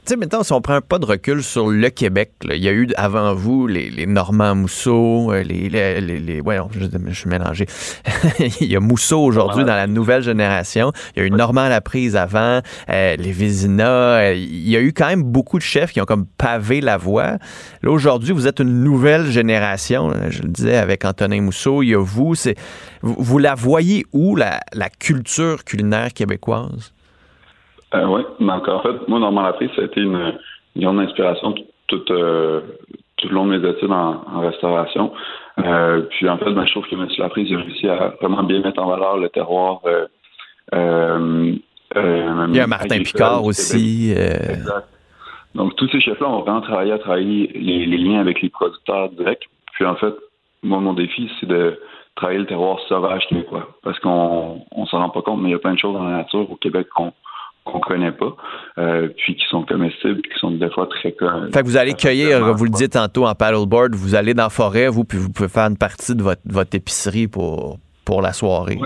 tu 0.04 0.10
sais, 0.14 0.16
maintenant, 0.16 0.42
si 0.42 0.52
on 0.52 0.60
prend 0.60 0.74
un 0.74 0.80
pas 0.80 0.98
de 0.98 1.04
recul 1.06 1.42
sur 1.42 1.68
le 1.68 1.90
Québec, 1.90 2.32
là, 2.44 2.54
il 2.54 2.62
y 2.62 2.68
a 2.68 2.72
eu 2.72 2.88
avant 2.96 3.34
vous 3.34 3.66
les, 3.66 3.90
les 3.90 4.06
Normands 4.06 4.54
Mousseau, 4.54 5.30
euh, 5.32 5.42
les, 5.42 5.68
les, 5.68 6.00
les, 6.00 6.18
les- 6.18 6.40
ouais, 6.40 6.58
je, 6.72 6.86
je 7.08 7.14
suis 7.14 7.28
mélangé. 7.28 7.66
il 8.60 8.66
y 8.70 8.76
a 8.76 8.80
Mousseau 8.80 9.20
aujourd'hui 9.20 9.64
dans 9.64 9.74
la 9.74 9.86
nouvelle 9.86 10.22
génération. 10.22 10.92
Il 11.14 11.20
y 11.20 11.22
a 11.22 11.26
eu 11.26 11.30
Normand 11.30 11.68
Laprise 11.68 12.16
avant, 12.16 12.60
euh, 12.88 13.16
les 13.16 13.32
Vézina. 13.32 13.88
euh, 14.18 14.34
il 14.34 14.68
y 14.68 14.76
a 14.76 14.80
eu 14.80 14.92
quand 14.92 15.06
même 15.08 15.22
beaucoup 15.22 15.58
de 15.58 15.62
chefs 15.62 15.92
qui 15.92 16.00
ont 16.00 16.06
comme 16.06 16.26
pavé 16.26 16.80
la 16.80 16.96
voie. 16.96 17.38
Là, 17.82 17.90
aujourd'hui, 17.90 18.32
vous 18.32 18.46
êtes 18.46 18.60
une 18.60 18.82
nouvelle 18.82 19.30
génération. 19.30 20.12
Je 20.30 20.42
le 20.42 20.48
disais 20.48 20.76
avec 20.76 21.04
Antonin 21.04 21.40
Mousseau, 21.42 21.82
il 21.82 21.90
y 21.90 21.94
a 21.94 22.02
vous. 22.02 22.34
C'est, 22.34 22.56
vous, 23.02 23.16
vous 23.18 23.38
la 23.38 23.54
voyez 23.54 24.04
où, 24.12 24.34
la, 24.36 24.60
la 24.72 24.88
culture 24.88 25.64
culinaire 25.64 26.12
québécoise? 26.12 26.92
Euh, 27.94 28.06
oui, 28.06 28.22
donc 28.38 28.68
en 28.68 28.80
fait, 28.80 29.08
moi, 29.08 29.18
Normand 29.18 29.42
Laprise, 29.42 29.70
ça 29.74 29.82
a 29.82 29.84
été 29.86 30.00
une, 30.00 30.38
une 30.76 30.82
grande 30.82 31.00
inspiration 31.00 31.54
tout, 31.88 32.04
euh, 32.10 32.60
tout 33.16 33.28
le 33.28 33.34
long 33.34 33.46
de 33.46 33.58
mes 33.58 33.68
études 33.68 33.90
en, 33.90 34.22
en 34.32 34.40
restauration. 34.40 35.12
Euh, 35.58 36.02
puis 36.10 36.28
en 36.28 36.38
fait, 36.38 36.52
ben, 36.52 36.64
je 36.66 36.70
trouve 36.70 36.86
que 36.86 36.94
M. 36.94 37.08
Laprise 37.18 37.52
a 37.52 37.56
réussi 37.56 37.88
à 37.88 38.14
vraiment 38.20 38.44
bien 38.44 38.60
mettre 38.60 38.80
en 38.80 38.86
valeur 38.86 39.16
le 39.16 39.28
terroir. 39.28 39.80
Euh, 39.86 40.06
euh, 40.72 42.46
Il 42.48 42.56
y 42.56 42.60
a 42.60 42.66
Martin 42.66 43.02
Picard 43.02 43.44
aussi. 43.44 44.12
Exact. 44.12 44.86
Donc, 45.56 45.74
tous 45.74 45.88
ces 45.88 46.00
chefs-là 46.00 46.28
ont 46.28 46.42
vraiment 46.42 46.60
travaillé 46.60 46.92
à 46.92 46.98
travailler 46.98 47.50
les, 47.54 47.84
les 47.84 47.98
liens 47.98 48.20
avec 48.20 48.40
les 48.40 48.50
producteurs 48.50 49.10
directs. 49.10 49.48
Puis, 49.72 49.84
en 49.84 49.96
fait, 49.96 50.14
moi, 50.62 50.78
mon 50.78 50.94
défi, 50.94 51.28
c'est 51.40 51.46
de 51.46 51.80
travailler 52.14 52.38
le 52.38 52.46
terroir 52.46 52.78
sauvage 52.88 53.26
québécois. 53.28 53.68
Parce 53.82 53.98
qu'on 53.98 54.64
on 54.70 54.86
s'en 54.86 54.98
rend 54.98 55.08
pas 55.08 55.22
compte, 55.22 55.40
mais 55.40 55.48
il 55.48 55.52
y 55.52 55.54
a 55.56 55.58
plein 55.58 55.74
de 55.74 55.78
choses 55.78 55.94
dans 55.94 56.04
la 56.04 56.18
nature 56.18 56.48
au 56.48 56.54
Québec 56.54 56.86
qu'on 56.94 57.12
qu'on 57.64 57.80
connaît 57.80 58.12
pas, 58.12 58.34
euh, 58.78 59.08
puis 59.16 59.36
qui 59.36 59.44
sont 59.48 59.64
comestibles, 59.64 60.20
puis 60.22 60.32
qui 60.32 60.38
sont 60.38 60.50
des 60.50 60.70
fois 60.70 60.86
très... 60.86 61.10
Fait 61.10 61.60
que 61.60 61.64
vous 61.64 61.76
allez 61.76 61.94
cueillir, 61.94 62.54
vous 62.54 62.64
le 62.64 62.70
dites 62.70 62.92
tantôt 62.92 63.26
en 63.26 63.34
paddleboard, 63.34 63.94
vous 63.94 64.14
allez 64.14 64.34
dans 64.34 64.44
la 64.44 64.50
forêt, 64.50 64.88
vous, 64.88 65.04
puis 65.04 65.18
vous 65.18 65.30
pouvez 65.30 65.48
faire 65.48 65.66
une 65.66 65.78
partie 65.78 66.14
de 66.14 66.22
votre, 66.22 66.42
votre 66.46 66.74
épicerie 66.74 67.28
pour, 67.28 67.78
pour 68.04 68.22
la 68.22 68.32
soirée. 68.32 68.78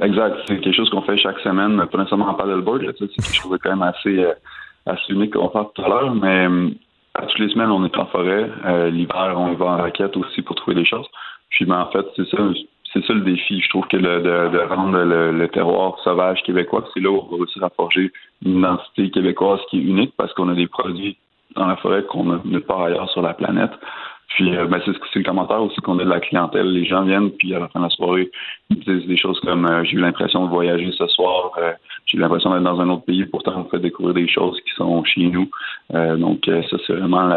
Exact. 0.00 0.36
C'est 0.46 0.60
quelque 0.60 0.74
chose 0.74 0.88
qu'on 0.90 1.02
fait 1.02 1.16
chaque 1.18 1.38
semaine, 1.40 1.84
pas 1.86 1.98
nécessairement 1.98 2.28
en 2.28 2.34
paddleboard. 2.34 2.82
là, 2.82 2.92
C'est 2.98 3.08
quelque 3.08 3.34
chose 3.34 3.52
de 3.52 3.56
quand 3.58 3.70
même 3.70 3.82
assez, 3.82 4.18
euh, 4.18 4.32
assez 4.86 5.12
unique 5.12 5.34
qu'on 5.34 5.48
parle 5.48 5.66
tout 5.74 5.82
à 5.82 5.88
l'heure, 5.88 6.14
mais 6.14 6.46
euh, 6.46 6.68
à 7.14 7.26
toutes 7.26 7.38
les 7.38 7.50
semaines, 7.50 7.70
on 7.70 7.84
est 7.84 7.96
en 7.98 8.06
forêt. 8.06 8.50
Euh, 8.64 8.90
L'hiver, 8.90 9.34
on 9.36 9.52
y 9.52 9.56
va 9.56 9.66
en 9.66 9.76
raquette 9.78 10.16
aussi 10.16 10.42
pour 10.42 10.56
trouver 10.56 10.76
des 10.76 10.86
choses. 10.86 11.06
Puis, 11.50 11.64
ben, 11.66 11.80
en 11.80 11.90
fait, 11.90 12.06
c'est 12.16 12.28
ça, 12.28 12.38
c'est 12.92 13.04
ça 13.04 13.12
le 13.12 13.20
défi. 13.20 13.60
Je 13.60 13.68
trouve 13.68 13.86
que 13.86 13.96
de, 13.96 14.74
rendre 14.74 14.98
le, 14.98 15.48
terroir 15.48 15.98
sauvage 16.02 16.42
québécois, 16.42 16.84
c'est 16.92 17.00
là 17.00 17.10
où 17.10 17.18
on 17.18 17.30
va 17.30 17.36
réussir 17.36 17.62
à 17.64 17.70
une 18.44 18.58
identité 18.58 19.10
québécoise 19.10 19.60
qui 19.70 19.78
est 19.78 19.82
unique 19.82 20.14
parce 20.16 20.32
qu'on 20.34 20.48
a 20.48 20.54
des 20.54 20.66
produits 20.66 21.16
dans 21.56 21.66
la 21.66 21.76
forêt 21.76 22.04
qu'on 22.04 22.32
a 22.32 22.40
nulle 22.44 22.62
part 22.62 22.82
ailleurs 22.82 23.10
sur 23.10 23.22
la 23.22 23.34
planète. 23.34 23.72
Puis 24.30 24.56
euh, 24.56 24.66
ben, 24.66 24.80
c'est 24.84 25.18
le 25.18 25.24
commentaire 25.24 25.60
aussi 25.60 25.80
qu'on 25.80 25.98
a 25.98 26.04
de 26.04 26.08
la 26.08 26.20
clientèle. 26.20 26.72
Les 26.72 26.84
gens 26.84 27.02
viennent, 27.02 27.30
puis 27.32 27.54
à 27.54 27.58
la 27.58 27.68
fin 27.68 27.80
de 27.80 27.84
la 27.84 27.90
soirée, 27.90 28.30
ils 28.70 28.78
disent 28.78 29.06
des 29.06 29.16
choses 29.16 29.40
comme 29.40 29.66
euh, 29.66 29.82
j'ai 29.84 29.96
eu 29.96 30.00
l'impression 30.00 30.44
de 30.44 30.50
voyager 30.50 30.92
ce 30.96 31.06
soir, 31.08 31.52
euh, 31.58 31.72
j'ai 32.06 32.16
eu 32.16 32.20
l'impression 32.20 32.52
d'être 32.52 32.62
dans 32.62 32.80
un 32.80 32.88
autre 32.90 33.04
pays, 33.04 33.24
pourtant 33.26 33.54
on 33.56 33.68
fait 33.68 33.80
découvrir 33.80 34.14
des 34.14 34.28
choses 34.28 34.56
qui 34.60 34.72
sont 34.76 35.02
chez 35.04 35.26
nous. 35.26 35.50
Donc 35.92 36.44
ça, 36.46 36.76
c'est 36.86 36.92
vraiment 36.92 37.28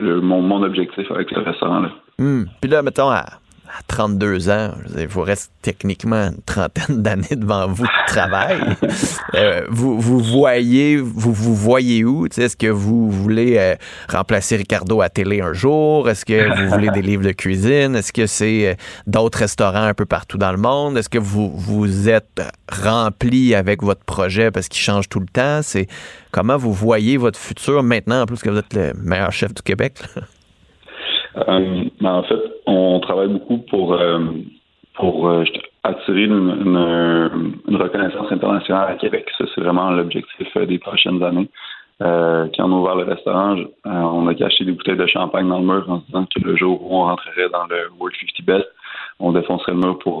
mon, 0.00 0.62
objectif 0.62 1.08
avec 1.12 1.30
le 1.30 1.42
restaurant-là. 1.42 1.90
Hum. 2.18 2.46
Puis 2.60 2.70
là, 2.70 2.82
mettons, 2.82 3.10
à, 3.10 3.24
à 3.78 3.82
32 3.86 4.50
ans, 4.50 4.72
il 4.96 5.06
vous 5.06 5.22
reste 5.22 5.52
techniquement 5.62 6.28
une 6.28 6.42
trentaine 6.44 7.02
d'années 7.02 7.36
devant 7.36 7.68
vous 7.68 7.84
de 7.84 8.06
travail. 8.06 8.60
Euh, 9.34 9.64
vous, 9.70 10.00
vous 10.00 10.18
voyez, 10.18 10.96
vous 10.96 11.32
vous 11.32 11.54
voyez 11.54 12.04
où? 12.04 12.26
Est-ce 12.26 12.56
que 12.56 12.66
vous 12.66 13.10
voulez 13.10 13.56
euh, 13.58 13.76
remplacer 14.08 14.56
Ricardo 14.56 15.00
à 15.00 15.08
télé 15.08 15.40
un 15.40 15.52
jour? 15.52 16.10
Est-ce 16.10 16.24
que 16.24 16.60
vous 16.60 16.68
voulez 16.68 16.90
des 16.90 17.02
livres 17.10 17.22
de 17.22 17.30
cuisine? 17.30 17.94
Est-ce 17.94 18.12
que 18.12 18.26
c'est 18.26 18.66
euh, 18.66 18.74
d'autres 19.06 19.38
restaurants 19.38 19.84
un 19.84 19.94
peu 19.94 20.04
partout 20.04 20.36
dans 20.36 20.50
le 20.50 20.58
monde? 20.58 20.98
Est-ce 20.98 21.08
que 21.08 21.18
vous, 21.18 21.52
vous 21.56 22.08
êtes 22.08 22.42
rempli 22.70 23.54
avec 23.54 23.82
votre 23.84 24.04
projet 24.04 24.50
parce 24.50 24.68
qu'il 24.68 24.82
change 24.82 25.08
tout 25.08 25.20
le 25.20 25.26
temps? 25.26 25.60
C'est 25.62 25.86
comment 26.32 26.56
vous 26.56 26.72
voyez 26.72 27.16
votre 27.16 27.38
futur 27.38 27.82
maintenant, 27.84 28.22
en 28.22 28.26
plus 28.26 28.40
que 28.40 28.50
vous 28.50 28.58
êtes 28.58 28.74
le 28.74 28.92
meilleur 28.94 29.30
chef 29.30 29.54
du 29.54 29.62
Québec? 29.62 30.00
là? 30.16 30.22
Euh, 31.36 31.84
en 32.02 32.22
fait, 32.24 32.40
on 32.66 33.00
travaille 33.00 33.28
beaucoup 33.28 33.58
pour, 33.58 33.94
euh, 33.94 34.18
pour 34.94 35.28
euh, 35.28 35.44
attirer 35.84 36.24
une, 36.24 36.32
une, 36.32 37.60
une, 37.68 37.76
reconnaissance 37.76 38.30
internationale 38.30 38.88
à 38.90 38.94
Québec. 38.96 39.26
Ça, 39.38 39.44
c'est 39.54 39.60
vraiment 39.60 39.90
l'objectif 39.90 40.48
euh, 40.56 40.66
des 40.66 40.78
prochaines 40.78 41.22
années. 41.22 41.48
Euh, 42.02 42.48
quand 42.56 42.68
on 42.68 42.76
a 42.76 42.80
ouvert 42.80 42.96
le 42.96 43.04
restaurant, 43.04 43.56
on 43.84 44.26
a 44.26 44.34
caché 44.34 44.64
des 44.64 44.72
bouteilles 44.72 44.96
de 44.96 45.06
champagne 45.06 45.48
dans 45.48 45.58
le 45.58 45.66
mur 45.66 45.84
en 45.88 46.00
se 46.00 46.06
disant 46.06 46.24
que 46.24 46.42
le 46.42 46.56
jour 46.56 46.80
où 46.82 46.96
on 46.96 47.04
rentrerait 47.04 47.50
dans 47.50 47.66
le 47.66 47.90
World 47.98 48.16
50 48.18 48.46
Best, 48.46 48.68
on 49.18 49.32
défoncerait 49.32 49.72
le 49.72 49.78
mur 49.78 49.98
pour 49.98 50.20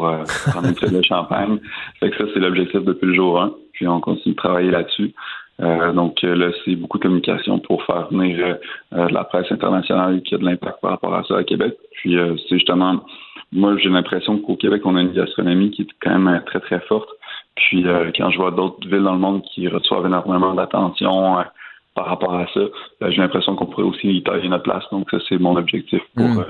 prendre 0.50 0.66
une 0.66 0.74
bouteille 0.74 0.92
de 0.98 1.02
champagne. 1.02 1.58
Fait 1.98 2.10
que 2.10 2.18
ça, 2.18 2.24
c'est 2.34 2.40
l'objectif 2.40 2.82
depuis 2.84 3.06
le 3.06 3.14
jour 3.14 3.40
1. 3.40 3.54
Puis 3.72 3.88
on 3.88 3.98
continue 3.98 4.34
de 4.34 4.38
travailler 4.38 4.70
là-dessus. 4.70 5.14
Euh, 5.60 5.92
donc 5.92 6.22
là, 6.22 6.50
c'est 6.64 6.76
beaucoup 6.76 6.98
de 6.98 7.02
communication 7.02 7.58
pour 7.58 7.82
faire 7.84 8.08
venir 8.10 8.58
euh, 8.92 9.08
la 9.10 9.24
presse 9.24 9.50
internationale 9.50 10.22
qui 10.22 10.34
a 10.34 10.38
de 10.38 10.44
l'impact 10.44 10.80
par 10.80 10.92
rapport 10.92 11.14
à 11.14 11.22
ça 11.24 11.36
à 11.36 11.44
Québec. 11.44 11.76
Puis 11.92 12.16
c'est 12.48 12.56
justement, 12.56 13.00
moi 13.52 13.76
j'ai 13.78 13.90
l'impression 13.90 14.38
qu'au 14.38 14.56
Québec, 14.56 14.82
on 14.84 14.96
a 14.96 15.02
une 15.02 15.12
gastronomie 15.12 15.70
qui 15.70 15.82
est 15.82 15.88
quand 16.00 16.18
même 16.18 16.42
très 16.46 16.60
très 16.60 16.80
forte. 16.80 17.08
Puis 17.56 17.84
quand 18.16 18.30
je 18.30 18.38
vois 18.38 18.52
d'autres 18.52 18.88
villes 18.88 19.02
dans 19.02 19.12
le 19.12 19.18
monde 19.18 19.42
qui 19.54 19.68
reçoivent 19.68 20.06
énormément 20.06 20.54
d'attention 20.54 21.36
par 21.94 22.06
rapport 22.06 22.34
à 22.34 22.46
ça, 22.54 22.60
j'ai 23.08 23.20
l'impression 23.20 23.54
qu'on 23.54 23.66
pourrait 23.66 23.86
aussi 23.86 24.08
y 24.08 24.22
tailler 24.22 24.48
notre 24.48 24.64
place. 24.64 24.84
Donc 24.90 25.10
ça, 25.10 25.18
c'est 25.28 25.38
mon 25.38 25.56
objectif 25.56 26.00
pour, 26.16 26.26
mm. 26.26 26.44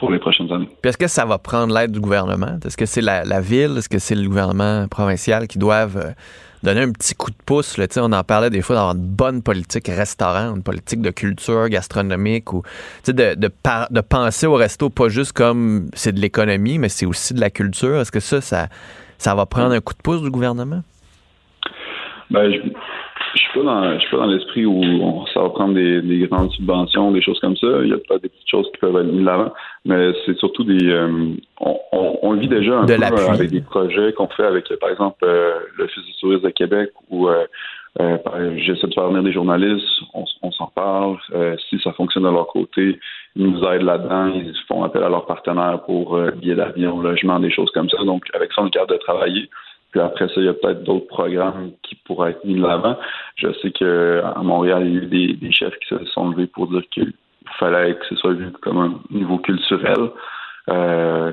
Pour 0.00 0.10
les 0.10 0.18
prochaines 0.18 0.50
années. 0.50 0.68
Puis 0.82 0.88
est-ce 0.88 0.98
que 0.98 1.06
ça 1.06 1.24
va 1.24 1.38
prendre 1.38 1.72
l'aide 1.72 1.92
du 1.92 2.00
gouvernement? 2.00 2.58
Est-ce 2.64 2.76
que 2.76 2.86
c'est 2.86 3.00
la, 3.02 3.24
la, 3.24 3.40
ville? 3.40 3.76
Est-ce 3.78 3.88
que 3.88 3.98
c'est 3.98 4.16
le 4.16 4.26
gouvernement 4.26 4.88
provincial 4.88 5.46
qui 5.46 5.58
doivent 5.58 6.14
donner 6.62 6.82
un 6.82 6.92
petit 6.92 7.14
coup 7.14 7.30
de 7.30 7.36
pouce. 7.44 7.78
Là, 7.78 7.86
on 7.96 8.12
en 8.12 8.24
parlait 8.24 8.50
des 8.50 8.62
fois 8.62 8.76
d'avoir 8.76 8.94
une 8.94 9.06
bonne 9.06 9.42
politique 9.42 9.88
restaurant, 9.88 10.54
une 10.54 10.62
politique 10.62 11.00
de 11.00 11.10
culture 11.10 11.68
gastronomique 11.68 12.52
ou 12.52 12.62
de, 13.06 13.12
de, 13.12 13.50
de 13.90 14.00
penser 14.00 14.46
au 14.46 14.54
resto 14.54 14.90
pas 14.90 15.08
juste 15.08 15.32
comme 15.32 15.88
c'est 15.94 16.12
de 16.12 16.20
l'économie, 16.20 16.78
mais 16.78 16.88
c'est 16.88 17.06
aussi 17.06 17.34
de 17.34 17.40
la 17.40 17.50
culture. 17.50 18.00
Est-ce 18.00 18.12
que 18.12 18.20
ça, 18.20 18.40
ça, 18.40 18.68
ça 19.18 19.34
va 19.34 19.46
prendre 19.46 19.72
un 19.72 19.80
coup 19.80 19.94
de 19.94 20.02
pouce 20.02 20.22
du 20.22 20.30
gouvernement? 20.30 20.82
Ben, 22.30 22.50
je, 22.50 22.58
je 23.34 23.40
suis 23.40 23.60
pas 23.60 23.64
dans 23.64 23.94
je 23.94 24.00
suis 24.00 24.10
pas 24.10 24.16
dans 24.18 24.26
l'esprit 24.26 24.66
où 24.66 24.82
on, 24.82 25.26
ça 25.26 25.40
va 25.40 25.50
prendre 25.50 25.74
des, 25.74 26.02
des, 26.02 26.26
grandes 26.26 26.50
subventions, 26.52 27.10
des 27.12 27.22
choses 27.22 27.38
comme 27.40 27.56
ça. 27.56 27.66
Il 27.82 27.88
y 27.88 27.92
a 27.92 27.98
peut-être 27.98 28.22
des 28.22 28.28
petites 28.28 28.48
choses 28.48 28.68
qui 28.72 28.78
peuvent 28.78 28.96
aller 28.96 29.12
de 29.12 29.24
l'avant, 29.24 29.52
mais 29.84 30.12
c'est 30.24 30.36
surtout 30.38 30.64
des 30.64 30.90
euh, 30.90 31.34
on, 31.60 31.78
on, 31.92 32.18
on, 32.22 32.32
vit 32.34 32.48
déjà 32.48 32.80
un 32.80 32.86
peu 32.86 32.92
euh, 32.92 33.28
avec 33.28 33.50
des 33.50 33.60
projets 33.60 34.12
qu'on 34.12 34.28
fait 34.28 34.44
avec 34.44 34.66
par 34.80 34.90
exemple 34.90 35.18
euh, 35.24 35.52
l'Office 35.78 36.04
du 36.04 36.12
tourisme 36.20 36.44
de 36.44 36.50
Québec 36.50 36.90
où 37.10 37.28
euh, 37.28 37.46
j'essaie 38.56 38.86
de 38.86 38.94
faire 38.94 39.08
venir 39.08 39.22
des 39.22 39.32
journalistes, 39.32 39.86
on, 40.14 40.24
on 40.42 40.52
s'en 40.52 40.68
parle. 40.68 41.16
si 41.68 41.78
ça 41.80 41.92
fonctionne 41.92 42.22
de 42.22 42.28
leur 42.28 42.46
côté, 42.46 42.98
ils 43.36 43.46
nous 43.46 43.62
aident 43.64 43.82
là-dedans, 43.82 44.32
ils 44.34 44.54
font 44.68 44.84
appel 44.84 45.02
à 45.02 45.08
leurs 45.08 45.26
partenaires 45.26 45.82
pour 45.84 46.18
billets 46.36 46.54
d'avion, 46.54 47.00
logement, 47.00 47.40
des 47.40 47.50
choses 47.50 47.70
comme 47.72 47.90
ça. 47.90 47.98
Donc 48.04 48.24
avec 48.32 48.52
ça, 48.52 48.62
on 48.62 48.68
est 48.68 48.70
capable 48.70 48.92
de 48.92 48.98
travailler. 48.98 49.50
Puis 49.90 50.00
après 50.00 50.28
ça, 50.28 50.34
il 50.36 50.44
y 50.44 50.48
a 50.48 50.54
peut-être 50.54 50.84
d'autres 50.84 51.06
programmes 51.06 51.72
qui 51.82 51.96
pourraient 52.04 52.30
être 52.30 52.44
mis 52.44 52.54
de 52.54 52.62
l'avant. 52.62 52.96
Je 53.36 53.48
sais 53.60 53.70
qu'à 53.72 54.40
Montréal, 54.42 54.86
il 54.86 54.94
y 54.94 54.98
a 54.98 55.02
eu 55.02 55.36
des, 55.36 55.52
chefs 55.52 55.76
qui 55.80 55.88
se 55.88 56.04
sont 56.06 56.30
levés 56.30 56.46
pour 56.46 56.68
dire 56.68 56.82
qu'il 56.90 57.12
fallait 57.58 57.94
que 57.94 58.06
ce 58.06 58.16
soit 58.16 58.32
vu 58.32 58.50
comme 58.62 58.78
un 58.78 59.00
niveau 59.10 59.38
culturel. 59.38 60.10
Euh, 60.68 61.32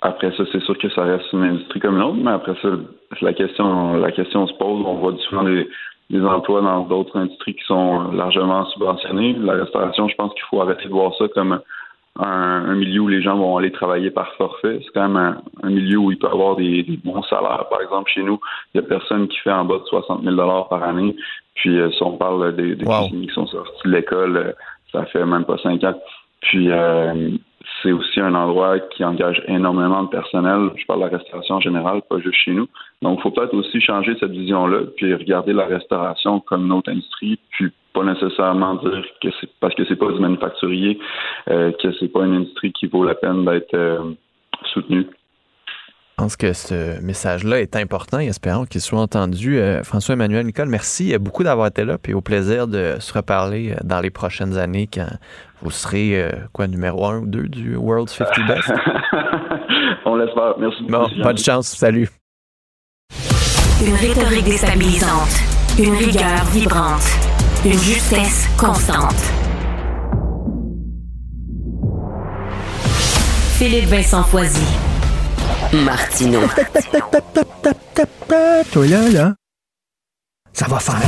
après 0.00 0.32
ça, 0.36 0.44
c'est 0.52 0.62
sûr 0.62 0.76
que 0.78 0.88
ça 0.90 1.02
reste 1.02 1.32
une 1.32 1.42
industrie 1.42 1.80
comme 1.80 1.96
une 1.96 2.02
autre, 2.02 2.18
mais 2.22 2.30
après 2.30 2.54
ça, 2.62 2.68
la 3.20 3.32
question, 3.32 3.94
la 3.94 4.12
question 4.12 4.46
se 4.46 4.52
pose. 4.54 4.84
On 4.86 4.96
voit 4.96 5.16
souvent 5.28 5.44
des, 5.44 5.68
des 6.10 6.22
emplois 6.22 6.60
dans 6.60 6.80
d'autres 6.80 7.18
industries 7.18 7.54
qui 7.54 7.64
sont 7.64 8.12
largement 8.12 8.66
subventionnés. 8.66 9.34
La 9.40 9.54
restauration, 9.54 10.06
je 10.08 10.14
pense 10.14 10.32
qu'il 10.34 10.44
faut 10.50 10.60
arrêter 10.60 10.84
de 10.84 10.90
voir 10.90 11.14
ça 11.16 11.26
comme 11.28 11.60
un, 12.20 12.74
milieu 12.74 13.00
où 13.00 13.08
les 13.08 13.22
gens 13.22 13.36
vont 13.36 13.56
aller 13.56 13.72
travailler 13.72 14.10
par 14.10 14.32
forfait. 14.34 14.80
C'est 14.84 14.92
quand 14.92 15.08
même 15.08 15.38
un, 15.62 15.70
milieu 15.70 15.98
où 15.98 16.12
il 16.12 16.18
peut 16.18 16.28
y 16.28 16.30
avoir 16.30 16.56
des, 16.56 17.00
bons 17.04 17.22
salaires. 17.24 17.66
Par 17.70 17.80
exemple, 17.80 18.10
chez 18.10 18.22
nous, 18.22 18.38
il 18.72 18.80
y 18.80 18.84
a 18.84 18.86
personne 18.86 19.28
qui 19.28 19.38
fait 19.38 19.52
en 19.52 19.64
bas 19.64 19.78
de 19.78 19.84
60 19.84 20.22
000 20.22 20.36
par 20.70 20.82
année. 20.82 21.16
Puis, 21.54 21.78
euh, 21.78 21.90
si 21.90 22.02
on 22.02 22.16
parle 22.16 22.54
des, 22.54 22.74
des 22.74 22.84
qui 22.84 23.34
sont 23.34 23.46
sortis 23.46 23.82
de 23.84 23.90
l'école, 23.90 24.36
euh, 24.36 24.52
ça 24.92 25.04
fait 25.06 25.24
même 25.24 25.44
pas 25.44 25.58
cinq 25.58 25.82
ans. 25.84 25.94
Puis, 26.40 26.70
euh, 26.70 27.30
c'est 27.82 27.92
aussi 27.92 28.20
un 28.20 28.34
endroit 28.34 28.78
qui 28.78 29.04
engage 29.04 29.42
énormément 29.48 30.04
de 30.04 30.08
personnel. 30.08 30.70
Je 30.76 30.84
parle 30.86 31.00
de 31.00 31.04
la 31.06 31.16
restauration 31.18 31.56
en 31.56 31.60
général, 31.60 32.02
pas 32.08 32.18
juste 32.20 32.36
chez 32.36 32.52
nous. 32.52 32.68
Donc, 33.02 33.18
il 33.18 33.22
faut 33.22 33.30
peut-être 33.30 33.54
aussi 33.54 33.80
changer 33.80 34.14
cette 34.20 34.30
vision-là, 34.30 34.80
puis 34.96 35.14
regarder 35.14 35.52
la 35.52 35.66
restauration 35.66 36.40
comme 36.40 36.66
une 36.66 36.72
autre 36.72 36.90
industrie, 36.90 37.38
puis 37.50 37.72
pas 37.94 38.04
nécessairement 38.04 38.74
dire 38.74 39.04
que 39.22 39.28
c'est 39.40 39.48
parce 39.60 39.74
que 39.74 39.84
c'est 39.86 39.96
pas 39.96 40.10
du 40.10 40.20
manufacturier 40.20 40.98
euh, 41.48 41.72
que 41.82 41.92
c'est 41.98 42.08
pas 42.08 42.24
une 42.24 42.34
industrie 42.34 42.72
qui 42.72 42.86
vaut 42.86 43.04
la 43.04 43.14
peine 43.14 43.44
d'être 43.44 43.74
euh, 43.74 44.12
soutenue. 44.74 45.06
Je 45.06 46.22
pense 46.22 46.36
que 46.36 46.52
ce 46.52 47.02
message-là 47.02 47.60
est 47.60 47.74
important 47.74 48.20
et 48.20 48.26
espérons 48.26 48.66
qu'il 48.66 48.80
soit 48.80 49.00
entendu. 49.00 49.58
Euh, 49.58 49.82
François-Emmanuel 49.82 50.46
Nicole, 50.46 50.68
merci 50.68 51.16
beaucoup 51.18 51.42
d'avoir 51.42 51.68
été 51.68 51.84
là 51.84 51.96
et 52.06 52.14
au 52.14 52.20
plaisir 52.20 52.68
de 52.68 52.96
se 53.00 53.12
reparler 53.14 53.74
dans 53.82 54.00
les 54.00 54.10
prochaines 54.10 54.56
années 54.56 54.88
quand 54.92 55.08
vous 55.62 55.70
serez 55.70 56.30
quoi 56.52 56.66
numéro 56.66 57.06
un 57.06 57.20
ou 57.20 57.26
deux 57.26 57.48
du 57.48 57.74
World 57.74 58.08
50 58.08 58.34
Best? 58.48 58.72
On 60.04 60.16
l'espère. 60.16 60.54
Merci 60.58 60.82
beaucoup. 60.82 61.14
Bon, 61.16 61.22
bonne 61.22 61.38
chance. 61.38 61.68
Salut. 61.68 62.08
Une 63.84 63.94
rhétorique 63.94 64.44
déstabilisante. 64.44 65.54
Une 65.78 65.94
rigueur 65.94 66.44
vibrante 66.52 67.33
une 67.64 67.78
justesse 67.78 68.46
constante. 68.58 69.14
Philippe 73.56 73.86
Vincent 73.86 74.22
Foisy. 74.24 74.60
Martino. 75.72 76.40
Toi 78.72 78.86
là, 78.86 79.08
là. 79.08 79.34
Ça 80.52 80.66
va 80.68 80.78
faire. 80.78 81.00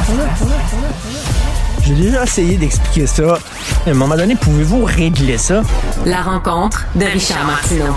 J'ai 1.85 1.95
déjà 1.95 2.25
essayé 2.25 2.57
d'expliquer 2.57 3.07
ça. 3.07 3.39
À 3.87 3.91
un 3.91 3.95
moment 3.95 4.17
donné, 4.17 4.35
pouvez-vous 4.35 4.85
régler 4.85 5.39
ça? 5.39 5.63
La 6.07 6.23
rencontre 6.23 6.87
de 6.95 7.05
Richard 7.05 7.45
Martineau. 7.45 7.95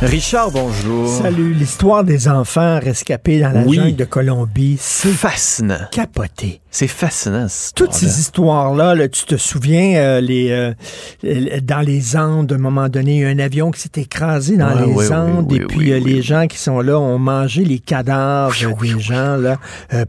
Richard, 0.00 0.52
bonjour. 0.52 1.08
Salut. 1.08 1.54
L'histoire 1.54 2.04
des 2.04 2.28
enfants 2.28 2.78
rescapés 2.78 3.40
dans 3.40 3.50
la 3.50 3.66
jungle 3.66 3.96
de 3.96 4.04
Colombie, 4.04 4.76
c'est 4.78 5.08
fascinant. 5.08 5.88
Capoté. 5.90 6.60
C'est 6.70 6.86
fascinant. 6.86 7.46
Toutes 7.74 7.94
ces 7.94 8.20
histoires-là, 8.20 8.94
là, 8.94 9.08
tu 9.08 9.24
te 9.24 9.36
souviens, 9.36 9.96
euh, 9.96 10.20
les, 10.20 10.50
euh, 10.50 11.60
dans 11.62 11.80
les 11.80 12.14
Andes, 12.14 12.52
à 12.52 12.56
un 12.56 12.58
moment 12.58 12.90
donné, 12.90 13.16
il 13.16 13.20
y 13.22 13.24
a 13.24 13.28
un 13.28 13.38
avion 13.38 13.70
qui 13.70 13.80
s'est 13.80 14.02
écrasé 14.02 14.58
dans 14.58 14.74
les 14.78 15.10
Andes, 15.10 15.50
et 15.50 15.60
puis 15.60 15.92
euh, 15.92 15.98
les 15.98 16.20
gens 16.20 16.46
qui 16.46 16.58
sont 16.58 16.80
là 16.80 16.98
ont 16.98 17.18
mangé 17.18 17.64
les 17.64 17.78
cadavres 17.78 18.54
des 18.82 19.00
gens 19.00 19.36
là 19.36 19.58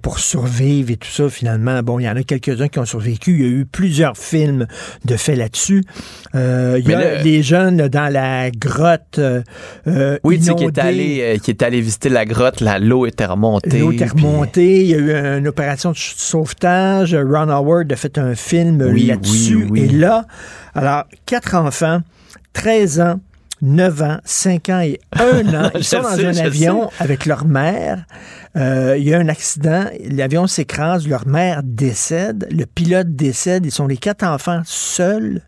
pour 0.01 0.19
survivre 0.19 0.91
et 0.91 0.97
tout 0.97 1.09
ça. 1.09 1.29
Finalement, 1.29 1.81
bon, 1.81 1.99
il 1.99 2.03
y 2.03 2.09
en 2.09 2.17
a 2.17 2.23
quelques-uns 2.23 2.67
qui 2.67 2.79
ont 2.79 2.85
survécu. 2.85 3.35
Il 3.35 3.41
y 3.41 3.45
a 3.45 3.47
eu 3.47 3.65
plusieurs 3.65 4.17
films 4.17 4.67
de 5.05 5.15
faits 5.15 5.37
là-dessus. 5.37 5.85
il 6.33 6.83
y 6.85 6.93
a 6.93 7.21
les 7.21 7.41
jeunes 7.41 7.87
dans 7.87 8.11
la 8.11 8.51
grotte. 8.51 9.19
oui, 10.25 10.39
tu 10.39 10.43
sais, 10.43 10.55
qui 10.55 10.65
est 10.65 10.77
allé, 10.77 11.39
qui 11.41 11.51
est 11.51 11.63
allé 11.63 11.79
visiter 11.79 12.09
la 12.09 12.25
grotte, 12.25 12.61
l'eau 12.81 13.05
était 13.05 13.25
remontée. 13.25 13.79
L'eau 13.79 13.93
était 13.93 14.07
remontée. 14.07 14.81
Il 14.81 14.87
y 14.87 14.93
a 14.93 14.97
eu 14.97 15.37
une 15.37 15.47
opération 15.47 15.91
de 15.91 15.97
sauvetage 15.97 16.48
Ron 16.61 17.49
Howard 17.49 17.91
a 17.91 17.95
fait 17.95 18.17
un 18.17 18.35
film 18.35 18.81
là-dessus. 18.81 19.69
Et 19.75 19.87
là, 19.87 20.25
alors, 20.73 21.05
quatre 21.25 21.55
enfants, 21.55 22.01
13 22.53 22.99
ans, 23.01 23.19
9 23.61 24.01
ans, 24.01 24.17
5 24.23 24.69
ans 24.69 24.79
et 24.81 24.99
1 25.13 25.53
an. 25.53 25.71
Ils 25.75 25.83
sont 25.83 26.01
dans 26.01 26.19
un 26.19 26.37
avion 26.37 26.89
avec 26.99 27.25
leur 27.25 27.45
mère. 27.45 28.05
Euh, 28.55 28.95
il 28.97 29.07
y 29.07 29.13
a 29.13 29.19
un 29.19 29.27
accident, 29.27 29.85
l'avion 30.09 30.47
s'écrase, 30.47 31.07
leur 31.07 31.27
mère 31.27 31.61
décède, 31.63 32.47
le 32.51 32.65
pilote 32.65 33.15
décède, 33.15 33.65
ils 33.65 33.71
sont 33.71 33.87
les 33.87 33.97
quatre 33.97 34.23
enfants 34.23 34.61
seuls 34.65 35.41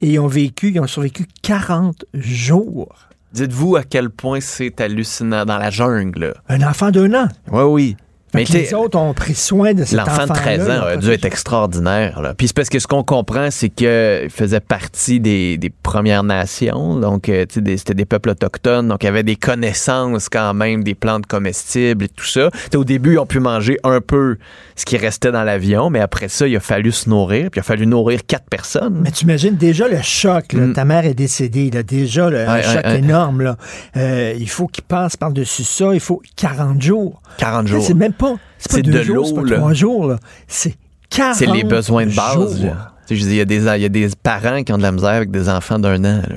et 0.00 0.08
ils 0.12 0.18
ont 0.18 0.28
vécu, 0.28 0.70
ils 0.70 0.80
ont 0.80 0.86
survécu 0.86 1.26
40 1.42 2.04
jours. 2.14 3.08
Dites-vous 3.32 3.76
à 3.76 3.82
quel 3.82 4.08
point 4.08 4.40
c'est 4.40 4.80
hallucinant 4.80 5.44
dans 5.44 5.58
la 5.58 5.70
jungle. 5.70 6.34
Un 6.48 6.62
enfant 6.62 6.90
d'un 6.90 7.12
an. 7.14 7.28
Oui, 7.52 7.62
oui. 7.62 7.96
Mais 8.34 8.44
les 8.44 8.74
autres 8.74 8.98
ont 8.98 9.14
pris 9.14 9.34
soin 9.34 9.74
de 9.74 9.84
cet 9.84 10.00
enfant 10.00 10.10
L'enfant 10.10 10.34
de 10.34 10.38
13 10.38 10.70
ans 10.70 10.82
a 10.84 10.96
dû 10.96 11.10
être 11.10 11.24
extraordinaire. 11.24 12.20
Là. 12.20 12.34
Puis 12.34 12.48
c'est 12.48 12.56
parce 12.56 12.68
que 12.68 12.78
ce 12.78 12.86
qu'on 12.86 13.02
comprend, 13.02 13.50
c'est 13.50 13.68
qu'il 13.68 14.28
faisait 14.30 14.60
partie 14.60 15.20
des, 15.20 15.56
des, 15.58 15.70
Premières 15.70 16.22
Nations. 16.22 16.96
Donc, 16.96 17.28
euh, 17.28 17.46
c'était 17.48 17.94
des 17.94 18.04
peuples 18.04 18.30
autochtones. 18.30 18.88
Donc, 18.88 19.02
il 19.02 19.06
y 19.06 19.08
avait 19.08 19.22
des 19.22 19.36
connaissances 19.36 20.28
quand 20.28 20.52
même 20.52 20.84
des 20.84 20.94
plantes 20.94 21.26
comestibles 21.26 22.04
et 22.04 22.08
tout 22.08 22.26
ça. 22.26 22.50
au 22.74 22.84
début, 22.84 23.14
ils 23.14 23.18
ont 23.18 23.26
pu 23.26 23.40
manger 23.40 23.78
un 23.84 24.00
peu 24.00 24.36
ce 24.76 24.84
qui 24.84 24.98
restait 24.98 25.32
dans 25.32 25.44
l'avion. 25.44 25.88
Mais 25.88 26.00
après 26.00 26.28
ça, 26.28 26.46
il 26.46 26.54
a 26.56 26.60
fallu 26.60 26.92
se 26.92 27.08
nourrir. 27.08 27.50
Puis 27.50 27.58
il 27.58 27.60
a 27.60 27.62
fallu 27.62 27.86
nourrir 27.86 28.20
quatre 28.26 28.48
personnes. 28.50 29.00
Mais 29.02 29.10
tu 29.10 29.24
imagines 29.24 29.56
déjà 29.56 29.88
le 29.88 30.02
choc. 30.02 30.52
Là. 30.52 30.66
Mm. 30.66 30.72
Ta 30.74 30.84
mère 30.84 31.06
est 31.06 31.14
décédée. 31.14 31.70
Là. 31.70 31.82
Déjà, 31.82 32.28
le, 32.28 32.46
un 32.46 32.60
choc 32.60 32.84
énorme. 32.84 33.42
Là. 33.42 33.56
Euh, 33.96 34.34
il 34.38 34.48
faut 34.50 34.66
qu'il 34.66 34.84
passe 34.84 35.16
par-dessus 35.16 35.64
ça. 35.64 35.94
Il 35.94 36.00
faut 36.00 36.20
40 36.36 36.82
jours. 36.82 37.22
40 37.38 37.66
jours. 37.66 37.82
C'est 37.82 37.94
même 37.94 38.12
pas, 38.18 38.36
c'est 38.58 38.72
pas 38.72 38.82
deux 38.82 38.92
de 38.92 39.02
jours, 39.02 39.26
c'est 39.26 39.34
pas 39.34 39.56
trois 39.56 39.72
jours. 39.72 40.14
C'est 40.46 40.74
40 41.10 41.36
C'est 41.36 41.46
les 41.46 41.64
besoins 41.64 42.06
de 42.06 42.14
base, 42.14 42.66
je 43.10 43.14
dis, 43.14 43.30
il 43.30 43.36
y, 43.36 43.40
a 43.40 43.44
des, 43.44 43.56
il 43.56 43.82
y 43.82 43.84
a 43.86 43.88
des 43.88 44.08
parents 44.22 44.62
qui 44.62 44.72
ont 44.72 44.76
de 44.76 44.82
la 44.82 44.92
misère 44.92 45.10
avec 45.10 45.30
des 45.30 45.48
enfants 45.48 45.78
d'un 45.78 46.04
an. 46.04 46.22
Là. 46.28 46.36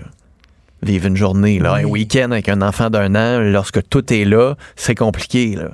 Vivre 0.83 1.07
une 1.07 1.17
journée, 1.17 1.59
là, 1.59 1.73
un 1.73 1.83
week-end 1.83 2.31
avec 2.31 2.49
un 2.49 2.61
enfant 2.61 2.89
d'un 2.89 3.13
an, 3.15 3.39
lorsque 3.39 3.87
tout 3.89 4.11
est 4.13 4.25
là, 4.25 4.55
c'est 4.75 4.95
compliqué. 4.95 5.55
Là. 5.55 5.71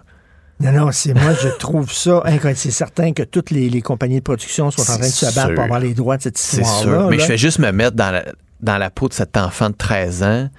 Non, 0.60 0.72
non, 0.72 0.92
c'est 0.92 1.14
moi, 1.14 1.34
je 1.42 1.50
trouve 1.50 1.92
ça 1.94 2.24
incroyable. 2.26 2.58
C'est 2.58 2.72
certain 2.72 3.14
que 3.14 3.22
toutes 3.22 3.52
les, 3.52 3.70
les, 3.70 3.82
compagnies 3.82 4.18
de 4.18 4.24
production 4.24 4.72
sont 4.72 4.82
en 4.82 4.98
train 4.98 4.98
de 4.98 5.04
se 5.04 5.34
battre 5.36 5.54
pour 5.54 5.64
avoir 5.64 5.80
les 5.80 5.94
droits 5.94 6.18
de 6.18 6.24
cette 6.24 6.40
histoire-là. 6.40 6.78
C'est 6.78 6.84
sûr. 6.84 7.10
Mais 7.10 7.20
je 7.20 7.26
fais 7.26 7.38
juste 7.38 7.60
me 7.60 7.72
mettre 7.72 7.96
dans 7.96 8.12
la, 8.12 8.26
dans 8.62 8.78
la 8.78 8.90
peau 8.90 9.08
de 9.08 9.14
cet 9.14 9.38
enfant 9.38 9.70
de 9.70 9.76
13 9.76 10.24
ans 10.24 10.50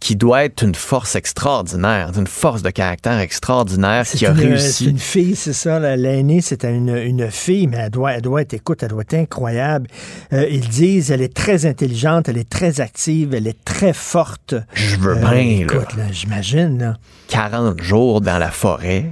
qui 0.00 0.16
doit 0.16 0.44
être 0.44 0.62
une 0.62 0.74
force 0.74 1.14
extraordinaire, 1.14 2.10
une 2.16 2.26
force 2.26 2.62
de 2.62 2.70
caractère 2.70 3.18
extraordinaire 3.18 4.04
qui 4.06 4.24
a 4.24 4.32
réussi. 4.32 4.84
C'est 4.84 4.90
une 4.90 4.98
fille, 4.98 5.36
c'est 5.36 5.52
ça. 5.52 5.78
L'aînée, 5.96 6.40
c'était 6.40 6.74
une, 6.74 6.96
une, 6.96 7.30
fille, 7.30 7.66
mais 7.66 7.76
elle 7.76 7.90
doit, 7.90 8.12
elle 8.12 8.22
doit 8.22 8.40
être, 8.40 8.54
écoute, 8.54 8.82
elle 8.82 8.88
doit 8.88 9.02
être 9.02 9.14
incroyable. 9.14 9.88
Euh, 10.32 10.46
ils 10.50 10.68
disent, 10.68 11.10
elle 11.10 11.20
est 11.20 11.34
très 11.34 11.66
intelligente, 11.66 12.28
elle 12.30 12.38
est 12.38 12.48
très 12.48 12.80
active, 12.80 13.34
elle 13.34 13.46
est 13.46 13.62
très 13.64 13.92
forte. 13.92 14.54
Je 14.72 14.96
veux 14.96 15.16
bien, 15.16 15.32
euh, 15.32 15.62
écoute, 15.62 15.94
là. 15.96 16.04
J'imagine, 16.10 16.96
40 17.28 17.82
jours 17.82 18.22
dans 18.22 18.38
la 18.38 18.50
forêt. 18.50 19.04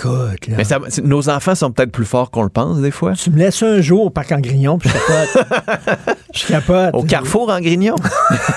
Écoute, 0.00 0.46
là. 0.48 0.54
Mais 0.56 0.64
ça, 0.64 0.78
nos 1.04 1.28
enfants 1.28 1.54
sont 1.54 1.72
peut-être 1.72 1.92
plus 1.92 2.06
forts 2.06 2.30
qu'on 2.30 2.42
le 2.42 2.48
pense, 2.48 2.80
des 2.80 2.90
fois. 2.90 3.12
Tu 3.12 3.30
me 3.30 3.36
laisses 3.36 3.62
un 3.62 3.80
jour 3.80 4.06
au 4.06 4.10
parc 4.10 4.32
en 4.32 4.40
Grignon, 4.40 4.78
puis 4.78 4.88
je 4.88 4.94
capote. 4.94 6.16
je 6.34 6.46
capote. 6.46 6.94
Au 6.94 7.02
carrefour 7.02 7.50
en 7.50 7.60
Grignon? 7.60 7.96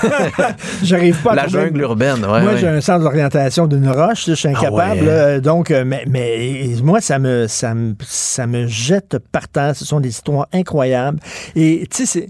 J'arrive 0.82 1.20
pas 1.22 1.32
à 1.32 1.34
La 1.34 1.46
jungle 1.48 1.82
urbaine, 1.82 2.20
ouais, 2.24 2.42
Moi, 2.42 2.52
ouais. 2.52 2.58
j'ai 2.58 2.68
un 2.68 2.80
centre 2.80 3.04
d'orientation 3.04 3.66
d'une 3.66 3.88
roche, 3.88 4.24
je 4.26 4.32
suis 4.32 4.48
incapable. 4.48 5.00
Ah 5.02 5.26
ouais. 5.26 5.40
donc, 5.42 5.70
euh, 5.70 5.84
mais, 5.86 6.04
mais 6.08 6.66
moi, 6.82 7.02
ça 7.02 7.18
me, 7.18 7.46
ça, 7.46 7.74
me, 7.74 7.94
ça 8.00 8.46
me 8.46 8.66
jette 8.66 9.18
par 9.30 9.48
terre. 9.48 9.76
Ce 9.76 9.84
sont 9.84 10.00
des 10.00 10.08
histoires 10.08 10.46
incroyables. 10.52 11.18
Et, 11.56 11.86
tu 11.90 12.06
sais, 12.06 12.06
c'est 12.06 12.28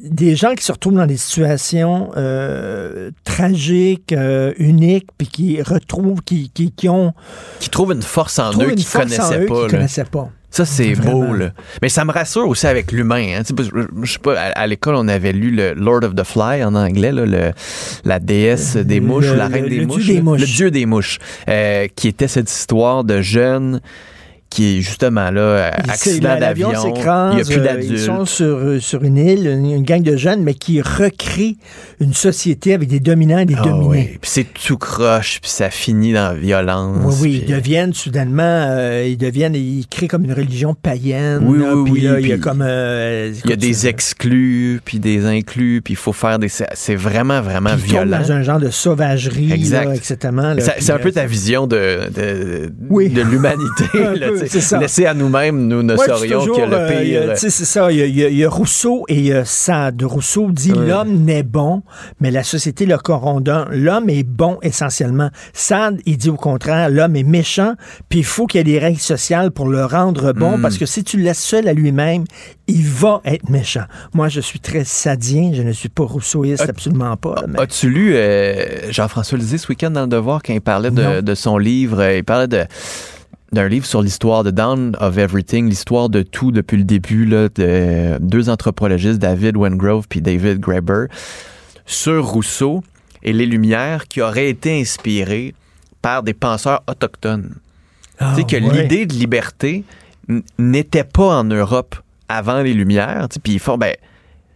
des 0.00 0.36
gens 0.36 0.54
qui 0.54 0.64
se 0.64 0.72
retrouvent 0.72 0.94
dans 0.94 1.06
des 1.06 1.16
situations 1.16 2.10
euh, 2.16 3.10
tragiques, 3.24 4.12
euh, 4.12 4.52
uniques, 4.58 5.08
puis 5.16 5.26
qui 5.28 5.62
retrouvent, 5.62 6.22
qui, 6.22 6.50
qui, 6.52 6.70
qui 6.72 6.88
ont... 6.88 7.14
Qui 7.60 7.70
trouvent 7.70 7.92
une 7.92 8.02
force 8.02 8.38
en 8.38 8.50
eux 8.60 8.74
qu'ils 8.74 8.86
en 8.94 9.00
connaissaient 9.00 9.42
eux 9.42 9.46
pas. 9.46 9.68
connaissaient. 9.68 10.04
Ça, 10.50 10.64
c'est 10.64 10.94
beau, 10.94 11.34
là. 11.34 11.50
Mais 11.82 11.90
ça 11.90 12.04
me 12.06 12.12
rassure 12.12 12.48
aussi 12.48 12.66
avec 12.66 12.90
l'humain. 12.92 13.36
Hein. 13.38 13.42
Je 14.02 14.12
sais 14.12 14.18
pas, 14.18 14.40
à, 14.40 14.44
à 14.52 14.66
l'école, 14.66 14.94
on 14.94 15.06
avait 15.08 15.32
lu 15.32 15.50
le 15.50 15.74
Lord 15.74 16.02
of 16.04 16.14
the 16.14 16.24
Fly 16.24 16.64
en 16.64 16.74
anglais, 16.74 17.12
là, 17.12 17.26
le, 17.26 17.52
la 18.04 18.18
déesse 18.20 18.76
des 18.76 19.00
mouches, 19.00 19.26
le- 19.26 19.36
la 19.36 19.48
reine 19.48 19.64
le- 19.64 19.70
des, 19.70 19.76
le 19.80 19.86
dieu 19.86 19.94
mouches, 19.96 20.06
des 20.06 20.22
mouches. 20.22 20.40
Le 20.40 20.46
dieu 20.46 20.70
des 20.70 20.86
mouches. 20.86 21.18
euh, 21.48 21.88
qui 21.94 22.08
était 22.08 22.28
cette 22.28 22.50
histoire 22.50 23.04
de 23.04 23.20
jeunes 23.20 23.80
qui 24.48 24.78
est 24.78 24.80
justement 24.80 25.30
là, 25.30 25.72
c'est- 25.86 25.90
accident 25.90 26.38
d'avion. 26.38 26.70
Il 26.72 27.34
n'y 27.36 27.40
a 27.42 27.44
plus 27.44 27.58
euh, 27.58 27.64
d'adultes. 27.64 27.90
Ils 27.90 27.98
sont 27.98 28.24
sur, 28.24 28.44
euh, 28.46 28.80
sur 28.80 29.02
une 29.04 29.16
île, 29.18 29.46
une, 29.46 29.66
une 29.70 29.82
gang 29.82 30.02
de 30.02 30.16
jeunes, 30.16 30.42
mais 30.42 30.54
qui 30.54 30.80
recréent 30.80 31.56
une 32.00 32.14
société 32.14 32.72
avec 32.72 32.88
des 32.88 33.00
dominants 33.00 33.38
et 33.40 33.44
des 33.44 33.54
Ah 33.58 33.64
dominés. 33.64 33.86
oui. 34.12 34.18
Puis 34.20 34.30
c'est 34.30 34.46
tout 34.54 34.78
croche, 34.78 35.40
puis 35.42 35.50
ça 35.50 35.68
finit 35.70 36.12
dans 36.12 36.28
la 36.28 36.34
violence. 36.34 36.96
Oui, 37.04 37.14
oui, 37.20 37.38
puis- 37.40 37.48
ils 37.48 37.54
deviennent 37.56 37.92
soudainement, 37.92 38.42
euh, 38.70 39.04
ils 39.06 39.18
deviennent, 39.18 39.54
ils 39.54 39.86
créent 39.88 40.08
comme 40.08 40.24
une 40.24 40.32
religion 40.32 40.74
païenne. 40.74 41.42
Oui, 41.44 41.58
là, 41.58 41.74
oui, 41.76 41.90
puis 41.90 42.00
là, 42.02 42.20
il 42.20 42.26
y 42.28 42.32
a 42.32 42.36
puis 42.36 42.40
comme. 42.42 42.62
euh, 42.62 43.32
Il 43.44 43.50
y 43.50 43.52
a 43.52 43.56
des 43.56 43.86
exclus, 43.88 44.80
puis 44.84 44.98
des 45.00 45.24
inclus, 45.26 45.82
puis 45.84 45.94
il 45.94 45.98
faut 45.98 46.12
faire 46.12 46.38
des... 46.38 46.48
C'est 46.48 46.94
vraiment, 46.94 47.40
vraiment 47.42 47.70
tombent 47.70 47.78
violent. 47.80 48.18
dans 48.20 48.32
un 48.32 48.42
genre 48.42 48.60
de 48.60 48.70
sauvagerie, 48.70 49.52
Exact. 49.52 49.84
là, 49.86 49.90
puis, 49.92 50.00
C'est 50.02 50.24
un 50.24 50.38
euh, 50.38 50.98
peu 50.98 51.12
ta 51.12 51.26
vision 51.26 51.66
de, 51.66 52.08
de, 52.14 52.70
de 52.70 53.22
l'humanité. 53.22 53.84
Laissés 54.80 55.06
à 55.06 55.14
nous-mêmes, 55.14 55.66
nous 55.66 55.82
ne 55.82 55.96
saurions 55.96 56.38
toujours, 56.40 56.56
que 56.56 56.62
le 56.62 56.76
euh, 56.76 57.02
pire. 57.02 57.32
c'est 57.36 57.50
ça. 57.50 57.90
Il 57.92 57.98
y, 57.98 58.02
a, 58.24 58.28
y 58.28 58.34
y 58.36 58.46
Rousseau 58.46 59.04
et 59.08 59.14
il 59.16 59.26
y 59.26 59.32
a 59.32 59.44
Sade. 59.44 60.02
Rousseau 60.02 60.50
dit 60.50 60.72
l'homme 60.72 61.24
n'est 61.24 61.42
bon, 61.42 61.82
mais 62.20 62.30
la 62.30 62.42
société 62.42 62.86
le 62.86 62.98
corrompt. 62.98 63.48
L'homme 63.70 64.08
est 64.10 64.22
bon 64.22 64.58
essentiellement. 64.62 65.30
Sade, 65.52 66.00
il 66.06 66.16
dit 66.16 66.30
au 66.30 66.36
contraire, 66.36 66.88
l'homme 66.90 67.16
est 67.16 67.22
méchant, 67.22 67.74
puis 68.08 68.20
il 68.20 68.24
faut 68.24 68.46
qu'il 68.46 68.58
y 68.58 68.60
ait 68.60 68.64
des 68.64 68.78
règles 68.78 68.98
sociales 69.00 69.50
pour 69.50 69.68
le 69.68 69.84
rendre 69.84 70.32
bon, 70.32 70.58
Mm. 70.58 70.62
parce 70.62 70.78
que 70.78 70.86
si 70.86 71.02
tu 71.04 71.16
le 71.16 71.24
laisses 71.24 71.42
seul 71.42 71.68
à 71.68 71.72
lui-même, 71.72 72.24
il 72.68 72.84
va 72.86 73.20
être 73.24 73.48
méchant. 73.48 73.84
Moi, 74.14 74.28
je 74.28 74.40
suis 74.40 74.60
très 74.60 74.84
sadien, 74.84 75.52
je 75.54 75.62
ne 75.62 75.72
suis 75.72 75.88
pas 75.88 76.04
rousseauiste, 76.04 76.68
absolument 76.68 77.16
pas. 77.16 77.36
mais- 77.48 77.60
As-tu 77.60 77.88
lu 77.90 78.12
euh, 78.14 78.90
Jean-François 78.90 79.38
Lisée 79.38 79.58
ce 79.58 79.68
week-end 79.68 79.90
dans 79.90 80.02
Le 80.02 80.06
Devoir 80.08 80.42
quand 80.44 80.52
il 80.52 80.60
parlait 80.60 80.90
de, 80.90 81.20
de 81.20 81.34
son 81.34 81.58
livre? 81.58 82.00
euh, 82.00 82.16
Il 82.18 82.24
parlait 82.24 82.48
de 82.48 82.64
d'un 83.56 83.68
livre 83.68 83.86
sur 83.86 84.02
l'histoire 84.02 84.44
de 84.44 84.50
Down 84.50 84.94
of 85.00 85.16
Everything, 85.16 85.68
l'histoire 85.68 86.10
de 86.10 86.20
tout 86.20 86.52
depuis 86.52 86.76
le 86.76 86.84
début, 86.84 87.24
là, 87.24 87.48
de 87.48 88.18
deux 88.20 88.50
anthropologistes, 88.50 89.18
David 89.18 89.56
Wengrove 89.56 90.06
puis 90.08 90.20
David 90.20 90.60
Graeber, 90.60 91.06
sur 91.86 92.26
Rousseau 92.26 92.84
et 93.22 93.32
les 93.32 93.46
Lumières 93.46 94.08
qui 94.08 94.20
auraient 94.20 94.50
été 94.50 94.78
inspirés 94.78 95.54
par 96.02 96.22
des 96.22 96.34
penseurs 96.34 96.82
autochtones. 96.86 97.54
Ah, 98.18 98.34
tu 98.34 98.42
sais 98.42 98.46
que 98.46 98.62
ouais. 98.62 98.82
l'idée 98.82 99.06
de 99.06 99.14
liberté 99.14 99.84
n'était 100.58 101.04
pas 101.04 101.38
en 101.38 101.44
Europe 101.44 101.96
avant 102.28 102.60
les 102.60 102.74
Lumières. 102.74 103.26
Puis 103.42 103.54
ils 103.54 103.58
font, 103.58 103.78
ben, 103.78 103.94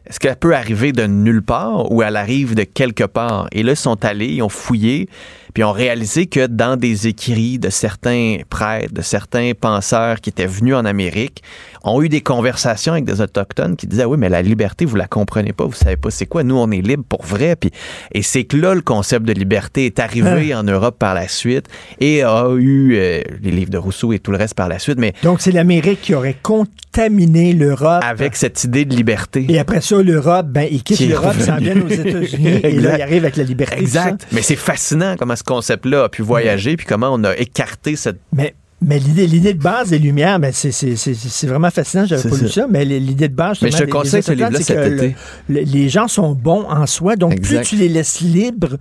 est-ce 0.06 0.20
qu'elle 0.20 0.36
peut 0.36 0.54
arriver 0.54 0.92
de 0.92 1.06
nulle 1.06 1.42
part 1.42 1.90
ou 1.90 2.02
elle 2.02 2.16
arrive 2.16 2.54
de 2.54 2.64
quelque 2.64 3.04
part? 3.04 3.48
Et 3.52 3.62
là, 3.62 3.72
ils 3.72 3.76
sont 3.76 4.04
allés, 4.04 4.28
ils 4.28 4.42
ont 4.42 4.50
fouillé, 4.50 5.08
puis 5.52 5.62
ils 5.62 5.64
ont 5.64 5.72
réalisé 5.72 6.26
que 6.26 6.46
dans 6.46 6.76
des 6.76 7.06
écrits 7.08 7.58
de 7.58 7.70
certains 7.70 8.38
prêtres, 8.48 8.92
de 8.94 9.02
certains 9.02 9.52
penseurs 9.58 10.20
qui 10.20 10.30
étaient 10.30 10.46
venus 10.46 10.74
en 10.74 10.84
Amérique, 10.84 11.42
ont 11.82 12.02
eu 12.02 12.08
des 12.08 12.20
conversations 12.20 12.92
avec 12.92 13.04
des 13.04 13.20
Autochtones 13.20 13.76
qui 13.76 13.86
disaient, 13.86 14.02
Ah 14.02 14.08
oui, 14.08 14.18
mais 14.18 14.28
la 14.28 14.42
liberté, 14.42 14.84
vous 14.84 14.96
la 14.96 15.06
comprenez 15.06 15.52
pas, 15.52 15.64
vous 15.64 15.72
savez 15.72 15.96
pas 15.96 16.10
c'est 16.10 16.26
quoi. 16.26 16.42
Nous, 16.42 16.56
on 16.56 16.70
est 16.70 16.80
libre 16.82 17.04
pour 17.08 17.24
vrai. 17.24 17.56
Puis, 17.56 17.70
et 18.12 18.22
c'est 18.22 18.44
que 18.44 18.56
là, 18.56 18.74
le 18.74 18.82
concept 18.82 19.24
de 19.26 19.32
liberté 19.32 19.86
est 19.86 19.98
arrivé 19.98 20.54
en 20.54 20.62
Europe 20.62 20.96
par 20.98 21.14
la 21.14 21.28
suite 21.28 21.66
et 22.00 22.22
a 22.22 22.48
eu 22.56 22.96
euh, 22.96 23.22
les 23.42 23.50
livres 23.50 23.70
de 23.70 23.78
Rousseau 23.78 24.12
et 24.12 24.18
tout 24.18 24.30
le 24.30 24.36
reste 24.36 24.54
par 24.54 24.68
la 24.68 24.78
suite, 24.78 24.98
mais 24.98 25.14
Donc, 25.22 25.40
c'est 25.40 25.52
l'Amérique 25.52 26.00
qui 26.02 26.14
aurait 26.14 26.36
contaminé 26.42 27.52
l'Europe. 27.52 28.02
avec 28.04 28.36
cette 28.36 28.62
idée 28.64 28.84
de 28.84 28.94
liberté. 28.94 29.46
Et 29.48 29.58
après 29.58 29.80
ça, 29.80 30.02
l'Europe, 30.02 30.46
ben, 30.48 30.66
il 30.70 30.82
quitte 30.82 30.98
Qui 30.98 31.04
est 31.04 31.08
l'Europe, 31.08 31.36
s'en 31.40 31.56
vient 31.56 31.80
aux 31.80 31.88
États-Unis, 31.88 32.48
et 32.48 32.60
là, 32.62 32.68
Exact. 32.68 32.96
il 32.98 33.02
arrive 33.02 33.24
avec 33.24 33.36
la 33.36 33.44
liberté. 33.44 33.80
Exact. 33.80 34.26
Mais 34.32 34.42
c'est 34.42 34.56
fascinant 34.56 35.14
comment 35.18 35.36
ce 35.40 35.44
concept-là 35.44 36.04
a 36.04 36.08
pu 36.08 36.22
voyager, 36.22 36.76
puis 36.76 36.86
comment 36.86 37.10
on 37.12 37.24
a 37.24 37.36
écarté 37.36 37.96
cette. 37.96 38.18
Mais, 38.32 38.54
mais 38.82 38.98
l'idée, 38.98 39.26
l'idée 39.26 39.52
de 39.54 39.62
base 39.62 39.90
des 39.90 39.98
Lumières, 39.98 40.38
ben, 40.38 40.52
c'est, 40.54 40.72
c'est, 40.72 40.96
c'est, 40.96 41.14
c'est 41.14 41.46
vraiment 41.46 41.70
fascinant. 41.70 42.06
J'avais 42.06 42.28
pas 42.30 42.36
lu 42.36 42.48
ça. 42.48 42.66
mais 42.70 42.84
l'idée 42.84 43.28
de 43.28 43.34
base, 43.34 43.60
Mais 43.62 43.70
je 43.70 43.78
te 43.78 43.84
conseille 43.90 44.22
ce 44.22 44.32
livre-là 44.32 44.58
cet 44.60 44.76
que 44.76 44.94
été. 44.94 45.16
le- 45.48 45.54
le- 45.56 45.60
les 45.66 45.88
gens 45.88 46.08
sont 46.08 46.32
bons 46.34 46.64
en 46.68 46.86
soi. 46.86 47.16
Donc, 47.16 47.32
Exact. 47.32 47.58
plus 47.58 47.68
tu 47.68 47.76
les 47.76 47.88
laisses 47.88 48.20
libres, 48.20 48.78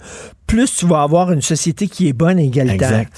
plus 0.48 0.74
tu 0.76 0.86
vas 0.86 1.02
avoir 1.02 1.32
une 1.32 1.42
société 1.42 1.88
qui 1.88 2.08
est 2.08 2.14
bonne 2.14 2.40
et 2.40 2.46
égalitaire. 2.46 2.92
Exact. 2.92 3.14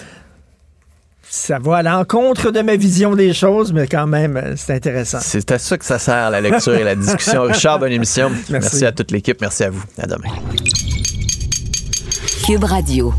Ça 1.33 1.59
va 1.59 1.77
à 1.77 1.83
l'encontre 1.83 2.51
de 2.51 2.59
ma 2.61 2.75
vision 2.75 3.15
des 3.15 3.31
choses, 3.33 3.71
mais 3.71 3.87
quand 3.87 4.05
même, 4.07 4.53
c'est 4.57 4.73
intéressant. 4.73 5.19
C'est 5.21 5.49
à 5.51 5.59
ça 5.59 5.77
que 5.77 5.85
ça 5.85 5.97
sert, 5.97 6.29
la 6.29 6.41
lecture 6.41 6.73
et 6.73 6.83
la 6.83 6.95
discussion. 6.95 7.43
Richard, 7.47 7.79
bonne 7.79 7.93
émission. 7.93 8.29
Merci. 8.29 8.51
Merci 8.51 8.85
à 8.85 8.91
toute 8.91 9.11
l'équipe. 9.11 9.39
Merci 9.39 9.63
à 9.63 9.69
vous. 9.69 9.83
À 9.97 10.07
demain. 10.07 10.27
Cube 12.41 12.63
Radio. 12.63 13.13